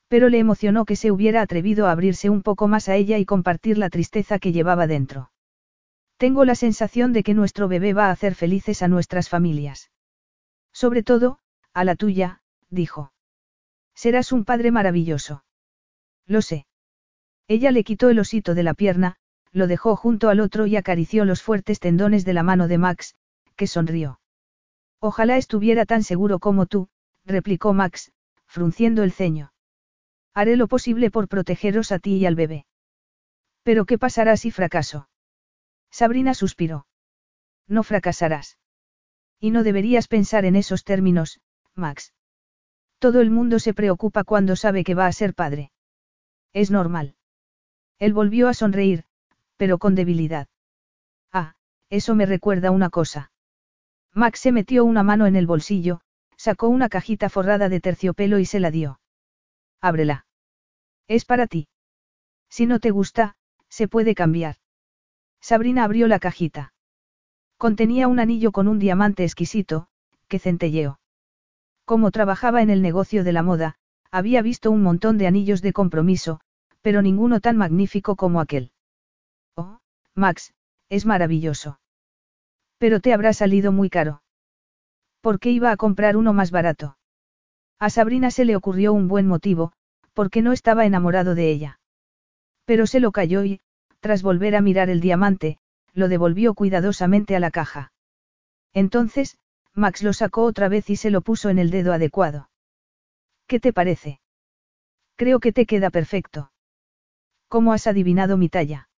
Pero 0.07 0.29
le 0.29 0.39
emocionó 0.39 0.85
que 0.85 0.95
se 0.95 1.11
hubiera 1.11 1.41
atrevido 1.41 1.87
a 1.87 1.91
abrirse 1.91 2.29
un 2.29 2.41
poco 2.41 2.67
más 2.67 2.89
a 2.89 2.95
ella 2.95 3.17
y 3.17 3.25
compartir 3.25 3.77
la 3.77 3.89
tristeza 3.89 4.39
que 4.39 4.51
llevaba 4.51 4.87
dentro. 4.87 5.31
Tengo 6.21 6.45
la 6.45 6.53
sensación 6.53 7.13
de 7.13 7.23
que 7.23 7.33
nuestro 7.33 7.67
bebé 7.67 7.93
va 7.93 8.09
a 8.09 8.11
hacer 8.11 8.35
felices 8.35 8.83
a 8.83 8.87
nuestras 8.87 9.27
familias. 9.27 9.89
Sobre 10.71 11.01
todo, 11.01 11.39
a 11.73 11.83
la 11.83 11.95
tuya, 11.95 12.43
dijo. 12.69 13.11
Serás 13.95 14.31
un 14.31 14.45
padre 14.45 14.69
maravilloso. 14.69 15.43
Lo 16.27 16.43
sé. 16.43 16.67
Ella 17.47 17.71
le 17.71 17.83
quitó 17.83 18.11
el 18.11 18.19
osito 18.19 18.53
de 18.53 18.61
la 18.61 18.75
pierna, 18.75 19.15
lo 19.51 19.65
dejó 19.65 19.95
junto 19.95 20.29
al 20.29 20.41
otro 20.41 20.67
y 20.67 20.75
acarició 20.75 21.25
los 21.25 21.41
fuertes 21.41 21.79
tendones 21.79 22.23
de 22.23 22.33
la 22.33 22.43
mano 22.43 22.67
de 22.67 22.77
Max, 22.77 23.15
que 23.55 23.65
sonrió. 23.65 24.19
Ojalá 24.99 25.37
estuviera 25.37 25.87
tan 25.87 26.03
seguro 26.03 26.37
como 26.37 26.67
tú, 26.67 26.87
replicó 27.25 27.73
Max, 27.73 28.11
frunciendo 28.45 29.01
el 29.01 29.11
ceño. 29.11 29.53
Haré 30.35 30.55
lo 30.55 30.67
posible 30.67 31.09
por 31.09 31.27
protegeros 31.27 31.91
a 31.91 31.97
ti 31.97 32.17
y 32.17 32.27
al 32.27 32.35
bebé. 32.35 32.67
Pero 33.63 33.85
¿qué 33.85 33.97
pasará 33.97 34.37
si 34.37 34.51
fracaso? 34.51 35.07
Sabrina 35.91 36.33
suspiró. 36.33 36.87
No 37.67 37.83
fracasarás. 37.83 38.57
Y 39.39 39.51
no 39.51 39.63
deberías 39.63 40.07
pensar 40.07 40.45
en 40.45 40.55
esos 40.55 40.83
términos, 40.83 41.41
Max. 41.75 42.13
Todo 42.99 43.21
el 43.21 43.31
mundo 43.31 43.59
se 43.59 43.73
preocupa 43.73 44.23
cuando 44.23 44.55
sabe 44.55 44.83
que 44.83 44.95
va 44.95 45.07
a 45.07 45.11
ser 45.11 45.33
padre. 45.33 45.71
Es 46.53 46.71
normal. 46.71 47.15
Él 47.99 48.13
volvió 48.13 48.47
a 48.47 48.53
sonreír, 48.53 49.05
pero 49.57 49.77
con 49.77 49.95
debilidad. 49.95 50.47
Ah, 51.31 51.55
eso 51.89 52.15
me 52.15 52.25
recuerda 52.25 52.71
una 52.71 52.89
cosa. 52.89 53.31
Max 54.13 54.39
se 54.39 54.51
metió 54.51 54.85
una 54.85 55.03
mano 55.03 55.25
en 55.25 55.35
el 55.35 55.47
bolsillo, 55.47 56.01
sacó 56.35 56.67
una 56.67 56.89
cajita 56.89 57.29
forrada 57.29 57.69
de 57.69 57.79
terciopelo 57.79 58.39
y 58.39 58.45
se 58.45 58.59
la 58.59 58.71
dio. 58.71 58.99
Ábrela. 59.79 60.25
Es 61.07 61.25
para 61.25 61.47
ti. 61.47 61.67
Si 62.49 62.65
no 62.65 62.79
te 62.79 62.91
gusta, 62.91 63.35
se 63.69 63.87
puede 63.87 64.15
cambiar. 64.15 64.60
Sabrina 65.41 65.83
abrió 65.83 66.07
la 66.07 66.19
cajita. 66.19 66.73
Contenía 67.57 68.07
un 68.07 68.19
anillo 68.19 68.51
con 68.51 68.67
un 68.67 68.79
diamante 68.79 69.23
exquisito, 69.23 69.87
que 70.27 70.39
centelleó. 70.39 70.99
Como 71.85 72.11
trabajaba 72.11 72.61
en 72.61 72.69
el 72.69 72.81
negocio 72.81 73.23
de 73.23 73.33
la 73.33 73.43
moda, 73.43 73.75
había 74.11 74.41
visto 74.41 74.71
un 74.71 74.83
montón 74.83 75.17
de 75.17 75.27
anillos 75.27 75.61
de 75.61 75.73
compromiso, 75.73 76.39
pero 76.81 77.01
ninguno 77.01 77.39
tan 77.39 77.57
magnífico 77.57 78.15
como 78.15 78.39
aquel. 78.39 78.71
Oh, 79.55 79.79
Max, 80.15 80.53
es 80.89 81.05
maravilloso. 81.05 81.79
Pero 82.77 82.99
te 82.99 83.13
habrá 83.13 83.33
salido 83.33 83.71
muy 83.71 83.89
caro. 83.89 84.23
¿Por 85.21 85.39
qué 85.39 85.51
iba 85.51 85.71
a 85.71 85.77
comprar 85.77 86.17
uno 86.17 86.33
más 86.33 86.51
barato? 86.51 86.97
A 87.79 87.89
Sabrina 87.89 88.31
se 88.31 88.45
le 88.45 88.55
ocurrió 88.55 88.93
un 88.93 89.07
buen 89.07 89.27
motivo, 89.27 89.73
porque 90.13 90.41
no 90.41 90.51
estaba 90.51 90.85
enamorado 90.85 91.35
de 91.35 91.51
ella. 91.51 91.79
Pero 92.65 92.87
se 92.87 92.99
lo 92.99 93.11
cayó 93.11 93.43
y, 93.43 93.61
tras 94.01 94.23
volver 94.23 94.55
a 94.55 94.61
mirar 94.61 94.89
el 94.89 94.99
diamante, 94.99 95.57
lo 95.93 96.09
devolvió 96.09 96.53
cuidadosamente 96.53 97.35
a 97.35 97.39
la 97.39 97.51
caja. 97.51 97.93
Entonces, 98.73 99.37
Max 99.73 100.03
lo 100.03 100.11
sacó 100.11 100.43
otra 100.43 100.67
vez 100.67 100.89
y 100.89 100.97
se 100.97 101.11
lo 101.11 101.21
puso 101.21 101.49
en 101.49 101.59
el 101.59 101.71
dedo 101.71 101.93
adecuado. 101.93 102.49
¿Qué 103.47 103.59
te 103.59 103.71
parece? 103.71 104.19
Creo 105.15 105.39
que 105.39 105.53
te 105.53 105.65
queda 105.65 105.89
perfecto. 105.89 106.51
¿Cómo 107.47 107.73
has 107.73 107.87
adivinado 107.87 108.37
mi 108.37 108.49
talla? 108.49 108.89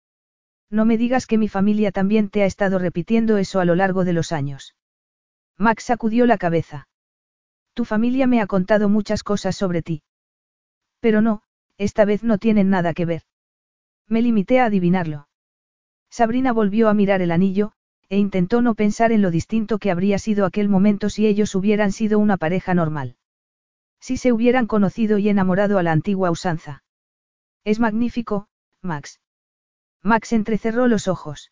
No 0.71 0.85
me 0.85 0.97
digas 0.97 1.27
que 1.27 1.39
mi 1.39 1.49
familia 1.49 1.93
también 1.93 2.31
te 2.31 2.43
ha 2.43 2.47
estado 2.47 2.79
repitiendo 2.79 3.37
eso 3.37 3.61
a 3.61 3.65
lo 3.65 3.75
largo 3.75 4.05
de 4.05 4.13
los 4.13 4.33
años. 4.33 4.77
Max 5.59 5.85
sacudió 5.85 6.27
la 6.27 6.39
cabeza. 6.39 6.89
Tu 7.75 7.85
familia 7.85 8.27
me 8.27 8.41
ha 8.41 8.47
contado 8.47 8.89
muchas 8.89 9.23
cosas 9.23 9.57
sobre 9.57 9.83
ti. 9.83 10.03
Pero 11.01 11.21
no, 11.21 11.43
esta 11.77 12.05
vez 12.05 12.23
no 12.23 12.39
tienen 12.39 12.71
nada 12.71 12.95
que 12.95 13.07
ver. 13.07 13.23
Me 14.13 14.21
limité 14.21 14.61
a 14.61 14.67
adivinarlo. 14.67 15.27
Sabrina 16.11 16.53
volvió 16.53 16.91
a 16.91 16.93
mirar 16.93 17.23
el 17.23 17.31
anillo, 17.31 17.73
e 18.11 18.19
intentó 18.19 18.61
no 18.61 18.75
pensar 18.75 19.11
en 19.11 19.23
lo 19.23 19.31
distinto 19.31 19.79
que 19.79 19.91
habría 19.91 20.19
sido 20.19 20.45
aquel 20.45 20.69
momento 20.69 21.09
si 21.09 21.27
ellos 21.27 21.55
hubieran 21.55 21.93
sido 21.93 22.19
una 22.19 22.37
pareja 22.37 22.75
normal. 22.75 23.17
Si 24.01 24.19
se 24.19 24.31
hubieran 24.31 24.67
conocido 24.67 25.17
y 25.17 25.31
enamorado 25.31 25.79
a 25.79 25.83
la 25.83 25.93
antigua 25.93 26.31
usanza. 26.31 26.85
Es 27.65 27.81
magnífico, 27.81 28.49
Max. 28.83 29.19
Max 30.03 30.35
entrecerró 30.35 30.89
los 30.89 31.09
ojos. 31.09 31.51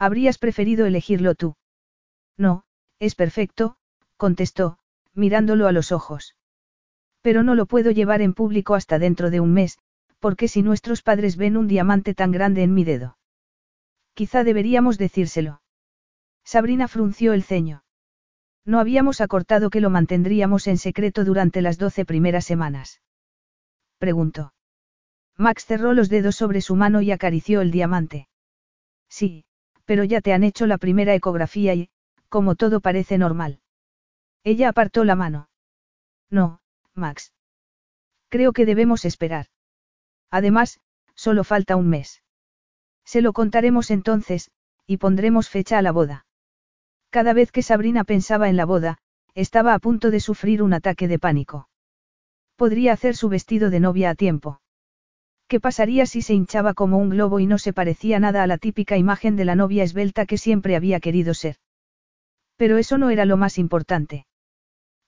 Habrías 0.00 0.38
preferido 0.38 0.84
elegirlo 0.84 1.36
tú. 1.36 1.54
No, 2.36 2.64
es 2.98 3.14
perfecto, 3.14 3.76
contestó, 4.16 4.80
mirándolo 5.14 5.68
a 5.68 5.72
los 5.72 5.92
ojos. 5.92 6.34
Pero 7.22 7.44
no 7.44 7.54
lo 7.54 7.66
puedo 7.66 7.92
llevar 7.92 8.20
en 8.20 8.34
público 8.34 8.74
hasta 8.74 8.98
dentro 8.98 9.30
de 9.30 9.38
un 9.38 9.52
mes, 9.52 9.78
porque 10.18 10.48
si 10.48 10.62
nuestros 10.62 11.02
padres 11.02 11.36
ven 11.36 11.56
un 11.56 11.68
diamante 11.68 12.14
tan 12.14 12.32
grande 12.32 12.62
en 12.62 12.74
mi 12.74 12.84
dedo. 12.84 13.18
Quizá 14.14 14.44
deberíamos 14.44 14.98
decírselo. 14.98 15.62
Sabrina 16.44 16.88
frunció 16.88 17.32
el 17.34 17.42
ceño. 17.42 17.84
No 18.64 18.80
habíamos 18.80 19.20
acortado 19.20 19.70
que 19.70 19.80
lo 19.80 19.90
mantendríamos 19.90 20.66
en 20.66 20.78
secreto 20.78 21.24
durante 21.24 21.62
las 21.62 21.78
doce 21.78 22.04
primeras 22.04 22.44
semanas. 22.44 23.00
Preguntó. 23.98 24.52
Max 25.36 25.64
cerró 25.66 25.92
los 25.92 26.08
dedos 26.08 26.36
sobre 26.36 26.60
su 26.60 26.74
mano 26.74 27.00
y 27.00 27.12
acarició 27.12 27.60
el 27.60 27.70
diamante. 27.70 28.28
Sí, 29.08 29.44
pero 29.84 30.04
ya 30.04 30.20
te 30.20 30.32
han 30.32 30.42
hecho 30.42 30.66
la 30.66 30.78
primera 30.78 31.14
ecografía 31.14 31.74
y, 31.74 31.90
como 32.28 32.56
todo 32.56 32.80
parece 32.80 33.18
normal. 33.18 33.60
Ella 34.44 34.68
apartó 34.68 35.04
la 35.04 35.14
mano. 35.14 35.48
No, 36.28 36.60
Max. 36.94 37.32
Creo 38.28 38.52
que 38.52 38.66
debemos 38.66 39.04
esperar. 39.04 39.46
Además, 40.30 40.80
solo 41.14 41.44
falta 41.44 41.76
un 41.76 41.88
mes. 41.88 42.22
Se 43.04 43.22
lo 43.22 43.32
contaremos 43.32 43.90
entonces, 43.90 44.50
y 44.86 44.98
pondremos 44.98 45.48
fecha 45.48 45.78
a 45.78 45.82
la 45.82 45.92
boda. 45.92 46.26
Cada 47.10 47.32
vez 47.32 47.52
que 47.52 47.62
Sabrina 47.62 48.04
pensaba 48.04 48.48
en 48.48 48.56
la 48.56 48.66
boda, 48.66 48.98
estaba 49.34 49.74
a 49.74 49.78
punto 49.78 50.10
de 50.10 50.20
sufrir 50.20 50.62
un 50.62 50.74
ataque 50.74 51.08
de 51.08 51.18
pánico. 51.18 51.68
Podría 52.56 52.92
hacer 52.92 53.16
su 53.16 53.28
vestido 53.28 53.70
de 53.70 53.80
novia 53.80 54.10
a 54.10 54.14
tiempo. 54.14 54.60
¿Qué 55.46 55.60
pasaría 55.60 56.04
si 56.06 56.20
se 56.20 56.34
hinchaba 56.34 56.74
como 56.74 56.98
un 56.98 57.08
globo 57.08 57.40
y 57.40 57.46
no 57.46 57.56
se 57.56 57.72
parecía 57.72 58.18
nada 58.18 58.42
a 58.42 58.46
la 58.46 58.58
típica 58.58 58.96
imagen 58.98 59.36
de 59.36 59.46
la 59.46 59.54
novia 59.54 59.84
esbelta 59.84 60.26
que 60.26 60.36
siempre 60.36 60.76
había 60.76 61.00
querido 61.00 61.34
ser? 61.34 61.56
Pero 62.56 62.76
eso 62.76 62.98
no 62.98 63.10
era 63.10 63.24
lo 63.24 63.36
más 63.36 63.56
importante. 63.56 64.26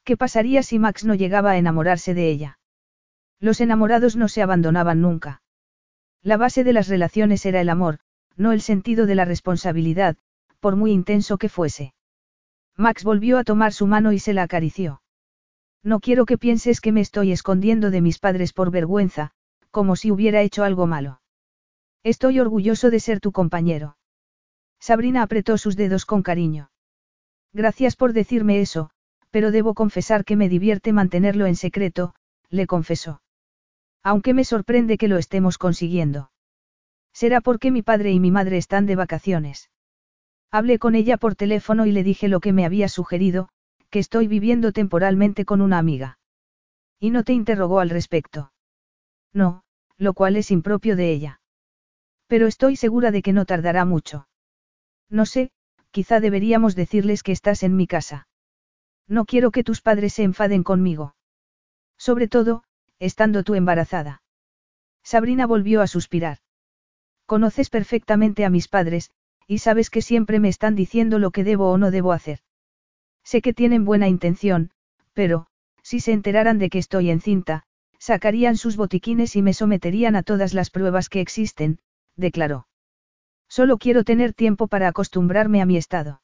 ¿Qué 0.05 0.17
pasaría 0.17 0.63
si 0.63 0.79
Max 0.79 1.05
no 1.05 1.15
llegaba 1.15 1.51
a 1.51 1.59
enamorarse 1.59 2.15
de 2.15 2.31
ella? 2.31 2.60
Los 3.41 3.61
enamorados 3.61 4.17
no 4.17 4.29
se 4.29 4.43
abandonaban 4.43 5.01
nunca. 5.01 5.43
La 6.23 6.37
base 6.37 6.63
de 6.63 6.75
las 6.75 6.89
relaciones 6.89 7.47
era 7.47 7.61
el 7.61 7.71
amor, 7.71 7.99
no 8.37 8.53
el 8.53 8.61
sentido 8.61 9.07
de 9.07 9.15
la 9.15 9.25
responsabilidad, 9.25 10.17
por 10.61 10.77
muy 10.77 10.93
intenso 10.93 11.39
que 11.39 11.49
fuese. 11.49 11.95
Max 12.77 13.03
volvió 13.03 13.39
a 13.39 13.45
tomar 13.45 13.73
su 13.73 13.87
mano 13.87 14.13
y 14.13 14.19
se 14.19 14.35
la 14.35 14.43
acarició. 14.43 15.03
No 15.83 16.01
quiero 16.01 16.27
que 16.27 16.37
pienses 16.37 16.81
que 16.81 16.93
me 16.93 17.01
estoy 17.01 17.33
escondiendo 17.33 17.91
de 17.91 18.03
mis 18.03 18.19
padres 18.19 18.53
por 18.53 18.71
vergüenza, 18.71 19.31
como 19.71 19.97
si 19.97 20.11
hubiera 20.11 20.43
hecho 20.43 20.63
algo 20.63 20.87
malo. 20.87 21.23
Estoy 22.03 22.41
orgulloso 22.41 22.91
de 22.91 23.01
ser 23.01 23.21
tu 23.21 23.33
compañero. 23.33 23.97
Sabrina 24.79 25.23
apretó 25.23 25.57
sus 25.59 25.77
dedos 25.77 26.05
con 26.05 26.23
cariño. 26.23 26.71
Gracias 27.53 27.97
por 27.97 28.13
decirme 28.13 28.61
eso, 28.61 28.91
pero 29.31 29.51
debo 29.51 29.75
confesar 29.75 30.25
que 30.25 30.37
me 30.37 30.49
divierte 30.49 30.93
mantenerlo 30.93 31.47
en 31.47 31.57
secreto, 31.57 32.15
le 32.51 32.67
confesó. 32.67 33.23
Aunque 34.03 34.35
me 34.35 34.45
sorprende 34.45 34.99
que 34.99 35.09
lo 35.09 35.19
estemos 35.19 35.59
consiguiendo. 35.59 36.31
Será 37.13 37.41
porque 37.41 37.71
mi 37.71 37.83
padre 37.83 38.13
y 38.13 38.21
mi 38.21 38.31
madre 38.31 38.57
están 38.57 38.87
de 38.87 38.97
vacaciones. 38.97 39.71
Hablé 40.51 40.79
con 40.79 40.95
ella 40.95 41.17
por 41.17 41.35
teléfono 41.35 41.87
y 41.87 41.93
le 41.93 42.03
dije 42.03 42.29
lo 42.29 42.41
que 42.41 42.53
me 42.53 42.65
había 42.65 42.89
sugerido, 42.89 43.49
que 43.91 43.99
estoy 43.99 44.27
viviendo 44.27 44.73
temporalmente 44.73 45.45
con 45.45 45.61
una 45.61 45.79
amiga. 45.79 46.19
Y 46.99 47.11
no 47.11 47.25
te 47.25 47.33
interrogó 47.33 47.81
al 47.81 47.91
respecto. 47.91 48.53
No, 49.33 49.63
lo 49.97 50.15
cual 50.15 50.37
es 50.37 50.51
impropio 50.51 50.97
de 50.97 51.13
ella. 51.13 51.41
Pero 52.27 52.47
estoy 52.47 52.77
segura 52.77 53.11
de 53.11 53.23
que 53.23 53.33
no 53.33 53.45
tardará 53.45 53.85
mucho. 53.85 54.29
No 55.09 55.27
sé, 55.27 55.51
quizá 55.91 56.21
deberíamos 56.21 56.75
decirles 56.75 57.23
que 57.23 57.33
estás 57.33 57.63
en 57.63 57.77
mi 57.77 57.87
casa. 57.87 58.29
No 59.09 59.25
quiero 59.25 59.51
que 59.51 59.65
tus 59.65 59.83
padres 59.83 60.15
se 60.15 60.23
enfaden 60.23 60.63
conmigo. 60.63 61.15
Sobre 61.99 62.29
todo, 62.29 62.63
estando 63.01 63.43
tú 63.43 63.57
embarazada. 63.57 64.23
Sabrina 65.03 65.47
volvió 65.47 65.81
a 65.81 65.89
suspirar. 65.89 66.39
Conoces 67.27 67.71
perfectamente 67.71 68.45
a 68.45 68.51
mis 68.51 68.69
padres, 68.69 69.11
y 69.47 69.59
sabes 69.59 69.91
que 69.91 70.03
siempre 70.03 70.39
me 70.39 70.49
están 70.49 70.77
diciendo 70.77 71.19
lo 71.19 71.33
que 71.33 71.43
debo 71.43 71.73
o 71.73 71.79
no 71.79 71.91
debo 71.91 72.13
hacer. 72.13 72.39
Sé 73.25 73.43
que 73.43 73.53
tienen 73.53 73.85
buena 73.85 74.07
intención, 74.07 74.71
pero, 75.13 75.47
si 75.83 76.01
se 76.01 76.13
enteraran 76.13 76.59
de 76.59 76.71
que 76.71 76.79
estoy 76.79 77.11
encinta, 77.11 77.65
sacarían 77.99 78.57
sus 78.57 78.77
botiquines 78.77 79.35
y 79.37 79.43
me 79.43 79.55
someterían 79.55 80.17
a 80.17 80.23
todas 80.23 80.55
las 80.55 80.71
pruebas 80.71 81.09
que 81.09 81.21
existen, 81.21 81.81
declaró. 82.17 82.69
Solo 83.49 83.79
quiero 83.79 84.05
tener 84.05 84.33
tiempo 84.33 84.69
para 84.69 84.89
acostumbrarme 84.89 85.61
a 85.61 85.67
mi 85.67 85.77
estado. 85.77 86.23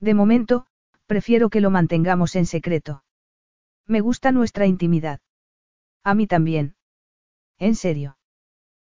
De 0.00 0.14
momento, 0.14 0.66
prefiero 1.06 1.50
que 1.50 1.60
lo 1.60 1.70
mantengamos 1.70 2.36
en 2.36 2.46
secreto. 2.46 3.02
Me 3.86 4.00
gusta 4.00 4.30
nuestra 4.30 4.66
intimidad. 4.66 5.20
A 6.06 6.14
mí 6.14 6.28
también. 6.28 6.76
¿En 7.58 7.74
serio? 7.74 8.16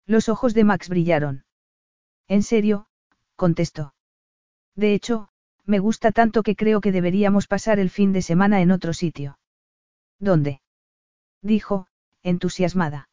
Los 0.08 0.30
ojos 0.30 0.56
de 0.56 0.64
Max 0.64 0.90
brillaron. 0.90 1.46
En 2.28 2.42
serio, 2.42 2.88
contestó. 3.36 3.94
De 4.74 4.96
hecho, 4.96 5.30
me 5.64 5.78
gusta 5.78 6.12
tanto 6.12 6.42
que 6.42 6.56
creo 6.56 6.82
que 6.82 6.92
deberíamos 6.92 7.46
pasar 7.46 7.78
el 7.78 7.92
fin 7.92 8.14
de 8.14 8.24
semana 8.24 8.64
en 8.64 8.72
otro 8.72 8.94
sitio. 8.94 9.38
¿Dónde? 10.18 10.62
Dijo, 11.44 11.86
entusiasmada. 12.24 13.10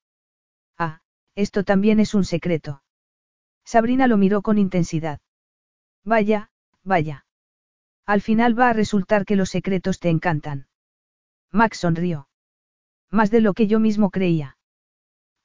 Ah, 0.79 1.03
esto 1.35 1.63
también 1.63 2.01
es 2.01 2.15
un 2.15 2.25
secreto. 2.25 2.83
Sabrina 3.67 4.07
lo 4.07 4.17
miró 4.17 4.41
con 4.41 4.57
intensidad. 4.57 5.21
Vaya, 6.05 6.51
vaya. 6.85 7.27
Al 8.07 8.23
final 8.23 8.59
va 8.59 8.71
a 8.71 8.73
resultar 8.73 9.27
que 9.27 9.37
los 9.37 9.51
secretos 9.51 10.01
te 10.01 10.09
encantan. 10.09 10.69
Max 11.53 11.81
sonrió. 11.81 12.30
Más 13.11 13.31
de 13.31 13.41
lo 13.41 13.55
que 13.55 13.67
yo 13.67 13.81
mismo 13.81 14.11
creía. 14.11 14.57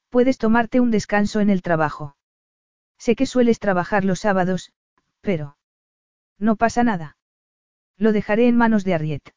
Puedes 0.09 0.37
tomarte 0.37 0.79
un 0.79 0.91
descanso 0.91 1.39
en 1.39 1.49
el 1.49 1.61
trabajo. 1.61 2.15
Sé 2.97 3.15
que 3.15 3.25
sueles 3.25 3.59
trabajar 3.59 4.05
los 4.05 4.19
sábados, 4.19 4.71
pero... 5.21 5.57
No 6.37 6.55
pasa 6.55 6.83
nada. 6.83 7.17
Lo 7.97 8.11
dejaré 8.11 8.47
en 8.47 8.57
manos 8.57 8.83
de 8.83 8.93
Arriet. 8.93 9.33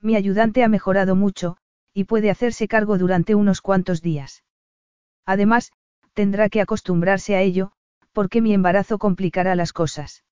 Mi 0.00 0.14
ayudante 0.14 0.62
ha 0.62 0.68
mejorado 0.68 1.16
mucho, 1.16 1.56
y 1.92 2.04
puede 2.04 2.30
hacerse 2.30 2.68
cargo 2.68 2.98
durante 2.98 3.34
unos 3.34 3.60
cuantos 3.60 4.02
días. 4.02 4.44
Además, 5.24 5.72
tendrá 6.12 6.48
que 6.48 6.60
acostumbrarse 6.60 7.34
a 7.34 7.40
ello, 7.40 7.72
porque 8.12 8.40
mi 8.40 8.52
embarazo 8.52 8.98
complicará 8.98 9.54
las 9.54 9.72
cosas. 9.72 10.24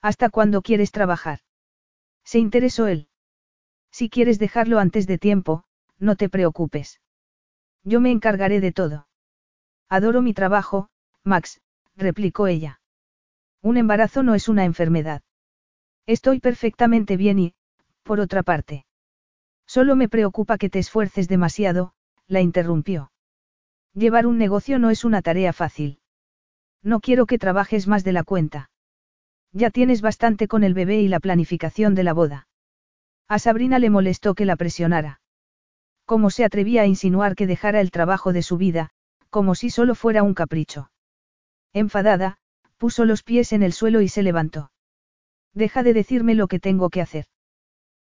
¿Hasta 0.00 0.30
cuándo 0.30 0.62
quieres 0.62 0.92
trabajar? 0.92 1.40
Se 2.24 2.38
interesó 2.38 2.86
él. 2.86 3.08
Si 3.90 4.10
quieres 4.10 4.38
dejarlo 4.38 4.78
antes 4.78 5.06
de 5.06 5.18
tiempo, 5.18 5.64
no 6.04 6.16
te 6.16 6.28
preocupes. 6.28 7.00
Yo 7.82 8.00
me 8.00 8.10
encargaré 8.10 8.60
de 8.60 8.72
todo. 8.72 9.08
Adoro 9.88 10.22
mi 10.22 10.34
trabajo, 10.34 10.88
Max, 11.24 11.60
replicó 11.96 12.46
ella. 12.46 12.80
Un 13.62 13.76
embarazo 13.76 14.22
no 14.22 14.34
es 14.34 14.48
una 14.48 14.64
enfermedad. 14.64 15.22
Estoy 16.06 16.38
perfectamente 16.40 17.16
bien 17.16 17.38
y, 17.38 17.54
por 18.02 18.20
otra 18.20 18.42
parte. 18.42 18.84
Solo 19.66 19.96
me 19.96 20.08
preocupa 20.08 20.58
que 20.58 20.68
te 20.68 20.78
esfuerces 20.78 21.28
demasiado, 21.28 21.94
la 22.26 22.40
interrumpió. 22.40 23.10
Llevar 23.94 24.26
un 24.26 24.36
negocio 24.38 24.78
no 24.78 24.90
es 24.90 25.04
una 25.04 25.22
tarea 25.22 25.52
fácil. 25.52 26.00
No 26.82 27.00
quiero 27.00 27.24
que 27.24 27.38
trabajes 27.38 27.86
más 27.86 28.04
de 28.04 28.12
la 28.12 28.24
cuenta. 28.24 28.70
Ya 29.52 29.70
tienes 29.70 30.02
bastante 30.02 30.48
con 30.48 30.64
el 30.64 30.74
bebé 30.74 31.00
y 31.00 31.08
la 31.08 31.20
planificación 31.20 31.94
de 31.94 32.02
la 32.02 32.12
boda. 32.12 32.48
A 33.28 33.38
Sabrina 33.38 33.78
le 33.78 33.88
molestó 33.88 34.34
que 34.34 34.44
la 34.44 34.56
presionara. 34.56 35.20
¿Cómo 36.06 36.30
se 36.30 36.44
atrevía 36.44 36.82
a 36.82 36.86
insinuar 36.86 37.34
que 37.34 37.46
dejara 37.46 37.80
el 37.80 37.90
trabajo 37.90 38.32
de 38.32 38.42
su 38.42 38.56
vida, 38.56 38.90
como 39.30 39.54
si 39.54 39.70
solo 39.70 39.94
fuera 39.94 40.22
un 40.22 40.34
capricho? 40.34 40.90
Enfadada, 41.72 42.38
puso 42.76 43.04
los 43.04 43.22
pies 43.22 43.52
en 43.52 43.62
el 43.62 43.72
suelo 43.72 44.00
y 44.00 44.08
se 44.08 44.22
levantó. 44.22 44.70
Deja 45.54 45.82
de 45.82 45.94
decirme 45.94 46.34
lo 46.34 46.48
que 46.48 46.60
tengo 46.60 46.90
que 46.90 47.00
hacer. 47.00 47.26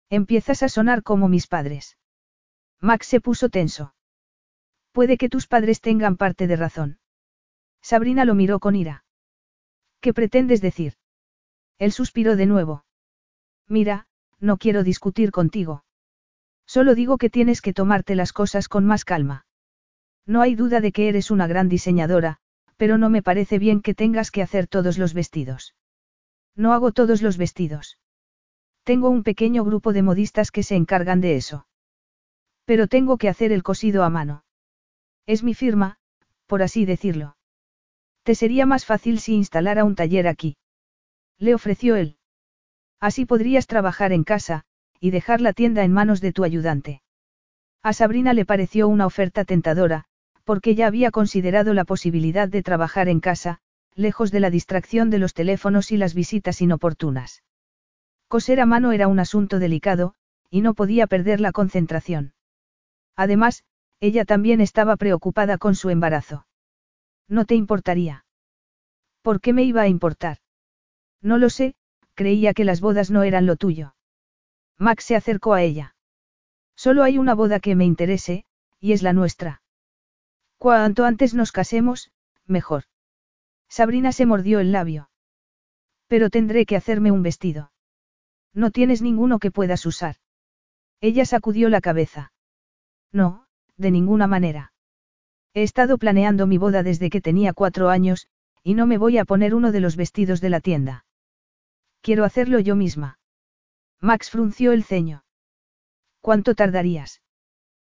Empiezas 0.09 0.63
a 0.63 0.69
sonar 0.69 1.03
como 1.03 1.29
mis 1.29 1.47
padres. 1.47 1.97
Max 2.81 3.07
se 3.07 3.21
puso 3.21 3.49
tenso. 3.49 3.95
Puede 4.91 5.17
que 5.17 5.29
tus 5.29 5.47
padres 5.47 5.79
tengan 5.79 6.17
parte 6.17 6.47
de 6.47 6.55
razón. 6.55 6.99
Sabrina 7.81 8.25
lo 8.25 8.35
miró 8.35 8.59
con 8.59 8.75
ira. 8.75 9.05
¿Qué 10.01 10.13
pretendes 10.13 10.61
decir? 10.61 10.95
Él 11.79 11.91
suspiró 11.91 12.35
de 12.35 12.45
nuevo. 12.45 12.85
Mira, 13.67 14.07
no 14.39 14.57
quiero 14.57 14.83
discutir 14.83 15.31
contigo. 15.31 15.83
Solo 16.65 16.95
digo 16.95 17.17
que 17.17 17.29
tienes 17.29 17.61
que 17.61 17.73
tomarte 17.73 18.15
las 18.15 18.33
cosas 18.33 18.67
con 18.67 18.85
más 18.85 19.05
calma. 19.05 19.45
No 20.25 20.41
hay 20.41 20.55
duda 20.55 20.81
de 20.81 20.91
que 20.91 21.09
eres 21.09 21.31
una 21.31 21.47
gran 21.47 21.69
diseñadora, 21.69 22.37
pero 22.77 22.97
no 22.97 23.09
me 23.09 23.21
parece 23.21 23.59
bien 23.59 23.81
que 23.81 23.93
tengas 23.93 24.31
que 24.31 24.41
hacer 24.41 24.67
todos 24.67 24.97
los 24.97 25.13
vestidos. 25.13 25.75
No 26.55 26.73
hago 26.73 26.91
todos 26.91 27.21
los 27.21 27.37
vestidos. 27.37 27.97
Tengo 28.83 29.09
un 29.09 29.23
pequeño 29.23 29.63
grupo 29.63 29.93
de 29.93 30.01
modistas 30.01 30.51
que 30.51 30.63
se 30.63 30.75
encargan 30.75 31.21
de 31.21 31.35
eso. 31.35 31.67
Pero 32.65 32.87
tengo 32.87 33.17
que 33.17 33.29
hacer 33.29 33.51
el 33.51 33.63
cosido 33.63 34.03
a 34.03 34.09
mano. 34.09 34.45
Es 35.25 35.43
mi 35.43 35.53
firma, 35.53 35.97
por 36.45 36.61
así 36.63 36.85
decirlo. 36.85 37.37
Te 38.23 38.35
sería 38.35 38.65
más 38.65 38.85
fácil 38.85 39.19
si 39.19 39.35
instalara 39.35 39.83
un 39.83 39.95
taller 39.95 40.27
aquí. 40.27 40.57
Le 41.37 41.55
ofreció 41.55 41.95
él. 41.95 42.17
Así 42.99 43.25
podrías 43.25 43.67
trabajar 43.67 44.13
en 44.13 44.23
casa, 44.23 44.65
y 45.03 45.11
dejar 45.11 45.41
la 45.41 45.51
tienda 45.51 45.83
en 45.83 45.91
manos 45.91 46.21
de 46.21 46.31
tu 46.31 46.45
ayudante. 46.45 47.01
A 47.81 47.91
Sabrina 47.91 48.31
le 48.31 48.45
pareció 48.45 48.87
una 48.87 49.05
oferta 49.05 49.43
tentadora, 49.43 50.05
porque 50.45 50.75
ya 50.75 50.87
había 50.87 51.11
considerado 51.11 51.73
la 51.73 51.83
posibilidad 51.83 52.47
de 52.47 52.63
trabajar 52.63 53.09
en 53.09 53.19
casa, 53.19 53.59
lejos 53.95 54.31
de 54.31 54.39
la 54.39 54.49
distracción 54.49 55.09
de 55.09 55.19
los 55.19 55.33
teléfonos 55.33 55.91
y 55.91 55.97
las 55.97 56.13
visitas 56.13 56.61
inoportunas. 56.61 57.43
Coser 58.29 58.61
a 58.61 58.65
mano 58.65 58.93
era 58.93 59.09
un 59.09 59.19
asunto 59.19 59.59
delicado, 59.59 60.13
y 60.49 60.61
no 60.61 60.73
podía 60.73 61.05
perder 61.05 61.41
la 61.41 61.51
concentración. 61.51 62.33
Además, 63.17 63.65
ella 63.99 64.23
también 64.23 64.61
estaba 64.61 64.95
preocupada 64.95 65.57
con 65.57 65.75
su 65.75 65.89
embarazo. 65.89 66.47
¿No 67.27 67.43
te 67.43 67.55
importaría? 67.55 68.23
¿Por 69.21 69.41
qué 69.41 69.51
me 69.51 69.63
iba 69.63 69.81
a 69.81 69.89
importar? 69.89 70.37
No 71.21 71.37
lo 71.37 71.49
sé, 71.49 71.75
creía 72.13 72.53
que 72.53 72.63
las 72.63 72.79
bodas 72.79 73.11
no 73.11 73.23
eran 73.23 73.45
lo 73.45 73.57
tuyo. 73.57 73.95
Max 74.77 75.05
se 75.05 75.15
acercó 75.15 75.53
a 75.53 75.61
ella. 75.61 75.95
Solo 76.75 77.03
hay 77.03 77.17
una 77.17 77.35
boda 77.35 77.59
que 77.59 77.75
me 77.75 77.85
interese, 77.85 78.45
y 78.79 78.93
es 78.93 79.03
la 79.03 79.13
nuestra. 79.13 79.61
Cuanto 80.57 81.05
antes 81.05 81.33
nos 81.33 81.51
casemos, 81.51 82.11
mejor. 82.45 82.83
Sabrina 83.69 84.11
se 84.11 84.25
mordió 84.25 84.59
el 84.59 84.71
labio. 84.71 85.09
Pero 86.07 86.29
tendré 86.29 86.65
que 86.65 86.75
hacerme 86.75 87.11
un 87.11 87.23
vestido. 87.23 87.71
No 88.53 88.71
tienes 88.71 89.01
ninguno 89.01 89.39
que 89.39 89.51
puedas 89.51 89.85
usar. 89.85 90.17
Ella 91.01 91.25
sacudió 91.25 91.69
la 91.69 91.81
cabeza. 91.81 92.31
No, 93.11 93.45
de 93.77 93.91
ninguna 93.91 94.27
manera. 94.27 94.73
He 95.53 95.63
estado 95.63 95.97
planeando 95.97 96.47
mi 96.47 96.57
boda 96.57 96.83
desde 96.83 97.09
que 97.09 97.21
tenía 97.21 97.53
cuatro 97.53 97.89
años, 97.89 98.27
y 98.63 98.73
no 98.73 98.87
me 98.87 98.97
voy 98.97 99.17
a 99.17 99.25
poner 99.25 99.53
uno 99.53 99.71
de 99.71 99.79
los 99.79 99.95
vestidos 99.95 100.41
de 100.41 100.49
la 100.49 100.59
tienda. 100.61 101.05
Quiero 102.01 102.23
hacerlo 102.25 102.59
yo 102.59 102.75
misma. 102.75 103.19
Max 104.03 104.29
frunció 104.29 104.73
el 104.73 104.83
ceño. 104.83 105.23
¿Cuánto 106.19 106.55
tardarías? 106.55 107.21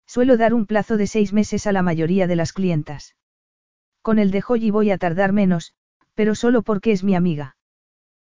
Suelo 0.07 0.37
dar 0.37 0.55
un 0.55 0.65
plazo 0.65 0.97
de 0.97 1.09
seis 1.09 1.33
meses 1.33 1.67
a 1.67 1.73
la 1.73 1.83
mayoría 1.83 2.29
de 2.29 2.37
las 2.37 2.53
clientas. 2.53 3.17
Con 4.03 4.21
el 4.21 4.31
de 4.31 4.41
Joy 4.41 4.71
voy 4.71 4.93
a 4.93 4.99
tardar 4.99 5.33
menos, 5.33 5.75
pero 6.15 6.37
solo 6.37 6.63
porque 6.63 6.93
es 6.93 7.03
mi 7.03 7.17
amiga. 7.17 7.57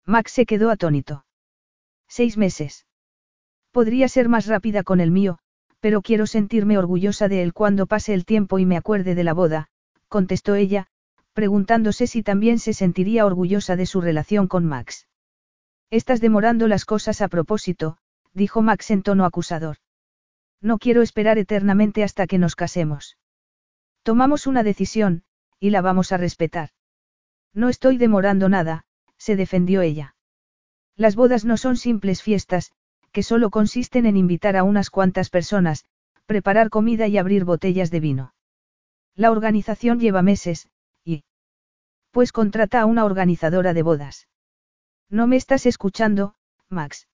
Max 0.06 0.34
se 0.34 0.46
quedó 0.46 0.70
atónito. 0.70 1.26
Seis 2.08 2.38
meses. 2.38 2.86
Podría 3.72 4.08
ser 4.08 4.30
más 4.30 4.46
rápida 4.46 4.84
con 4.84 5.00
el 5.00 5.10
mío, 5.10 5.40
pero 5.80 6.04
quiero 6.04 6.28
sentirme 6.28 6.78
orgullosa 6.78 7.28
de 7.28 7.42
él 7.42 7.54
cuando 7.54 7.88
pase 7.88 8.14
el 8.14 8.24
tiempo 8.24 8.60
y 8.60 8.68
me 8.68 8.78
acuerde 8.78 9.16
de 9.16 9.24
la 9.24 9.34
boda, 9.34 9.70
contestó 10.10 10.54
ella, 10.54 10.86
preguntándose 11.34 12.06
si 12.06 12.22
también 12.22 12.60
se 12.60 12.74
sentiría 12.74 13.26
orgullosa 13.26 13.76
de 13.76 13.88
su 13.88 14.00
relación 14.00 14.48
con 14.48 14.64
Max. 14.64 15.08
Estás 15.94 16.22
demorando 16.22 16.68
las 16.68 16.86
cosas 16.86 17.22
a 17.22 17.28
propósito, 17.28 17.98
dijo 18.34 18.64
Max 18.64 18.90
en 18.90 19.04
tono 19.04 19.26
acusador. 19.26 19.78
No 20.60 20.80
quiero 20.80 21.04
esperar 21.04 21.38
eternamente 21.38 22.04
hasta 22.04 22.26
que 22.26 22.40
nos 22.40 22.56
casemos. 22.56 23.20
Tomamos 24.02 24.48
una 24.48 24.64
decisión, 24.64 25.22
y 25.60 25.70
la 25.70 25.82
vamos 25.82 26.12
a 26.12 26.18
respetar. 26.18 26.70
No 27.54 27.70
estoy 27.70 28.00
demorando 28.00 28.50
nada, 28.50 28.86
se 29.20 29.36
defendió 29.36 29.84
ella. 29.84 30.16
Las 30.96 31.16
bodas 31.16 31.46
no 31.46 31.58
son 31.58 31.78
simples 31.78 32.24
fiestas, 32.24 32.72
que 33.12 33.22
solo 33.22 33.52
consisten 33.52 34.08
en 34.08 34.18
invitar 34.18 34.58
a 34.58 34.64
unas 34.64 34.90
cuantas 34.90 35.30
personas, 35.30 35.86
preparar 36.26 36.72
comida 36.72 37.06
y 37.08 37.20
abrir 37.20 37.46
botellas 37.46 37.92
de 37.92 38.00
vino. 38.00 38.34
La 39.14 39.30
organización 39.30 40.00
lleva 40.00 40.24
meses, 40.24 40.70
y... 41.06 41.24
Pues 42.10 42.32
contrata 42.32 42.82
a 42.82 42.88
una 42.88 43.06
organizadora 43.06 43.76
de 43.76 43.84
bodas. 43.84 44.28
No 45.14 45.28
me 45.28 45.36
estás 45.36 45.68
escuchando, 45.68 46.34
Max. 46.70 47.08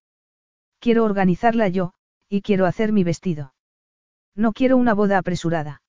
Quiero 0.79 1.03
organizarla 1.03 1.67
yo, 1.67 1.91
y 2.29 2.41
quiero 2.41 2.65
hacer 2.65 2.93
mi 2.93 3.03
vestido. 3.03 3.53
No 4.35 4.53
quiero 4.53 4.77
una 4.77 4.93
boda 4.93 5.17
apresurada. 5.17 5.81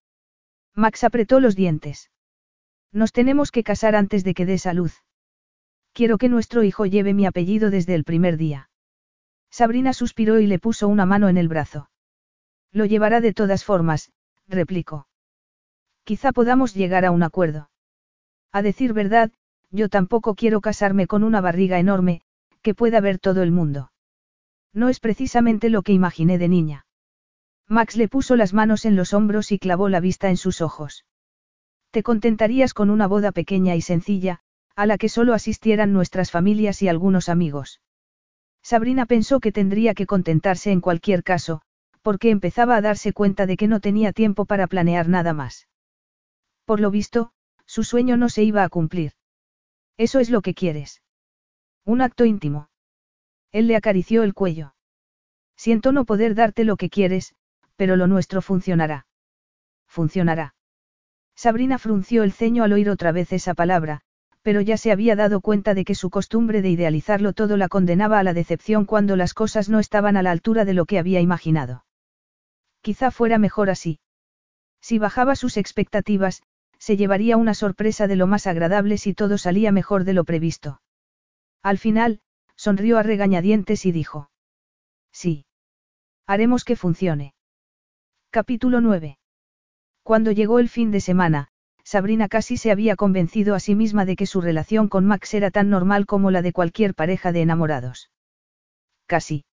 Max 0.74 1.05
apretó 1.05 1.39
los 1.39 1.55
dientes. 1.55 2.10
Nos 2.90 3.12
tenemos 3.12 3.52
que 3.52 3.62
casar 3.62 3.94
antes 3.94 4.24
de 4.24 4.34
que 4.34 4.44
dé 4.44 4.58
salud. 4.58 4.90
Quiero 5.92 6.18
que 6.18 6.28
nuestro 6.28 6.64
hijo 6.64 6.84
lleve 6.84 7.14
mi 7.14 7.26
apellido 7.26 7.70
desde 7.70 7.94
el 7.94 8.02
primer 8.02 8.36
día. 8.39 8.70
Sabrina 9.48 9.92
suspiró 9.92 10.40
y 10.40 10.48
le 10.48 10.58
puso 10.58 10.89
una 10.89 11.06
mano 11.06 11.28
en 11.28 11.36
el 11.36 11.47
brazo. 11.47 11.90
Lo 12.72 12.86
llevará 12.86 13.20
de 13.20 13.34
todas 13.34 13.64
formas, 13.64 14.10
replicó. 14.48 15.06
Quizá 16.02 16.32
podamos 16.32 16.74
llegar 16.74 17.05
a 17.05 17.12
un 17.12 17.22
acuerdo. 17.22 17.70
A 18.50 18.62
decir 18.62 18.94
verdad, 18.94 19.30
yo 19.70 19.89
tampoco 19.89 20.34
quiero 20.34 20.60
casarme 20.60 21.07
con 21.07 21.23
una 21.24 21.40
barriga 21.40 21.78
enorme, 21.78 22.23
que 22.62 22.74
pueda 22.74 23.00
ver 23.00 23.18
todo 23.18 23.42
el 23.42 23.52
mundo. 23.52 23.92
No 24.73 24.89
es 24.89 25.00
precisamente 25.00 25.70
lo 25.70 25.82
que 25.82 25.92
imaginé 25.92 26.39
de 26.39 26.49
niña. 26.49 26.86
Max 27.68 27.97
le 27.97 28.08
puso 28.08 28.36
las 28.36 28.52
manos 28.52 28.84
en 28.84 28.97
los 28.97 29.15
hombros 29.15 29.52
y 29.52 29.58
clavó 29.58 29.89
la 29.89 30.00
vista 30.00 30.28
en 30.28 30.36
sus 30.36 30.60
ojos. 30.60 31.05
Te 31.90 32.02
contentarías 32.02 32.74
con 32.74 32.90
una 32.90 33.07
boda 33.07 33.32
pequeña 33.32 33.76
y 33.76 33.81
sencilla, 33.81 34.40
a 34.76 34.86
la 34.86 34.99
que 34.99 35.08
solo 35.08 35.34
asistieran 35.34 35.92
nuestras 35.92 36.31
familias 36.31 36.82
y 36.82 36.89
algunos 36.89 37.28
amigos. 37.28 37.81
Sabrina 38.62 39.07
pensó 39.07 39.40
que 39.40 39.52
tendría 39.52 39.94
que 39.94 40.07
contentarse 40.07 40.70
en 40.70 40.81
cualquier 40.81 41.23
caso, 41.23 41.62
porque 42.02 42.31
empezaba 42.31 42.76
a 42.76 42.81
darse 42.81 43.12
cuenta 43.12 43.47
de 43.47 43.57
que 43.57 43.68
no 43.68 43.81
tenía 43.81 44.12
tiempo 44.12 44.44
para 44.47 44.66
planear 44.66 45.08
nada 45.08 45.32
más. 45.32 45.68
Por 46.65 46.81
lo 46.81 46.90
visto, 46.90 47.32
su 47.66 47.84
sueño 47.84 48.16
no 48.16 48.28
se 48.28 48.42
iba 48.42 48.65
a 48.65 48.68
cumplir. 48.68 49.12
Eso 50.00 50.18
es 50.18 50.30
lo 50.30 50.40
que 50.40 50.54
quieres. 50.54 51.02
Un 51.84 52.00
acto 52.00 52.24
íntimo. 52.24 52.70
Él 53.52 53.66
le 53.66 53.76
acarició 53.76 54.22
el 54.22 54.32
cuello. 54.32 54.74
Siento 55.58 55.92
no 55.92 56.06
poder 56.06 56.34
darte 56.34 56.64
lo 56.64 56.78
que 56.78 56.88
quieres, 56.88 57.34
pero 57.76 57.96
lo 57.96 58.06
nuestro 58.06 58.40
funcionará. 58.40 59.06
Funcionará. 59.86 60.54
Sabrina 61.36 61.76
frunció 61.76 62.22
el 62.22 62.32
ceño 62.32 62.64
al 62.64 62.72
oír 62.72 62.88
otra 62.88 63.12
vez 63.12 63.30
esa 63.34 63.52
palabra, 63.52 64.00
pero 64.40 64.62
ya 64.62 64.78
se 64.78 64.90
había 64.90 65.16
dado 65.16 65.42
cuenta 65.42 65.74
de 65.74 65.84
que 65.84 65.94
su 65.94 66.08
costumbre 66.08 66.62
de 66.62 66.70
idealizarlo 66.70 67.34
todo 67.34 67.58
la 67.58 67.68
condenaba 67.68 68.18
a 68.18 68.22
la 68.22 68.32
decepción 68.32 68.86
cuando 68.86 69.16
las 69.16 69.34
cosas 69.34 69.68
no 69.68 69.80
estaban 69.80 70.16
a 70.16 70.22
la 70.22 70.30
altura 70.30 70.64
de 70.64 70.72
lo 70.72 70.86
que 70.86 70.98
había 70.98 71.20
imaginado. 71.20 71.84
Quizá 72.80 73.10
fuera 73.10 73.36
mejor 73.36 73.68
así. 73.68 74.00
Si 74.80 74.98
bajaba 74.98 75.36
sus 75.36 75.58
expectativas, 75.58 76.42
se 76.81 76.97
llevaría 76.97 77.36
una 77.36 77.55
sorpresa 77.55 78.09
de 78.09 78.17
lo 78.17 78.26
más 78.26 78.47
agradable 78.47 78.99
si 78.99 79.15
todo 79.15 79.39
salía 79.39 79.70
mejor 79.70 80.05
de 80.05 80.15
lo 80.15 80.25
previsto. 80.25 80.81
Al 81.62 81.78
final, 81.78 82.20
sonrió 82.57 82.99
a 82.99 83.02
regañadientes 83.02 83.84
y 83.86 83.92
dijo. 83.92 84.31
Sí. 85.12 85.44
Haremos 86.26 86.65
que 86.65 86.76
funcione. 86.76 87.34
Capítulo 88.31 88.81
9. 88.81 89.18
Cuando 90.02 90.33
llegó 90.33 90.59
el 90.59 90.68
fin 90.68 90.91
de 90.91 91.00
semana, 91.00 91.49
Sabrina 91.84 92.28
casi 92.28 92.57
se 92.57 92.70
había 92.70 92.97
convencido 92.97 93.55
a 93.55 93.60
sí 93.60 93.75
misma 93.75 94.05
de 94.05 94.17
que 94.17 94.26
su 94.26 94.41
relación 94.41 94.89
con 94.89 95.05
Max 95.05 95.34
era 95.34 95.50
tan 95.50 95.68
normal 95.70 96.07
como 96.07 96.31
la 96.31 96.41
de 96.41 96.52
cualquier 96.52 96.94
pareja 96.94 97.33
de 97.33 97.42
enamorados. 97.42 98.10
Casi. 99.07 99.44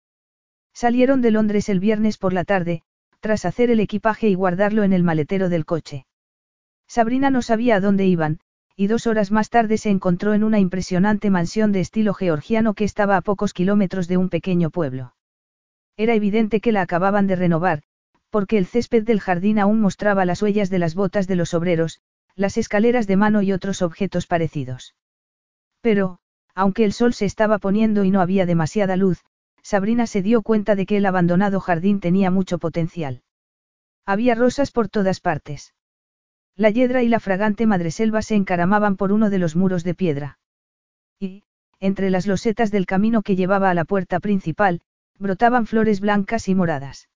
Salieron 0.74 1.22
de 1.22 1.32
Londres 1.32 1.68
el 1.68 1.80
viernes 1.80 2.18
por 2.18 2.32
la 2.32 2.46
tarde, 2.46 2.84
tras 3.20 3.46
hacer 3.46 3.70
el 3.70 3.80
equipaje 3.80 4.30
y 4.30 4.36
guardarlo 4.36 4.84
en 4.84 4.94
el 4.94 5.04
maletero 5.04 5.50
del 5.50 5.66
coche. 5.66 6.07
Sabrina 6.88 7.30
no 7.30 7.42
sabía 7.42 7.76
a 7.76 7.80
dónde 7.80 8.06
iban, 8.06 8.40
y 8.76 8.88
dos 8.88 9.08
horas 9.08 9.32
más 9.32 9.50
tarde 9.50 9.78
se 9.78 9.90
encontró 9.90 10.34
en 10.34 10.44
una 10.44 10.60
impresionante 10.60 11.30
mansión 11.30 11.72
de 11.72 11.80
estilo 11.80 12.14
georgiano 12.14 12.74
que 12.74 12.84
estaba 12.84 13.18
a 13.18 13.22
pocos 13.22 13.54
kilómetros 13.54 14.08
de 14.08 14.18
un 14.18 14.30
pequeño 14.30 14.70
pueblo. 14.70 15.16
Era 15.98 16.14
evidente 16.14 16.62
que 16.62 16.72
la 16.72 16.82
acababan 16.82 17.26
de 17.26 17.36
renovar, 17.36 17.82
porque 18.30 18.58
el 18.58 18.68
césped 18.68 19.04
del 19.04 19.20
jardín 19.20 19.58
aún 19.58 19.82
mostraba 19.82 20.26
las 20.26 20.42
huellas 20.42 20.70
de 20.70 20.80
las 20.80 20.94
botas 20.94 21.28
de 21.28 21.36
los 21.36 21.54
obreros, 21.54 22.02
las 22.36 22.58
escaleras 22.58 23.08
de 23.08 23.18
mano 23.18 23.42
y 23.42 23.52
otros 23.52 23.82
objetos 23.82 24.28
parecidos. 24.28 24.96
Pero, 25.82 26.20
aunque 26.54 26.86
el 26.86 26.94
sol 26.94 27.14
se 27.14 27.26
estaba 27.26 27.58
poniendo 27.58 28.04
y 28.04 28.12
no 28.12 28.22
había 28.22 28.46
demasiada 28.46 28.96
luz, 28.96 29.24
Sabrina 29.64 30.06
se 30.06 30.22
dio 30.22 30.44
cuenta 30.44 30.76
de 30.76 30.86
que 30.86 30.98
el 30.98 31.06
abandonado 31.06 31.60
jardín 31.60 32.00
tenía 32.00 32.30
mucho 32.30 32.60
potencial. 32.60 33.24
Había 34.06 34.36
rosas 34.36 34.72
por 34.72 34.88
todas 34.88 35.20
partes. 35.20 35.74
La 36.58 36.72
hiedra 36.72 37.04
y 37.04 37.08
la 37.08 37.20
fragante 37.20 37.68
madreselva 37.68 38.24
se 38.24 38.34
encaramaban 38.34 38.98
por 38.98 39.12
uno 39.12 39.30
de 39.30 39.38
los 39.38 39.56
muros 39.56 39.84
de 39.84 39.94
piedra. 39.94 40.40
Y, 41.20 41.44
entre 41.80 42.10
las 42.10 42.26
losetas 42.26 42.72
del 42.72 42.88
camino 42.88 43.22
que 43.22 43.36
llevaba 43.36 43.70
a 43.70 43.76
la 43.76 43.86
puerta 43.86 44.20
principal, 44.20 44.82
brotaban 45.20 45.68
flores 45.68 46.00
blancas 46.00 46.48
y 46.48 46.56
moradas. 46.56 47.10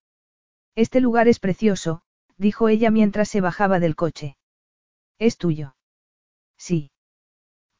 Este 0.76 1.02
lugar 1.02 1.28
es 1.28 1.40
precioso, 1.40 2.03
dijo 2.38 2.70
ella 2.70 2.92
mientras 2.92 3.30
se 3.30 3.42
bajaba 3.42 3.80
del 3.80 3.95
coche. 3.95 4.38
¿Es 5.18 5.38
tuyo? 5.38 5.76
Sí. 6.56 6.92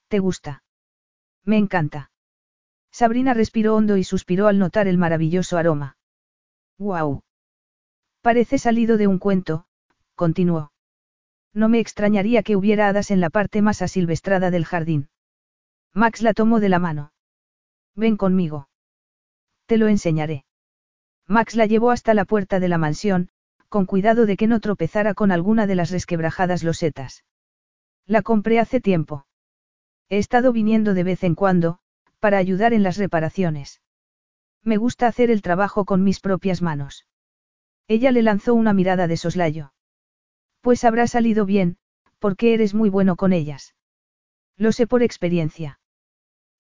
¿Te 0.08 0.18
gusta? 0.18 0.64
Me 1.46 1.58
encanta. 1.58 2.12
Sabrina 2.92 3.36
respiró 3.36 3.76
hondo 3.76 3.98
y 3.98 4.04
suspiró 4.04 4.48
al 4.48 4.58
notar 4.58 4.88
el 4.88 4.98
maravilloso 4.98 5.60
aroma. 5.60 5.98
¡Guau! 6.80 7.22
Parece 8.22 8.58
salido 8.58 8.98
de 8.98 9.06
un 9.06 9.20
cuento, 9.20 9.66
continuó. 10.16 10.72
No 11.54 11.70
me 11.70 11.80
extrañaría 11.80 12.44
que 12.44 12.56
hubiera 12.56 12.88
hadas 12.88 13.12
en 13.12 13.20
la 13.20 13.30
parte 13.30 13.62
más 13.62 13.82
asilvestrada 13.82 14.52
del 14.52 14.66
jardín. 14.66 15.10
Max 15.94 16.22
la 16.22 16.34
tomó 16.34 16.60
de 16.60 16.70
la 16.70 16.80
mano. 16.80 17.14
Ven 17.96 18.16
conmigo. 18.16 18.70
Te 19.66 19.78
lo 19.78 19.88
enseñaré. 19.88 20.46
Max 21.28 21.56
la 21.56 21.66
llevó 21.66 21.92
hasta 21.92 22.14
la 22.14 22.26
puerta 22.26 22.60
de 22.60 22.70
la 22.70 22.78
mansión, 22.78 23.30
con 23.68 23.86
cuidado 23.86 24.26
de 24.26 24.38
que 24.38 24.48
no 24.48 24.60
tropezara 24.60 25.14
con 25.14 25.32
alguna 25.32 25.68
de 25.68 25.76
las 25.76 25.92
resquebrajadas 25.92 26.64
losetas. 26.64 27.24
La 28.06 28.22
compré 28.22 28.60
hace 28.60 28.82
tiempo. 28.82 29.26
He 30.10 30.18
estado 30.18 30.52
viniendo 30.52 30.94
de 30.94 31.04
vez 31.04 31.24
en 31.24 31.36
cuando, 31.36 31.80
para 32.20 32.38
ayudar 32.38 32.74
en 32.74 32.84
las 32.84 32.98
reparaciones. 32.98 33.82
Me 34.64 34.78
gusta 34.78 35.08
hacer 35.08 35.32
el 35.32 35.42
trabajo 35.42 35.86
con 35.86 36.04
mis 36.04 36.20
propias 36.20 36.62
manos. 36.62 37.08
Ella 37.88 38.12
le 38.12 38.22
lanzó 38.22 38.54
una 38.54 38.74
mirada 38.74 39.08
de 39.08 39.18
soslayo. 39.18 39.74
Pues 40.62 40.84
habrá 40.84 41.08
salido 41.08 41.46
bien, 41.46 41.78
porque 42.20 42.54
eres 42.54 42.74
muy 42.74 42.90
bueno 42.90 43.16
con 43.16 43.34
ellas. 43.34 43.76
Lo 44.58 44.72
sé 44.72 44.86
por 44.88 45.02
experiencia. 45.02 45.80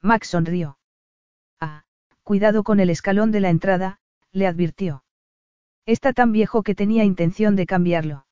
Max 0.01 0.30
sonrió. 0.30 0.80
Ah, 1.59 1.83
cuidado 2.23 2.63
con 2.63 2.80
el 2.80 2.89
escalón 2.89 3.31
de 3.31 3.39
la 3.39 3.49
entrada, 3.49 3.99
le 4.31 4.47
advirtió. 4.47 5.03
Está 5.85 6.13
tan 6.13 6.31
viejo 6.31 6.63
que 6.63 6.73
tenía 6.73 7.03
intención 7.03 7.55
de 7.55 7.67
cambiarlo. 7.67 8.25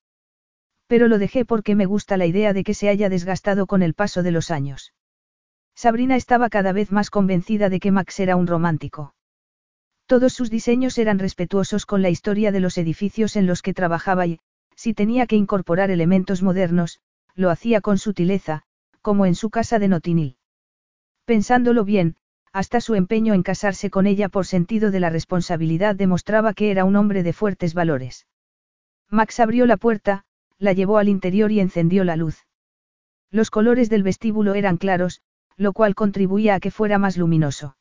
Pero 0.88 1.07
lo 1.07 1.19
dejé 1.19 1.45
porque 1.45 1.75
me 1.75 1.85
gusta 1.85 2.17
la 2.17 2.25
idea 2.25 2.51
de 2.53 2.64
que 2.64 2.73
se 2.73 2.89
haya 2.89 3.09
desgastado 3.09 3.67
con 3.67 3.83
el 3.83 3.93
paso 3.93 4.23
de 4.23 4.31
los 4.31 4.49
años. 4.49 4.93
Sabrina 5.75 6.15
estaba 6.15 6.49
cada 6.49 6.72
vez 6.73 6.91
más 6.91 7.11
convencida 7.11 7.69
de 7.69 7.80
que 7.80 7.91
Max 7.91 8.19
era 8.19 8.35
un 8.35 8.48
romántico. 8.48 9.14
Todos 10.07 10.33
sus 10.33 10.49
diseños 10.49 10.98
eran 10.98 11.19
respetuosos 11.19 11.85
con 11.85 12.01
la 12.01 12.09
historia 12.09 12.51
de 12.51 12.59
los 12.59 12.80
edificios 12.80 13.35
en 13.35 13.45
los 13.45 13.61
que 13.61 13.75
trabajaba 13.75 14.25
y, 14.25 14.39
si 14.80 14.93
tenía 14.93 15.27
que 15.27 15.35
incorporar 15.35 15.91
elementos 15.91 16.41
modernos, 16.41 17.01
lo 17.35 17.49
hacía 17.49 17.82
con 17.82 17.98
sutileza, 17.98 18.61
como 19.01 19.25
en 19.25 19.35
su 19.35 19.49
casa 19.49 19.77
de 19.77 19.90
Notinil. 19.90 20.38
Pensándolo 21.25 21.83
bien, 21.83 22.16
hasta 22.53 22.80
su 22.80 22.95
empeño 22.95 23.33
en 23.33 23.43
casarse 23.43 23.90
con 23.90 24.08
ella 24.08 24.30
por 24.30 24.45
sentido 24.45 24.90
de 24.90 25.01
la 25.01 25.09
responsabilidad 25.09 25.95
demostraba 25.95 26.53
que 26.53 26.72
era 26.72 26.85
un 26.85 26.95
hombre 26.95 27.24
de 27.24 27.33
fuertes 27.33 27.74
valores. 27.74 28.25
Max 29.09 29.41
abrió 29.41 29.66
la 29.66 29.75
puerta, 29.75 30.24
la 30.58 30.72
llevó 30.72 30.98
al 30.98 31.09
interior 31.09 31.51
y 31.51 31.59
encendió 31.59 32.06
la 32.06 32.16
luz. 32.16 32.48
Los 33.32 33.51
colores 33.51 33.90
del 33.90 34.03
vestíbulo 34.03 34.53
eran 34.53 34.77
claros, 34.77 35.22
lo 35.58 35.74
cual 35.74 35.93
contribuía 35.93 36.56
a 36.56 36.61
que 36.61 36.72
fuera 36.72 36.98
más 36.98 37.17
luminoso. 37.17 37.75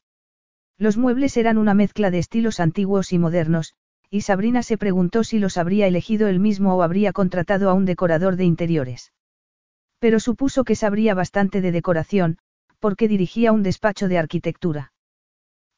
Los 0.79 0.97
muebles 0.97 1.37
eran 1.37 1.59
una 1.59 1.75
mezcla 1.75 2.11
de 2.11 2.19
estilos 2.19 2.59
antiguos 2.59 3.13
y 3.13 3.19
modernos, 3.19 3.77
y 4.11 4.23
Sabrina 4.23 4.63
se 4.63 4.79
preguntó 4.79 5.25
si 5.25 5.39
los 5.39 5.57
habría 5.57 5.87
elegido 5.87 6.29
él 6.29 6.41
mismo 6.41 6.75
o 6.75 6.83
habría 6.83 7.13
contratado 7.13 7.69
a 7.69 7.75
un 7.75 7.85
decorador 7.85 8.37
de 8.37 8.45
interiores. 8.45 9.13
Pero 9.99 10.21
supuso 10.21 10.65
que 10.65 10.77
sabría 10.77 11.15
bastante 11.15 11.61
de 11.61 11.73
decoración, 11.73 12.39
porque 12.79 13.09
dirigía 13.09 13.53
un 13.53 13.63
despacho 13.63 14.09
de 14.09 14.19
arquitectura. 14.19 14.93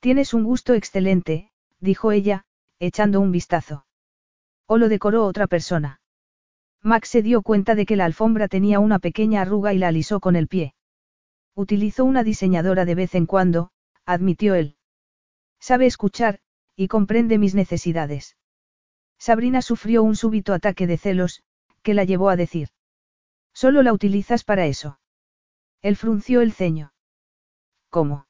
Tienes 0.01 0.35
un 0.35 0.45
gusto 0.45 0.75
excelente, 0.75 1.51
dijo 1.81 2.13
ella, 2.13 2.45
echando 2.79 3.21
un 3.21 3.33
vistazo. 3.33 3.87
O 4.67 4.79
lo 4.79 4.89
decoró 4.89 5.25
otra 5.25 5.47
persona. 5.47 6.01
Max 6.83 7.09
se 7.09 7.23
dio 7.23 7.43
cuenta 7.43 7.75
de 7.75 7.85
que 7.85 7.97
la 7.97 8.05
alfombra 8.05 8.49
tenía 8.49 8.79
una 8.79 8.99
pequeña 8.99 9.43
arruga 9.43 9.75
y 9.75 9.79
la 9.79 9.89
alisó 9.89 10.21
con 10.21 10.37
el 10.37 10.49
pie. 10.49 10.75
Utilizó 11.55 12.05
una 12.05 12.23
diseñadora 12.23 12.85
de 12.85 12.95
vez 12.95 13.15
en 13.15 13.27
cuando, 13.27 13.71
admitió 14.07 14.55
él. 14.55 14.77
Sabe 15.59 15.87
escuchar, 15.87 16.41
y 16.81 16.89
comprende 16.89 17.37
mis 17.37 17.55
necesidades. 17.55 18.39
Sabrina 19.19 19.61
sufrió 19.61 20.03
un 20.03 20.17
súbito 20.17 20.55
ataque 20.55 20.87
de 20.87 20.97
celos, 20.97 21.43
que 21.83 21.93
la 21.93 22.05
llevó 22.05 22.31
a 22.31 22.37
decir. 22.37 22.71
Solo 23.53 23.83
la 23.83 23.93
utilizas 23.93 24.45
para 24.45 24.65
eso. 24.65 24.99
Él 25.83 25.95
frunció 25.97 26.41
el 26.41 26.55
ceño. 26.55 26.95
¿Cómo? 27.91 28.27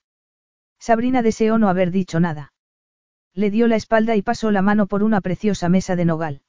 Sabrina 0.81 1.23
deseó 1.23 1.59
no 1.59 1.69
haber 1.69 1.93
dicho 1.93 2.19
nada. 2.19 2.53
Le 3.35 3.53
dio 3.53 3.69
la 3.69 3.77
espalda 3.77 4.17
y 4.17 4.23
pasó 4.23 4.51
la 4.51 4.63
mano 4.63 4.89
por 4.89 5.05
una 5.05 5.21
preciosa 5.21 5.69
mesa 5.69 5.95
de 5.95 6.07
nogal. 6.07 6.43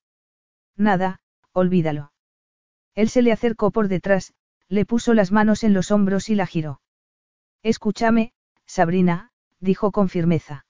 Nada, 0.76 1.20
olvídalo. 1.52 2.14
Él 2.96 3.10
se 3.10 3.22
le 3.22 3.32
acercó 3.32 3.70
por 3.70 3.90
detrás, 3.90 4.34
le 4.70 4.88
puso 4.88 5.14
las 5.14 5.32
manos 5.32 5.64
en 5.64 5.76
los 5.76 5.92
hombros 5.92 6.30
y 6.30 6.34
la 6.34 6.48
giró. 6.48 6.82
Escúchame, 7.62 8.34
Sabrina, 8.66 9.30
dijo 9.60 9.92
con 9.92 10.10
firmeza. 10.10 10.66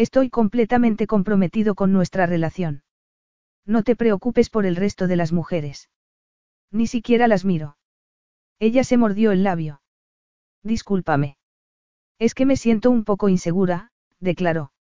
Estoy 0.00 0.30
completamente 0.30 1.06
comprometido 1.06 1.74
con 1.74 1.92
nuestra 1.92 2.24
relación. 2.24 2.82
No 3.66 3.82
te 3.82 3.96
preocupes 3.96 4.48
por 4.48 4.64
el 4.64 4.76
resto 4.76 5.06
de 5.08 5.16
las 5.16 5.30
mujeres. 5.30 5.90
Ni 6.70 6.86
siquiera 6.86 7.28
las 7.28 7.44
miro. 7.44 7.76
Ella 8.58 8.82
se 8.82 8.96
mordió 8.96 9.30
el 9.30 9.42
labio. 9.42 9.82
Discúlpame. 10.62 11.36
Es 12.18 12.32
que 12.32 12.46
me 12.46 12.56
siento 12.56 12.90
un 12.90 13.04
poco 13.04 13.28
insegura, 13.28 13.90
declaró. 14.20 14.72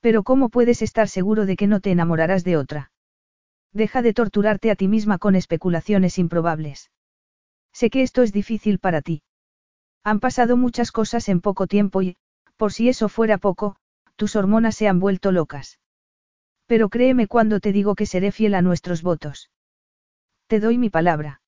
Pero 0.00 0.24
¿cómo 0.24 0.48
puedes 0.48 0.82
estar 0.82 1.06
seguro 1.06 1.46
de 1.46 1.54
que 1.54 1.68
no 1.68 1.78
te 1.78 1.92
enamorarás 1.92 2.42
de 2.42 2.56
otra? 2.56 2.90
Deja 3.72 4.02
de 4.02 4.12
torturarte 4.12 4.72
a 4.72 4.74
ti 4.74 4.88
misma 4.88 5.18
con 5.18 5.36
especulaciones 5.36 6.18
improbables. 6.18 6.90
Sé 7.72 7.90
que 7.90 8.02
esto 8.02 8.22
es 8.22 8.32
difícil 8.32 8.80
para 8.80 9.02
ti. 9.02 9.22
Han 10.02 10.18
pasado 10.18 10.56
muchas 10.56 10.90
cosas 10.90 11.28
en 11.28 11.40
poco 11.40 11.68
tiempo 11.68 12.02
y, 12.02 12.16
por 12.56 12.72
si 12.72 12.88
eso 12.88 13.08
fuera 13.08 13.38
poco, 13.38 13.76
tus 14.22 14.36
hormonas 14.36 14.76
se 14.76 14.86
han 14.86 15.00
vuelto 15.00 15.32
locas. 15.32 15.80
Pero 16.66 16.90
créeme 16.90 17.26
cuando 17.26 17.58
te 17.58 17.72
digo 17.72 17.96
que 17.96 18.06
seré 18.06 18.30
fiel 18.30 18.54
a 18.54 18.62
nuestros 18.62 19.02
votos. 19.02 19.50
Te 20.46 20.60
doy 20.60 20.78
mi 20.78 20.90
palabra. 20.90 21.42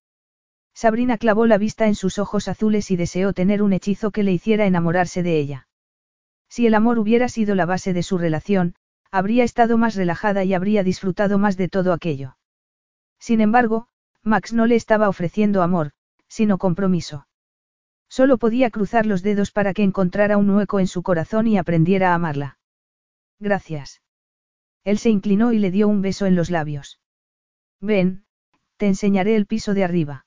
Sabrina 0.75 1.17
clavó 1.17 1.47
la 1.47 1.57
vista 1.57 1.87
en 1.87 1.95
sus 1.95 2.19
ojos 2.19 2.49
azules 2.49 2.91
y 2.91 2.97
deseó 2.97 3.33
tener 3.33 3.63
un 3.63 3.75
hechizo 3.75 4.11
que 4.11 4.25
le 4.25 4.33
hiciera 4.33 4.67
enamorarse 4.67 5.23
de 5.23 5.39
ella. 5.39 5.69
Si 6.49 6.67
el 6.67 6.75
amor 6.75 6.99
hubiera 6.99 7.29
sido 7.29 7.55
la 7.55 7.65
base 7.65 7.93
de 7.93 8.03
su 8.03 8.19
relación, 8.19 8.75
habría 9.13 9.45
estado 9.45 9.79
más 9.79 9.95
relajada 9.95 10.43
y 10.43 10.53
habría 10.53 10.83
disfrutado 10.83 11.39
más 11.39 11.57
de 11.57 11.69
todo 11.69 11.93
aquello. 11.93 12.39
Sin 13.21 13.41
embargo, 13.41 13.87
Max 14.25 14.53
no 14.53 14.67
le 14.67 14.75
estaba 14.75 15.09
ofreciendo 15.09 15.63
amor, 15.63 15.93
sino 16.27 16.59
compromiso. 16.59 17.29
Solo 18.09 18.37
podía 18.37 18.71
cruzar 18.71 19.07
los 19.07 19.23
dedos 19.23 19.53
para 19.53 19.75
que 19.75 19.85
encontrara 19.85 20.39
un 20.39 20.51
hueco 20.51 20.81
en 20.81 20.89
su 20.89 21.05
corazón 21.05 21.47
y 21.47 21.57
aprendiera 21.57 22.11
a 22.11 22.15
amarla. 22.17 22.59
Gracias. 23.41 24.03
Él 24.85 24.99
se 24.99 25.11
inclinó 25.11 25.53
y 25.53 25.59
le 25.59 25.71
dio 25.71 25.89
un 25.89 26.03
beso 26.03 26.27
en 26.27 26.37
los 26.37 26.51
labios. 26.51 27.01
Ven, 27.81 28.25
te 28.77 28.87
enseñaré 28.87 29.37
el 29.37 29.47
piso 29.47 29.75
de 29.75 29.85
arriba. 29.85 30.27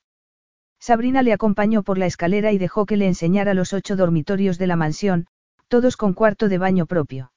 Sabrina 0.79 1.23
le 1.23 1.33
acompañó 1.33 1.83
por 1.83 1.97
la 1.97 2.05
escalera 2.05 2.51
y 2.51 2.57
dejó 2.57 2.85
que 2.85 2.97
le 2.97 3.07
enseñara 3.07 3.53
los 3.53 3.73
ocho 3.73 3.95
dormitorios 3.95 4.57
de 4.57 4.67
la 4.67 4.75
mansión, 4.75 5.27
todos 5.67 5.97
con 5.97 6.13
cuarto 6.13 6.49
de 6.49 6.57
baño 6.57 6.85
propio. 6.85 7.31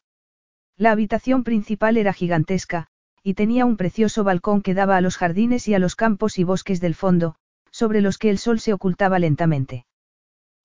La 0.77 0.93
habitación 0.93 1.45
principal 1.45 1.97
era 1.97 2.13
gigantesca, 2.13 2.87
y 3.23 3.35
tenía 3.35 3.67
un 3.67 3.77
precioso 3.77 4.25
balcón 4.25 4.63
que 4.63 4.75
daba 4.75 4.97
a 4.97 5.01
los 5.01 5.17
jardines 5.17 5.69
y 5.69 5.75
a 5.75 5.79
los 5.79 5.95
campos 5.95 6.39
y 6.39 6.45
bosques 6.45 6.81
del 6.81 6.95
fondo, 6.95 7.37
sobre 7.71 8.01
los 8.01 8.19
que 8.19 8.31
el 8.31 8.39
sol 8.39 8.61
se 8.61 8.73
ocultaba 8.73 9.19
lentamente. 9.19 9.87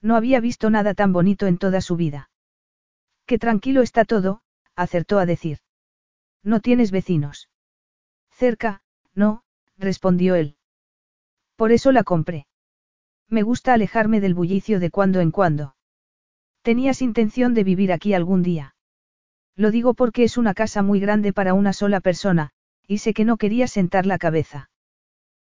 No 0.02 0.16
había 0.16 0.40
visto 0.40 0.70
nada 0.70 0.94
tan 0.94 1.12
bonito 1.12 1.48
en 1.48 1.58
toda 1.58 1.82
su 1.82 1.96
vida. 1.96 2.30
Qué 3.26 3.40
tranquilo 3.40 3.82
está 3.82 4.06
todo, 4.06 4.42
acertó 4.76 5.20
a 5.20 5.26
decir. 5.26 5.60
No 6.44 6.60
tienes 6.60 6.92
vecinos. 6.92 7.50
Cerca, 8.32 8.82
no, 9.14 9.44
respondió 9.78 10.36
él. 10.36 10.58
Por 11.56 11.72
eso 11.72 11.92
la 11.92 12.04
compré. 12.04 12.48
Me 13.30 13.42
gusta 13.42 13.74
alejarme 13.74 14.20
del 14.20 14.34
bullicio 14.34 14.80
de 14.80 14.92
cuando 14.92 15.22
en 15.22 15.32
cuando. 15.32 15.76
Tenías 16.62 17.02
intención 17.02 17.54
de 17.54 17.64
vivir 17.64 17.92
aquí 17.92 18.14
algún 18.14 18.44
día. 18.44 18.76
Lo 19.56 19.72
digo 19.72 19.94
porque 19.94 20.24
es 20.24 20.38
una 20.38 20.54
casa 20.54 20.82
muy 20.82 21.00
grande 21.00 21.32
para 21.32 21.54
una 21.54 21.74
sola 21.74 22.02
persona, 22.02 22.52
y 22.88 23.00
sé 23.00 23.14
que 23.14 23.26
no 23.26 23.38
quería 23.38 23.68
sentar 23.68 24.06
la 24.06 24.18
cabeza. 24.18 24.70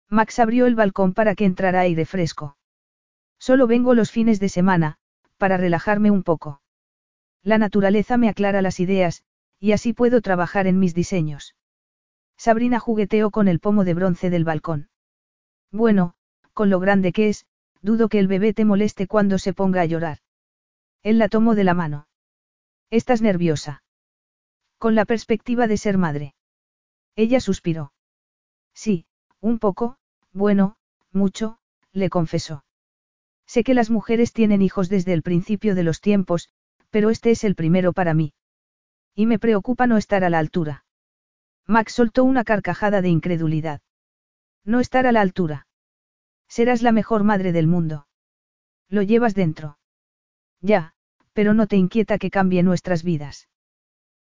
Max 0.09 0.39
abrió 0.39 0.67
el 0.67 0.75
balcón 0.75 1.13
para 1.13 1.35
que 1.35 1.45
entrara 1.45 1.81
aire 1.81 2.05
fresco. 2.05 2.57
Solo 3.39 3.67
vengo 3.67 3.93
los 3.93 4.11
fines 4.11 4.39
de 4.39 4.49
semana, 4.49 4.97
para 5.37 5.57
relajarme 5.57 6.11
un 6.11 6.23
poco. 6.23 6.61
La 7.43 7.57
naturaleza 7.57 8.17
me 8.17 8.29
aclara 8.29 8.61
las 8.61 8.79
ideas, 8.79 9.23
y 9.59 9.73
así 9.73 9.93
puedo 9.93 10.21
trabajar 10.21 10.65
en 10.65 10.79
mis 10.79 10.93
diseños. 10.93 11.55
Sabrina 12.37 12.79
jugueteó 12.79 13.31
con 13.31 13.47
el 13.47 13.59
pomo 13.59 13.83
de 13.83 13.93
bronce 13.93 14.29
del 14.29 14.45
balcón. 14.45 14.89
Bueno, 15.71 16.15
con 16.53 16.69
lo 16.69 16.79
grande 16.79 17.11
que 17.11 17.29
es, 17.29 17.45
dudo 17.81 18.07
que 18.07 18.19
el 18.19 18.27
bebé 18.27 18.53
te 18.53 18.65
moleste 18.65 19.07
cuando 19.07 19.37
se 19.37 19.53
ponga 19.53 19.81
a 19.81 19.85
llorar. 19.85 20.19
Él 21.01 21.17
la 21.17 21.27
tomó 21.27 21.53
de 21.53 21.63
la 21.65 21.73
mano. 21.73 22.07
¿Estás 22.89 23.21
nerviosa? 23.21 23.83
Con 24.77 24.95
la 24.95 25.05
perspectiva 25.05 25.67
de 25.67 25.77
ser 25.77 25.97
madre. 25.97 26.35
Ella 27.15 27.39
suspiró. 27.39 27.93
Sí, 28.73 29.05
un 29.39 29.59
poco, 29.59 29.97
bueno, 30.31 30.77
mucho, 31.11 31.59
le 31.91 32.09
confesó. 32.09 32.63
Sé 33.45 33.63
que 33.63 33.73
las 33.73 33.89
mujeres 33.89 34.31
tienen 34.31 34.61
hijos 34.61 34.89
desde 34.89 35.13
el 35.13 35.21
principio 35.21 35.75
de 35.75 35.83
los 35.83 36.01
tiempos, 36.01 36.49
pero 36.93 37.09
este 37.09 37.31
es 37.31 37.43
el 37.43 37.55
primero 37.55 37.91
para 37.91 38.13
mí. 38.13 38.33
Y 39.15 39.25
me 39.25 39.39
preocupa 39.39 39.87
no 39.87 39.97
estar 39.97 40.23
a 40.23 40.29
la 40.29 40.37
altura. 40.37 40.85
Max 41.65 41.93
soltó 41.93 42.23
una 42.23 42.43
carcajada 42.43 43.01
de 43.01 43.09
incredulidad. 43.09 43.81
No 44.63 44.79
estar 44.79 45.07
a 45.07 45.11
la 45.11 45.21
altura. 45.21 45.65
Serás 46.47 46.83
la 46.83 46.91
mejor 46.91 47.23
madre 47.23 47.51
del 47.51 47.65
mundo. 47.65 48.05
Lo 48.89 49.01
llevas 49.01 49.33
dentro. 49.33 49.79
Ya, 50.61 50.93
pero 51.33 51.55
no 51.55 51.65
te 51.65 51.77
inquieta 51.77 52.19
que 52.19 52.29
cambie 52.29 52.61
nuestras 52.61 53.03
vidas. 53.03 53.49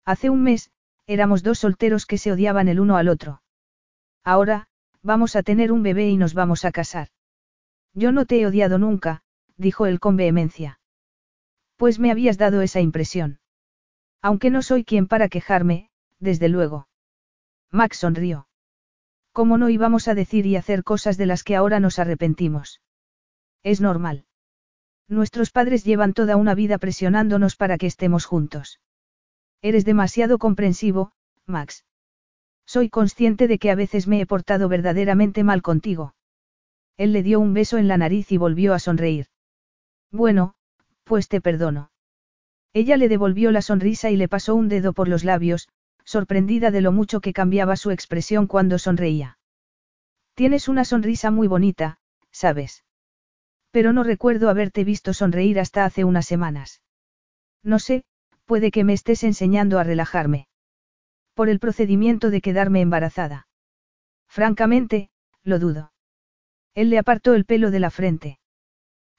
Hace 0.04 0.28
un 0.28 0.42
mes, 0.42 0.70
éramos 1.06 1.42
dos 1.42 1.60
solteros 1.60 2.04
que 2.04 2.18
se 2.18 2.32
odiaban 2.32 2.68
el 2.68 2.80
uno 2.80 2.98
al 2.98 3.08
otro. 3.08 3.40
Ahora, 4.24 4.68
vamos 5.00 5.36
a 5.36 5.42
tener 5.42 5.72
un 5.72 5.82
bebé 5.82 6.10
y 6.10 6.18
nos 6.18 6.34
vamos 6.34 6.66
a 6.66 6.72
casar. 6.72 7.08
Yo 7.94 8.12
no 8.12 8.26
te 8.26 8.42
he 8.42 8.46
odiado 8.46 8.76
nunca, 8.76 9.22
dijo 9.56 9.86
él 9.86 10.00
con 10.00 10.16
vehemencia. 10.16 10.77
Pues 11.78 12.00
me 12.00 12.10
habías 12.10 12.38
dado 12.38 12.60
esa 12.60 12.80
impresión. 12.80 13.38
Aunque 14.20 14.50
no 14.50 14.62
soy 14.62 14.84
quien 14.84 15.06
para 15.06 15.28
quejarme, 15.28 15.90
desde 16.18 16.48
luego. 16.48 16.88
Max 17.70 17.98
sonrió. 17.98 18.48
¿Cómo 19.32 19.58
no 19.58 19.68
íbamos 19.68 20.08
a 20.08 20.14
decir 20.14 20.44
y 20.44 20.56
hacer 20.56 20.82
cosas 20.82 21.16
de 21.16 21.26
las 21.26 21.44
que 21.44 21.54
ahora 21.54 21.78
nos 21.78 22.00
arrepentimos? 22.00 22.82
Es 23.62 23.80
normal. 23.80 24.26
Nuestros 25.06 25.52
padres 25.52 25.84
llevan 25.84 26.14
toda 26.14 26.36
una 26.36 26.56
vida 26.56 26.78
presionándonos 26.78 27.54
para 27.54 27.78
que 27.78 27.86
estemos 27.86 28.24
juntos. 28.24 28.80
Eres 29.62 29.84
demasiado 29.84 30.38
comprensivo, 30.38 31.12
Max. 31.46 31.84
Soy 32.66 32.90
consciente 32.90 33.46
de 33.46 33.60
que 33.60 33.70
a 33.70 33.76
veces 33.76 34.08
me 34.08 34.20
he 34.20 34.26
portado 34.26 34.68
verdaderamente 34.68 35.44
mal 35.44 35.62
contigo. 35.62 36.16
Él 36.96 37.12
le 37.12 37.22
dio 37.22 37.38
un 37.38 37.54
beso 37.54 37.78
en 37.78 37.86
la 37.86 37.98
nariz 37.98 38.32
y 38.32 38.36
volvió 38.36 38.74
a 38.74 38.80
sonreír. 38.80 39.28
Bueno, 40.10 40.56
pues 41.08 41.28
te 41.28 41.40
perdono. 41.40 41.90
Ella 42.72 42.96
le 42.96 43.08
devolvió 43.08 43.50
la 43.50 43.62
sonrisa 43.62 44.10
y 44.10 44.16
le 44.16 44.28
pasó 44.28 44.54
un 44.54 44.68
dedo 44.68 44.92
por 44.92 45.08
los 45.08 45.24
labios, 45.24 45.68
sorprendida 46.04 46.70
de 46.70 46.82
lo 46.82 46.92
mucho 46.92 47.20
que 47.20 47.32
cambiaba 47.32 47.76
su 47.76 47.90
expresión 47.90 48.46
cuando 48.46 48.78
sonreía. 48.78 49.38
Tienes 50.34 50.68
una 50.68 50.84
sonrisa 50.84 51.30
muy 51.30 51.48
bonita, 51.48 51.98
¿sabes? 52.30 52.84
Pero 53.70 53.92
no 53.92 54.04
recuerdo 54.04 54.50
haberte 54.50 54.84
visto 54.84 55.12
sonreír 55.12 55.58
hasta 55.58 55.84
hace 55.84 56.04
unas 56.04 56.26
semanas. 56.26 56.82
No 57.62 57.78
sé, 57.78 58.04
puede 58.44 58.70
que 58.70 58.84
me 58.84 58.92
estés 58.92 59.24
enseñando 59.24 59.78
a 59.78 59.84
relajarme. 59.84 60.46
Por 61.34 61.48
el 61.48 61.58
procedimiento 61.58 62.30
de 62.30 62.40
quedarme 62.40 62.80
embarazada. 62.80 63.48
Francamente, 64.28 65.10
lo 65.42 65.58
dudo. 65.58 65.92
Él 66.74 66.90
le 66.90 66.98
apartó 66.98 67.34
el 67.34 67.44
pelo 67.44 67.70
de 67.70 67.80
la 67.80 67.90
frente. 67.90 68.38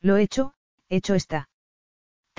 Lo 0.01 0.17
hecho, 0.17 0.53
hecho 0.87 1.15
está. 1.15 1.48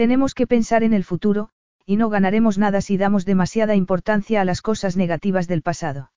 Tenemos 0.00 0.32
que 0.32 0.46
pensar 0.46 0.82
en 0.82 0.94
el 0.94 1.04
futuro, 1.04 1.50
y 1.84 1.96
no 1.96 2.08
ganaremos 2.08 2.56
nada 2.56 2.80
si 2.80 2.96
damos 2.96 3.26
demasiada 3.26 3.74
importancia 3.74 4.40
a 4.40 4.46
las 4.46 4.62
cosas 4.62 4.96
negativas 4.96 5.46
del 5.46 5.60
pasado. 5.60 6.10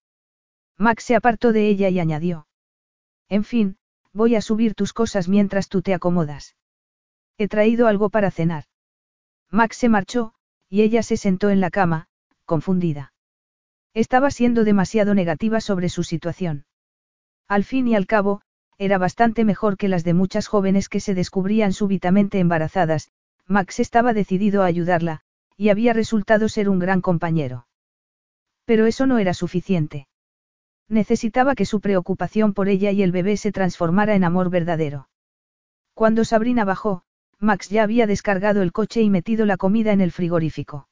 Max 0.77 1.03
se 1.03 1.17
apartó 1.17 1.51
de 1.51 1.67
ella 1.67 1.89
y 1.89 1.99
añadió. 1.99 2.47
En 3.27 3.43
fin, 3.43 3.75
voy 4.13 4.35
a 4.35 4.41
subir 4.41 4.73
tus 4.73 4.93
cosas 4.93 5.27
mientras 5.27 5.67
tú 5.67 5.81
te 5.81 5.93
acomodas. 5.93 6.55
He 7.37 7.49
traído 7.49 7.87
algo 7.87 8.09
para 8.09 8.31
cenar. 8.31 8.63
Max 9.51 9.75
se 9.75 9.89
marchó, 9.89 10.33
y 10.69 10.83
ella 10.83 11.03
se 11.03 11.17
sentó 11.17 11.49
en 11.49 11.59
la 11.59 11.69
cama, 11.69 12.07
confundida. 12.45 13.11
Estaba 13.93 14.31
siendo 14.31 14.63
demasiado 14.63 15.13
negativa 15.13 15.59
sobre 15.59 15.89
su 15.89 16.03
situación. 16.03 16.65
Al 17.49 17.65
fin 17.65 17.89
y 17.89 17.95
al 17.95 18.07
cabo, 18.07 18.43
era 18.77 18.97
bastante 18.97 19.43
mejor 19.43 19.75
que 19.75 19.89
las 19.89 20.05
de 20.05 20.13
muchas 20.13 20.47
jóvenes 20.47 20.87
que 20.87 21.01
se 21.01 21.13
descubrían 21.13 21.73
súbitamente 21.73 22.39
embarazadas, 22.39 23.11
Max 23.47 23.79
estaba 23.79 24.13
decidido 24.13 24.63
a 24.63 24.65
ayudarla, 24.65 25.21
y 25.57 25.69
había 25.69 25.93
resultado 25.93 26.49
ser 26.49 26.69
un 26.69 26.79
gran 26.79 27.01
compañero. 27.01 27.67
Pero 28.65 28.85
eso 28.85 29.05
no 29.05 29.17
era 29.19 29.33
suficiente. 29.33 30.07
Necesitaba 30.87 31.55
que 31.55 31.65
su 31.65 31.81
preocupación 31.81 32.53
por 32.53 32.69
ella 32.69 32.91
y 32.91 33.03
el 33.03 33.11
bebé 33.11 33.37
se 33.37 33.51
transformara 33.51 34.15
en 34.15 34.23
amor 34.23 34.49
verdadero. 34.49 35.09
Cuando 35.93 36.25
Sabrina 36.25 36.65
bajó, 36.65 37.03
Max 37.39 37.69
ya 37.69 37.83
había 37.83 38.07
descargado 38.07 38.61
el 38.61 38.71
coche 38.71 39.01
y 39.01 39.09
metido 39.09 39.45
la 39.45 39.57
comida 39.57 39.91
en 39.91 40.01
el 40.01 40.11
frigorífico. 40.11 40.87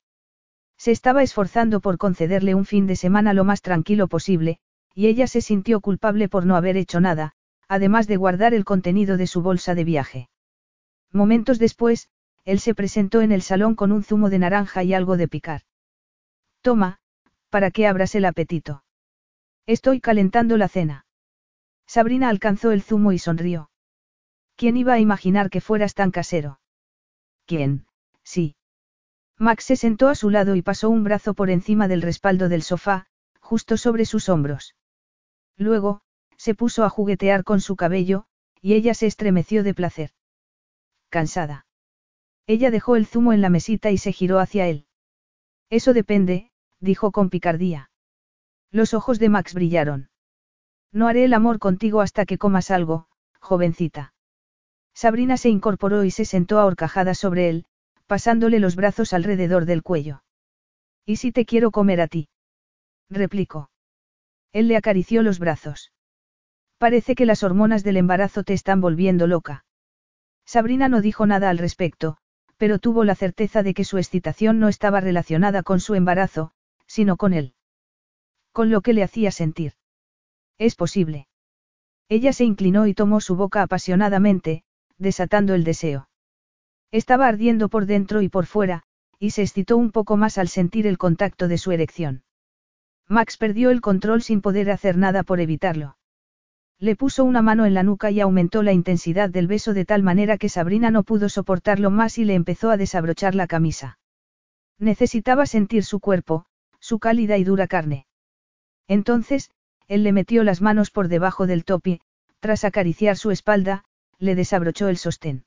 Se 0.77 0.91
estaba 0.91 1.23
esforzando 1.23 1.79
por 1.79 1.97
concederle 1.97 2.55
un 2.55 2.65
fin 2.65 2.87
de 2.87 2.95
semana 2.95 3.33
lo 3.33 3.43
más 3.43 3.61
tranquilo 3.61 4.07
posible, 4.07 4.59
y 4.93 5.07
ella 5.07 5.27
se 5.27 5.41
sintió 5.41 5.79
culpable 5.79 6.27
por 6.27 6.45
no 6.45 6.55
haber 6.55 6.75
hecho 6.75 6.99
nada, 6.99 7.33
además 7.67 8.07
de 8.07 8.17
guardar 8.17 8.53
el 8.53 8.65
contenido 8.65 9.15
de 9.17 9.27
su 9.27 9.41
bolsa 9.41 9.75
de 9.75 9.83
viaje. 9.83 10.29
Momentos 11.11 11.59
después, 11.59 12.09
él 12.45 12.59
se 12.59 12.75
presentó 12.75 13.21
en 13.21 13.31
el 13.31 13.41
salón 13.41 13.75
con 13.75 13.91
un 13.91 14.03
zumo 14.03 14.29
de 14.29 14.39
naranja 14.39 14.83
y 14.83 14.93
algo 14.93 15.17
de 15.17 15.27
picar. 15.27 15.61
Toma, 16.61 16.99
para 17.49 17.71
que 17.71 17.87
abras 17.87 18.15
el 18.15 18.25
apetito. 18.25 18.83
Estoy 19.65 20.01
calentando 20.01 20.57
la 20.57 20.67
cena. 20.67 21.05
Sabrina 21.85 22.29
alcanzó 22.29 22.71
el 22.71 22.81
zumo 22.81 23.11
y 23.11 23.19
sonrió. 23.19 23.69
¿Quién 24.55 24.77
iba 24.77 24.93
a 24.93 24.99
imaginar 24.99 25.49
que 25.49 25.61
fueras 25.61 25.93
tan 25.93 26.11
casero? 26.11 26.59
¿Quién? 27.45 27.85
Sí. 28.23 28.55
Max 29.37 29.65
se 29.65 29.75
sentó 29.75 30.07
a 30.07 30.15
su 30.15 30.29
lado 30.29 30.55
y 30.55 30.61
pasó 30.61 30.89
un 30.89 31.03
brazo 31.03 31.33
por 31.33 31.49
encima 31.49 31.87
del 31.87 32.01
respaldo 32.01 32.47
del 32.47 32.61
sofá, 32.61 33.07
justo 33.39 33.75
sobre 33.75 34.05
sus 34.05 34.29
hombros. 34.29 34.75
Luego, 35.57 36.01
se 36.37 36.55
puso 36.55 36.83
a 36.83 36.89
juguetear 36.89 37.43
con 37.43 37.59
su 37.59 37.75
cabello, 37.75 38.25
y 38.61 38.73
ella 38.73 38.93
se 38.93 39.07
estremeció 39.07 39.63
de 39.63 39.73
placer. 39.73 40.11
Cansada. 41.09 41.65
Ella 42.47 42.71
dejó 42.71 42.95
el 42.95 43.05
zumo 43.05 43.33
en 43.33 43.41
la 43.41 43.49
mesita 43.49 43.91
y 43.91 43.97
se 43.97 44.11
giró 44.11 44.39
hacia 44.39 44.67
él. 44.67 44.85
Eso 45.69 45.93
depende, 45.93 46.51
dijo 46.79 47.11
con 47.11 47.29
picardía. 47.29 47.89
Los 48.71 48.93
ojos 48.93 49.19
de 49.19 49.29
Max 49.29 49.53
brillaron. 49.53 50.09
No 50.91 51.07
haré 51.07 51.25
el 51.25 51.33
amor 51.33 51.59
contigo 51.59 52.01
hasta 52.01 52.25
que 52.25 52.37
comas 52.37 52.71
algo, 52.71 53.07
jovencita. 53.39 54.13
Sabrina 54.93 55.37
se 55.37 55.49
incorporó 55.49 56.03
y 56.03 56.11
se 56.11 56.25
sentó 56.25 56.59
a 56.59 56.65
horcajadas 56.65 57.17
sobre 57.17 57.49
él, 57.49 57.65
pasándole 58.07 58.59
los 58.59 58.75
brazos 58.75 59.13
alrededor 59.13 59.65
del 59.65 59.83
cuello. 59.83 60.23
¿Y 61.05 61.15
si 61.17 61.31
te 61.31 61.45
quiero 61.45 61.71
comer 61.71 62.01
a 62.01 62.07
ti? 62.07 62.29
replicó. 63.09 63.69
Él 64.51 64.67
le 64.67 64.75
acarició 64.75 65.23
los 65.23 65.39
brazos. 65.39 65.93
Parece 66.77 67.15
que 67.15 67.25
las 67.25 67.43
hormonas 67.43 67.83
del 67.83 67.97
embarazo 67.97 68.43
te 68.43 68.53
están 68.53 68.81
volviendo 68.81 69.27
loca. 69.27 69.65
Sabrina 70.45 70.89
no 70.89 71.01
dijo 71.01 71.25
nada 71.25 71.49
al 71.49 71.57
respecto, 71.57 72.17
pero 72.61 72.77
tuvo 72.77 73.03
la 73.05 73.15
certeza 73.15 73.63
de 73.63 73.73
que 73.73 73.83
su 73.83 73.97
excitación 73.97 74.59
no 74.59 74.67
estaba 74.67 74.99
relacionada 74.99 75.63
con 75.63 75.79
su 75.79 75.95
embarazo, 75.95 76.51
sino 76.85 77.17
con 77.17 77.33
él. 77.33 77.55
Con 78.51 78.69
lo 78.69 78.81
que 78.81 78.93
le 78.93 79.01
hacía 79.01 79.31
sentir. 79.31 79.73
Es 80.59 80.75
posible. 80.75 81.27
Ella 82.07 82.33
se 82.33 82.43
inclinó 82.43 82.85
y 82.85 82.93
tomó 82.93 83.19
su 83.19 83.35
boca 83.35 83.63
apasionadamente, 83.63 84.63
desatando 84.99 85.55
el 85.55 85.63
deseo. 85.63 86.07
Estaba 86.91 87.27
ardiendo 87.27 87.67
por 87.67 87.87
dentro 87.87 88.21
y 88.21 88.29
por 88.29 88.45
fuera, 88.45 88.83
y 89.17 89.31
se 89.31 89.41
excitó 89.41 89.75
un 89.75 89.91
poco 89.91 90.15
más 90.15 90.37
al 90.37 90.47
sentir 90.47 90.85
el 90.85 90.99
contacto 90.99 91.47
de 91.47 91.57
su 91.57 91.71
erección. 91.71 92.21
Max 93.07 93.37
perdió 93.37 93.71
el 93.71 93.81
control 93.81 94.21
sin 94.21 94.39
poder 94.39 94.69
hacer 94.69 94.97
nada 94.97 95.23
por 95.23 95.39
evitarlo. 95.39 95.97
Le 96.81 96.95
puso 96.95 97.23
una 97.23 97.43
mano 97.43 97.67
en 97.67 97.75
la 97.75 97.83
nuca 97.83 98.09
y 98.09 98.19
aumentó 98.21 98.63
la 98.63 98.73
intensidad 98.73 99.29
del 99.29 99.45
beso 99.45 99.75
de 99.75 99.85
tal 99.85 100.01
manera 100.01 100.39
que 100.39 100.49
Sabrina 100.49 100.89
no 100.89 101.03
pudo 101.03 101.29
soportarlo 101.29 101.91
más 101.91 102.17
y 102.17 102.25
le 102.25 102.33
empezó 102.33 102.71
a 102.71 102.77
desabrochar 102.77 103.35
la 103.35 103.45
camisa. 103.45 103.99
Necesitaba 104.79 105.45
sentir 105.45 105.83
su 105.83 105.99
cuerpo, 105.99 106.47
su 106.79 106.97
cálida 106.97 107.37
y 107.37 107.43
dura 107.43 107.67
carne. 107.67 108.07
Entonces, 108.87 109.51
él 109.87 110.01
le 110.01 110.11
metió 110.11 110.43
las 110.43 110.59
manos 110.59 110.89
por 110.89 111.07
debajo 111.07 111.45
del 111.45 111.65
topi, 111.65 112.01
tras 112.39 112.63
acariciar 112.63 113.15
su 113.15 113.29
espalda, 113.29 113.85
le 114.17 114.33
desabrochó 114.33 114.87
el 114.87 114.97
sostén. 114.97 115.45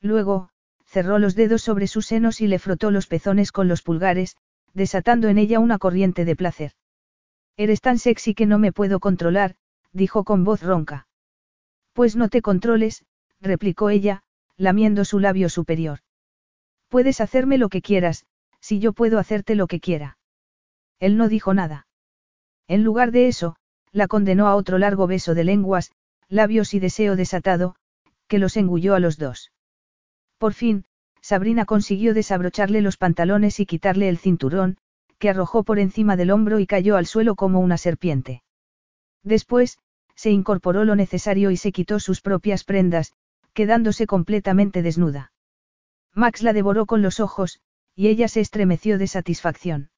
Luego, 0.00 0.50
cerró 0.84 1.18
los 1.18 1.34
dedos 1.34 1.62
sobre 1.62 1.88
sus 1.88 2.06
senos 2.06 2.40
y 2.40 2.46
le 2.46 2.60
frotó 2.60 2.92
los 2.92 3.08
pezones 3.08 3.50
con 3.50 3.66
los 3.66 3.82
pulgares, 3.82 4.36
desatando 4.72 5.26
en 5.26 5.38
ella 5.38 5.58
una 5.58 5.78
corriente 5.78 6.24
de 6.24 6.36
placer. 6.36 6.74
Eres 7.56 7.80
tan 7.80 7.98
sexy 7.98 8.34
que 8.34 8.46
no 8.46 8.60
me 8.60 8.70
puedo 8.70 9.00
controlar, 9.00 9.56
dijo 9.94 10.24
con 10.24 10.44
voz 10.44 10.62
ronca. 10.62 11.06
Pues 11.94 12.16
no 12.16 12.28
te 12.28 12.42
controles, 12.42 13.06
replicó 13.40 13.88
ella, 13.88 14.24
lamiendo 14.56 15.04
su 15.04 15.20
labio 15.20 15.48
superior. 15.48 16.00
Puedes 16.88 17.20
hacerme 17.20 17.56
lo 17.56 17.68
que 17.68 17.80
quieras, 17.80 18.26
si 18.60 18.80
yo 18.80 18.92
puedo 18.92 19.18
hacerte 19.18 19.54
lo 19.54 19.66
que 19.66 19.80
quiera. 19.80 20.18
Él 20.98 21.16
no 21.16 21.28
dijo 21.28 21.54
nada. 21.54 21.86
En 22.66 22.82
lugar 22.82 23.12
de 23.12 23.28
eso, 23.28 23.56
la 23.92 24.08
condenó 24.08 24.48
a 24.48 24.56
otro 24.56 24.78
largo 24.78 25.06
beso 25.06 25.34
de 25.34 25.44
lenguas, 25.44 25.92
labios 26.28 26.74
y 26.74 26.80
deseo 26.80 27.16
desatado, 27.16 27.76
que 28.26 28.38
los 28.38 28.56
engulló 28.56 28.94
a 28.94 29.00
los 29.00 29.18
dos. 29.18 29.52
Por 30.38 30.54
fin, 30.54 30.84
Sabrina 31.20 31.64
consiguió 31.64 32.14
desabrocharle 32.14 32.80
los 32.80 32.96
pantalones 32.96 33.60
y 33.60 33.66
quitarle 33.66 34.08
el 34.08 34.18
cinturón, 34.18 34.76
que 35.18 35.30
arrojó 35.30 35.62
por 35.62 35.78
encima 35.78 36.16
del 36.16 36.30
hombro 36.30 36.58
y 36.58 36.66
cayó 36.66 36.96
al 36.96 37.06
suelo 37.06 37.34
como 37.34 37.60
una 37.60 37.78
serpiente. 37.78 38.42
Después, 39.22 39.78
se 40.14 40.30
incorporó 40.30 40.84
lo 40.84 40.96
necesario 40.96 41.50
y 41.50 41.56
se 41.56 41.72
quitó 41.72 42.00
sus 42.00 42.20
propias 42.20 42.64
prendas, 42.64 43.12
quedándose 43.52 44.06
completamente 44.06 44.82
desnuda. 44.82 45.32
Max 46.12 46.42
la 46.42 46.52
devoró 46.52 46.86
con 46.86 47.02
los 47.02 47.20
ojos, 47.20 47.60
y 47.94 48.08
ella 48.08 48.28
se 48.28 48.40
estremeció 48.40 48.98
de 48.98 49.06
satisfacción. 49.06 49.90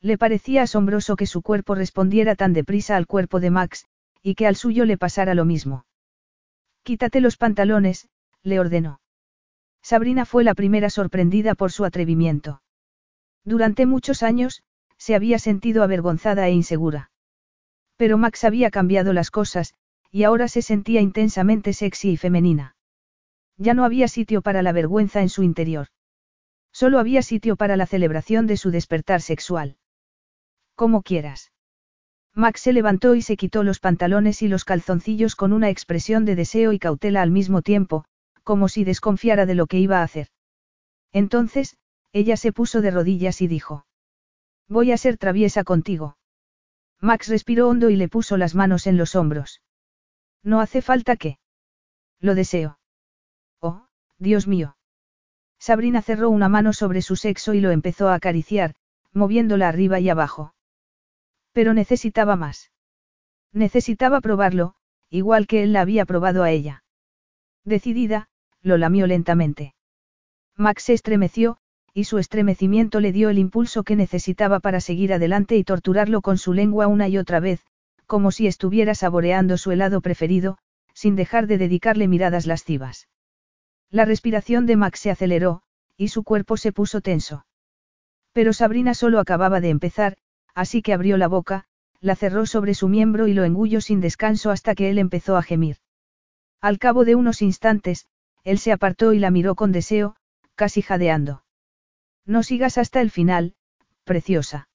Le 0.00 0.18
parecía 0.18 0.62
asombroso 0.62 1.14
que 1.14 1.26
su 1.26 1.42
cuerpo 1.42 1.76
respondiera 1.76 2.34
tan 2.34 2.52
deprisa 2.52 2.96
al 2.96 3.06
cuerpo 3.06 3.38
de 3.38 3.50
Max, 3.50 3.86
y 4.20 4.34
que 4.34 4.48
al 4.48 4.56
suyo 4.56 4.84
le 4.84 4.98
pasara 4.98 5.34
lo 5.34 5.44
mismo. 5.44 5.86
Quítate 6.82 7.20
los 7.20 7.36
pantalones, 7.36 8.08
le 8.42 8.58
ordenó. 8.58 9.00
Sabrina 9.82 10.24
fue 10.24 10.42
la 10.42 10.54
primera 10.54 10.90
sorprendida 10.90 11.54
por 11.54 11.70
su 11.70 11.84
atrevimiento. 11.84 12.62
Durante 13.44 13.86
muchos 13.86 14.24
años, 14.24 14.62
se 14.96 15.14
había 15.14 15.38
sentido 15.38 15.84
avergonzada 15.84 16.48
e 16.48 16.52
insegura. 16.52 17.11
Pero 18.02 18.18
Max 18.18 18.42
había 18.42 18.72
cambiado 18.72 19.12
las 19.12 19.30
cosas, 19.30 19.74
y 20.10 20.24
ahora 20.24 20.48
se 20.48 20.60
sentía 20.60 21.00
intensamente 21.00 21.72
sexy 21.72 22.10
y 22.10 22.16
femenina. 22.16 22.74
Ya 23.58 23.74
no 23.74 23.84
había 23.84 24.08
sitio 24.08 24.42
para 24.42 24.60
la 24.60 24.72
vergüenza 24.72 25.22
en 25.22 25.28
su 25.28 25.44
interior. 25.44 25.86
Solo 26.72 26.98
había 26.98 27.22
sitio 27.22 27.54
para 27.54 27.76
la 27.76 27.86
celebración 27.86 28.48
de 28.48 28.56
su 28.56 28.72
despertar 28.72 29.20
sexual. 29.20 29.76
Como 30.74 31.02
quieras. 31.02 31.52
Max 32.34 32.62
se 32.62 32.72
levantó 32.72 33.14
y 33.14 33.22
se 33.22 33.36
quitó 33.36 33.62
los 33.62 33.78
pantalones 33.78 34.42
y 34.42 34.48
los 34.48 34.64
calzoncillos 34.64 35.36
con 35.36 35.52
una 35.52 35.70
expresión 35.70 36.24
de 36.24 36.34
deseo 36.34 36.72
y 36.72 36.80
cautela 36.80 37.22
al 37.22 37.30
mismo 37.30 37.62
tiempo, 37.62 38.04
como 38.42 38.66
si 38.66 38.82
desconfiara 38.82 39.46
de 39.46 39.54
lo 39.54 39.68
que 39.68 39.78
iba 39.78 40.00
a 40.00 40.02
hacer. 40.02 40.26
Entonces, 41.12 41.76
ella 42.12 42.36
se 42.36 42.50
puso 42.50 42.80
de 42.80 42.90
rodillas 42.90 43.40
y 43.42 43.46
dijo. 43.46 43.86
Voy 44.66 44.90
a 44.90 44.96
ser 44.96 45.18
traviesa 45.18 45.62
contigo. 45.62 46.16
Max 47.02 47.26
respiró 47.28 47.68
hondo 47.68 47.90
y 47.90 47.96
le 47.96 48.08
puso 48.08 48.36
las 48.36 48.54
manos 48.54 48.86
en 48.86 48.96
los 48.96 49.16
hombros. 49.16 49.60
No 50.44 50.60
hace 50.60 50.80
falta 50.82 51.16
que. 51.16 51.38
Lo 52.20 52.36
deseo. 52.36 52.78
Oh, 53.60 53.88
Dios 54.18 54.46
mío. 54.46 54.76
Sabrina 55.58 56.00
cerró 56.00 56.30
una 56.30 56.48
mano 56.48 56.72
sobre 56.72 57.02
su 57.02 57.16
sexo 57.16 57.54
y 57.54 57.60
lo 57.60 57.72
empezó 57.72 58.08
a 58.08 58.14
acariciar, 58.14 58.74
moviéndola 59.12 59.68
arriba 59.68 59.98
y 59.98 60.08
abajo. 60.08 60.54
Pero 61.52 61.74
necesitaba 61.74 62.36
más. 62.36 62.70
Necesitaba 63.52 64.20
probarlo, 64.20 64.74
igual 65.10 65.48
que 65.48 65.64
él 65.64 65.72
la 65.72 65.80
había 65.80 66.06
probado 66.06 66.44
a 66.44 66.50
ella. 66.50 66.84
Decidida, 67.64 68.28
lo 68.60 68.76
lamió 68.78 69.08
lentamente. 69.08 69.74
Max 70.56 70.84
se 70.84 70.92
estremeció, 70.92 71.58
y 71.94 72.04
su 72.04 72.18
estremecimiento 72.18 73.00
le 73.00 73.12
dio 73.12 73.28
el 73.28 73.38
impulso 73.38 73.82
que 73.82 73.96
necesitaba 73.96 74.60
para 74.60 74.80
seguir 74.80 75.12
adelante 75.12 75.56
y 75.56 75.64
torturarlo 75.64 76.22
con 76.22 76.38
su 76.38 76.52
lengua 76.52 76.86
una 76.86 77.08
y 77.08 77.18
otra 77.18 77.40
vez, 77.40 77.64
como 78.06 78.30
si 78.30 78.46
estuviera 78.46 78.94
saboreando 78.94 79.58
su 79.58 79.72
helado 79.72 80.00
preferido, 80.00 80.58
sin 80.94 81.16
dejar 81.16 81.46
de 81.46 81.58
dedicarle 81.58 82.08
miradas 82.08 82.46
lascivas. 82.46 83.08
La 83.90 84.04
respiración 84.04 84.66
de 84.66 84.76
Max 84.76 85.00
se 85.00 85.10
aceleró, 85.10 85.62
y 85.96 86.08
su 86.08 86.22
cuerpo 86.24 86.56
se 86.56 86.72
puso 86.72 87.00
tenso. 87.00 87.44
Pero 88.32 88.52
Sabrina 88.52 88.94
solo 88.94 89.20
acababa 89.20 89.60
de 89.60 89.68
empezar, 89.68 90.16
así 90.54 90.82
que 90.82 90.94
abrió 90.94 91.18
la 91.18 91.28
boca, 91.28 91.66
la 92.00 92.16
cerró 92.16 92.46
sobre 92.46 92.74
su 92.74 92.88
miembro 92.88 93.28
y 93.28 93.34
lo 93.34 93.44
engulló 93.44 93.80
sin 93.80 94.00
descanso 94.00 94.50
hasta 94.50 94.74
que 94.74 94.90
él 94.90 94.98
empezó 94.98 95.36
a 95.36 95.42
gemir. 95.42 95.76
Al 96.60 96.78
cabo 96.78 97.04
de 97.04 97.14
unos 97.14 97.42
instantes, 97.42 98.06
él 98.44 98.58
se 98.58 98.72
apartó 98.72 99.12
y 99.12 99.18
la 99.18 99.30
miró 99.30 99.54
con 99.54 99.72
deseo, 99.72 100.16
casi 100.54 100.82
jadeando. 100.82 101.44
No 102.26 102.42
sigas 102.42 102.78
hasta 102.78 103.00
el 103.00 103.10
final, 103.10 103.54
preciosa. 104.04 104.68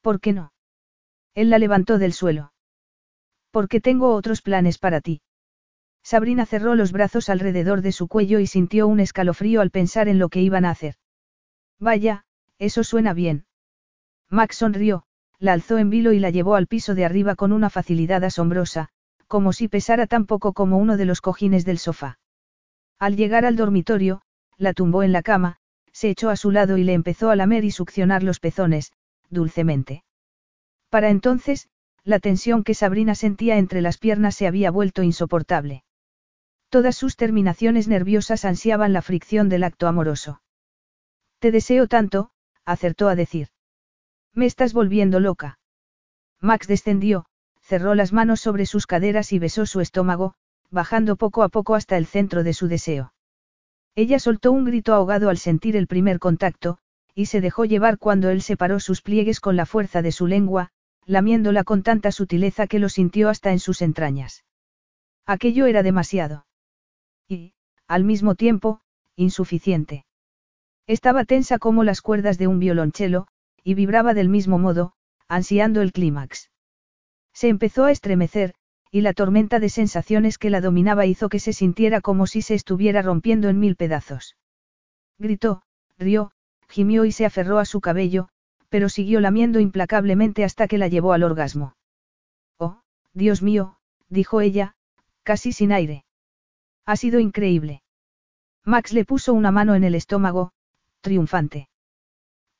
¿Por 0.00 0.20
qué 0.20 0.32
no? 0.32 0.52
Él 1.34 1.50
la 1.50 1.58
levantó 1.58 1.98
del 1.98 2.12
suelo. 2.12 2.52
Porque 3.50 3.80
tengo 3.80 4.14
otros 4.14 4.42
planes 4.42 4.78
para 4.78 5.00
ti. 5.00 5.22
Sabrina 6.02 6.46
cerró 6.46 6.74
los 6.74 6.92
brazos 6.92 7.28
alrededor 7.28 7.82
de 7.82 7.92
su 7.92 8.08
cuello 8.08 8.38
y 8.38 8.46
sintió 8.46 8.88
un 8.88 9.00
escalofrío 9.00 9.60
al 9.60 9.70
pensar 9.70 10.08
en 10.08 10.18
lo 10.18 10.28
que 10.28 10.40
iban 10.40 10.64
a 10.64 10.70
hacer. 10.70 10.94
Vaya, 11.78 12.24
eso 12.58 12.82
suena 12.82 13.12
bien. 13.12 13.46
Max 14.30 14.56
sonrió, 14.56 15.04
la 15.38 15.52
alzó 15.52 15.78
en 15.78 15.90
vilo 15.90 16.12
y 16.12 16.18
la 16.18 16.30
llevó 16.30 16.54
al 16.56 16.66
piso 16.66 16.94
de 16.94 17.04
arriba 17.04 17.36
con 17.36 17.52
una 17.52 17.70
facilidad 17.70 18.24
asombrosa, 18.24 18.88
como 19.26 19.52
si 19.52 19.68
pesara 19.68 20.06
tan 20.06 20.26
poco 20.26 20.52
como 20.52 20.78
uno 20.78 20.96
de 20.96 21.04
los 21.04 21.20
cojines 21.20 21.64
del 21.64 21.78
sofá. 21.78 22.18
Al 22.98 23.16
llegar 23.16 23.44
al 23.44 23.56
dormitorio, 23.56 24.22
la 24.56 24.72
tumbó 24.72 25.02
en 25.02 25.12
la 25.12 25.22
cama, 25.22 25.57
se 25.98 26.10
echó 26.10 26.30
a 26.30 26.36
su 26.36 26.52
lado 26.52 26.78
y 26.78 26.84
le 26.84 26.92
empezó 26.92 27.28
a 27.28 27.34
lamer 27.34 27.64
y 27.64 27.72
succionar 27.72 28.22
los 28.22 28.38
pezones, 28.38 28.92
dulcemente. 29.30 30.04
Para 30.90 31.10
entonces, 31.10 31.68
la 32.04 32.20
tensión 32.20 32.62
que 32.62 32.74
Sabrina 32.74 33.16
sentía 33.16 33.58
entre 33.58 33.80
las 33.80 33.98
piernas 33.98 34.36
se 34.36 34.46
había 34.46 34.70
vuelto 34.70 35.02
insoportable. 35.02 35.82
Todas 36.68 36.94
sus 36.94 37.16
terminaciones 37.16 37.88
nerviosas 37.88 38.44
ansiaban 38.44 38.92
la 38.92 39.02
fricción 39.02 39.48
del 39.48 39.64
acto 39.64 39.88
amoroso. 39.88 40.40
Te 41.40 41.50
deseo 41.50 41.88
tanto, 41.88 42.30
acertó 42.64 43.08
a 43.08 43.16
decir. 43.16 43.48
Me 44.32 44.46
estás 44.46 44.74
volviendo 44.74 45.18
loca. 45.18 45.58
Max 46.40 46.68
descendió, 46.68 47.26
cerró 47.60 47.96
las 47.96 48.12
manos 48.12 48.40
sobre 48.40 48.66
sus 48.66 48.86
caderas 48.86 49.32
y 49.32 49.40
besó 49.40 49.66
su 49.66 49.80
estómago, 49.80 50.34
bajando 50.70 51.16
poco 51.16 51.42
a 51.42 51.48
poco 51.48 51.74
hasta 51.74 51.96
el 51.96 52.06
centro 52.06 52.44
de 52.44 52.54
su 52.54 52.68
deseo. 52.68 53.12
Ella 53.98 54.20
soltó 54.20 54.52
un 54.52 54.64
grito 54.64 54.94
ahogado 54.94 55.28
al 55.28 55.38
sentir 55.38 55.74
el 55.74 55.88
primer 55.88 56.20
contacto, 56.20 56.78
y 57.16 57.26
se 57.26 57.40
dejó 57.40 57.64
llevar 57.64 57.98
cuando 57.98 58.30
él 58.30 58.42
separó 58.42 58.78
sus 58.78 59.02
pliegues 59.02 59.40
con 59.40 59.56
la 59.56 59.66
fuerza 59.66 60.02
de 60.02 60.12
su 60.12 60.28
lengua, 60.28 60.70
lamiéndola 61.04 61.64
con 61.64 61.82
tanta 61.82 62.12
sutileza 62.12 62.68
que 62.68 62.78
lo 62.78 62.90
sintió 62.90 63.28
hasta 63.28 63.50
en 63.50 63.58
sus 63.58 63.82
entrañas. 63.82 64.44
Aquello 65.26 65.66
era 65.66 65.82
demasiado. 65.82 66.46
Y, 67.26 67.54
al 67.88 68.04
mismo 68.04 68.36
tiempo, 68.36 68.82
insuficiente. 69.16 70.06
Estaba 70.86 71.24
tensa 71.24 71.58
como 71.58 71.82
las 71.82 72.00
cuerdas 72.00 72.38
de 72.38 72.46
un 72.46 72.60
violonchelo, 72.60 73.26
y 73.64 73.74
vibraba 73.74 74.14
del 74.14 74.28
mismo 74.28 74.60
modo, 74.60 74.92
ansiando 75.26 75.82
el 75.82 75.90
clímax. 75.90 76.52
Se 77.32 77.48
empezó 77.48 77.86
a 77.86 77.90
estremecer, 77.90 78.54
y 78.90 79.02
la 79.02 79.12
tormenta 79.12 79.60
de 79.60 79.68
sensaciones 79.68 80.38
que 80.38 80.50
la 80.50 80.60
dominaba 80.60 81.06
hizo 81.06 81.28
que 81.28 81.40
se 81.40 81.52
sintiera 81.52 82.00
como 82.00 82.26
si 82.26 82.42
se 82.42 82.54
estuviera 82.54 83.02
rompiendo 83.02 83.48
en 83.48 83.58
mil 83.58 83.76
pedazos. 83.76 84.36
Gritó, 85.18 85.62
rió, 85.98 86.32
gimió 86.68 87.04
y 87.04 87.12
se 87.12 87.26
aferró 87.26 87.58
a 87.58 87.64
su 87.64 87.80
cabello, 87.80 88.28
pero 88.68 88.88
siguió 88.88 89.20
lamiendo 89.20 89.60
implacablemente 89.60 90.44
hasta 90.44 90.68
que 90.68 90.78
la 90.78 90.88
llevó 90.88 91.12
al 91.12 91.22
orgasmo. 91.22 91.74
Oh, 92.58 92.80
Dios 93.12 93.42
mío, 93.42 93.78
dijo 94.08 94.40
ella, 94.40 94.74
casi 95.22 95.52
sin 95.52 95.72
aire. 95.72 96.04
Ha 96.86 96.96
sido 96.96 97.20
increíble. 97.20 97.82
Max 98.64 98.92
le 98.92 99.04
puso 99.04 99.34
una 99.34 99.50
mano 99.50 99.74
en 99.74 99.84
el 99.84 99.94
estómago, 99.94 100.52
triunfante. 101.00 101.68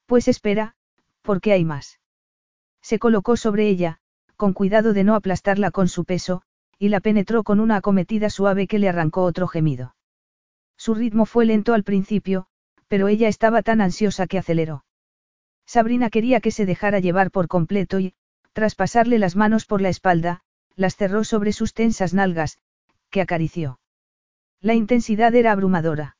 Pues 0.07 0.29
espera, 0.29 0.75
porque 1.23 1.53
hay 1.53 1.65
más. 1.65 2.01
Se 2.81 2.99
colocó 2.99 3.37
sobre 3.37 3.69
ella, 3.69 4.01
con 4.39 4.53
cuidado 4.53 4.93
de 4.93 5.03
no 5.03 5.17
aplastarla 5.17 5.73
con 5.73 5.89
su 5.89 6.05
peso, 6.05 6.43
y 6.79 6.89
la 6.91 7.01
penetró 7.01 7.43
con 7.43 7.59
una 7.59 7.77
acometida 7.77 8.31
suave 8.31 8.69
que 8.69 8.79
le 8.79 8.89
arrancó 8.89 9.25
otro 9.25 9.49
gemido. 9.49 9.97
Su 10.77 10.95
ritmo 10.95 11.27
fue 11.27 11.45
lento 11.45 11.75
al 11.75 11.83
principio, 11.83 12.47
pero 12.87 13.09
ella 13.09 13.27
estaba 13.27 13.63
tan 13.63 13.81
ansiosa 13.81 14.29
que 14.29 14.39
aceleró. 14.39 14.85
Sabrina 15.67 16.09
quería 16.09 16.41
que 16.41 16.53
se 16.53 16.67
dejara 16.67 17.01
llevar 17.01 17.33
por 17.33 17.49
completo 17.49 17.99
y, 17.99 18.15
tras 18.53 18.77
pasarle 18.77 19.19
las 19.19 19.35
manos 19.35 19.67
por 19.67 19.81
la 19.81 19.89
espalda, 19.89 20.41
las 20.77 20.95
cerró 20.95 21.25
sobre 21.25 21.53
sus 21.53 21.75
tensas 21.75 22.15
nalgas, 22.15 22.59
que 23.11 23.21
acarició. 23.21 23.81
La 24.61 24.75
intensidad 24.75 25.35
era 25.35 25.51
abrumadora. 25.51 26.17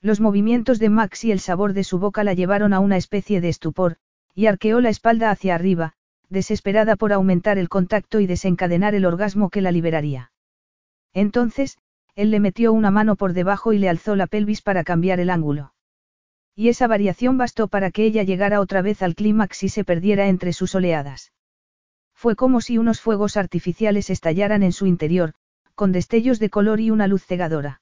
Los 0.00 0.20
movimientos 0.20 0.78
de 0.78 0.90
Max 0.90 1.24
y 1.24 1.32
el 1.32 1.40
sabor 1.40 1.72
de 1.72 1.82
su 1.82 1.98
boca 1.98 2.22
la 2.22 2.34
llevaron 2.34 2.72
a 2.72 2.78
una 2.78 2.96
especie 2.96 3.40
de 3.40 3.48
estupor, 3.48 3.96
y 4.32 4.46
arqueó 4.46 4.80
la 4.80 4.90
espalda 4.90 5.30
hacia 5.30 5.56
arriba, 5.56 5.94
desesperada 6.32 6.96
por 6.96 7.12
aumentar 7.12 7.58
el 7.58 7.68
contacto 7.68 8.18
y 8.18 8.26
desencadenar 8.26 8.94
el 8.94 9.04
orgasmo 9.04 9.50
que 9.50 9.60
la 9.60 9.70
liberaría. 9.70 10.32
Entonces, 11.12 11.78
él 12.14 12.30
le 12.30 12.40
metió 12.40 12.72
una 12.72 12.90
mano 12.90 13.16
por 13.16 13.32
debajo 13.32 13.72
y 13.72 13.78
le 13.78 13.88
alzó 13.88 14.16
la 14.16 14.26
pelvis 14.26 14.62
para 14.62 14.82
cambiar 14.82 15.20
el 15.20 15.30
ángulo. 15.30 15.74
Y 16.54 16.68
esa 16.68 16.86
variación 16.86 17.38
bastó 17.38 17.68
para 17.68 17.90
que 17.90 18.04
ella 18.04 18.22
llegara 18.22 18.60
otra 18.60 18.82
vez 18.82 19.02
al 19.02 19.14
clímax 19.14 19.62
y 19.62 19.68
se 19.68 19.84
perdiera 19.84 20.28
entre 20.28 20.52
sus 20.52 20.74
oleadas. 20.74 21.32
Fue 22.14 22.36
como 22.36 22.60
si 22.60 22.78
unos 22.78 23.00
fuegos 23.00 23.36
artificiales 23.36 24.10
estallaran 24.10 24.62
en 24.62 24.72
su 24.72 24.86
interior, 24.86 25.34
con 25.74 25.92
destellos 25.92 26.38
de 26.38 26.50
color 26.50 26.80
y 26.80 26.90
una 26.90 27.06
luz 27.08 27.24
cegadora. 27.24 27.80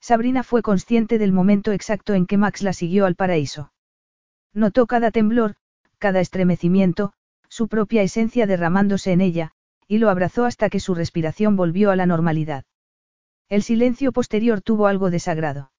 Sabrina 0.00 0.42
fue 0.42 0.62
consciente 0.62 1.18
del 1.18 1.32
momento 1.32 1.72
exacto 1.72 2.14
en 2.14 2.26
que 2.26 2.38
Max 2.38 2.62
la 2.62 2.72
siguió 2.72 3.06
al 3.06 3.16
paraíso. 3.16 3.72
Notó 4.54 4.86
cada 4.86 5.10
temblor, 5.10 5.56
cada 5.98 6.20
estremecimiento, 6.20 7.12
su 7.50 7.68
propia 7.68 8.02
esencia 8.02 8.46
derramándose 8.46 9.12
en 9.12 9.20
ella, 9.20 9.52
y 9.86 9.98
lo 9.98 10.08
abrazó 10.08 10.46
hasta 10.46 10.70
que 10.70 10.80
su 10.80 10.94
respiración 10.94 11.56
volvió 11.56 11.90
a 11.90 11.96
la 11.96 12.06
normalidad. 12.06 12.64
El 13.48 13.62
silencio 13.64 14.12
posterior 14.12 14.62
tuvo 14.62 14.86
algo 14.86 15.10
de 15.10 15.18
sagrado. 15.18 15.72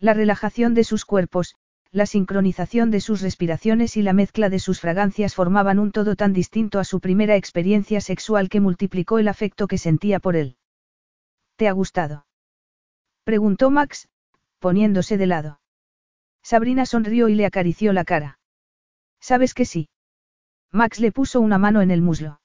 La 0.00 0.14
relajación 0.14 0.74
de 0.74 0.82
sus 0.82 1.04
cuerpos, 1.04 1.54
la 1.92 2.06
sincronización 2.06 2.90
de 2.90 3.00
sus 3.00 3.20
respiraciones 3.20 3.96
y 3.96 4.02
la 4.02 4.14
mezcla 4.14 4.48
de 4.48 4.58
sus 4.58 4.80
fragancias 4.80 5.34
formaban 5.34 5.78
un 5.78 5.92
todo 5.92 6.16
tan 6.16 6.32
distinto 6.32 6.78
a 6.78 6.84
su 6.84 7.00
primera 7.00 7.36
experiencia 7.36 8.00
sexual 8.00 8.48
que 8.48 8.60
multiplicó 8.60 9.18
el 9.18 9.28
afecto 9.28 9.68
que 9.68 9.78
sentía 9.78 10.18
por 10.18 10.34
él. 10.34 10.56
¿Te 11.56 11.68
ha 11.68 11.72
gustado? 11.72 12.26
Preguntó 13.24 13.70
Max, 13.70 14.08
poniéndose 14.58 15.18
de 15.18 15.26
lado. 15.26 15.60
Sabrina 16.42 16.86
sonrió 16.86 17.28
y 17.28 17.34
le 17.34 17.44
acarició 17.44 17.92
la 17.92 18.04
cara. 18.04 18.38
¿Sabes 19.20 19.52
que 19.52 19.64
sí? 19.64 19.88
Max 20.72 21.00
le 21.00 21.12
puso 21.12 21.40
una 21.40 21.58
mano 21.58 21.80
en 21.80 21.90
el 21.90 22.02
muslo. 22.02 22.40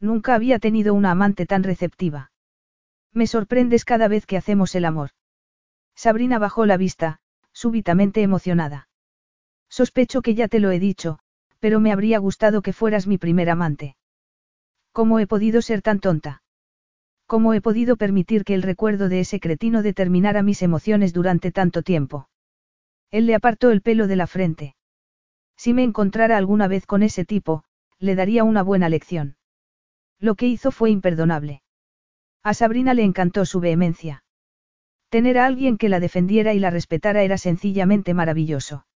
Nunca 0.00 0.34
había 0.34 0.58
tenido 0.58 0.94
una 0.94 1.10
amante 1.10 1.46
tan 1.46 1.62
receptiva. 1.62 2.32
Me 3.12 3.26
sorprendes 3.26 3.84
cada 3.84 4.08
vez 4.08 4.26
que 4.26 4.36
hacemos 4.36 4.74
el 4.74 4.84
amor. 4.84 5.10
Sabrina 5.94 6.38
bajó 6.38 6.66
la 6.66 6.76
vista, 6.76 7.20
súbitamente 7.52 8.22
emocionada. 8.22 8.88
Sospecho 9.68 10.22
que 10.22 10.34
ya 10.34 10.48
te 10.48 10.58
lo 10.58 10.70
he 10.70 10.78
dicho, 10.78 11.20
pero 11.60 11.80
me 11.80 11.92
habría 11.92 12.18
gustado 12.18 12.62
que 12.62 12.72
fueras 12.72 13.06
mi 13.06 13.18
primer 13.18 13.50
amante. 13.50 13.96
¿Cómo 14.92 15.18
he 15.18 15.26
podido 15.26 15.62
ser 15.62 15.82
tan 15.82 16.00
tonta? 16.00 16.42
¿Cómo 17.26 17.54
he 17.54 17.60
podido 17.60 17.96
permitir 17.96 18.44
que 18.44 18.54
el 18.54 18.62
recuerdo 18.62 19.08
de 19.08 19.20
ese 19.20 19.40
cretino 19.40 19.82
determinara 19.82 20.42
mis 20.42 20.62
emociones 20.62 21.12
durante 21.12 21.52
tanto 21.52 21.82
tiempo? 21.82 22.28
Él 23.10 23.26
le 23.26 23.34
apartó 23.34 23.70
el 23.70 23.80
pelo 23.80 24.06
de 24.06 24.16
la 24.16 24.26
frente. 24.26 24.76
Si 25.56 25.72
me 25.72 25.82
encontrara 25.82 26.36
alguna 26.36 26.68
vez 26.68 26.86
con 26.86 27.02
ese 27.02 27.24
tipo, 27.24 27.64
le 27.98 28.14
daría 28.14 28.44
una 28.44 28.62
buena 28.62 28.88
lección. 28.88 29.36
Lo 30.18 30.34
que 30.34 30.46
hizo 30.46 30.70
fue 30.70 30.90
imperdonable. 30.90 31.62
A 32.42 32.54
Sabrina 32.54 32.94
le 32.94 33.04
encantó 33.04 33.46
su 33.46 33.60
vehemencia. 33.60 34.24
Tener 35.08 35.38
a 35.38 35.46
alguien 35.46 35.78
que 35.78 35.88
la 35.88 36.00
defendiera 36.00 36.54
y 36.54 36.58
la 36.58 36.70
respetara 36.70 37.22
era 37.22 37.38
sencillamente 37.38 38.14
maravilloso. 38.14 38.86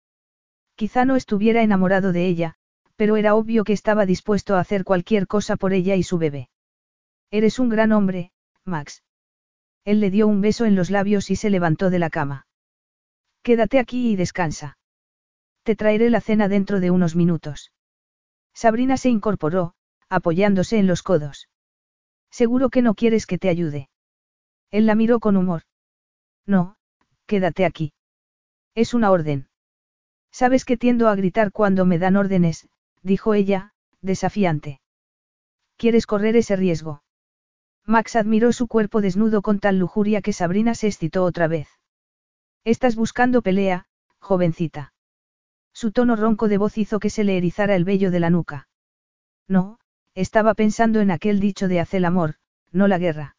Quizá 0.75 1.05
no 1.05 1.17
estuviera 1.17 1.63
enamorado 1.63 2.13
de 2.13 2.27
ella, 2.27 2.55
pero 2.97 3.17
era 3.17 3.35
obvio 3.35 3.65
que 3.65 3.73
estaba 3.73 4.07
dispuesto 4.07 4.57
a 4.57 4.61
hacer 4.61 4.85
cualquier 4.85 5.27
cosa 5.27 5.57
por 5.57 5.73
ella 5.73 5.95
y 5.95 6.03
su 6.03 6.19
bebé. 6.19 6.51
Eres 7.31 7.59
un 7.59 7.69
gran 7.69 7.93
hombre, 7.93 8.33
Max. 8.65 9.03
Él 9.85 10.01
le 10.01 10.11
dio 10.11 10.27
un 10.27 10.41
beso 10.41 10.67
en 10.67 10.75
los 10.75 10.91
labios 10.91 11.31
y 11.31 11.37
se 11.37 11.51
levantó 11.51 11.91
de 11.91 11.99
la 11.99 12.11
cama. 12.11 12.47
Quédate 13.43 13.79
aquí 13.79 14.11
y 14.11 14.17
descansa. 14.17 14.77
Te 15.69 15.77
traeré 15.77 16.09
la 16.09 16.23
cena 16.23 16.49
dentro 16.49 16.81
de 16.81 16.91
unos 16.91 17.15
minutos. 17.15 17.73
Sabrina 18.55 18.97
se 18.97 19.11
incorporó, 19.11 19.75
apoyándose 20.09 20.79
en 20.79 20.87
los 20.87 21.03
codos. 21.03 21.51
Seguro 22.31 22.71
que 22.71 22.81
no 22.81 22.95
quieres 22.95 23.27
que 23.27 23.37
te 23.37 23.51
ayude. 23.51 23.91
Él 24.71 24.87
la 24.87 24.95
miró 24.95 25.21
con 25.21 25.37
humor. 25.37 25.65
No, 26.47 26.77
quédate 27.27 27.67
aquí. 27.67 27.93
Es 28.75 28.95
una 28.95 29.11
orden. 29.11 29.51
Sabes 30.33 30.65
que 30.65 30.79
tiendo 30.79 31.07
a 31.07 31.15
gritar 31.15 31.53
cuando 31.53 31.85
me 31.85 31.99
dan 31.99 32.17
órdenes, 32.17 32.67
dijo 33.03 33.35
ella, 33.35 33.75
desafiante. 34.01 34.81
¿Quieres 35.77 36.07
correr 36.07 36.35
ese 36.37 36.57
riesgo? 36.57 37.03
Max 37.85 38.17
admiró 38.17 38.55
su 38.55 38.69
cuerpo 38.69 39.03
desnudo 39.03 39.43
con 39.43 39.59
tal 39.59 39.79
lujuria 39.79 40.23
que 40.23 40.33
Sabrina 40.33 40.75
se 40.75 40.87
excitó 40.87 41.25
otra 41.25 41.47
vez. 41.47 41.69
Estás 42.65 42.97
buscando 42.97 43.43
pelea, 43.43 43.85
jovencita. 44.19 44.95
Su 45.81 45.93
tono 45.93 46.17
ronco 46.17 46.49
de 46.49 46.59
voz 46.59 46.77
hizo 46.77 46.99
que 46.99 47.09
se 47.09 47.23
le 47.23 47.37
erizara 47.37 47.77
el 47.77 47.85
vello 47.85 48.11
de 48.11 48.19
la 48.19 48.31
nuca. 48.31 48.67
No, 49.47 49.79
estaba 50.17 50.55
pensando 50.55 50.99
en 50.99 51.13
aquel 51.13 51.39
dicho 51.39 51.69
de 51.69 51.79
hacer 51.79 52.05
amor, 52.05 52.35
no 52.73 52.89
la 52.89 52.99
guerra. 52.99 53.37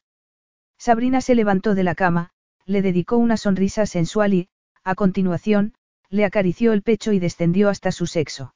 Sabrina 0.77 1.19
se 1.19 1.35
levantó 1.35 1.75
de 1.75 1.83
la 1.83 1.95
cama, 1.95 2.31
le 2.63 2.81
dedicó 2.81 3.17
una 3.17 3.35
sonrisa 3.35 3.85
sensual 3.85 4.33
y, 4.33 4.47
a 4.85 4.95
continuación, 4.95 5.73
le 6.09 6.23
acarició 6.23 6.71
el 6.71 6.81
pecho 6.81 7.11
y 7.11 7.19
descendió 7.19 7.67
hasta 7.67 7.91
su 7.91 8.07
sexo. 8.07 8.55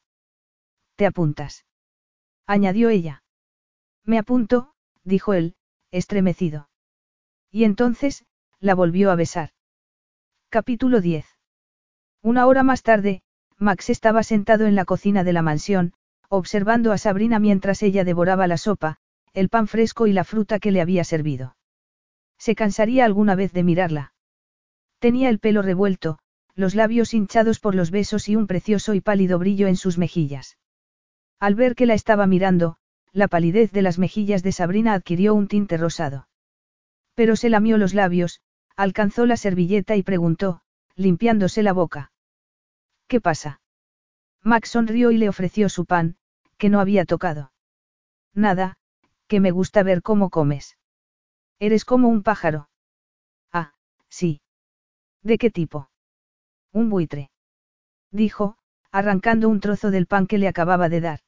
¿Te 0.95 1.06
apuntas? 1.06 1.66
añadió 2.48 2.88
ella. 2.88 3.22
Me 4.06 4.18
apunto, 4.18 4.76
dijo 5.03 5.34
él, 5.34 5.58
estremecido. 5.92 6.70
Y 7.52 7.66
entonces, 7.66 8.24
la 8.62 8.76
volvió 8.76 9.12
a 9.12 9.16
besar. 9.16 9.50
Capítulo 10.48 11.02
10. 11.02 11.26
Una 12.22 12.48
hora 12.48 12.64
más 12.64 12.82
tarde, 12.82 13.24
Max 13.64 13.90
estaba 13.90 14.22
sentado 14.22 14.67
en 14.67 14.75
la 14.75 14.85
cocina 14.85 15.24
de 15.24 15.33
la 15.33 15.42
mansión, 15.42 15.93
observando 16.30 16.92
a 16.92 16.98
Sabrina 16.98 17.40
mientras 17.40 17.82
ella 17.82 18.03
devoraba 18.03 18.45
la 18.45 18.58
sopa, 18.58 18.98
el 19.33 19.50
pan 19.50 19.67
fresco 19.67 20.06
y 20.06 20.14
la 20.14 20.24
fruta 20.24 20.59
que 20.59 20.72
le 20.72 20.82
había 20.82 21.03
servido. 21.03 21.56
Se 22.38 22.53
cansaría 22.53 23.06
alguna 23.06 23.35
vez 23.35 23.53
de 23.53 23.64
mirarla. 23.64 24.14
Tenía 25.00 25.30
el 25.30 25.40
pelo 25.40 25.61
revuelto, 25.61 26.19
los 26.56 26.75
labios 26.75 27.14
hinchados 27.14 27.59
por 27.59 27.74
los 27.74 27.90
besos 27.90 28.30
y 28.30 28.35
un 28.35 28.48
precioso 28.48 28.93
y 28.93 29.01
pálido 29.01 29.40
brillo 29.40 29.67
en 29.67 29.75
sus 29.75 29.98
mejillas. 29.98 30.58
Al 31.40 31.56
ver 31.56 31.75
que 31.75 31.85
la 31.85 31.93
estaba 31.93 32.27
mirando, 32.27 32.77
la 33.11 33.27
palidez 33.27 33.72
de 33.72 33.82
las 33.82 34.00
mejillas 34.00 34.43
de 34.43 34.51
Sabrina 34.51 34.93
adquirió 34.93 35.33
un 35.33 35.48
tinte 35.48 35.77
rosado. 35.77 36.27
Pero 37.16 37.35
se 37.35 37.50
lamió 37.50 37.77
los 37.77 37.93
labios, 37.93 38.42
alcanzó 38.75 39.25
la 39.25 39.38
servilleta 39.38 39.95
y 39.95 40.03
preguntó, 40.03 40.61
limpiándose 40.95 41.64
la 41.64 41.74
boca. 41.74 42.12
¿Qué 43.14 43.22
pasa? 43.22 43.61
Max 44.42 44.69
sonrió 44.69 45.11
y 45.11 45.17
le 45.17 45.30
ofreció 45.30 45.69
su 45.69 45.85
pan, 45.85 46.17
que 46.58 46.69
no 46.69 46.80
había 46.80 47.06
tocado. 47.06 47.53
Nada, 48.33 48.80
que 49.27 49.40
me 49.40 49.51
gusta 49.51 49.83
ver 49.83 50.01
cómo 50.01 50.32
comes. 50.32 50.80
Eres 51.59 51.85
como 51.85 52.08
un 52.08 52.24
pájaro. 52.24 52.72
Ah, 53.51 53.75
sí. 54.09 54.42
¿De 55.22 55.38
qué 55.38 55.51
tipo? 55.51 55.92
Un 56.72 56.90
buitre. 56.90 57.30
Dijo, 58.09 58.58
arrancando 58.92 59.48
un 59.48 59.59
trozo 59.59 59.92
del 59.92 60.08
pan 60.08 60.25
que 60.25 60.40
le 60.40 60.48
acababa 60.48 60.90
de 60.90 61.01
dar. 61.01 61.19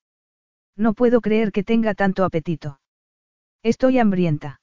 No 0.75 0.95
puedo 0.95 1.21
creer 1.21 1.51
que 1.51 1.63
tenga 1.63 1.93
tanto 1.93 2.23
apetito. 2.23 2.79
Estoy 3.61 3.99
hambrienta. 3.99 4.59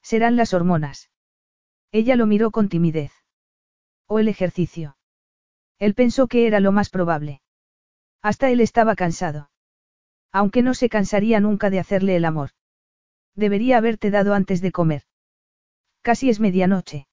Serán 0.00 0.36
las 0.36 0.54
hormonas. 0.54 1.10
Ella 1.90 2.14
lo 2.14 2.26
miró 2.26 2.52
con 2.52 2.68
timidez. 2.68 3.10
O 4.06 4.20
el 4.20 4.28
ejercicio. 4.28 4.95
Él 5.78 5.94
pensó 5.94 6.26
que 6.26 6.46
era 6.46 6.60
lo 6.60 6.72
más 6.72 6.90
probable. 6.90 7.40
Hasta 8.22 8.50
él 8.50 8.60
estaba 8.60 8.94
cansado. 8.94 9.50
Aunque 10.32 10.62
no 10.62 10.74
se 10.74 10.88
cansaría 10.88 11.40
nunca 11.40 11.70
de 11.70 11.78
hacerle 11.78 12.16
el 12.16 12.24
amor. 12.24 12.50
Debería 13.34 13.78
haberte 13.78 14.10
dado 14.10 14.34
antes 14.34 14.60
de 14.60 14.72
comer. 14.72 15.02
Casi 16.02 16.30
es 16.30 16.40
medianoche. 16.40 17.06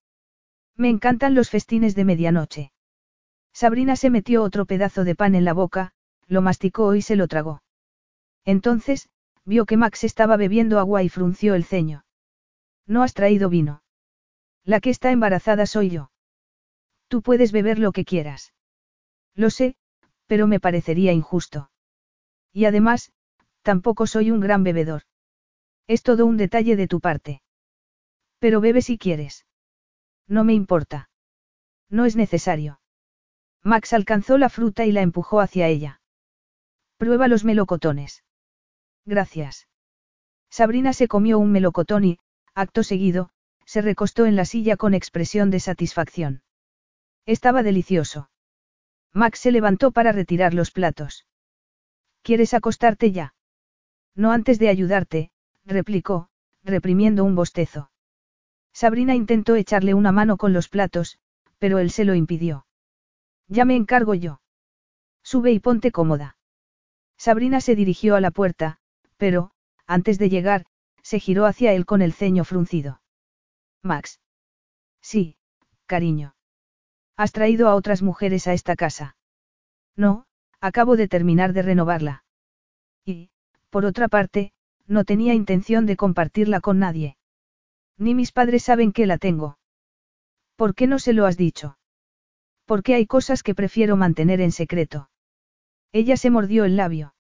Me 0.76 0.90
encantan 0.90 1.36
los 1.36 1.50
festines 1.50 1.96
de 1.96 2.06
medianoche. 2.06 2.72
Sabrina 3.54 3.96
se 3.96 4.10
metió 4.10 4.44
otro 4.44 4.66
pedazo 4.66 5.04
de 5.04 5.16
pan 5.16 5.36
en 5.36 5.46
la 5.46 5.54
boca, 5.54 5.92
lo 6.28 6.42
masticó 6.42 6.96
y 6.96 7.02
se 7.02 7.16
lo 7.16 7.28
tragó. 7.28 7.62
Entonces, 8.46 9.10
vio 9.46 9.66
que 9.66 9.78
Max 9.78 10.04
estaba 10.04 10.38
bebiendo 10.38 10.80
agua 10.80 11.04
y 11.04 11.10
frunció 11.10 11.54
el 11.54 11.66
ceño. 11.66 12.06
No 12.88 13.04
has 13.04 13.14
traído 13.14 13.50
vino. 13.50 13.84
La 14.64 14.80
que 14.80 14.90
está 14.90 15.12
embarazada 15.12 15.66
soy 15.66 15.90
yo. 15.90 16.13
Tú 17.14 17.22
puedes 17.22 17.52
beber 17.52 17.78
lo 17.78 17.92
que 17.92 18.06
quieras. 18.06 18.56
Lo 19.36 19.52
sé, 19.52 19.76
pero 20.26 20.48
me 20.48 20.60
parecería 20.60 21.14
injusto. 21.14 21.70
Y 22.52 22.66
además, 22.66 23.12
tampoco 23.62 24.08
soy 24.08 24.32
un 24.32 24.40
gran 24.40 24.64
bebedor. 24.64 25.04
Es 25.86 26.02
todo 26.02 26.26
un 26.26 26.38
detalle 26.38 26.76
de 26.76 26.88
tu 26.88 27.00
parte. 27.02 27.44
Pero 28.40 28.62
bebe 28.62 28.82
si 28.82 28.98
quieres. 28.98 29.46
No 30.28 30.44
me 30.44 30.56
importa. 30.56 31.12
No 31.88 32.06
es 32.06 32.16
necesario. 32.16 32.82
Max 33.62 33.94
alcanzó 33.94 34.40
la 34.40 34.50
fruta 34.50 34.88
y 34.88 34.92
la 34.92 35.04
empujó 35.04 35.40
hacia 35.40 35.68
ella. 35.68 36.02
Prueba 36.98 37.28
los 37.28 37.44
melocotones. 37.44 38.24
Gracias. 39.06 39.68
Sabrina 40.50 40.94
se 40.94 41.08
comió 41.08 41.38
un 41.38 41.52
melocotón 41.52 42.06
y, 42.06 42.18
acto 42.56 42.82
seguido, 42.82 43.30
se 43.68 43.84
recostó 43.84 44.26
en 44.26 44.36
la 44.36 44.46
silla 44.46 44.78
con 44.78 44.96
expresión 44.96 45.52
de 45.52 45.60
satisfacción. 45.60 46.42
Estaba 47.26 47.64
delicioso. 47.64 48.30
Max 49.14 49.40
se 49.40 49.52
levantó 49.52 49.92
para 49.92 50.12
retirar 50.12 50.54
los 50.54 50.72
platos. 50.72 51.26
¿Quieres 52.22 52.54
acostarte 52.54 53.12
ya? 53.12 53.34
No 54.16 54.32
antes 54.32 54.60
de 54.60 54.70
ayudarte, 54.70 55.32
replicó, 55.66 56.30
reprimiendo 56.64 57.24
un 57.24 57.36
bostezo. 57.36 57.92
Sabrina 58.74 59.16
intentó 59.16 59.56
echarle 59.56 59.94
una 59.94 60.12
mano 60.12 60.38
con 60.38 60.52
los 60.52 60.68
platos, 60.68 61.20
pero 61.60 61.80
él 61.80 61.92
se 61.92 62.06
lo 62.06 62.16
impidió. 62.16 62.66
Ya 63.48 63.66
me 63.66 63.76
encargo 63.76 64.16
yo. 64.16 64.42
Sube 65.22 65.52
y 65.52 65.60
ponte 65.60 65.92
cómoda. 65.92 66.38
Sabrina 67.18 67.62
se 67.62 67.76
dirigió 67.76 68.16
a 68.16 68.22
la 68.22 68.32
puerta, 68.32 68.80
pero, 69.18 69.52
antes 69.86 70.18
de 70.18 70.30
llegar, 70.30 70.66
se 71.02 71.20
giró 71.20 71.46
hacia 71.46 71.74
él 71.74 71.86
con 71.86 72.02
el 72.02 72.14
ceño 72.14 72.44
fruncido. 72.44 73.02
Max. 73.82 74.20
Sí, 75.02 75.38
cariño. 75.86 76.36
¿Has 77.16 77.32
traído 77.32 77.70
a 77.70 77.76
otras 77.76 78.02
mujeres 78.02 78.48
a 78.48 78.54
esta 78.54 78.76
casa? 78.76 79.16
No, 79.96 80.26
acabo 80.60 80.96
de 80.96 81.08
terminar 81.08 81.54
de 81.54 81.62
renovarla. 81.62 82.24
Y, 83.06 83.30
por 83.70 83.86
otra 83.86 84.08
parte, 84.08 84.52
no 84.88 85.04
tenía 85.04 85.34
intención 85.34 85.86
de 85.86 85.96
compartirla 85.96 86.60
con 86.60 86.80
nadie. 86.80 87.18
Ni 87.98 88.16
mis 88.16 88.32
padres 88.32 88.64
saben 88.64 88.92
que 88.92 89.06
la 89.06 89.18
tengo. 89.18 89.58
¿Por 90.56 90.76
qué 90.76 90.88
no 90.88 91.00
se 91.00 91.14
lo 91.14 91.26
has 91.26 91.38
dicho? 91.38 91.78
Porque 92.66 92.96
hay 92.96 93.06
cosas 93.06 93.44
que 93.44 93.56
prefiero 93.56 93.96
mantener 93.98 94.42
en 94.42 94.52
secreto. 94.52 95.10
Ella 95.92 96.18
se 96.18 96.30
mordió 96.30 96.66
el 96.66 96.76
labio. 96.76 97.14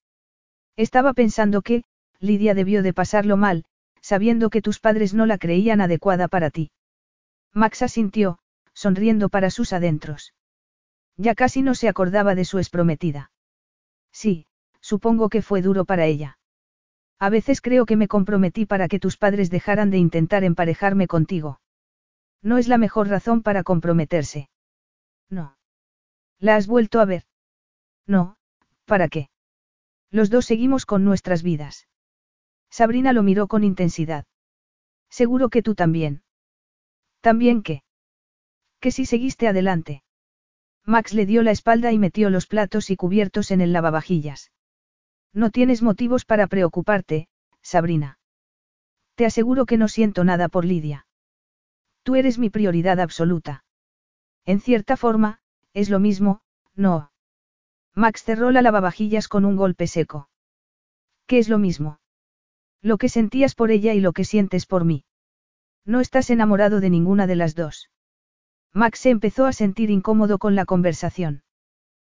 Estaba 0.76 1.14
pensando 1.14 1.62
que, 1.62 1.84
Lidia 2.20 2.54
debió 2.54 2.82
de 2.82 2.94
pasarlo 2.94 3.38
mal, 3.38 3.66
sabiendo 4.02 4.50
que 4.50 4.62
tus 4.62 4.80
padres 4.80 5.14
no 5.14 5.26
la 5.26 5.38
creían 5.38 5.82
adecuada 5.82 6.28
para 6.28 6.50
ti. 6.50 6.72
Max 7.54 7.84
asintió, 7.84 8.40
sonriendo 8.74 9.30
para 9.30 9.50
sus 9.50 9.74
adentros. 9.74 10.34
Ya 11.18 11.36
casi 11.36 11.62
no 11.62 11.76
se 11.76 11.88
acordaba 11.88 12.36
de 12.36 12.46
su 12.46 12.58
exprometida. 12.58 13.32
Sí, 14.12 14.48
supongo 14.82 15.30
que 15.30 15.42
fue 15.42 15.62
duro 15.62 15.86
para 15.86 16.06
ella. 16.06 16.38
A 17.20 17.30
veces 17.30 17.62
creo 17.62 17.86
que 17.86 17.96
me 17.96 18.08
comprometí 18.08 18.66
para 18.66 18.88
que 18.88 19.00
tus 19.00 19.18
padres 19.18 19.50
dejaran 19.50 19.90
de 19.92 19.98
intentar 19.98 20.44
emparejarme 20.44 21.08
contigo. 21.08 21.62
No 22.42 22.58
es 22.58 22.68
la 22.68 22.78
mejor 22.78 23.08
razón 23.08 23.42
para 23.42 23.64
comprometerse. 23.64 24.50
No. 25.30 25.58
¿La 26.40 26.56
has 26.56 26.68
vuelto 26.68 27.00
a 27.00 27.06
ver? 27.06 27.24
No, 28.06 28.36
¿para 28.86 29.08
qué? 29.08 29.30
Los 30.12 30.30
dos 30.30 30.46
seguimos 30.46 30.86
con 30.86 31.06
nuestras 31.06 31.44
vidas. 31.44 31.88
Sabrina 32.70 33.14
lo 33.14 33.24
miró 33.24 33.48
con 33.48 33.64
intensidad. 33.64 34.26
Seguro 35.10 35.50
que 35.50 35.62
tú 35.62 35.76
también. 35.76 36.24
¿También 37.22 37.64
qué? 37.64 37.83
Que 38.84 38.92
si 38.92 39.06
seguiste 39.06 39.48
adelante. 39.48 40.04
Max 40.86 41.14
le 41.14 41.26
dio 41.26 41.42
la 41.42 41.52
espalda 41.52 41.94
y 41.94 41.98
metió 41.98 42.30
los 42.30 42.48
platos 42.48 42.90
y 42.90 42.98
cubiertos 42.98 43.50
en 43.52 43.62
el 43.62 43.72
lavavajillas. 43.72 44.52
No 45.32 45.52
tienes 45.52 45.82
motivos 45.82 46.26
para 46.26 46.48
preocuparte, 46.48 47.30
Sabrina. 47.62 48.20
Te 49.16 49.26
aseguro 49.26 49.66
que 49.66 49.78
no 49.78 49.88
siento 49.88 50.26
nada 50.26 50.50
por 50.50 50.66
Lidia. 50.66 51.08
Tú 52.04 52.18
eres 52.18 52.38
mi 52.38 52.50
prioridad 52.50 53.00
absoluta. 53.00 53.64
En 54.44 54.60
cierta 54.60 54.98
forma, 54.98 55.40
es 55.74 55.90
lo 55.90 56.00
mismo, 56.00 56.42
no. 56.76 57.14
Max 57.96 58.26
cerró 58.26 58.52
la 58.52 58.62
lavavajillas 58.62 59.30
con 59.30 59.46
un 59.46 59.56
golpe 59.56 59.88
seco. 59.88 60.28
¿Qué 61.26 61.40
es 61.40 61.48
lo 61.48 61.58
mismo? 61.58 62.02
Lo 62.82 62.98
que 62.98 63.08
sentías 63.08 63.56
por 63.56 63.72
ella 63.72 63.94
y 63.94 64.02
lo 64.02 64.12
que 64.12 64.26
sientes 64.26 64.66
por 64.66 64.84
mí. 64.84 65.06
No 65.86 66.02
estás 66.02 66.30
enamorado 66.30 66.82
de 66.82 66.90
ninguna 66.90 67.28
de 67.28 67.38
las 67.38 67.56
dos. 67.56 67.90
Max 68.74 69.00
se 69.00 69.12
empezó 69.12 69.46
a 69.46 69.54
sentir 69.54 69.92
incómodo 69.92 70.40
con 70.40 70.56
la 70.56 70.66
conversación. 70.66 71.44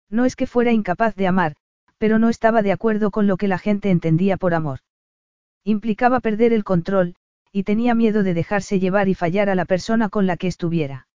No 0.10 0.26
es 0.26 0.36
que 0.36 0.48
fuera 0.48 0.72
incapaz 0.72 1.16
de 1.16 1.28
amar, 1.28 1.56
pero 1.98 2.18
no 2.18 2.30
estaba 2.30 2.62
de 2.62 2.72
acuerdo 2.72 3.12
con 3.12 3.28
lo 3.28 3.38
que 3.38 3.48
la 3.48 3.60
gente 3.60 3.92
entendía 3.92 4.38
por 4.38 4.54
amor. 4.54 4.80
Implicaba 5.64 6.20
perder 6.20 6.54
el 6.54 6.64
control, 6.64 7.16
y 7.52 7.64
tenía 7.64 7.94
miedo 7.94 8.24
de 8.24 8.34
dejarse 8.34 8.80
llevar 8.80 9.08
y 9.08 9.14
fallar 9.14 9.50
a 9.50 9.56
la 9.56 9.66
persona 9.66 10.10
con 10.10 10.26
la 10.26 10.38
que 10.38 10.48
estuviera. 10.48 11.08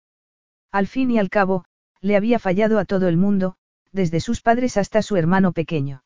Al 0.71 0.87
fin 0.87 1.09
y 1.11 1.17
al 1.17 1.29
cabo, 1.29 1.65
le 2.01 2.15
había 2.15 2.39
fallado 2.39 2.79
a 2.79 2.85
todo 2.85 3.07
el 3.07 3.17
mundo, 3.17 3.55
desde 3.91 4.19
sus 4.19 4.41
padres 4.41 4.77
hasta 4.77 5.01
su 5.01 5.17
hermano 5.17 5.51
pequeño. 5.51 6.03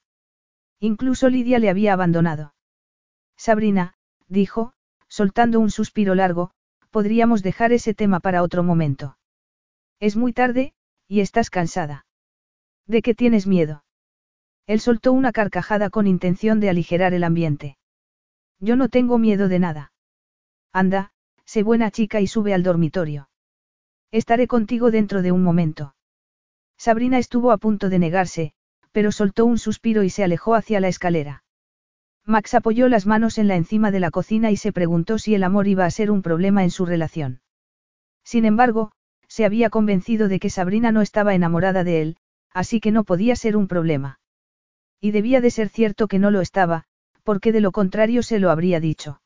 Incluso 0.80 1.30
Lidia 1.30 1.60
le 1.60 1.70
había 1.70 1.94
abandonado. 1.94 2.54
Sabrina, 3.38 3.96
dijo, 4.28 4.74
soltando 5.08 5.60
un 5.60 5.72
suspiro 5.72 6.16
largo, 6.16 6.52
podríamos 6.90 7.44
dejar 7.44 7.74
ese 7.74 7.94
tema 7.94 8.20
para 8.20 8.42
otro 8.42 8.64
momento. 8.64 9.18
Es 10.00 10.16
muy 10.16 10.34
tarde, 10.34 10.74
y 11.08 11.22
estás 11.22 11.50
cansada. 11.50 12.06
¿De 12.88 13.02
qué 13.02 13.16
tienes 13.16 13.48
miedo? 13.48 13.84
Él 14.68 14.80
soltó 14.80 15.14
una 15.14 15.32
carcajada 15.32 15.90
con 15.90 16.08
intención 16.08 16.60
de 16.60 16.70
aligerar 16.70 17.14
el 17.14 17.24
ambiente. 17.24 17.78
Yo 18.60 18.76
no 18.76 18.90
tengo 18.90 19.18
miedo 19.18 19.48
de 19.48 19.60
nada. 19.60 19.92
Anda, 20.72 21.12
sé 21.46 21.64
buena 21.64 21.92
chica 21.92 22.20
y 22.22 22.28
sube 22.28 22.54
al 22.54 22.64
dormitorio. 22.64 23.30
Estaré 24.12 24.48
contigo 24.48 24.92
dentro 24.92 25.22
de 25.22 25.32
un 25.32 25.44
momento. 25.44 25.96
Sabrina 26.78 27.20
estuvo 27.20 27.52
a 27.52 27.58
punto 27.58 27.90
de 27.90 28.00
negarse, 28.00 28.54
pero 28.92 29.12
soltó 29.12 29.46
un 29.46 29.58
suspiro 29.58 30.04
y 30.04 30.10
se 30.10 30.24
alejó 30.24 30.56
hacia 30.56 30.80
la 30.80 30.88
escalera. 30.88 31.44
Max 32.26 32.54
apoyó 32.56 32.90
las 32.90 33.06
manos 33.06 33.38
en 33.38 33.48
la 33.48 33.56
encima 33.56 33.92
de 33.92 34.00
la 34.00 34.10
cocina 34.10 34.52
y 34.52 34.58
se 34.58 34.72
preguntó 34.72 35.20
si 35.20 35.36
el 35.36 35.44
amor 35.44 35.68
iba 35.68 35.86
a 35.86 35.92
ser 35.92 36.10
un 36.10 36.22
problema 36.22 36.64
en 36.64 36.72
su 36.72 36.86
relación. 36.86 37.42
Sin 38.24 38.46
embargo, 38.46 38.92
se 39.36 39.44
había 39.44 39.70
convencido 39.70 40.30
de 40.30 40.40
que 40.40 40.50
Sabrina 40.50 40.94
no 40.94 41.02
estaba 41.02 41.36
enamorada 41.36 41.84
de 41.84 42.02
él, 42.02 42.18
así 42.54 42.80
que 42.80 42.94
no 42.94 43.04
podía 43.04 43.36
ser 43.36 43.58
un 43.58 43.68
problema. 43.68 44.22
Y 45.02 45.12
debía 45.12 45.42
de 45.42 45.52
ser 45.52 45.68
cierto 45.68 46.08
que 46.08 46.20
no 46.20 46.32
lo 46.32 46.40
estaba, 46.40 46.86
porque 47.24 47.52
de 47.52 47.60
lo 47.60 47.74
contrario 47.74 48.24
se 48.24 48.40
lo 48.40 48.50
habría 48.50 48.80
dicho. 48.80 49.22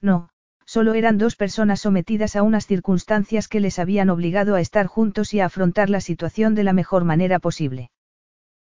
No, 0.00 0.28
solo 0.66 0.94
eran 0.94 1.18
dos 1.18 1.34
personas 1.34 1.80
sometidas 1.80 2.36
a 2.36 2.44
unas 2.44 2.68
circunstancias 2.68 3.48
que 3.48 3.58
les 3.58 3.80
habían 3.80 4.08
obligado 4.08 4.54
a 4.54 4.60
estar 4.60 4.86
juntos 4.86 5.34
y 5.34 5.40
a 5.40 5.46
afrontar 5.46 5.90
la 5.90 6.00
situación 6.00 6.54
de 6.54 6.62
la 6.62 6.72
mejor 6.72 7.02
manera 7.02 7.40
posible. 7.40 7.90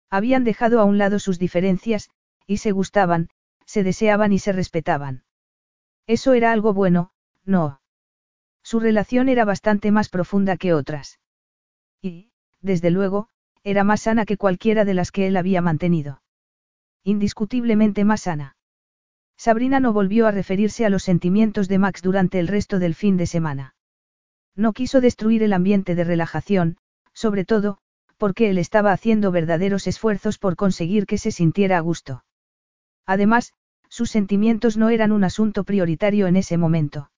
Habían 0.08 0.42
dejado 0.42 0.80
a 0.80 0.84
un 0.84 0.96
lado 0.96 1.18
sus 1.18 1.38
diferencias, 1.38 2.08
y 2.46 2.56
se 2.56 2.70
gustaban, 2.70 3.28
se 3.66 3.82
deseaban 3.82 4.32
y 4.32 4.38
se 4.38 4.52
respetaban. 4.52 5.24
Eso 6.06 6.32
era 6.32 6.50
algo 6.50 6.72
bueno, 6.72 7.12
no. 7.44 7.81
Su 8.62 8.80
relación 8.80 9.28
era 9.28 9.44
bastante 9.44 9.90
más 9.90 10.08
profunda 10.08 10.56
que 10.56 10.72
otras. 10.72 11.20
Y, 12.00 12.30
desde 12.60 12.90
luego, 12.90 13.28
era 13.64 13.84
más 13.84 14.02
sana 14.02 14.24
que 14.24 14.36
cualquiera 14.36 14.84
de 14.84 14.94
las 14.94 15.12
que 15.12 15.26
él 15.26 15.36
había 15.36 15.60
mantenido. 15.60 16.22
Indiscutiblemente 17.04 18.04
más 18.04 18.22
sana. 18.22 18.56
Sabrina 19.36 19.80
no 19.80 19.92
volvió 19.92 20.26
a 20.26 20.30
referirse 20.30 20.84
a 20.84 20.90
los 20.90 21.02
sentimientos 21.02 21.68
de 21.68 21.78
Max 21.78 22.02
durante 22.02 22.38
el 22.38 22.48
resto 22.48 22.78
del 22.78 22.94
fin 22.94 23.16
de 23.16 23.26
semana. 23.26 23.74
No 24.54 24.72
quiso 24.72 25.00
destruir 25.00 25.42
el 25.42 25.52
ambiente 25.52 25.94
de 25.94 26.04
relajación, 26.04 26.76
sobre 27.12 27.44
todo, 27.44 27.78
porque 28.18 28.50
él 28.50 28.58
estaba 28.58 28.92
haciendo 28.92 29.32
verdaderos 29.32 29.86
esfuerzos 29.86 30.38
por 30.38 30.56
conseguir 30.56 31.06
que 31.06 31.18
se 31.18 31.32
sintiera 31.32 31.78
a 31.78 31.80
gusto. 31.80 32.24
Además, 33.06 33.52
sus 33.88 34.10
sentimientos 34.10 34.76
no 34.76 34.90
eran 34.90 35.12
un 35.12 35.24
asunto 35.24 35.64
prioritario 35.64 36.26
en 36.26 36.36
ese 36.36 36.56
momento. 36.56 37.10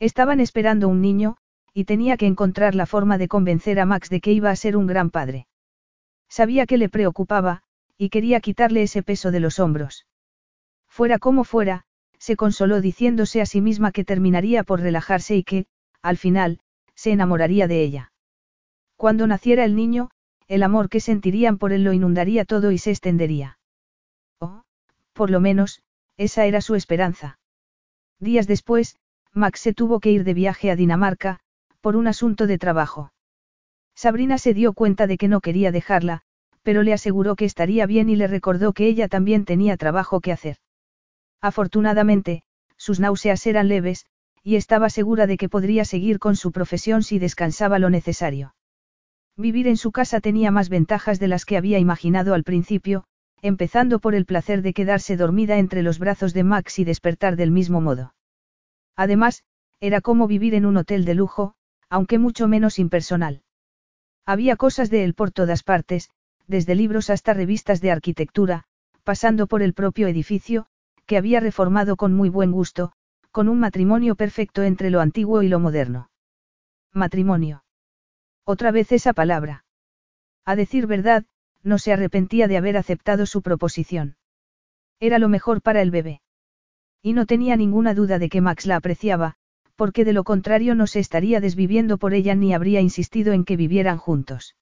Estaban 0.00 0.40
esperando 0.40 0.88
un 0.88 1.00
niño, 1.00 1.36
y 1.74 1.84
tenía 1.84 2.16
que 2.16 2.26
encontrar 2.26 2.74
la 2.74 2.86
forma 2.86 3.18
de 3.18 3.28
convencer 3.28 3.80
a 3.80 3.86
Max 3.86 4.10
de 4.10 4.20
que 4.20 4.32
iba 4.32 4.50
a 4.50 4.56
ser 4.56 4.76
un 4.76 4.86
gran 4.86 5.10
padre. 5.10 5.46
Sabía 6.28 6.66
que 6.66 6.78
le 6.78 6.88
preocupaba, 6.88 7.62
y 7.96 8.10
quería 8.10 8.40
quitarle 8.40 8.82
ese 8.82 9.02
peso 9.02 9.30
de 9.30 9.40
los 9.40 9.58
hombros. 9.58 10.06
Fuera 10.88 11.18
como 11.18 11.44
fuera, 11.44 11.84
se 12.18 12.36
consoló 12.36 12.80
diciéndose 12.80 13.40
a 13.40 13.46
sí 13.46 13.60
misma 13.60 13.92
que 13.92 14.04
terminaría 14.04 14.64
por 14.64 14.80
relajarse 14.80 15.36
y 15.36 15.44
que, 15.44 15.66
al 16.02 16.16
final, 16.16 16.60
se 16.94 17.12
enamoraría 17.12 17.66
de 17.68 17.82
ella. 17.82 18.12
Cuando 18.96 19.26
naciera 19.26 19.64
el 19.64 19.76
niño, 19.76 20.10
el 20.48 20.62
amor 20.62 20.88
que 20.88 21.00
sentirían 21.00 21.58
por 21.58 21.72
él 21.72 21.84
lo 21.84 21.92
inundaría 21.92 22.44
todo 22.44 22.72
y 22.72 22.78
se 22.78 22.90
extendería. 22.90 23.58
Oh, 24.40 24.62
por 25.12 25.30
lo 25.30 25.40
menos, 25.40 25.82
esa 26.16 26.46
era 26.46 26.60
su 26.60 26.74
esperanza. 26.74 27.38
Días 28.18 28.46
después, 28.46 28.96
Max 29.38 29.60
se 29.60 29.72
tuvo 29.72 30.00
que 30.00 30.10
ir 30.10 30.24
de 30.24 30.34
viaje 30.34 30.70
a 30.70 30.76
Dinamarca, 30.76 31.38
por 31.80 31.96
un 31.96 32.06
asunto 32.08 32.46
de 32.46 32.58
trabajo. 32.58 33.12
Sabrina 33.94 34.36
se 34.36 34.52
dio 34.52 34.74
cuenta 34.74 35.06
de 35.06 35.16
que 35.16 35.28
no 35.28 35.40
quería 35.40 35.72
dejarla, 35.72 36.22
pero 36.62 36.82
le 36.82 36.92
aseguró 36.92 37.36
que 37.36 37.46
estaría 37.46 37.86
bien 37.86 38.10
y 38.10 38.16
le 38.16 38.26
recordó 38.26 38.72
que 38.72 38.86
ella 38.86 39.08
también 39.08 39.44
tenía 39.44 39.76
trabajo 39.76 40.20
que 40.20 40.32
hacer. 40.32 40.56
Afortunadamente, 41.40 42.42
sus 42.76 43.00
náuseas 43.00 43.46
eran 43.46 43.68
leves, 43.68 44.06
y 44.42 44.56
estaba 44.56 44.90
segura 44.90 45.26
de 45.26 45.36
que 45.36 45.48
podría 45.48 45.84
seguir 45.84 46.18
con 46.18 46.36
su 46.36 46.52
profesión 46.52 47.02
si 47.02 47.18
descansaba 47.18 47.78
lo 47.78 47.90
necesario. 47.90 48.54
Vivir 49.36 49.68
en 49.68 49.76
su 49.76 49.92
casa 49.92 50.20
tenía 50.20 50.50
más 50.50 50.68
ventajas 50.68 51.20
de 51.20 51.28
las 51.28 51.44
que 51.44 51.56
había 51.56 51.78
imaginado 51.78 52.34
al 52.34 52.44
principio, 52.44 53.04
empezando 53.40 54.00
por 54.00 54.14
el 54.16 54.26
placer 54.26 54.62
de 54.62 54.74
quedarse 54.74 55.16
dormida 55.16 55.58
entre 55.58 55.82
los 55.82 56.00
brazos 56.00 56.34
de 56.34 56.42
Max 56.42 56.80
y 56.80 56.84
despertar 56.84 57.36
del 57.36 57.52
mismo 57.52 57.80
modo. 57.80 58.14
Además, 58.98 59.44
era 59.80 60.00
como 60.00 60.26
vivir 60.26 60.54
en 60.56 60.66
un 60.66 60.76
hotel 60.76 61.04
de 61.04 61.14
lujo, 61.14 61.54
aunque 61.88 62.18
mucho 62.18 62.48
menos 62.48 62.80
impersonal. 62.80 63.42
Había 64.26 64.56
cosas 64.56 64.90
de 64.90 65.04
él 65.04 65.14
por 65.14 65.30
todas 65.30 65.62
partes, 65.62 66.10
desde 66.48 66.74
libros 66.74 67.08
hasta 67.08 67.32
revistas 67.32 67.80
de 67.80 67.92
arquitectura, 67.92 68.64
pasando 69.04 69.46
por 69.46 69.62
el 69.62 69.72
propio 69.72 70.08
edificio, 70.08 70.66
que 71.06 71.16
había 71.16 71.38
reformado 71.38 71.94
con 71.96 72.12
muy 72.12 72.28
buen 72.28 72.50
gusto, 72.50 72.92
con 73.30 73.48
un 73.48 73.60
matrimonio 73.60 74.16
perfecto 74.16 74.64
entre 74.64 74.90
lo 74.90 75.00
antiguo 75.00 75.44
y 75.44 75.48
lo 75.48 75.60
moderno. 75.60 76.10
Matrimonio. 76.92 77.62
Otra 78.44 78.72
vez 78.72 78.90
esa 78.90 79.12
palabra. 79.12 79.64
A 80.44 80.56
decir 80.56 80.88
verdad, 80.88 81.24
no 81.62 81.78
se 81.78 81.92
arrepentía 81.92 82.48
de 82.48 82.56
haber 82.56 82.76
aceptado 82.76 83.26
su 83.26 83.42
proposición. 83.42 84.16
Era 84.98 85.20
lo 85.20 85.28
mejor 85.28 85.62
para 85.62 85.82
el 85.82 85.92
bebé. 85.92 86.20
Y 87.08 87.14
no 87.14 87.24
tenía 87.24 87.56
ninguna 87.56 87.94
duda 87.94 88.18
de 88.18 88.28
que 88.28 88.42
Max 88.42 88.66
la 88.66 88.76
apreciaba, 88.76 89.36
porque 89.76 90.04
de 90.04 90.12
lo 90.12 90.24
contrario 90.24 90.74
no 90.74 90.86
se 90.86 91.00
estaría 91.00 91.40
desviviendo 91.40 91.96
por 91.96 92.12
ella 92.12 92.34
ni 92.34 92.52
habría 92.52 92.82
insistido 92.82 93.32
en 93.32 93.46
que 93.46 93.56
vivieran 93.56 93.96
juntos. 93.96 94.56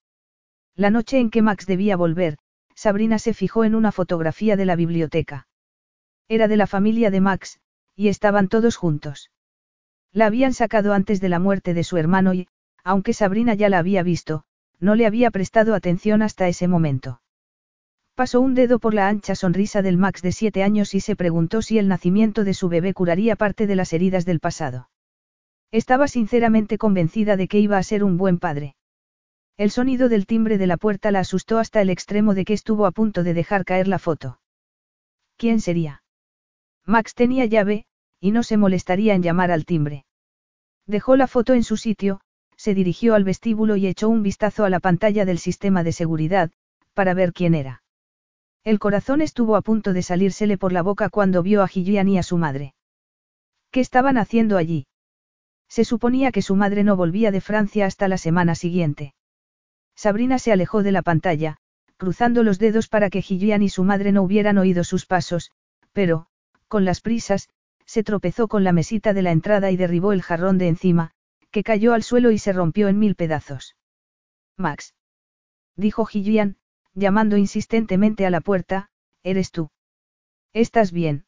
La 0.76 0.90
noche 0.90 1.18
en 1.18 1.30
que 1.30 1.42
Max 1.42 1.66
debía 1.66 1.96
volver, 1.96 2.38
Sabrina 2.76 3.18
se 3.18 3.34
fijó 3.34 3.64
en 3.64 3.74
una 3.74 3.90
fotografía 3.90 4.54
de 4.54 4.64
la 4.64 4.76
biblioteca. 4.76 5.48
Era 6.28 6.46
de 6.46 6.56
la 6.56 6.68
familia 6.68 7.10
de 7.10 7.20
Max, 7.20 7.58
y 7.96 8.06
estaban 8.06 8.46
todos 8.46 8.76
juntos. 8.76 9.32
La 10.12 10.26
habían 10.26 10.54
sacado 10.54 10.92
antes 10.92 11.20
de 11.20 11.28
la 11.28 11.40
muerte 11.40 11.74
de 11.74 11.82
su 11.82 11.96
hermano 11.96 12.32
y, 12.32 12.46
aunque 12.84 13.12
Sabrina 13.12 13.54
ya 13.54 13.68
la 13.68 13.78
había 13.78 14.04
visto, 14.04 14.44
no 14.78 14.94
le 14.94 15.06
había 15.06 15.32
prestado 15.32 15.74
atención 15.74 16.22
hasta 16.22 16.46
ese 16.46 16.68
momento. 16.68 17.20
Pasó 18.16 18.40
un 18.40 18.54
dedo 18.54 18.78
por 18.78 18.94
la 18.94 19.08
ancha 19.08 19.34
sonrisa 19.34 19.82
del 19.82 19.98
Max 19.98 20.22
de 20.22 20.32
siete 20.32 20.62
años 20.62 20.94
y 20.94 21.00
se 21.00 21.16
preguntó 21.16 21.60
si 21.60 21.78
el 21.78 21.86
nacimiento 21.86 22.44
de 22.44 22.54
su 22.54 22.70
bebé 22.70 22.94
curaría 22.94 23.36
parte 23.36 23.66
de 23.66 23.76
las 23.76 23.92
heridas 23.92 24.24
del 24.24 24.40
pasado. 24.40 24.88
Estaba 25.70 26.08
sinceramente 26.08 26.78
convencida 26.78 27.36
de 27.36 27.46
que 27.46 27.60
iba 27.60 27.76
a 27.76 27.82
ser 27.82 28.02
un 28.02 28.16
buen 28.16 28.38
padre. 28.38 28.74
El 29.58 29.70
sonido 29.70 30.08
del 30.08 30.24
timbre 30.24 30.56
de 30.56 30.66
la 30.66 30.78
puerta 30.78 31.10
la 31.10 31.20
asustó 31.20 31.58
hasta 31.58 31.82
el 31.82 31.90
extremo 31.90 32.32
de 32.32 32.46
que 32.46 32.54
estuvo 32.54 32.86
a 32.86 32.90
punto 32.90 33.22
de 33.22 33.34
dejar 33.34 33.66
caer 33.66 33.86
la 33.86 33.98
foto. 33.98 34.40
¿Quién 35.36 35.60
sería? 35.60 36.02
Max 36.86 37.12
tenía 37.14 37.44
llave, 37.44 37.84
y 38.18 38.30
no 38.30 38.42
se 38.42 38.56
molestaría 38.56 39.12
en 39.12 39.22
llamar 39.22 39.50
al 39.50 39.66
timbre. 39.66 40.06
Dejó 40.86 41.16
la 41.16 41.26
foto 41.26 41.52
en 41.52 41.64
su 41.64 41.76
sitio, 41.76 42.22
se 42.56 42.72
dirigió 42.72 43.14
al 43.14 43.24
vestíbulo 43.24 43.76
y 43.76 43.86
echó 43.86 44.08
un 44.08 44.22
vistazo 44.22 44.64
a 44.64 44.70
la 44.70 44.80
pantalla 44.80 45.26
del 45.26 45.38
sistema 45.38 45.82
de 45.82 45.92
seguridad, 45.92 46.50
para 46.94 47.12
ver 47.12 47.34
quién 47.34 47.54
era. 47.54 47.82
El 48.66 48.80
corazón 48.80 49.20
estuvo 49.20 49.54
a 49.54 49.62
punto 49.62 49.92
de 49.92 50.02
salírsele 50.02 50.58
por 50.58 50.72
la 50.72 50.82
boca 50.82 51.08
cuando 51.08 51.44
vio 51.44 51.62
a 51.62 51.68
Gillian 51.68 52.08
y 52.08 52.18
a 52.18 52.24
su 52.24 52.36
madre. 52.36 52.74
¿Qué 53.70 53.78
estaban 53.78 54.18
haciendo 54.18 54.56
allí? 54.56 54.88
Se 55.68 55.84
suponía 55.84 56.32
que 56.32 56.42
su 56.42 56.56
madre 56.56 56.82
no 56.82 56.96
volvía 56.96 57.30
de 57.30 57.40
Francia 57.40 57.86
hasta 57.86 58.08
la 58.08 58.18
semana 58.18 58.56
siguiente. 58.56 59.14
Sabrina 59.94 60.40
se 60.40 60.50
alejó 60.50 60.82
de 60.82 60.90
la 60.90 61.02
pantalla, 61.02 61.58
cruzando 61.96 62.42
los 62.42 62.58
dedos 62.58 62.88
para 62.88 63.08
que 63.08 63.22
Gillian 63.22 63.62
y 63.62 63.68
su 63.68 63.84
madre 63.84 64.10
no 64.10 64.24
hubieran 64.24 64.58
oído 64.58 64.82
sus 64.82 65.06
pasos, 65.06 65.52
pero, 65.92 66.26
con 66.66 66.84
las 66.84 67.00
prisas, 67.00 67.48
se 67.84 68.02
tropezó 68.02 68.48
con 68.48 68.64
la 68.64 68.72
mesita 68.72 69.12
de 69.14 69.22
la 69.22 69.30
entrada 69.30 69.70
y 69.70 69.76
derribó 69.76 70.12
el 70.12 70.22
jarrón 70.22 70.58
de 70.58 70.66
encima, 70.66 71.12
que 71.52 71.62
cayó 71.62 71.94
al 71.94 72.02
suelo 72.02 72.32
y 72.32 72.38
se 72.38 72.52
rompió 72.52 72.88
en 72.88 72.98
mil 72.98 73.14
pedazos. 73.14 73.76
Max. 74.56 74.96
Dijo 75.76 76.04
Gillian, 76.04 76.56
llamando 76.96 77.36
insistentemente 77.36 78.26
a 78.26 78.30
la 78.30 78.40
puerta, 78.40 78.88
¿eres 79.22 79.52
tú? 79.52 79.70
¿Estás 80.52 80.90
bien? 80.90 81.26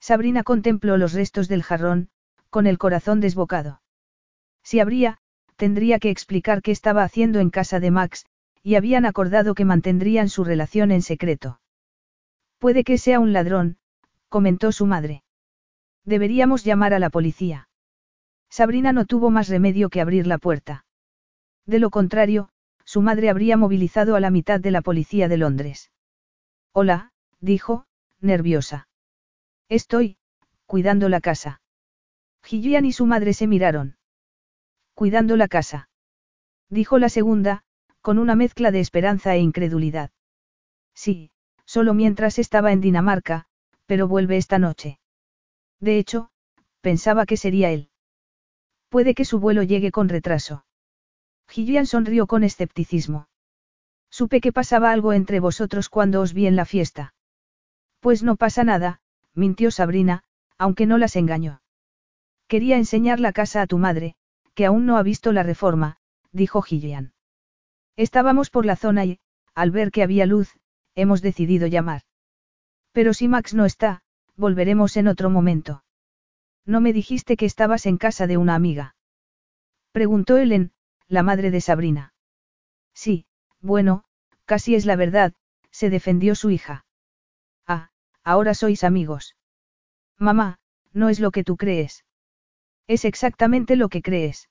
Sabrina 0.00 0.42
contempló 0.42 0.96
los 0.96 1.12
restos 1.12 1.46
del 1.46 1.62
jarrón, 1.62 2.08
con 2.50 2.66
el 2.66 2.78
corazón 2.78 3.20
desbocado. 3.20 3.82
Si 4.62 4.80
habría, 4.80 5.18
tendría 5.56 5.98
que 5.98 6.08
explicar 6.08 6.62
qué 6.62 6.70
estaba 6.70 7.04
haciendo 7.04 7.38
en 7.38 7.50
casa 7.50 7.80
de 7.80 7.90
Max, 7.90 8.24
y 8.62 8.76
habían 8.76 9.04
acordado 9.04 9.54
que 9.54 9.66
mantendrían 9.66 10.30
su 10.30 10.42
relación 10.42 10.90
en 10.90 11.02
secreto. 11.02 11.60
Puede 12.58 12.82
que 12.82 12.96
sea 12.96 13.20
un 13.20 13.34
ladrón, 13.34 13.76
comentó 14.28 14.72
su 14.72 14.86
madre. 14.86 15.22
Deberíamos 16.04 16.64
llamar 16.64 16.94
a 16.94 16.98
la 16.98 17.10
policía. 17.10 17.68
Sabrina 18.48 18.92
no 18.92 19.04
tuvo 19.04 19.30
más 19.30 19.48
remedio 19.48 19.90
que 19.90 20.00
abrir 20.00 20.26
la 20.26 20.38
puerta. 20.38 20.86
De 21.66 21.78
lo 21.78 21.90
contrario, 21.90 22.48
su 22.88 23.02
madre 23.02 23.28
habría 23.28 23.58
movilizado 23.58 24.16
a 24.16 24.20
la 24.20 24.30
mitad 24.30 24.60
de 24.60 24.70
la 24.70 24.80
policía 24.80 25.28
de 25.28 25.36
Londres. 25.36 25.92
Hola, 26.72 27.12
dijo, 27.38 27.84
nerviosa. 28.18 28.88
Estoy, 29.68 30.16
cuidando 30.64 31.10
la 31.10 31.20
casa. 31.20 31.60
Gillian 32.42 32.86
y 32.86 32.92
su 32.92 33.04
madre 33.04 33.34
se 33.34 33.46
miraron. 33.46 33.98
Cuidando 34.94 35.36
la 35.36 35.48
casa. 35.48 35.90
Dijo 36.70 36.98
la 36.98 37.10
segunda, 37.10 37.62
con 38.00 38.18
una 38.18 38.34
mezcla 38.34 38.70
de 38.70 38.80
esperanza 38.80 39.34
e 39.34 39.40
incredulidad. 39.40 40.10
Sí, 40.94 41.30
solo 41.66 41.92
mientras 41.92 42.38
estaba 42.38 42.72
en 42.72 42.80
Dinamarca, 42.80 43.48
pero 43.84 44.08
vuelve 44.08 44.38
esta 44.38 44.58
noche. 44.58 44.98
De 45.78 45.98
hecho, 45.98 46.30
pensaba 46.80 47.26
que 47.26 47.36
sería 47.36 47.70
él. 47.70 47.90
Puede 48.88 49.14
que 49.14 49.26
su 49.26 49.40
vuelo 49.40 49.62
llegue 49.62 49.90
con 49.90 50.08
retraso. 50.08 50.64
Gillian 51.48 51.86
sonrió 51.86 52.26
con 52.26 52.44
escepticismo. 52.44 53.28
Supe 54.10 54.40
que 54.40 54.52
pasaba 54.52 54.92
algo 54.92 55.12
entre 55.12 55.40
vosotros 55.40 55.88
cuando 55.88 56.20
os 56.20 56.32
vi 56.32 56.46
en 56.46 56.56
la 56.56 56.64
fiesta. 56.64 57.14
Pues 58.00 58.22
no 58.22 58.36
pasa 58.36 58.64
nada, 58.64 59.00
mintió 59.34 59.70
Sabrina, 59.70 60.22
aunque 60.58 60.86
no 60.86 60.98
las 60.98 61.16
engañó. 61.16 61.62
Quería 62.46 62.76
enseñar 62.76 63.20
la 63.20 63.32
casa 63.32 63.62
a 63.62 63.66
tu 63.66 63.78
madre, 63.78 64.14
que 64.54 64.66
aún 64.66 64.86
no 64.86 64.96
ha 64.96 65.02
visto 65.02 65.32
la 65.32 65.42
reforma, 65.42 65.98
dijo 66.32 66.62
Gillian. 66.62 67.12
Estábamos 67.96 68.50
por 68.50 68.64
la 68.64 68.76
zona 68.76 69.04
y, 69.04 69.18
al 69.54 69.70
ver 69.70 69.90
que 69.90 70.02
había 70.02 70.26
luz, 70.26 70.56
hemos 70.94 71.22
decidido 71.22 71.66
llamar. 71.66 72.02
Pero 72.92 73.12
si 73.14 73.28
Max 73.28 73.54
no 73.54 73.64
está, 73.64 74.02
volveremos 74.36 74.96
en 74.96 75.08
otro 75.08 75.30
momento. 75.30 75.84
¿No 76.64 76.80
me 76.80 76.92
dijiste 76.92 77.36
que 77.36 77.46
estabas 77.46 77.86
en 77.86 77.96
casa 77.96 78.26
de 78.26 78.36
una 78.36 78.54
amiga? 78.54 78.94
Preguntó 79.92 80.36
Ellen, 80.36 80.72
la 81.08 81.22
madre 81.22 81.50
de 81.50 81.60
Sabrina. 81.60 82.12
Sí, 82.94 83.26
bueno, 83.60 84.04
casi 84.44 84.74
es 84.74 84.84
la 84.84 84.96
verdad, 84.96 85.32
se 85.70 85.90
defendió 85.90 86.34
su 86.34 86.50
hija. 86.50 86.84
Ah, 87.66 87.90
ahora 88.22 88.54
sois 88.54 88.84
amigos. 88.84 89.36
Mamá, 90.18 90.58
no 90.92 91.08
es 91.08 91.20
lo 91.20 91.30
que 91.30 91.44
tú 91.44 91.56
crees. 91.56 92.04
Es 92.86 93.04
exactamente 93.04 93.76
lo 93.76 93.88
que 93.88 94.02
crees. 94.02 94.48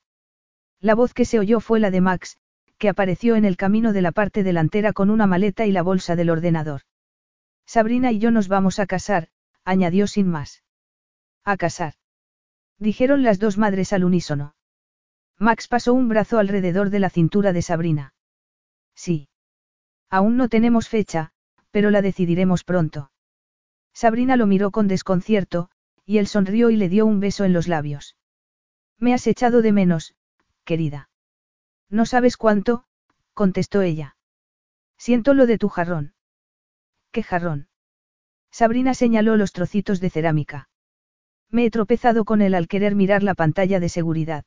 La 0.80 0.96
voz 0.96 1.14
que 1.14 1.26
se 1.26 1.40
oyó 1.40 1.60
fue 1.60 1.80
la 1.80 1.92
de 1.92 2.02
Max, 2.02 2.38
que 2.78 2.90
apareció 2.90 3.36
en 3.36 3.46
el 3.46 3.58
camino 3.58 3.94
de 3.94 4.02
la 4.02 4.12
parte 4.12 4.44
delantera 4.44 4.94
con 4.94 5.10
una 5.10 5.28
maleta 5.28 5.66
y 5.66 5.72
la 5.72 5.82
bolsa 5.82 6.16
del 6.16 6.30
ordenador. 6.30 6.82
Sabrina 7.66 8.12
y 8.12 8.20
yo 8.20 8.32
nos 8.32 8.48
vamos 8.48 8.80
a 8.80 8.86
casar, 8.86 9.30
añadió 9.64 10.08
sin 10.08 10.28
más. 10.28 10.64
A 11.44 11.58
casar. 11.58 11.94
Dijeron 12.78 13.24
las 13.24 13.40
dos 13.40 13.58
madres 13.58 13.94
al 13.94 14.04
unísono. 14.04 14.56
Max 15.40 15.68
pasó 15.68 15.94
un 15.94 16.10
brazo 16.10 16.40
alrededor 16.40 16.90
de 16.90 17.00
la 17.00 17.10
cintura 17.10 17.54
de 17.54 17.62
Sabrina. 17.62 18.14
Sí. 18.96 19.30
Aún 20.10 20.38
no 20.38 20.50
tenemos 20.50 20.90
fecha, 20.90 21.32
pero 21.72 21.92
la 21.92 22.02
decidiremos 22.02 22.64
pronto. 22.64 23.12
Sabrina 23.94 24.36
lo 24.36 24.48
miró 24.48 24.72
con 24.72 24.88
desconcierto, 24.88 25.70
y 26.06 26.18
él 26.18 26.28
sonrió 26.28 26.70
y 26.70 26.78
le 26.78 26.90
dio 26.90 27.06
un 27.06 27.20
beso 27.20 27.44
en 27.46 27.54
los 27.54 27.68
labios. 27.68 28.16
Me 28.98 29.14
has 29.14 29.28
echado 29.28 29.62
de 29.62 29.72
menos, 29.72 30.16
querida. 30.64 31.10
No 31.90 32.06
sabes 32.06 32.38
cuánto, 32.38 32.86
contestó 33.34 33.82
ella. 33.82 34.16
Siento 34.98 35.34
lo 35.34 35.46
de 35.46 35.58
tu 35.58 35.70
jarrón. 35.70 36.14
¿Qué 37.12 37.22
jarrón? 37.22 37.68
Sabrina 38.52 38.94
señaló 38.94 39.38
los 39.38 39.52
trocitos 39.52 40.00
de 40.00 40.10
cerámica. 40.10 40.70
Me 41.50 41.66
he 41.66 41.70
tropezado 41.70 42.26
con 42.26 42.42
él 42.42 42.56
al 42.56 42.68
querer 42.68 42.96
mirar 42.96 43.22
la 43.22 43.36
pantalla 43.36 43.80
de 43.80 43.90
seguridad. 43.90 44.46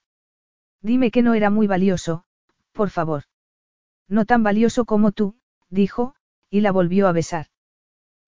Dime 0.82 1.10
que 1.10 1.22
no 1.22 1.34
era 1.34 1.50
muy 1.50 1.66
valioso, 1.66 2.24
por 2.72 2.90
favor. 2.90 3.24
No 4.08 4.24
tan 4.24 4.42
valioso 4.42 4.84
como 4.84 5.12
tú, 5.12 5.36
dijo, 5.68 6.14
y 6.48 6.60
la 6.60 6.72
volvió 6.72 7.06
a 7.06 7.12
besar. 7.12 7.46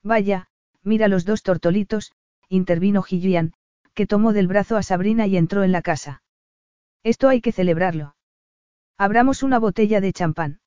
Vaya, 0.02 0.48
mira 0.82 1.08
los 1.08 1.24
dos 1.24 1.42
tortolitos, 1.42 2.12
intervino 2.48 3.02
Gillian, 3.02 3.54
que 3.94 4.06
tomó 4.06 4.32
del 4.32 4.48
brazo 4.48 4.76
a 4.76 4.82
Sabrina 4.82 5.26
y 5.26 5.36
entró 5.36 5.64
en 5.64 5.72
la 5.72 5.82
casa. 5.82 6.22
Esto 7.02 7.28
hay 7.28 7.40
que 7.40 7.52
celebrarlo. 7.52 8.16
Abramos 8.98 9.42
una 9.42 9.58
botella 9.58 10.00
de 10.00 10.12
champán. 10.12 10.60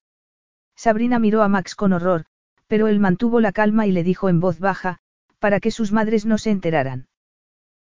Sabrina 0.76 1.20
miró 1.20 1.44
a 1.44 1.48
Max 1.48 1.76
con 1.76 1.94
horror, 1.94 2.26
pero 2.68 2.88
él 2.88 3.00
mantuvo 3.00 3.40
la 3.40 3.52
calma 3.52 3.88
y 3.88 3.92
le 3.92 4.04
dijo 4.04 4.28
en 4.30 4.40
voz 4.40 4.60
baja, 4.60 5.00
para 5.40 5.60
que 5.60 5.72
sus 5.72 5.92
madres 5.92 6.26
no 6.26 6.38
se 6.38 6.50
enteraran. 6.50 7.08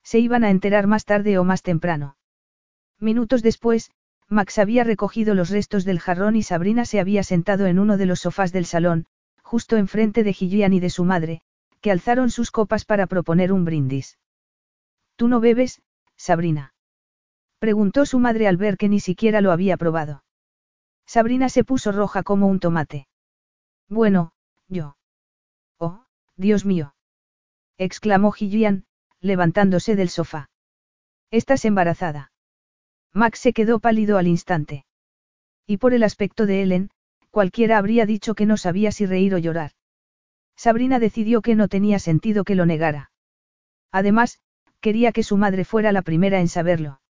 Se 0.03 0.19
iban 0.19 0.43
a 0.43 0.51
enterar 0.51 0.87
más 0.87 1.05
tarde 1.05 1.37
o 1.37 1.43
más 1.43 1.63
temprano. 1.63 2.16
Minutos 2.99 3.43
después, 3.43 3.91
Max 4.27 4.57
había 4.57 4.83
recogido 4.83 5.35
los 5.35 5.49
restos 5.49 5.85
del 5.85 5.99
jarrón 5.99 6.35
y 6.35 6.43
Sabrina 6.43 6.85
se 6.85 6.99
había 6.99 7.23
sentado 7.23 7.65
en 7.67 7.79
uno 7.79 7.97
de 7.97 8.05
los 8.05 8.21
sofás 8.21 8.51
del 8.51 8.65
salón, 8.65 9.05
justo 9.41 9.77
enfrente 9.77 10.23
de 10.23 10.33
Gillian 10.33 10.73
y 10.73 10.79
de 10.79 10.89
su 10.89 11.05
madre, 11.05 11.41
que 11.81 11.91
alzaron 11.91 12.29
sus 12.29 12.51
copas 12.51 12.85
para 12.85 13.07
proponer 13.07 13.53
un 13.53 13.63
brindis. 13.63 14.17
¿Tú 15.15 15.27
no 15.27 15.39
bebes, 15.39 15.81
Sabrina? 16.15 16.73
Preguntó 17.59 18.05
su 18.05 18.19
madre 18.19 18.47
al 18.47 18.57
ver 18.57 18.77
que 18.77 18.89
ni 18.89 18.99
siquiera 18.99 19.41
lo 19.41 19.51
había 19.51 19.77
probado. 19.77 20.23
Sabrina 21.05 21.49
se 21.49 21.63
puso 21.63 21.91
roja 21.91 22.23
como 22.23 22.47
un 22.47 22.59
tomate. 22.59 23.07
Bueno, 23.87 24.33
yo. 24.67 24.97
Oh, 25.77 26.03
Dios 26.35 26.65
mío. 26.65 26.93
exclamó 27.77 28.31
Gillian, 28.31 28.85
levantándose 29.21 29.95
del 29.95 30.09
sofá. 30.09 30.49
Estás 31.31 31.63
embarazada. 31.63 32.31
Max 33.17 33.39
se 33.39 33.51
quedó 33.51 33.79
pálido 33.79 34.19
al 34.19 34.27
instante. 34.27 34.85
Y 35.65 35.77
por 35.77 35.95
el 35.95 36.03
aspecto 36.03 36.45
de 36.45 36.61
Ellen, 36.61 36.91
cualquiera 37.31 37.79
habría 37.79 38.05
dicho 38.05 38.35
que 38.35 38.45
no 38.45 38.57
sabía 38.57 38.91
si 38.91 39.07
reír 39.07 39.33
o 39.33 39.39
llorar. 39.39 39.71
Sabrina 40.55 40.99
decidió 40.99 41.41
que 41.41 41.55
no 41.55 41.67
tenía 41.67 41.97
sentido 41.97 42.43
que 42.43 42.53
lo 42.53 42.67
negara. 42.67 43.11
Además, 43.91 44.39
quería 44.81 45.11
que 45.11 45.23
su 45.23 45.35
madre 45.35 45.65
fuera 45.65 45.91
la 45.91 46.03
primera 46.03 46.39
en 46.39 46.47
saberlo. 46.47 47.01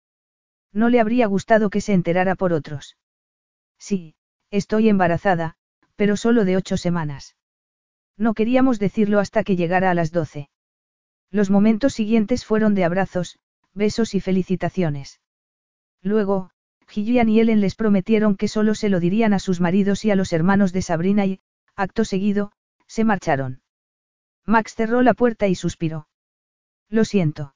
No 0.72 0.88
le 0.88 1.02
habría 1.02 1.27
gustado 1.27 1.69
que 1.69 1.82
se 1.82 1.92
enterara 1.92 2.36
por 2.36 2.53
otros. 2.53 2.95
Sí, 3.77 4.16
estoy 4.50 4.88
embarazada, 4.88 5.58
pero 5.98 6.16
solo 6.16 6.45
de 6.45 6.56
ocho 6.56 6.77
semanas. 6.77 7.36
No 8.16 8.34
queríamos 8.34 8.80
decirlo 8.80 9.19
hasta 9.19 9.44
que 9.44 9.58
llegara 9.58 9.92
a 9.92 9.94
las 9.94 10.14
doce. 10.14 10.50
Los 11.32 11.50
momentos 11.50 11.94
siguientes 11.94 12.45
fueron 12.45 12.76
de 12.76 12.86
abrazos, 12.86 13.40
besos 13.74 14.16
y 14.16 14.22
felicitaciones. 14.22 15.19
Luego, 16.01 16.51
Gillian 16.88 17.30
y 17.30 17.40
Ellen 17.40 17.61
les 17.61 17.76
prometieron 17.76 18.35
que 18.35 18.48
solo 18.48 18.76
se 18.76 18.90
lo 18.90 19.00
dirían 19.00 19.34
a 19.34 19.40
sus 19.40 19.59
maridos 19.59 20.06
y 20.06 20.11
a 20.11 20.16
los 20.16 20.32
hermanos 20.34 20.72
de 20.74 20.82
Sabrina 20.82 21.26
y, 21.26 21.42
acto 21.76 22.06
seguido, 22.06 22.51
se 22.88 23.03
marcharon. 23.03 23.61
Max 24.45 24.76
cerró 24.76 25.01
la 25.01 25.14
puerta 25.14 25.48
y 25.48 25.56
suspiró. 25.56 26.08
Lo 26.90 27.03
siento. 27.03 27.56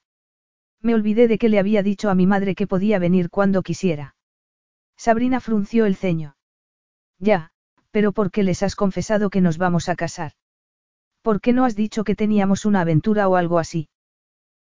Me 0.81 0.93
olvidé 0.93 1.27
de 1.27 1.37
que 1.37 1.47
le 1.47 1.59
había 1.59 1.83
dicho 1.83 2.09
a 2.09 2.15
mi 2.15 2.27
madre 2.27 2.55
que 2.55 2.67
podía 2.67 2.99
venir 2.99 3.29
cuando 3.29 3.61
quisiera. 3.61 4.15
Sabrina 4.97 5.39
frunció 5.39 5.85
el 5.85 5.95
ceño. 5.95 6.35
Ya, 7.17 7.51
pero 7.91 8.11
¿por 8.11 8.31
qué 8.31 8.43
les 8.43 8.63
has 8.63 8.75
confesado 8.75 9.29
que 9.29 9.41
nos 9.41 9.57
vamos 9.57 9.89
a 9.89 9.95
casar? 9.95 10.33
¿Por 11.21 11.39
qué 11.39 11.53
no 11.53 11.65
has 11.65 11.75
dicho 11.75 12.03
que 12.03 12.15
teníamos 12.15 12.65
una 12.65 12.81
aventura 12.81 13.27
o 13.29 13.35
algo 13.35 13.59
así? 13.59 13.89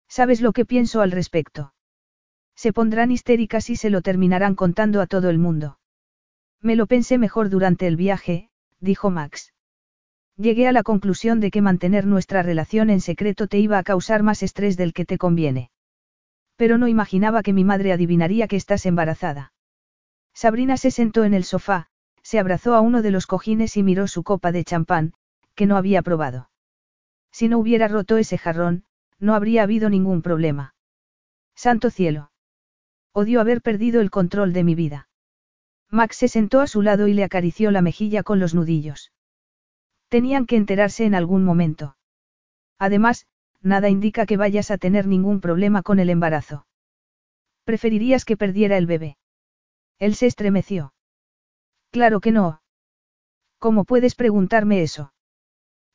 ¿Sabes 0.07 0.41
lo 0.41 0.51
que 0.51 0.65
pienso 0.65 1.01
al 1.01 1.11
respecto? 1.11 1.73
Se 2.61 2.73
pondrán 2.73 3.09
histéricas 3.09 3.69
y 3.69 3.77
se 3.77 3.89
lo 3.89 4.01
terminarán 4.01 4.53
contando 4.53 4.99
a 4.99 5.07
todo 5.07 5.29
el 5.29 5.37
mundo. 5.37 5.79
Me 6.59 6.75
lo 6.75 6.87
pensé 6.87 7.17
mejor 7.17 7.49
durante 7.49 7.87
el 7.87 7.95
viaje, 7.95 8.49
dijo 8.81 9.09
Max. 9.09 9.53
Llegué 10.35 10.67
a 10.67 10.73
la 10.73 10.83
conclusión 10.83 11.39
de 11.39 11.51
que 11.51 11.61
mantener 11.61 12.05
nuestra 12.05 12.43
relación 12.43 12.89
en 12.89 12.99
secreto 12.99 13.47
te 13.47 13.59
iba 13.59 13.77
a 13.77 13.83
causar 13.83 14.23
más 14.23 14.43
estrés 14.43 14.75
del 14.75 14.91
que 14.91 15.05
te 15.05 15.17
conviene. 15.17 15.71
Pero 16.57 16.77
no 16.77 16.89
imaginaba 16.89 17.43
que 17.43 17.53
mi 17.53 17.63
madre 17.63 17.93
adivinaría 17.93 18.49
que 18.49 18.57
estás 18.57 18.85
embarazada. 18.85 19.53
Sabrina 20.33 20.75
se 20.75 20.91
sentó 20.91 21.23
en 21.23 21.33
el 21.33 21.45
sofá, 21.45 21.87
se 22.23 22.39
abrazó 22.39 22.75
a 22.75 22.81
uno 22.81 23.01
de 23.01 23.11
los 23.11 23.25
cojines 23.25 23.77
y 23.77 23.83
miró 23.83 24.05
su 24.09 24.23
copa 24.23 24.51
de 24.51 24.65
champán, 24.65 25.13
que 25.55 25.65
no 25.65 25.77
había 25.77 26.01
probado. 26.01 26.49
Si 27.31 27.47
no 27.47 27.57
hubiera 27.57 27.87
roto 27.87 28.17
ese 28.17 28.37
jarrón, 28.37 28.83
no 29.17 29.33
habría 29.33 29.63
habido 29.63 29.89
ningún 29.89 30.21
problema. 30.21 30.75
Santo 31.55 31.89
cielo. 31.89 32.31
Odio 33.13 33.41
haber 33.41 33.61
perdido 33.61 34.01
el 34.01 34.11
control 34.11 34.53
de 34.53 34.63
mi 34.63 34.75
vida. 34.75 35.09
Max 35.89 36.17
se 36.17 36.27
sentó 36.27 36.61
a 36.61 36.67
su 36.67 36.81
lado 36.81 37.07
y 37.07 37.13
le 37.13 37.23
acarició 37.23 37.71
la 37.71 37.81
mejilla 37.81 38.23
con 38.23 38.39
los 38.39 38.53
nudillos. 38.53 39.11
Tenían 40.07 40.45
que 40.45 40.55
enterarse 40.55 41.05
en 41.05 41.15
algún 41.15 41.43
momento. 41.43 41.97
Además, 42.77 43.27
nada 43.61 43.89
indica 43.89 44.25
que 44.25 44.37
vayas 44.37 44.71
a 44.71 44.77
tener 44.77 45.07
ningún 45.07 45.41
problema 45.41 45.81
con 45.81 45.99
el 45.99 46.09
embarazo. 46.09 46.67
¿Preferirías 47.63 48.25
que 48.25 48.37
perdiera 48.37 48.77
el 48.77 48.85
bebé? 48.85 49.17
Él 49.97 50.15
se 50.15 50.27
estremeció. 50.27 50.93
Claro 51.91 52.19
que 52.19 52.31
no. 52.31 52.61
¿Cómo 53.57 53.83
puedes 53.83 54.15
preguntarme 54.15 54.81
eso? 54.81 55.13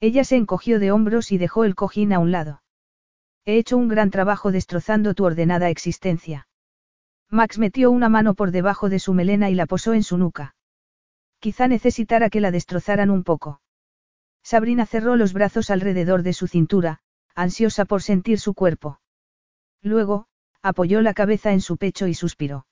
Ella 0.00 0.24
se 0.24 0.36
encogió 0.36 0.78
de 0.78 0.92
hombros 0.92 1.32
y 1.32 1.38
dejó 1.38 1.64
el 1.64 1.74
cojín 1.74 2.12
a 2.12 2.18
un 2.18 2.30
lado. 2.30 2.62
He 3.44 3.56
hecho 3.56 3.76
un 3.76 3.88
gran 3.88 4.10
trabajo 4.10 4.52
destrozando 4.52 5.14
tu 5.14 5.24
ordenada 5.24 5.70
existencia. 5.70 6.46
Max 7.34 7.58
metió 7.58 7.90
una 7.90 8.08
mano 8.08 8.34
por 8.34 8.52
debajo 8.52 8.88
de 8.88 9.00
su 9.00 9.12
melena 9.12 9.50
y 9.50 9.54
la 9.54 9.66
posó 9.66 9.92
en 9.92 10.04
su 10.04 10.16
nuca. 10.16 10.54
Quizá 11.40 11.66
necesitara 11.66 12.30
que 12.30 12.40
la 12.40 12.52
destrozaran 12.52 13.10
un 13.10 13.24
poco. 13.24 13.60
Sabrina 14.44 14.86
cerró 14.86 15.16
los 15.16 15.32
brazos 15.32 15.68
alrededor 15.70 16.22
de 16.22 16.32
su 16.32 16.46
cintura, 16.46 17.00
ansiosa 17.34 17.86
por 17.86 18.02
sentir 18.02 18.38
su 18.38 18.54
cuerpo. 18.54 19.00
Luego, 19.82 20.28
apoyó 20.62 21.02
la 21.02 21.12
cabeza 21.12 21.52
en 21.52 21.60
su 21.60 21.76
pecho 21.76 22.06
y 22.06 22.14
suspiró. 22.14 22.66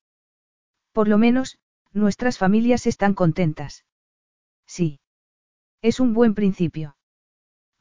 Por 0.92 1.08
lo 1.08 1.18
menos, 1.18 1.58
nuestras 1.92 2.38
familias 2.38 2.86
están 2.86 3.14
contentas. 3.14 3.84
Sí. 4.64 5.00
Es 5.80 5.98
un 5.98 6.14
buen 6.14 6.34
principio. 6.34 6.96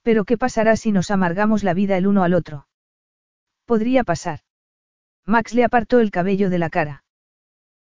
Pero 0.01 0.26
¿qué 0.26 0.35
pasará 0.35 0.76
si 0.77 0.92
nos 0.92 1.11
amargamos 1.11 1.64
la 1.64 1.76
vida 1.76 1.95
el 1.95 2.08
uno 2.08 2.24
al 2.24 2.34
otro? 2.34 2.68
Podría 3.66 4.03
pasar. 4.03 4.40
Max 5.25 5.53
le 5.53 5.64
apartó 5.64 6.00
el 6.00 6.11
cabello 6.11 6.50
de 6.50 6.59
la 6.59 6.69
cara. 6.69 7.03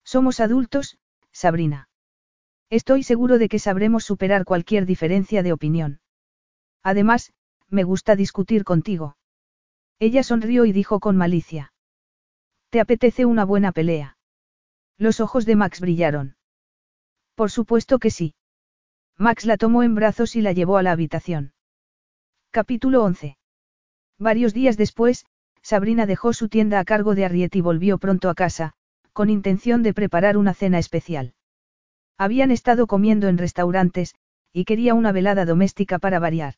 Somos 0.04 0.40
adultos, 0.40 0.98
Sabrina. 1.32 1.88
Estoy 2.70 3.02
seguro 3.02 3.38
de 3.38 3.48
que 3.48 3.58
sabremos 3.58 4.04
superar 4.04 4.44
cualquier 4.44 4.86
diferencia 4.86 5.42
de 5.42 5.52
opinión. 5.52 6.00
Además, 6.82 7.32
me 7.68 7.84
gusta 7.84 8.16
discutir 8.16 8.64
contigo. 8.64 9.16
Ella 9.98 10.22
sonrió 10.22 10.64
y 10.64 10.72
dijo 10.72 11.00
con 11.00 11.16
malicia. 11.16 11.72
¿Te 12.70 12.80
apetece 12.80 13.26
una 13.26 13.44
buena 13.44 13.72
pelea? 13.72 14.16
Los 14.96 15.20
ojos 15.20 15.46
de 15.46 15.56
Max 15.56 15.80
brillaron. 15.80 16.36
Por 17.34 17.50
supuesto 17.50 17.98
que 17.98 18.10
sí. 18.10 18.34
Max 19.16 19.44
la 19.44 19.56
tomó 19.56 19.82
en 19.82 19.94
brazos 19.94 20.36
y 20.36 20.40
la 20.40 20.52
llevó 20.52 20.76
a 20.76 20.82
la 20.82 20.92
habitación. 20.92 21.52
Capítulo 22.50 23.02
11. 23.04 23.36
Varios 24.18 24.54
días 24.54 24.76
después, 24.76 25.26
Sabrina 25.70 26.04
dejó 26.04 26.32
su 26.32 26.48
tienda 26.48 26.80
a 26.80 26.84
cargo 26.84 27.14
de 27.14 27.24
Arriet 27.24 27.54
y 27.54 27.60
volvió 27.60 27.98
pronto 27.98 28.28
a 28.28 28.34
casa, 28.34 28.72
con 29.12 29.30
intención 29.30 29.84
de 29.84 29.94
preparar 29.94 30.36
una 30.36 30.52
cena 30.52 30.80
especial. 30.80 31.32
Habían 32.18 32.50
estado 32.50 32.88
comiendo 32.88 33.28
en 33.28 33.38
restaurantes, 33.38 34.16
y 34.52 34.64
quería 34.64 34.94
una 34.94 35.12
velada 35.12 35.44
doméstica 35.44 36.00
para 36.00 36.18
variar. 36.18 36.54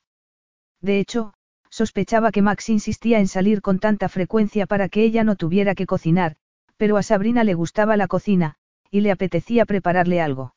De 0.81 0.99
hecho, 0.99 1.35
sospechaba 1.69 2.33
que 2.33 2.41
Max 2.41 2.71
insistía 2.71 3.19
en 3.19 3.29
salir 3.29 3.61
con 3.61 3.81
tanta 3.81 4.09
frecuencia 4.09 4.65
para 4.67 4.89
que 4.89 5.03
ella 5.03 5.25
no 5.25 5.37
tuviera 5.37 5.75
que 5.75 5.85
cocinar, 5.85 6.37
pero 6.79 6.97
a 6.97 7.03
Sabrina 7.03 7.45
le 7.45 7.53
gustaba 7.53 7.99
la 7.99 8.09
cocina, 8.09 8.55
y 8.91 9.03
le 9.03 9.11
apetecía 9.11 9.67
prepararle 9.67 10.23
algo. 10.23 10.55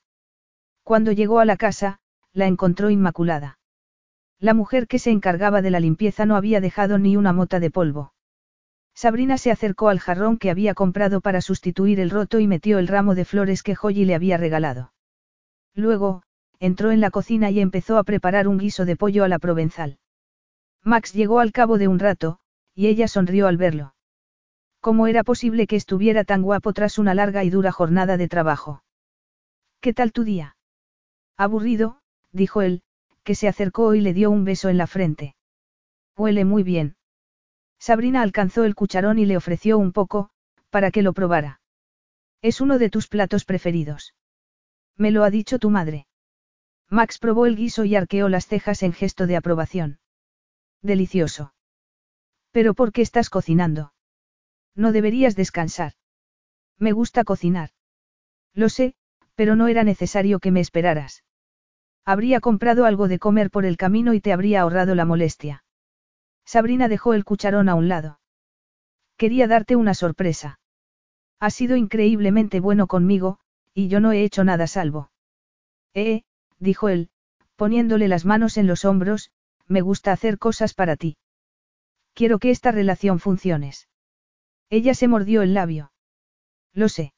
Cuando 0.82 1.12
llegó 1.12 1.40
a 1.40 1.46
la 1.46 1.58
casa, 1.58 2.00
la 2.32 2.48
encontró 2.48 2.90
inmaculada. 2.90 3.60
La 4.40 4.54
mujer 4.54 4.88
que 4.88 4.98
se 4.98 5.12
encargaba 5.12 5.62
de 5.62 5.72
la 5.72 5.82
limpieza 5.82 6.26
no 6.26 6.38
había 6.38 6.62
dejado 6.62 6.98
ni 6.98 7.18
una 7.18 7.34
mota 7.34 7.60
de 7.60 7.70
polvo. 7.70 8.14
Sabrina 8.96 9.38
se 9.38 9.52
acercó 9.52 9.90
al 9.90 10.00
jarrón 10.00 10.38
que 10.38 10.50
había 10.50 10.74
comprado 10.74 11.20
para 11.20 11.42
sustituir 11.42 12.00
el 12.00 12.10
roto 12.10 12.40
y 12.40 12.48
metió 12.48 12.80
el 12.80 12.88
ramo 12.88 13.14
de 13.14 13.26
flores 13.26 13.62
que 13.62 13.76
Joyi 13.76 14.06
le 14.06 14.16
había 14.16 14.38
regalado. 14.38 14.94
Luego, 15.74 16.24
entró 16.60 16.92
en 16.92 17.02
la 17.02 17.12
cocina 17.12 17.52
y 17.52 17.60
empezó 17.60 17.98
a 17.98 18.06
preparar 18.06 18.48
un 18.48 18.58
guiso 18.58 18.86
de 18.86 18.96
pollo 18.96 19.26
a 19.26 19.28
la 19.28 19.38
provenzal. 19.38 20.00
Max 20.82 21.14
llegó 21.14 21.42
al 21.42 21.52
cabo 21.52 21.78
de 21.78 21.90
un 21.90 22.00
rato, 22.00 22.40
y 22.74 22.88
ella 22.88 23.10
sonrió 23.10 23.48
al 23.48 23.58
verlo. 23.58 23.96
¿Cómo 24.80 25.08
era 25.08 25.24
posible 25.24 25.68
que 25.68 25.76
estuviera 25.76 26.24
tan 26.24 26.42
guapo 26.42 26.72
tras 26.72 26.98
una 26.98 27.14
larga 27.14 27.44
y 27.44 27.50
dura 27.50 27.74
jornada 27.74 28.16
de 28.16 28.30
trabajo? 28.30 28.84
¿Qué 29.82 29.94
tal 29.94 30.14
tu 30.14 30.24
día? 30.24 30.56
Aburrido, 31.36 32.00
dijo 32.32 32.62
él, 32.62 32.82
que 33.24 33.36
se 33.36 33.48
acercó 33.50 33.94
y 33.94 34.02
le 34.02 34.14
dio 34.14 34.32
un 34.32 34.46
beso 34.46 34.70
en 34.70 34.78
la 34.78 34.88
frente. 34.88 35.36
Huele 36.16 36.46
muy 36.46 36.64
bien. 36.64 36.96
Sabrina 37.86 38.24
alcanzó 38.24 38.64
el 38.64 38.74
cucharón 38.74 39.20
y 39.20 39.28
le 39.28 39.38
ofreció 39.38 39.78
un 39.78 39.92
poco, 39.92 40.32
para 40.72 40.90
que 40.90 41.04
lo 41.04 41.14
probara. 41.14 41.62
Es 42.42 42.60
uno 42.60 42.80
de 42.80 42.90
tus 42.90 43.08
platos 43.08 43.46
preferidos. 43.46 44.16
Me 44.98 45.12
lo 45.12 45.24
ha 45.24 45.30
dicho 45.30 45.60
tu 45.60 45.70
madre. 45.70 46.08
Max 46.90 47.20
probó 47.20 47.46
el 47.46 47.56
guiso 47.56 47.86
y 47.86 47.96
arqueó 47.96 48.28
las 48.28 48.48
cejas 48.48 48.82
en 48.82 48.92
gesto 48.92 49.28
de 49.28 49.38
aprobación. 49.38 50.00
Delicioso. 50.82 51.54
¿Pero 52.50 52.74
por 52.74 52.92
qué 52.92 53.04
estás 53.04 53.30
cocinando? 53.30 53.94
No 54.74 54.92
deberías 54.92 55.36
descansar. 55.36 55.94
Me 56.80 56.92
gusta 56.92 57.24
cocinar. 57.24 57.70
Lo 58.56 58.70
sé, 58.70 58.96
pero 59.36 59.56
no 59.56 59.68
era 59.68 59.84
necesario 59.84 60.40
que 60.40 60.50
me 60.50 60.60
esperaras. 60.60 61.24
Habría 62.04 62.40
comprado 62.40 62.86
algo 62.86 63.08
de 63.08 63.20
comer 63.20 63.52
por 63.52 63.64
el 63.64 63.78
camino 63.78 64.16
y 64.16 64.22
te 64.22 64.34
habría 64.34 64.62
ahorrado 64.62 64.96
la 64.96 65.06
molestia. 65.06 65.65
Sabrina 66.46 66.88
dejó 66.88 67.14
el 67.14 67.26
cucharón 67.26 67.70
a 67.70 67.76
un 67.76 67.88
lado. 67.88 68.20
Quería 69.18 69.48
darte 69.48 69.76
una 69.76 69.94
sorpresa. 69.94 70.60
Has 71.40 71.54
sido 71.54 71.76
increíblemente 71.76 72.60
bueno 72.60 72.88
conmigo, 72.88 73.40
y 73.74 73.88
yo 73.88 74.00
no 74.00 74.12
he 74.12 74.24
hecho 74.24 74.44
nada 74.44 74.68
salvo. 74.68 75.12
Eh, 75.94 76.24
dijo 76.60 76.90
él, 76.90 77.10
poniéndole 77.56 78.08
las 78.08 78.26
manos 78.26 78.58
en 78.58 78.68
los 78.68 78.86
hombros, 78.86 79.32
me 79.68 79.82
gusta 79.82 80.12
hacer 80.12 80.38
cosas 80.38 80.74
para 80.74 80.96
ti. 80.96 81.18
Quiero 82.14 82.40
que 82.40 82.52
esta 82.52 82.72
relación 82.72 83.20
funcione. 83.20 83.72
Ella 84.70 84.94
se 84.94 85.08
mordió 85.08 85.42
el 85.42 85.54
labio. 85.54 85.92
Lo 86.74 86.90
sé. 86.90 87.14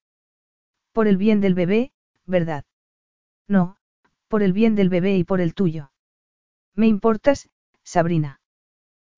Por 0.92 1.08
el 1.08 1.18
bien 1.18 1.42
del 1.42 1.54
bebé, 1.54 1.92
¿verdad? 2.26 2.66
No, 3.48 3.78
por 4.28 4.44
el 4.44 4.54
bien 4.54 4.76
del 4.76 4.90
bebé 4.90 5.18
y 5.18 5.24
por 5.24 5.42
el 5.42 5.54
tuyo. 5.54 5.92
Me 6.76 6.88
importas, 6.88 7.50
Sabrina. 7.84 8.40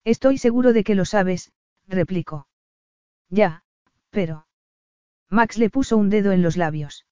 Estoy 0.04 0.38
seguro 0.38 0.72
de 0.72 0.84
que 0.84 0.94
lo 0.94 1.04
sabes, 1.04 1.52
replicó. 1.86 2.46
Ya, 3.28 3.62
pero. 4.10 4.46
Max 5.28 5.58
le 5.58 5.70
puso 5.70 5.96
un 5.96 6.10
dedo 6.10 6.32
en 6.32 6.42
los 6.42 6.56
labios. 6.56 7.06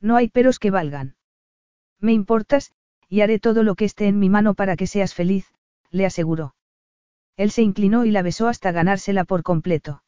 No 0.00 0.16
hay 0.16 0.28
peros 0.28 0.58
que 0.58 0.70
valgan. 0.70 1.16
Me 2.00 2.12
importas, 2.12 2.72
y 3.08 3.20
haré 3.20 3.38
todo 3.38 3.62
lo 3.62 3.74
que 3.74 3.84
esté 3.84 4.06
en 4.06 4.18
mi 4.18 4.28
mano 4.30 4.54
para 4.54 4.76
que 4.76 4.86
seas 4.86 5.14
feliz, 5.14 5.52
le 5.90 6.06
aseguró. 6.06 6.54
Él 7.36 7.50
se 7.50 7.62
inclinó 7.62 8.04
y 8.04 8.10
la 8.10 8.22
besó 8.22 8.48
hasta 8.48 8.72
ganársela 8.72 9.24
por 9.24 9.42
completo. 9.42 10.02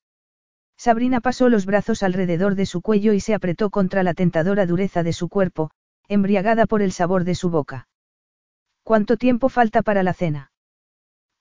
Sabrina 0.76 1.20
pasó 1.20 1.48
los 1.48 1.66
brazos 1.66 2.02
alrededor 2.02 2.54
de 2.54 2.66
su 2.66 2.82
cuello 2.82 3.12
y 3.12 3.20
se 3.20 3.34
apretó 3.34 3.70
contra 3.70 4.02
la 4.02 4.14
tentadora 4.14 4.66
dureza 4.66 5.02
de 5.02 5.12
su 5.12 5.28
cuerpo, 5.28 5.70
embriagada 6.08 6.66
por 6.66 6.82
el 6.82 6.92
sabor 6.92 7.24
de 7.24 7.34
su 7.34 7.50
boca. 7.50 7.88
¿Cuánto 8.82 9.16
tiempo 9.16 9.48
falta 9.48 9.82
para 9.82 10.02
la 10.02 10.12
cena? 10.12 10.52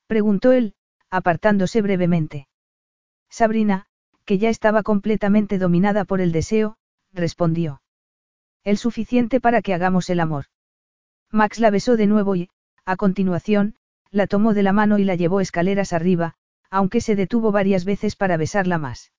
Preguntó 0.08 0.52
él, 0.52 0.76
apartándose 1.10 1.82
brevemente. 1.82 2.48
Sabrina, 3.30 3.88
que 4.26 4.38
ya 4.38 4.50
estaba 4.50 4.84
completamente 4.84 5.58
dominada 5.58 6.06
por 6.06 6.22
el 6.22 6.32
deseo, 6.32 6.78
respondió. 7.12 7.82
El 8.64 8.78
suficiente 8.78 9.40
para 9.40 9.62
que 9.62 9.74
hagamos 9.74 10.10
el 10.10 10.20
amor. 10.20 10.46
Max 11.32 11.60
la 11.60 11.70
besó 11.70 11.98
de 11.98 12.08
nuevo 12.08 12.36
y, 12.36 12.50
a 12.86 12.96
continuación, 12.96 13.76
la 14.12 14.28
tomó 14.28 14.54
de 14.54 14.64
la 14.64 14.74
mano 14.74 14.98
y 14.98 15.04
la 15.04 15.16
llevó 15.16 15.42
escaleras 15.42 15.94
arriba, 15.94 16.36
aunque 16.70 17.02
se 17.02 17.16
detuvo 17.16 17.52
varias 17.52 17.86
veces 17.86 18.16
para 18.16 18.38
besarla 18.38 18.78
más. 18.78 19.12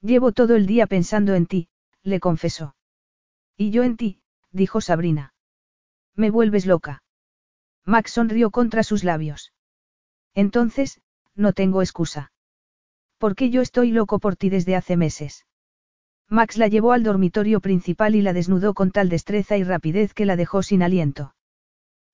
Llevo 0.00 0.32
todo 0.32 0.56
el 0.56 0.66
día 0.66 0.86
pensando 0.86 1.34
en 1.34 1.46
ti, 1.46 1.68
le 2.02 2.20
confesó. 2.20 2.74
Y 3.56 3.70
yo 3.70 3.82
en 3.82 3.96
ti, 3.96 4.20
dijo 4.50 4.80
Sabrina. 4.80 5.34
Me 6.14 6.30
vuelves 6.30 6.66
loca. 6.66 7.02
Max 7.84 8.12
sonrió 8.12 8.50
contra 8.50 8.82
sus 8.82 9.04
labios. 9.04 9.52
Entonces, 10.34 11.00
no 11.34 11.52
tengo 11.52 11.82
excusa. 11.82 12.32
Porque 13.18 13.50
yo 13.50 13.60
estoy 13.60 13.90
loco 13.90 14.18
por 14.18 14.36
ti 14.36 14.48
desde 14.48 14.76
hace 14.76 14.96
meses. 14.96 15.46
Max 16.28 16.56
la 16.56 16.68
llevó 16.68 16.92
al 16.92 17.02
dormitorio 17.02 17.60
principal 17.60 18.14
y 18.14 18.22
la 18.22 18.32
desnudó 18.32 18.74
con 18.74 18.90
tal 18.90 19.08
destreza 19.08 19.56
y 19.58 19.64
rapidez 19.64 20.14
que 20.14 20.26
la 20.26 20.36
dejó 20.36 20.62
sin 20.62 20.82
aliento. 20.82 21.34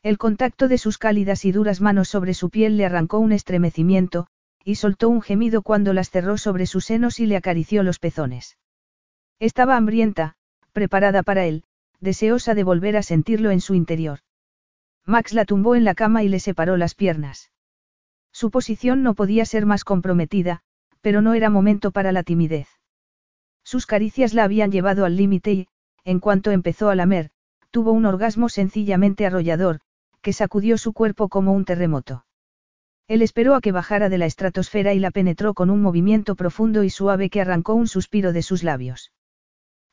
El 0.02 0.18
contacto 0.18 0.68
de 0.68 0.78
sus 0.78 0.98
cálidas 0.98 1.44
y 1.44 1.52
duras 1.52 1.80
manos 1.80 2.08
sobre 2.08 2.34
su 2.34 2.50
piel 2.50 2.76
le 2.76 2.84
arrancó 2.84 3.18
un 3.18 3.32
estremecimiento, 3.32 4.26
y 4.64 4.74
soltó 4.74 5.08
un 5.08 5.22
gemido 5.22 5.62
cuando 5.62 5.92
las 5.92 6.10
cerró 6.10 6.36
sobre 6.36 6.66
sus 6.66 6.84
senos 6.84 7.20
y 7.20 7.26
le 7.26 7.36
acarició 7.36 7.82
los 7.82 7.98
pezones. 7.98 8.58
Estaba 9.38 9.76
hambrienta, 9.76 10.34
preparada 10.72 11.22
para 11.22 11.47
él, 11.47 11.64
deseosa 12.00 12.55
de 12.55 12.64
volver 12.64 12.97
a 12.97 13.02
sentirlo 13.02 13.50
en 13.50 13.60
su 13.60 13.74
interior. 13.74 14.20
Max 15.05 15.32
la 15.32 15.44
tumbó 15.44 15.74
en 15.74 15.84
la 15.84 15.94
cama 15.94 16.22
y 16.22 16.28
le 16.28 16.40
separó 16.40 16.76
las 16.76 16.94
piernas. 16.94 17.50
Su 18.41 18.52
posición 18.52 19.02
no 19.02 19.15
podía 19.15 19.44
ser 19.44 19.67
más 19.67 19.83
comprometida, 19.83 20.60
pero 21.00 21.23
no 21.23 21.34
era 21.34 21.50
momento 21.50 21.91
para 21.91 22.12
la 22.12 22.23
timidez. 22.23 22.68
Sus 23.65 23.84
caricias 23.84 24.33
la 24.33 24.44
habían 24.44 24.70
llevado 24.70 25.05
al 25.05 25.17
límite 25.17 25.52
y, 25.52 25.68
en 26.05 26.20
cuanto 26.20 26.52
empezó 26.52 26.89
a 26.89 26.94
lamer, 26.94 27.31
tuvo 27.73 27.91
un 27.91 28.07
orgasmo 28.07 28.49
sencillamente 28.49 29.26
arrollador, 29.26 29.81
que 30.23 30.33
sacudió 30.33 30.78
su 30.78 30.92
cuerpo 30.92 31.28
como 31.28 31.52
un 31.52 31.65
terremoto. 31.65 32.26
Él 33.08 33.23
esperó 33.23 33.57
a 33.57 33.60
que 33.60 33.73
bajara 33.73 34.08
de 34.08 34.18
la 34.18 34.26
estratosfera 34.26 34.94
y 34.94 35.00
la 35.00 35.10
penetró 35.10 35.52
con 35.52 35.68
un 35.68 35.83
movimiento 35.83 36.36
profundo 36.36 36.84
y 36.84 36.91
suave 36.91 37.31
que 37.31 37.41
arrancó 37.41 37.75
un 37.75 37.89
suspiro 37.89 38.33
de 38.33 38.42
sus 38.42 38.62
labios. 38.62 39.10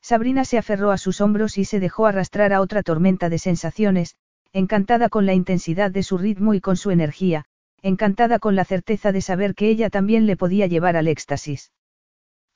Sabrina 0.00 0.44
se 0.44 0.56
aferró 0.56 0.92
a 0.92 0.98
sus 0.98 1.20
hombros 1.20 1.58
y 1.58 1.64
se 1.64 1.80
dejó 1.80 2.06
arrastrar 2.06 2.52
a 2.52 2.60
otra 2.60 2.84
tormenta 2.84 3.28
de 3.28 3.40
sensaciones, 3.40 4.14
encantada 4.52 5.08
con 5.08 5.26
la 5.26 5.34
intensidad 5.34 5.90
de 5.90 6.04
su 6.04 6.16
ritmo 6.16 6.54
y 6.54 6.60
con 6.60 6.76
su 6.76 6.92
energía, 6.92 7.46
encantada 7.82 8.38
con 8.38 8.56
la 8.56 8.64
certeza 8.64 9.12
de 9.12 9.20
saber 9.20 9.54
que 9.54 9.68
ella 9.68 9.90
también 9.90 10.26
le 10.26 10.36
podía 10.36 10.66
llevar 10.66 10.96
al 10.96 11.08
éxtasis. 11.08 11.72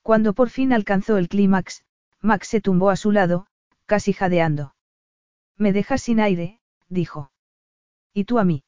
Cuando 0.02 0.32
por 0.32 0.50
fin 0.50 0.72
alcanzó 0.72 1.18
el 1.18 1.28
clímax, 1.28 1.84
Max 2.20 2.48
se 2.48 2.60
tumbó 2.60 2.90
a 2.90 2.96
su 2.96 3.12
lado, 3.12 3.46
casi 3.86 4.12
jadeando. 4.12 4.74
Me 5.56 5.72
dejas 5.72 6.02
sin 6.02 6.20
aire, 6.20 6.60
dijo. 6.88 7.32
¿Y 8.12 8.24
tú 8.24 8.38
a 8.38 8.44
mí? 8.44 8.64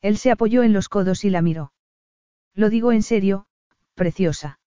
Él 0.00 0.18
se 0.18 0.30
apoyó 0.30 0.62
en 0.62 0.72
los 0.72 0.88
codos 0.88 1.24
y 1.24 1.30
la 1.30 1.42
miró. 1.42 1.72
Lo 2.54 2.70
digo 2.70 2.92
en 2.92 3.02
serio, 3.02 3.46
preciosa. 3.94 4.58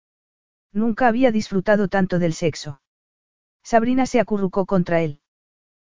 Nunca 0.71 1.07
había 1.07 1.31
disfrutado 1.31 1.87
tanto 1.87 2.19
del 2.19 2.33
sexo. 2.33 2.81
Sabrina 3.63 4.05
se 4.05 4.19
acurrucó 4.19 4.65
contra 4.65 5.01
él. 5.01 5.21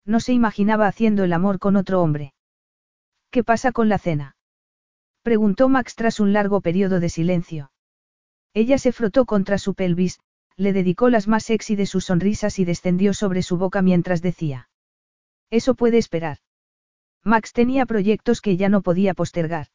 No 0.06 0.20
se 0.20 0.34
imaginaba 0.34 0.88
haciendo 0.88 1.24
el 1.24 1.34
amor 1.34 1.60
con 1.60 1.76
otro 1.76 2.02
hombre. 2.02 2.34
¿Qué 3.30 3.44
pasa 3.44 3.72
con 3.72 3.90
la 3.90 3.98
cena? 3.98 4.36
Preguntó 5.24 5.70
Max 5.70 5.96
tras 5.96 6.20
un 6.20 6.34
largo 6.34 6.62
periodo 6.62 7.00
de 7.00 7.10
silencio. 7.10 7.72
Ella 8.54 8.78
se 8.78 8.92
frotó 8.92 9.26
contra 9.26 9.58
su 9.58 9.76
pelvis, 9.76 10.20
le 10.58 10.74
dedicó 10.74 11.10
las 11.10 11.28
más 11.28 11.44
sexy 11.46 11.76
de 11.76 11.86
sus 11.86 12.06
sonrisas 12.06 12.60
y 12.60 12.66
descendió 12.66 13.14
sobre 13.14 13.44
su 13.44 13.58
boca 13.58 13.82
mientras 13.82 14.22
decía. 14.22 14.70
Eso 15.50 15.76
puede 15.76 15.98
esperar. 15.98 16.38
Max 17.24 17.54
tenía 17.54 17.86
proyectos 17.86 18.42
que 18.42 18.58
ya 18.58 18.68
no 18.68 18.82
podía 18.82 19.14
postergar. 19.14 19.68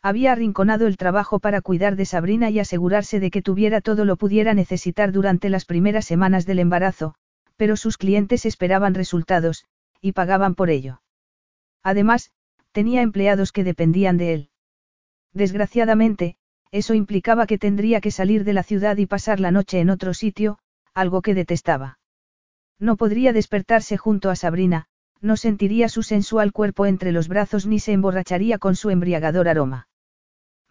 Había 0.00 0.32
arrinconado 0.32 0.86
el 0.86 0.96
trabajo 0.96 1.38
para 1.38 1.60
cuidar 1.60 1.94
de 1.96 2.06
Sabrina 2.06 2.50
y 2.50 2.58
asegurarse 2.58 3.20
de 3.20 3.30
que 3.30 3.42
tuviera 3.42 3.80
todo 3.80 4.04
lo 4.04 4.16
pudiera 4.16 4.54
necesitar 4.54 5.12
durante 5.12 5.48
las 5.48 5.64
primeras 5.64 6.06
semanas 6.06 6.46
del 6.46 6.58
embarazo, 6.58 7.14
pero 7.56 7.76
sus 7.76 7.98
clientes 7.98 8.46
esperaban 8.46 8.94
resultados, 8.94 9.64
y 10.00 10.12
pagaban 10.12 10.54
por 10.54 10.70
ello. 10.70 11.02
Además, 11.82 12.32
tenía 12.72 13.02
empleados 13.02 13.52
que 13.52 13.64
dependían 13.64 14.16
de 14.16 14.34
él. 14.34 14.48
Desgraciadamente, 15.32 16.36
eso 16.70 16.94
implicaba 16.94 17.46
que 17.46 17.58
tendría 17.58 18.00
que 18.00 18.10
salir 18.10 18.44
de 18.44 18.52
la 18.52 18.62
ciudad 18.62 18.96
y 18.96 19.06
pasar 19.06 19.40
la 19.40 19.50
noche 19.50 19.80
en 19.80 19.90
otro 19.90 20.14
sitio, 20.14 20.58
algo 20.94 21.22
que 21.22 21.34
detestaba. 21.34 21.98
No 22.78 22.96
podría 22.96 23.32
despertarse 23.32 23.96
junto 23.96 24.30
a 24.30 24.36
Sabrina, 24.36 24.86
no 25.20 25.36
sentiría 25.36 25.88
su 25.88 26.02
sensual 26.02 26.52
cuerpo 26.52 26.86
entre 26.86 27.12
los 27.12 27.28
brazos 27.28 27.66
ni 27.66 27.78
se 27.78 27.92
emborracharía 27.92 28.58
con 28.58 28.74
su 28.74 28.90
embriagador 28.90 29.48
aroma. 29.48 29.88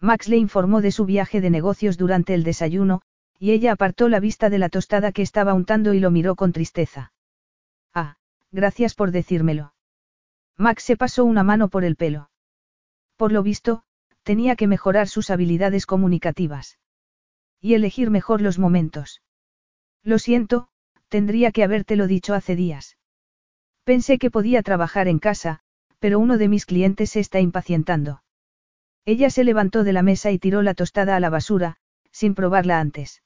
Max 0.00 0.28
le 0.28 0.36
informó 0.36 0.80
de 0.80 0.90
su 0.90 1.06
viaje 1.06 1.40
de 1.40 1.48
negocios 1.48 1.96
durante 1.96 2.34
el 2.34 2.42
desayuno, 2.42 3.02
y 3.38 3.52
ella 3.52 3.72
apartó 3.72 4.08
la 4.08 4.20
vista 4.20 4.50
de 4.50 4.58
la 4.58 4.68
tostada 4.68 5.12
que 5.12 5.22
estaba 5.22 5.54
untando 5.54 5.94
y 5.94 6.00
lo 6.00 6.10
miró 6.10 6.36
con 6.36 6.52
tristeza. 6.52 7.12
Ah, 7.94 8.16
gracias 8.50 8.94
por 8.94 9.10
decírmelo. 9.10 9.74
Max 10.56 10.82
se 10.82 10.96
pasó 10.96 11.24
una 11.24 11.42
mano 11.42 11.68
por 11.68 11.84
el 11.84 11.96
pelo. 11.96 12.30
Por 13.16 13.32
lo 13.32 13.42
visto, 13.42 13.84
tenía 14.22 14.56
que 14.56 14.66
mejorar 14.66 15.08
sus 15.08 15.30
habilidades 15.30 15.86
comunicativas. 15.86 16.78
Y 17.60 17.74
elegir 17.74 18.10
mejor 18.10 18.40
los 18.40 18.58
momentos. 18.58 19.22
Lo 20.02 20.18
siento, 20.18 20.68
tendría 21.08 21.52
que 21.52 21.62
habértelo 21.62 22.06
dicho 22.06 22.34
hace 22.34 22.56
días. 22.56 22.96
Pensé 23.84 24.18
que 24.18 24.30
podía 24.30 24.62
trabajar 24.62 25.08
en 25.08 25.18
casa, 25.18 25.60
pero 25.98 26.18
uno 26.18 26.38
de 26.38 26.48
mis 26.48 26.66
clientes 26.66 27.10
se 27.10 27.20
está 27.20 27.40
impacientando. 27.40 28.22
Ella 29.04 29.30
se 29.30 29.44
levantó 29.44 29.84
de 29.84 29.92
la 29.92 30.02
mesa 30.02 30.30
y 30.30 30.38
tiró 30.38 30.62
la 30.62 30.74
tostada 30.74 31.16
a 31.16 31.20
la 31.20 31.30
basura, 31.30 31.76
sin 32.10 32.34
probarla 32.34 32.80
antes. 32.80 33.22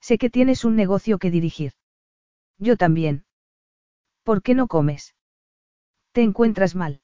Sé 0.00 0.18
que 0.18 0.30
tienes 0.30 0.64
un 0.64 0.76
negocio 0.76 1.18
que 1.18 1.30
dirigir. 1.30 1.72
Yo 2.58 2.76
también. 2.76 3.24
¿Por 4.22 4.42
qué 4.42 4.54
no 4.54 4.66
comes? 4.66 5.14
¿Te 6.12 6.22
encuentras 6.22 6.74
mal? 6.74 7.00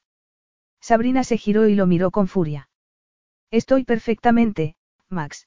Sabrina 0.80 1.24
se 1.24 1.38
giró 1.38 1.68
y 1.68 1.74
lo 1.74 1.86
miró 1.86 2.10
con 2.10 2.28
furia. 2.28 2.68
Estoy 3.54 3.84
perfectamente, 3.84 4.74
Max. 5.08 5.46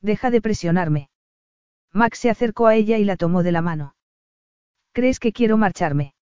Deja 0.00 0.30
de 0.30 0.40
presionarme. 0.40 1.10
Max 1.92 2.20
se 2.20 2.30
acercó 2.30 2.68
a 2.68 2.76
ella 2.76 2.98
y 2.98 3.04
la 3.04 3.16
tomó 3.16 3.42
de 3.42 3.50
la 3.50 3.62
mano. 3.62 3.96
¿Crees 4.92 5.18
que 5.18 5.32
quiero 5.32 5.56
marcharme? 5.56 6.14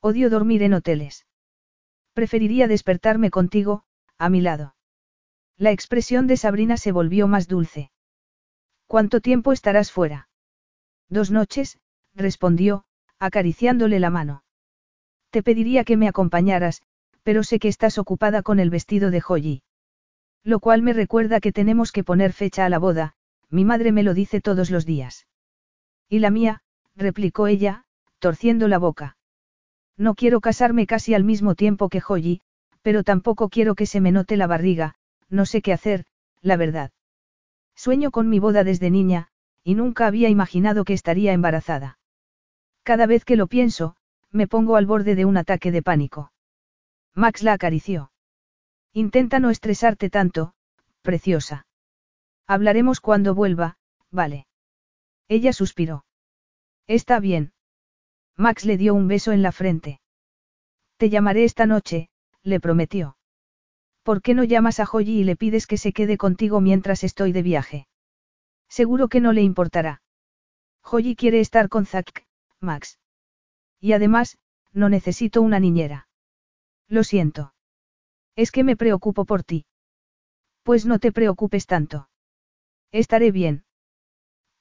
Odio 0.00 0.30
dormir 0.30 0.62
en 0.62 0.72
hoteles. 0.72 1.26
Preferiría 2.14 2.66
despertarme 2.66 3.28
contigo, 3.30 3.84
a 4.16 4.30
mi 4.30 4.40
lado. 4.40 4.74
La 5.58 5.70
expresión 5.70 6.26
de 6.26 6.38
Sabrina 6.38 6.78
se 6.78 6.92
volvió 6.92 7.28
más 7.28 7.46
dulce. 7.46 7.90
¿Cuánto 8.86 9.20
tiempo 9.20 9.52
estarás 9.52 9.92
fuera? 9.92 10.30
Dos 11.10 11.30
noches, 11.30 11.78
respondió, 12.14 12.86
acariciándole 13.18 14.00
la 14.00 14.08
mano. 14.08 14.44
Te 15.28 15.42
pediría 15.42 15.84
que 15.84 15.98
me 15.98 16.08
acompañaras, 16.08 16.80
pero 17.22 17.44
sé 17.44 17.58
que 17.58 17.68
estás 17.68 17.98
ocupada 17.98 18.40
con 18.40 18.60
el 18.60 18.70
vestido 18.70 19.10
de 19.10 19.20
Joyi. 19.20 19.62
Lo 20.44 20.60
cual 20.60 20.82
me 20.82 20.92
recuerda 20.92 21.40
que 21.40 21.52
tenemos 21.52 21.92
que 21.92 22.04
poner 22.04 22.32
fecha 22.32 22.64
a 22.64 22.68
la 22.68 22.78
boda, 22.78 23.14
mi 23.48 23.64
madre 23.64 23.92
me 23.92 24.02
lo 24.02 24.14
dice 24.14 24.40
todos 24.40 24.70
los 24.70 24.86
días. 24.86 25.26
Y 26.08 26.18
la 26.18 26.30
mía, 26.30 26.62
replicó 26.96 27.46
ella, 27.46 27.84
torciendo 28.18 28.68
la 28.68 28.78
boca. 28.78 29.16
No 29.96 30.14
quiero 30.14 30.40
casarme 30.40 30.86
casi 30.86 31.14
al 31.14 31.24
mismo 31.24 31.54
tiempo 31.54 31.88
que 31.88 32.00
Joyi, 32.00 32.40
pero 32.82 33.04
tampoco 33.04 33.48
quiero 33.48 33.74
que 33.74 33.86
se 33.86 34.00
me 34.00 34.12
note 34.12 34.36
la 34.36 34.46
barriga, 34.46 34.94
no 35.28 35.46
sé 35.46 35.62
qué 35.62 35.72
hacer, 35.72 36.04
la 36.40 36.56
verdad. 36.56 36.90
Sueño 37.74 38.10
con 38.10 38.28
mi 38.28 38.38
boda 38.38 38.64
desde 38.64 38.90
niña, 38.90 39.28
y 39.64 39.74
nunca 39.74 40.06
había 40.06 40.28
imaginado 40.28 40.84
que 40.84 40.92
estaría 40.92 41.32
embarazada. 41.32 41.98
Cada 42.82 43.06
vez 43.06 43.24
que 43.24 43.36
lo 43.36 43.46
pienso, 43.46 43.96
me 44.30 44.48
pongo 44.48 44.76
al 44.76 44.86
borde 44.86 45.14
de 45.14 45.24
un 45.24 45.36
ataque 45.36 45.70
de 45.70 45.82
pánico. 45.82 46.32
Max 47.14 47.42
la 47.42 47.52
acarició. 47.52 48.11
Intenta 48.92 49.38
no 49.38 49.50
estresarte 49.50 50.10
tanto, 50.10 50.54
preciosa. 51.00 51.66
Hablaremos 52.46 53.00
cuando 53.00 53.34
vuelva, 53.34 53.78
vale. 54.10 54.46
Ella 55.28 55.52
suspiró. 55.52 56.04
Está 56.86 57.20
bien. 57.20 57.52
Max 58.36 58.64
le 58.64 58.76
dio 58.76 58.94
un 58.94 59.08
beso 59.08 59.32
en 59.32 59.42
la 59.42 59.52
frente. 59.52 60.00
Te 60.98 61.08
llamaré 61.10 61.44
esta 61.44 61.64
noche, 61.64 62.10
le 62.42 62.60
prometió. 62.60 63.16
¿Por 64.02 64.20
qué 64.20 64.34
no 64.34 64.44
llamas 64.44 64.80
a 64.80 64.86
Joyi 64.86 65.20
y 65.20 65.24
le 65.24 65.36
pides 65.36 65.66
que 65.66 65.78
se 65.78 65.92
quede 65.92 66.18
contigo 66.18 66.60
mientras 66.60 67.04
estoy 67.04 67.32
de 67.32 67.42
viaje? 67.42 67.86
Seguro 68.68 69.08
que 69.08 69.20
no 69.20 69.32
le 69.32 69.42
importará. 69.42 70.02
Joyi 70.82 71.14
quiere 71.14 71.40
estar 71.40 71.68
con 71.68 71.86
Zack, 71.86 72.26
Max. 72.60 72.98
Y 73.80 73.92
además, 73.92 74.38
no 74.72 74.88
necesito 74.88 75.40
una 75.40 75.60
niñera. 75.60 76.08
Lo 76.88 77.04
siento. 77.04 77.51
Es 78.36 78.50
que 78.50 78.64
me 78.64 78.76
preocupo 78.76 79.24
por 79.24 79.42
ti. 79.44 79.66
Pues 80.62 80.86
no 80.86 80.98
te 80.98 81.12
preocupes 81.12 81.66
tanto. 81.66 82.08
Estaré 82.92 83.30
bien. 83.30 83.64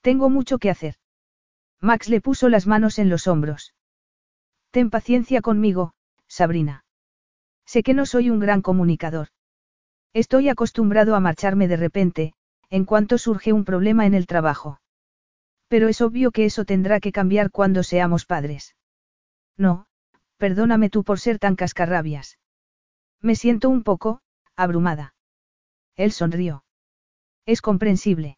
Tengo 0.01 0.29
mucho 0.29 0.57
que 0.57 0.69
hacer. 0.69 0.95
Max 1.79 2.09
le 2.09 2.21
puso 2.21 2.49
las 2.49 2.67
manos 2.67 2.99
en 2.99 3.09
los 3.09 3.27
hombros. 3.27 3.73
Ten 4.71 4.89
paciencia 4.89 5.41
conmigo, 5.41 5.93
Sabrina. 6.27 6.85
Sé 7.65 7.83
que 7.83 7.93
no 7.93 8.05
soy 8.05 8.29
un 8.29 8.39
gran 8.39 8.61
comunicador. 8.61 9.27
Estoy 10.13 10.49
acostumbrado 10.49 11.15
a 11.15 11.19
marcharme 11.19 11.67
de 11.67 11.77
repente, 11.77 12.33
en 12.69 12.85
cuanto 12.85 13.17
surge 13.17 13.53
un 13.53 13.65
problema 13.65 14.05
en 14.05 14.13
el 14.13 14.27
trabajo. 14.27 14.81
Pero 15.67 15.87
es 15.87 16.01
obvio 16.01 16.31
que 16.31 16.45
eso 16.45 16.65
tendrá 16.65 16.99
que 16.99 17.11
cambiar 17.11 17.51
cuando 17.51 17.83
seamos 17.83 18.25
padres. 18.25 18.75
No, 19.57 19.85
perdóname 20.37 20.89
tú 20.89 21.03
por 21.03 21.19
ser 21.19 21.39
tan 21.39 21.55
cascarrabias. 21.55 22.37
Me 23.21 23.35
siento 23.35 23.69
un 23.69 23.83
poco, 23.83 24.21
abrumada. 24.55 25.13
Él 25.95 26.11
sonrió. 26.11 26.63
Es 27.45 27.61
comprensible. 27.61 28.37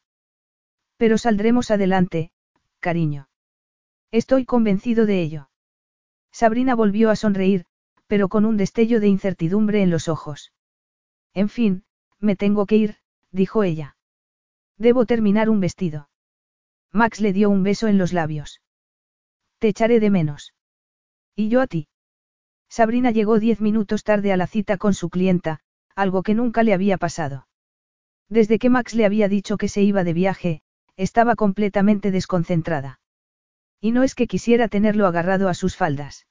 Pero 0.97 1.17
saldremos 1.17 1.71
adelante, 1.71 2.31
cariño. 2.79 3.29
Estoy 4.11 4.45
convencido 4.45 5.05
de 5.05 5.21
ello. 5.21 5.49
Sabrina 6.31 6.75
volvió 6.75 7.09
a 7.09 7.15
sonreír, 7.15 7.65
pero 8.07 8.27
con 8.27 8.45
un 8.45 8.57
destello 8.57 8.99
de 8.99 9.07
incertidumbre 9.07 9.81
en 9.81 9.89
los 9.89 10.07
ojos. 10.07 10.51
En 11.33 11.49
fin, 11.49 11.83
me 12.19 12.35
tengo 12.35 12.65
que 12.65 12.75
ir, 12.75 12.97
dijo 13.31 13.63
ella. 13.63 13.97
Debo 14.77 15.05
terminar 15.05 15.49
un 15.49 15.59
vestido. 15.59 16.09
Max 16.91 17.21
le 17.21 17.33
dio 17.33 17.49
un 17.49 17.63
beso 17.63 17.87
en 17.87 17.97
los 17.97 18.13
labios. 18.13 18.61
Te 19.59 19.69
echaré 19.69 19.99
de 19.99 20.09
menos. 20.09 20.53
¿Y 21.35 21.49
yo 21.49 21.61
a 21.61 21.67
ti? 21.67 21.87
Sabrina 22.73 23.11
llegó 23.11 23.37
diez 23.37 23.61
minutos 23.61 24.03
tarde 24.03 24.33
a 24.33 24.35
la 24.35 24.47
cita 24.47 24.77
con 24.77 24.95
su 24.95 25.11
clienta, 25.11 25.59
algo 25.95 26.23
que 26.23 26.33
nunca 26.33 26.63
le 26.63 26.73
había 26.73 26.97
pasado. 26.97 27.47
Desde 28.29 28.57
que 28.57 28.71
Max 28.71 28.95
le 28.95 29.05
había 29.05 29.27
dicho 29.27 29.57
que 29.57 29.67
se 29.67 29.83
iba 29.83 30.03
de 30.03 30.13
viaje, 30.13 30.63
estaba 30.97 31.35
completamente 31.35 32.09
desconcentrada. 32.09 32.99
Y 33.79 33.91
no 33.91 34.01
es 34.01 34.15
que 34.15 34.25
quisiera 34.25 34.69
tenerlo 34.69 35.05
agarrado 35.05 35.49
a 35.49 35.53
sus 35.53 35.75
faldas. 35.77 36.25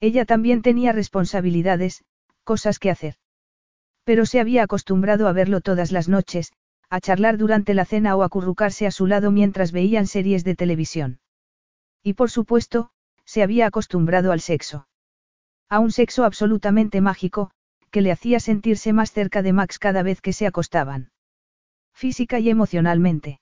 Ella 0.00 0.26
también 0.26 0.60
tenía 0.60 0.92
responsabilidades, 0.92 2.04
cosas 2.42 2.78
que 2.78 2.90
hacer. 2.90 3.14
Pero 4.04 4.26
se 4.26 4.40
había 4.40 4.64
acostumbrado 4.64 5.28
a 5.28 5.32
verlo 5.32 5.62
todas 5.62 5.92
las 5.92 6.10
noches, 6.10 6.52
a 6.90 7.00
charlar 7.00 7.38
durante 7.38 7.72
la 7.72 7.86
cena 7.86 8.16
o 8.16 8.22
a 8.22 8.26
acurrucarse 8.26 8.86
a 8.86 8.90
su 8.90 9.06
lado 9.06 9.30
mientras 9.30 9.72
veían 9.72 10.08
series 10.08 10.44
de 10.44 10.56
televisión. 10.56 11.20
Y 12.02 12.12
por 12.12 12.30
supuesto, 12.30 12.90
se 13.24 13.42
había 13.42 13.64
acostumbrado 13.64 14.30
al 14.30 14.42
sexo. 14.42 14.88
A 15.68 15.78
un 15.80 15.90
sexo 15.90 16.24
absolutamente 16.24 17.00
mágico, 17.00 17.50
que 17.90 18.02
le 18.02 18.12
hacía 18.12 18.40
sentirse 18.40 18.92
más 18.92 19.12
cerca 19.12 19.42
de 19.42 19.52
Max 19.52 19.78
cada 19.78 20.02
vez 20.02 20.20
que 20.20 20.32
se 20.32 20.46
acostaban. 20.46 21.10
Física 21.94 22.38
y 22.40 22.50
emocionalmente. 22.50 23.40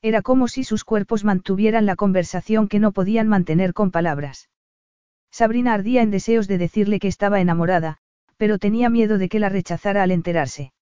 Era 0.00 0.22
como 0.22 0.48
si 0.48 0.64
sus 0.64 0.84
cuerpos 0.84 1.24
mantuvieran 1.24 1.86
la 1.86 1.96
conversación 1.96 2.68
que 2.68 2.78
no 2.78 2.92
podían 2.92 3.26
mantener 3.26 3.72
con 3.72 3.90
palabras. 3.90 4.48
Sabrina 5.30 5.74
ardía 5.74 6.02
en 6.02 6.10
deseos 6.10 6.46
de 6.46 6.58
decirle 6.58 7.00
que 7.00 7.08
estaba 7.08 7.40
enamorada, 7.40 7.98
pero 8.36 8.58
tenía 8.58 8.90
miedo 8.90 9.18
de 9.18 9.28
que 9.28 9.40
la 9.40 9.48
rechazara 9.48 10.02
al 10.02 10.12
enterarse. 10.12 10.72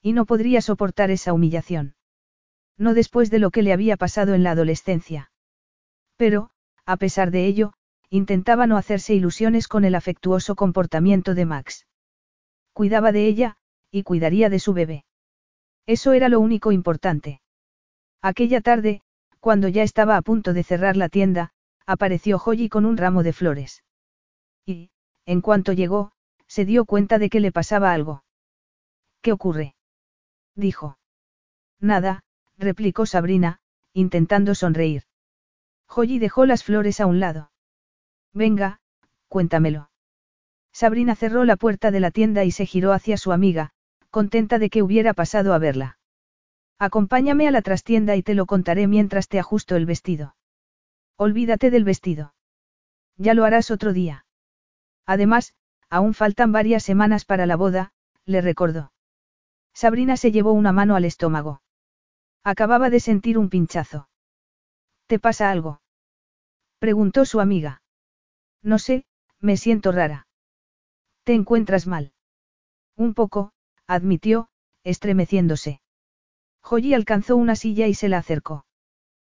Y 0.00 0.12
no 0.12 0.26
podría 0.26 0.60
soportar 0.60 1.10
esa 1.10 1.32
humillación. 1.32 1.94
No 2.78 2.94
después 2.94 3.30
de 3.30 3.38
lo 3.38 3.50
que 3.50 3.62
le 3.62 3.72
había 3.72 3.96
pasado 3.96 4.34
en 4.34 4.42
la 4.42 4.52
adolescencia. 4.52 5.30
Pero, 6.16 6.50
a 6.86 6.96
pesar 6.96 7.30
de 7.30 7.46
ello, 7.46 7.72
intentaba 8.12 8.66
no 8.66 8.76
hacerse 8.76 9.14
ilusiones 9.14 9.68
con 9.68 9.86
el 9.86 9.94
afectuoso 9.94 10.54
comportamiento 10.54 11.34
de 11.34 11.46
Max. 11.46 11.86
Cuidaba 12.74 13.10
de 13.10 13.26
ella, 13.26 13.56
y 13.90 14.02
cuidaría 14.02 14.50
de 14.50 14.58
su 14.58 14.74
bebé. 14.74 15.06
Eso 15.86 16.12
era 16.12 16.28
lo 16.28 16.38
único 16.38 16.72
importante. 16.72 17.40
Aquella 18.20 18.60
tarde, 18.60 19.00
cuando 19.40 19.66
ya 19.68 19.82
estaba 19.82 20.18
a 20.18 20.22
punto 20.22 20.52
de 20.52 20.62
cerrar 20.62 20.98
la 20.98 21.08
tienda, 21.08 21.54
apareció 21.86 22.38
Joyi 22.38 22.68
con 22.68 22.84
un 22.84 22.98
ramo 22.98 23.22
de 23.22 23.32
flores. 23.32 23.82
Y, 24.66 24.90
en 25.24 25.40
cuanto 25.40 25.72
llegó, 25.72 26.12
se 26.46 26.66
dio 26.66 26.84
cuenta 26.84 27.18
de 27.18 27.30
que 27.30 27.40
le 27.40 27.50
pasaba 27.50 27.94
algo. 27.94 28.24
¿Qué 29.22 29.32
ocurre? 29.32 29.74
dijo. 30.54 30.98
Nada, 31.80 32.24
replicó 32.58 33.06
Sabrina, 33.06 33.60
intentando 33.94 34.54
sonreír. 34.54 35.04
Joyi 35.86 36.18
dejó 36.18 36.44
las 36.44 36.62
flores 36.62 37.00
a 37.00 37.06
un 37.06 37.18
lado. 37.18 37.51
Venga, 38.32 38.80
cuéntamelo. 39.28 39.90
Sabrina 40.72 41.14
cerró 41.14 41.44
la 41.44 41.56
puerta 41.56 41.90
de 41.90 42.00
la 42.00 42.10
tienda 42.10 42.44
y 42.44 42.50
se 42.50 42.66
giró 42.66 42.92
hacia 42.92 43.16
su 43.16 43.32
amiga, 43.32 43.72
contenta 44.10 44.58
de 44.58 44.70
que 44.70 44.82
hubiera 44.82 45.12
pasado 45.12 45.52
a 45.52 45.58
verla. 45.58 45.98
Acompáñame 46.78 47.46
a 47.46 47.50
la 47.50 47.62
trastienda 47.62 48.16
y 48.16 48.22
te 48.22 48.34
lo 48.34 48.46
contaré 48.46 48.86
mientras 48.86 49.28
te 49.28 49.38
ajusto 49.38 49.76
el 49.76 49.86
vestido. 49.86 50.34
Olvídate 51.16 51.70
del 51.70 51.84
vestido. 51.84 52.34
Ya 53.16 53.34
lo 53.34 53.44
harás 53.44 53.70
otro 53.70 53.92
día. 53.92 54.24
Además, 55.06 55.54
aún 55.90 56.14
faltan 56.14 56.52
varias 56.52 56.82
semanas 56.82 57.24
para 57.24 57.46
la 57.46 57.56
boda, 57.56 57.92
le 58.24 58.40
recordó. 58.40 58.92
Sabrina 59.74 60.16
se 60.16 60.32
llevó 60.32 60.52
una 60.52 60.72
mano 60.72 60.96
al 60.96 61.04
estómago. 61.04 61.62
Acababa 62.42 62.90
de 62.90 63.00
sentir 63.00 63.38
un 63.38 63.50
pinchazo. 63.50 64.08
¿Te 65.06 65.18
pasa 65.18 65.50
algo? 65.50 65.82
Preguntó 66.78 67.24
su 67.24 67.40
amiga. 67.40 67.81
No 68.62 68.78
sé, 68.78 69.04
me 69.40 69.56
siento 69.56 69.92
rara. 69.92 70.26
¿Te 71.24 71.34
encuentras 71.34 71.86
mal? 71.86 72.12
Un 72.96 73.14
poco, 73.14 73.52
admitió, 73.86 74.48
estremeciéndose. 74.84 75.80
Joyi 76.62 76.94
alcanzó 76.94 77.36
una 77.36 77.56
silla 77.56 77.86
y 77.88 77.94
se 77.94 78.08
la 78.08 78.18
acercó. 78.18 78.64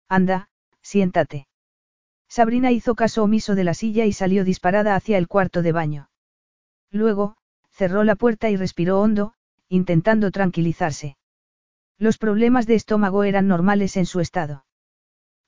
Anda, 0.09 0.51
siéntate. 0.83 1.49
Sabrina 2.29 2.71
hizo 2.71 2.95
caso 2.95 3.23
omiso 3.23 3.55
de 3.55 3.65
la 3.65 3.75
silla 3.75 4.05
y 4.05 4.13
salió 4.13 4.45
disparada 4.45 4.95
hacia 4.95 5.19
el 5.19 5.29
cuarto 5.29 5.63
de 5.63 5.73
baño. 5.73 6.11
Luego, 6.91 7.37
cerró 7.71 8.05
la 8.05 8.15
puerta 8.15 8.51
y 8.51 8.57
respiró 8.57 9.01
hondo, 9.01 9.35
intentando 9.69 10.31
tranquilizarse. 10.31 11.17
Los 11.99 12.19
problemas 12.19 12.67
de 12.67 12.75
estómago 12.75 13.25
eran 13.25 13.49
normales 13.49 13.97
en 13.97 14.07
su 14.07 14.21
estado. 14.21 14.65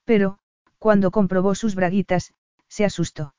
Pero, 0.04 0.38
cuando 0.78 1.10
comprobó 1.10 1.54
sus 1.54 1.74
braguitas, 1.74 2.32
se 2.68 2.84
asustó. 2.84 3.35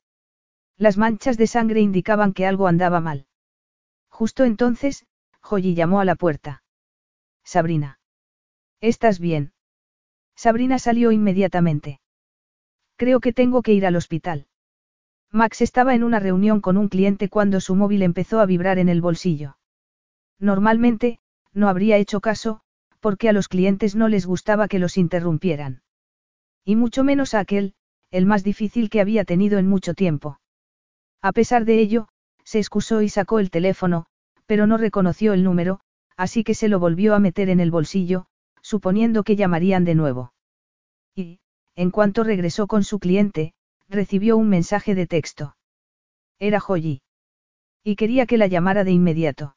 Las 0.78 0.98
manchas 0.98 1.38
de 1.38 1.48
sangre 1.48 1.82
indicaban 1.82 2.34
que 2.34 2.46
algo 2.46 2.68
andaba 2.68 3.00
mal. 3.00 3.26
Justo 4.10 4.44
entonces, 4.44 5.06
Joyi 5.42 5.74
llamó 5.74 6.00
a 6.00 6.06
la 6.06 6.16
puerta. 6.16 6.64
Sabrina. 7.44 8.00
¿Estás 8.80 9.20
bien? 9.20 9.54
Sabrina 10.36 10.78
salió 10.78 11.12
inmediatamente. 11.12 12.00
Creo 12.96 13.20
que 13.20 13.34
tengo 13.34 13.62
que 13.64 13.74
ir 13.74 13.86
al 13.86 13.96
hospital. 13.96 14.48
Max 15.32 15.62
estaba 15.62 15.96
en 15.96 16.04
una 16.04 16.20
reunión 16.20 16.62
con 16.62 16.78
un 16.78 16.90
cliente 16.90 17.28
cuando 17.28 17.60
su 17.60 17.76
móvil 17.76 18.02
empezó 18.02 18.40
a 18.40 18.46
vibrar 18.46 18.78
en 18.80 18.90
el 18.90 19.02
bolsillo. 19.02 19.58
Normalmente, 20.40 21.20
no 21.54 21.70
habría 21.70 21.98
hecho 21.98 22.22
caso, 22.22 22.62
porque 23.00 23.30
a 23.30 23.34
los 23.34 23.48
clientes 23.48 23.96
no 23.96 24.08
les 24.10 24.26
gustaba 24.26 24.68
que 24.68 24.80
los 24.80 24.98
interrumpieran. 24.98 25.82
Y 26.64 26.76
mucho 26.76 27.04
menos 27.04 27.34
a 27.34 27.40
aquel, 27.40 27.74
el 28.12 28.26
más 28.26 28.44
difícil 28.44 28.90
que 28.90 29.02
había 29.02 29.26
tenido 29.26 29.58
en 29.58 29.68
mucho 29.68 29.94
tiempo. 29.94 30.40
A 31.22 31.32
pesar 31.32 31.66
de 31.66 31.80
ello, 31.80 32.08
se 32.44 32.60
excusó 32.60 33.02
y 33.02 33.10
sacó 33.10 33.40
el 33.40 33.50
teléfono, 33.50 34.06
pero 34.46 34.68
no 34.68 34.78
reconoció 34.78 35.34
el 35.34 35.44
número, 35.44 35.80
así 36.16 36.44
que 36.44 36.54
se 36.54 36.68
lo 36.68 36.80
volvió 36.80 37.14
a 37.14 37.20
meter 37.20 37.50
en 37.50 37.60
el 37.60 37.72
bolsillo, 37.72 38.26
suponiendo 38.62 39.24
que 39.24 39.36
llamarían 39.36 39.86
de 39.86 39.96
nuevo. 39.96 40.34
Y, 41.16 41.40
en 41.76 41.92
cuanto 41.92 42.24
regresó 42.24 42.68
con 42.68 42.84
su 42.84 43.00
cliente, 43.00 43.54
recibió 43.90 44.38
un 44.38 44.50
mensaje 44.50 44.96
de 44.96 45.08
texto. 45.08 45.56
Era 46.40 46.60
Joyi. 46.60 47.02
Y 47.84 47.96
quería 47.96 48.26
que 48.26 48.38
la 48.38 48.48
llamara 48.48 48.84
de 48.84 48.92
inmediato. 48.92 49.56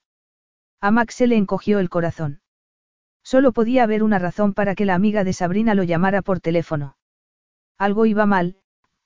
A 0.80 0.90
Max 0.90 1.14
se 1.14 1.26
le 1.26 1.36
encogió 1.36 1.78
el 1.78 1.90
corazón. 1.90 2.40
Solo 3.22 3.52
podía 3.52 3.82
haber 3.82 4.02
una 4.02 4.18
razón 4.18 4.54
para 4.54 4.74
que 4.74 4.86
la 4.86 4.94
amiga 4.94 5.24
de 5.24 5.32
Sabrina 5.32 5.74
lo 5.74 5.82
llamara 5.82 6.22
por 6.22 6.40
teléfono. 6.40 6.96
Algo 7.76 8.06
iba 8.06 8.26
mal, 8.26 8.56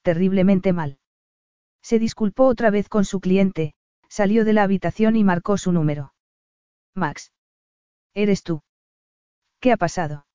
terriblemente 0.02 0.72
mal. 0.72 0.98
Se 1.84 1.98
disculpó 1.98 2.46
otra 2.46 2.70
vez 2.70 2.88
con 2.88 3.04
su 3.04 3.20
cliente, 3.20 3.74
salió 4.08 4.46
de 4.46 4.54
la 4.54 4.62
habitación 4.62 5.16
y 5.16 5.22
marcó 5.22 5.58
su 5.58 5.70
número. 5.70 6.14
Max. 6.94 7.30
¿Eres 8.14 8.42
tú? 8.42 8.62
¿Qué 9.60 9.70
ha 9.70 9.76
pasado? 9.76 10.26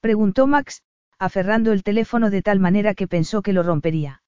Preguntó 0.00 0.46
Max, 0.46 0.82
aferrando 1.18 1.72
el 1.72 1.82
teléfono 1.82 2.30
de 2.30 2.40
tal 2.40 2.58
manera 2.58 2.94
que 2.94 3.06
pensó 3.06 3.42
que 3.42 3.52
lo 3.52 3.62
rompería. 3.62 4.22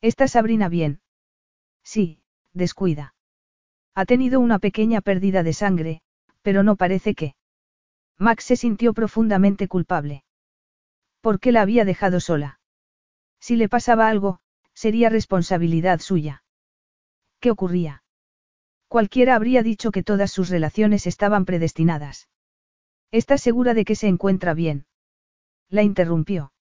¿Está 0.00 0.26
Sabrina 0.26 0.68
bien? 0.68 1.02
Sí, 1.84 2.20
descuida. 2.52 3.14
Ha 3.94 4.06
tenido 4.06 4.40
una 4.40 4.58
pequeña 4.58 5.00
pérdida 5.00 5.44
de 5.44 5.52
sangre, 5.52 6.02
pero 6.42 6.64
no 6.64 6.74
parece 6.74 7.14
que. 7.14 7.36
Max 8.18 8.42
se 8.44 8.56
sintió 8.56 8.92
profundamente 8.92 9.68
culpable. 9.68 10.24
¿Por 11.20 11.38
qué 11.38 11.52
la 11.52 11.62
había 11.62 11.84
dejado 11.84 12.18
sola? 12.18 12.58
Si 13.38 13.54
le 13.54 13.68
pasaba 13.68 14.08
algo, 14.08 14.40
sería 14.80 15.10
responsabilidad 15.10 16.00
suya. 16.00 16.42
¿Qué 17.38 17.50
ocurría? 17.50 18.02
Cualquiera 18.88 19.34
habría 19.34 19.62
dicho 19.62 19.90
que 19.90 20.02
todas 20.02 20.30
sus 20.32 20.48
relaciones 20.48 21.06
estaban 21.06 21.44
predestinadas. 21.44 22.30
¿Estás 23.10 23.42
segura 23.42 23.74
de 23.74 23.84
que 23.84 23.94
se 23.94 24.08
encuentra 24.08 24.54
bien? 24.54 24.86
La 25.68 25.82
interrumpió. 25.82 26.54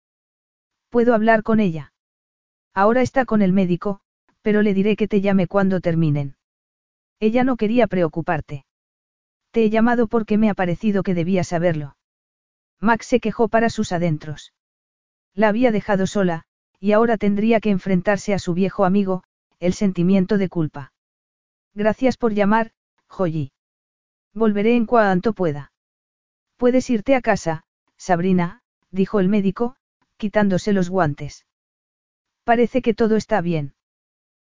¿Puedo 0.89 1.13
hablar 1.13 1.43
con 1.43 1.61
ella? 1.61 1.93
Ahora 2.73 3.03
está 3.03 3.23
con 3.23 3.41
el 3.41 3.53
médico, 3.53 4.01
pero 4.41 4.63
le 4.63 4.73
diré 4.73 4.97
que 4.97 5.07
te 5.07 5.21
llame 5.21 5.47
cuando 5.47 5.79
terminen. 5.79 6.35
Ella 7.21 7.45
no 7.45 7.55
quería 7.55 7.87
preocuparte. 7.87 8.65
Te 9.51 9.63
he 9.63 9.69
llamado 9.69 10.07
porque 10.07 10.37
me 10.37 10.49
ha 10.49 10.55
parecido 10.55 11.03
que 11.03 11.13
debía 11.13 11.45
saberlo. 11.45 11.95
Max 12.81 13.05
se 13.05 13.21
quejó 13.21 13.47
para 13.47 13.69
sus 13.69 13.93
adentros. 13.93 14.53
La 15.33 15.47
había 15.47 15.71
dejado 15.71 16.05
sola, 16.05 16.48
y 16.79 16.93
ahora 16.93 17.17
tendría 17.17 17.59
que 17.59 17.69
enfrentarse 17.69 18.33
a 18.33 18.39
su 18.39 18.53
viejo 18.53 18.85
amigo, 18.85 19.23
el 19.59 19.73
sentimiento 19.73 20.37
de 20.37 20.49
culpa. 20.49 20.93
Gracias 21.73 22.17
por 22.17 22.33
llamar, 22.33 22.71
Joyi. 23.07 23.51
Volveré 24.33 24.75
en 24.75 24.85
cuanto 24.85 25.33
pueda. 25.33 25.71
Puedes 26.57 26.89
irte 26.89 27.15
a 27.15 27.21
casa, 27.21 27.63
Sabrina, 27.97 28.61
dijo 28.91 29.19
el 29.19 29.27
médico, 29.27 29.75
quitándose 30.17 30.73
los 30.73 30.89
guantes. 30.89 31.45
Parece 32.43 32.81
que 32.81 32.93
todo 32.93 33.15
está 33.15 33.41
bien. 33.41 33.73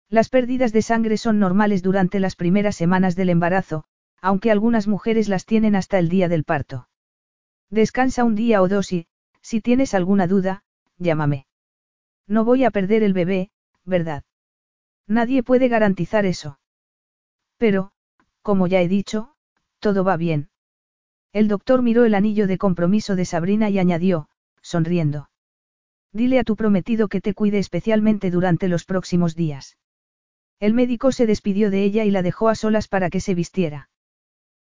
Las 0.10 0.30
pérdidas 0.30 0.74
de 0.74 0.82
sangre 0.82 1.18
son 1.18 1.40
normales 1.40 1.84
durante 1.84 2.20
las 2.20 2.36
primeras 2.36 2.76
semanas 2.76 3.16
del 3.16 3.30
embarazo, 3.30 3.86
aunque 4.22 4.52
algunas 4.52 4.88
mujeres 4.88 5.30
las 5.30 5.46
tienen 5.46 5.76
hasta 5.76 6.00
el 6.00 6.10
día 6.10 6.28
del 6.28 6.44
parto. 6.44 6.88
Descansa 7.70 8.24
un 8.24 8.36
día 8.36 8.62
o 8.62 8.68
dos 8.68 8.92
y, 8.92 9.08
si 9.42 9.62
tienes 9.62 9.94
alguna 9.94 10.28
duda, 10.28 10.64
llámame. 10.98 11.48
No 12.28 12.46
voy 12.46 12.64
a 12.64 12.72
perder 12.72 13.04
el 13.04 13.14
bebé, 13.14 13.52
¿verdad? 13.86 14.24
Nadie 15.08 15.44
puede 15.44 15.68
garantizar 15.68 16.26
eso. 16.26 16.60
Pero, 17.58 17.92
como 18.42 18.68
ya 18.68 18.82
he 18.82 18.88
dicho, 18.88 19.36
todo 19.80 20.04
va 20.04 20.18
bien. 20.18 20.50
El 21.34 21.48
doctor 21.48 21.82
miró 21.82 22.06
el 22.06 22.16
anillo 22.16 22.48
de 22.48 22.58
compromiso 22.58 23.16
de 23.16 23.26
Sabrina 23.26 23.70
y 23.70 23.80
añadió, 23.80 24.30
sonriendo. 24.62 25.30
Dile 26.12 26.40
a 26.40 26.44
tu 26.44 26.56
prometido 26.56 27.08
que 27.08 27.22
te 27.22 27.34
cuide 27.34 27.60
especialmente 27.60 28.32
durante 28.32 28.68
los 28.68 28.86
próximos 28.86 29.36
días. 29.36 29.78
El 30.60 30.74
médico 30.74 31.12
se 31.12 31.26
despidió 31.26 31.72
de 31.72 31.84
ella 31.84 32.04
y 32.04 32.12
la 32.12 32.22
dejó 32.22 32.50
a 32.50 32.56
solas 32.56 32.88
para 32.88 33.10
que 33.10 33.22
se 33.22 33.34
vistiera. 33.34 33.90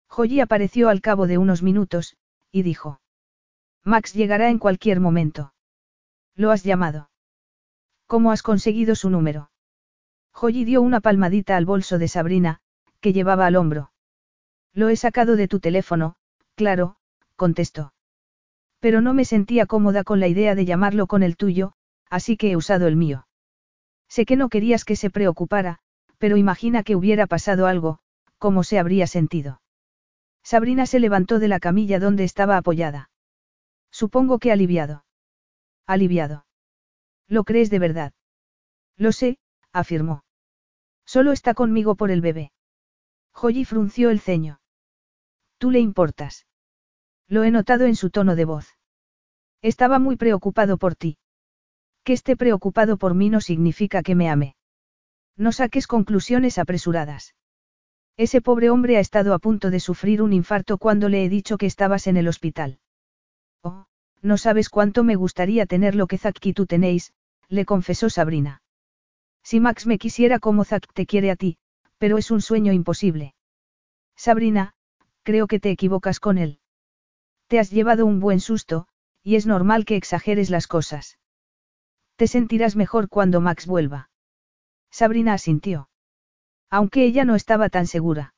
Joyi 0.07 0.39
apareció 0.39 0.89
al 0.89 1.01
cabo 1.01 1.27
de 1.27 1.37
unos 1.37 1.61
minutos, 1.61 2.15
y 2.51 2.63
dijo. 2.63 3.01
Max 3.83 4.13
llegará 4.13 4.49
en 4.49 4.59
cualquier 4.59 4.99
momento. 4.99 5.53
¿Lo 6.35 6.51
has 6.51 6.63
llamado? 6.63 7.08
¿Cómo 8.09 8.31
has 8.31 8.41
conseguido 8.41 8.95
su 8.95 9.11
número? 9.11 9.51
Joyi 10.33 10.65
dio 10.65 10.81
una 10.81 10.99
palmadita 10.99 11.55
al 11.55 11.65
bolso 11.65 11.99
de 11.99 12.07
Sabrina, 12.07 12.59
que 13.01 13.13
llevaba 13.13 13.45
al 13.45 13.55
hombro. 13.55 13.91
Lo 14.73 14.89
he 14.89 14.95
sacado 14.95 15.35
de 15.35 15.47
tu 15.47 15.59
teléfono, 15.59 16.15
claro, 16.55 16.95
contestó. 17.35 17.93
Pero 18.79 19.01
no 19.01 19.13
me 19.13 19.25
sentía 19.25 19.67
cómoda 19.67 20.03
con 20.03 20.19
la 20.19 20.27
idea 20.27 20.55
de 20.55 20.65
llamarlo 20.65 21.05
con 21.05 21.21
el 21.21 21.37
tuyo, 21.37 21.73
así 22.09 22.35
que 22.35 22.49
he 22.49 22.55
usado 22.55 22.87
el 22.87 22.95
mío. 22.95 23.27
Sé 24.07 24.25
que 24.25 24.37
no 24.37 24.49
querías 24.49 24.85
que 24.85 24.95
se 24.95 25.11
preocupara, 25.11 25.77
pero 26.17 26.35
imagina 26.35 26.81
que 26.81 26.95
hubiera 26.95 27.27
pasado 27.27 27.67
algo, 27.67 27.99
¿cómo 28.39 28.63
se 28.63 28.79
habría 28.79 29.05
sentido? 29.05 29.61
Sabrina 30.41 30.87
se 30.87 30.99
levantó 30.99 31.37
de 31.37 31.47
la 31.47 31.59
camilla 31.59 31.99
donde 31.99 32.23
estaba 32.23 32.57
apoyada. 32.57 33.11
Supongo 33.91 34.39
que 34.39 34.51
aliviado. 34.51 35.05
Aliviado. 35.85 36.47
¿Lo 37.29 37.43
crees 37.43 37.69
de 37.69 37.79
verdad? 37.79 38.13
Lo 38.97 39.11
sé, 39.11 39.37
afirmó. 39.71 40.23
Solo 41.05 41.31
está 41.31 41.53
conmigo 41.53 41.95
por 41.95 42.11
el 42.11 42.21
bebé. 42.21 42.51
Joyi 43.31 43.63
frunció 43.65 44.09
el 44.09 44.19
ceño. 44.19 44.59
Tú 45.59 45.71
le 45.71 45.79
importas. 45.79 46.47
Lo 47.27 47.43
he 47.43 47.51
notado 47.51 47.85
en 47.85 47.95
su 47.95 48.09
tono 48.09 48.35
de 48.35 48.45
voz. 48.45 48.67
Estaba 49.61 49.99
muy 49.99 50.15
preocupado 50.15 50.77
por 50.77 50.95
ti. 50.95 51.17
Que 52.03 52.13
esté 52.13 52.35
preocupado 52.35 52.97
por 52.97 53.13
mí 53.13 53.29
no 53.29 53.41
significa 53.41 54.01
que 54.01 54.15
me 54.15 54.29
ame. 54.29 54.55
No 55.37 55.51
saques 55.51 55.85
conclusiones 55.85 56.57
apresuradas. 56.57 57.35
Ese 58.17 58.41
pobre 58.41 58.69
hombre 58.69 58.97
ha 58.97 58.99
estado 58.99 59.33
a 59.33 59.39
punto 59.39 59.69
de 59.69 59.79
sufrir 59.79 60.21
un 60.21 60.33
infarto 60.33 60.77
cuando 60.77 61.07
le 61.07 61.23
he 61.23 61.29
dicho 61.29 61.57
que 61.57 61.67
estabas 61.67 62.07
en 62.07 62.17
el 62.17 62.27
hospital. 62.27 62.79
Oh, 63.61 63.85
no 64.21 64.37
sabes 64.37 64.69
cuánto 64.69 65.03
me 65.03 65.15
gustaría 65.15 65.65
tener 65.65 65.95
lo 65.95 66.07
que 66.07 66.17
Zack 66.17 66.45
y 66.45 66.53
tú 66.53 66.65
tenéis, 66.65 67.13
le 67.49 67.65
confesó 67.65 68.09
Sabrina. 68.09 68.61
Si 69.43 69.59
Max 69.59 69.87
me 69.87 69.97
quisiera 69.97 70.39
como 70.39 70.63
Zack 70.63 70.93
te 70.93 71.05
quiere 71.05 71.31
a 71.31 71.35
ti, 71.35 71.57
pero 71.97 72.17
es 72.17 72.31
un 72.31 72.41
sueño 72.41 72.71
imposible. 72.71 73.33
Sabrina, 74.15 74.73
creo 75.23 75.47
que 75.47 75.59
te 75.59 75.71
equivocas 75.71 76.19
con 76.19 76.37
él. 76.37 76.59
Te 77.47 77.59
has 77.59 77.71
llevado 77.71 78.05
un 78.05 78.19
buen 78.19 78.39
susto, 78.39 78.87
y 79.23 79.35
es 79.35 79.45
normal 79.45 79.85
que 79.85 79.95
exageres 79.95 80.49
las 80.49 80.67
cosas. 80.67 81.17
Te 82.15 82.27
sentirás 82.27 82.75
mejor 82.75 83.09
cuando 83.09 83.41
Max 83.41 83.65
vuelva. 83.65 84.09
Sabrina 84.91 85.33
asintió. 85.33 85.89
Aunque 86.69 87.03
ella 87.03 87.25
no 87.25 87.35
estaba 87.35 87.69
tan 87.69 87.87
segura. 87.87 88.33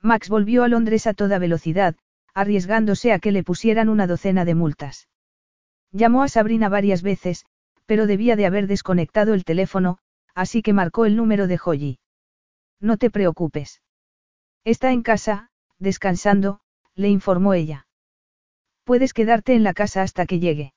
Max 0.00 0.28
volvió 0.28 0.64
a 0.64 0.68
Londres 0.68 1.06
a 1.06 1.14
toda 1.14 1.38
velocidad, 1.38 1.96
arriesgándose 2.34 3.12
a 3.12 3.18
que 3.18 3.32
le 3.32 3.44
pusieran 3.44 3.88
una 3.88 4.06
docena 4.06 4.44
de 4.44 4.54
multas. 4.54 5.08
Llamó 5.92 6.22
a 6.22 6.28
Sabrina 6.28 6.68
varias 6.68 7.02
veces, 7.02 7.46
pero 7.86 8.06
debía 8.06 8.36
de 8.36 8.46
haber 8.46 8.66
desconectado 8.66 9.34
el 9.34 9.44
teléfono, 9.44 9.98
así 10.34 10.62
que 10.62 10.72
marcó 10.72 11.04
el 11.04 11.16
número 11.16 11.46
de 11.46 11.58
Joyi. 11.58 11.98
No 12.80 12.96
te 12.96 13.10
preocupes. 13.10 13.82
Está 14.64 14.92
en 14.92 15.02
casa, 15.02 15.50
descansando, 15.78 16.60
le 16.94 17.08
informó 17.08 17.54
ella. 17.54 17.86
Puedes 18.84 19.12
quedarte 19.12 19.54
en 19.54 19.62
la 19.62 19.74
casa 19.74 20.02
hasta 20.02 20.26
que 20.26 20.40
llegue. 20.40 20.74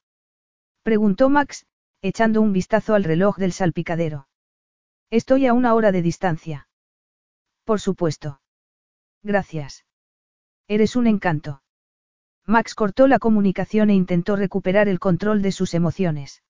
Preguntó 0.83 1.29
Max, 1.29 1.65
echando 2.01 2.41
un 2.41 2.53
vistazo 2.53 2.95
al 2.95 3.03
reloj 3.03 3.37
del 3.37 3.51
salpicadero. 3.51 4.27
Estoy 5.09 5.47
a 5.47 5.53
una 5.53 5.73
hora 5.73 5.91
de 5.91 6.01
distancia. 6.01 6.67
Por 7.63 7.79
supuesto. 7.79 8.41
Gracias. 9.23 9.85
Eres 10.67 10.95
un 10.95 11.07
encanto. 11.07 11.61
Max 12.45 12.75
cortó 12.75 13.07
la 13.07 13.19
comunicación 13.19 13.89
e 13.89 13.93
intentó 13.93 14.35
recuperar 14.35 14.87
el 14.87 14.99
control 14.99 15.41
de 15.41 15.51
sus 15.51 15.73
emociones. 15.73 16.43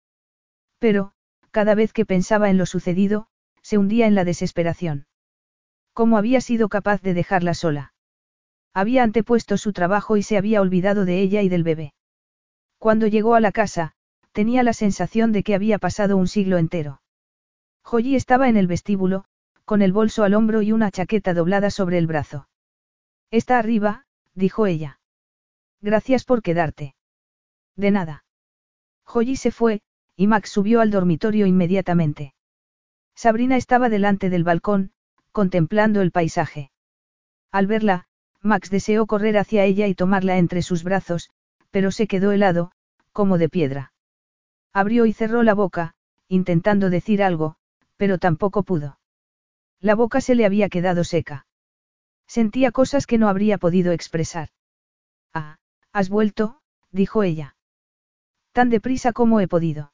Pero, 0.80 1.12
cada 1.52 1.76
vez 1.76 1.94
que 1.94 2.06
pensaba 2.06 2.50
en 2.50 2.58
lo 2.58 2.66
sucedido, 2.66 3.28
se 3.62 3.78
hundía 3.78 4.08
en 4.08 4.16
la 4.16 4.24
desesperación. 4.24 5.08
¿Cómo 5.94 6.18
había 6.18 6.42
sido 6.42 6.70
capaz 6.70 7.02
de 7.02 7.14
dejarla 7.14 7.54
sola? 7.54 7.94
Había 8.74 9.04
antepuesto 9.04 9.58
su 9.58 9.74
trabajo 9.74 10.18
y 10.18 10.24
se 10.24 10.38
había 10.38 10.62
olvidado 10.62 11.06
de 11.06 11.20
ella 11.20 11.42
y 11.42 11.50
del 11.50 11.64
bebé. 11.64 11.94
Cuando 12.78 13.08
llegó 13.08 13.34
a 13.34 13.40
la 13.40 13.52
casa, 13.52 13.94
tenía 14.32 14.62
la 14.62 14.74
sensación 14.74 15.32
de 15.32 15.42
que 15.42 15.56
había 15.56 15.80
pasado 15.80 16.16
un 16.16 16.28
siglo 16.28 16.60
entero. 16.60 17.02
Joyi 17.84 18.16
estaba 18.16 18.50
en 18.50 18.58
el 18.58 18.68
vestíbulo, 18.68 19.26
con 19.66 19.82
el 19.82 19.94
bolso 19.94 20.24
al 20.24 20.36
hombro 20.36 20.62
y 20.62 20.72
una 20.72 20.92
chaqueta 20.92 21.34
doblada 21.34 21.72
sobre 21.72 21.98
el 21.98 22.06
brazo. 22.06 22.48
Está 23.32 23.58
arriba, 23.58 24.06
dijo 24.36 24.68
ella. 24.68 25.00
Gracias 25.82 26.24
por 26.24 26.44
quedarte. 26.44 26.96
De 27.76 27.90
nada. 27.90 28.26
Joyi 29.06 29.36
se 29.38 29.52
fue, 29.52 29.82
y 30.18 30.28
Max 30.28 30.50
subió 30.50 30.82
al 30.82 30.90
dormitorio 30.92 31.46
inmediatamente. 31.46 32.34
Sabrina 33.16 33.56
estaba 33.56 33.88
delante 33.88 34.30
del 34.30 34.44
balcón, 34.44 34.92
contemplando 35.32 36.02
el 36.02 36.12
paisaje. 36.12 36.72
Al 37.52 37.68
verla, 37.68 38.06
Max 38.42 38.72
deseó 38.72 39.06
correr 39.06 39.38
hacia 39.38 39.64
ella 39.64 39.88
y 39.88 39.94
tomarla 39.94 40.40
entre 40.40 40.64
sus 40.64 40.84
brazos, 40.84 41.30
pero 41.70 41.92
se 41.92 42.08
quedó 42.08 42.32
helado, 42.32 42.72
como 43.14 43.38
de 43.38 43.48
piedra. 43.48 43.94
Abrió 44.74 45.06
y 45.06 45.14
cerró 45.14 45.44
la 45.44 45.54
boca, 45.54 45.94
intentando 46.28 46.90
decir 46.90 47.22
algo, 47.22 47.56
pero 47.96 48.18
tampoco 48.18 48.64
pudo. 48.64 49.00
La 49.80 49.94
boca 49.94 50.20
se 50.20 50.34
le 50.34 50.46
había 50.46 50.70
quedado 50.70 51.04
seca. 51.04 51.46
Sentía 52.28 52.72
cosas 52.72 53.06
que 53.06 53.20
no 53.20 53.30
habría 53.30 53.60
podido 53.60 53.92
expresar. 53.92 54.50
Ah, 55.34 55.58
has 55.94 56.10
vuelto, 56.10 56.60
dijo 56.92 57.22
ella. 57.22 57.56
Tan 58.52 58.70
deprisa 58.70 59.14
como 59.14 59.40
he 59.40 59.48
podido. 59.48 59.92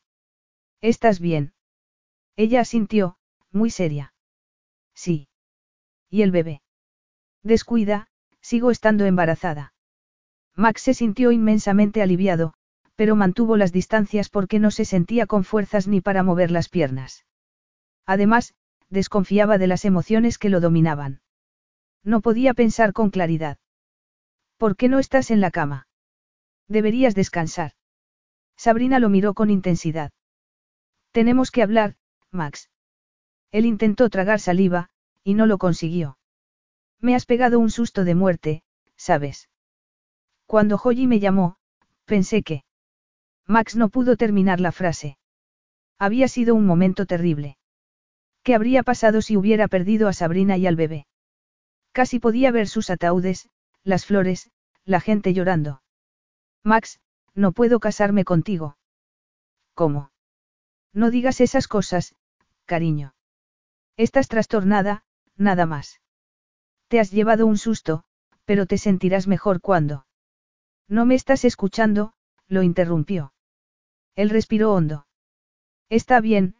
¿Estás 0.84 1.22
bien? 1.22 1.54
Ella 2.36 2.60
asintió, 2.60 3.16
muy 3.54 3.70
seria. 3.70 4.14
Sí. 4.94 5.30
¿Y 6.10 6.24
el 6.24 6.32
bebé? 6.32 6.62
Descuida, 7.42 8.08
sigo 8.42 8.70
estando 8.70 9.06
embarazada. 9.06 9.74
Max 10.58 10.82
se 10.82 10.94
sintió 10.94 11.32
inmensamente 11.32 12.02
aliviado, 12.02 12.54
pero 12.96 13.16
mantuvo 13.16 13.56
las 13.56 13.72
distancias 13.72 14.28
porque 14.28 14.60
no 14.60 14.72
se 14.72 14.84
sentía 14.84 15.26
con 15.26 15.46
fuerzas 15.46 15.88
ni 15.88 16.02
para 16.02 16.22
mover 16.22 16.52
las 16.52 16.68
piernas. 16.68 17.26
Además, 18.06 18.54
desconfiaba 18.90 19.58
de 19.58 19.68
las 19.68 19.86
emociones 19.86 20.38
que 20.38 20.50
lo 20.50 20.60
dominaban. 20.60 21.22
No 22.04 22.20
podía 22.20 22.54
pensar 22.54 22.92
con 22.92 23.10
claridad. 23.10 23.58
¿Por 24.58 24.76
qué 24.76 24.90
no 24.90 25.00
estás 25.00 25.32
en 25.32 25.40
la 25.40 25.50
cama? 25.50 25.88
Deberías 26.68 27.16
descansar. 27.16 27.72
Sabrina 28.58 29.00
lo 29.00 29.08
miró 29.08 29.34
con 29.34 29.50
intensidad. 29.50 30.12
Tenemos 31.14 31.52
que 31.52 31.62
hablar, 31.62 31.96
Max. 32.32 32.72
Él 33.52 33.68
intentó 33.68 34.10
tragar 34.10 34.40
saliva, 34.40 34.90
y 35.24 35.36
no 35.36 35.46
lo 35.46 35.60
consiguió. 35.60 36.18
Me 37.00 37.14
has 37.14 37.28
pegado 37.28 37.60
un 37.60 37.70
susto 37.70 38.04
de 38.04 38.16
muerte, 38.16 38.64
¿sabes? 38.96 39.48
Cuando 40.48 40.80
Joyi 40.80 41.06
me 41.06 41.20
llamó, 41.20 41.58
pensé 42.06 42.42
que... 42.42 42.64
Max 43.46 43.76
no 43.76 43.90
pudo 43.90 44.18
terminar 44.18 44.60
la 44.60 44.72
frase. 44.72 45.20
Había 46.00 46.28
sido 46.28 46.56
un 46.56 46.66
momento 46.66 47.06
terrible. 47.06 47.58
¿Qué 48.42 48.56
habría 48.56 48.82
pasado 48.82 49.22
si 49.22 49.38
hubiera 49.38 49.68
perdido 49.68 50.08
a 50.08 50.14
Sabrina 50.14 50.58
y 50.58 50.66
al 50.66 50.76
bebé? 50.76 51.06
Casi 51.92 52.20
podía 52.20 52.52
ver 52.52 52.68
sus 52.68 52.90
ataúdes, 52.90 53.50
las 53.84 54.06
flores, 54.08 54.50
la 54.84 55.00
gente 55.00 55.34
llorando. 55.36 55.84
Max, 56.64 57.00
no 57.36 57.52
puedo 57.52 57.80
casarme 57.80 58.26
contigo. 58.26 58.78
¿Cómo? 59.76 60.13
No 60.94 61.10
digas 61.10 61.42
esas 61.42 61.68
cosas, 61.68 62.16
cariño. 62.66 63.16
Estás 63.98 64.28
trastornada, 64.28 65.04
nada 65.36 65.66
más. 65.66 66.02
Te 66.88 67.00
has 67.00 67.12
llevado 67.12 67.48
un 67.48 67.58
susto, 67.58 68.04
pero 68.46 68.66
te 68.68 68.78
sentirás 68.78 69.28
mejor 69.28 69.60
cuando. 69.60 70.06
No 70.88 71.06
me 71.06 71.16
estás 71.16 71.46
escuchando, 71.46 72.14
lo 72.48 72.62
interrumpió. 72.62 73.34
Él 74.16 74.30
respiró 74.30 74.74
hondo. 74.74 75.08
Está 75.90 76.22
bien, 76.22 76.56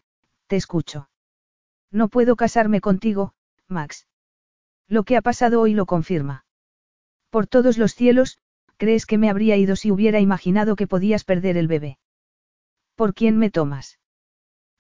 te 0.48 0.56
escucho. 0.56 1.10
No 1.92 2.08
puedo 2.08 2.36
casarme 2.36 2.82
contigo, 2.82 3.36
Max. 3.68 4.08
Lo 4.88 5.04
que 5.04 5.18
ha 5.18 5.22
pasado 5.22 5.62
hoy 5.62 5.74
lo 5.74 5.86
confirma. 5.86 6.46
Por 7.30 7.46
todos 7.48 7.78
los 7.78 7.94
cielos, 7.94 8.40
¿crees 8.78 9.06
que 9.06 9.18
me 9.20 9.30
habría 9.30 9.58
ido 9.58 9.76
si 9.76 9.92
hubiera 9.92 10.20
imaginado 10.20 10.76
que 10.76 10.88
podías 10.88 11.24
perder 11.24 11.58
el 11.58 11.68
bebé? 11.68 12.00
¿Por 12.96 13.14
quién 13.14 13.38
me 13.38 13.52
tomas? 13.52 14.00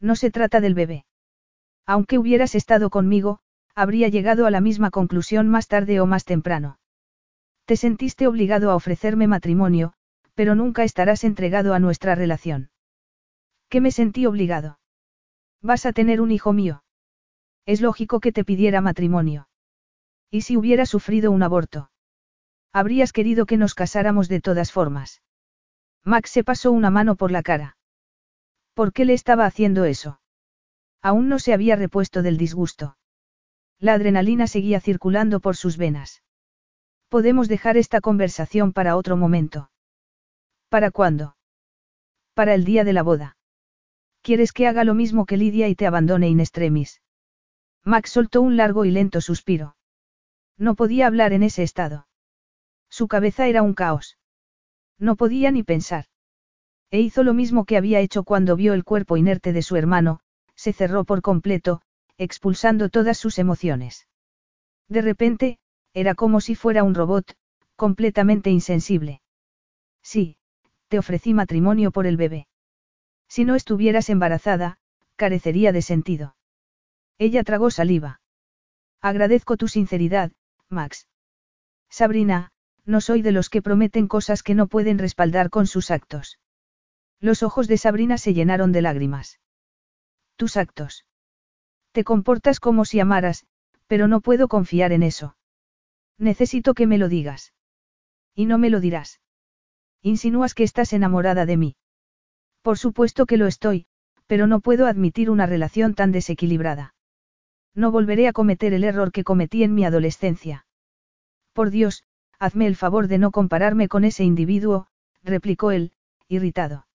No 0.03 0.17
se 0.17 0.31
trata 0.31 0.59
del 0.59 0.73
bebé. 0.73 1.05
Aunque 1.85 2.17
hubieras 2.17 2.55
estado 2.55 2.89
conmigo, 2.89 3.39
habría 3.73 4.09
llegado 4.09 4.45
a 4.45 4.51
la 4.51 4.59
misma 4.59 4.91
conclusión 4.91 5.47
más 5.47 5.69
tarde 5.69 6.01
o 6.01 6.05
más 6.05 6.25
temprano. 6.25 6.77
Te 7.65 7.77
sentiste 7.77 8.27
obligado 8.27 8.69
a 8.69 8.75
ofrecerme 8.75 9.27
matrimonio, 9.27 9.93
pero 10.33 10.55
nunca 10.55 10.83
estarás 10.83 11.23
entregado 11.23 11.73
a 11.73 11.79
nuestra 11.79 12.15
relación. 12.15 12.69
¿Qué 13.69 13.79
me 13.79 13.91
sentí 13.91 14.25
obligado? 14.25 14.77
Vas 15.61 15.85
a 15.85 15.93
tener 15.93 16.19
un 16.19 16.31
hijo 16.31 16.51
mío. 16.51 16.83
Es 17.65 17.79
lógico 17.79 18.19
que 18.19 18.33
te 18.33 18.43
pidiera 18.43 18.81
matrimonio. 18.81 19.47
¿Y 20.29 20.41
si 20.41 20.57
hubiera 20.57 20.85
sufrido 20.85 21.31
un 21.31 21.43
aborto? 21.43 21.91
Habrías 22.73 23.13
querido 23.13 23.45
que 23.45 23.55
nos 23.55 23.73
casáramos 23.73 24.27
de 24.27 24.41
todas 24.41 24.73
formas. 24.73 25.21
Max 26.03 26.31
se 26.31 26.43
pasó 26.43 26.73
una 26.73 26.89
mano 26.89 27.15
por 27.15 27.31
la 27.31 27.41
cara. 27.41 27.77
¿Por 28.73 28.93
qué 28.93 29.05
le 29.05 29.13
estaba 29.13 29.45
haciendo 29.45 29.85
eso? 29.85 30.19
Aún 31.01 31.29
no 31.29 31.39
se 31.39 31.53
había 31.53 31.75
repuesto 31.75 32.21
del 32.21 32.37
disgusto. 32.37 32.97
La 33.79 33.93
adrenalina 33.93 34.47
seguía 34.47 34.79
circulando 34.79 35.39
por 35.39 35.55
sus 35.55 35.77
venas. 35.77 36.23
Podemos 37.09 37.47
dejar 37.47 37.77
esta 37.77 38.01
conversación 38.01 38.73
para 38.73 38.95
otro 38.95 39.17
momento. 39.17 39.69
¿Para 40.69 40.89
cuándo? 40.89 41.35
Para 42.33 42.55
el 42.55 42.63
día 42.63 42.83
de 42.83 42.93
la 42.93 43.03
boda. 43.03 43.37
¿Quieres 44.21 44.53
que 44.53 44.67
haga 44.67 44.83
lo 44.83 44.93
mismo 44.93 45.25
que 45.25 45.37
Lidia 45.37 45.67
y 45.67 45.75
te 45.75 45.85
abandone 45.85 46.29
in 46.29 46.39
extremis? 46.39 47.01
Max 47.83 48.11
soltó 48.11 48.41
un 48.41 48.55
largo 48.55 48.85
y 48.85 48.91
lento 48.91 49.19
suspiro. 49.19 49.75
No 50.57 50.75
podía 50.75 51.07
hablar 51.07 51.33
en 51.33 51.43
ese 51.43 51.61
estado. 51.61 52.07
Su 52.89 53.07
cabeza 53.07 53.47
era 53.47 53.61
un 53.61 53.73
caos. 53.73 54.17
No 54.97 55.15
podía 55.17 55.51
ni 55.51 55.63
pensar. 55.63 56.05
E 56.93 57.01
hizo 57.01 57.23
lo 57.23 57.33
mismo 57.33 57.65
que 57.65 57.75
había 57.75 58.01
hecho 58.01 58.23
cuando 58.23 58.55
vio 58.55 58.75
el 58.75 58.83
cuerpo 58.83 59.17
inerte 59.17 59.51
de 59.51 59.63
su 59.63 59.75
hermano, 59.77 60.19
se 60.53 60.73
cerró 60.73 61.05
por 61.05 61.23
completo, 61.23 61.81
expulsando 62.19 62.89
todas 62.89 63.17
sus 63.17 63.39
emociones. 63.39 64.07
De 64.89 65.01
repente, 65.01 65.57
era 65.95 66.13
como 66.13 66.39
si 66.39 66.53
fuera 66.53 66.83
un 66.83 66.93
robot, 66.93 67.35
completamente 67.75 68.51
insensible. 68.51 69.23
Sí, 70.03 70.37
te 70.87 70.99
ofrecí 70.99 71.33
matrimonio 71.33 71.89
por 71.89 72.05
el 72.05 72.15
bebé. 72.15 72.45
Si 73.27 73.43
no 73.43 73.55
estuvieras 73.55 74.11
embarazada, 74.11 74.77
carecería 75.15 75.71
de 75.71 75.81
sentido. 75.81 76.35
Ella 77.17 77.43
tragó 77.43 77.71
saliva. 77.71 78.21
Agradezco 79.01 79.57
tu 79.57 79.67
sinceridad, 79.67 80.31
Max. 80.69 81.07
Sabrina, 81.89 82.51
no 82.85 83.01
soy 83.01 83.23
de 83.23 83.31
los 83.31 83.49
que 83.49 83.63
prometen 83.63 84.07
cosas 84.07 84.43
que 84.43 84.53
no 84.53 84.67
pueden 84.67 84.99
respaldar 84.99 85.49
con 85.49 85.65
sus 85.65 85.89
actos. 85.89 86.37
Los 87.23 87.41
ojos 87.41 87.69
de 87.69 87.77
Sabrina 87.77 88.17
se 88.17 88.33
llenaron 88.33 88.73
de 88.73 88.81
lágrimas. 88.81 89.39
Tus 90.35 90.57
actos. 90.57 91.05
Te 91.93 92.03
comportas 92.03 92.59
como 92.59 92.83
si 92.83 92.99
amaras, 92.99 93.45
pero 93.87 94.09
no 94.09 94.19
puedo 94.19 94.49
confiar 94.49 94.91
en 94.91 95.03
eso. 95.03 95.37
Necesito 96.17 96.73
que 96.73 96.85
me 96.85 96.97
lo 96.97 97.07
digas. 97.07 97.53
Y 98.35 98.45
no 98.45 98.57
me 98.57 98.69
lo 98.69 98.81
dirás. 98.81 99.21
Insinúas 100.01 100.53
que 100.53 100.65
estás 100.65 100.91
enamorada 100.91 101.45
de 101.45 101.55
mí. 101.55 101.75
Por 102.61 102.77
supuesto 102.77 103.25
que 103.25 103.37
lo 103.37 103.47
estoy, 103.47 103.85
pero 104.27 104.45
no 104.45 104.59
puedo 104.59 104.85
admitir 104.85 105.29
una 105.29 105.45
relación 105.45 105.93
tan 105.93 106.11
desequilibrada. 106.11 106.93
No 107.73 107.89
volveré 107.89 108.27
a 108.27 108.33
cometer 108.33 108.73
el 108.73 108.83
error 108.83 109.13
que 109.13 109.23
cometí 109.23 109.63
en 109.63 109.73
mi 109.73 109.85
adolescencia. 109.85 110.65
Por 111.53 111.69
Dios, 111.69 112.03
hazme 112.37 112.67
el 112.67 112.75
favor 112.75 113.07
de 113.07 113.17
no 113.17 113.31
compararme 113.31 113.87
con 113.87 114.03
ese 114.03 114.25
individuo, 114.25 114.87
replicó 115.23 115.71
él, 115.71 115.93
irritado. 116.27 116.85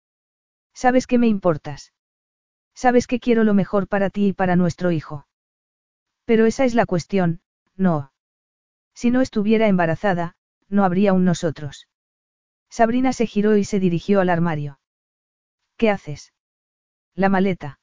Sabes 0.82 1.08
que 1.08 1.18
me 1.18 1.26
importas. 1.26 1.92
Sabes 2.73 3.08
que 3.08 3.18
quiero 3.18 3.42
lo 3.42 3.52
mejor 3.52 3.89
para 3.89 4.10
ti 4.10 4.28
y 4.28 4.32
para 4.32 4.55
nuestro 4.55 4.92
hijo. 4.92 5.26
Pero 6.24 6.47
esa 6.47 6.65
es 6.65 6.76
la 6.76 6.86
cuestión, 6.86 7.40
no. 7.74 8.12
Si 8.94 9.10
no 9.10 9.20
estuviera 9.20 9.66
embarazada, 9.66 10.36
no 10.68 10.84
habría 10.84 11.15
un 11.15 11.24
nosotros. 11.24 11.89
Sabrina 12.70 13.12
se 13.12 13.26
giró 13.26 13.57
y 13.57 13.65
se 13.65 13.81
dirigió 13.81 14.20
al 14.20 14.28
armario. 14.28 14.78
¿Qué 15.76 15.90
haces? 15.90 16.32
La 17.16 17.28
maleta. 17.28 17.81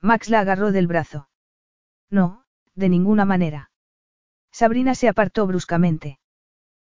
Max 0.00 0.28
la 0.28 0.40
agarró 0.40 0.72
del 0.72 0.88
brazo. 0.88 1.28
No, 2.10 2.44
de 2.74 2.88
ninguna 2.88 3.26
manera. 3.26 3.70
Sabrina 4.50 4.96
se 4.96 5.06
apartó 5.06 5.46
bruscamente. 5.46 6.18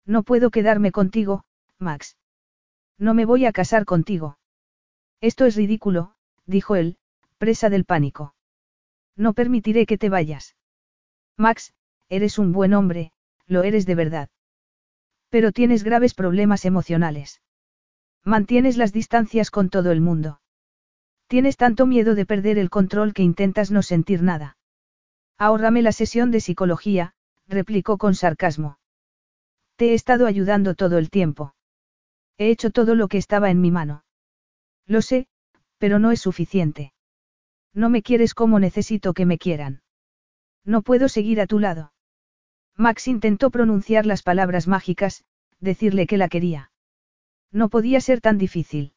No 0.04 0.22
puedo 0.22 0.50
quedarme 0.50 0.92
contigo, 0.92 1.46
Max. 1.78 2.18
No 2.98 3.14
me 3.14 3.24
voy 3.24 3.46
a 3.46 3.52
casar 3.52 3.86
contigo. 3.86 4.36
Esto 5.24 5.46
es 5.46 5.56
ridículo, 5.56 6.12
dijo 6.44 6.76
él, 6.76 6.98
presa 7.38 7.70
del 7.70 7.86
pánico. 7.86 8.34
No 9.16 9.32
permitiré 9.32 9.86
que 9.86 9.96
te 9.96 10.10
vayas. 10.10 10.54
Max, 11.38 11.72
eres 12.10 12.38
un 12.38 12.52
buen 12.52 12.74
hombre, 12.74 13.10
lo 13.46 13.62
eres 13.62 13.86
de 13.86 13.94
verdad. 13.94 14.28
Pero 15.30 15.50
tienes 15.50 15.82
graves 15.82 16.12
problemas 16.12 16.66
emocionales. 16.66 17.40
Mantienes 18.22 18.76
las 18.76 18.92
distancias 18.92 19.50
con 19.50 19.70
todo 19.70 19.92
el 19.92 20.02
mundo. 20.02 20.42
Tienes 21.26 21.56
tanto 21.56 21.86
miedo 21.86 22.14
de 22.14 22.26
perder 22.26 22.58
el 22.58 22.68
control 22.68 23.14
que 23.14 23.22
intentas 23.22 23.70
no 23.70 23.82
sentir 23.82 24.22
nada. 24.22 24.58
Ahórrame 25.38 25.80
la 25.80 25.92
sesión 25.92 26.32
de 26.32 26.40
psicología, 26.40 27.14
replicó 27.48 27.96
con 27.96 28.14
sarcasmo. 28.14 28.78
Te 29.76 29.92
he 29.92 29.94
estado 29.94 30.26
ayudando 30.26 30.74
todo 30.74 30.98
el 30.98 31.08
tiempo. 31.08 31.54
He 32.36 32.50
hecho 32.50 32.68
todo 32.70 32.94
lo 32.94 33.08
que 33.08 33.16
estaba 33.16 33.50
en 33.50 33.62
mi 33.62 33.70
mano. 33.70 34.03
Lo 34.86 35.02
sé, 35.02 35.26
pero 35.78 35.98
no 35.98 36.10
es 36.10 36.20
suficiente. 36.20 36.92
No 37.72 37.90
me 37.90 38.02
quieres 38.02 38.34
como 38.34 38.58
necesito 38.58 39.14
que 39.14 39.26
me 39.26 39.38
quieran. 39.38 39.82
No 40.64 40.82
puedo 40.82 41.08
seguir 41.08 41.40
a 41.40 41.46
tu 41.46 41.58
lado. 41.58 41.92
Max 42.76 43.08
intentó 43.08 43.50
pronunciar 43.50 44.06
las 44.06 44.22
palabras 44.22 44.66
mágicas, 44.66 45.24
decirle 45.60 46.06
que 46.06 46.18
la 46.18 46.28
quería. 46.28 46.70
No 47.52 47.68
podía 47.68 48.00
ser 48.00 48.20
tan 48.20 48.38
difícil. 48.38 48.92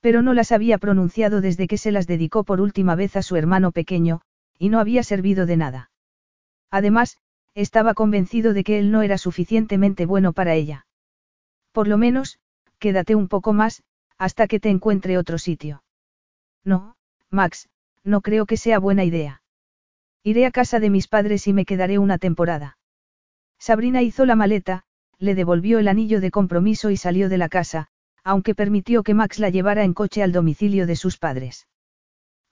Pero 0.00 0.22
no 0.22 0.34
las 0.34 0.52
había 0.52 0.78
pronunciado 0.78 1.40
desde 1.40 1.66
que 1.68 1.78
se 1.78 1.92
las 1.92 2.06
dedicó 2.06 2.44
por 2.44 2.60
última 2.60 2.94
vez 2.94 3.16
a 3.16 3.22
su 3.22 3.36
hermano 3.36 3.72
pequeño, 3.72 4.20
y 4.58 4.68
no 4.68 4.78
había 4.78 5.02
servido 5.02 5.46
de 5.46 5.56
nada. 5.56 5.90
Además, 6.70 7.18
estaba 7.54 7.94
convencido 7.94 8.52
de 8.52 8.64
que 8.64 8.78
él 8.78 8.90
no 8.90 9.02
era 9.02 9.18
suficientemente 9.18 10.06
bueno 10.06 10.32
para 10.32 10.54
ella. 10.54 10.86
Por 11.72 11.88
lo 11.88 11.98
menos, 11.98 12.38
quédate 12.78 13.14
un 13.14 13.28
poco 13.28 13.52
más, 13.52 13.82
hasta 14.22 14.46
que 14.46 14.60
te 14.60 14.70
encuentre 14.70 15.18
otro 15.18 15.36
sitio. 15.36 15.82
No, 16.64 16.94
Max, 17.28 17.68
no 18.04 18.20
creo 18.20 18.46
que 18.46 18.56
sea 18.56 18.78
buena 18.78 19.02
idea. 19.02 19.42
Iré 20.22 20.46
a 20.46 20.52
casa 20.52 20.78
de 20.78 20.90
mis 20.90 21.08
padres 21.08 21.48
y 21.48 21.52
me 21.52 21.64
quedaré 21.64 21.98
una 21.98 22.18
temporada. 22.18 22.78
Sabrina 23.58 24.00
hizo 24.00 24.24
la 24.24 24.36
maleta, 24.36 24.84
le 25.18 25.34
devolvió 25.34 25.80
el 25.80 25.88
anillo 25.88 26.20
de 26.20 26.30
compromiso 26.30 26.90
y 26.90 26.96
salió 26.96 27.28
de 27.28 27.36
la 27.36 27.48
casa, 27.48 27.88
aunque 28.22 28.54
permitió 28.54 29.02
que 29.02 29.12
Max 29.12 29.40
la 29.40 29.50
llevara 29.50 29.82
en 29.82 29.92
coche 29.92 30.22
al 30.22 30.30
domicilio 30.30 30.86
de 30.86 30.94
sus 30.94 31.18
padres. 31.18 31.66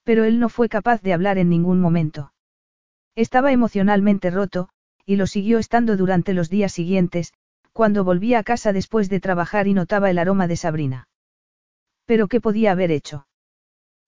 Pero 0.03 0.25
él 0.25 0.41
no 0.41 0.49
fue 0.49 0.69
capaz 0.69 1.03
de 1.03 1.13
hablar 1.13 1.39
en 1.39 1.51
ningún 1.51 1.81
momento. 1.81 2.33
Estaba 3.15 3.53
emocionalmente 3.53 4.31
roto, 4.31 4.71
y 5.07 5.15
lo 5.15 5.29
siguió 5.29 5.61
estando 5.61 5.97
durante 5.97 6.35
los 6.35 6.51
días 6.51 6.73
siguientes, 6.73 7.33
cuando 7.73 8.03
volvía 8.03 8.41
a 8.41 8.43
casa 8.43 8.73
después 8.73 9.09
de 9.09 9.21
trabajar 9.21 9.69
y 9.69 9.75
notaba 9.75 10.11
el 10.11 10.19
aroma 10.19 10.49
de 10.49 10.57
Sabrina. 10.57 11.07
Pero 12.11 12.27
¿qué 12.27 12.41
podía 12.41 12.73
haber 12.73 12.91
hecho? 12.91 13.29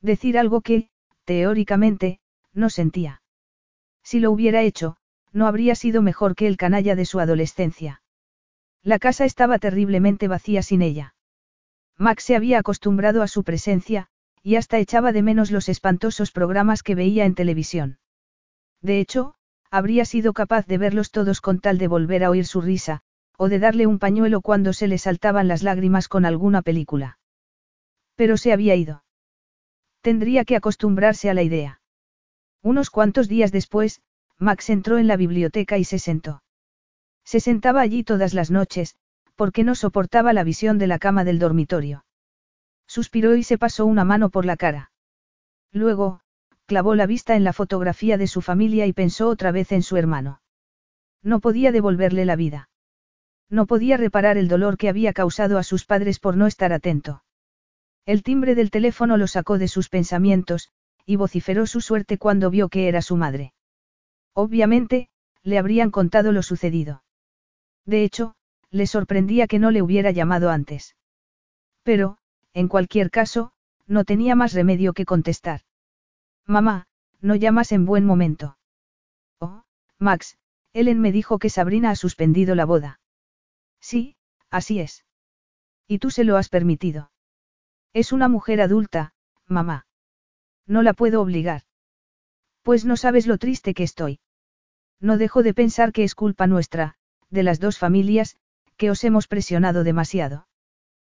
Decir 0.00 0.36
algo 0.36 0.60
que, 0.60 0.88
teóricamente, 1.24 2.18
no 2.52 2.68
sentía. 2.68 3.22
Si 4.02 4.18
lo 4.18 4.32
hubiera 4.32 4.62
hecho, 4.62 4.96
no 5.30 5.46
habría 5.46 5.76
sido 5.76 6.02
mejor 6.02 6.34
que 6.34 6.48
el 6.48 6.56
canalla 6.56 6.96
de 6.96 7.04
su 7.04 7.20
adolescencia. 7.20 8.02
La 8.82 8.98
casa 8.98 9.24
estaba 9.24 9.60
terriblemente 9.60 10.26
vacía 10.26 10.64
sin 10.64 10.82
ella. 10.82 11.14
Max 11.96 12.24
se 12.24 12.34
había 12.34 12.58
acostumbrado 12.58 13.22
a 13.22 13.28
su 13.28 13.44
presencia, 13.44 14.08
y 14.42 14.56
hasta 14.56 14.80
echaba 14.80 15.12
de 15.12 15.22
menos 15.22 15.52
los 15.52 15.68
espantosos 15.68 16.32
programas 16.32 16.82
que 16.82 16.96
veía 16.96 17.24
en 17.24 17.36
televisión. 17.36 18.00
De 18.80 18.98
hecho, 18.98 19.36
habría 19.70 20.06
sido 20.06 20.32
capaz 20.32 20.66
de 20.66 20.76
verlos 20.76 21.12
todos 21.12 21.40
con 21.40 21.60
tal 21.60 21.78
de 21.78 21.86
volver 21.86 22.24
a 22.24 22.30
oír 22.30 22.46
su 22.46 22.62
risa, 22.62 23.02
o 23.38 23.48
de 23.48 23.60
darle 23.60 23.86
un 23.86 24.00
pañuelo 24.00 24.40
cuando 24.40 24.72
se 24.72 24.88
le 24.88 24.98
saltaban 24.98 25.46
las 25.46 25.62
lágrimas 25.62 26.08
con 26.08 26.24
alguna 26.24 26.62
película. 26.62 27.20
Pero 28.14 28.36
se 28.36 28.52
había 28.52 28.74
ido. 28.74 29.04
Tendría 30.00 30.44
que 30.44 30.56
acostumbrarse 30.56 31.30
a 31.30 31.34
la 31.34 31.42
idea. 31.42 31.80
Unos 32.62 32.90
cuantos 32.90 33.28
días 33.28 33.52
después, 33.52 34.02
Max 34.38 34.70
entró 34.70 34.98
en 34.98 35.06
la 35.06 35.16
biblioteca 35.16 35.78
y 35.78 35.84
se 35.84 35.98
sentó. 35.98 36.42
Se 37.24 37.40
sentaba 37.40 37.80
allí 37.80 38.02
todas 38.02 38.34
las 38.34 38.50
noches, 38.50 38.96
porque 39.36 39.64
no 39.64 39.74
soportaba 39.74 40.32
la 40.32 40.44
visión 40.44 40.78
de 40.78 40.86
la 40.86 40.98
cama 40.98 41.24
del 41.24 41.38
dormitorio. 41.38 42.04
Suspiró 42.86 43.36
y 43.36 43.42
se 43.42 43.58
pasó 43.58 43.86
una 43.86 44.04
mano 44.04 44.30
por 44.30 44.44
la 44.44 44.56
cara. 44.56 44.90
Luego, 45.72 46.20
clavó 46.66 46.94
la 46.94 47.06
vista 47.06 47.36
en 47.36 47.44
la 47.44 47.52
fotografía 47.52 48.18
de 48.18 48.26
su 48.26 48.42
familia 48.42 48.86
y 48.86 48.92
pensó 48.92 49.28
otra 49.28 49.52
vez 49.52 49.72
en 49.72 49.82
su 49.82 49.96
hermano. 49.96 50.42
No 51.22 51.40
podía 51.40 51.72
devolverle 51.72 52.24
la 52.24 52.36
vida. 52.36 52.68
No 53.48 53.66
podía 53.66 53.96
reparar 53.96 54.36
el 54.36 54.48
dolor 54.48 54.76
que 54.76 54.88
había 54.88 55.12
causado 55.12 55.58
a 55.58 55.62
sus 55.62 55.84
padres 55.84 56.18
por 56.18 56.36
no 56.36 56.46
estar 56.46 56.72
atento. 56.72 57.22
El 58.04 58.22
timbre 58.22 58.54
del 58.54 58.70
teléfono 58.70 59.16
lo 59.16 59.26
sacó 59.26 59.58
de 59.58 59.68
sus 59.68 59.88
pensamientos, 59.88 60.70
y 61.06 61.16
vociferó 61.16 61.66
su 61.66 61.80
suerte 61.80 62.18
cuando 62.18 62.50
vio 62.50 62.68
que 62.68 62.88
era 62.88 63.02
su 63.02 63.16
madre. 63.16 63.52
Obviamente, 64.34 65.08
le 65.42 65.58
habrían 65.58 65.90
contado 65.90 66.32
lo 66.32 66.42
sucedido. 66.42 67.04
De 67.84 68.04
hecho, 68.04 68.34
le 68.70 68.86
sorprendía 68.86 69.46
que 69.46 69.58
no 69.58 69.70
le 69.70 69.82
hubiera 69.82 70.10
llamado 70.10 70.50
antes. 70.50 70.96
Pero, 71.82 72.18
en 72.54 72.68
cualquier 72.68 73.10
caso, 73.10 73.52
no 73.86 74.04
tenía 74.04 74.34
más 74.34 74.52
remedio 74.52 74.94
que 74.94 75.04
contestar. 75.04 75.60
Mamá, 76.46 76.86
no 77.20 77.36
llamas 77.36 77.70
en 77.72 77.84
buen 77.84 78.04
momento. 78.04 78.58
Oh, 79.38 79.64
Max, 79.98 80.38
Ellen 80.72 81.00
me 81.00 81.12
dijo 81.12 81.38
que 81.38 81.50
Sabrina 81.50 81.90
ha 81.90 81.96
suspendido 81.96 82.54
la 82.54 82.64
boda. 82.64 83.00
Sí, 83.80 84.16
así 84.50 84.80
es. 84.80 85.04
Y 85.86 85.98
tú 85.98 86.10
se 86.10 86.24
lo 86.24 86.36
has 86.36 86.48
permitido. 86.48 87.11
Es 87.92 88.12
una 88.12 88.28
mujer 88.28 88.60
adulta, 88.60 89.12
mamá. 89.46 89.86
No 90.66 90.82
la 90.82 90.94
puedo 90.94 91.20
obligar. 91.20 91.62
Pues 92.62 92.84
no 92.84 92.96
sabes 92.96 93.26
lo 93.26 93.38
triste 93.38 93.74
que 93.74 93.82
estoy. 93.82 94.20
No 95.00 95.18
dejo 95.18 95.42
de 95.42 95.52
pensar 95.52 95.92
que 95.92 96.04
es 96.04 96.14
culpa 96.14 96.46
nuestra, 96.46 96.94
de 97.28 97.42
las 97.42 97.60
dos 97.60 97.78
familias, 97.78 98.36
que 98.76 98.90
os 98.90 99.02
hemos 99.04 99.26
presionado 99.26 99.84
demasiado. 99.84 100.46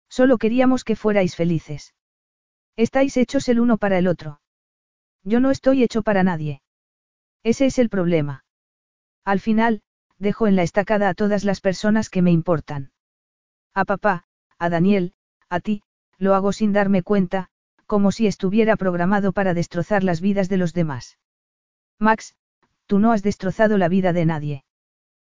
Solo 0.08 0.38
queríamos 0.38 0.84
que 0.84 0.96
fuerais 0.96 1.36
felices. 1.36 1.94
Estáis 2.76 3.16
hechos 3.16 3.48
el 3.48 3.60
uno 3.60 3.76
para 3.76 3.98
el 3.98 4.06
otro. 4.06 4.40
Yo 5.24 5.40
no 5.40 5.50
estoy 5.50 5.82
hecho 5.82 6.02
para 6.02 6.22
nadie. 6.22 6.62
Ese 7.42 7.66
es 7.66 7.78
el 7.78 7.88
problema. 7.88 8.44
Al 9.24 9.40
final, 9.40 9.82
dejo 10.18 10.46
en 10.46 10.56
la 10.56 10.62
estacada 10.62 11.08
a 11.08 11.14
todas 11.14 11.44
las 11.44 11.60
personas 11.60 12.08
que 12.08 12.22
me 12.22 12.30
importan. 12.30 12.92
A 13.74 13.84
papá, 13.84 14.26
a 14.58 14.68
Daniel, 14.68 15.14
a 15.48 15.60
ti, 15.60 15.82
lo 16.22 16.36
hago 16.36 16.52
sin 16.52 16.72
darme 16.72 17.02
cuenta, 17.02 17.48
como 17.86 18.12
si 18.12 18.28
estuviera 18.28 18.76
programado 18.76 19.32
para 19.32 19.54
destrozar 19.54 20.04
las 20.04 20.20
vidas 20.20 20.48
de 20.48 20.56
los 20.56 20.72
demás. 20.72 21.18
Max, 21.98 22.36
tú 22.86 23.00
no 23.00 23.10
has 23.10 23.24
destrozado 23.24 23.76
la 23.76 23.88
vida 23.88 24.12
de 24.12 24.24
nadie. 24.24 24.64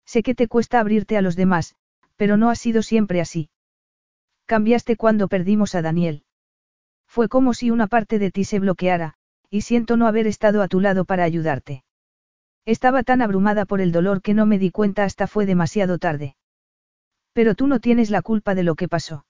Sé 0.05 0.25
que 0.25 0.35
te 0.35 0.49
cuesta 0.49 0.81
abrirte 0.81 1.17
a 1.17 1.23
los 1.23 1.37
demás, 1.37 1.77
pero 2.17 2.37
no 2.37 2.51
ha 2.51 2.57
sido 2.57 2.83
siempre 2.83 3.21
así. 3.21 3.49
Cambiaste 4.47 4.97
cuando 4.97 5.29
perdimos 5.29 5.77
a 5.77 5.83
Daniel. 5.83 6.25
Fue 7.07 7.29
como 7.29 7.55
si 7.55 7.71
una 7.71 7.87
parte 7.87 8.19
de 8.19 8.33
ti 8.33 8.43
se 8.43 8.59
bloqueara, 8.59 9.15
y 9.51 9.61
siento 9.61 9.97
no 9.97 10.09
haber 10.09 10.27
estado 10.27 10.63
a 10.63 10.69
tu 10.69 10.81
lado 10.81 11.05
para 11.05 11.23
ayudarte. 11.23 11.85
Estaba 12.67 13.05
tan 13.05 13.23
abrumada 13.23 13.67
por 13.67 13.81
el 13.81 13.93
dolor 13.93 14.21
que 14.21 14.35
no 14.35 14.47
me 14.47 14.59
di 14.59 14.73
cuenta 14.73 15.05
hasta 15.05 15.29
fue 15.29 15.47
demasiado 15.47 15.99
tarde. 15.99 16.35
Pero 17.33 17.55
tú 17.55 17.69
no 17.69 17.79
tienes 17.79 18.11
la 18.11 18.21
culpa 18.21 18.57
de 18.57 18.65
lo 18.65 18.75
que 18.75 18.89
pasó. 18.89 19.25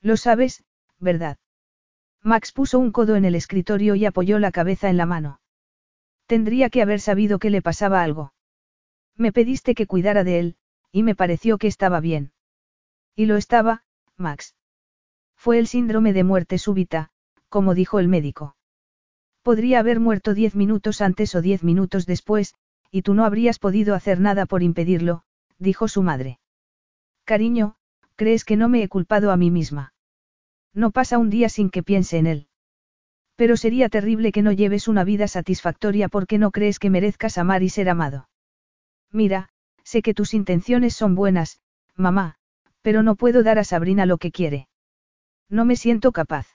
Lo 0.00 0.16
sabes, 0.16 0.64
¿verdad? 0.98 1.38
Max 2.22 2.52
puso 2.52 2.78
un 2.78 2.92
codo 2.92 3.16
en 3.16 3.24
el 3.24 3.34
escritorio 3.34 3.94
y 3.94 4.04
apoyó 4.04 4.38
la 4.38 4.50
cabeza 4.50 4.90
en 4.90 4.96
la 4.96 5.06
mano. 5.06 5.40
Tendría 6.26 6.70
que 6.70 6.82
haber 6.82 7.00
sabido 7.00 7.38
que 7.38 7.50
le 7.50 7.62
pasaba 7.62 8.02
algo. 8.02 8.32
Me 9.16 9.32
pediste 9.32 9.74
que 9.74 9.86
cuidara 9.86 10.24
de 10.24 10.38
él, 10.40 10.56
y 10.90 11.02
me 11.02 11.14
pareció 11.14 11.58
que 11.58 11.68
estaba 11.68 12.00
bien. 12.00 12.32
Y 13.14 13.26
lo 13.26 13.36
estaba, 13.36 13.84
Max. 14.16 14.54
Fue 15.36 15.58
el 15.58 15.66
síndrome 15.66 16.12
de 16.12 16.24
muerte 16.24 16.58
súbita, 16.58 17.10
como 17.48 17.74
dijo 17.74 17.98
el 17.98 18.08
médico. 18.08 18.56
Podría 19.42 19.78
haber 19.78 20.00
muerto 20.00 20.34
diez 20.34 20.56
minutos 20.56 21.00
antes 21.00 21.34
o 21.34 21.42
diez 21.42 21.62
minutos 21.62 22.06
después, 22.06 22.54
y 22.90 23.02
tú 23.02 23.14
no 23.14 23.24
habrías 23.24 23.58
podido 23.58 23.94
hacer 23.94 24.18
nada 24.18 24.46
por 24.46 24.62
impedirlo, 24.62 25.22
dijo 25.58 25.86
su 25.86 26.02
madre. 26.02 26.40
Cariño, 27.24 27.75
¿crees 28.16 28.44
que 28.44 28.56
no 28.56 28.68
me 28.68 28.82
he 28.82 28.88
culpado 28.88 29.30
a 29.30 29.36
mí 29.36 29.50
misma? 29.50 29.94
No 30.74 30.90
pasa 30.90 31.18
un 31.18 31.30
día 31.30 31.48
sin 31.48 31.70
que 31.70 31.82
piense 31.82 32.18
en 32.18 32.26
él. 32.26 32.48
Pero 33.36 33.56
sería 33.56 33.88
terrible 33.88 34.32
que 34.32 34.42
no 34.42 34.52
lleves 34.52 34.88
una 34.88 35.04
vida 35.04 35.28
satisfactoria 35.28 36.08
porque 36.08 36.38
no 36.38 36.50
crees 36.50 36.78
que 36.78 36.90
merezcas 36.90 37.38
amar 37.38 37.62
y 37.62 37.68
ser 37.68 37.88
amado. 37.88 38.28
Mira, 39.12 39.50
sé 39.84 40.02
que 40.02 40.14
tus 40.14 40.34
intenciones 40.34 40.94
son 40.94 41.14
buenas, 41.14 41.60
mamá, 41.94 42.36
pero 42.82 43.02
no 43.02 43.14
puedo 43.14 43.42
dar 43.42 43.58
a 43.58 43.64
Sabrina 43.64 44.06
lo 44.06 44.18
que 44.18 44.32
quiere. 44.32 44.68
No 45.48 45.64
me 45.64 45.76
siento 45.76 46.12
capaz. 46.12 46.46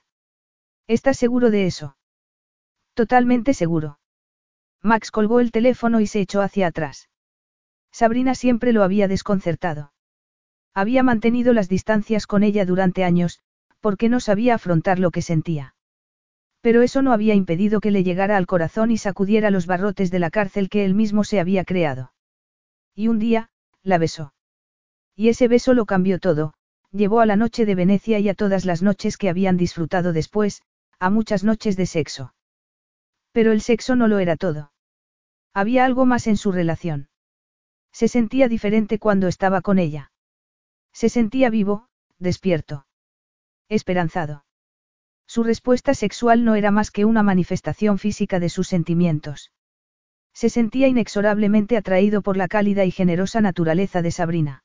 ¿Estás 0.88 1.18
seguro 1.18 1.52
de 1.52 1.66
eso? 1.66 1.98
Totalmente 2.94 3.54
seguro. 3.54 4.00
Max 4.82 5.12
colgó 5.12 5.40
el 5.40 5.52
teléfono 5.52 6.00
y 6.00 6.08
se 6.08 6.20
echó 6.20 6.42
hacia 6.42 6.68
atrás. 6.68 7.10
Sabrina 7.92 8.36
siempre 8.36 8.74
lo 8.74 8.84
había 8.84 9.08
desconcertado. 9.08 9.91
Había 10.74 11.04
mantenido 11.04 11.54
las 11.54 11.68
distancias 11.68 12.28
con 12.28 12.44
ella 12.44 12.66
durante 12.66 13.04
años, 13.04 13.40
porque 13.82 14.10
no 14.10 14.20
sabía 14.20 14.56
afrontar 14.56 15.00
lo 15.00 15.12
que 15.12 15.22
sentía. 15.22 15.76
Pero 16.62 16.82
eso 16.84 17.02
no 17.02 17.12
había 17.12 17.34
impedido 17.34 17.82
que 17.82 17.92
le 17.92 18.04
llegara 18.04 18.38
al 18.38 18.46
corazón 18.46 18.92
y 18.92 18.98
sacudiera 18.98 19.50
los 19.50 19.66
barrotes 19.66 20.12
de 20.12 20.20
la 20.20 20.30
cárcel 20.30 20.70
que 20.70 20.86
él 20.86 20.94
mismo 20.94 21.24
se 21.24 21.40
había 21.40 21.66
creado. 21.66 22.14
Y 22.96 23.08
un 23.08 23.20
día, 23.20 23.50
la 23.84 23.98
besó. 23.98 24.34
Y 25.16 25.30
ese 25.30 25.48
beso 25.48 25.74
lo 25.74 25.86
cambió 25.86 26.20
todo, 26.20 26.54
llevó 26.92 27.20
a 27.20 27.26
la 27.26 27.36
noche 27.36 27.66
de 27.66 27.76
Venecia 27.76 28.20
y 28.20 28.30
a 28.30 28.36
todas 28.36 28.66
las 28.66 28.82
noches 28.82 29.18
que 29.18 29.30
habían 29.30 29.58
disfrutado 29.58 30.14
después, 30.14 30.62
a 31.00 31.10
muchas 31.10 31.44
noches 31.44 31.76
de 31.78 31.88
sexo. 31.88 32.34
Pero 33.32 33.52
el 33.52 33.62
sexo 33.62 33.96
no 33.96 34.08
lo 34.08 34.20
era 34.20 34.36
todo. 34.36 34.72
Había 35.54 35.86
algo 35.86 36.06
más 36.06 36.28
en 36.28 36.38
su 36.38 36.52
relación. 36.52 37.10
Se 37.92 38.08
sentía 38.08 38.48
diferente 38.48 39.00
cuando 39.00 39.28
estaba 39.28 39.62
con 39.62 39.80
ella. 39.80 40.12
Se 40.94 41.10
sentía 41.10 41.50
vivo, 41.50 41.88
despierto. 42.20 42.86
Esperanzado. 43.70 44.46
Su 45.26 45.44
respuesta 45.44 45.94
sexual 45.94 46.44
no 46.44 46.56
era 46.56 46.72
más 46.72 46.92
que 46.92 47.06
una 47.06 47.24
manifestación 47.24 47.98
física 47.98 48.40
de 48.40 48.50
sus 48.50 48.68
sentimientos. 48.68 49.52
Se 50.34 50.50
sentía 50.50 50.88
inexorablemente 50.88 51.78
atraído 51.78 52.22
por 52.22 52.38
la 52.38 52.48
cálida 52.48 52.86
y 52.86 52.92
generosa 52.92 53.42
naturaleza 53.42 54.02
de 54.02 54.12
Sabrina. 54.12 54.64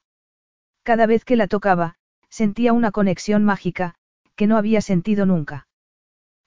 Cada 0.82 1.06
vez 1.06 1.24
que 1.24 1.36
la 1.36 1.46
tocaba, 1.46 1.96
sentía 2.28 2.72
una 2.72 2.90
conexión 2.90 3.44
mágica, 3.44 3.94
que 4.34 4.46
no 4.46 4.56
había 4.56 4.80
sentido 4.80 5.26
nunca. 5.26 5.66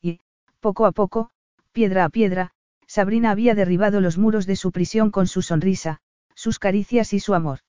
Y, 0.01 0.19
poco 0.59 0.85
a 0.85 0.91
poco, 0.91 1.31
piedra 1.71 2.05
a 2.05 2.09
piedra, 2.09 2.51
Sabrina 2.87 3.31
había 3.31 3.55
derribado 3.55 4.01
los 4.01 4.17
muros 4.17 4.45
de 4.45 4.55
su 4.55 4.71
prisión 4.71 5.11
con 5.11 5.27
su 5.27 5.41
sonrisa, 5.41 5.99
sus 6.35 6.59
caricias 6.59 7.13
y 7.13 7.19
su 7.19 7.33
amor. 7.33 7.59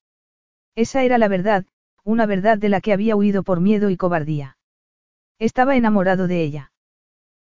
Esa 0.74 1.02
era 1.02 1.18
la 1.18 1.28
verdad, 1.28 1.66
una 2.04 2.26
verdad 2.26 2.58
de 2.58 2.68
la 2.68 2.80
que 2.80 2.92
había 2.92 3.16
huido 3.16 3.42
por 3.42 3.60
miedo 3.60 3.90
y 3.90 3.96
cobardía. 3.96 4.56
Estaba 5.38 5.76
enamorado 5.76 6.26
de 6.26 6.42
ella. 6.42 6.72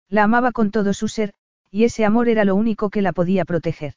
La 0.09 0.25
amaba 0.25 0.52
con 0.52 0.70
todo 0.70 0.93
su 0.93 1.09
ser, 1.09 1.33
y 1.70 1.85
ese 1.85 2.05
amor 2.05 2.28
era 2.28 2.44
lo 2.44 2.55
único 2.55 2.91
que 2.91 3.02
la 3.02 3.12
podía 3.12 3.44
proteger. 3.44 3.94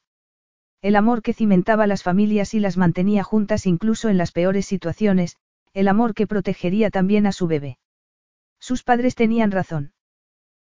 El 0.82 0.96
amor 0.96 1.22
que 1.22 1.34
cimentaba 1.34 1.88
las 1.88 2.04
familias 2.04 2.54
y 2.54 2.60
las 2.60 2.78
mantenía 2.78 3.24
juntas 3.24 3.66
incluso 3.66 4.10
en 4.10 4.18
las 4.18 4.32
peores 4.32 4.66
situaciones, 4.66 5.36
el 5.74 5.88
amor 5.88 6.14
que 6.14 6.28
protegería 6.28 6.90
también 6.90 7.28
a 7.28 7.32
su 7.32 7.48
bebé. 7.48 7.78
Sus 8.60 8.84
padres 8.84 9.16
tenían 9.16 9.52
razón. 9.52 9.92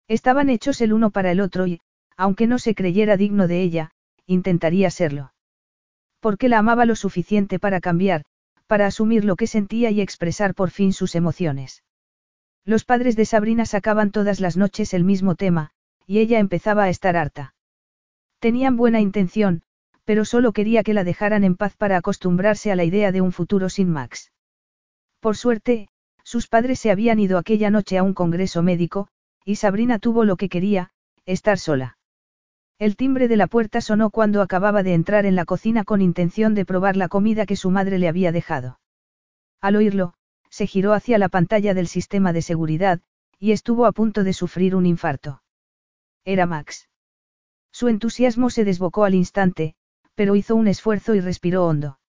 Estaban 0.07 0.49
hechos 0.49 0.81
el 0.81 0.93
uno 0.93 1.11
para 1.11 1.31
el 1.31 1.39
otro 1.39 1.67
y, 1.67 1.79
aunque 2.17 2.47
no 2.47 2.59
se 2.59 2.75
creyera 2.75 3.17
digno 3.17 3.47
de 3.47 3.61
ella, 3.61 3.91
intentaría 4.25 4.89
serlo. 4.89 5.33
Porque 6.19 6.49
la 6.49 6.59
amaba 6.59 6.85
lo 6.85 6.95
suficiente 6.95 7.57
para 7.57 7.79
cambiar, 7.79 8.23
para 8.71 8.85
asumir 8.85 9.25
lo 9.25 9.35
que 9.35 9.47
sentía 9.47 9.91
y 9.91 9.99
expresar 9.99 10.55
por 10.55 10.69
fin 10.69 10.93
sus 10.93 11.15
emociones. 11.15 11.83
Los 12.63 12.85
padres 12.85 13.17
de 13.17 13.25
Sabrina 13.25 13.65
sacaban 13.65 14.11
todas 14.11 14.39
las 14.39 14.55
noches 14.55 14.93
el 14.93 15.03
mismo 15.03 15.35
tema, 15.35 15.71
y 16.07 16.19
ella 16.19 16.39
empezaba 16.39 16.83
a 16.83 16.89
estar 16.89 17.17
harta. 17.17 17.53
Tenían 18.39 18.77
buena 18.77 19.01
intención, 19.01 19.63
pero 20.05 20.23
solo 20.23 20.53
quería 20.53 20.83
que 20.83 20.93
la 20.93 21.03
dejaran 21.03 21.43
en 21.43 21.57
paz 21.57 21.75
para 21.75 21.97
acostumbrarse 21.97 22.71
a 22.71 22.77
la 22.77 22.85
idea 22.85 23.11
de 23.11 23.19
un 23.19 23.33
futuro 23.33 23.67
sin 23.67 23.89
Max. 23.89 24.31
Por 25.19 25.35
suerte, 25.35 25.89
sus 26.23 26.47
padres 26.47 26.79
se 26.79 26.91
habían 26.91 27.19
ido 27.19 27.37
aquella 27.37 27.71
noche 27.71 27.97
a 27.97 28.03
un 28.03 28.13
congreso 28.13 28.63
médico, 28.63 29.09
y 29.43 29.57
Sabrina 29.57 29.99
tuvo 29.99 30.23
lo 30.23 30.37
que 30.37 30.47
quería, 30.47 30.91
estar 31.25 31.59
sola. 31.59 31.97
El 32.81 32.95
timbre 32.95 33.27
de 33.27 33.37
la 33.37 33.45
puerta 33.45 33.79
sonó 33.79 34.09
cuando 34.09 34.41
acababa 34.41 34.81
de 34.81 34.95
entrar 34.95 35.27
en 35.27 35.35
la 35.35 35.45
cocina 35.45 35.83
con 35.83 36.01
intención 36.01 36.55
de 36.55 36.65
probar 36.65 36.97
la 36.97 37.09
comida 37.09 37.45
que 37.45 37.55
su 37.55 37.69
madre 37.69 37.99
le 37.99 38.07
había 38.07 38.31
dejado. 38.31 38.79
Al 39.61 39.75
oírlo, 39.75 40.15
se 40.49 40.65
giró 40.65 40.93
hacia 40.93 41.19
la 41.19 41.29
pantalla 41.29 41.75
del 41.75 41.85
sistema 41.85 42.33
de 42.33 42.41
seguridad, 42.41 42.99
y 43.37 43.51
estuvo 43.51 43.85
a 43.85 43.91
punto 43.91 44.23
de 44.23 44.33
sufrir 44.33 44.75
un 44.75 44.87
infarto. 44.87 45.43
Era 46.25 46.47
Max. 46.47 46.89
Su 47.71 47.87
entusiasmo 47.87 48.49
se 48.49 48.65
desbocó 48.65 49.03
al 49.03 49.13
instante, 49.13 49.75
pero 50.15 50.35
hizo 50.35 50.55
un 50.55 50.67
esfuerzo 50.67 51.13
y 51.13 51.19
respiró 51.19 51.67
hondo. 51.67 51.99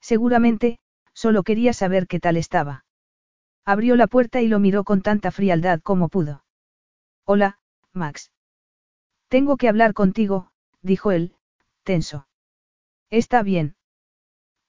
Seguramente, 0.00 0.78
solo 1.12 1.42
quería 1.42 1.74
saber 1.74 2.06
qué 2.06 2.20
tal 2.20 2.38
estaba. 2.38 2.86
Abrió 3.66 3.96
la 3.96 4.06
puerta 4.06 4.40
y 4.40 4.48
lo 4.48 4.60
miró 4.60 4.82
con 4.82 5.02
tanta 5.02 5.30
frialdad 5.30 5.80
como 5.82 6.08
pudo. 6.08 6.42
Hola, 7.26 7.58
Max. 7.92 8.30
Tengo 9.30 9.56
que 9.56 9.68
hablar 9.68 9.94
contigo, 9.94 10.50
dijo 10.82 11.12
él, 11.12 11.36
tenso. 11.84 12.26
Está 13.10 13.44
bien. 13.44 13.76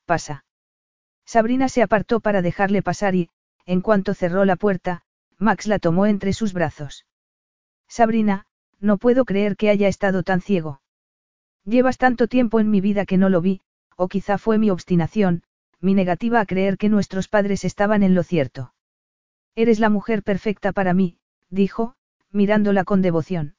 Pasa. 0.05 0.45
Sabrina 1.25 1.67
se 1.67 1.81
apartó 1.81 2.19
para 2.19 2.43
dejarle 2.43 2.83
pasar 2.83 3.15
y, 3.15 3.31
en 3.65 3.81
cuanto 3.81 4.13
cerró 4.13 4.45
la 4.45 4.55
puerta, 4.55 5.01
Max 5.39 5.65
la 5.65 5.79
tomó 5.79 6.05
entre 6.05 6.31
sus 6.33 6.53
brazos. 6.53 7.07
Sabrina, 7.87 8.45
no 8.79 8.99
puedo 8.99 9.25
creer 9.25 9.57
que 9.57 9.71
haya 9.71 9.87
estado 9.87 10.21
tan 10.21 10.41
ciego. 10.41 10.83
Llevas 11.65 11.97
tanto 11.97 12.27
tiempo 12.27 12.59
en 12.59 12.69
mi 12.69 12.81
vida 12.81 13.07
que 13.07 13.17
no 13.17 13.29
lo 13.29 13.41
vi, 13.41 13.61
o 13.95 14.09
quizá 14.09 14.37
fue 14.37 14.59
mi 14.59 14.69
obstinación, 14.69 15.41
mi 15.79 15.95
negativa 15.95 16.39
a 16.39 16.45
creer 16.45 16.77
que 16.77 16.87
nuestros 16.87 17.27
padres 17.27 17.65
estaban 17.65 18.03
en 18.03 18.13
lo 18.13 18.21
cierto. 18.21 18.75
Eres 19.55 19.79
la 19.79 19.89
mujer 19.89 20.21
perfecta 20.21 20.71
para 20.71 20.93
mí, 20.93 21.17
dijo, 21.49 21.95
mirándola 22.29 22.83
con 22.83 23.01
devoción. 23.01 23.55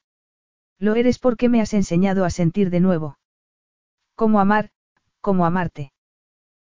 Lo 0.79 0.95
eres 0.95 1.19
porque 1.19 1.49
me 1.49 1.61
has 1.61 1.75
enseñado 1.75 2.25
a 2.25 2.31
sentir 2.31 2.71
de 2.71 2.81
nuevo. 2.81 3.19
Cómo 4.15 4.41
amar, 4.41 4.71
cómo 5.21 5.47
amarte. 5.47 5.93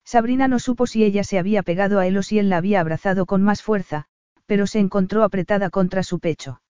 Sabrina 0.05 0.47
no 0.47 0.59
supo 0.59 0.85
si 0.85 1.03
ella 1.03 1.23
se 1.23 1.39
había 1.39 1.63
pegado 1.63 1.99
a 1.99 2.07
él 2.07 2.17
o 2.17 2.23
si 2.23 2.39
él 2.39 2.49
la 2.49 2.57
había 2.57 2.81
abrazado 2.81 3.25
con 3.25 3.41
más 3.41 3.61
fuerza, 3.61 4.05
pero 4.45 4.67
se 4.67 4.79
encontró 4.79 5.23
apretada 5.23 5.69
contra 5.69 6.03
su 6.03 6.19
pecho. 6.19 6.61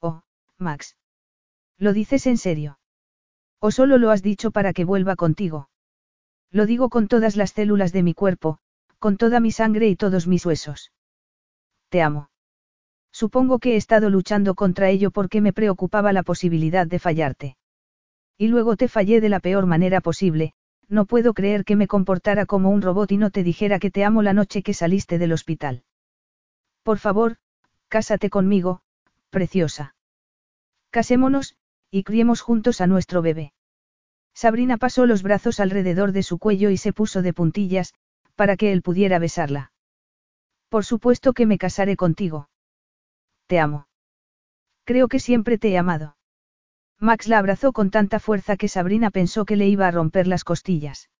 Oh, 0.00 0.22
Max. 0.58 0.96
¿Lo 1.78 1.92
dices 1.92 2.26
en 2.26 2.36
serio? 2.36 2.78
¿O 3.58 3.70
solo 3.70 3.98
lo 3.98 4.10
has 4.10 4.22
dicho 4.22 4.50
para 4.50 4.72
que 4.72 4.84
vuelva 4.84 5.16
contigo? 5.16 5.70
Lo 6.50 6.66
digo 6.66 6.88
con 6.88 7.08
todas 7.08 7.36
las 7.36 7.50
células 7.52 7.92
de 7.92 8.02
mi 8.02 8.14
cuerpo, 8.14 8.58
con 8.98 9.16
toda 9.16 9.40
mi 9.40 9.52
sangre 9.52 9.88
y 9.88 9.96
todos 9.96 10.26
mis 10.26 10.44
huesos. 10.44 10.92
Te 11.88 12.02
amo. 12.02 12.29
Supongo 13.12 13.58
que 13.58 13.74
he 13.74 13.76
estado 13.76 14.10
luchando 14.10 14.54
contra 14.54 14.88
ello 14.88 15.10
porque 15.10 15.40
me 15.40 15.52
preocupaba 15.52 16.12
la 16.12 16.22
posibilidad 16.22 16.86
de 16.86 16.98
fallarte. 16.98 17.56
Y 18.38 18.48
luego 18.48 18.76
te 18.76 18.88
fallé 18.88 19.20
de 19.20 19.28
la 19.28 19.40
peor 19.40 19.66
manera 19.66 20.00
posible, 20.00 20.54
no 20.88 21.04
puedo 21.04 21.34
creer 21.34 21.64
que 21.64 21.76
me 21.76 21.86
comportara 21.86 22.46
como 22.46 22.70
un 22.70 22.82
robot 22.82 23.12
y 23.12 23.16
no 23.16 23.30
te 23.30 23.42
dijera 23.44 23.78
que 23.78 23.90
te 23.90 24.04
amo 24.04 24.22
la 24.22 24.32
noche 24.32 24.62
que 24.62 24.74
saliste 24.74 25.18
del 25.18 25.32
hospital. 25.32 25.84
Por 26.82 26.98
favor, 26.98 27.36
cásate 27.88 28.30
conmigo, 28.30 28.82
preciosa. 29.30 29.94
Casémonos, 30.90 31.56
y 31.90 32.02
criemos 32.02 32.40
juntos 32.40 32.80
a 32.80 32.86
nuestro 32.86 33.22
bebé. 33.22 33.52
Sabrina 34.34 34.78
pasó 34.78 35.06
los 35.06 35.22
brazos 35.22 35.60
alrededor 35.60 36.12
de 36.12 36.22
su 36.22 36.38
cuello 36.38 36.70
y 36.70 36.76
se 36.76 36.92
puso 36.92 37.22
de 37.22 37.32
puntillas, 37.32 37.94
para 38.34 38.56
que 38.56 38.72
él 38.72 38.82
pudiera 38.82 39.18
besarla. 39.18 39.72
Por 40.68 40.84
supuesto 40.84 41.32
que 41.32 41.46
me 41.46 41.58
casaré 41.58 41.96
contigo. 41.96 42.48
Te 43.50 43.58
amo. 43.58 43.88
Creo 44.84 45.08
que 45.08 45.18
siempre 45.18 45.58
te 45.58 45.70
he 45.70 45.76
amado. 45.76 46.16
Max 47.00 47.26
la 47.26 47.38
abrazó 47.38 47.72
con 47.72 47.90
tanta 47.90 48.20
fuerza 48.20 48.56
que 48.56 48.68
Sabrina 48.68 49.10
pensó 49.10 49.44
que 49.44 49.56
le 49.56 49.66
iba 49.66 49.88
a 49.88 49.90
romper 49.90 50.28
las 50.28 50.44
costillas. 50.44 51.10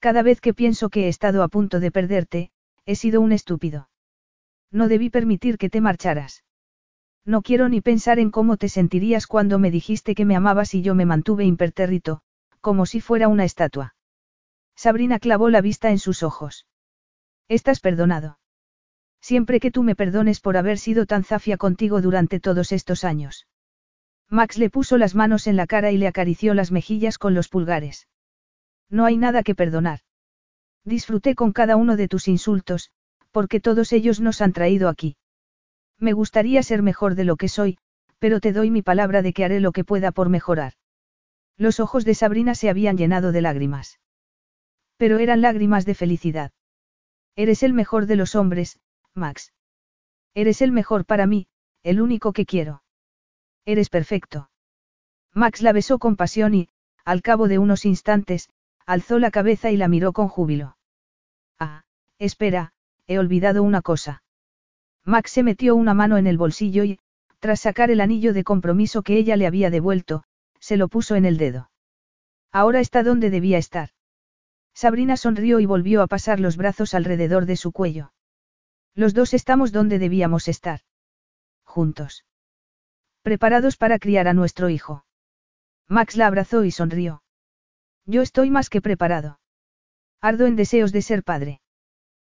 Cada 0.00 0.24
vez 0.24 0.40
que 0.40 0.52
pienso 0.52 0.90
que 0.90 1.04
he 1.04 1.08
estado 1.08 1.44
a 1.44 1.48
punto 1.48 1.78
de 1.78 1.92
perderte, 1.92 2.50
he 2.86 2.96
sido 2.96 3.20
un 3.20 3.30
estúpido. 3.30 3.88
No 4.72 4.88
debí 4.88 5.10
permitir 5.10 5.56
que 5.56 5.70
te 5.70 5.80
marcharas. 5.80 6.42
No 7.24 7.40
quiero 7.40 7.68
ni 7.68 7.80
pensar 7.80 8.18
en 8.18 8.32
cómo 8.32 8.56
te 8.56 8.68
sentirías 8.68 9.28
cuando 9.28 9.60
me 9.60 9.70
dijiste 9.70 10.16
que 10.16 10.24
me 10.24 10.34
amabas 10.34 10.74
y 10.74 10.82
yo 10.82 10.96
me 10.96 11.06
mantuve 11.06 11.44
impertérrito, 11.44 12.22
como 12.60 12.84
si 12.84 13.00
fuera 13.00 13.28
una 13.28 13.44
estatua. 13.44 13.94
Sabrina 14.74 15.20
clavó 15.20 15.50
la 15.50 15.60
vista 15.60 15.92
en 15.92 16.00
sus 16.00 16.24
ojos. 16.24 16.66
Estás 17.46 17.78
perdonado. 17.78 18.40
Siempre 19.24 19.58
que 19.58 19.70
tú 19.70 19.82
me 19.82 19.96
perdones 19.96 20.38
por 20.38 20.58
haber 20.58 20.76
sido 20.76 21.06
tan 21.06 21.24
zafia 21.24 21.56
contigo 21.56 22.02
durante 22.02 22.40
todos 22.40 22.72
estos 22.72 23.04
años. 23.04 23.46
Max 24.28 24.58
le 24.58 24.68
puso 24.68 24.98
las 24.98 25.14
manos 25.14 25.46
en 25.46 25.56
la 25.56 25.66
cara 25.66 25.90
y 25.92 25.96
le 25.96 26.06
acarició 26.06 26.52
las 26.52 26.70
mejillas 26.70 27.16
con 27.16 27.32
los 27.32 27.48
pulgares. 27.48 28.06
No 28.90 29.06
hay 29.06 29.16
nada 29.16 29.42
que 29.42 29.54
perdonar. 29.54 30.00
Disfruté 30.84 31.34
con 31.34 31.52
cada 31.52 31.76
uno 31.76 31.96
de 31.96 32.06
tus 32.06 32.28
insultos, 32.28 32.90
porque 33.30 33.60
todos 33.60 33.94
ellos 33.94 34.20
nos 34.20 34.42
han 34.42 34.52
traído 34.52 34.90
aquí. 34.90 35.16
Me 35.98 36.12
gustaría 36.12 36.62
ser 36.62 36.82
mejor 36.82 37.14
de 37.14 37.24
lo 37.24 37.36
que 37.36 37.48
soy, 37.48 37.78
pero 38.18 38.40
te 38.40 38.52
doy 38.52 38.70
mi 38.70 38.82
palabra 38.82 39.22
de 39.22 39.32
que 39.32 39.46
haré 39.46 39.58
lo 39.58 39.72
que 39.72 39.84
pueda 39.84 40.12
por 40.12 40.28
mejorar. 40.28 40.74
Los 41.56 41.80
ojos 41.80 42.04
de 42.04 42.14
Sabrina 42.14 42.54
se 42.54 42.68
habían 42.68 42.98
llenado 42.98 43.32
de 43.32 43.40
lágrimas. 43.40 44.00
Pero 44.98 45.16
eran 45.16 45.40
lágrimas 45.40 45.86
de 45.86 45.94
felicidad. 45.94 46.52
Eres 47.36 47.62
el 47.62 47.72
mejor 47.72 48.04
de 48.04 48.16
los 48.16 48.34
hombres, 48.34 48.80
Max. 49.14 49.52
Eres 50.34 50.62
el 50.62 50.72
mejor 50.72 51.04
para 51.04 51.26
mí, 51.26 51.46
el 51.82 52.00
único 52.00 52.32
que 52.32 52.46
quiero. 52.46 52.82
Eres 53.64 53.88
perfecto. 53.88 54.50
Max 55.32 55.62
la 55.62 55.72
besó 55.72 55.98
con 55.98 56.16
pasión 56.16 56.54
y, 56.54 56.68
al 57.04 57.22
cabo 57.22 57.48
de 57.48 57.58
unos 57.58 57.84
instantes, 57.84 58.48
alzó 58.86 59.18
la 59.18 59.30
cabeza 59.30 59.70
y 59.70 59.76
la 59.76 59.88
miró 59.88 60.12
con 60.12 60.28
júbilo. 60.28 60.76
Ah, 61.58 61.84
espera, 62.18 62.72
he 63.06 63.18
olvidado 63.18 63.62
una 63.62 63.82
cosa. 63.82 64.22
Max 65.04 65.32
se 65.32 65.42
metió 65.42 65.76
una 65.76 65.94
mano 65.94 66.16
en 66.16 66.26
el 66.26 66.38
bolsillo 66.38 66.84
y, 66.84 66.98
tras 67.38 67.60
sacar 67.60 67.90
el 67.90 68.00
anillo 68.00 68.32
de 68.32 68.42
compromiso 68.42 69.02
que 69.02 69.18
ella 69.18 69.36
le 69.36 69.46
había 69.46 69.68
devuelto, 69.70 70.24
se 70.58 70.76
lo 70.78 70.88
puso 70.88 71.14
en 71.14 71.26
el 71.26 71.36
dedo. 71.36 71.70
Ahora 72.50 72.80
está 72.80 73.02
donde 73.02 73.28
debía 73.28 73.58
estar. 73.58 73.90
Sabrina 74.72 75.16
sonrió 75.16 75.60
y 75.60 75.66
volvió 75.66 76.00
a 76.00 76.06
pasar 76.06 76.40
los 76.40 76.56
brazos 76.56 76.94
alrededor 76.94 77.44
de 77.44 77.56
su 77.56 77.70
cuello. 77.70 78.13
Los 78.94 79.12
dos 79.12 79.34
estamos 79.34 79.72
donde 79.72 79.98
debíamos 79.98 80.48
estar. 80.48 80.80
Juntos. 81.64 82.24
Preparados 83.22 83.76
para 83.76 83.98
criar 83.98 84.28
a 84.28 84.34
nuestro 84.34 84.68
hijo. 84.68 85.04
Max 85.88 86.16
la 86.16 86.26
abrazó 86.26 86.64
y 86.64 86.70
sonrió. 86.70 87.22
Yo 88.06 88.22
estoy 88.22 88.50
más 88.50 88.70
que 88.70 88.80
preparado. 88.80 89.40
Ardo 90.20 90.46
en 90.46 90.56
deseos 90.56 90.92
de 90.92 91.02
ser 91.02 91.24
padre. 91.24 91.60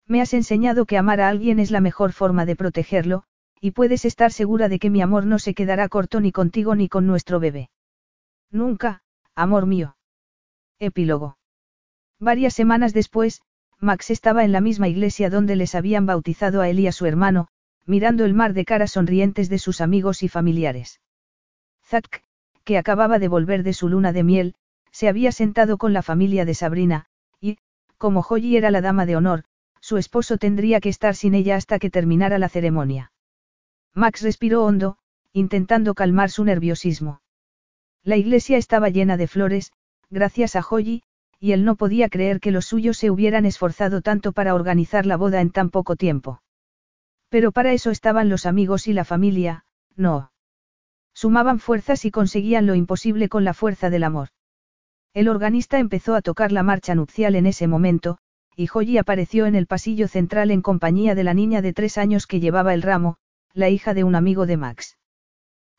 Me 0.06 0.20
has 0.20 0.34
enseñado 0.34 0.86
que 0.86 0.98
amar 0.98 1.20
a 1.20 1.28
alguien 1.28 1.58
es 1.58 1.70
la 1.70 1.80
mejor 1.80 2.12
forma 2.12 2.46
de 2.46 2.56
protegerlo, 2.56 3.24
y 3.60 3.72
puedes 3.72 4.04
estar 4.04 4.32
segura 4.32 4.68
de 4.68 4.78
que 4.78 4.90
mi 4.90 5.02
amor 5.02 5.26
no 5.26 5.38
se 5.38 5.54
quedará 5.54 5.88
corto 5.88 6.20
ni 6.20 6.32
contigo 6.32 6.74
ni 6.74 6.88
con 6.88 7.06
nuestro 7.06 7.40
bebé. 7.40 7.70
Nunca, 8.50 9.02
amor 9.34 9.66
mío. 9.66 9.96
Epílogo. 10.78 11.38
Varias 12.18 12.54
semanas 12.54 12.94
después, 12.94 13.42
Max 13.80 14.10
estaba 14.10 14.44
en 14.44 14.52
la 14.52 14.60
misma 14.60 14.88
iglesia 14.88 15.30
donde 15.30 15.56
les 15.56 15.74
habían 15.74 16.06
bautizado 16.06 16.60
a 16.60 16.68
él 16.68 16.80
y 16.80 16.86
a 16.86 16.92
su 16.92 17.06
hermano, 17.06 17.48
mirando 17.86 18.24
el 18.24 18.34
mar 18.34 18.52
de 18.52 18.64
caras 18.64 18.92
sonrientes 18.92 19.48
de 19.48 19.58
sus 19.58 19.80
amigos 19.80 20.22
y 20.22 20.28
familiares. 20.28 21.00
Zack, 21.84 22.22
que 22.64 22.76
acababa 22.76 23.18
de 23.18 23.28
volver 23.28 23.62
de 23.62 23.72
su 23.72 23.88
luna 23.88 24.12
de 24.12 24.24
miel, 24.24 24.54
se 24.90 25.08
había 25.08 25.32
sentado 25.32 25.78
con 25.78 25.92
la 25.92 26.02
familia 26.02 26.44
de 26.44 26.54
Sabrina, 26.54 27.06
y, 27.40 27.58
como 27.96 28.20
Holly 28.20 28.56
era 28.56 28.70
la 28.70 28.80
dama 28.80 29.06
de 29.06 29.16
honor, 29.16 29.44
su 29.80 29.96
esposo 29.96 30.38
tendría 30.38 30.80
que 30.80 30.88
estar 30.88 31.14
sin 31.14 31.34
ella 31.34 31.56
hasta 31.56 31.78
que 31.78 31.88
terminara 31.88 32.38
la 32.38 32.48
ceremonia. 32.48 33.12
Max 33.94 34.22
respiró 34.22 34.64
hondo, 34.64 34.98
intentando 35.32 35.94
calmar 35.94 36.30
su 36.30 36.44
nerviosismo. 36.44 37.22
La 38.02 38.16
iglesia 38.16 38.58
estaba 38.58 38.88
llena 38.88 39.16
de 39.16 39.28
flores, 39.28 39.72
gracias 40.10 40.56
a 40.56 40.64
Holly, 40.68 41.02
y 41.40 41.52
él 41.52 41.64
no 41.64 41.76
podía 41.76 42.08
creer 42.08 42.40
que 42.40 42.50
los 42.50 42.66
suyos 42.66 42.96
se 42.96 43.10
hubieran 43.10 43.46
esforzado 43.46 44.02
tanto 44.02 44.32
para 44.32 44.54
organizar 44.54 45.06
la 45.06 45.16
boda 45.16 45.40
en 45.40 45.50
tan 45.50 45.70
poco 45.70 45.96
tiempo. 45.96 46.42
Pero 47.28 47.52
para 47.52 47.72
eso 47.72 47.90
estaban 47.90 48.28
los 48.28 48.46
amigos 48.46 48.88
y 48.88 48.92
la 48.92 49.04
familia, 49.04 49.64
no. 49.96 50.32
Sumaban 51.14 51.58
fuerzas 51.58 52.04
y 52.04 52.10
conseguían 52.10 52.66
lo 52.66 52.74
imposible 52.74 53.28
con 53.28 53.44
la 53.44 53.54
fuerza 53.54 53.90
del 53.90 54.04
amor. 54.04 54.28
El 55.14 55.28
organista 55.28 55.78
empezó 55.78 56.14
a 56.14 56.22
tocar 56.22 56.52
la 56.52 56.62
marcha 56.62 56.94
nupcial 56.94 57.34
en 57.34 57.46
ese 57.46 57.66
momento, 57.66 58.18
y 58.56 58.66
Joyi 58.66 58.98
apareció 58.98 59.46
en 59.46 59.54
el 59.54 59.66
pasillo 59.66 60.08
central 60.08 60.50
en 60.50 60.62
compañía 60.62 61.14
de 61.14 61.24
la 61.24 61.34
niña 61.34 61.62
de 61.62 61.72
tres 61.72 61.98
años 61.98 62.26
que 62.26 62.40
llevaba 62.40 62.74
el 62.74 62.82
ramo, 62.82 63.16
la 63.52 63.68
hija 63.68 63.94
de 63.94 64.04
un 64.04 64.14
amigo 64.14 64.46
de 64.46 64.56
Max. 64.56 64.98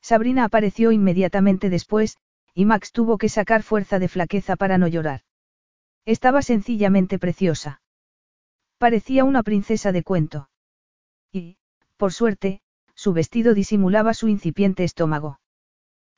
Sabrina 0.01 0.45
apareció 0.45 0.91
inmediatamente 0.91 1.69
después, 1.69 2.17
y 2.53 2.65
Max 2.65 2.91
tuvo 2.91 3.17
que 3.17 3.29
sacar 3.29 3.63
fuerza 3.63 3.99
de 3.99 4.07
flaqueza 4.07 4.55
para 4.55 4.77
no 4.77 4.87
llorar. 4.87 5.21
Estaba 6.09 6.41
sencillamente 6.41 7.19
preciosa. 7.19 7.83
Parecía 8.79 9.23
una 9.25 9.43
princesa 9.43 9.91
de 9.91 10.01
cuento. 10.01 10.49
Y, 11.31 11.57
por 11.97 12.13
suerte, 12.13 12.61
su 12.95 13.13
vestido 13.13 13.53
disimulaba 13.53 14.15
su 14.15 14.27
incipiente 14.27 14.83
estómago. 14.83 15.39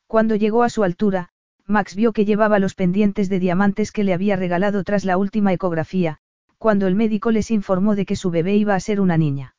Cuando 0.08 0.38
llegó 0.38 0.64
a 0.64 0.70
su 0.70 0.86
altura, 0.86 1.34
Max 1.66 1.94
vio 1.94 2.14
que 2.14 2.24
llevaba 2.24 2.58
los 2.58 2.74
pendientes 2.74 3.28
de 3.28 3.40
diamantes 3.40 3.92
que 3.92 4.06
le 4.06 4.14
había 4.14 4.38
regalado 4.38 4.86
tras 4.86 5.03
la 5.03 5.18
última 5.18 5.52
ecografía, 5.52 6.20
cuando 6.58 6.88
el 6.88 6.95
médico 6.95 7.32
les 7.32 7.52
informó 7.52 7.94
de 7.94 8.06
que 8.06 8.16
su 8.16 8.32
bebé 8.32 8.56
iba 8.56 8.76
a 8.76 8.80
ser 8.80 9.02
una 9.02 9.18
niña. 9.18 9.58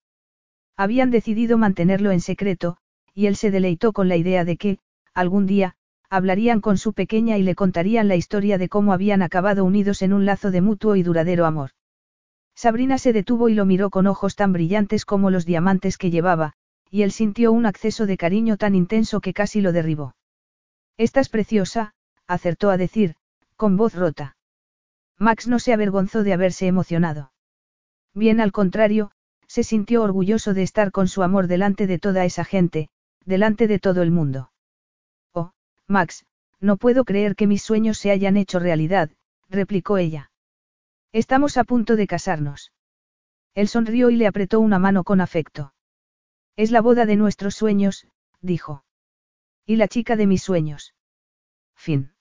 Habían 0.79 1.11
decidido 1.11 1.59
mantenerlo 1.59 2.11
en 2.11 2.23
secreto, 2.23 2.79
y 3.13 3.27
él 3.27 3.37
se 3.37 3.51
deleitó 3.51 3.93
con 3.93 4.09
la 4.09 4.17
idea 4.17 4.47
de 4.47 4.57
que, 4.57 4.79
algún 5.13 5.45
día, 5.45 5.77
hablarían 6.13 6.61
con 6.61 6.77
su 6.77 6.93
pequeña 6.93 7.39
y 7.39 7.43
le 7.43 7.55
contarían 7.55 8.07
la 8.07 8.17
historia 8.17 8.59
de 8.59 8.69
cómo 8.69 8.93
habían 8.93 9.23
acabado 9.23 9.65
unidos 9.65 10.03
en 10.03 10.13
un 10.13 10.27
lazo 10.27 10.51
de 10.51 10.61
mutuo 10.61 10.95
y 10.95 11.03
duradero 11.03 11.47
amor. 11.47 11.71
Sabrina 12.55 12.99
se 12.99 13.15
detuvo 13.15 13.49
y 13.49 13.55
lo 13.55 13.65
miró 13.65 13.89
con 13.89 14.07
ojos 14.07 14.37
tan 14.37 14.53
brillantes 14.53 15.07
como 15.07 15.31
los 15.31 15.47
diamantes 15.47 15.97
que 15.97 16.11
llevaba, 16.11 16.53
y 16.91 17.01
él 17.01 17.13
sintió 17.13 17.51
un 17.51 17.65
acceso 17.65 18.05
de 18.05 18.19
cariño 18.19 18.59
tan 18.59 18.75
intenso 18.75 19.23
que 19.23 19.33
casi 19.33 19.63
lo 19.63 19.73
derribó. 19.73 20.15
Estás 20.99 21.31
preciosa, 21.31 21.95
acertó 22.27 22.69
a 22.69 22.77
decir, 22.77 23.15
con 23.57 23.79
voz 23.79 23.95
rota. 23.95 24.37
Max 25.19 25.49
no 25.49 25.59
se 25.61 25.73
avergonzó 25.73 26.25
de 26.25 26.35
haberse 26.35 26.67
emocionado. 26.67 27.33
Bien 28.13 28.43
al 28.43 28.53
contrario, 28.53 29.13
se 29.47 29.65
sintió 29.65 30.03
orgulloso 30.03 30.53
de 30.53 30.63
estar 30.63 30.93
con 30.93 31.09
su 31.09 31.23
amor 31.23 31.47
delante 31.47 31.87
de 31.87 31.99
toda 31.99 32.27
esa 32.27 32.45
gente, 32.45 32.91
delante 33.25 33.67
de 33.67 33.79
todo 33.79 34.03
el 34.03 34.11
mundo. 34.11 34.52
Max, 35.89 36.25
no 36.61 36.77
puedo 36.77 37.05
creer 37.05 37.35
que 37.37 37.47
mis 37.47 37.63
sueños 37.63 37.99
se 37.99 38.11
hayan 38.11 38.37
hecho 38.37 38.59
realidad, 38.59 39.11
replicó 39.49 39.99
ella. 39.99 40.31
Estamos 41.13 41.57
a 41.57 41.65
punto 41.65 41.97
de 41.97 42.07
casarnos. 42.07 42.73
Él 43.55 43.69
sonrió 43.69 44.11
y 44.11 44.17
le 44.17 44.27
apretó 44.27 44.61
una 44.61 44.79
mano 44.79 45.05
con 45.05 45.21
afecto. 45.21 45.75
Es 46.57 46.71
la 46.71 46.81
boda 46.81 47.05
de 47.05 47.17
nuestros 47.17 47.55
sueños, 47.55 48.07
dijo. 48.41 48.85
Y 49.67 49.77
la 49.77 49.89
chica 49.89 50.17
de 50.17 50.27
mis 50.27 50.43
sueños. 50.43 50.95
Fin. 51.75 52.15